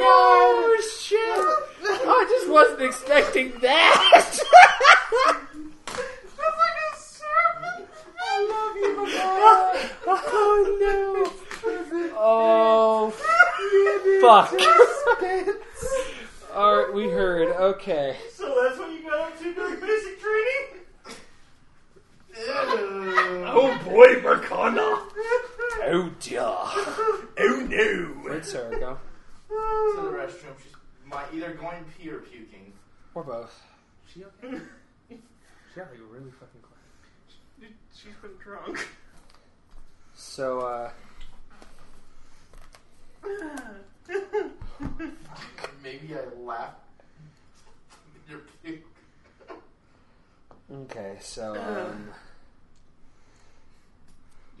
Oh 0.00 0.80
shit! 1.00 1.18
I 2.06 2.26
just 2.28 2.47
wasn't 2.58 2.82
expecting 2.82 3.52
that. 3.60 4.40
oh 10.10 10.64
no! 10.80 11.32
Oh 12.20 13.10
fuck! 14.20 14.52
All 16.52 16.76
right, 16.76 16.92
we 16.92 17.08
heard. 17.08 17.48
Okay. 17.48 18.16
So 18.34 18.60
that's 18.60 18.76
what 18.76 18.90
you 18.90 19.02
got 19.08 19.20
up 19.20 19.38
to 19.38 19.54
during 19.54 19.80
basic 19.80 20.20
training? 20.20 20.84
Oh 23.50 23.76
boy, 23.84 24.20
Marcana. 24.22 24.80
Oh 24.80 26.10
dear. 26.20 26.40
Oh 26.40 27.66
no. 27.68 27.86
Where'd 28.22 28.44
Sarah 28.44 28.78
go? 28.78 28.98
To 29.48 30.02
the 30.02 30.08
restroom. 30.10 30.54
She's 30.62 30.77
my, 31.08 31.24
either 31.34 31.52
going 31.54 31.84
pee 31.96 32.10
or 32.10 32.18
puking. 32.18 32.72
Or 33.14 33.22
both. 33.22 33.62
She 34.12 34.24
okay? 34.24 34.58
She 35.74 35.80
got 35.80 35.90
like 35.90 36.00
really 36.10 36.30
fucking 36.30 36.62
quiet. 36.62 37.72
She's 37.94 38.14
been 38.22 38.30
drunk. 38.42 38.88
So, 40.14 40.60
uh, 40.60 40.90
Maybe 45.82 46.14
I 46.14 46.20
laugh. 46.40 46.74
Your 48.28 48.40
puke. 48.62 48.84
okay, 50.70 51.16
so, 51.20 51.56
um, 51.56 52.10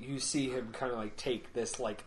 you 0.00 0.18
see 0.18 0.48
him 0.48 0.70
kind 0.72 0.92
of 0.92 0.98
like 0.98 1.16
take 1.16 1.52
this, 1.52 1.78
like, 1.78 2.04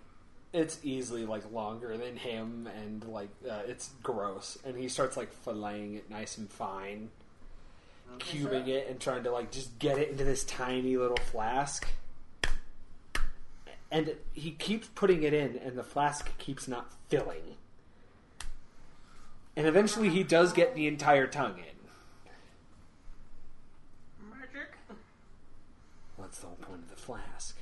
it's 0.54 0.80
easily 0.84 1.26
like 1.26 1.50
longer 1.52 1.96
than 1.98 2.18
him, 2.18 2.68
and 2.68 3.04
like, 3.06 3.30
uh, 3.50 3.62
it's 3.68 3.92
gross. 4.04 4.58
And 4.66 4.78
he 4.78 4.90
starts 4.90 5.16
like 5.16 5.30
filleting 5.46 5.96
it 5.96 6.10
nice 6.10 6.38
and 6.38 6.50
fine, 6.52 7.10
cubing 8.20 8.68
it, 8.68 8.88
and 8.90 9.00
trying 9.00 9.24
to 9.24 9.32
like 9.32 9.52
just 9.52 9.80
get 9.80 9.98
it 9.98 10.10
into 10.10 10.24
this 10.24 10.44
tiny 10.44 10.98
little 10.98 11.18
flask. 11.18 11.88
And 13.90 14.16
he 14.34 14.52
keeps 14.52 14.88
putting 14.96 15.24
it 15.24 15.34
in, 15.34 15.58
and 15.58 15.78
the 15.78 15.84
flask 15.84 16.38
keeps 16.38 16.68
not 16.68 16.92
filling. 17.10 17.56
And 19.56 19.68
eventually, 19.68 20.10
he 20.10 20.24
does 20.24 20.54
get 20.54 20.76
the 20.76 20.88
entire 20.88 21.28
tongue 21.28 21.60
in. 21.60 21.66
Magic. 24.30 24.78
What's 26.16 26.40
the 26.40 26.48
whole 26.48 26.56
point 26.56 26.84
of 26.84 26.90
the 26.90 26.96
flask? 26.96 27.61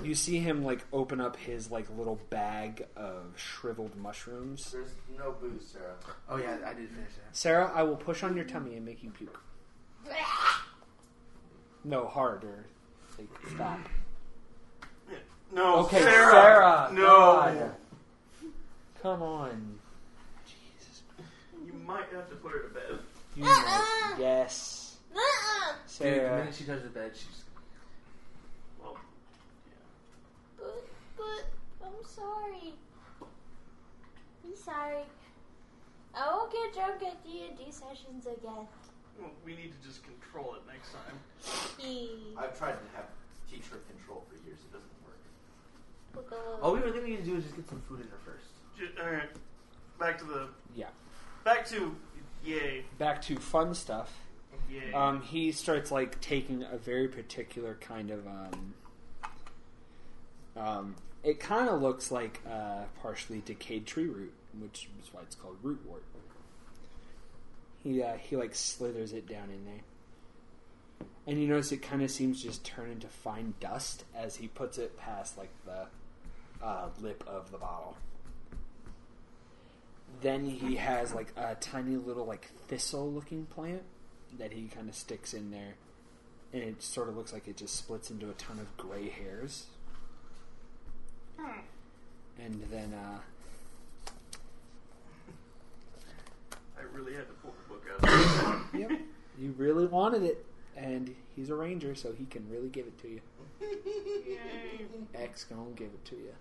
Ow. 0.00 0.04
You 0.04 0.14
see 0.14 0.38
him 0.38 0.64
like 0.64 0.84
open 0.92 1.20
up 1.20 1.36
his 1.36 1.70
like 1.70 1.86
little 1.96 2.18
bag 2.30 2.86
of 2.96 3.32
shriveled 3.36 3.96
mushrooms. 3.96 4.70
There's 4.72 4.90
no 5.18 5.32
booze, 5.40 5.66
Sarah. 5.72 5.94
Oh 6.28 6.36
yeah, 6.36 6.56
I 6.66 6.74
did 6.74 6.88
finish 6.90 7.12
that. 7.14 7.36
Sarah, 7.36 7.70
I 7.74 7.82
will 7.82 7.96
push 7.96 8.22
on 8.22 8.36
your 8.36 8.44
tummy 8.44 8.76
and 8.76 8.84
make 8.84 9.02
you 9.02 9.10
puke. 9.10 9.40
No, 11.84 12.06
harder. 12.06 12.64
Like, 13.18 13.28
stop. 13.54 13.78
No, 15.52 15.76
Okay, 15.80 16.00
Sarah. 16.02 16.30
Sarah. 16.32 16.90
No. 16.92 17.02
God. 17.06 17.74
Come 19.02 19.22
on. 19.22 19.78
Jesus. 20.46 21.02
You 21.64 21.72
might 21.86 22.04
have 22.12 22.28
to 22.28 22.36
put 22.36 22.52
her 22.52 22.58
to 22.64 22.68
bed. 22.74 22.98
You 23.36 23.44
might. 23.44 24.16
Yes. 24.18 24.96
Nuh-uh. 25.14 25.72
Dude, 25.72 25.76
the 25.86 25.90
Sarah. 25.90 26.38
minute 26.40 26.54
she 26.54 26.64
touches 26.64 26.82
the 26.82 26.88
bed, 26.90 27.12
she's 27.14 27.42
Well, 28.82 28.98
But, 31.18 31.44
but, 31.80 31.88
I'm 31.88 32.04
sorry. 32.06 32.74
I'm 34.44 34.56
sorry. 34.56 35.02
I 36.14 36.26
won't 36.32 36.52
get 36.52 36.74
drunk 36.74 37.02
at 37.02 37.22
D&D 37.24 37.70
sessions 37.70 38.26
again. 38.26 38.66
well, 39.20 39.30
we 39.44 39.56
need 39.56 39.72
to 39.80 39.86
just 39.86 40.02
control 40.04 40.54
it 40.54 40.62
next 40.66 40.92
time. 40.92 41.18
I've 42.38 42.56
tried 42.56 42.72
to 42.72 42.96
have 42.96 43.06
teach 43.50 43.66
her 43.70 43.78
control 43.90 44.24
for 44.28 44.34
years. 44.46 44.58
It 44.60 44.72
doesn't 44.72 44.90
work. 45.04 46.32
All 46.62 46.70
All 46.70 46.72
we 46.74 46.80
really 46.80 47.10
need 47.10 47.16
to 47.18 47.22
do 47.22 47.36
is 47.36 47.44
just 47.44 47.56
get 47.56 47.68
some 47.68 47.82
food 47.88 48.00
in 48.00 48.08
her 48.08 48.18
first. 48.24 48.46
Ju- 48.78 48.90
all 49.02 49.10
right. 49.10 49.28
Back 49.98 50.18
to 50.18 50.24
the. 50.24 50.48
Yeah. 50.74 50.88
Back 51.44 51.66
to. 51.68 51.94
Yay. 52.44 52.84
Back 52.98 53.20
to 53.22 53.36
fun 53.36 53.74
stuff. 53.74 54.12
Yay. 54.70 54.92
Um, 54.92 55.22
he 55.22 55.52
starts 55.52 55.90
like 55.90 56.20
taking 56.20 56.62
a 56.62 56.76
very 56.78 57.08
particular 57.08 57.76
kind 57.80 58.10
of 58.10 58.26
um, 58.26 58.74
um, 60.56 60.94
it 61.22 61.40
kind 61.40 61.68
of 61.68 61.82
looks 61.82 62.10
like 62.10 62.40
uh, 62.48 62.84
partially 63.02 63.42
decayed 63.44 63.86
tree 63.86 64.08
root, 64.08 64.32
which 64.58 64.88
is 65.02 65.12
why 65.12 65.22
it's 65.22 65.34
called 65.34 65.56
root 65.62 65.80
wort. 65.86 66.04
He 67.82 68.02
uh, 68.02 68.16
he 68.16 68.36
like 68.36 68.54
slithers 68.54 69.12
it 69.12 69.28
down 69.28 69.50
in 69.50 69.64
there, 69.64 71.08
and 71.26 71.40
you 71.40 71.48
notice 71.48 71.72
it 71.72 71.82
kind 71.82 72.02
of 72.02 72.10
seems 72.10 72.40
to 72.40 72.48
just 72.48 72.64
turn 72.64 72.90
into 72.90 73.08
fine 73.08 73.54
dust 73.60 74.04
as 74.16 74.36
he 74.36 74.48
puts 74.48 74.78
it 74.78 74.96
past 74.96 75.38
like 75.38 75.50
the 75.64 75.86
uh, 76.64 76.88
lip 77.00 77.24
of 77.26 77.50
the 77.50 77.58
bottle. 77.58 77.96
Then 80.20 80.44
he 80.44 80.76
has 80.76 81.14
like 81.14 81.32
a 81.36 81.54
tiny 81.56 81.96
little 81.96 82.24
like 82.24 82.50
thistle 82.66 83.10
looking 83.10 83.46
plant 83.46 83.82
that 84.38 84.52
he 84.52 84.68
kind 84.68 84.88
of 84.88 84.94
sticks 84.94 85.32
in 85.32 85.50
there, 85.50 85.74
and 86.52 86.62
it 86.62 86.82
sort 86.82 87.08
of 87.08 87.16
looks 87.16 87.32
like 87.32 87.46
it 87.48 87.56
just 87.56 87.76
splits 87.76 88.10
into 88.10 88.28
a 88.28 88.34
ton 88.34 88.58
of 88.58 88.76
gray 88.76 89.08
hairs. 89.08 89.66
And 92.38 92.62
then, 92.70 92.94
uh, 92.94 93.18
I 96.78 96.82
really 96.96 97.14
had 97.14 97.26
to 97.26 97.34
pull 97.34 97.52
the 97.52 97.74
book 97.74 97.84
out. 97.90 98.60
yep, 98.78 98.92
you 99.38 99.54
really 99.58 99.86
wanted 99.86 100.22
it, 100.22 100.46
and 100.76 101.14
he's 101.34 101.50
a 101.50 101.54
ranger, 101.54 101.94
so 101.94 102.12
he 102.12 102.24
can 102.26 102.48
really 102.48 102.68
give 102.68 102.86
it 102.86 102.98
to 103.02 103.08
you. 103.08 103.20
X 105.14 105.44
gonna 105.44 105.70
give 105.74 105.88
it 105.88 106.04
to 106.06 106.16
you. 106.16 106.32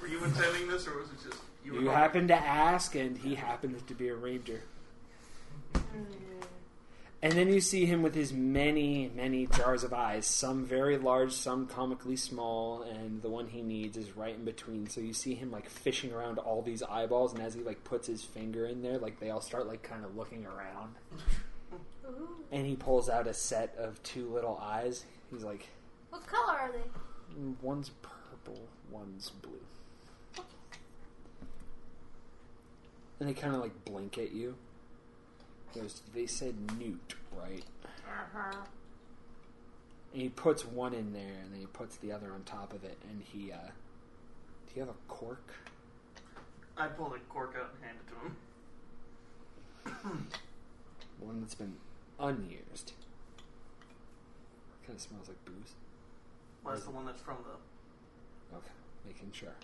Were 0.00 0.08
you 0.08 0.22
intending 0.24 0.68
this, 0.68 0.86
or 0.86 0.98
was 0.98 1.08
it 1.08 1.30
just 1.30 1.42
you? 1.64 1.80
You 1.80 1.88
happened 1.88 2.28
to 2.28 2.36
ask, 2.36 2.94
and 2.94 3.16
he 3.16 3.34
happens 3.34 3.82
to 3.82 3.94
be 3.94 4.08
a 4.08 4.14
ranger. 4.14 4.62
And 7.24 7.34
then 7.34 7.52
you 7.52 7.60
see 7.60 7.86
him 7.86 8.02
with 8.02 8.16
his 8.16 8.32
many, 8.32 9.08
many 9.14 9.46
jars 9.46 9.84
of 9.84 9.92
eyes, 9.92 10.26
some 10.26 10.64
very 10.64 10.98
large, 10.98 11.30
some 11.32 11.68
comically 11.68 12.16
small, 12.16 12.82
and 12.82 13.22
the 13.22 13.28
one 13.30 13.46
he 13.46 13.62
needs 13.62 13.96
is 13.96 14.16
right 14.16 14.34
in 14.34 14.44
between. 14.44 14.88
So 14.88 15.00
you 15.00 15.12
see 15.12 15.34
him 15.34 15.52
like 15.52 15.68
fishing 15.68 16.12
around 16.12 16.38
all 16.38 16.62
these 16.62 16.82
eyeballs, 16.82 17.32
and 17.32 17.40
as 17.40 17.54
he 17.54 17.62
like 17.62 17.84
puts 17.84 18.08
his 18.08 18.24
finger 18.24 18.66
in 18.66 18.82
there, 18.82 18.98
like 18.98 19.20
they 19.20 19.30
all 19.30 19.40
start 19.40 19.68
like 19.68 19.84
kind 19.84 20.04
of 20.04 20.16
looking 20.16 20.46
around. 20.46 20.94
And 22.50 22.66
he 22.66 22.76
pulls 22.76 23.08
out 23.08 23.26
a 23.26 23.32
set 23.32 23.74
of 23.78 24.02
two 24.02 24.28
little 24.28 24.58
eyes. 24.62 25.06
He's 25.30 25.42
like, 25.42 25.68
What 26.10 26.26
color 26.26 26.58
are 26.58 26.70
they? 26.70 27.40
"Mm, 27.40 27.54
one's 27.62 27.90
purple, 28.02 28.68
one's 28.90 29.30
blue. 29.30 30.44
And 33.18 33.28
they 33.28 33.32
kind 33.32 33.54
of 33.54 33.62
like 33.62 33.84
blink 33.86 34.18
at 34.18 34.32
you. 34.32 34.56
He 35.72 35.80
goes, 35.80 36.02
they 36.14 36.26
said 36.26 36.54
newt, 36.78 37.14
right? 37.36 37.64
Uh-huh. 37.84 38.58
And 40.12 40.22
he 40.22 40.28
puts 40.28 40.64
one 40.64 40.92
in 40.92 41.12
there, 41.12 41.40
and 41.42 41.52
then 41.52 41.60
he 41.60 41.66
puts 41.66 41.96
the 41.96 42.12
other 42.12 42.32
on 42.32 42.42
top 42.44 42.72
of 42.72 42.84
it, 42.84 42.98
and 43.08 43.22
he, 43.22 43.50
uh, 43.50 43.56
do 44.66 44.74
you 44.74 44.80
have 44.80 44.90
a 44.90 44.98
cork? 45.08 45.52
I 46.76 46.88
pull 46.88 47.10
the 47.10 47.18
cork 47.28 47.54
out 47.58 47.70
and 47.74 47.84
hand 47.84 47.98
it 48.00 48.08
to 48.12 50.08
him. 50.08 50.28
One 51.20 51.40
that's 51.40 51.54
been 51.54 51.76
unused. 52.18 52.92
Kind 54.86 54.96
of 54.96 55.00
smells 55.00 55.28
like 55.28 55.44
booze. 55.44 55.74
Well, 56.64 56.74
that's 56.74 56.86
the 56.86 56.92
one 56.92 57.06
that's 57.06 57.20
from 57.20 57.36
the. 57.44 58.56
Okay, 58.56 58.72
making 59.06 59.30
sure. 59.32 59.54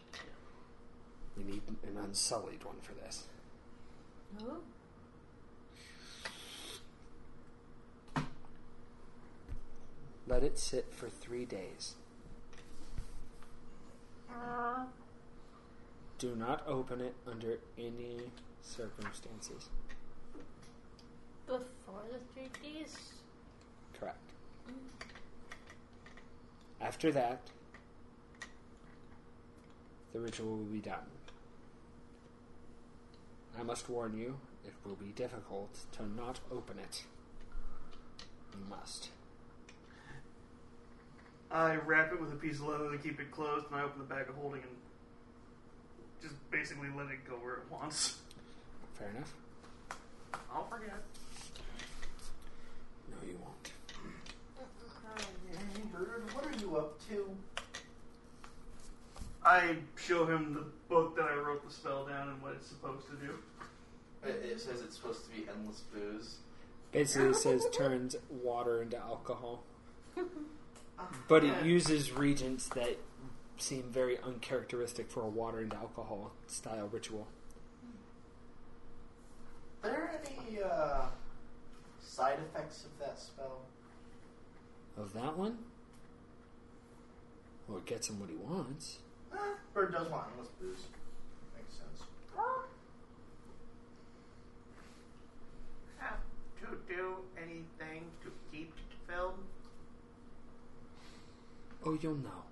We 1.37 1.45
need 1.45 1.62
an 1.69 2.03
unsullied 2.03 2.65
one 2.65 2.77
for 2.83 2.93
this. 2.95 3.27
Ooh. 4.43 4.62
Let 10.28 10.42
it 10.44 10.58
sit 10.58 10.92
for 10.92 11.08
three 11.08 11.47
days. 11.47 11.94
Uh, 14.31 14.84
Do 16.18 16.36
not 16.36 16.62
open 16.66 17.00
it 17.00 17.15
under 17.26 17.58
any 17.78 18.18
circumstances. 18.60 19.70
before 21.47 22.02
the 22.12 22.18
three 22.34 22.50
days. 22.62 22.94
Correct. 23.98 24.18
After 26.78 27.10
that, 27.12 27.40
the 30.12 30.20
ritual 30.20 30.58
will 30.58 30.65
be 30.65 30.81
done. 30.81 31.07
I 33.58 33.62
must 33.62 33.89
warn 33.89 34.16
you, 34.16 34.39
it 34.66 34.74
will 34.84 34.94
be 34.94 35.07
difficult 35.16 35.70
to 35.92 36.07
not 36.07 36.40
open 36.52 36.78
it. 36.78 37.05
You 38.52 38.60
must. 38.68 39.08
I 41.51 41.77
wrap 41.77 42.12
it 42.12 42.20
with 42.20 42.33
a 42.33 42.36
piece 42.36 42.57
of 42.57 42.67
leather 42.67 42.91
to 42.91 42.99
keep 42.99 43.20
it 43.20 43.31
closed, 43.31 43.67
and 43.70 43.81
I 43.81 43.85
open 43.85 43.99
the 43.99 44.05
bag 44.05 44.28
of 44.28 44.35
holding 44.35 44.60
and 44.62 44.70
just 46.23 46.35
basically 46.51 46.89
let 46.97 47.07
it 47.07 47.27
go 47.28 47.36
where 47.36 47.55
it 47.55 47.62
wants. 47.70 48.18
Fair 48.94 49.09
enough? 49.10 49.33
I'll 50.52 50.67
forget. 50.67 51.02
No, 53.10 53.17
you 53.27 53.39
won't. 53.41 53.73
Hey, 55.51 55.83
Bird, 55.93 56.25
what 56.35 56.44
are 56.44 56.59
you 56.60 56.77
up 56.77 56.99
to? 57.09 57.35
I 59.44 59.77
show 59.97 60.27
him 60.27 60.52
the 60.52 60.65
book 60.93 61.17
that 61.17 61.25
I 61.25 61.35
wrote 61.35 61.67
the 61.67 61.73
spell 61.73 62.05
down 62.05 62.28
and 62.28 62.43
what 62.43 62.52
it's 62.52 62.67
supposed 62.67 63.07
to 63.07 63.15
do. 63.15 63.39
It, 64.23 64.52
it 64.52 64.60
says 64.60 64.83
it's 64.83 64.97
supposed 64.97 65.25
to 65.25 65.31
be 65.31 65.47
endless 65.49 65.81
booze. 65.93 66.39
Basically, 66.93 67.28
it 67.28 67.36
says 67.36 67.67
turns 67.73 68.17
water 68.28 68.83
into 68.83 68.99
alcohol. 68.99 69.62
But 71.28 71.44
it 71.44 71.65
uses 71.65 72.12
reagents 72.12 72.68
that 72.68 72.99
seem 73.57 73.85
very 73.91 74.18
uncharacteristic 74.18 75.10
for 75.10 75.23
a 75.23 75.28
water 75.28 75.59
and 75.60 75.73
alcohol 75.75 76.33
style 76.47 76.89
ritual. 76.91 77.28
Are 79.83 79.91
there 79.91 80.20
any 80.25 80.62
uh, 80.62 81.07
side 82.01 82.39
effects 82.51 82.85
of 82.85 82.99
that 82.99 83.18
spell? 83.18 83.60
Of 84.97 85.12
that 85.12 85.36
one? 85.36 85.59
Well, 87.68 87.78
it 87.78 87.86
gets 87.86 88.09
him 88.09 88.18
what 88.18 88.31
he 88.31 88.36
wants. 88.36 88.99
Eh, 89.33 89.36
Bird 89.75 89.93
does 89.93 90.09
want 90.09 90.27
endless 90.33 90.49
booze. 90.60 90.86
Makes 91.55 91.75
sense. 91.75 92.09
Have 95.99 96.18
to 96.60 96.78
do 96.93 97.17
anything 97.36 98.05
to 98.23 98.33
keep 98.51 98.73
filled? 99.07 99.39
Oh, 101.89 101.97
you'll 102.02 102.17
know. 102.17 102.42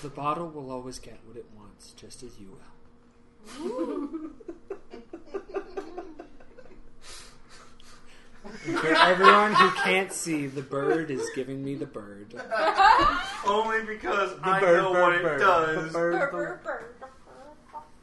The 0.00 0.08
bottle 0.08 0.48
will 0.48 0.70
always 0.70 0.98
get 0.98 1.18
what 1.26 1.36
it 1.36 1.44
wants, 1.54 1.92
just 1.92 2.22
as 2.22 2.30
you 2.40 2.56
will. 3.52 4.30
For 8.80 8.86
everyone 8.96 9.52
who 9.54 9.70
can't 9.82 10.10
see, 10.10 10.46
the 10.46 10.62
bird 10.62 11.10
is 11.10 11.28
giving 11.34 11.62
me 11.62 11.74
the 11.74 11.84
bird. 11.84 12.32
Only 13.46 13.84
because 13.84 14.32
I 14.42 14.58
bird, 14.58 14.76
know 14.78 14.92
bird, 14.94 15.22
what 15.22 15.32
it 15.34 15.38
does. 15.38 15.84
The 15.92 15.98
bird, 15.98 16.12
Burr, 16.12 16.26
the- 16.26 16.32
burr, 16.32 16.60
burr. 16.64 16.84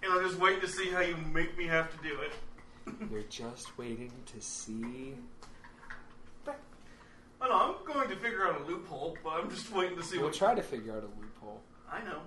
And 0.03 0.13
I'm 0.13 0.23
just 0.27 0.39
waiting 0.39 0.61
to 0.61 0.67
see 0.67 0.91
how 0.91 0.99
you 1.01 1.17
make 1.33 1.57
me 1.57 1.65
have 1.65 1.89
to 1.97 2.07
do 2.07 2.15
it. 2.21 2.31
You're 3.11 3.23
just 3.23 3.75
waiting 3.77 4.11
to 4.27 4.39
see. 4.39 5.15
I 7.41 7.47
know, 7.47 7.75
I'm 7.79 7.85
going 7.85 8.09
to 8.09 8.15
figure 8.17 8.47
out 8.47 8.61
a 8.61 8.63
loophole, 8.65 9.17
but 9.23 9.29
I'm 9.29 9.49
just 9.49 9.71
waiting 9.73 9.97
to 9.97 10.03
see 10.03 10.17
We'll 10.17 10.27
what. 10.27 10.35
try 10.35 10.53
to 10.55 10.61
figure 10.61 10.91
out 10.91 11.03
a 11.03 11.21
loophole. 11.21 11.61
I 11.89 12.03
know. 12.03 12.19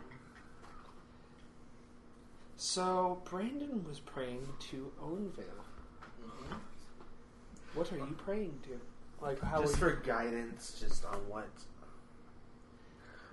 So, 2.57 3.21
Brandon 3.25 3.85
was 3.87 4.01
praying 4.01 4.47
to 4.71 4.91
Ownvale. 5.03 5.65
Mm-hmm. 6.25 6.55
What 7.75 7.93
are 7.93 7.97
you 7.97 8.17
praying 8.25 8.59
to? 8.65 8.81
Like, 9.21 9.41
how 9.41 9.61
just 9.63 9.75
are 9.75 9.79
for 9.79 9.93
guidance, 9.97 10.77
just 10.81 11.05
on 11.05 11.19
what. 11.29 11.49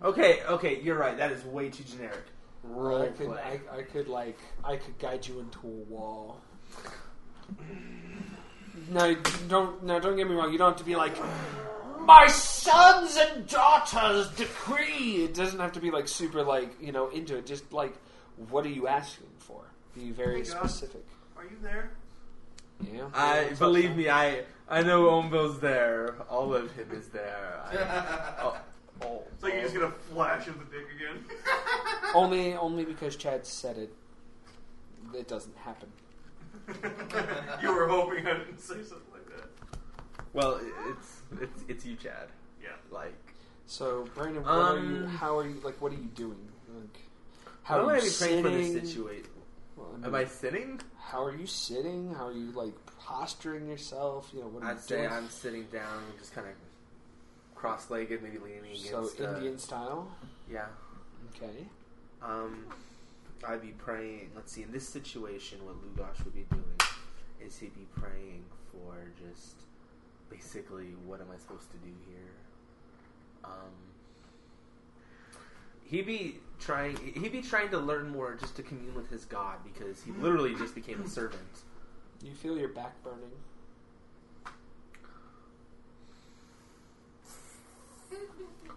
Okay, 0.04 0.42
okay, 0.48 0.80
you're 0.82 0.98
right. 0.98 1.18
That 1.18 1.32
is 1.32 1.44
way 1.46 1.70
too 1.70 1.84
generic. 1.84 2.24
Role 2.64 3.02
I 3.04 3.08
could, 3.08 3.28
play. 3.28 3.60
I, 3.72 3.78
I 3.78 3.82
could 3.84 4.08
like, 4.08 4.38
I 4.64 4.76
could 4.76 4.98
guide 5.00 5.28
you 5.28 5.40
into 5.40 5.60
a 5.60 5.92
wall. 5.92 6.42
No, 8.90 9.16
don't. 9.48 9.84
No, 9.84 10.00
don't 10.00 10.16
get 10.16 10.28
me 10.28 10.36
wrong. 10.36 10.52
You 10.52 10.58
don't 10.58 10.70
have 10.70 10.78
to 10.78 10.84
be 10.84 10.96
like, 10.96 11.16
my 12.02 12.28
sons 12.28 13.18
and 13.18 13.48
daughters 13.48 14.30
decree. 14.32 15.24
It 15.26 15.34
doesn't 15.34 15.60
have 15.60 15.74
to 15.74 15.80
be 15.80 15.92
like 15.92 16.08
super 16.08 16.44
like 16.44 16.82
you 16.82 16.92
know 16.92 17.10
into 17.10 17.38
it. 17.38 17.46
Just 17.46 17.72
like, 17.74 17.96
what 18.50 18.66
are 18.66 18.70
you 18.70 18.88
asking 18.88 19.28
for? 19.40 19.62
Be 19.96 20.12
very 20.12 20.44
Hey, 20.44 20.52
God. 20.52 20.58
specific. 20.70 21.06
Are 21.38 21.44
you 21.44 21.58
there? 21.62 21.92
Yeah. 22.94 23.10
I 23.14 23.50
believe 23.58 23.96
me. 23.96 24.10
I 24.10 24.44
I 24.70 24.84
know 24.84 25.10
Omville's 25.10 25.60
there. 25.60 26.16
All 26.30 26.54
of 26.54 26.72
him 26.74 26.90
is 26.92 27.08
there. 27.08 27.60
I, 27.66 28.36
oh, 28.44 28.58
oh, 29.02 29.24
It's 29.34 29.44
like 29.44 29.54
you're 29.54 29.64
just 29.64 29.76
oh. 29.76 29.80
gonna 29.82 29.94
flash 30.14 30.48
of 30.48 30.60
the 30.60 30.66
dick 30.66 30.86
again. 30.96 31.26
Only, 32.16 32.56
only 32.56 32.86
because 32.86 33.16
Chad 33.16 33.46
said 33.46 33.78
it. 33.78 33.94
It 35.14 35.28
doesn't 35.28 35.56
happen. 35.58 35.90
you 37.62 37.72
were 37.74 37.88
hoping 37.88 38.26
I 38.26 38.34
didn't 38.34 38.60
say 38.60 38.82
something 38.82 39.12
like 39.12 39.28
that. 39.28 39.48
Well, 40.34 40.60
it's 40.88 41.19
it's 41.42 41.64
it's 41.68 41.86
you, 41.86 41.96
Chad. 41.96 42.30
Yeah. 42.62 42.70
Like, 42.92 43.16
So, 43.66 44.08
Brandon, 44.16 44.44
what 44.44 44.52
are 44.52 44.78
you? 44.80 44.98
Um, 44.98 45.08
How 45.08 45.38
are 45.40 45.48
you? 45.48 45.60
Like, 45.64 45.80
what 45.82 45.92
are 45.92 45.96
you 45.96 46.10
doing? 46.16 46.50
Like, 46.74 47.00
how 47.64 47.76
how 47.76 47.82
am 47.84 47.90
are 47.90 47.94
I 47.94 47.96
you 47.98 48.02
be 48.04 48.16
praying 48.18 48.44
for 48.44 48.50
sitting? 48.50 48.74
this 48.74 48.90
situation? 48.92 49.26
Well, 49.76 49.88
I 49.92 49.96
Am 50.06 50.12
mean, 50.12 50.16
I 50.22 50.26
sitting? 50.26 50.82
How 51.00 51.24
are 51.24 51.36
you 51.36 51.46
sitting? 51.48 52.14
How 52.16 52.28
are 52.28 52.32
you 52.34 52.52
like 52.52 52.74
posturing 53.00 53.68
yourself? 53.68 54.30
You 54.34 54.42
know, 54.42 54.48
what 54.48 54.64
are 54.64 54.68
I'd 54.72 54.76
you 54.76 54.82
say 54.82 54.98
doing? 54.98 55.10
I'm 55.12 55.30
sitting 55.30 55.64
down, 55.72 56.04
just 56.20 56.34
kind 56.34 56.48
of 56.48 56.54
cross-legged, 57.56 58.22
maybe 58.24 58.38
leaning 58.40 58.64
against. 58.66 58.90
so 58.90 59.10
uh, 59.26 59.34
Indian 59.36 59.58
style. 59.58 60.08
Yeah. 60.52 60.66
Okay. 61.36 61.66
Um, 62.22 62.66
I'd 63.48 63.62
be 63.62 63.70
praying. 63.78 64.32
Let's 64.36 64.52
see. 64.52 64.64
In 64.64 64.72
this 64.72 64.88
situation, 64.88 65.60
what 65.66 65.76
Lugosh 65.82 66.24
would 66.26 66.34
be 66.36 66.46
doing 66.50 66.64
is 67.42 67.58
he'd 67.58 67.76
be 67.76 67.88
praying 67.96 68.44
for 68.72 68.96
just 69.18 69.56
basically 70.30 70.96
what 71.06 71.22
am 71.22 71.28
I 71.34 71.38
supposed 71.38 71.72
to 71.72 71.78
do 71.78 71.92
here. 72.10 72.32
Um, 73.44 73.72
he'd 75.86 76.06
be 76.06 76.38
trying. 76.60 76.98
He'd 76.98 77.32
be 77.32 77.42
trying 77.42 77.70
to 77.70 77.78
learn 77.78 78.10
more 78.10 78.36
just 78.36 78.56
to 78.58 78.64
commune 78.64 78.96
with 78.96 79.10
his 79.10 79.26
God 79.26 79.58
because 79.64 80.04
he 80.04 80.12
literally 80.12 80.56
just 80.56 80.76
became 80.76 81.02
a 81.02 81.08
servant. 81.08 81.42
You 82.24 82.34
feel 82.34 82.58
your 82.58 82.70
back 82.70 83.02
burning. 83.04 83.32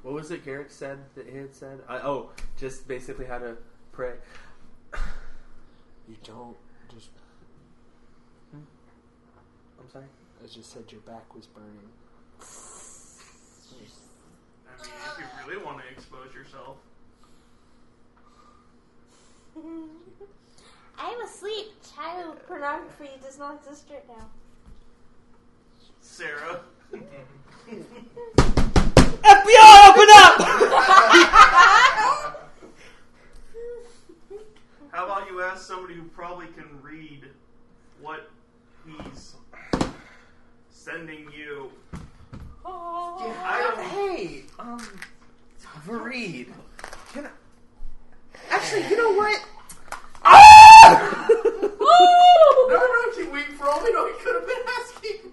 What 0.02 0.14
was 0.14 0.30
it 0.32 0.44
Garrick 0.44 0.70
said 0.70 0.98
that 1.14 1.28
he 1.28 1.36
had 1.36 1.54
said? 1.54 1.80
I, 1.88 1.98
oh, 1.98 2.30
just 2.58 2.88
basically 2.88 3.26
how 3.26 3.38
to 3.38 3.56
pray. 3.92 4.14
You 6.08 6.16
don't 6.24 6.56
just. 6.92 7.10
I'm 8.52 8.66
sorry. 9.92 10.06
I 10.42 10.46
just 10.48 10.72
said 10.72 10.90
your 10.90 11.02
back 11.02 11.34
was 11.36 11.46
burning. 11.46 11.88
I 14.66 14.70
mean, 14.82 14.90
if 15.10 15.18
you 15.18 15.24
really 15.46 15.62
want 15.64 15.78
to 15.78 15.84
expose 15.88 16.34
yourself, 16.34 16.78
I'm 20.98 21.20
asleep. 21.22 21.66
Child 21.94 22.38
pornography 22.48 23.10
does 23.22 23.38
not 23.38 23.60
exist 23.62 23.88
right 23.90 24.08
now. 24.08 24.28
Sarah. 26.00 26.62
FBI, 29.22 29.88
open 29.88 30.08
up! 30.10 30.40
How 34.90 35.04
about 35.06 35.30
you 35.30 35.40
ask 35.40 35.64
somebody 35.66 35.94
who 35.94 36.02
probably 36.04 36.48
can 36.48 36.82
read 36.82 37.24
what 38.00 38.28
he's 38.84 39.36
sending 40.82 41.30
you? 41.32 41.70
I 42.64 43.72
don't. 43.76 43.86
Hey, 43.86 44.42
um, 44.58 44.80
Vareed, 45.86 46.48
can 47.12 47.26
I? 47.26 47.30
Actually, 48.50 48.88
you 48.88 48.96
know 48.96 49.14
what? 49.14 49.40
No, 52.68 52.68
no, 52.68 52.86
no, 52.86 53.12
keep 53.14 53.32
waiting 53.32 53.54
for 53.54 53.68
all 53.68 53.82
we 53.82 53.92
know. 53.92 54.06
He 54.06 54.14
could 54.22 54.34
have 54.34 54.46
been 54.46 54.56
asking 54.80 55.30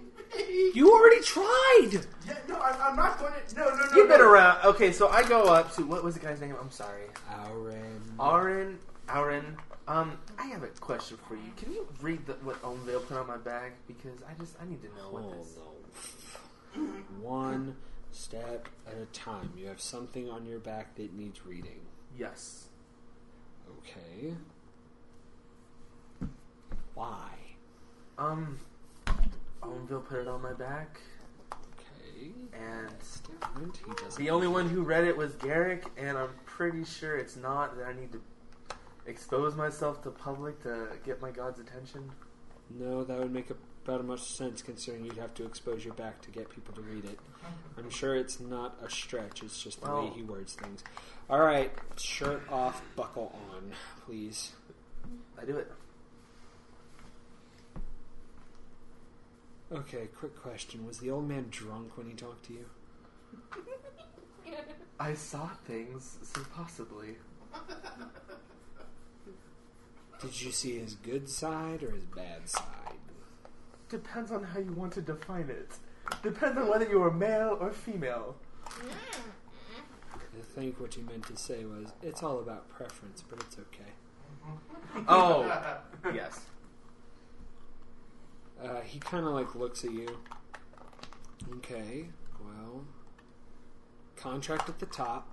me. 0.48 0.70
you 0.74 0.92
already 0.92 1.20
tried. 1.22 2.06
Yeah, 2.26 2.34
no, 2.48 2.60
I'm, 2.60 2.74
I'm 2.80 2.96
not 2.96 3.18
going 3.18 3.32
to. 3.32 3.54
No, 3.56 3.68
no, 3.68 3.76
no. 3.76 3.96
You've 3.96 4.08
been 4.08 4.18
no. 4.18 4.30
around. 4.30 4.64
Okay, 4.64 4.92
so 4.92 5.08
I 5.08 5.26
go 5.26 5.44
up 5.44 5.72
to 5.74 5.82
what 5.84 6.04
was 6.04 6.14
the 6.14 6.20
guy's 6.20 6.40
name? 6.40 6.54
I'm 6.60 6.70
sorry, 6.70 7.04
Aaron. 7.30 8.02
Aaron. 8.20 8.78
Aaron. 9.08 9.56
Um, 9.90 10.16
I 10.38 10.46
have 10.46 10.62
a 10.62 10.68
question 10.68 11.18
for 11.26 11.34
you. 11.34 11.50
Can 11.56 11.72
you 11.72 11.84
read 12.00 12.24
the, 12.24 12.34
what 12.44 12.62
Omvale 12.62 13.04
put 13.08 13.16
on 13.16 13.26
my 13.26 13.38
bag? 13.38 13.72
Because 13.88 14.22
I 14.22 14.38
just 14.40 14.54
I 14.62 14.64
need 14.64 14.80
to 14.82 14.88
know 14.96 15.10
what 15.10 15.22
Hold 15.24 15.40
this. 15.40 15.58
on. 16.76 17.20
One 17.20 17.74
step 18.12 18.68
at 18.86 18.94
a 18.94 19.06
time. 19.06 19.52
You 19.58 19.66
have 19.66 19.80
something 19.80 20.30
on 20.30 20.46
your 20.46 20.60
back 20.60 20.94
that 20.94 21.12
needs 21.12 21.44
reading. 21.44 21.80
Yes. 22.16 22.66
Okay. 23.78 24.34
Why? 26.94 27.30
Um, 28.16 28.60
Omvale 29.62 30.06
put 30.06 30.20
it 30.20 30.28
on 30.28 30.40
my 30.40 30.52
back, 30.52 31.00
Okay. 31.52 32.30
and 32.52 32.94
different. 33.26 33.76
He 33.84 34.04
doesn't. 34.04 34.22
the 34.22 34.30
only 34.30 34.46
one 34.46 34.68
who 34.68 34.82
read 34.82 35.02
it 35.02 35.16
was 35.16 35.34
Garrick, 35.36 35.84
and 35.96 36.16
I'm 36.16 36.30
pretty 36.44 36.84
sure 36.84 37.16
it's 37.16 37.36
not 37.36 37.76
that 37.76 37.86
I 37.86 37.92
need 37.92 38.12
to 38.12 38.20
expose 39.10 39.56
myself 39.56 40.02
to 40.04 40.10
public 40.10 40.62
to 40.62 40.88
get 41.04 41.20
my 41.20 41.30
god's 41.30 41.58
attention. 41.60 42.10
No, 42.70 43.04
that 43.04 43.18
would 43.18 43.32
make 43.32 43.50
about 43.50 44.00
as 44.00 44.06
much 44.06 44.22
sense 44.22 44.62
considering 44.62 45.04
you'd 45.04 45.16
have 45.16 45.34
to 45.34 45.44
expose 45.44 45.84
your 45.84 45.94
back 45.94 46.22
to 46.22 46.30
get 46.30 46.48
people 46.48 46.72
to 46.74 46.80
read 46.80 47.04
it. 47.04 47.18
I'm 47.76 47.90
sure 47.90 48.14
it's 48.14 48.38
not 48.38 48.78
a 48.82 48.88
stretch. 48.88 49.42
It's 49.42 49.62
just 49.62 49.82
the 49.82 49.90
way 49.90 50.10
he 50.14 50.22
words 50.22 50.54
things. 50.54 50.84
All 51.28 51.40
right, 51.40 51.72
shirt 51.96 52.42
off, 52.50 52.82
buckle 52.94 53.34
on, 53.52 53.72
please. 54.06 54.52
I 55.40 55.44
do 55.44 55.56
it. 55.56 55.72
Okay, 59.72 60.08
quick 60.16 60.36
question: 60.36 60.86
Was 60.86 60.98
the 60.98 61.10
old 61.10 61.28
man 61.28 61.46
drunk 61.50 61.96
when 61.96 62.06
he 62.08 62.14
talked 62.14 62.46
to 62.46 62.52
you? 62.52 62.66
I 65.00 65.14
saw 65.14 65.48
things, 65.66 66.18
so 66.22 66.42
possibly. 66.54 67.16
Did 70.20 70.42
you 70.42 70.52
see 70.52 70.78
his 70.78 70.94
good 70.94 71.28
side 71.28 71.82
or 71.82 71.92
his 71.92 72.04
bad 72.04 72.48
side? 72.48 72.64
Depends 73.88 74.30
on 74.30 74.44
how 74.44 74.60
you 74.60 74.72
want 74.72 74.92
to 74.92 75.00
define 75.00 75.48
it. 75.48 75.70
Depends 76.22 76.58
on 76.58 76.68
whether 76.68 76.88
you're 76.88 77.10
male 77.10 77.56
or 77.60 77.72
female. 77.72 78.36
I 78.68 80.42
think 80.54 80.78
what 80.80 80.96
you 80.96 81.02
meant 81.04 81.26
to 81.26 81.36
say 81.36 81.64
was 81.64 81.92
it's 82.02 82.22
all 82.22 82.38
about 82.38 82.68
preference, 82.68 83.24
but 83.28 83.40
it's 83.40 83.56
okay. 83.58 83.90
Oh, 85.08 85.78
yes. 86.12 86.40
Uh, 88.62 88.80
he 88.80 88.98
kind 88.98 89.24
of 89.24 89.32
like 89.32 89.54
looks 89.54 89.84
at 89.84 89.92
you. 89.92 90.18
Okay, 91.56 92.06
well, 92.40 92.84
contract 94.16 94.68
at 94.68 94.78
the 94.80 94.86
top, 94.86 95.28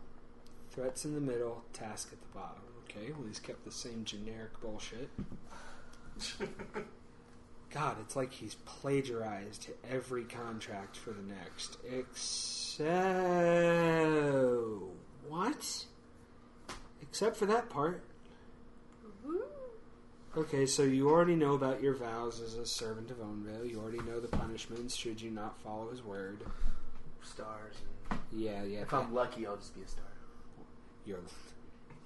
threats 0.71 1.05
in 1.05 1.13
the 1.13 1.19
middle, 1.21 1.63
task 1.73 2.09
at 2.11 2.21
the 2.21 2.27
bottom. 2.37 2.66
Okay, 2.97 3.11
well 3.11 3.27
he's 3.27 3.39
kept 3.39 3.63
the 3.65 3.71
same 3.71 4.03
generic 4.03 4.59
bullshit. 4.61 5.09
God, 7.73 7.97
it's 8.01 8.15
like 8.15 8.31
he's 8.31 8.55
plagiarized 8.65 9.69
every 9.91 10.23
contract 10.23 10.95
for 10.95 11.11
the 11.11 11.21
next. 11.21 11.77
Except 11.91 12.87
what? 15.27 15.85
Except 17.01 17.35
for 17.35 17.45
that 17.45 17.69
part. 17.69 18.03
Okay, 20.35 20.65
so 20.65 20.83
you 20.83 21.09
already 21.09 21.35
know 21.35 21.53
about 21.53 21.81
your 21.81 21.95
vows 21.95 22.41
as 22.41 22.55
a 22.55 22.65
servant 22.65 23.09
of 23.09 23.17
Onvale. 23.17 23.69
You 23.69 23.79
already 23.79 23.99
know 23.99 24.19
the 24.19 24.27
punishments 24.27 24.95
should 24.95 25.19
you 25.19 25.31
not 25.31 25.59
follow 25.61 25.89
his 25.89 26.03
word. 26.03 26.43
Stars. 27.23 27.75
Yeah, 28.31 28.63
yeah. 28.63 28.81
If 28.81 28.93
I'm 28.93 29.13
lucky, 29.13 29.47
I'll 29.47 29.57
just 29.57 29.75
be 29.75 29.81
a 29.81 29.87
star. 29.87 30.05
you're, 31.05 31.19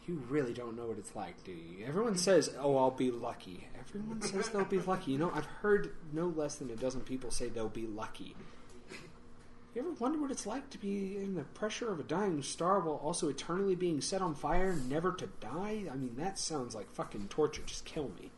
you 0.08 0.22
really 0.30 0.54
don't 0.54 0.76
know 0.76 0.88
what 0.88 0.98
it's 0.98 1.16
like, 1.16 1.44
do 1.44 1.52
you? 1.52 1.86
Everyone 1.86 2.16
says, 2.18 2.54
"Oh, 2.60 2.78
I'll 2.78 2.92
be 2.92 3.12
lucky." 3.12 3.68
Everyone 3.80 4.22
says 4.22 4.50
they'll 4.50 4.66
be 4.66 4.80
lucky. 4.80 5.12
You 5.12 5.18
know, 5.18 5.32
I've 5.34 5.46
heard 5.46 5.96
no 6.14 6.28
less 6.28 6.56
than 6.56 6.70
a 6.70 6.76
dozen 6.76 7.02
people 7.02 7.32
say 7.32 7.50
they'll 7.50 7.70
be 7.70 7.88
lucky. 7.88 8.36
You 9.74 9.82
ever 9.82 9.92
wonder 9.92 10.20
what 10.20 10.32
it's 10.32 10.46
like 10.46 10.70
to 10.72 10.78
be 10.78 11.16
in 11.16 11.36
the 11.36 11.44
pressure 11.44 11.92
of 11.92 12.00
a 12.00 12.04
dying 12.04 12.42
star 12.44 12.82
while 12.82 12.96
also 12.96 13.30
eternally 13.30 13.76
being 13.76 14.02
set 14.02 14.22
on 14.22 14.36
fire, 14.36 14.76
never 14.90 15.14
to 15.14 15.28
die? 15.40 15.86
I 15.90 15.96
mean, 15.96 16.16
that 16.18 16.38
sounds 16.38 16.76
like 16.76 16.92
fucking 16.92 17.30
torture. 17.30 17.62
Just 17.66 17.86
kill 17.86 18.12
me. 18.20 18.32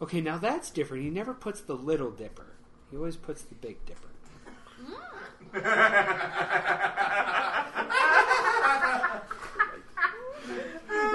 Okay, 0.00 0.20
now 0.20 0.38
that's 0.38 0.70
different. 0.70 1.02
He 1.04 1.10
never 1.10 1.34
puts 1.34 1.60
the 1.60 1.74
little 1.74 2.10
dipper. 2.10 2.46
He 2.90 2.96
always 2.96 3.16
puts 3.16 3.42
the 3.42 3.54
big 3.56 3.84
dipper. 3.86 4.08
Hmm. 4.84 5.11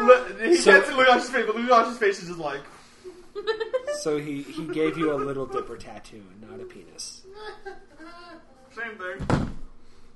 Look, 0.04 0.40
he 0.42 0.56
So- 0.56 0.72
gets 0.72 0.90
Lugosh's 0.90 1.30
face, 1.30 1.46
but 1.46 1.56
Lugosh's 1.56 1.98
face 1.98 2.22
is 2.22 2.28
just 2.30 2.40
like. 2.40 2.62
So 4.02 4.18
he, 4.18 4.42
he 4.42 4.66
gave 4.68 4.98
you 4.98 5.14
a 5.14 5.16
little 5.16 5.46
dipper 5.46 5.78
tattoo 5.78 6.24
and 6.32 6.50
not 6.50 6.60
a 6.60 6.66
penis. 6.66 7.24
Same 8.76 8.98
thing. 8.98 9.52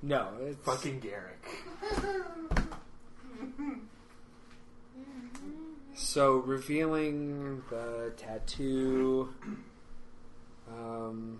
No, 0.03 0.29
it's 0.41 0.57
Fucking 0.65 0.99
Garrick. 0.99 1.43
So 5.95 6.37
revealing 6.37 7.61
the 7.69 8.13
tattoo. 8.17 9.33
Um, 10.69 11.39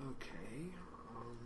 okay. 0.00 0.70
Um, 1.16 1.36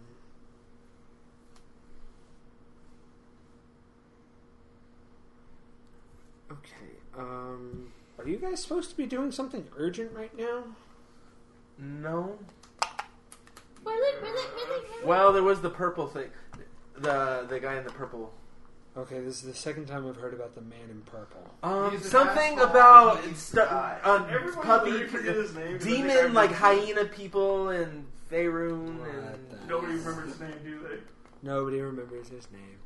okay. 6.51 6.97
Um, 7.19 7.89
are 8.19 8.29
you 8.29 8.37
guys 8.37 8.63
supposed 8.63 8.91
to 8.91 8.97
be 8.97 9.07
doing 9.07 9.33
something 9.33 9.67
urgent 9.77 10.13
right 10.13 10.37
now? 10.37 10.65
No. 11.79 12.39
Really, 13.85 14.21
really, 14.23 14.33
really, 14.55 14.85
really? 14.97 15.07
Well, 15.07 15.33
there 15.33 15.43
was 15.43 15.61
the 15.61 15.71
purple 15.71 16.07
thing. 16.09 16.29
The 16.99 17.47
the 17.49 17.61
guy 17.61 17.77
in 17.77 17.85
the 17.85 17.91
purple. 17.93 18.33
Okay, 18.97 19.21
this 19.21 19.37
is 19.37 19.43
the 19.43 19.55
second 19.55 19.87
time 19.87 20.09
I've 20.09 20.17
heard 20.17 20.33
about 20.33 20.55
the 20.55 20.63
man 20.63 20.89
in 20.91 21.03
purple. 21.03 21.43
Um, 21.63 21.91
He's 21.93 22.01
an 22.05 22.11
something 22.11 22.55
asshole. 22.59 22.71
about 22.71 23.21
He's 23.25 23.39
stu- 23.39 23.57
died. 23.59 24.01
uh, 24.03 24.27
Everyone 24.31 24.65
puppy, 24.65 24.91
literally 24.93 25.09
forget 25.13 25.37
his 25.37 25.55
name, 25.55 25.73
but 25.77 25.81
they 25.83 25.91
demon, 25.97 26.17
got 26.17 26.33
like 26.33 26.51
his- 26.51 26.59
hyena 26.59 27.05
people 27.05 27.69
and 27.69 28.07
Faerun 28.33 28.99
What 28.99 29.09
and 29.11 29.51
the- 29.51 29.67
Nobody 29.69 29.93
remembers 29.97 30.31
his 30.31 30.41
name, 30.41 30.55
do 30.65 30.81
they? 30.89 30.97
Nobody 31.43 31.81
remembers 31.83 32.29
his 32.31 32.49
name. 32.51 32.79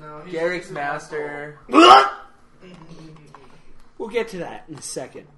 No, 0.00 0.20
he's- 0.20 0.32
Garrick's 0.32 0.64
he's 0.68 0.70
an 0.70 0.74
master. 0.82 1.58
We'll 4.02 4.10
get 4.10 4.26
to 4.30 4.38
that 4.38 4.64
in 4.68 4.74
a 4.74 4.82
second. 4.82 5.28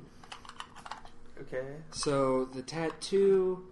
Okay. 1.38 1.66
So 1.90 2.46
the 2.46 2.62
tattoo 2.62 3.62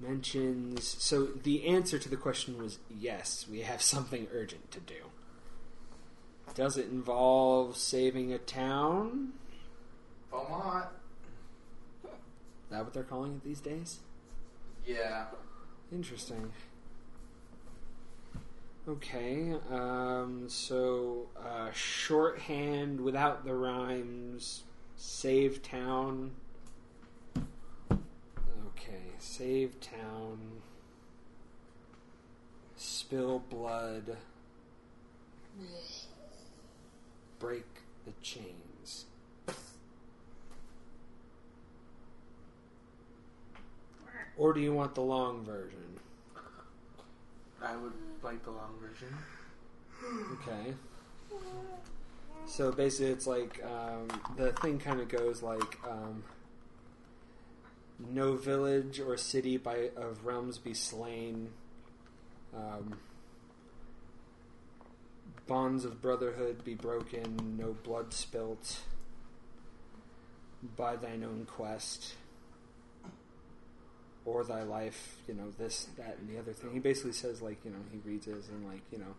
mentions. 0.00 0.86
So 0.86 1.26
the 1.26 1.66
answer 1.66 1.98
to 1.98 2.08
the 2.08 2.16
question 2.16 2.56
was 2.56 2.78
yes, 2.88 3.44
we 3.46 3.60
have 3.60 3.82
something 3.82 4.28
urgent 4.32 4.70
to 4.70 4.80
do. 4.80 4.94
Does 6.54 6.78
it 6.78 6.88
involve 6.88 7.76
saving 7.76 8.32
a 8.32 8.38
town? 8.38 9.34
Beaumont. 10.30 10.86
Is 12.02 12.10
that 12.70 12.84
what 12.84 12.94
they're 12.94 13.02
calling 13.02 13.34
it 13.34 13.44
these 13.44 13.60
days? 13.60 13.98
Yeah. 14.86 15.26
Interesting. 15.92 16.52
Okay, 18.88 19.54
um, 19.70 20.46
so 20.48 21.28
uh, 21.38 21.70
shorthand 21.72 23.00
without 23.00 23.44
the 23.44 23.54
rhymes, 23.54 24.64
save 24.96 25.62
town. 25.62 26.32
Okay, 27.36 29.04
save 29.20 29.80
town, 29.80 30.62
spill 32.74 33.44
blood, 33.48 34.16
break 37.38 37.66
the 38.04 38.12
chains. 38.20 39.04
Or 44.36 44.52
do 44.52 44.60
you 44.60 44.72
want 44.72 44.96
the 44.96 45.02
long 45.02 45.44
version? 45.44 46.00
I 47.62 47.76
would 47.76 47.92
like 48.22 48.44
the 48.44 48.50
long 48.50 48.74
version. 48.80 49.08
Okay. 50.32 50.74
So 52.46 52.72
basically, 52.72 53.12
it's 53.12 53.26
like 53.26 53.62
um, 53.64 54.08
the 54.36 54.52
thing 54.52 54.78
kind 54.78 55.00
of 55.00 55.08
goes 55.08 55.42
like 55.42 55.78
um, 55.88 56.24
no 58.10 58.34
village 58.36 59.00
or 59.00 59.16
city 59.16 59.56
by 59.56 59.90
of 59.96 60.24
realms 60.24 60.58
be 60.58 60.74
slain. 60.74 61.50
Um, 62.54 62.98
bonds 65.46 65.84
of 65.84 66.02
brotherhood 66.02 66.64
be 66.64 66.74
broken. 66.74 67.56
No 67.58 67.76
blood 67.82 68.12
spilt. 68.12 68.80
By 70.76 70.96
thine 70.96 71.24
own 71.24 71.46
quest. 71.46 72.14
Or 74.24 74.44
thy 74.44 74.62
life, 74.62 75.16
you 75.26 75.34
know, 75.34 75.52
this, 75.58 75.88
that, 75.96 76.16
and 76.18 76.28
the 76.28 76.38
other 76.38 76.52
thing. 76.52 76.70
He 76.72 76.78
basically 76.78 77.12
says, 77.12 77.42
like, 77.42 77.58
you 77.64 77.70
know, 77.70 77.78
he 77.90 77.98
reads 78.08 78.28
it 78.28 78.44
and, 78.52 78.68
like, 78.68 78.82
you 78.92 78.98
know, 78.98 79.14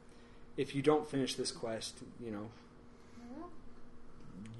if 0.56 0.73
you 0.73 0.82
don't 0.82 1.09
finish 1.09 1.35
this 1.35 1.51
quest, 1.51 1.98
you 2.23 2.32
know, 2.32 2.49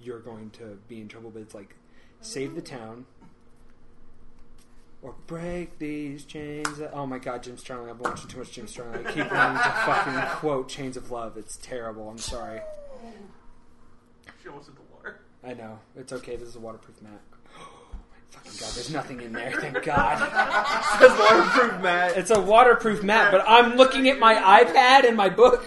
you're 0.02 0.20
going 0.20 0.50
to 0.52 0.80
be 0.88 1.00
in 1.00 1.08
trouble. 1.08 1.30
But 1.30 1.44
it's 1.44 1.56
like, 1.56 1.76
save 2.20 2.56
the 2.56 2.62
town, 2.62 3.06
or 5.04 5.16
break 5.28 5.80
these 5.80 6.24
chains. 6.24 6.82
Oh 6.94 7.06
my 7.06 7.20
God, 7.20 7.44
Jim 7.44 7.58
Sterling! 7.58 7.90
I've 7.90 8.02
been 8.02 8.10
watching 8.10 8.30
too 8.30 8.40
much 8.40 8.52
Jim 8.52 8.68
Sterling. 8.68 9.06
I 9.06 9.12
keep 9.12 9.32
wanting 9.32 9.58
to 9.62 9.70
fucking 9.86 10.30
quote 10.40 10.70
"Chains 10.70 10.98
of 10.98 11.12
Love." 11.12 11.38
It's 11.38 11.58
terrible. 11.58 12.10
I'm 12.10 12.18
sorry. 12.18 12.62
She 14.42 14.50
almost 14.50 14.68
hit 14.68 14.76
the 14.76 14.96
water. 14.96 15.20
I 15.44 15.54
know 15.54 15.80
it's 15.96 16.14
okay. 16.14 16.38
This 16.38 16.48
is 16.50 16.56
a 16.56 16.60
waterproof 16.60 17.02
mat. 17.02 17.20
My 18.36 18.40
fucking 18.42 18.60
God! 18.60 18.74
There's 18.76 18.92
nothing 18.92 19.22
in 19.22 19.34
there. 19.34 19.52
Thank 19.60 19.84
God. 19.84 20.18
Says 21.00 21.12
waterproof 21.20 21.82
mat. 21.82 22.18
It's 22.18 22.32
a 22.32 22.40
waterproof 22.42 23.04
mat, 23.04 23.32
but 23.32 23.44
I'm 23.48 23.76
looking 23.76 24.08
at 24.10 24.20
my 24.20 24.36
iPad 24.64 25.08
and 25.08 25.16
my 25.18 25.30
book. 25.30 25.66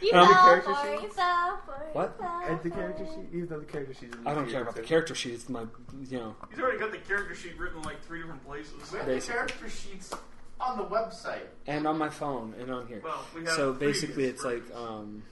You 0.00 0.12
Um, 0.14 0.26
fell 0.26 0.42
character 0.44 0.74
for 0.74 0.84
sheet? 0.98 1.04
it, 1.04 1.12
fell 1.12 1.60
for 1.64 1.74
it, 1.74 1.94
What? 1.94 2.18
fell 2.18 2.42
And 2.48 2.60
the 2.62 2.70
character 2.70 3.06
sheet, 3.06 3.26
even 3.32 3.46
though 3.48 3.60
the 3.60 3.66
character 3.66 3.94
sheet. 3.94 4.12
I 4.26 4.34
don't 4.34 4.50
care 4.50 4.62
about 4.62 4.74
the 4.74 4.82
character 4.82 5.14
sheet. 5.14 5.34
It's 5.34 5.48
my, 5.48 5.60
you 6.08 6.18
know. 6.18 6.34
He's 6.50 6.58
already 6.58 6.78
got 6.78 6.90
the 6.90 6.98
character 6.98 7.36
sheet 7.36 7.56
written 7.56 7.78
in 7.78 7.84
like 7.84 8.02
three 8.04 8.18
different 8.20 8.44
places. 8.44 8.72
We 8.92 8.98
have 8.98 9.06
the 9.06 9.20
character 9.20 9.68
sheets 9.70 10.12
on 10.60 10.76
the 10.78 10.84
website. 10.84 11.46
and 11.68 11.86
on 11.86 11.98
my 11.98 12.08
phone 12.08 12.54
and 12.58 12.68
on 12.72 12.86
here. 12.88 13.00
Well, 13.04 13.24
we 13.34 13.42
have 13.44 13.50
so 13.50 13.72
basically, 13.72 14.24
it's 14.24 14.44
like, 14.44 14.62
um, 14.74 15.22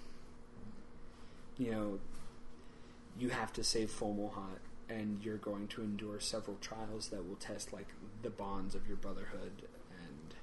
you 1.59 1.73
know, 1.73 1.99
you 3.19 3.29
have 3.31 3.53
to 3.55 3.65
save 3.65 3.91
Fomalhaut, 3.91 4.59
and 4.91 5.23
you're 5.23 5.37
going 5.37 5.69
to 5.69 5.83
endure 5.83 6.19
several 6.19 6.57
trials 6.61 7.09
that 7.09 7.27
will 7.27 7.37
test 7.37 7.73
like 7.73 7.87
the 8.23 8.31
bonds 8.31 8.75
of 8.75 8.87
your 8.89 8.97
brotherhood, 8.97 9.63
and 9.91 10.35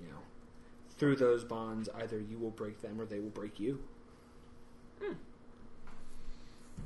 you 0.00 0.06
know, 0.06 0.18
through 0.96 1.16
those 1.16 1.44
bonds, 1.44 1.88
either 1.94 2.18
you 2.18 2.38
will 2.38 2.50
break 2.50 2.80
them 2.80 3.00
or 3.00 3.04
they 3.04 3.18
will 3.18 3.28
break 3.30 3.60
you. 3.60 3.80
Hmm. 5.00 5.12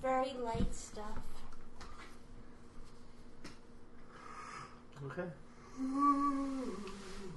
Very 0.02 0.32
light 0.42 0.74
stuff. 0.74 1.04
Okay. 5.06 5.28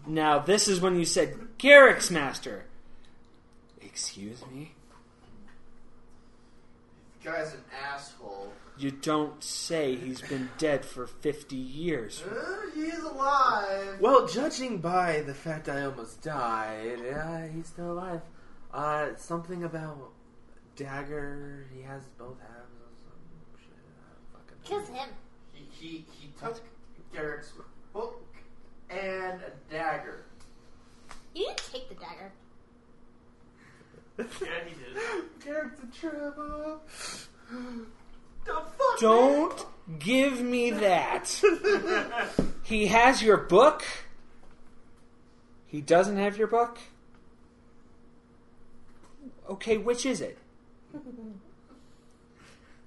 Now, 0.08 0.40
this 0.40 0.68
is 0.68 0.80
when 0.80 0.96
you 0.98 1.06
said 1.06 1.36
Garrick's 1.58 2.10
master. 2.10 2.66
Excuse 3.82 4.44
me. 4.52 4.74
Guy's 7.24 7.54
an 7.54 7.64
asshole. 7.94 8.54
You 8.80 8.92
don't 8.92 9.44
say 9.44 9.96
he's 9.96 10.22
been 10.22 10.50
dead 10.58 10.86
for 10.86 11.06
fifty 11.06 11.58
years. 11.58 12.24
Uh, 12.24 12.56
he's 12.74 12.98
alive. 13.00 13.98
Well, 14.00 14.26
judging 14.26 14.78
by 14.78 15.20
the 15.28 15.34
fact 15.34 15.68
I 15.68 15.84
almost 15.84 16.22
died, 16.22 17.00
yeah, 17.04 17.46
he's 17.54 17.68
still 17.68 17.92
alive. 17.92 18.22
Uh, 18.74 19.10
something 19.18 19.66
about 19.66 20.14
dagger. 20.78 21.68
He 21.76 21.82
has 21.82 22.04
both 22.18 22.40
halves 22.40 22.72
or 22.80 22.90
some 23.04 23.60
shit. 23.60 23.74
I 24.00 24.38
fucking 24.38 24.58
Kiss 24.64 24.88
him. 24.88 25.10
He, 25.52 25.66
he, 25.74 26.06
he 26.18 26.30
took 26.40 26.62
Garrett's 27.14 27.52
book 27.92 28.24
and 28.90 29.42
a 29.42 29.52
dagger. 29.70 30.24
You 31.36 31.48
didn't 31.48 31.70
take 31.70 31.90
the 31.90 31.96
dagger. 31.96 32.32
Yeah, 34.20 34.48
he 34.66 34.76
did. 34.76 35.24
Garrett's 35.46 35.82
in 35.82 35.92
trouble. 35.92 36.82
The 38.46 38.54
fuck? 38.54 39.00
Don't 39.00 39.66
give 40.00 40.42
me 40.42 40.72
that. 40.72 41.42
he 42.64 42.88
has 42.88 43.22
your 43.22 43.38
book. 43.38 43.84
He 45.68 45.82
doesn't 45.82 46.18
have 46.18 46.38
your 46.38 46.48
book. 46.48 46.80
Okay, 49.50 49.78
which 49.78 50.06
is 50.06 50.22
it? 50.22 50.38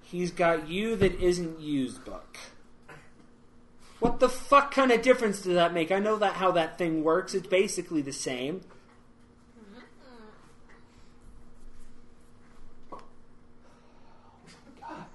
He's 0.03 0.31
got 0.31 0.69
you 0.69 0.97
that 0.97 1.21
isn't 1.21 1.61
used 1.61 2.05
book. 2.05 2.37
What 3.99 4.19
the 4.19 4.29
fuck 4.29 4.73
kind 4.73 4.91
of 4.91 5.01
difference 5.01 5.43
does 5.43 5.55
that 5.55 5.73
make? 5.73 5.93
I 5.93 6.01
know 6.01 6.17
that 6.17 6.35
how 6.35 6.51
that 6.53 6.77
thing 6.77 7.05
works. 7.05 7.35
It's 7.35 7.47
basically 7.47 8.03
the 8.03 8.13
same. 8.13 8.63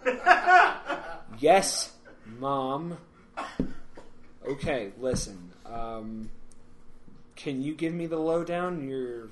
Yes, 1.39 1.91
mom. 2.39 2.97
Okay, 4.47 4.91
listen. 4.99 5.51
Um, 5.67 6.29
can 7.35 7.61
you 7.61 7.75
give 7.75 7.93
me 7.93 8.07
the 8.07 8.17
lowdown? 8.17 8.87
Your 8.89 9.27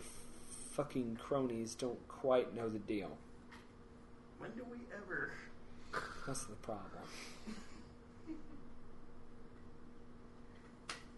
fucking 0.74 1.18
cronies 1.20 1.74
don't 1.74 2.06
quite 2.08 2.54
know 2.56 2.70
the 2.70 2.78
deal. 2.78 3.18
When 4.38 4.52
do 4.52 4.66
we 4.70 4.78
ever? 4.96 5.32
That's 6.28 6.44
the 6.44 6.56
problem. 6.56 6.86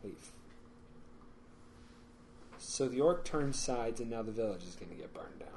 Leave. 0.03 0.31
So 2.59 2.87
the 2.87 3.01
orc 3.01 3.25
turns 3.25 3.59
sides, 3.59 3.99
and 3.99 4.09
now 4.09 4.21
the 4.21 4.31
village 4.31 4.63
is 4.63 4.75
going 4.75 4.91
to 4.91 4.97
get 4.97 5.13
burned 5.13 5.39
down. 5.39 5.49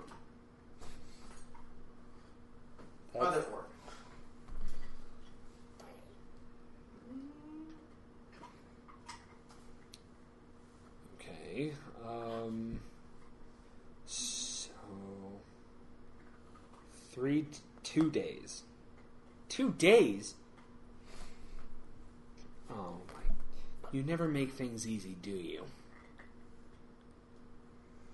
That's- 3.12 3.28
Other 3.32 3.44
orc. 3.52 3.66
Okay. 11.50 11.72
Um, 12.06 12.80
so 14.06 14.70
three, 17.12 17.46
two 17.82 18.10
days. 18.10 18.62
Two 19.48 19.72
days. 19.72 20.34
Oh 22.70 22.98
my! 23.08 23.34
You 23.90 24.02
never 24.02 24.28
make 24.28 24.52
things 24.52 24.86
easy, 24.86 25.16
do 25.20 25.30
you? 25.30 25.64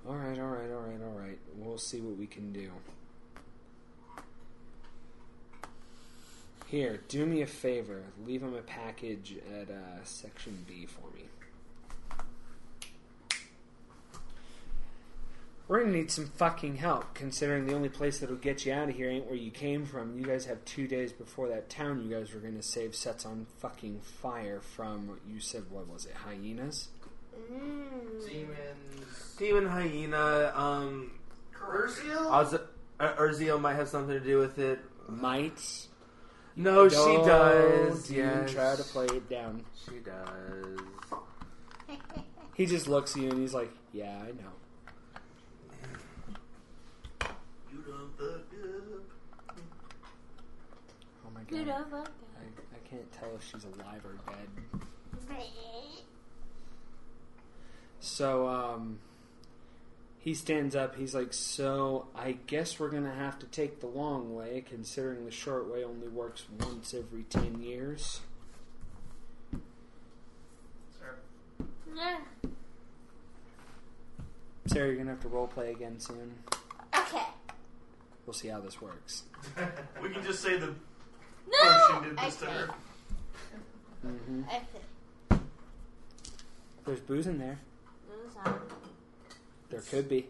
All 0.08 0.14
right, 0.14 0.38
all 0.38 0.46
right, 0.46 0.70
all 0.70 0.80
right, 0.80 1.02
all 1.02 1.18
right. 1.18 1.38
We'll 1.56 1.78
see 1.78 2.00
what 2.00 2.16
we 2.16 2.26
can 2.26 2.52
do. 2.52 2.70
Here, 6.68 7.00
do 7.08 7.26
me 7.26 7.42
a 7.42 7.46
favor. 7.46 8.04
Leave 8.26 8.42
him 8.42 8.54
a 8.54 8.62
package 8.62 9.36
at 9.60 9.70
uh, 9.70 10.04
section 10.04 10.64
B 10.66 10.86
for 10.86 11.14
me. 11.14 11.24
We're 15.68 15.80
gonna 15.80 15.92
need 15.96 16.10
some 16.12 16.26
fucking 16.26 16.76
help, 16.76 17.12
considering 17.14 17.66
the 17.66 17.74
only 17.74 17.88
place 17.88 18.18
that'll 18.20 18.36
get 18.36 18.64
you 18.64 18.72
out 18.72 18.88
of 18.88 18.94
here 18.94 19.10
ain't 19.10 19.26
where 19.26 19.34
you 19.34 19.50
came 19.50 19.84
from. 19.84 20.16
You 20.16 20.24
guys 20.24 20.46
have 20.46 20.64
two 20.64 20.86
days 20.86 21.12
before 21.12 21.48
that 21.48 21.68
town 21.68 22.02
you 22.08 22.14
guys 22.16 22.32
were 22.32 22.38
gonna 22.40 22.62
save 22.62 22.94
sets 22.94 23.26
on 23.26 23.46
fucking 23.58 24.00
fire 24.00 24.60
from, 24.60 25.18
you 25.28 25.40
said, 25.40 25.64
what 25.70 25.88
was 25.88 26.06
it, 26.06 26.14
hyenas? 26.14 26.88
Mm. 27.52 28.28
Demons. 28.28 29.34
Demon 29.38 29.66
hyena. 29.66 30.52
Um, 30.54 31.10
Urzil? 31.60 32.30
Oz- 32.30 32.54
uh, 33.00 33.14
Urzio 33.14 33.60
might 33.60 33.74
have 33.74 33.88
something 33.88 34.16
to 34.18 34.24
do 34.24 34.38
with 34.38 34.58
it. 34.58 34.78
Might. 35.08 35.60
No, 36.54 36.88
she 36.88 36.94
Don't 36.94 37.26
does. 37.26 38.10
you 38.10 38.22
Yes, 38.22 38.52
try 38.52 38.76
to 38.76 38.82
play 38.84 39.04
it 39.06 39.28
down. 39.28 39.64
She 39.84 39.98
does. 39.98 40.78
He 42.54 42.64
just 42.64 42.88
looks 42.88 43.14
at 43.14 43.20
you 43.22 43.28
and 43.28 43.38
he's 43.40 43.52
like, 43.52 43.70
yeah, 43.92 44.16
I 44.18 44.28
know. 44.28 44.48
If 53.36 53.44
she's 53.44 53.64
alive 53.64 54.04
or 54.04 54.16
dead. 54.30 54.48
So, 58.00 58.46
um, 58.48 58.98
he 60.18 60.34
stands 60.34 60.74
up. 60.74 60.96
He's 60.96 61.14
like, 61.14 61.32
"So 61.32 62.08
I 62.14 62.32
guess 62.32 62.78
we're 62.78 62.90
gonna 62.90 63.14
have 63.14 63.38
to 63.40 63.46
take 63.46 63.80
the 63.80 63.86
long 63.86 64.34
way, 64.34 64.64
considering 64.68 65.24
the 65.24 65.30
short 65.30 65.68
way 65.68 65.84
only 65.84 66.08
works 66.08 66.46
once 66.60 66.94
every 66.94 67.24
ten 67.24 67.62
years." 67.62 68.20
Sir. 70.98 71.18
Yeah. 71.94 72.18
Sarah, 74.66 74.88
you're 74.88 74.96
gonna 74.96 75.10
have 75.10 75.20
to 75.20 75.28
role 75.28 75.46
play 75.46 75.70
again 75.70 76.00
soon. 76.00 76.34
Okay. 76.94 77.26
We'll 78.24 78.34
see 78.34 78.48
how 78.48 78.60
this 78.60 78.80
works. 78.80 79.24
We 80.02 80.10
can 80.10 80.22
just 80.22 80.42
say 80.42 80.58
the 80.58 80.74
No. 81.46 81.58
potion 81.88 82.02
did 82.08 82.18
this 82.18 82.36
to 82.36 82.44
Okay. 82.46 82.54
her. 82.54 82.68
hmm 84.02 84.42
Okay. 84.44 85.40
There's 86.84 87.00
booze 87.00 87.26
in 87.26 87.38
there. 87.38 87.58
There 89.70 89.80
could 89.80 90.08
be. 90.08 90.26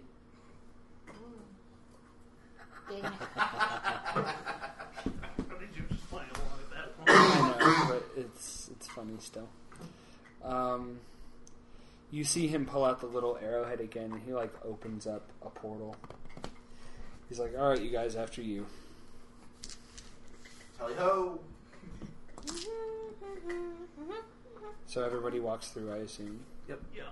Dang. 2.89 3.03
How 3.37 4.25
did 5.61 5.69
you 5.77 5.83
just 5.91 6.09
play 6.09 6.23
along 6.35 6.59
at 6.63 6.71
that 6.71 6.97
point? 6.97 7.11
I 7.11 7.59
know, 7.59 7.85
but 7.89 8.05
it's 8.17 8.69
it's 8.73 8.87
funny 8.89 9.15
still. 9.19 9.49
Um, 10.45 11.01
you 12.11 12.25
see 12.25 12.47
him 12.47 12.65
pull 12.65 12.85
out 12.85 13.01
the 13.01 13.07
little 13.07 13.37
arrowhead 13.43 13.81
again, 13.81 14.13
and 14.13 14.23
he 14.25 14.33
like 14.33 14.55
opens 14.65 15.07
up 15.07 15.29
a 15.43 15.51
portal. 15.51 15.97
He's 17.29 17.39
like, 17.41 17.53
"All 17.59 17.69
right, 17.71 17.81
you 17.81 17.91
guys, 17.91 18.17
after 18.17 18.41
you." 18.41 18.67
Tally 20.79 20.95
ho! 20.95 21.39
So 24.89 25.03
everybody 25.05 25.41
walks 25.41 25.69
through, 25.69 25.93
I 25.93 25.97
assume. 25.97 26.41
Yep. 26.69 26.81
Yeah. 26.97 27.03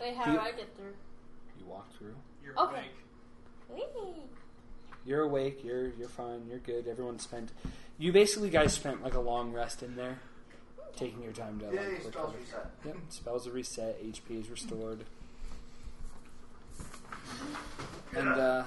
Wait, 0.00 0.16
how 0.16 0.24
Do 0.24 0.32
do 0.32 0.38
I 0.40 0.50
get 0.50 0.76
through? 0.76 0.92
You 1.58 1.64
walk 1.66 1.86
through. 1.96 2.14
You're 2.44 2.58
Okay. 2.58 2.82
awake. 3.70 3.94
Whee! 3.94 4.22
You're 5.04 5.22
awake. 5.22 5.64
You're 5.64 5.90
you're 5.90 6.08
fine. 6.08 6.46
You're 6.48 6.58
good. 6.58 6.88
Everyone 6.88 7.18
spent. 7.20 7.52
You 7.98 8.12
basically 8.12 8.50
guys 8.50 8.74
spent 8.74 9.02
like 9.04 9.14
a 9.14 9.20
long 9.20 9.52
rest 9.52 9.82
in 9.84 9.94
there, 9.94 10.18
taking 10.96 11.22
your 11.22 11.32
time 11.32 11.60
to 11.60 11.66
like 11.66 11.74
Yay, 11.76 12.00
spells 12.00 12.34
reset. 12.34 12.70
Yep, 12.84 12.96
spells 13.10 13.46
are 13.46 13.52
reset. 13.52 14.02
HP 14.04 14.40
is 14.40 14.50
restored. 14.50 15.04
And 18.16 18.28
uh, 18.28 18.64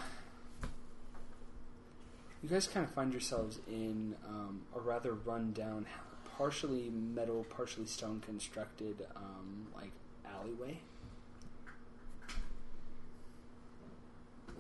you 2.42 2.50
guys 2.50 2.68
kind 2.68 2.86
of 2.86 2.94
find 2.94 3.12
yourselves 3.12 3.60
in 3.68 4.16
um, 4.28 4.62
a 4.76 4.80
rather 4.80 5.14
run-down, 5.14 5.86
partially 6.38 6.90
metal, 6.90 7.46
partially 7.50 7.86
stone 7.86 8.22
constructed 8.26 9.06
um, 9.16 9.68
like 9.76 9.92
alleyway. 10.26 10.80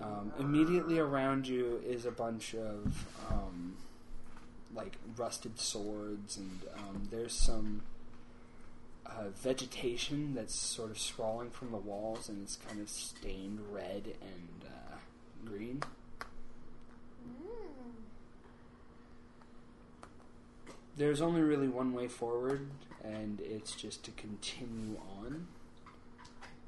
Um, 0.01 0.31
immediately 0.39 0.97
around 0.97 1.47
you 1.47 1.81
is 1.85 2.05
a 2.05 2.11
bunch 2.11 2.53
of 2.53 3.05
um, 3.29 3.75
like 4.73 4.97
rusted 5.17 5.59
swords, 5.59 6.37
and 6.37 6.59
um, 6.77 7.07
there's 7.11 7.33
some 7.33 7.81
uh, 9.05 9.29
vegetation 9.41 10.35
that's 10.35 10.55
sort 10.55 10.91
of 10.91 10.97
sprawling 10.97 11.49
from 11.49 11.71
the 11.71 11.77
walls, 11.77 12.29
and 12.29 12.43
it's 12.43 12.55
kind 12.55 12.79
of 12.79 12.89
stained 12.89 13.59
red 13.71 14.03
and 14.21 14.65
uh, 14.65 14.95
green. 15.45 15.81
There's 20.99 21.21
only 21.21 21.39
really 21.39 21.69
one 21.69 21.93
way 21.93 22.09
forward, 22.09 22.67
and 23.01 23.39
it's 23.39 23.71
just 23.71 24.03
to 24.03 24.11
continue 24.11 24.97
on. 25.21 25.47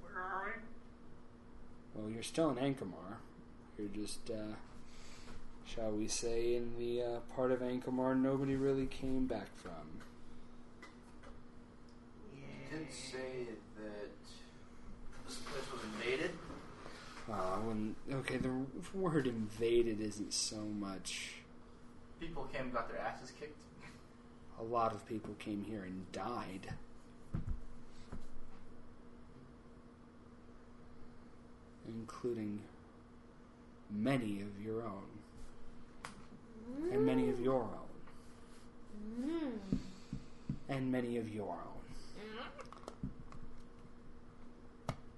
Where 0.02 0.24
are 0.24 0.44
we? 0.46 2.02
Well, 2.02 2.10
you're 2.10 2.24
still 2.24 2.50
in 2.50 2.56
Ankamar. 2.56 3.18
You're 3.78 3.90
just, 3.90 4.32
uh, 4.32 4.56
shall 5.66 5.92
we 5.92 6.08
say, 6.08 6.56
in 6.56 6.78
the 6.80 7.04
uh, 7.04 7.20
part 7.36 7.52
of 7.52 7.60
Ankamar 7.60 8.18
nobody 8.18 8.56
really 8.56 8.86
came 8.86 9.26
back 9.26 9.50
from. 9.58 10.00
You 12.34 12.44
didn't 12.72 12.94
say 12.94 13.48
that 13.76 14.12
this 15.28 15.40
place 15.40 15.66
was 15.74 15.82
invaded. 15.94 16.32
Uh, 17.30 17.58
when 17.58 17.98
okay, 18.14 18.38
the 18.38 18.50
word 18.98 19.28
invaded 19.28 20.00
isn't 20.00 20.32
so 20.32 20.62
much. 20.62 21.34
People 22.22 22.44
came 22.54 22.62
and 22.62 22.74
got 22.74 22.88
their 22.88 23.00
asses 23.00 23.32
kicked. 23.38 23.58
A 24.62 24.64
lot 24.64 24.94
of 24.94 25.06
people 25.08 25.34
came 25.40 25.66
here 25.68 25.84
and 25.84 26.12
died. 26.12 26.68
Including 31.88 32.62
many 33.90 34.42
of 34.42 34.64
your 34.64 34.84
own. 34.84 35.08
And 36.92 37.06
many 37.06 37.30
of 37.30 37.40
your 37.42 37.64
own. 37.64 37.90
Mm. 39.20 39.80
And 40.70 40.92
many 40.92 41.18
of 41.18 41.34
your 41.34 41.54
own. 41.54 41.82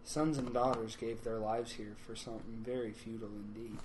Sons 0.05 0.37
and 0.37 0.53
daughters 0.53 0.95
gave 0.95 1.23
their 1.23 1.39
lives 1.39 1.73
here 1.73 1.95
for 2.05 2.15
something 2.15 2.63
very 2.63 2.91
futile 2.91 3.29
indeed. 3.29 3.79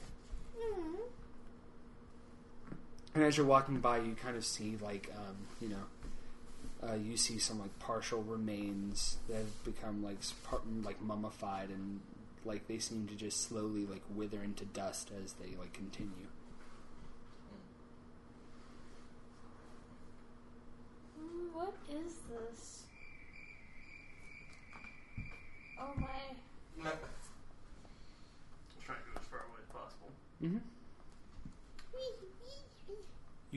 And 3.19 3.27
as 3.27 3.37
you're 3.37 3.47
walking 3.47 3.81
by, 3.81 3.99
you 3.99 4.15
kind 4.15 4.37
of 4.37 4.45
see, 4.45 4.77
like, 4.81 5.11
um, 5.17 5.35
you 5.61 5.71
know, 5.71 6.89
uh, 6.89 6.95
you 6.95 7.17
see 7.17 7.37
some 7.41 7.59
like 7.59 7.77
partial 7.81 8.23
remains 8.23 9.17
that 9.29 9.39
have 9.39 9.65
become 9.65 10.05
like 10.05 10.19
s- 10.19 10.35
par- 10.45 10.61
like 10.85 11.03
mummified, 11.03 11.71
and 11.71 11.99
like 12.45 12.69
they 12.69 12.79
seem 12.79 13.09
to 13.09 13.17
just 13.17 13.43
slowly 13.49 13.87
like 13.87 14.03
wither 14.15 14.41
into 14.45 14.65
dust 14.67 15.11
as 15.25 15.33
they 15.33 15.49
like 15.59 15.73
continue. 15.73 16.29
What 21.53 21.75
is 21.91 22.13
this? 22.31 22.85
Oh 25.77 25.93
my. 25.99 26.07
Let's 26.85 26.95
try 28.85 28.95
to 28.95 29.01
go 29.13 29.21
as 29.21 29.27
far 29.27 29.41
away 29.41 29.59
as 29.61 29.73
possible. 29.73 30.11
Mm-hmm. 30.41 30.59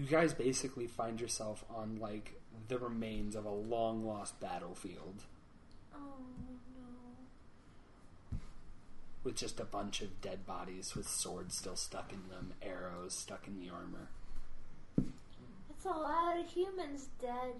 You 0.02 0.08
guys 0.08 0.34
basically 0.34 0.88
find 0.88 1.22
yourself 1.22 1.64
on 1.70 1.98
like 2.00 2.34
the 2.68 2.80
remains 2.80 3.36
of 3.36 3.46
a 3.46 3.52
long 3.52 4.04
lost 4.04 4.40
battlefield 4.40 5.24
Oh 5.94 6.00
no. 8.32 8.40
with 9.24 9.36
just 9.36 9.60
a 9.60 9.64
bunch 9.64 10.02
of 10.02 10.20
dead 10.22 10.46
bodies 10.48 10.96
with 10.96 11.08
swords 11.08 11.56
still 11.56 11.76
stuck 11.76 12.12
in 12.12 12.30
them, 12.30 12.54
arrows 12.64 13.14
stuck 13.14 13.46
in 13.48 13.60
the 13.60 13.70
armor, 13.70 14.08
That's 14.98 15.86
a 15.86 15.90
lot 15.90 16.40
of 16.40 16.48
humans 16.48 17.10
dead. 17.22 17.54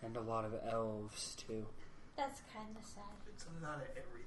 and 0.00 0.16
a 0.16 0.20
lot 0.20 0.44
of 0.44 0.54
elves 0.70 1.34
too. 1.36 1.66
That's 2.16 2.42
kind 2.54 2.76
of 2.80 2.84
sad. 2.86 3.02
It's 3.28 3.44
not 3.60 3.76
of 3.76 3.82
everything. 3.90 4.24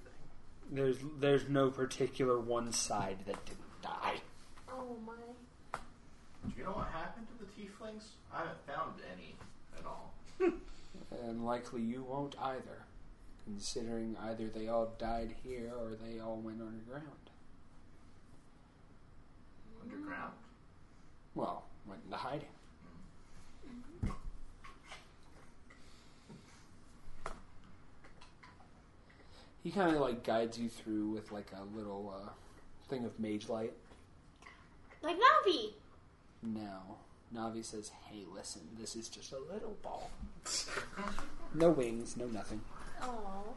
There's 0.71 0.97
there's 1.21 1.47
no 1.47 1.69
particular 1.69 2.37
one 2.37 2.73
side 2.73 3.19
that 3.27 3.45
didn't 3.45 3.81
die. 3.81 4.15
Oh 4.69 4.97
my. 5.05 5.13
Do 6.43 6.53
you 6.57 6.63
know 6.63 6.71
what 6.71 6.87
happened 6.87 7.27
to 7.27 7.30
the 7.30 7.30
tieflings? 7.61 8.03
I 8.33 8.39
haven't 8.39 8.65
found 8.67 8.93
any 9.13 9.35
at 9.77 9.85
all. 9.85 10.13
And 11.23 11.45
likely 11.45 11.81
you 11.81 12.03
won't 12.03 12.35
either, 12.41 12.85
considering 13.45 14.17
either 14.21 14.47
they 14.47 14.67
all 14.67 14.93
died 14.97 15.35
here 15.43 15.71
or 15.79 15.91
they 15.95 16.19
all 16.19 16.37
went 16.37 16.61
underground. 16.61 17.05
Underground? 19.81 20.33
Well, 21.35 21.63
went 21.87 22.01
into 22.05 22.17
hiding. 22.17 22.47
He 29.63 29.71
kind 29.71 29.95
of 29.95 30.01
like 30.01 30.23
guides 30.23 30.57
you 30.57 30.69
through 30.69 31.09
with 31.09 31.31
like 31.31 31.51
a 31.53 31.77
little 31.77 32.13
uh, 32.15 32.29
thing 32.89 33.05
of 33.05 33.17
mage 33.19 33.47
light. 33.47 33.73
Like 35.01 35.17
Navi. 35.17 35.71
No. 36.41 36.97
Navi 37.35 37.63
says, 37.63 37.91
hey, 38.09 38.25
listen, 38.33 38.61
this 38.79 38.95
is 38.95 39.07
just 39.07 39.31
a 39.31 39.39
little 39.51 39.77
ball. 39.81 40.09
no 41.53 41.69
wings, 41.69 42.17
no 42.17 42.25
nothing. 42.27 42.61
Oh. 43.01 43.55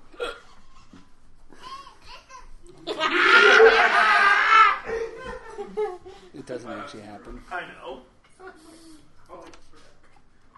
It 6.34 6.46
doesn't 6.46 6.70
actually 6.70 7.02
happen. 7.02 7.40
I 7.50 7.62
know. 7.62 8.00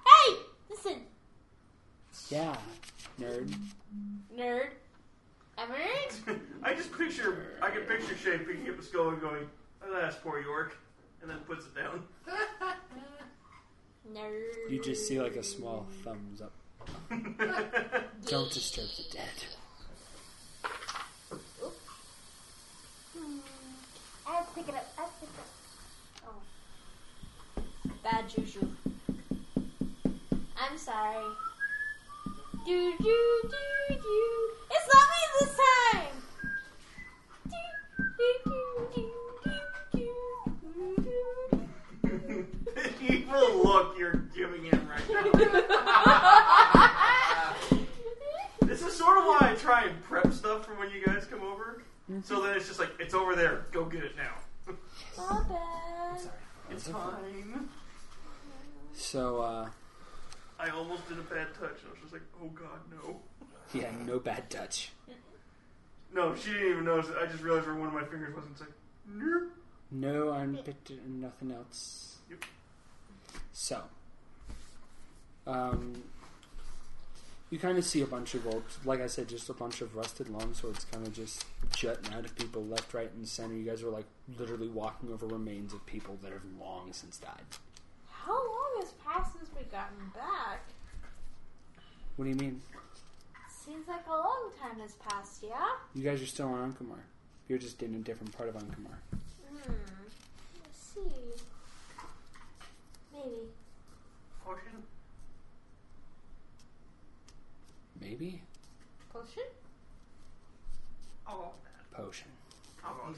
Hey, 0.07 0.36
listen, 0.70 1.03
Yeah, 2.31 2.57
nerd. 3.20 3.55
nerd. 4.36 4.69
I'm 5.59 5.70
a 5.70 5.75
nerd. 5.75 6.39
I 6.62 6.75
just 6.75 6.97
picture, 6.97 7.59
I 7.62 7.70
can 7.70 7.83
picture 7.83 8.17
Shay 8.17 8.39
picking 8.39 8.69
up 8.69 8.78
a 8.78 8.83
skull 8.83 9.11
and 9.11 9.20
going, 9.20 9.49
oh, 9.86 10.01
that's 10.01 10.17
poor 10.17 10.41
York, 10.41 10.77
and 11.26 11.34
then 11.34 11.44
puts 11.46 11.66
it 11.66 11.74
down. 11.74 12.05
No. 14.14 14.22
You 14.70 14.80
just 14.80 15.08
see 15.08 15.20
like 15.20 15.34
a 15.34 15.42
small 15.42 15.84
thumbs 16.05 16.40
up. 16.40 16.52
Don't 17.10 18.52
disturb 18.52 18.86
the 18.96 19.02
dead. 19.12 19.24
Hmm. 23.12 23.38
I 24.28 24.30
have 24.36 24.48
to 24.48 24.55
pick 24.55 24.68
it 24.68 24.76
up. 24.76 24.86
I 24.96 25.00
have 25.02 25.10
to 25.10 25.26
pick 25.26 25.28
it 25.34 25.40
up. 25.40 25.48
Oh. 27.58 27.62
Bad 28.05 28.28
juju. 28.28 28.68
I'm 30.56 30.78
sorry. 30.78 31.26
Do 32.64 32.92
do 32.98 33.40
do 33.42 33.94
do. 33.96 34.50
It's 34.70 34.94
not 34.94 35.08
me 35.10 35.22
this 35.40 35.56
time. 35.56 36.16
The 43.40 43.55
look 43.62 43.98
you're 43.98 44.15
giving 44.34 44.65
him 44.65 44.89
right 44.89 45.08
now. 45.10 45.31
this 48.62 48.82
is 48.82 48.97
sort 48.97 49.18
of 49.18 49.24
why 49.24 49.39
I 49.40 49.55
try 49.55 49.84
and 49.84 50.02
prep 50.05 50.32
stuff 50.32 50.66
for 50.66 50.74
when 50.74 50.90
you 50.90 51.05
guys 51.05 51.26
come 51.26 51.42
over. 51.42 51.82
So 52.24 52.40
then 52.42 52.56
it's 52.56 52.68
just 52.68 52.78
like, 52.78 52.90
it's 53.00 53.15
over 53.15 53.34
there. 53.34 53.66
Go 53.73 53.84
get 53.84 54.05
it 54.05 54.12
now. 54.16 54.74
Not 55.18 55.48
bad. 55.48 56.20
It's 56.70 56.89
fine. 56.89 57.68
So, 58.92 59.40
uh, 59.40 59.68
I 60.58 60.70
almost 60.70 61.08
did 61.08 61.18
a 61.18 61.23
bad 61.23 61.48
touch. 61.55 61.78
I 61.86 61.90
was 61.90 61.98
just 62.00 62.12
like, 62.12 62.23
oh 62.42 62.48
god, 62.48 62.81
no. 62.90 63.20
yeah, 63.74 63.90
no 64.05 64.18
bad 64.18 64.48
touch. 64.50 64.92
No, 66.15 66.34
she 66.34 66.50
didn't 66.52 66.70
even 66.70 66.84
notice 66.84 67.10
it. 67.10 67.16
I 67.20 67.26
just 67.26 67.42
realized 67.42 67.66
where 67.66 67.74
one 67.76 67.89
of 67.89 67.94
my 67.94 68.05
fingers 68.05 68.34
was. 68.34 68.44
and 68.44 68.52
It's 68.52 68.60
like, 68.60 68.70
nope. 69.08 69.50
No 69.90 70.31
armpit 70.31 70.90
and 70.90 71.20
nothing 71.20 71.52
else. 71.52 72.16
Yep. 72.31 72.44
So, 73.52 73.82
um, 75.46 76.02
you 77.50 77.58
kind 77.58 77.78
of 77.78 77.84
see 77.84 78.02
a 78.02 78.06
bunch 78.06 78.34
of 78.34 78.46
old, 78.46 78.64
like 78.84 79.00
I 79.00 79.06
said, 79.06 79.28
just 79.28 79.48
a 79.48 79.52
bunch 79.52 79.80
of 79.80 79.94
rusted 79.94 80.26
longswords 80.26 80.90
kind 80.90 81.06
of 81.06 81.12
just 81.12 81.44
jutting 81.74 82.12
out 82.12 82.24
of 82.24 82.34
people 82.36 82.64
left, 82.64 82.92
right, 82.92 83.10
and 83.14 83.26
center. 83.26 83.55
You 83.55 83.64
guys 83.64 83.82
are 83.82 83.90
like 83.90 84.06
literally 84.38 84.68
walking 84.68 85.12
over 85.12 85.26
remains 85.26 85.72
of 85.72 85.84
people 85.86 86.18
that 86.22 86.32
have 86.32 86.44
long 86.60 86.92
since 86.92 87.18
died. 87.18 87.42
How 88.10 88.34
long 88.34 88.80
has 88.80 88.92
passed 89.05 89.38
since 89.38 89.48
we've 89.56 89.70
gotten 89.70 90.10
back? 90.14 90.60
What 92.16 92.24
do 92.24 92.30
you 92.30 92.36
mean? 92.36 92.60
Seems 93.48 93.88
like 93.88 94.06
a 94.06 94.10
long 94.10 94.50
time 94.60 94.80
has 94.80 94.92
passed, 94.94 95.42
yeah? 95.42 95.70
You 95.94 96.02
guys 96.02 96.22
are 96.22 96.26
still 96.26 96.48
on 96.48 96.72
Ankamar. 96.72 97.00
You're 97.48 97.58
just 97.58 97.82
in 97.82 97.94
a 97.94 97.98
different 97.98 98.36
part 98.36 98.48
of 98.48 98.55
Ankamar. 98.55 98.98
Hmm. 99.44 99.72
Let's 100.62 100.78
see. 100.94 101.42
Maybe. 103.26 103.48
Potion? 104.44 104.82
Maybe 108.00 108.42
Potion? 109.12 109.42
Oh, 111.26 111.50
potion. 111.92 112.28
oh, 112.84 113.14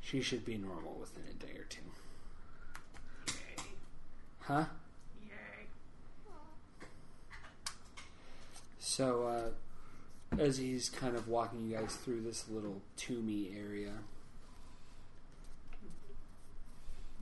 She 0.00 0.20
should 0.22 0.44
be 0.44 0.56
normal 0.56 0.96
within 0.98 1.22
a 1.30 1.34
day 1.34 1.56
or 1.58 1.64
two. 1.64 1.80
Yay. 3.28 3.64
Huh? 4.40 4.64
Yay. 5.24 5.66
So, 8.80 9.26
uh, 9.26 10.36
as 10.40 10.58
he's 10.58 10.88
kind 10.88 11.14
of 11.14 11.28
walking 11.28 11.68
you 11.70 11.76
guys 11.76 11.94
through 11.94 12.22
this 12.22 12.48
little 12.48 12.82
tombey 12.96 13.54
area, 13.56 13.92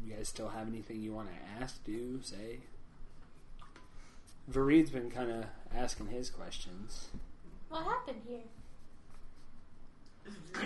you 0.04 0.14
guys 0.14 0.28
still 0.28 0.48
have 0.48 0.68
anything 0.68 1.00
you 1.02 1.12
want 1.12 1.28
to 1.28 1.62
ask, 1.62 1.82
do, 1.84 2.20
say? 2.22 2.58
Vareed's 4.50 4.90
been 4.90 5.10
kind 5.10 5.30
of 5.30 5.44
asking 5.74 6.08
his 6.08 6.30
questions. 6.30 7.08
What 7.68 7.84
happened 7.84 8.22
here? 8.26 8.40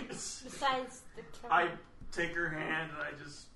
Besides 0.09 1.03
the 1.17 1.23
killing? 1.41 1.51
I 1.51 1.69
take 2.13 2.35
her 2.35 2.49
hand 2.49 2.91
and 2.93 3.03
I 3.03 3.11
just 3.23 3.47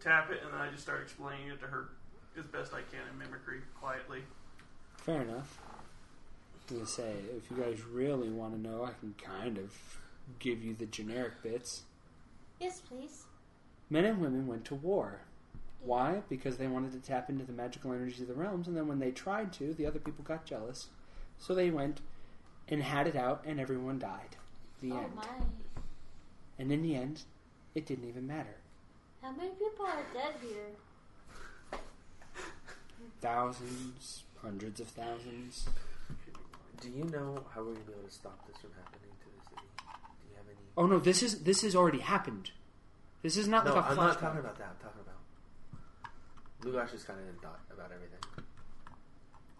tap 0.00 0.30
it 0.30 0.40
and 0.44 0.52
then 0.52 0.60
I 0.60 0.70
just 0.70 0.82
start 0.82 1.02
explaining 1.02 1.48
it 1.48 1.60
to 1.60 1.66
her 1.66 1.90
as 2.38 2.44
best 2.46 2.72
I 2.72 2.82
can 2.90 3.00
in 3.10 3.18
mimicry, 3.18 3.60
quietly. 3.80 4.22
Fair 4.96 5.22
enough. 5.22 5.58
I 6.70 6.74
was 6.74 6.78
gonna 6.78 6.86
say, 6.86 7.14
if 7.36 7.50
you 7.50 7.56
guys 7.62 7.82
really 7.84 8.30
want 8.30 8.54
to 8.54 8.60
know, 8.60 8.84
I 8.84 8.92
can 9.00 9.14
kind 9.22 9.58
of 9.58 9.72
give 10.38 10.62
you 10.62 10.74
the 10.74 10.86
generic 10.86 11.42
bits. 11.42 11.82
Yes, 12.60 12.80
please. 12.80 13.24
Men 13.90 14.04
and 14.04 14.20
women 14.20 14.46
went 14.46 14.64
to 14.66 14.74
war. 14.76 15.22
Why? 15.82 16.22
Because 16.28 16.56
they 16.56 16.68
wanted 16.68 16.92
to 16.92 16.98
tap 16.98 17.28
into 17.28 17.44
the 17.44 17.52
magical 17.52 17.92
energies 17.92 18.20
of 18.20 18.28
the 18.28 18.34
realms, 18.34 18.68
and 18.68 18.76
then 18.76 18.86
when 18.86 19.00
they 19.00 19.10
tried 19.10 19.52
to, 19.54 19.74
the 19.74 19.86
other 19.86 19.98
people 19.98 20.24
got 20.24 20.44
jealous. 20.44 20.88
So 21.38 21.54
they 21.54 21.70
went 21.70 22.00
and 22.68 22.82
had 22.82 23.06
it 23.06 23.16
out, 23.16 23.42
and 23.44 23.58
everyone 23.58 23.98
died. 23.98 24.36
The 24.80 24.92
oh 24.92 24.98
end. 24.98 25.14
my. 25.16 25.24
And 26.58 26.70
in 26.70 26.82
the 26.82 26.94
end, 26.94 27.22
it 27.74 27.86
didn't 27.86 28.08
even 28.08 28.26
matter. 28.26 28.56
How 29.22 29.32
many 29.32 29.50
people 29.50 29.86
are 29.86 30.04
dead 30.14 30.34
here? 30.40 31.80
Thousands, 33.20 34.24
hundreds 34.40 34.80
of 34.80 34.88
thousands. 34.88 35.68
Do 36.80 36.88
you 36.88 37.04
know 37.04 37.44
how 37.54 37.60
we're 37.62 37.72
gonna 37.72 37.84
be 37.86 37.92
able 37.92 38.08
to 38.08 38.14
stop 38.14 38.46
this 38.46 38.56
from 38.58 38.70
happening 38.82 39.10
to 39.20 39.26
the 39.26 39.50
city? 39.50 39.68
Do 39.76 40.28
you 40.30 40.36
have 40.36 40.46
any? 40.46 40.58
Oh 40.76 40.86
no, 40.86 40.98
this 40.98 41.22
is 41.22 41.40
this 41.42 41.62
has 41.62 41.74
already 41.74 41.98
happened. 41.98 42.52
This 43.22 43.36
is 43.36 43.48
not 43.48 43.64
no, 43.66 43.74
like 43.74 43.84
a 43.84 43.88
I'm 43.88 43.96
flashback. 43.96 43.98
not 43.98 44.20
talking 44.20 44.40
about 44.40 44.58
that. 44.58 44.68
I'm 44.70 44.82
talking 44.82 45.00
about. 45.02 45.16
Lugosh 46.88 46.94
is 46.94 47.04
kind 47.04 47.18
of 47.20 47.28
in 47.28 47.34
thought 47.36 47.60
about 47.72 47.90
everything. 47.92 48.18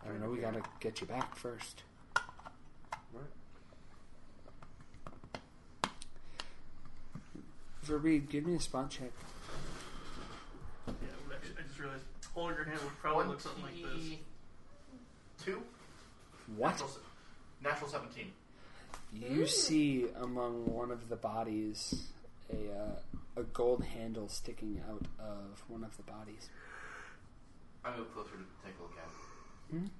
I 0.02 0.08
don't 0.08 0.20
know. 0.20 0.30
We 0.30 0.38
gotta 0.38 0.62
get 0.80 1.00
you 1.00 1.06
back 1.06 1.34
first. 1.36 1.82
Right. 3.12 3.24
Vareed, 7.86 8.28
give 8.30 8.46
me 8.46 8.54
a 8.54 8.60
spot 8.60 8.90
check. 8.90 9.10
Yeah, 10.86 10.92
it 10.92 10.98
would 11.26 11.36
actually, 11.36 11.54
I 11.58 11.66
just 11.66 11.78
realized 11.78 12.04
holding 12.34 12.56
her 12.56 12.64
hand 12.64 12.80
would 12.82 12.98
probably 13.00 13.26
look 13.26 13.40
something 13.40 13.62
like 13.62 13.74
this. 13.74 14.18
Two. 15.44 15.62
What? 16.56 16.70
Natural, 16.72 16.88
se- 16.88 17.00
natural 17.62 17.90
17. 17.90 18.32
You 19.12 19.46
see 19.46 20.06
among 20.20 20.66
one 20.66 20.90
of 20.90 21.08
the 21.08 21.16
bodies 21.16 22.06
a 22.52 22.72
uh, 22.72 23.40
a 23.40 23.42
gold 23.44 23.84
handle 23.84 24.28
sticking 24.28 24.80
out 24.90 25.04
of 25.18 25.62
one 25.68 25.84
of 25.84 25.96
the 25.96 26.02
bodies. 26.02 26.48
I 27.84 27.96
move 27.96 28.12
closer 28.12 28.30
to 28.32 28.44
take 28.64 28.74
a 28.78 28.82
look 28.82 28.92
at 28.98 29.76
it. 29.76 29.90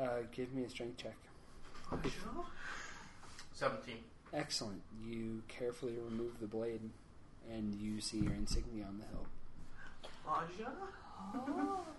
Uh, 0.00 0.26
give 0.32 0.52
me 0.52 0.64
a 0.64 0.68
strength 0.68 0.96
check. 0.98 1.16
17. 3.54 3.96
Excellent. 4.34 4.82
You 5.06 5.42
carefully 5.48 5.94
remove 6.04 6.40
the 6.40 6.46
blade, 6.46 6.80
and 7.50 7.74
you 7.74 8.00
see 8.00 8.18
your 8.18 8.32
insignia 8.34 8.84
on 8.86 8.98
the 8.98 9.04
hill. 9.06 9.26
Aja? 10.28 10.70
Oh. 11.34 11.80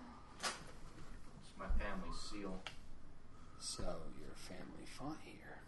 It's 0.41 1.57
my 1.57 1.65
family 1.83 2.13
seal. 2.15 2.61
So 3.59 3.83
your 3.83 4.35
family 4.35 4.85
fought 4.85 5.17
here. 5.23 5.59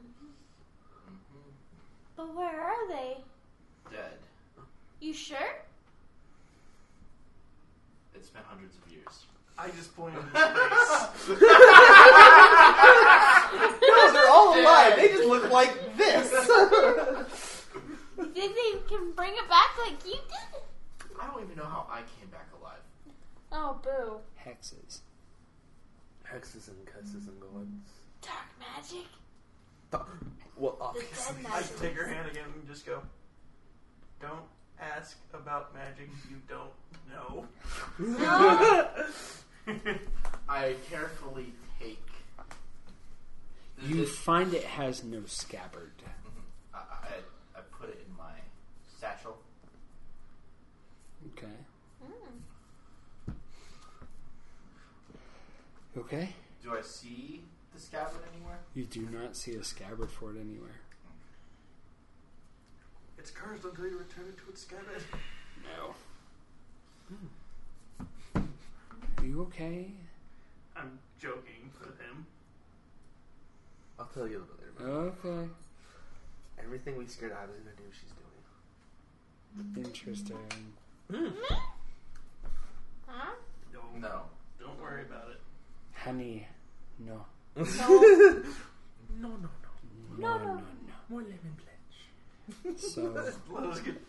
hmm 0.00 0.30
But 2.16 2.34
where 2.36 2.60
are 2.60 2.88
they? 2.88 3.16
Dead. 3.90 4.18
You 5.00 5.12
sure? 5.12 5.38
It's 8.14 8.30
been 8.30 8.42
hundreds 8.46 8.76
of 8.76 8.92
years. 8.92 9.24
I 9.58 9.68
just 9.70 9.94
pointed 9.96 10.18
in 10.24 10.26
space. 10.30 11.28
No, 13.82 14.12
they're 14.12 14.30
all 14.30 14.58
alive. 14.60 14.96
They 14.96 15.08
just 15.08 15.24
look 15.28 15.50
like 15.50 15.96
this. 15.96 16.32
You 18.18 18.32
think 18.32 18.54
they 18.54 18.78
can 18.96 19.12
bring 19.12 19.32
it 19.32 19.48
back 19.48 19.76
like 19.78 20.04
you 20.06 20.12
did? 20.14 20.62
I 21.20 21.26
don't 21.28 21.42
even 21.44 21.56
know 21.56 21.64
how 21.64 21.86
I 21.90 22.00
came 22.18 22.28
back 22.30 22.48
alive. 22.60 22.82
Oh, 23.52 23.78
boo. 23.82 24.18
Hexes. 24.44 25.00
Hexes 26.26 26.68
and 26.68 26.86
cusses 26.86 27.26
and 27.28 27.40
gods. 27.40 27.90
Dark 28.22 28.48
magic? 28.58 29.06
Well, 30.56 30.76
The 30.78 30.84
obviously. 30.84 31.36
I 31.46 31.50
magic. 31.60 31.78
take 31.80 31.94
her 31.94 32.06
hand 32.08 32.28
again 32.30 32.44
and 32.54 32.66
just 32.66 32.84
go, 32.86 33.00
don't 34.20 34.44
ask 34.80 35.18
about 35.32 35.74
magic 35.74 36.08
you 36.30 36.36
don't 36.48 36.70
know. 37.08 37.46
No. 37.98 38.88
I 40.48 40.74
carefully 40.90 41.52
take. 41.80 41.98
You 43.82 44.02
It- 44.02 44.08
find 44.08 44.52
it 44.54 44.64
has 44.64 45.02
no 45.04 45.22
scabbard. 45.26 45.92
I, 46.74 46.78
I, 46.78 47.58
I 47.58 47.60
put 47.78 47.88
it 47.90 48.04
in 48.08 48.16
my 48.16 48.32
satchel. 48.98 49.38
Okay. 51.32 51.46
Mm. 53.26 53.34
Okay. 55.96 56.28
Do 56.62 56.76
I 56.76 56.82
see 56.82 57.42
the 57.74 57.80
scabbard 57.80 58.20
anywhere? 58.34 58.58
You 58.74 58.84
do 58.84 59.02
not 59.10 59.36
see 59.36 59.52
a 59.54 59.64
scabbard 59.64 60.10
for 60.10 60.30
it 60.34 60.40
anywhere. 60.40 60.80
It's 63.24 63.30
cursed 63.30 63.64
until 63.64 63.86
you 63.86 63.96
return 63.96 64.26
it 64.28 64.36
to 64.36 64.50
its 64.50 64.60
scabbard. 64.60 65.02
No. 65.62 65.94
Hmm. 67.08 68.42
Are 69.16 69.24
you 69.24 69.40
okay? 69.44 69.92
I'm 70.76 70.98
joking 71.18 71.70
with 71.80 71.98
him. 72.00 72.26
I'll 73.98 74.04
tell 74.12 74.28
you 74.28 74.36
a 74.36 74.40
little 74.40 74.56
bit 74.58 74.78
later. 74.78 74.92
Okay. 75.24 75.48
Everything 76.62 76.98
we 76.98 77.06
scared 77.06 77.32
I 77.32 77.46
was 77.46 77.56
gonna 77.60 77.74
do, 77.76 77.84
she's 77.98 78.12
doing. 79.72 79.86
Interesting. 79.86 80.36
Huh? 83.06 83.30
No, 83.72 83.80
No. 83.98 84.22
don't 84.60 84.78
worry 84.82 85.00
about 85.00 85.30
it. 85.30 85.40
Honey, 85.94 86.46
no. 86.98 87.24
No. 87.56 87.64
No, 89.18 89.28
no, 89.28 89.38
no. 89.38 89.38
No, 90.18 90.36
no, 90.38 90.44
no. 90.56 90.60
More 91.08 91.20
lemon 91.22 91.56
pledge. 91.56 91.63
So, 92.76 93.02
Let 93.50 93.64
us 93.64 93.80
get. 93.80 94.00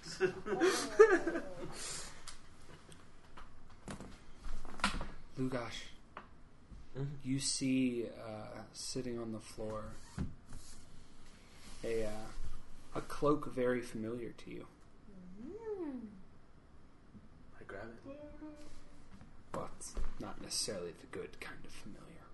Lugosh, 5.39 5.83
Mhm. 6.97 7.07
you 7.23 7.39
see 7.39 8.05
uh, 8.07 8.61
sitting 8.73 9.19
on 9.19 9.31
the 9.33 9.39
floor 9.39 9.83
a 11.83 12.05
uh, 12.05 12.27
a 12.95 13.01
cloak 13.01 13.47
very 13.53 13.81
familiar 13.81 14.31
to 14.31 14.49
you, 14.51 14.67
I 17.59 17.63
grab 17.67 17.89
it. 18.07 18.19
but 19.51 19.85
not 20.19 20.41
necessarily 20.41 20.91
the 20.99 21.07
good 21.07 21.37
kind 21.41 21.59
of 21.65 21.71
familiar. 21.71 22.25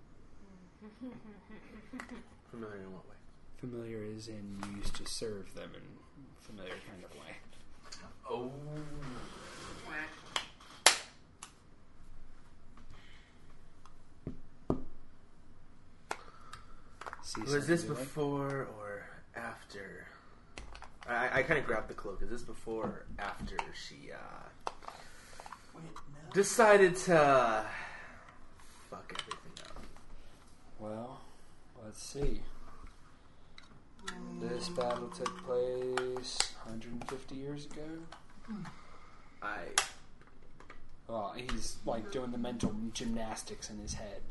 Familiar 2.52 2.82
in 2.84 2.94
what 2.94 3.08
way? 3.10 3.16
Familiar 3.62 4.04
is 4.04 4.28
in 4.28 4.58
you 4.66 4.78
used 4.78 4.96
to 4.96 5.06
serve 5.06 5.54
them 5.54 5.70
in 5.76 5.82
familiar 6.42 6.74
kind 6.90 7.04
of 7.04 7.12
way. 7.12 7.38
Oh. 8.28 8.52
See 17.22 17.42
Was 17.42 17.68
this 17.68 17.82
something 17.82 17.90
you 17.90 17.94
like? 17.94 18.00
before 18.00 18.68
or 18.80 19.06
after? 19.36 20.08
I, 21.08 21.30
I 21.32 21.44
kind 21.44 21.60
of 21.60 21.68
grabbed 21.68 21.88
the 21.88 21.94
cloak. 21.94 22.24
Is 22.24 22.32
this 22.32 22.42
before 22.42 22.84
or 22.84 23.06
after 23.20 23.58
she 23.76 24.10
uh, 24.12 24.72
decided 26.34 26.96
to 26.96 27.64
fuck 28.90 29.14
everything 29.20 29.66
up? 29.70 29.84
Well, 30.80 31.22
let's 31.84 32.02
see. 32.02 32.42
This 34.40 34.70
battle 34.70 35.10
took 35.10 35.46
place 35.46 36.38
150 36.64 37.36
years 37.36 37.66
ago. 37.66 37.82
Hmm. 38.48 38.64
I 39.42 39.60
Oh, 41.14 41.34
he's 41.36 41.76
like 41.86 42.10
doing 42.10 42.32
the 42.32 42.38
mental 42.38 42.74
gymnastics 42.94 43.70
in 43.70 43.78
his 43.80 43.96
head. 43.96 44.22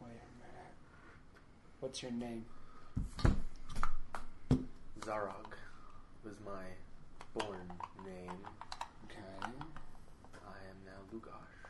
Wait 0.00 0.08
a 0.08 0.32
minute. 0.40 0.74
What's 1.80 2.02
your 2.02 2.12
name? 2.12 2.46
Zarog 5.00 5.52
was 6.24 6.36
my 6.46 6.64
born 7.34 7.70
name. 8.06 8.38
Okay. 9.04 9.44
I 9.44 10.58
am 10.70 10.78
now 10.86 11.00
Lugosh. 11.12 11.60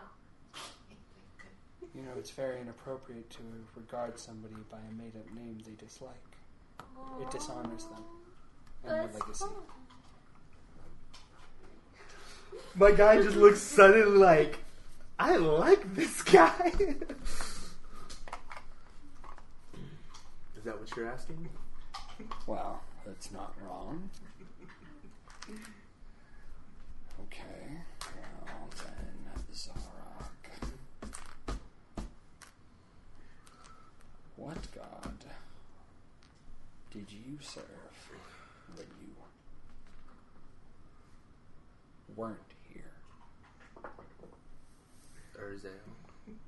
You 1.93 2.03
know, 2.03 2.06
it's 2.19 2.31
very 2.31 2.61
inappropriate 2.61 3.29
to 3.31 3.39
regard 3.75 4.19
somebody 4.19 4.55
by 4.71 4.79
a 4.79 4.93
made 5.03 5.17
up 5.17 5.31
name 5.35 5.59
they 5.65 5.73
dislike. 5.73 6.15
It 7.21 7.31
dishonors 7.31 7.85
them 7.85 8.05
and 8.85 8.95
their 8.95 9.03
legacy. 9.05 9.45
fun. 9.45 9.51
My 12.75 12.91
guy 12.93 13.23
just 13.23 13.37
looks 13.37 13.61
suddenly 13.61 14.19
like, 14.19 14.59
I 15.19 15.37
like 15.37 15.95
this 15.95 16.23
guy. 16.23 16.73
Is 20.57 20.65
that 20.65 20.79
what 20.79 20.95
you're 20.97 21.09
asking? 21.09 21.49
Well, 22.47 22.83
that's 23.07 23.31
not 23.33 23.55
wrong. 23.65 24.11
Serve 37.47 37.65
when 38.75 38.87
you 39.01 39.15
weren't 42.17 42.39
here? 42.73 42.83
Urzel. 45.39 45.71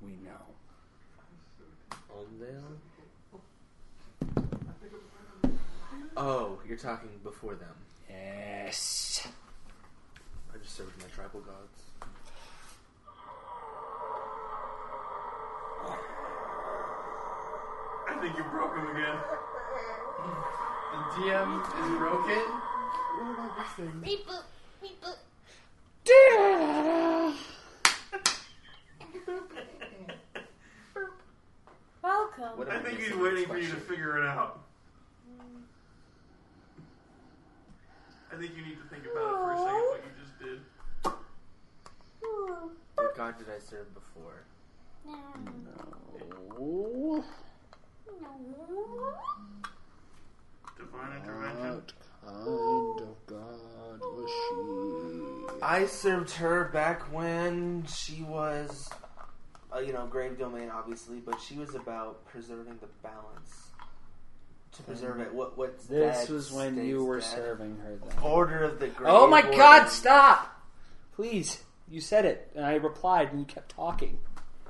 We 0.01 0.11
know. 0.11 0.45
Ondale? 2.13 2.77
Oh, 6.17 6.59
you're 6.67 6.77
talking 6.77 7.09
before 7.23 7.55
them. 7.55 7.75
Yes. 8.09 9.27
I 10.53 10.57
just 10.57 10.75
served 10.75 10.97
my 10.99 11.07
tribal 11.15 11.39
gods. 11.41 11.83
I 18.07 18.21
think 18.21 18.37
you 18.37 18.43
broke 18.51 18.75
him 18.75 18.87
again. 18.87 19.17
The 21.19 21.25
DM 21.25 21.51
is 21.59 21.97
broken. 21.97 22.43
Reboot. 24.01 24.43
Reboot. 24.81 25.17
Welcome. 32.01 32.57
What 32.57 32.69
I 32.69 32.79
think 32.79 32.99
he's 33.01 33.13
waiting 33.15 33.47
for 33.47 33.57
you 33.57 33.67
to 33.67 33.75
figure 33.75 34.17
it 34.17 34.25
out. 34.25 34.61
I 38.31 38.37
think 38.37 38.55
you 38.55 38.61
need 38.63 38.77
to 38.77 38.87
think 38.89 39.03
about 39.11 39.17
it 39.17 39.35
for 39.35 39.51
a 39.51 39.57
second 39.57 39.73
what 39.73 40.01
you 40.05 40.11
just 40.23 40.39
did. 40.39 40.59
What 42.95 43.17
god 43.17 43.37
did 43.37 43.47
I 43.49 43.59
serve 43.59 43.93
before? 43.93 44.45
No. 45.05 45.17
No. 46.57 47.25
Divine 50.79 51.17
intervention. 51.21 51.81
What 52.23 52.33
kind 52.33 53.01
of 53.01 53.27
god 53.27 53.99
was 54.01 54.29
she? 55.59 55.61
I 55.61 55.85
served 55.85 56.31
her 56.31 56.65
back 56.65 57.11
when 57.13 57.85
she 57.87 58.21
was, 58.23 58.89
uh, 59.75 59.79
you 59.79 59.93
know, 59.93 60.07
grave 60.07 60.37
domain, 60.39 60.69
obviously, 60.69 61.19
but 61.19 61.39
she 61.41 61.55
was 61.55 61.75
about 61.75 62.25
preserving 62.27 62.77
the 62.81 62.87
balance. 63.03 63.67
To 64.73 64.83
preserve 64.83 65.19
it. 65.19 65.33
What? 65.33 65.57
What's 65.57 65.85
This 65.87 66.27
dead 66.27 66.29
was 66.29 66.51
when 66.51 66.85
you 66.85 67.03
were 67.03 67.19
dead. 67.19 67.25
serving 67.29 67.77
her 67.79 67.97
then. 67.97 68.19
Order 68.23 68.63
of 68.63 68.79
the 68.79 68.87
Grave. 68.87 69.11
Oh 69.13 69.27
my 69.27 69.41
Order. 69.41 69.57
god, 69.57 69.87
stop! 69.89 70.61
Please. 71.15 71.63
You 71.89 71.99
said 72.01 72.23
it, 72.25 72.51
and 72.55 72.63
I 72.65 72.75
replied, 72.75 73.31
and 73.31 73.39
you 73.39 73.45
kept 73.45 73.71
talking. 73.71 74.19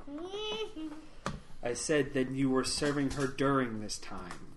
I 1.62 1.74
said 1.74 2.14
that 2.14 2.30
you 2.30 2.48
were 2.48 2.64
serving 2.64 3.10
her 3.12 3.26
during 3.26 3.80
this 3.80 3.98
time, 3.98 4.49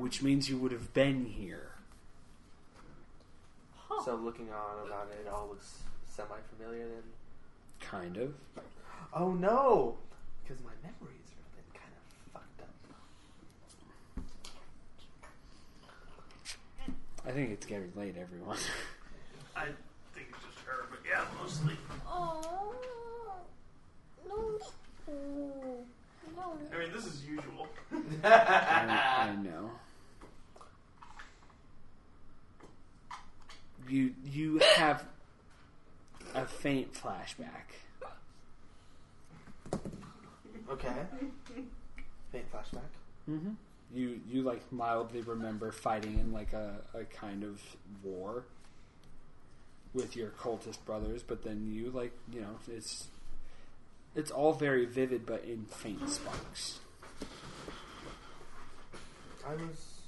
which 0.00 0.22
means 0.22 0.48
you 0.48 0.56
would 0.58 0.72
have 0.72 0.92
been 0.94 1.26
here. 1.26 1.66
So 4.04 4.14
looking 4.14 4.50
on 4.50 4.86
about 4.86 5.10
it, 5.12 5.26
it 5.26 5.28
all 5.28 5.48
looks 5.50 5.82
semi-familiar 6.08 6.86
then. 6.86 7.02
Kind 7.80 8.16
of. 8.16 8.34
Oh 9.12 9.32
no! 9.32 9.98
Because 10.42 10.62
my 10.64 10.72
memories 10.82 11.34
have 11.36 11.52
been 11.54 11.70
kind 11.74 11.92
of 11.96 12.02
fucked 12.32 12.62
up. 12.62 12.74
I 17.26 17.30
think 17.32 17.50
it's 17.50 17.66
getting 17.66 17.92
late, 17.94 18.16
everyone. 18.18 18.56
I 19.54 19.66
think 20.14 20.28
it's 20.30 20.44
just 20.44 20.60
her, 20.66 20.86
but 20.90 21.00
yeah, 21.06 21.24
mostly. 21.42 21.76
Oh. 22.08 22.40
No. 24.26 24.58
No. 26.36 26.58
I 26.72 26.78
mean, 26.78 26.92
this 26.94 27.04
is 27.04 27.24
usual. 27.24 27.68
I, 28.24 29.30
I 29.30 29.36
know. 29.42 29.70
You 33.90 34.14
you 34.24 34.58
have 34.76 35.04
a 36.34 36.46
faint 36.46 36.94
flashback. 36.94 37.74
Okay. 40.70 40.94
Faint 42.32 42.52
flashback. 42.52 42.90
Mm-hmm. 43.28 43.50
You 43.92 44.20
you 44.28 44.42
like 44.42 44.70
mildly 44.72 45.22
remember 45.22 45.72
fighting 45.72 46.18
in 46.20 46.32
like 46.32 46.52
a, 46.52 46.76
a 46.94 47.04
kind 47.04 47.42
of 47.42 47.60
war 48.04 48.44
with 49.92 50.14
your 50.14 50.30
cultist 50.30 50.84
brothers, 50.86 51.24
but 51.24 51.42
then 51.42 51.72
you 51.72 51.90
like 51.90 52.12
you 52.32 52.40
know 52.42 52.56
it's 52.68 53.08
It's 54.14 54.30
all 54.30 54.52
very 54.52 54.86
vivid, 54.86 55.26
but 55.26 55.44
in 55.44 55.64
faint 55.66 56.08
sparks. 56.08 56.80
I 59.46 59.54
was. 59.54 60.00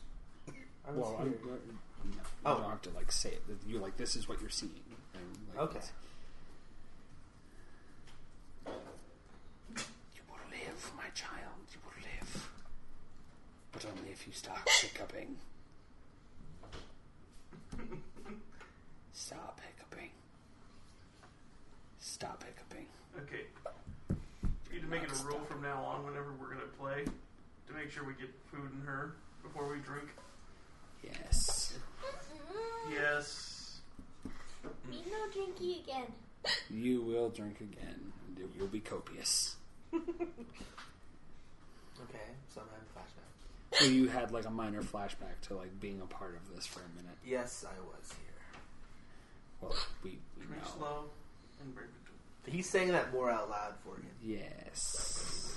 I 0.87 0.91
was 0.91 0.97
Well, 0.97 1.17
I'm, 1.21 1.29
here. 1.29 1.39
No, 2.05 2.11
you 2.17 2.21
Oh. 2.45 2.55
don't 2.61 2.71
have 2.71 2.83
to 2.83 2.91
like 2.91 3.11
say 3.13 3.31
it. 3.31 3.43
You're 3.67 3.81
like, 3.81 3.97
this 3.97 4.15
is 4.17 4.29
what 4.29 4.41
you're 4.41 4.51
seeing. 4.51 4.73
And, 5.15 5.49
like, 5.49 5.59
Okay. 5.59 5.79
it's- 5.79 5.93
You 8.67 10.23
will 10.29 10.39
live, 10.51 10.93
my 10.97 11.09
child. 11.15 11.67
You 11.73 11.79
will 11.85 12.03
live, 12.03 12.51
but 13.73 13.85
only 13.87 14.11
if 14.11 14.27
you 14.27 14.33
start 14.33 14.59
hiccuping. 14.69 15.39
Stop 19.13 19.61
hiccuping. 19.61 20.11
Stop 22.01 22.43
hiccuping. 22.45 22.87
Okay. 23.23 23.45
We 24.71 24.77
need 24.77 24.83
to 24.83 24.87
make 24.89 25.03
it 25.03 25.11
a 25.13 25.25
rule 25.25 25.41
from 25.49 25.63
now 25.63 25.83
on 25.85 26.05
whenever 26.05 26.33
we're 26.33 26.49
gonna 26.49 26.67
play 26.79 27.05
to 27.05 27.73
make 27.75 27.91
sure 27.91 28.05
we 28.05 28.15
get 28.15 28.31
food 28.51 28.71
in 28.73 28.81
her 28.87 29.15
before 29.43 29.69
we 29.69 29.79
drink. 29.81 30.09
Yes. 31.03 31.75
Yes. 32.91 33.81
Me 34.89 35.03
no 35.11 35.19
drinky 35.41 35.83
again. 35.83 36.07
You 36.71 37.03
will 37.03 37.29
drink 37.31 37.61
again. 37.61 38.13
and 38.29 38.39
It 38.39 38.61
will 38.61 38.67
be 38.69 38.81
copious. 38.81 39.57
Okay, 39.95 40.03
so 42.53 42.61
I'm 42.61 42.67
having 42.71 42.89
flashback. 42.95 43.79
So 43.79 43.85
you 43.87 44.09
had 44.09 44.33
like 44.33 44.45
a 44.47 44.51
minor 44.51 44.83
flashback 44.83 45.41
to 45.49 45.55
like 45.57 45.79
being 45.81 46.01
a 46.01 46.07
part 46.07 46.35
of 46.37 46.55
this 46.55 46.67
for 46.67 46.81
a 46.81 46.89
minute. 46.97 47.17
Yes, 47.25 47.65
I 47.67 47.79
was 47.87 48.11
here. 48.13 48.61
Well, 49.61 49.75
we, 50.03 50.19
we 50.39 50.47
Drink 50.47 50.63
know. 50.63 50.69
slow 50.77 51.05
and 51.61 51.75
bring 51.75 51.87
it 51.87 52.47
to 52.47 52.51
He's 52.51 52.69
saying 52.69 52.89
that 52.93 53.13
more 53.13 53.31
out 53.31 53.49
loud 53.49 53.75
for 53.85 53.97
you. 54.01 54.37
Yes. 54.37 55.57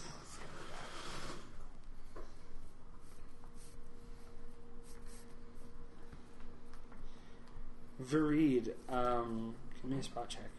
Vareed, 8.01 8.73
um, 8.89 9.55
give 9.81 9.91
me 9.91 9.99
a 9.99 10.03
spot 10.03 10.29
check. 10.29 10.51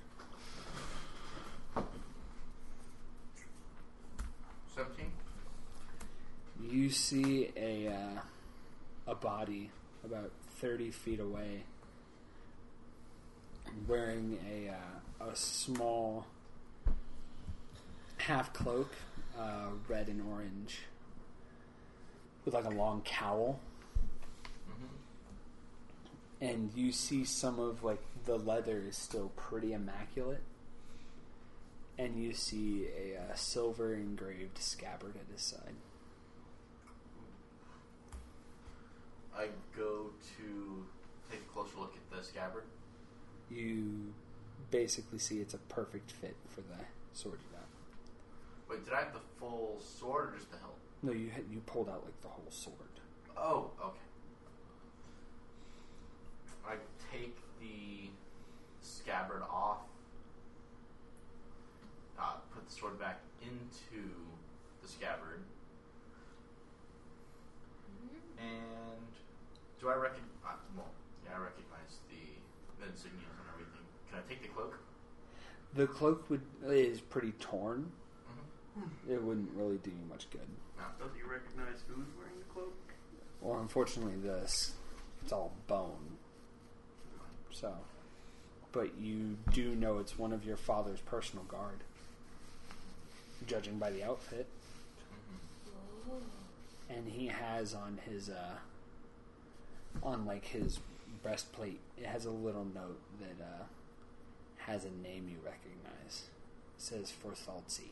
Seventeen. 4.74 5.12
You 6.70 6.90
see 6.90 7.50
a 7.56 7.88
uh, 7.88 8.20
a 9.06 9.14
body 9.14 9.70
about 10.02 10.32
thirty 10.56 10.90
feet 10.90 11.20
away, 11.20 11.64
wearing 13.86 14.38
a 14.50 14.70
uh, 14.70 15.30
a 15.30 15.36
small 15.36 16.26
half 18.16 18.52
cloak, 18.54 18.90
uh, 19.38 19.68
red 19.88 20.08
and 20.08 20.22
orange, 20.30 20.78
with 22.44 22.54
like 22.54 22.64
a 22.64 22.70
long 22.70 23.02
cowl. 23.02 23.60
And 26.40 26.70
you 26.74 26.92
see 26.92 27.24
some 27.24 27.58
of 27.58 27.82
like 27.82 28.02
the 28.24 28.36
leather 28.36 28.82
is 28.86 28.96
still 28.96 29.32
pretty 29.36 29.72
immaculate, 29.72 30.42
and 31.98 32.22
you 32.22 32.34
see 32.34 32.88
a 32.88 33.18
uh, 33.18 33.34
silver 33.34 33.94
engraved 33.94 34.58
scabbard 34.58 35.14
at 35.16 35.32
his 35.32 35.40
side. 35.42 35.76
I 39.36 39.48
go 39.76 40.10
to 40.38 40.86
take 41.30 41.40
a 41.40 41.52
closer 41.52 41.78
look 41.78 41.94
at 41.94 42.16
the 42.16 42.22
scabbard. 42.24 42.64
you 43.50 44.12
basically 44.70 45.18
see 45.18 45.38
it's 45.38 45.54
a 45.54 45.58
perfect 45.58 46.10
fit 46.10 46.36
for 46.48 46.60
the 46.62 46.84
sword 47.12 47.38
you 47.42 47.56
got. 47.56 47.66
Wait, 48.68 48.84
did 48.84 48.94
I 48.94 49.00
have 49.00 49.12
the 49.12 49.20
full 49.38 49.78
sword 49.80 50.30
or 50.30 50.36
just 50.36 50.50
the 50.50 50.58
hilt? 50.58 50.78
No, 51.02 51.12
you 51.12 51.30
had, 51.30 51.44
you 51.50 51.60
pulled 51.66 51.88
out 51.88 52.02
like 52.04 52.20
the 52.22 52.28
whole 52.28 52.50
sword. 52.50 52.74
Oh, 53.36 53.70
okay. 53.80 53.98
I 56.68 56.76
take 57.12 57.36
the 57.60 58.10
scabbard 58.80 59.42
off, 59.42 59.78
uh, 62.18 62.34
put 62.54 62.66
the 62.68 62.72
sword 62.74 62.98
back 62.98 63.20
into 63.42 64.02
the 64.82 64.88
scabbard, 64.88 65.40
and 68.38 69.06
do 69.80 69.88
I 69.88 69.94
recognize? 69.94 70.30
Uh, 70.44 70.52
well, 70.76 70.86
yeah, 71.24 71.36
I 71.36 71.38
recognize 71.38 72.00
the, 72.10 72.84
the 72.84 72.86
insignias 72.90 73.36
and 73.38 73.48
everything. 73.52 73.86
Can 74.10 74.18
I 74.18 74.28
take 74.28 74.42
the 74.42 74.48
cloak? 74.48 74.78
The 75.74 75.86
cloak 75.86 76.28
would 76.30 76.42
is 76.68 77.00
pretty 77.00 77.32
torn. 77.32 77.90
It 79.08 79.22
wouldn't 79.22 79.50
really 79.54 79.78
do 79.78 79.90
you 79.90 80.04
much 80.08 80.28
good. 80.30 80.46
Does 80.98 81.10
he 81.16 81.22
recognize 81.22 81.82
who's 81.88 82.08
wearing 82.18 82.38
the 82.38 82.52
cloak? 82.52 82.74
Well, 83.40 83.60
unfortunately, 83.60 84.16
this 84.22 84.74
it's 85.22 85.32
all 85.32 85.54
bone. 85.66 86.15
So, 87.58 87.72
but 88.72 88.98
you 88.98 89.38
do 89.52 89.74
know 89.74 89.96
it's 89.96 90.18
one 90.18 90.34
of 90.34 90.44
your 90.44 90.58
father's 90.58 91.00
personal 91.00 91.44
guard, 91.44 91.78
judging 93.46 93.78
by 93.78 93.90
the 93.90 94.04
outfit. 94.04 94.46
And 96.90 97.08
he 97.08 97.28
has 97.28 97.74
on 97.74 97.98
his 98.08 98.28
uh, 98.28 98.56
on 100.02 100.26
like 100.26 100.44
his 100.44 100.80
breastplate, 101.22 101.80
it 101.96 102.04
has 102.04 102.26
a 102.26 102.30
little 102.30 102.66
note 102.66 103.00
that 103.20 103.42
uh, 103.42 103.64
has 104.58 104.84
a 104.84 104.90
name 105.02 105.26
you 105.30 105.38
recognize. 105.42 106.24
It 106.76 106.82
says 106.82 107.10
Forthaltzi. 107.10 107.88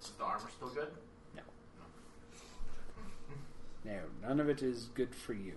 Is 0.00 0.10
the 0.16 0.24
armor 0.24 0.48
still 0.56 0.68
good? 0.68 0.92
No. 3.88 3.94
No, 3.94 4.28
none 4.28 4.40
of 4.40 4.48
it 4.48 4.62
is 4.62 4.90
good 4.94 5.14
for 5.14 5.32
you. 5.32 5.54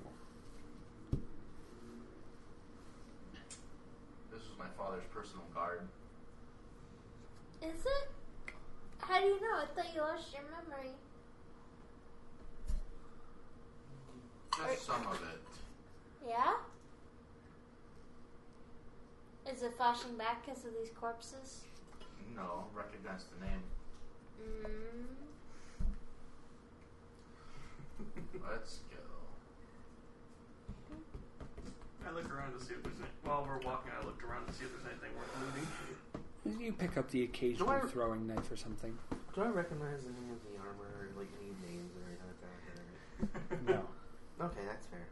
This 4.31 4.41
was 4.47 4.57
my 4.57 4.67
father's 4.77 5.03
personal 5.13 5.43
guard. 5.53 5.81
Is 7.61 7.85
it? 7.85 8.09
How 8.99 9.19
do 9.19 9.25
you 9.25 9.41
know? 9.41 9.57
I 9.57 9.65
thought 9.75 9.93
you 9.93 10.01
lost 10.01 10.33
your 10.33 10.43
memory. 10.43 10.91
Just 14.55 14.85
some 14.85 15.05
of 15.07 15.15
it. 15.15 16.27
Yeah? 16.27 16.53
Is 19.51 19.63
it 19.63 19.73
flashing 19.75 20.15
back 20.17 20.45
because 20.45 20.65
of 20.65 20.71
these 20.79 20.91
corpses? 20.99 21.61
No, 22.35 22.65
recognize 22.73 23.25
the 23.25 23.45
name. 23.45 23.63
Mm. 24.41 25.30
Let's 28.49 28.79
go. 28.89 28.97
I 32.07 32.11
look 32.11 32.29
around 32.33 32.53
to 32.57 32.63
see 32.63 32.73
if 32.73 32.83
there's 32.83 32.97
any, 32.99 33.07
while 33.23 33.45
we're 33.47 33.59
walking. 33.65 33.91
I 33.99 34.05
looked 34.05 34.23
around 34.23 34.47
to 34.47 34.53
see 34.53 34.65
if 34.65 34.71
there's 34.71 34.85
anything 34.91 35.15
worth 35.17 35.31
looting. 36.43 36.61
You 36.65 36.73
pick 36.73 36.97
up 36.97 37.09
the 37.11 37.23
occasional 37.23 37.67
Do 37.67 37.73
I- 37.73 37.79
throwing 37.81 38.27
knife 38.27 38.51
or 38.51 38.55
something. 38.57 38.97
Do 39.35 39.41
I 39.43 39.47
recognize 39.47 40.01
any 40.05 40.31
of 40.31 40.41
the 40.43 40.57
armor, 40.59 40.89
or 40.99 41.07
like 41.17 41.29
any 41.39 41.51
names 41.71 41.91
or 41.95 42.03
anything 42.07 42.27
like 42.27 42.41
that? 42.41 43.67
No. 43.67 44.45
Okay, 44.45 44.61
that's 44.67 44.87
fair. 44.87 45.05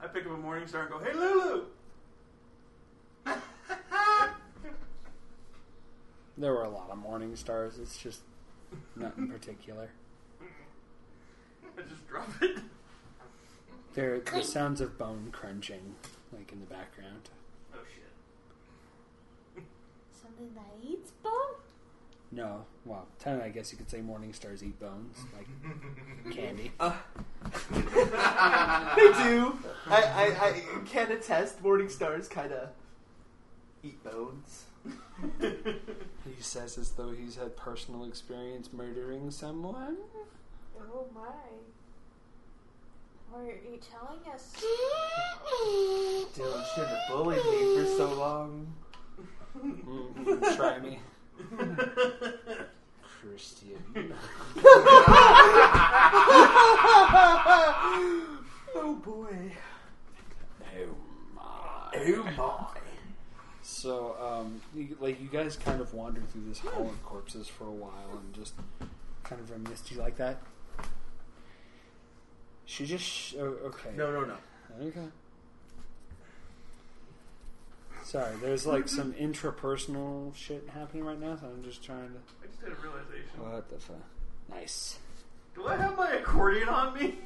I 0.00 0.06
pick 0.08 0.26
up 0.26 0.32
a 0.32 0.36
morning 0.36 0.66
star 0.66 0.82
and 0.82 0.90
go, 0.90 0.98
"Hey, 0.98 1.12
Lulu!" 1.14 1.66
There 6.38 6.52
were 6.52 6.64
a 6.64 6.68
lot 6.68 6.90
of 6.90 6.98
morning 6.98 7.34
stars. 7.36 7.78
It's 7.78 7.96
just 7.96 8.20
not 8.94 9.16
in 9.16 9.28
particular. 9.28 9.90
I 11.76 11.82
just 11.82 12.08
drop 12.08 12.28
it. 12.42 12.58
There 13.94 14.14
are 14.14 14.18
the 14.18 14.42
sounds 14.42 14.80
of 14.80 14.98
bone 14.98 15.30
crunching, 15.32 15.94
like 16.32 16.52
in 16.52 16.60
the 16.60 16.66
background. 16.66 17.30
Oh 17.74 17.78
shit! 17.94 19.64
Something 20.22 20.50
that 20.54 20.74
eats 20.86 21.12
bone? 21.22 21.32
No, 22.32 22.64
well, 22.84 23.06
ten. 23.18 23.40
I 23.40 23.48
guess 23.48 23.72
you 23.72 23.78
could 23.78 23.88
say 23.90 24.00
morning 24.02 24.32
stars 24.34 24.62
eat 24.62 24.78
bones, 24.78 25.16
like 25.36 25.48
candy. 26.34 26.72
Uh. 26.80 26.92
They 27.70 29.12
do. 29.24 29.56
I, 29.88 30.02
I, 30.02 30.48
I 30.48 30.62
can 30.84 31.12
attest. 31.12 31.62
Morning 31.62 31.88
stars 31.88 32.28
kind 32.28 32.52
of 32.52 32.70
eat 33.82 34.02
bones. 34.02 34.64
He 35.40 36.42
says 36.42 36.76
as 36.76 36.90
though 36.92 37.12
he's 37.12 37.36
had 37.36 37.56
personal 37.56 38.04
experience 38.04 38.72
murdering 38.72 39.30
someone. 39.30 39.96
Oh 40.80 41.06
my. 41.14 41.20
What 43.30 43.42
are 43.42 43.46
you 43.46 43.78
telling 43.78 44.20
us? 44.32 44.54
Dylan 46.34 46.64
should 46.74 46.88
have 46.88 47.08
bullied 47.08 47.44
me 47.44 47.76
for 47.76 47.86
so 47.96 48.14
long. 48.14 48.72
Mm, 49.58 50.56
try 50.56 50.78
me, 50.78 50.98
Christian. 53.20 53.82
oh 58.74 59.00
boy. 59.02 59.52
Oh 60.78 60.94
my. 61.34 61.42
Oh 61.96 62.22
my. 62.36 62.80
So, 63.62 64.16
um, 64.20 64.60
you, 64.74 64.96
like, 65.00 65.20
you 65.20 65.28
guys 65.28 65.56
kind 65.56 65.80
of 65.80 65.92
wander 65.92 66.20
through 66.20 66.44
this 66.48 66.60
hall 66.60 66.86
of 66.86 67.02
corpses 67.04 67.48
for 67.48 67.64
a 67.64 67.72
while 67.72 68.10
and 68.12 68.34
just 68.34 68.54
kind 69.24 69.40
of 69.40 69.50
reminisce. 69.50 69.80
Do 69.80 69.94
you 69.94 70.00
like 70.00 70.16
that? 70.18 70.40
She 72.66 72.84
just. 72.84 73.04
Sh- 73.04 73.34
oh, 73.38 73.56
okay. 73.66 73.90
No, 73.96 74.10
no, 74.12 74.24
no. 74.24 74.36
Okay. 74.88 75.06
Sorry, 78.04 78.36
there's 78.40 78.66
like 78.66 78.88
some 78.88 79.12
intrapersonal 79.20 80.34
shit 80.34 80.68
happening 80.74 81.04
right 81.04 81.18
now, 81.18 81.36
so 81.36 81.46
I'm 81.46 81.62
just 81.62 81.82
trying 81.82 82.10
to. 82.10 82.18
I 82.42 82.46
just 82.46 82.60
had 82.60 82.72
a 82.72 82.74
realization. 82.76 83.40
What 83.40 83.68
the 83.70 83.78
fuck? 83.78 83.96
Nice. 84.50 84.98
Do 85.54 85.66
I 85.66 85.76
have 85.76 85.96
my 85.96 86.10
accordion 86.10 86.68
on 86.68 86.94
me? 86.94 87.18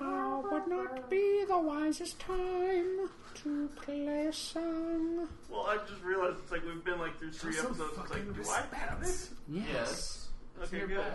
Now 0.00 0.44
would 0.50 0.66
not 0.68 1.10
be 1.10 1.44
the 1.48 1.58
wisest 1.58 2.20
time 2.20 3.08
to 3.42 3.68
play 3.76 4.26
a 4.26 4.32
song. 4.32 5.28
Well, 5.50 5.66
I 5.66 5.78
just 5.88 6.02
realized 6.02 6.36
it's 6.42 6.52
like 6.52 6.64
we've 6.64 6.84
been 6.84 6.98
like 7.00 7.18
through 7.18 7.32
three 7.32 7.52
some 7.52 7.66
episodes. 7.66 7.90
It's 7.90 7.98
like, 7.98 8.08
fucking 8.24 8.32
do 8.32 8.48
I 8.48 8.76
have 8.76 9.02
it? 9.02 9.28
Yes. 9.48 9.66
Yes. 9.72 10.28
It's 10.62 10.72
in 10.72 10.78
Okay, 10.78 10.92
your 10.92 11.02
good. 11.02 11.12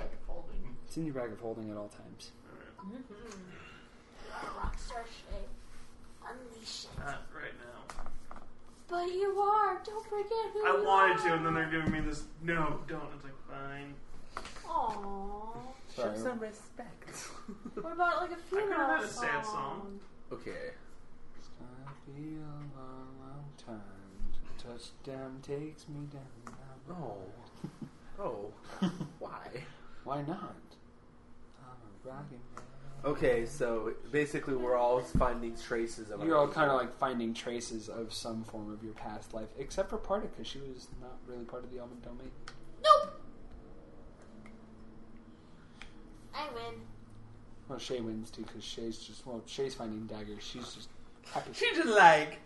Bag 0.95 0.97
of 0.97 0.97
holding. 0.97 0.97
It's 0.97 0.97
in 0.97 1.05
your 1.05 1.13
bag 1.13 1.31
of 1.31 1.39
holding 1.39 1.71
at 1.71 1.77
all 1.77 1.89
times. 1.89 2.31
Mm-hmm. 2.79 3.23
Rockstar 4.57 5.05
Shay. 5.05 5.45
Unleash 6.27 6.85
it. 6.85 6.99
Not 6.99 7.23
right 7.33 7.53
now. 7.59 8.37
But 8.87 9.13
you 9.13 9.39
are. 9.39 9.81
Don't 9.85 10.03
forget 10.05 10.51
who 10.53 10.65
I 10.65 10.77
you 10.77 10.85
wanted 10.85 11.17
are. 11.17 11.27
to, 11.29 11.33
and 11.35 11.45
then 11.45 11.53
they're 11.53 11.69
giving 11.69 11.91
me 11.91 11.99
this. 12.01 12.23
No, 12.41 12.79
don't. 12.87 13.03
It's 13.15 13.23
like 13.23 13.33
fine. 13.47 13.93
Aww. 14.67 15.55
Sorry. 15.95 16.15
Show 16.15 16.23
some 16.23 16.39
respect. 16.39 17.09
What 17.81 17.93
about 17.93 18.21
like 18.21 18.31
a 18.31 18.35
could've 18.35 18.45
funeral 18.49 18.87
had 18.95 19.03
a 19.03 19.07
sad 19.07 19.45
song. 19.45 19.99
okay. 20.31 20.71
It's 21.37 21.47
gonna 21.57 21.91
be 22.15 22.35
a 22.35 22.77
long, 22.77 23.07
long 23.19 23.45
time. 23.57 23.81
Touchdown 24.57 25.39
takes 25.41 25.87
me 25.87 26.07
down. 26.11 26.55
Oh. 26.91 27.17
Oh. 28.21 28.51
Why? 29.19 29.47
Why 30.03 30.21
not? 30.23 30.55
I'm 32.09 32.17
a 32.17 32.21
rockin' 32.21 32.39
man. 32.55 32.65
Okay, 33.05 33.45
so 33.45 33.93
basically 34.11 34.55
we're 34.55 34.75
all 34.75 34.99
finding 35.01 35.55
traces 35.55 36.09
of. 36.09 36.23
You're 36.23 36.37
all 36.37 36.47
kind 36.47 36.69
of 36.69 36.77
like 36.77 36.97
finding 36.97 37.33
traces 37.33 37.87
of 37.87 38.13
some 38.13 38.43
form 38.43 38.71
of 38.73 38.83
your 38.83 38.93
past 38.93 39.33
life, 39.33 39.47
except 39.57 39.89
for 39.89 39.97
Parda, 39.97 40.23
because 40.23 40.47
she 40.47 40.59
was 40.59 40.87
not 40.99 41.17
really 41.25 41.45
part 41.45 41.63
of 41.63 41.71
the 41.71 41.79
Elven 41.79 41.97
Domain. 42.01 42.31
Nope. 42.83 43.21
I 46.35 46.47
win. 46.53 46.81
Well, 47.69 47.79
Shay 47.79 48.01
wins 48.01 48.31
too, 48.31 48.41
because 48.41 48.63
Shay's 48.63 48.97
just 48.97 49.25
well, 49.25 49.41
Shay's 49.45 49.75
finding 49.75 50.05
daggers. 50.07 50.43
She's 50.43 50.73
just 50.73 50.89
happy. 51.31 51.51
She 51.53 51.73
just 51.73 51.87
like. 51.87 52.39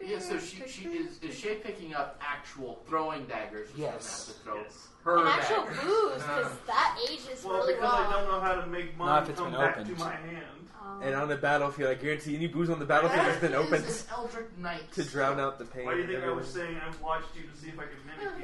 Yeah, 0.00 0.18
so 0.18 0.38
she, 0.38 0.62
she 0.68 0.84
is 0.88 1.18
is 1.22 1.34
Shay 1.38 1.56
picking 1.56 1.94
up 1.94 2.20
actual 2.20 2.80
throwing 2.86 3.26
daggers? 3.26 3.68
She 3.74 3.82
Yes. 3.82 3.94
doesn't 4.26 4.28
have 4.28 4.36
to 4.36 4.42
throw 4.42 4.56
Yes. 4.62 4.88
her 5.04 5.18
An 5.18 5.26
actual 5.28 5.56
daggers. 5.64 5.80
booze, 5.84 6.14
because 6.22 6.52
that 6.66 6.98
ages 7.10 7.44
Well, 7.44 7.56
really 7.58 7.74
because 7.74 7.82
well. 7.92 8.02
I 8.08 8.12
don't 8.12 8.28
know 8.28 8.40
how 8.40 8.54
to 8.60 8.66
make 8.66 8.96
Not 8.98 9.04
mine 9.06 9.22
if 9.24 9.28
it's 9.30 9.38
come 9.40 9.50
been 9.52 9.60
back 9.60 9.76
opened. 9.78 9.96
to 9.98 10.04
my 10.04 10.12
hand. 10.16 10.44
Um, 10.82 11.02
And 11.02 11.14
on 11.14 11.28
the 11.28 11.36
battlefield, 11.36 11.90
I 11.90 11.94
guarantee 11.94 12.34
any 12.36 12.46
booze 12.48 12.70
on 12.70 12.78
the 12.78 12.84
battlefield 12.86 13.22
has 13.26 13.40
been 13.40 13.52
That 13.52 13.58
opened 13.60 13.84
is 13.86 14.02
an 14.06 14.08
Eldritch 14.14 14.50
Knight. 14.58 14.92
to 14.92 15.04
drown 15.04 15.38
out 15.40 15.58
the 15.58 15.64
pain. 15.66 15.84
Why 15.86 15.94
do 15.94 16.00
you 16.00 16.06
think 16.06 16.16
I 16.18 16.20
Everyone- 16.22 16.38
was 16.38 16.48
saying 16.52 16.76
I 16.78 16.90
watched 17.02 17.34
you 17.36 17.42
to 17.48 17.56
see 17.56 17.68
if 17.68 17.78
I 17.78 17.84
could 17.84 18.04
mimic 18.06 18.40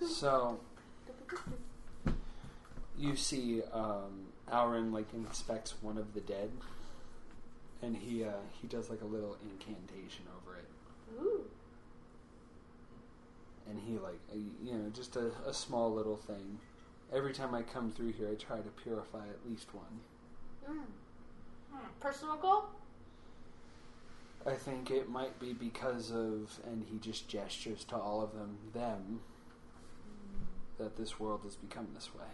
you? 0.00 0.06
So 0.06 0.58
you 2.98 3.16
see, 3.16 3.62
um, 3.72 4.26
Auron 4.50 4.92
like 4.92 5.12
inspects 5.14 5.74
one 5.80 5.96
of 5.98 6.14
the 6.14 6.20
dead, 6.20 6.50
and 7.82 7.96
he 7.96 8.24
uh, 8.24 8.30
he 8.60 8.66
does 8.68 8.88
like 8.88 9.02
a 9.02 9.06
little 9.06 9.36
incantation 9.42 10.24
over 10.36 10.56
it, 10.56 10.68
Ooh. 11.20 11.44
and 13.68 13.78
he 13.80 13.98
like 13.98 14.20
you 14.32 14.72
know 14.72 14.88
just 14.94 15.16
a, 15.16 15.32
a 15.46 15.52
small 15.52 15.92
little 15.92 16.16
thing. 16.16 16.58
Every 17.12 17.32
time 17.32 17.54
I 17.54 17.62
come 17.62 17.90
through 17.90 18.12
here, 18.12 18.30
I 18.30 18.34
try 18.36 18.58
to 18.58 18.70
purify 18.70 19.26
at 19.28 19.46
least 19.46 19.74
one. 19.74 20.00
Mm. 20.66 20.84
Hmm. 21.70 21.86
Personal 22.00 22.36
goal? 22.36 22.64
I 24.46 24.54
think 24.54 24.90
it 24.90 25.08
might 25.08 25.38
be 25.38 25.52
because 25.52 26.10
of, 26.10 26.58
and 26.66 26.84
he 26.90 26.98
just 26.98 27.28
gestures 27.28 27.84
to 27.84 27.96
all 27.96 28.22
of 28.22 28.32
them, 28.32 28.56
them, 28.72 29.20
that 30.78 30.96
this 30.96 31.20
world 31.20 31.42
has 31.44 31.54
become 31.54 31.88
this 31.94 32.14
way. 32.14 32.26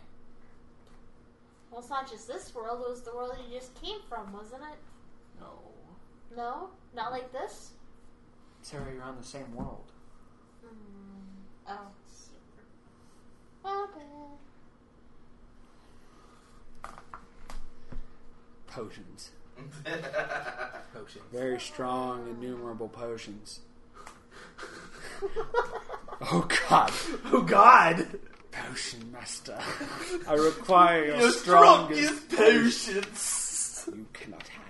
Well, 1.70 1.80
it's 1.80 1.90
not 1.90 2.10
just 2.10 2.26
this 2.26 2.54
world, 2.54 2.80
it 2.86 2.88
was 2.88 3.02
the 3.02 3.14
world 3.14 3.36
you 3.46 3.58
just 3.58 3.74
came 3.82 3.98
from, 4.08 4.32
wasn't 4.32 4.62
it? 4.62 4.78
No. 5.40 5.60
No? 6.36 6.68
Not 6.94 7.12
like 7.12 7.32
this? 7.32 7.72
Sarah, 8.62 8.92
you're 8.92 9.02
on 9.02 9.16
the 9.16 9.24
same 9.24 9.54
world. 9.54 9.92
Mm. 10.64 10.68
Oh. 11.68 11.88
Well, 13.64 13.88
then. 13.96 14.04
Potions. 18.66 19.30
Potions. 20.94 21.24
Very 21.32 21.58
strong, 21.60 22.28
innumerable 22.28 22.88
potions. 22.88 23.60
oh 26.20 26.48
god. 26.68 26.92
Oh 27.32 27.42
God! 27.42 28.06
Potion 28.52 29.10
master. 29.12 29.58
I 30.28 30.34
require 30.34 31.06
your, 31.06 31.16
Your 31.16 31.32
strongest, 31.32 32.30
strongest 32.30 32.30
potions. 32.30 33.88
You 33.94 34.06
cannot 34.12 34.46
handle 34.46 34.46
my 34.46 34.46
strongest 34.46 34.46
potions. 34.46 34.67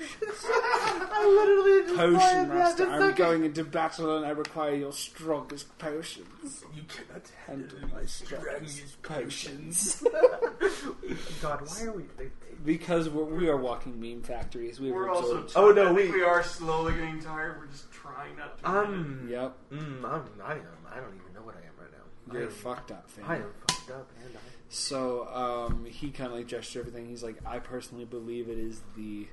I 0.00 1.26
literally 1.26 1.82
just 1.82 1.96
Potion 1.96 2.48
master, 2.48 2.86
I'm 2.90 3.00
second- 3.00 3.16
going 3.16 3.44
into 3.44 3.64
battle 3.64 4.16
and 4.16 4.26
I 4.26 4.30
require 4.30 4.74
your 4.74 4.92
strongest 4.92 5.76
potions. 5.78 6.64
You 6.74 6.82
cannot 6.88 7.22
Handle 7.46 7.78
my 7.94 8.04
strongest 8.04 9.02
potions. 9.02 10.02
God, 11.42 11.62
why 11.68 11.82
are 11.84 11.92
we? 11.92 12.02
They, 12.16 12.24
they, 12.24 12.30
Because 12.64 13.08
we're, 13.08 13.24
we 13.24 13.48
are 13.48 13.56
walking 13.56 13.98
meme 14.00 14.22
factories. 14.22 14.80
We've 14.80 14.92
We're 14.92 15.10
also. 15.10 15.38
absorbed. 15.38 15.52
Oh, 15.56 15.72
no, 15.82 15.92
I 15.92 15.94
think 15.96 16.12
we- 16.12 16.18
we 16.20 16.24
are 16.24 16.42
slowly 16.42 16.92
getting 16.94 17.20
tired. 17.20 17.58
We're 17.58 17.66
just 17.66 17.90
trying 17.90 18.36
not 18.36 18.58
to. 18.58 18.68
um. 18.68 19.28
Yep. 19.30 19.56
Mm, 19.72 20.04
I'm, 20.04 20.22
I 20.44 20.52
am. 20.52 20.62
I 20.90 20.96
don't 21.00 21.14
even 21.20 21.34
know 21.34 21.42
what 21.42 21.54
I 21.56 21.60
am 21.60 21.72
right 21.78 21.90
now. 21.92 22.32
You're 22.34 22.42
am, 22.44 22.50
fucked 22.50 22.90
up, 22.92 23.08
fam. 23.10 23.24
I 23.26 23.36
am 23.36 23.52
fucked 23.68 23.90
up, 23.90 24.10
and 24.24 24.36
I. 24.36 24.40
So 24.70 25.26
um, 25.32 25.86
he 25.86 26.10
kind 26.10 26.30
of 26.30 26.36
like 26.36 26.46
gestured 26.46 26.80
everything. 26.86 27.08
He's 27.08 27.22
like, 27.22 27.36
I 27.46 27.58
personally 27.58 28.04
believe 28.04 28.50
it 28.50 28.58
is 28.58 28.82
the 28.96 29.26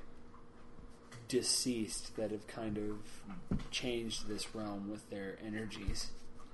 deceased 1.28 2.16
that 2.16 2.30
have 2.30 2.46
kind 2.46 2.78
of 2.78 3.22
changed 3.70 4.28
this 4.28 4.54
realm 4.54 4.90
with 4.90 5.08
their 5.10 5.36
energies. 5.44 6.10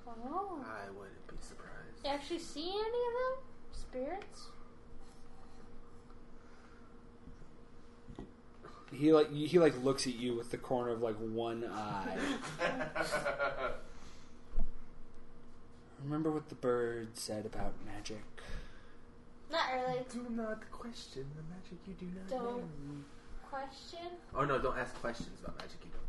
Oh. 0.07 0.65
I 0.65 0.91
wouldn't 0.91 1.27
be 1.29 1.37
surprised. 1.41 2.05
You 2.05 2.11
actually 2.11 2.39
see 2.39 2.69
any 2.69 2.79
of 2.79 2.83
them? 2.83 3.39
Spirits? 3.73 4.47
He 8.93 9.13
like 9.13 9.33
he 9.33 9.59
like 9.59 9.83
looks 9.83 10.07
at 10.07 10.15
you 10.17 10.37
with 10.37 10.51
the 10.51 10.59
corner 10.59 10.91
of 10.91 11.01
like 11.01 11.17
one 11.17 11.65
eye. 11.65 12.19
Remember 16.05 16.31
what 16.31 16.49
the 16.51 16.55
bird 16.57 17.17
said 17.17 17.47
about 17.47 17.73
magic? 17.87 18.23
Not 19.51 19.65
really. 19.75 20.01
Do 20.13 20.27
not 20.31 20.71
question 20.71 21.25
the 21.37 21.43
magic 21.55 21.79
you 21.87 21.95
do 21.95 22.07
not 22.15 22.29
Don't. 22.29 22.57
know. 22.59 23.05
Question? 23.53 24.09
Oh 24.35 24.47
no! 24.47 24.59
Don't 24.59 24.79
ask 24.79 24.95
questions 24.95 25.29
about 25.45 25.59
magic 25.59 25.77
you 25.85 25.91
don't 25.93 26.09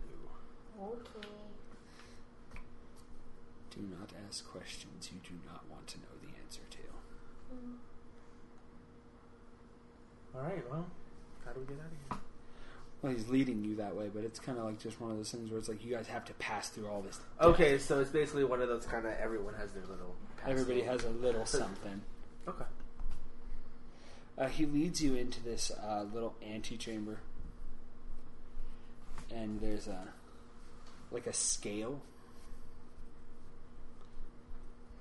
know. 0.79 0.93
Okay. 0.95 1.27
Do 3.75 3.81
not 3.99 4.11
ask 4.29 4.49
questions 4.49 5.09
you 5.11 5.19
do 5.27 5.35
not 5.45 5.61
want 5.69 5.85
to 5.87 5.97
know 5.97 6.13
the 6.21 6.29
answer 6.41 6.61
to. 6.69 6.77
Mm. 7.53 7.75
All 10.35 10.41
right. 10.41 10.63
Well, 10.71 10.85
how 11.45 11.51
do 11.51 11.59
we 11.59 11.65
get 11.65 11.79
out 11.79 11.91
of 11.91 12.17
here? 12.17 12.19
Well, 13.01 13.11
he's 13.11 13.27
leading 13.27 13.61
you 13.65 13.75
that 13.75 13.93
way, 13.93 14.09
but 14.13 14.23
it's 14.23 14.39
kind 14.39 14.57
of 14.57 14.63
like 14.63 14.79
just 14.79 15.01
one 15.01 15.11
of 15.11 15.17
those 15.17 15.29
things 15.31 15.49
where 15.49 15.59
it's 15.59 15.67
like 15.67 15.83
you 15.83 15.93
guys 15.93 16.07
have 16.07 16.23
to 16.23 16.33
pass 16.35 16.69
through 16.69 16.87
all 16.87 17.01
this. 17.01 17.19
Okay, 17.41 17.77
so 17.77 17.99
it's 17.99 18.09
basically 18.09 18.45
one 18.45 18.61
of 18.61 18.69
those 18.69 18.85
kind 18.85 19.05
of 19.05 19.11
everyone 19.21 19.53
has 19.55 19.73
their 19.73 19.83
little. 19.83 20.15
pass 20.37 20.49
Everybody 20.49 20.79
through. 20.83 20.89
has 20.91 21.03
a 21.03 21.09
little 21.09 21.45
something. 21.45 22.01
Okay. 22.47 22.63
Uh, 24.37 24.47
he 24.47 24.65
leads 24.65 25.01
you 25.03 25.15
into 25.15 25.43
this 25.43 25.71
uh, 25.71 26.05
little 26.13 26.35
antechamber, 26.47 27.19
and 29.33 29.59
there's 29.61 29.87
a 29.87 30.07
like 31.11 31.27
a 31.27 31.33
scale, 31.33 32.01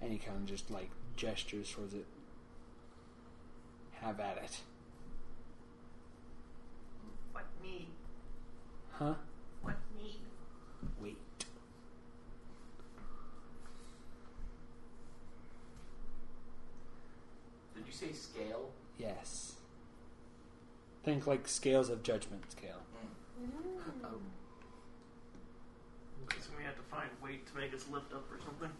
and 0.00 0.12
he 0.12 0.18
kind 0.18 0.36
of 0.36 0.46
just 0.46 0.70
like 0.70 0.90
gestures 1.16 1.70
towards 1.70 1.94
it. 1.94 2.06
Have 4.00 4.18
at 4.20 4.36
it, 4.38 4.60
What 7.32 7.44
me? 7.62 7.88
huh? 8.90 9.14
What 9.62 9.76
me? 9.96 10.16
Wait. 11.00 11.16
Did 17.74 17.84
you 17.86 17.92
say 17.92 18.12
scale? 18.12 18.70
Yes. 18.98 19.54
Think 21.04 21.26
like 21.26 21.48
scales 21.48 21.88
of 21.88 22.02
judgment 22.02 22.50
scale. 22.50 22.81
Mm. 23.42 24.04
Oh. 24.04 24.08
So 26.40 26.50
we 26.56 26.64
have 26.64 26.76
to 26.76 26.82
find 26.82 27.08
weight 27.22 27.46
to 27.48 27.56
make 27.56 27.74
us 27.74 27.86
lift 27.90 28.12
up 28.12 28.30
or 28.30 28.38
something. 28.44 28.70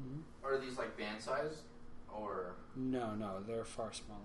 Mm-hmm. 0.00 0.20
Are 0.44 0.58
these 0.58 0.76
like 0.78 0.96
band 0.96 1.22
size? 1.22 1.62
Or. 2.12 2.54
No, 2.76 3.14
no, 3.14 3.40
they're 3.46 3.64
far 3.64 3.92
smaller. 3.92 4.20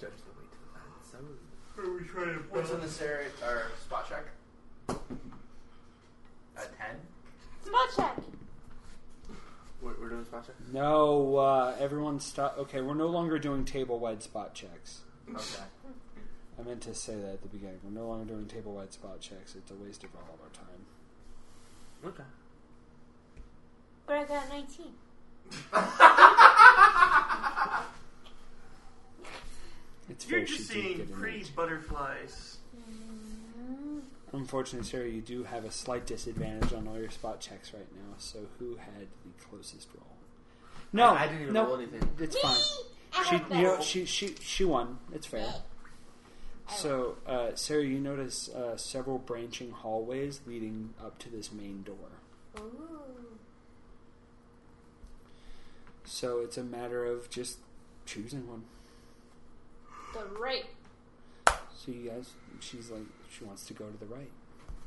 Judge 0.00 0.18
the 0.24 0.32
weight 0.38 0.50
to 0.52 0.58
the 0.64 0.70
man. 0.74 0.88
So 1.02 1.82
Are 1.82 1.94
we 1.94 2.04
trying 2.04 2.34
to 2.34 2.40
What's 2.50 2.70
in 2.70 2.80
this 2.80 3.00
area? 3.02 3.28
Or 3.44 3.70
spot 3.80 4.08
check? 4.08 4.24
A 4.88 4.94
10? 6.56 6.66
Spot 7.64 7.88
check. 7.96 8.16
We're, 9.80 9.92
we're 10.00 10.08
doing 10.08 10.24
spot 10.24 10.46
check. 10.46 10.56
No, 10.72 11.36
uh, 11.36 11.74
everyone 11.78 12.18
stop. 12.20 12.56
Okay, 12.58 12.80
we're 12.80 12.94
no 12.94 13.06
longer 13.06 13.38
doing 13.38 13.64
table 13.64 13.98
wide 13.98 14.22
spot 14.22 14.54
checks. 14.54 15.02
Okay. 15.30 15.64
I 16.58 16.62
meant 16.62 16.80
to 16.82 16.94
say 16.94 17.14
that 17.14 17.34
at 17.34 17.42
the 17.42 17.48
beginning. 17.48 17.78
We're 17.84 17.90
no 18.00 18.08
longer 18.08 18.32
doing 18.32 18.46
table 18.46 18.74
wide 18.74 18.92
spot 18.92 19.20
checks. 19.20 19.54
It's 19.54 19.70
a 19.70 19.74
waste 19.76 20.02
of 20.02 20.10
all 20.16 20.34
of 20.34 20.40
our 20.40 20.48
time. 20.50 20.86
Okay. 22.04 22.28
But 24.06 24.16
I 24.16 24.24
got 24.24 24.48
19. 24.48 24.86
It's 30.10 30.26
You're 30.28 30.38
fair 30.38 30.46
she 30.46 30.56
just 30.56 30.70
did 30.70 30.82
seeing 30.82 30.96
get 30.96 31.08
an 31.08 31.12
pretty 31.14 31.38
eight. 31.40 31.52
butterflies. 31.54 32.56
Unfortunately, 34.32 34.86
Sarah, 34.86 35.08
you 35.08 35.20
do 35.20 35.44
have 35.44 35.64
a 35.64 35.70
slight 35.70 36.06
disadvantage 36.06 36.72
on 36.72 36.86
all 36.86 36.98
your 36.98 37.10
spot 37.10 37.40
checks 37.40 37.72
right 37.72 37.86
now. 37.96 38.14
So, 38.18 38.40
who 38.58 38.76
had 38.76 39.06
the 39.24 39.44
closest 39.48 39.88
roll? 39.94 40.06
No, 40.92 41.10
I, 41.10 41.22
I 41.22 41.26
didn't 41.26 41.42
even 41.42 41.54
no, 41.54 41.66
roll 41.66 41.76
anything. 41.76 42.08
It's 42.18 42.38
fine. 42.38 43.24
She, 43.28 43.56
you 43.56 43.62
know, 43.62 43.80
she, 43.80 44.04
she, 44.04 44.34
she 44.40 44.64
won. 44.64 44.98
It's 45.12 45.26
fair. 45.26 45.46
So, 46.68 47.16
uh, 47.26 47.54
Sarah, 47.54 47.84
you 47.84 47.98
notice 47.98 48.50
uh, 48.50 48.76
several 48.76 49.18
branching 49.18 49.70
hallways 49.70 50.42
leading 50.46 50.92
up 51.02 51.18
to 51.20 51.30
this 51.30 51.50
main 51.50 51.82
door. 51.82 51.96
Ooh. 52.58 52.98
So 56.04 56.40
it's 56.40 56.56
a 56.56 56.64
matter 56.64 57.04
of 57.04 57.30
just 57.30 57.58
choosing 58.06 58.46
one. 58.48 58.64
The 60.12 60.24
right. 60.38 60.66
So 61.46 61.92
you 61.92 62.10
guys, 62.10 62.30
she's 62.60 62.90
like, 62.90 63.02
she 63.30 63.44
wants 63.44 63.64
to 63.66 63.74
go 63.74 63.86
to 63.86 63.96
the 63.98 64.06
right, 64.06 64.30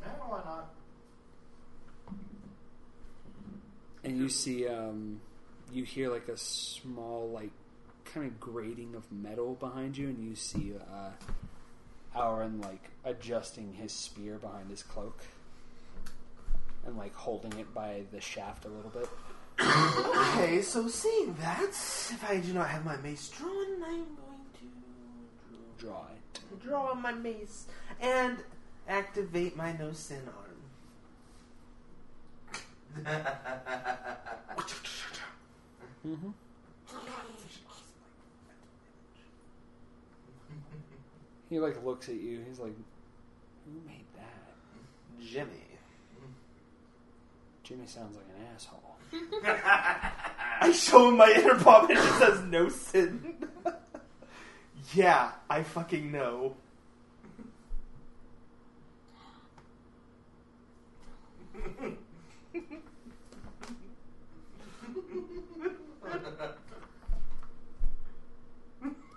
Yeah, 0.02 0.08
why 0.28 0.42
not? 0.46 0.74
and 4.04 4.18
you 4.18 4.30
see, 4.30 4.68
um, 4.68 5.22
you 5.72 5.84
hear 5.84 6.10
like 6.12 6.28
a 6.28 6.38
small, 6.38 7.30
like, 7.30 7.52
kind 8.06 8.26
of 8.26 8.40
grating 8.40 8.96
of 8.96 9.10
metal 9.12 9.56
behind 9.56 9.96
you, 9.98 10.08
and 10.10 10.28
you 10.28 10.36
see 10.36 10.74
uh, 10.92 11.12
Auron 12.20 12.60
like 12.62 12.90
adjusting 13.06 13.74
his 13.74 13.92
spear 13.94 14.38
behind 14.38 14.70
his 14.70 14.84
cloak, 14.84 15.24
and 16.86 16.98
like 16.98 17.14
holding 17.14 17.58
it 17.60 17.72
by 17.74 18.02
the 18.12 18.20
shaft 18.20 18.66
a 18.66 18.70
little 18.70 18.90
bit. 18.92 19.08
Okay, 19.60 20.62
so 20.64 20.88
seeing 20.88 21.36
that, 21.36 21.62
if 21.70 22.26
I 22.28 22.38
do 22.38 22.52
not 22.54 22.68
have 22.70 22.84
my 22.84 22.98
mace 22.98 23.30
drawn, 23.30 23.84
I'm 23.84 23.92
going 24.16 24.42
to 24.60 25.86
Draw 25.86 26.06
it. 26.08 26.21
Draw 26.58 26.94
my 26.94 27.12
mace 27.12 27.68
and 28.00 28.38
activate 28.88 29.56
my 29.56 29.74
no 29.74 29.92
sin 29.94 30.22
arm. 30.28 30.52
Mm-hmm. 36.08 36.30
He 41.50 41.60
like 41.60 41.84
looks 41.84 42.10
at 42.10 42.16
you. 42.16 42.44
He's 42.48 42.60
like, 42.60 42.74
"Who 43.66 43.88
made 43.88 44.06
that?" 44.16 45.24
Jimmy. 45.24 45.52
Jimmy 47.64 47.86
sounds 47.86 48.18
like 48.18 48.26
an 48.38 48.46
asshole. 48.56 48.98
I 50.62 50.72
show 50.72 51.10
him 51.10 51.18
my 51.18 51.32
inner 51.32 51.56
palm 51.56 51.90
and 51.90 51.98
it 51.98 52.02
just 52.02 52.20
says 52.20 52.42
no 52.44 52.70
sin. 52.70 53.36
yeah, 54.94 55.32
I 55.50 55.64
fucking 55.64 56.12
know. 56.12 56.56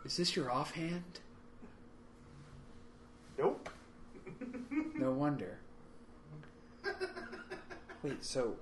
Is 0.04 0.18
this 0.18 0.36
your 0.36 0.50
offhand? 0.50 1.20
Nope. 3.38 3.68
No 4.96 5.10
wonder. 5.10 5.58
Wait, 8.02 8.24
so 8.24 8.56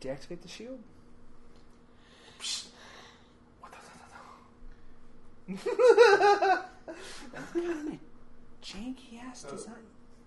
deactivate 0.00 0.42
the 0.42 0.48
shield? 0.48 0.78
Janky 8.62 9.18
ass 9.22 9.42
design. 9.44 9.74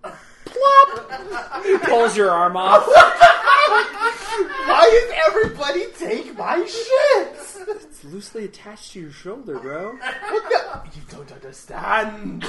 Plop! 0.02 1.64
He 1.64 1.78
pulls 1.78 2.18
your 2.18 2.32
arm 2.32 2.58
off. 2.58 2.88
Why 2.88 4.90
does 4.90 5.12
everybody 5.28 5.86
take 5.98 6.36
my 6.38 6.66
shit? 6.66 7.36
It's 7.68 8.04
loosely 8.04 8.46
attached 8.46 8.94
to 8.94 9.00
your 9.02 9.12
shoulder, 9.12 9.60
bro. 9.60 9.92
What 9.92 10.50
the? 10.50 10.82
You 10.98 11.04
don't 11.10 11.32
understand. 11.32 12.44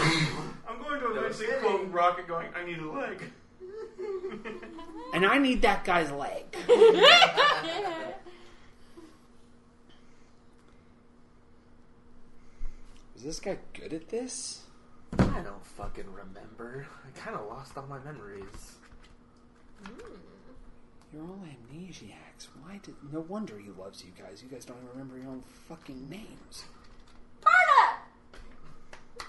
I'm 0.66 0.82
going 0.82 1.00
to 1.00 1.10
eventually 1.18 1.48
quote 1.60 1.90
Rocket 1.90 2.26
going, 2.26 2.48
I 2.56 2.64
need 2.64 2.78
a 2.78 2.90
leg. 2.90 3.22
And 5.14 5.26
I 5.26 5.36
need 5.38 5.60
that 5.62 5.84
guy's 5.84 6.10
leg. 6.10 6.44
Is 13.22 13.26
this 13.26 13.38
guy 13.38 13.56
good 13.72 13.92
at 13.92 14.08
this? 14.08 14.62
I 15.16 15.42
don't 15.42 15.64
fucking 15.76 16.12
remember. 16.12 16.88
I 17.06 17.16
kind 17.16 17.36
of 17.36 17.46
lost 17.46 17.78
all 17.78 17.86
my 17.86 18.00
memories. 18.00 18.78
You're 21.12 21.22
all 21.22 21.38
amnesiacs. 21.46 22.48
Why 22.64 22.80
did? 22.82 22.96
No 23.12 23.20
wonder 23.20 23.60
he 23.60 23.70
loves 23.80 24.02
you 24.04 24.10
guys. 24.20 24.42
You 24.42 24.48
guys 24.48 24.64
don't 24.64 24.76
even 24.78 24.88
remember 24.88 25.18
your 25.18 25.28
own 25.28 25.44
fucking 25.68 26.10
names. 26.10 26.64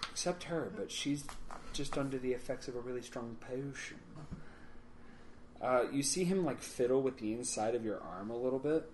Except 0.10 0.46
her, 0.46 0.72
but 0.76 0.92
she's 0.92 1.26
just 1.72 1.96
under 1.96 2.18
the 2.18 2.32
effects 2.32 2.68
of 2.68 2.76
a 2.76 2.80
really 2.80 3.04
strong 3.04 3.38
potion. 3.42 4.00
Uh, 5.62 5.84
you 5.92 6.02
see 6.02 6.24
him 6.24 6.44
like 6.44 6.64
fiddle 6.64 7.04
with 7.04 7.20
the 7.20 7.32
inside 7.32 7.76
of 7.76 7.86
your 7.86 8.02
arm 8.02 8.32
a 8.32 8.38
little 8.38 8.58
bit, 8.58 8.90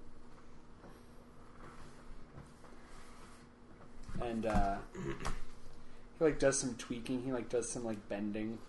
and 4.22 4.46
uh, 4.46 4.76
he 4.94 6.24
like 6.24 6.40
does 6.40 6.60
some 6.60 6.76
tweaking. 6.76 7.24
He 7.24 7.32
like 7.32 7.50
does 7.50 7.70
some 7.70 7.84
like 7.84 8.08
bending. 8.10 8.60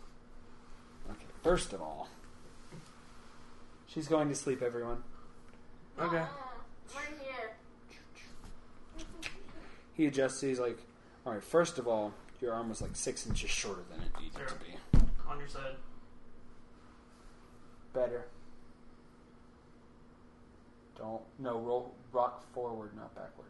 Okay, 1.11 1.27
first 1.43 1.73
of 1.73 1.81
all, 1.81 2.09
she's 3.87 4.09
going 4.09 4.29
to 4.29 4.35
sleep. 4.35 4.63
Everyone. 4.63 5.03
Okay. 5.99 6.23
We're 6.95 7.01
here. 7.23 7.53
He 9.95 10.07
adjusts. 10.07 10.41
He's 10.41 10.61
like, 10.61 10.79
all 11.27 11.33
right. 11.33 11.43
First 11.43 11.79
of 11.79 11.87
all, 11.87 12.15
your 12.41 12.55
arm 12.55 12.69
was 12.69 12.81
like 12.81 12.95
six 12.95 13.27
inches 13.27 13.51
shorter 13.51 13.83
than 13.91 14.01
it 14.01 14.09
needed 14.21 14.49
to 14.49 14.55
be. 14.55 15.05
On 15.29 15.39
your 15.39 15.49
side. 15.49 15.77
Better. 17.93 18.27
Don't 20.97 21.23
no 21.39 21.59
roll 21.59 21.95
rock 22.13 22.45
forward, 22.53 22.95
not 22.97 23.15
backward. 23.15 23.49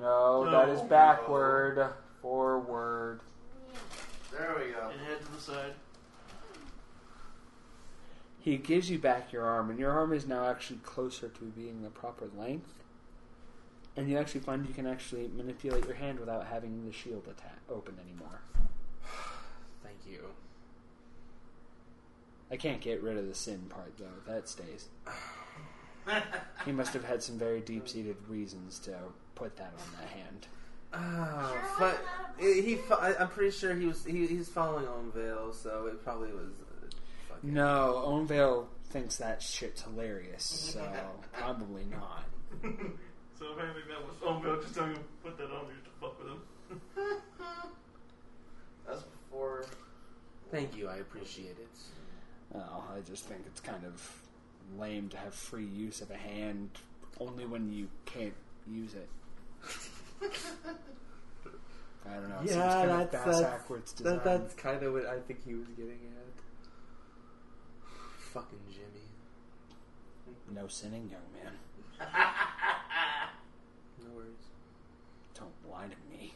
No, 0.00 0.50
that 0.50 0.68
is 0.68 0.80
No. 0.80 0.86
backward. 0.88 1.92
Forward. 2.20 3.20
There 4.30 4.56
we 4.58 4.72
go. 4.72 4.88
And 4.90 5.00
head 5.00 5.20
to 5.20 5.32
the 5.32 5.40
side. 5.40 5.74
He 8.38 8.56
gives 8.56 8.90
you 8.90 8.98
back 8.98 9.32
your 9.32 9.44
arm, 9.44 9.70
and 9.70 9.78
your 9.78 9.92
arm 9.92 10.12
is 10.12 10.26
now 10.26 10.46
actually 10.48 10.80
closer 10.80 11.28
to 11.28 11.44
being 11.44 11.82
the 11.82 11.90
proper 11.90 12.28
length. 12.36 12.74
And 13.96 14.08
you 14.08 14.18
actually 14.18 14.40
find 14.40 14.66
you 14.66 14.74
can 14.74 14.86
actually 14.86 15.28
manipulate 15.28 15.84
your 15.84 15.94
hand 15.94 16.18
without 16.18 16.46
having 16.46 16.84
the 16.86 16.92
shield 16.92 17.28
atta- 17.28 17.60
open 17.72 17.98
anymore. 18.02 18.40
Thank 19.84 19.98
you. 20.10 20.30
I 22.50 22.56
can't 22.56 22.80
get 22.80 23.02
rid 23.02 23.16
of 23.16 23.28
the 23.28 23.34
sin 23.34 23.66
part 23.68 23.92
though. 23.98 24.32
That 24.32 24.48
stays. 24.48 24.88
he 26.64 26.72
must 26.72 26.92
have 26.94 27.04
had 27.04 27.22
some 27.22 27.38
very 27.38 27.60
deep-seated 27.60 28.16
reasons 28.28 28.78
to 28.80 28.96
put 29.34 29.56
that 29.56 29.72
on 29.78 30.00
the 30.00 30.06
hand. 30.06 30.46
Ah, 30.94 31.52
oh, 31.54 31.76
but 31.78 32.00
he. 32.38 32.78
I'm 33.18 33.28
pretty 33.28 33.50
sure 33.50 33.74
he 33.74 33.86
was. 33.86 34.04
He, 34.04 34.26
he's 34.26 34.48
following 34.48 34.86
Ownvale, 34.86 35.54
so 35.54 35.86
it 35.86 36.04
probably 36.04 36.32
was. 36.32 36.50
Uh, 37.30 37.36
no, 37.42 38.02
Ownvale 38.06 38.66
thinks 38.90 39.16
that 39.16 39.42
shit's 39.42 39.82
hilarious, 39.82 40.44
so 40.44 40.86
probably 41.32 41.84
not. 41.86 42.24
so 43.38 43.52
apparently 43.52 43.82
that 43.88 44.04
was 44.04 44.16
Ownvale 44.22 44.62
just 44.62 44.74
telling 44.74 44.92
him 44.94 45.04
put 45.22 45.38
that 45.38 45.50
on 45.50 45.66
just 45.72 45.84
to 45.84 45.90
fuck 46.00 46.18
with 46.18 46.28
him. 46.28 46.42
That's 48.86 49.02
before. 49.02 49.64
Thank 50.50 50.76
you, 50.76 50.88
I 50.88 50.96
appreciate 50.96 51.56
it. 51.58 52.54
Oh, 52.54 52.84
I 52.94 53.00
just 53.08 53.24
think 53.24 53.40
it's 53.46 53.60
kind 53.60 53.84
of 53.86 54.22
lame 54.78 55.08
to 55.08 55.16
have 55.16 55.34
free 55.34 55.64
use 55.64 56.02
of 56.02 56.10
a 56.10 56.16
hand 56.16 56.68
only 57.18 57.46
when 57.46 57.72
you 57.72 57.88
can't 58.04 58.34
use 58.70 58.94
it. 58.94 59.08
I 62.04 62.14
don't 62.14 62.28
know. 62.28 62.40
Yeah, 62.44 62.54
kind 62.54 62.90
that's 62.90 63.14
of 63.14 63.24
that's, 63.24 63.40
backwards 63.40 63.92
design. 63.92 64.14
that, 64.14 64.24
that's 64.24 64.54
kind 64.54 64.82
of 64.82 64.92
what 64.92 65.06
I 65.06 65.18
think 65.20 65.44
he 65.44 65.54
was 65.54 65.68
getting 65.76 65.92
at. 65.92 66.42
Fucking 68.32 68.58
Jimmy. 68.70 69.06
No 70.54 70.66
sinning, 70.68 71.08
young 71.10 71.20
man. 71.32 71.52
No 74.00 74.16
worries. 74.16 74.50
Don't 75.34 75.52
lie 75.70 75.86
to 75.86 75.96
me. 76.10 76.34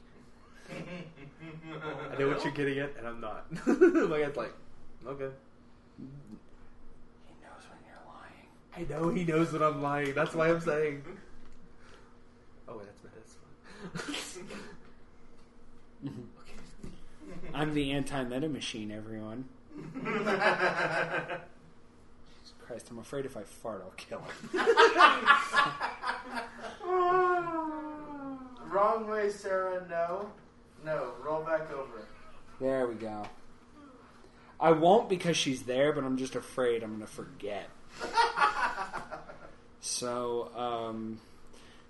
I 0.70 2.18
know 2.18 2.28
what 2.28 2.44
you're 2.44 2.52
getting 2.52 2.78
at, 2.78 2.96
and 2.98 3.06
I'm 3.06 3.20
not. 3.20 3.46
My 3.66 4.20
guy's 4.20 4.36
like, 4.36 4.54
okay. 5.06 5.30
He 5.98 6.04
knows 7.42 7.64
when 7.68 7.80
you're 7.86 8.04
lying. 8.06 8.48
I 8.76 8.80
know 8.88 9.08
he 9.10 9.24
knows 9.24 9.52
that 9.52 9.62
I'm 9.62 9.82
lying. 9.82 10.14
That's 10.14 10.34
why 10.34 10.48
I'm 10.48 10.60
saying. 10.60 11.02
Oh, 12.68 12.76
wait, 12.78 12.86
that's 12.86 13.00
that's. 13.00 13.05
I'm 17.54 17.74
the 17.74 17.92
anti-meta 17.92 18.48
machine, 18.48 18.90
everyone. 18.90 19.44
Jesus 19.94 20.24
Christ, 22.66 22.88
I'm 22.90 22.98
afraid 22.98 23.26
if 23.26 23.36
I 23.36 23.42
fart, 23.42 23.82
I'll 23.84 23.92
kill 23.96 24.20
him. 24.20 24.60
Wrong 28.70 29.08
way, 29.08 29.30
Sarah. 29.30 29.86
No. 29.88 30.30
No. 30.84 31.12
Roll 31.24 31.42
back 31.42 31.72
over. 31.72 32.06
There 32.60 32.86
we 32.86 32.94
go. 32.94 33.26
I 34.58 34.72
won't 34.72 35.08
because 35.08 35.36
she's 35.36 35.62
there, 35.62 35.92
but 35.92 36.04
I'm 36.04 36.16
just 36.16 36.34
afraid 36.34 36.82
I'm 36.82 36.90
going 36.90 37.00
to 37.00 37.06
forget. 37.06 37.68
so, 39.80 40.50
um, 40.54 41.20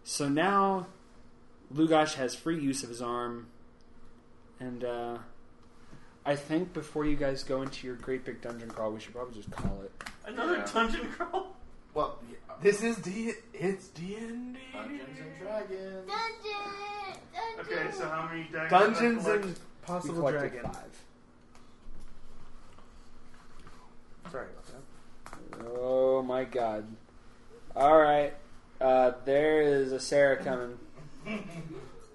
so 0.04 0.28
now 0.28 0.86
Lugosh 1.74 2.14
has 2.14 2.34
free 2.34 2.58
use 2.58 2.82
of 2.82 2.88
his 2.88 3.02
arm, 3.02 3.48
and 4.60 4.84
uh, 4.84 5.18
I 6.24 6.36
think 6.36 6.72
before 6.72 7.04
you 7.06 7.16
guys 7.16 7.42
go 7.42 7.62
into 7.62 7.86
your 7.86 7.96
great 7.96 8.24
big 8.24 8.40
dungeon 8.40 8.70
crawl, 8.70 8.92
we 8.92 9.00
should 9.00 9.14
probably 9.14 9.34
just 9.34 9.50
call 9.50 9.82
it. 9.82 9.92
Another 10.26 10.56
Yeah. 10.58 10.66
dungeon 10.72 11.08
crawl. 11.10 11.56
Well, 11.94 12.18
This 12.62 12.82
is 12.82 12.96
D. 12.96 13.32
It's 13.52 13.88
D 13.88 14.14
and 14.16 14.54
D. 14.54 14.60
Dungeons 14.72 15.00
and 15.20 15.38
Dragons. 15.40 16.08
Dungeon! 16.08 17.20
Dungeon! 17.34 17.78
Okay, 17.78 17.90
so 17.92 18.08
how 18.08 18.28
many 18.30 18.44
daggers? 18.50 18.70
Dungeons 18.70 19.24
do 19.24 19.30
I 19.30 19.34
collect? 19.36 19.44
and 19.44 19.54
We 19.54 19.60
Possible 19.86 20.14
collected 20.16 20.50
Dragon. 20.52 20.70
five. 20.72 21.02
Sorry 24.32 24.46
about 24.46 24.66
that. 24.66 25.70
Oh 25.78 26.22
my 26.22 26.44
god! 26.44 26.86
All 27.74 27.98
right, 27.98 28.34
uh, 28.80 29.12
there 29.24 29.60
is 29.62 29.92
a 29.92 30.00
Sarah 30.00 30.42
coming. 30.42 30.78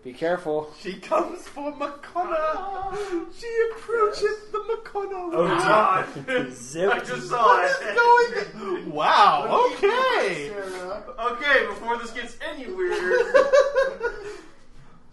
Be 0.03 0.13
careful. 0.13 0.73
She 0.79 0.93
comes 0.95 1.47
for 1.47 1.71
Makona. 1.73 2.97
She 3.37 3.69
approaches 3.71 4.49
the 4.51 4.57
Makona. 4.57 5.29
Oh, 5.33 5.47
God. 5.47 6.07
Zip. 6.53 6.91
I 6.91 6.99
just 6.99 7.29
saw 7.29 7.43
What 7.45 7.81
it. 7.81 7.87
is 7.87 8.47
going? 8.55 8.91
Wow. 8.91 9.67
Okay. 9.75 10.51
Okay, 10.51 11.65
before 11.67 11.97
this 11.97 12.11
gets 12.11 12.37
any 12.51 12.65
weirder, 12.71 13.23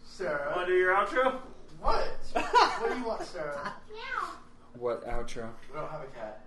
Sarah. 0.05 0.52
want 0.57 0.68
to 0.68 0.73
do 0.73 0.78
your 0.78 0.94
outro? 0.94 1.36
What? 1.81 2.09
what 2.33 2.91
do 2.93 2.99
you 2.99 3.05
want, 3.05 3.23
Sarah? 3.25 3.75
What 4.78 5.07
outro? 5.07 5.49
We 5.73 5.78
don't 5.78 5.91
have 5.91 6.02
a 6.02 6.07
cat. 6.07 6.44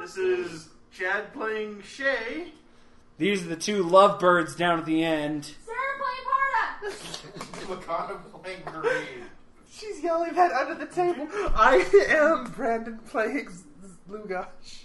This 0.00 0.16
is 0.16 0.68
Chad 0.92 1.32
playing 1.32 1.82
Shay. 1.82 2.52
These 3.18 3.44
are 3.44 3.48
the 3.48 3.56
two 3.56 3.82
lovebirds 3.82 4.54
down 4.56 4.78
at 4.78 4.86
the 4.86 5.04
end. 5.04 5.52
Sarah 6.80 7.32
playing 7.32 7.80
Parda! 7.82 8.20
Makana 8.32 8.42
playing 8.42 8.62
Green. 8.64 9.24
She's 9.70 10.02
yelling 10.02 10.34
that 10.34 10.52
under 10.52 10.74
the 10.74 10.86
table. 10.92 11.28
I 11.54 11.84
am 12.10 12.50
Brandon 12.52 12.98
playing 13.10 13.48
Lugosh. 14.08 14.84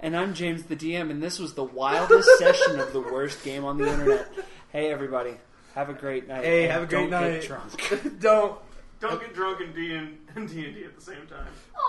And 0.00 0.16
I'm 0.16 0.34
James 0.34 0.64
the 0.64 0.76
DM, 0.76 1.10
and 1.10 1.22
this 1.22 1.38
was 1.38 1.54
the 1.54 1.64
wildest 1.64 2.28
session 2.38 2.78
of 2.78 2.92
the 2.92 3.00
worst 3.00 3.42
game 3.44 3.64
on 3.64 3.78
the 3.78 3.90
internet. 3.90 4.28
Hey, 4.70 4.90
everybody. 4.90 5.36
Have 5.74 5.88
a 5.88 5.94
great 5.94 6.28
night. 6.28 6.44
Hey, 6.44 6.64
and 6.64 6.72
have 6.72 6.82
a 6.82 6.86
great 6.86 7.10
don't 7.10 7.22
night. 7.22 7.40
Get 7.40 7.46
drunk. 7.46 8.20
Don't. 8.20 8.58
Don't 9.00 9.20
get 9.20 9.34
drunk 9.34 9.60
and 9.60 9.74
D 9.74 9.94
and 9.94 10.18
and 10.34 10.48
D 10.48 10.64
and 10.64 10.74
D 10.74 10.84
at 10.84 10.94
the 10.94 11.00
same 11.02 11.26
time. 11.26 11.46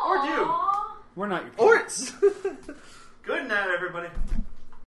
Or 0.07 0.17
do. 0.25 0.51
We're 1.15 1.27
not 1.27 1.43
your 1.43 1.53
Or 1.57 1.75
parents. 1.75 2.11
Good 3.23 3.47
night, 3.47 3.69
everybody. 3.73 4.07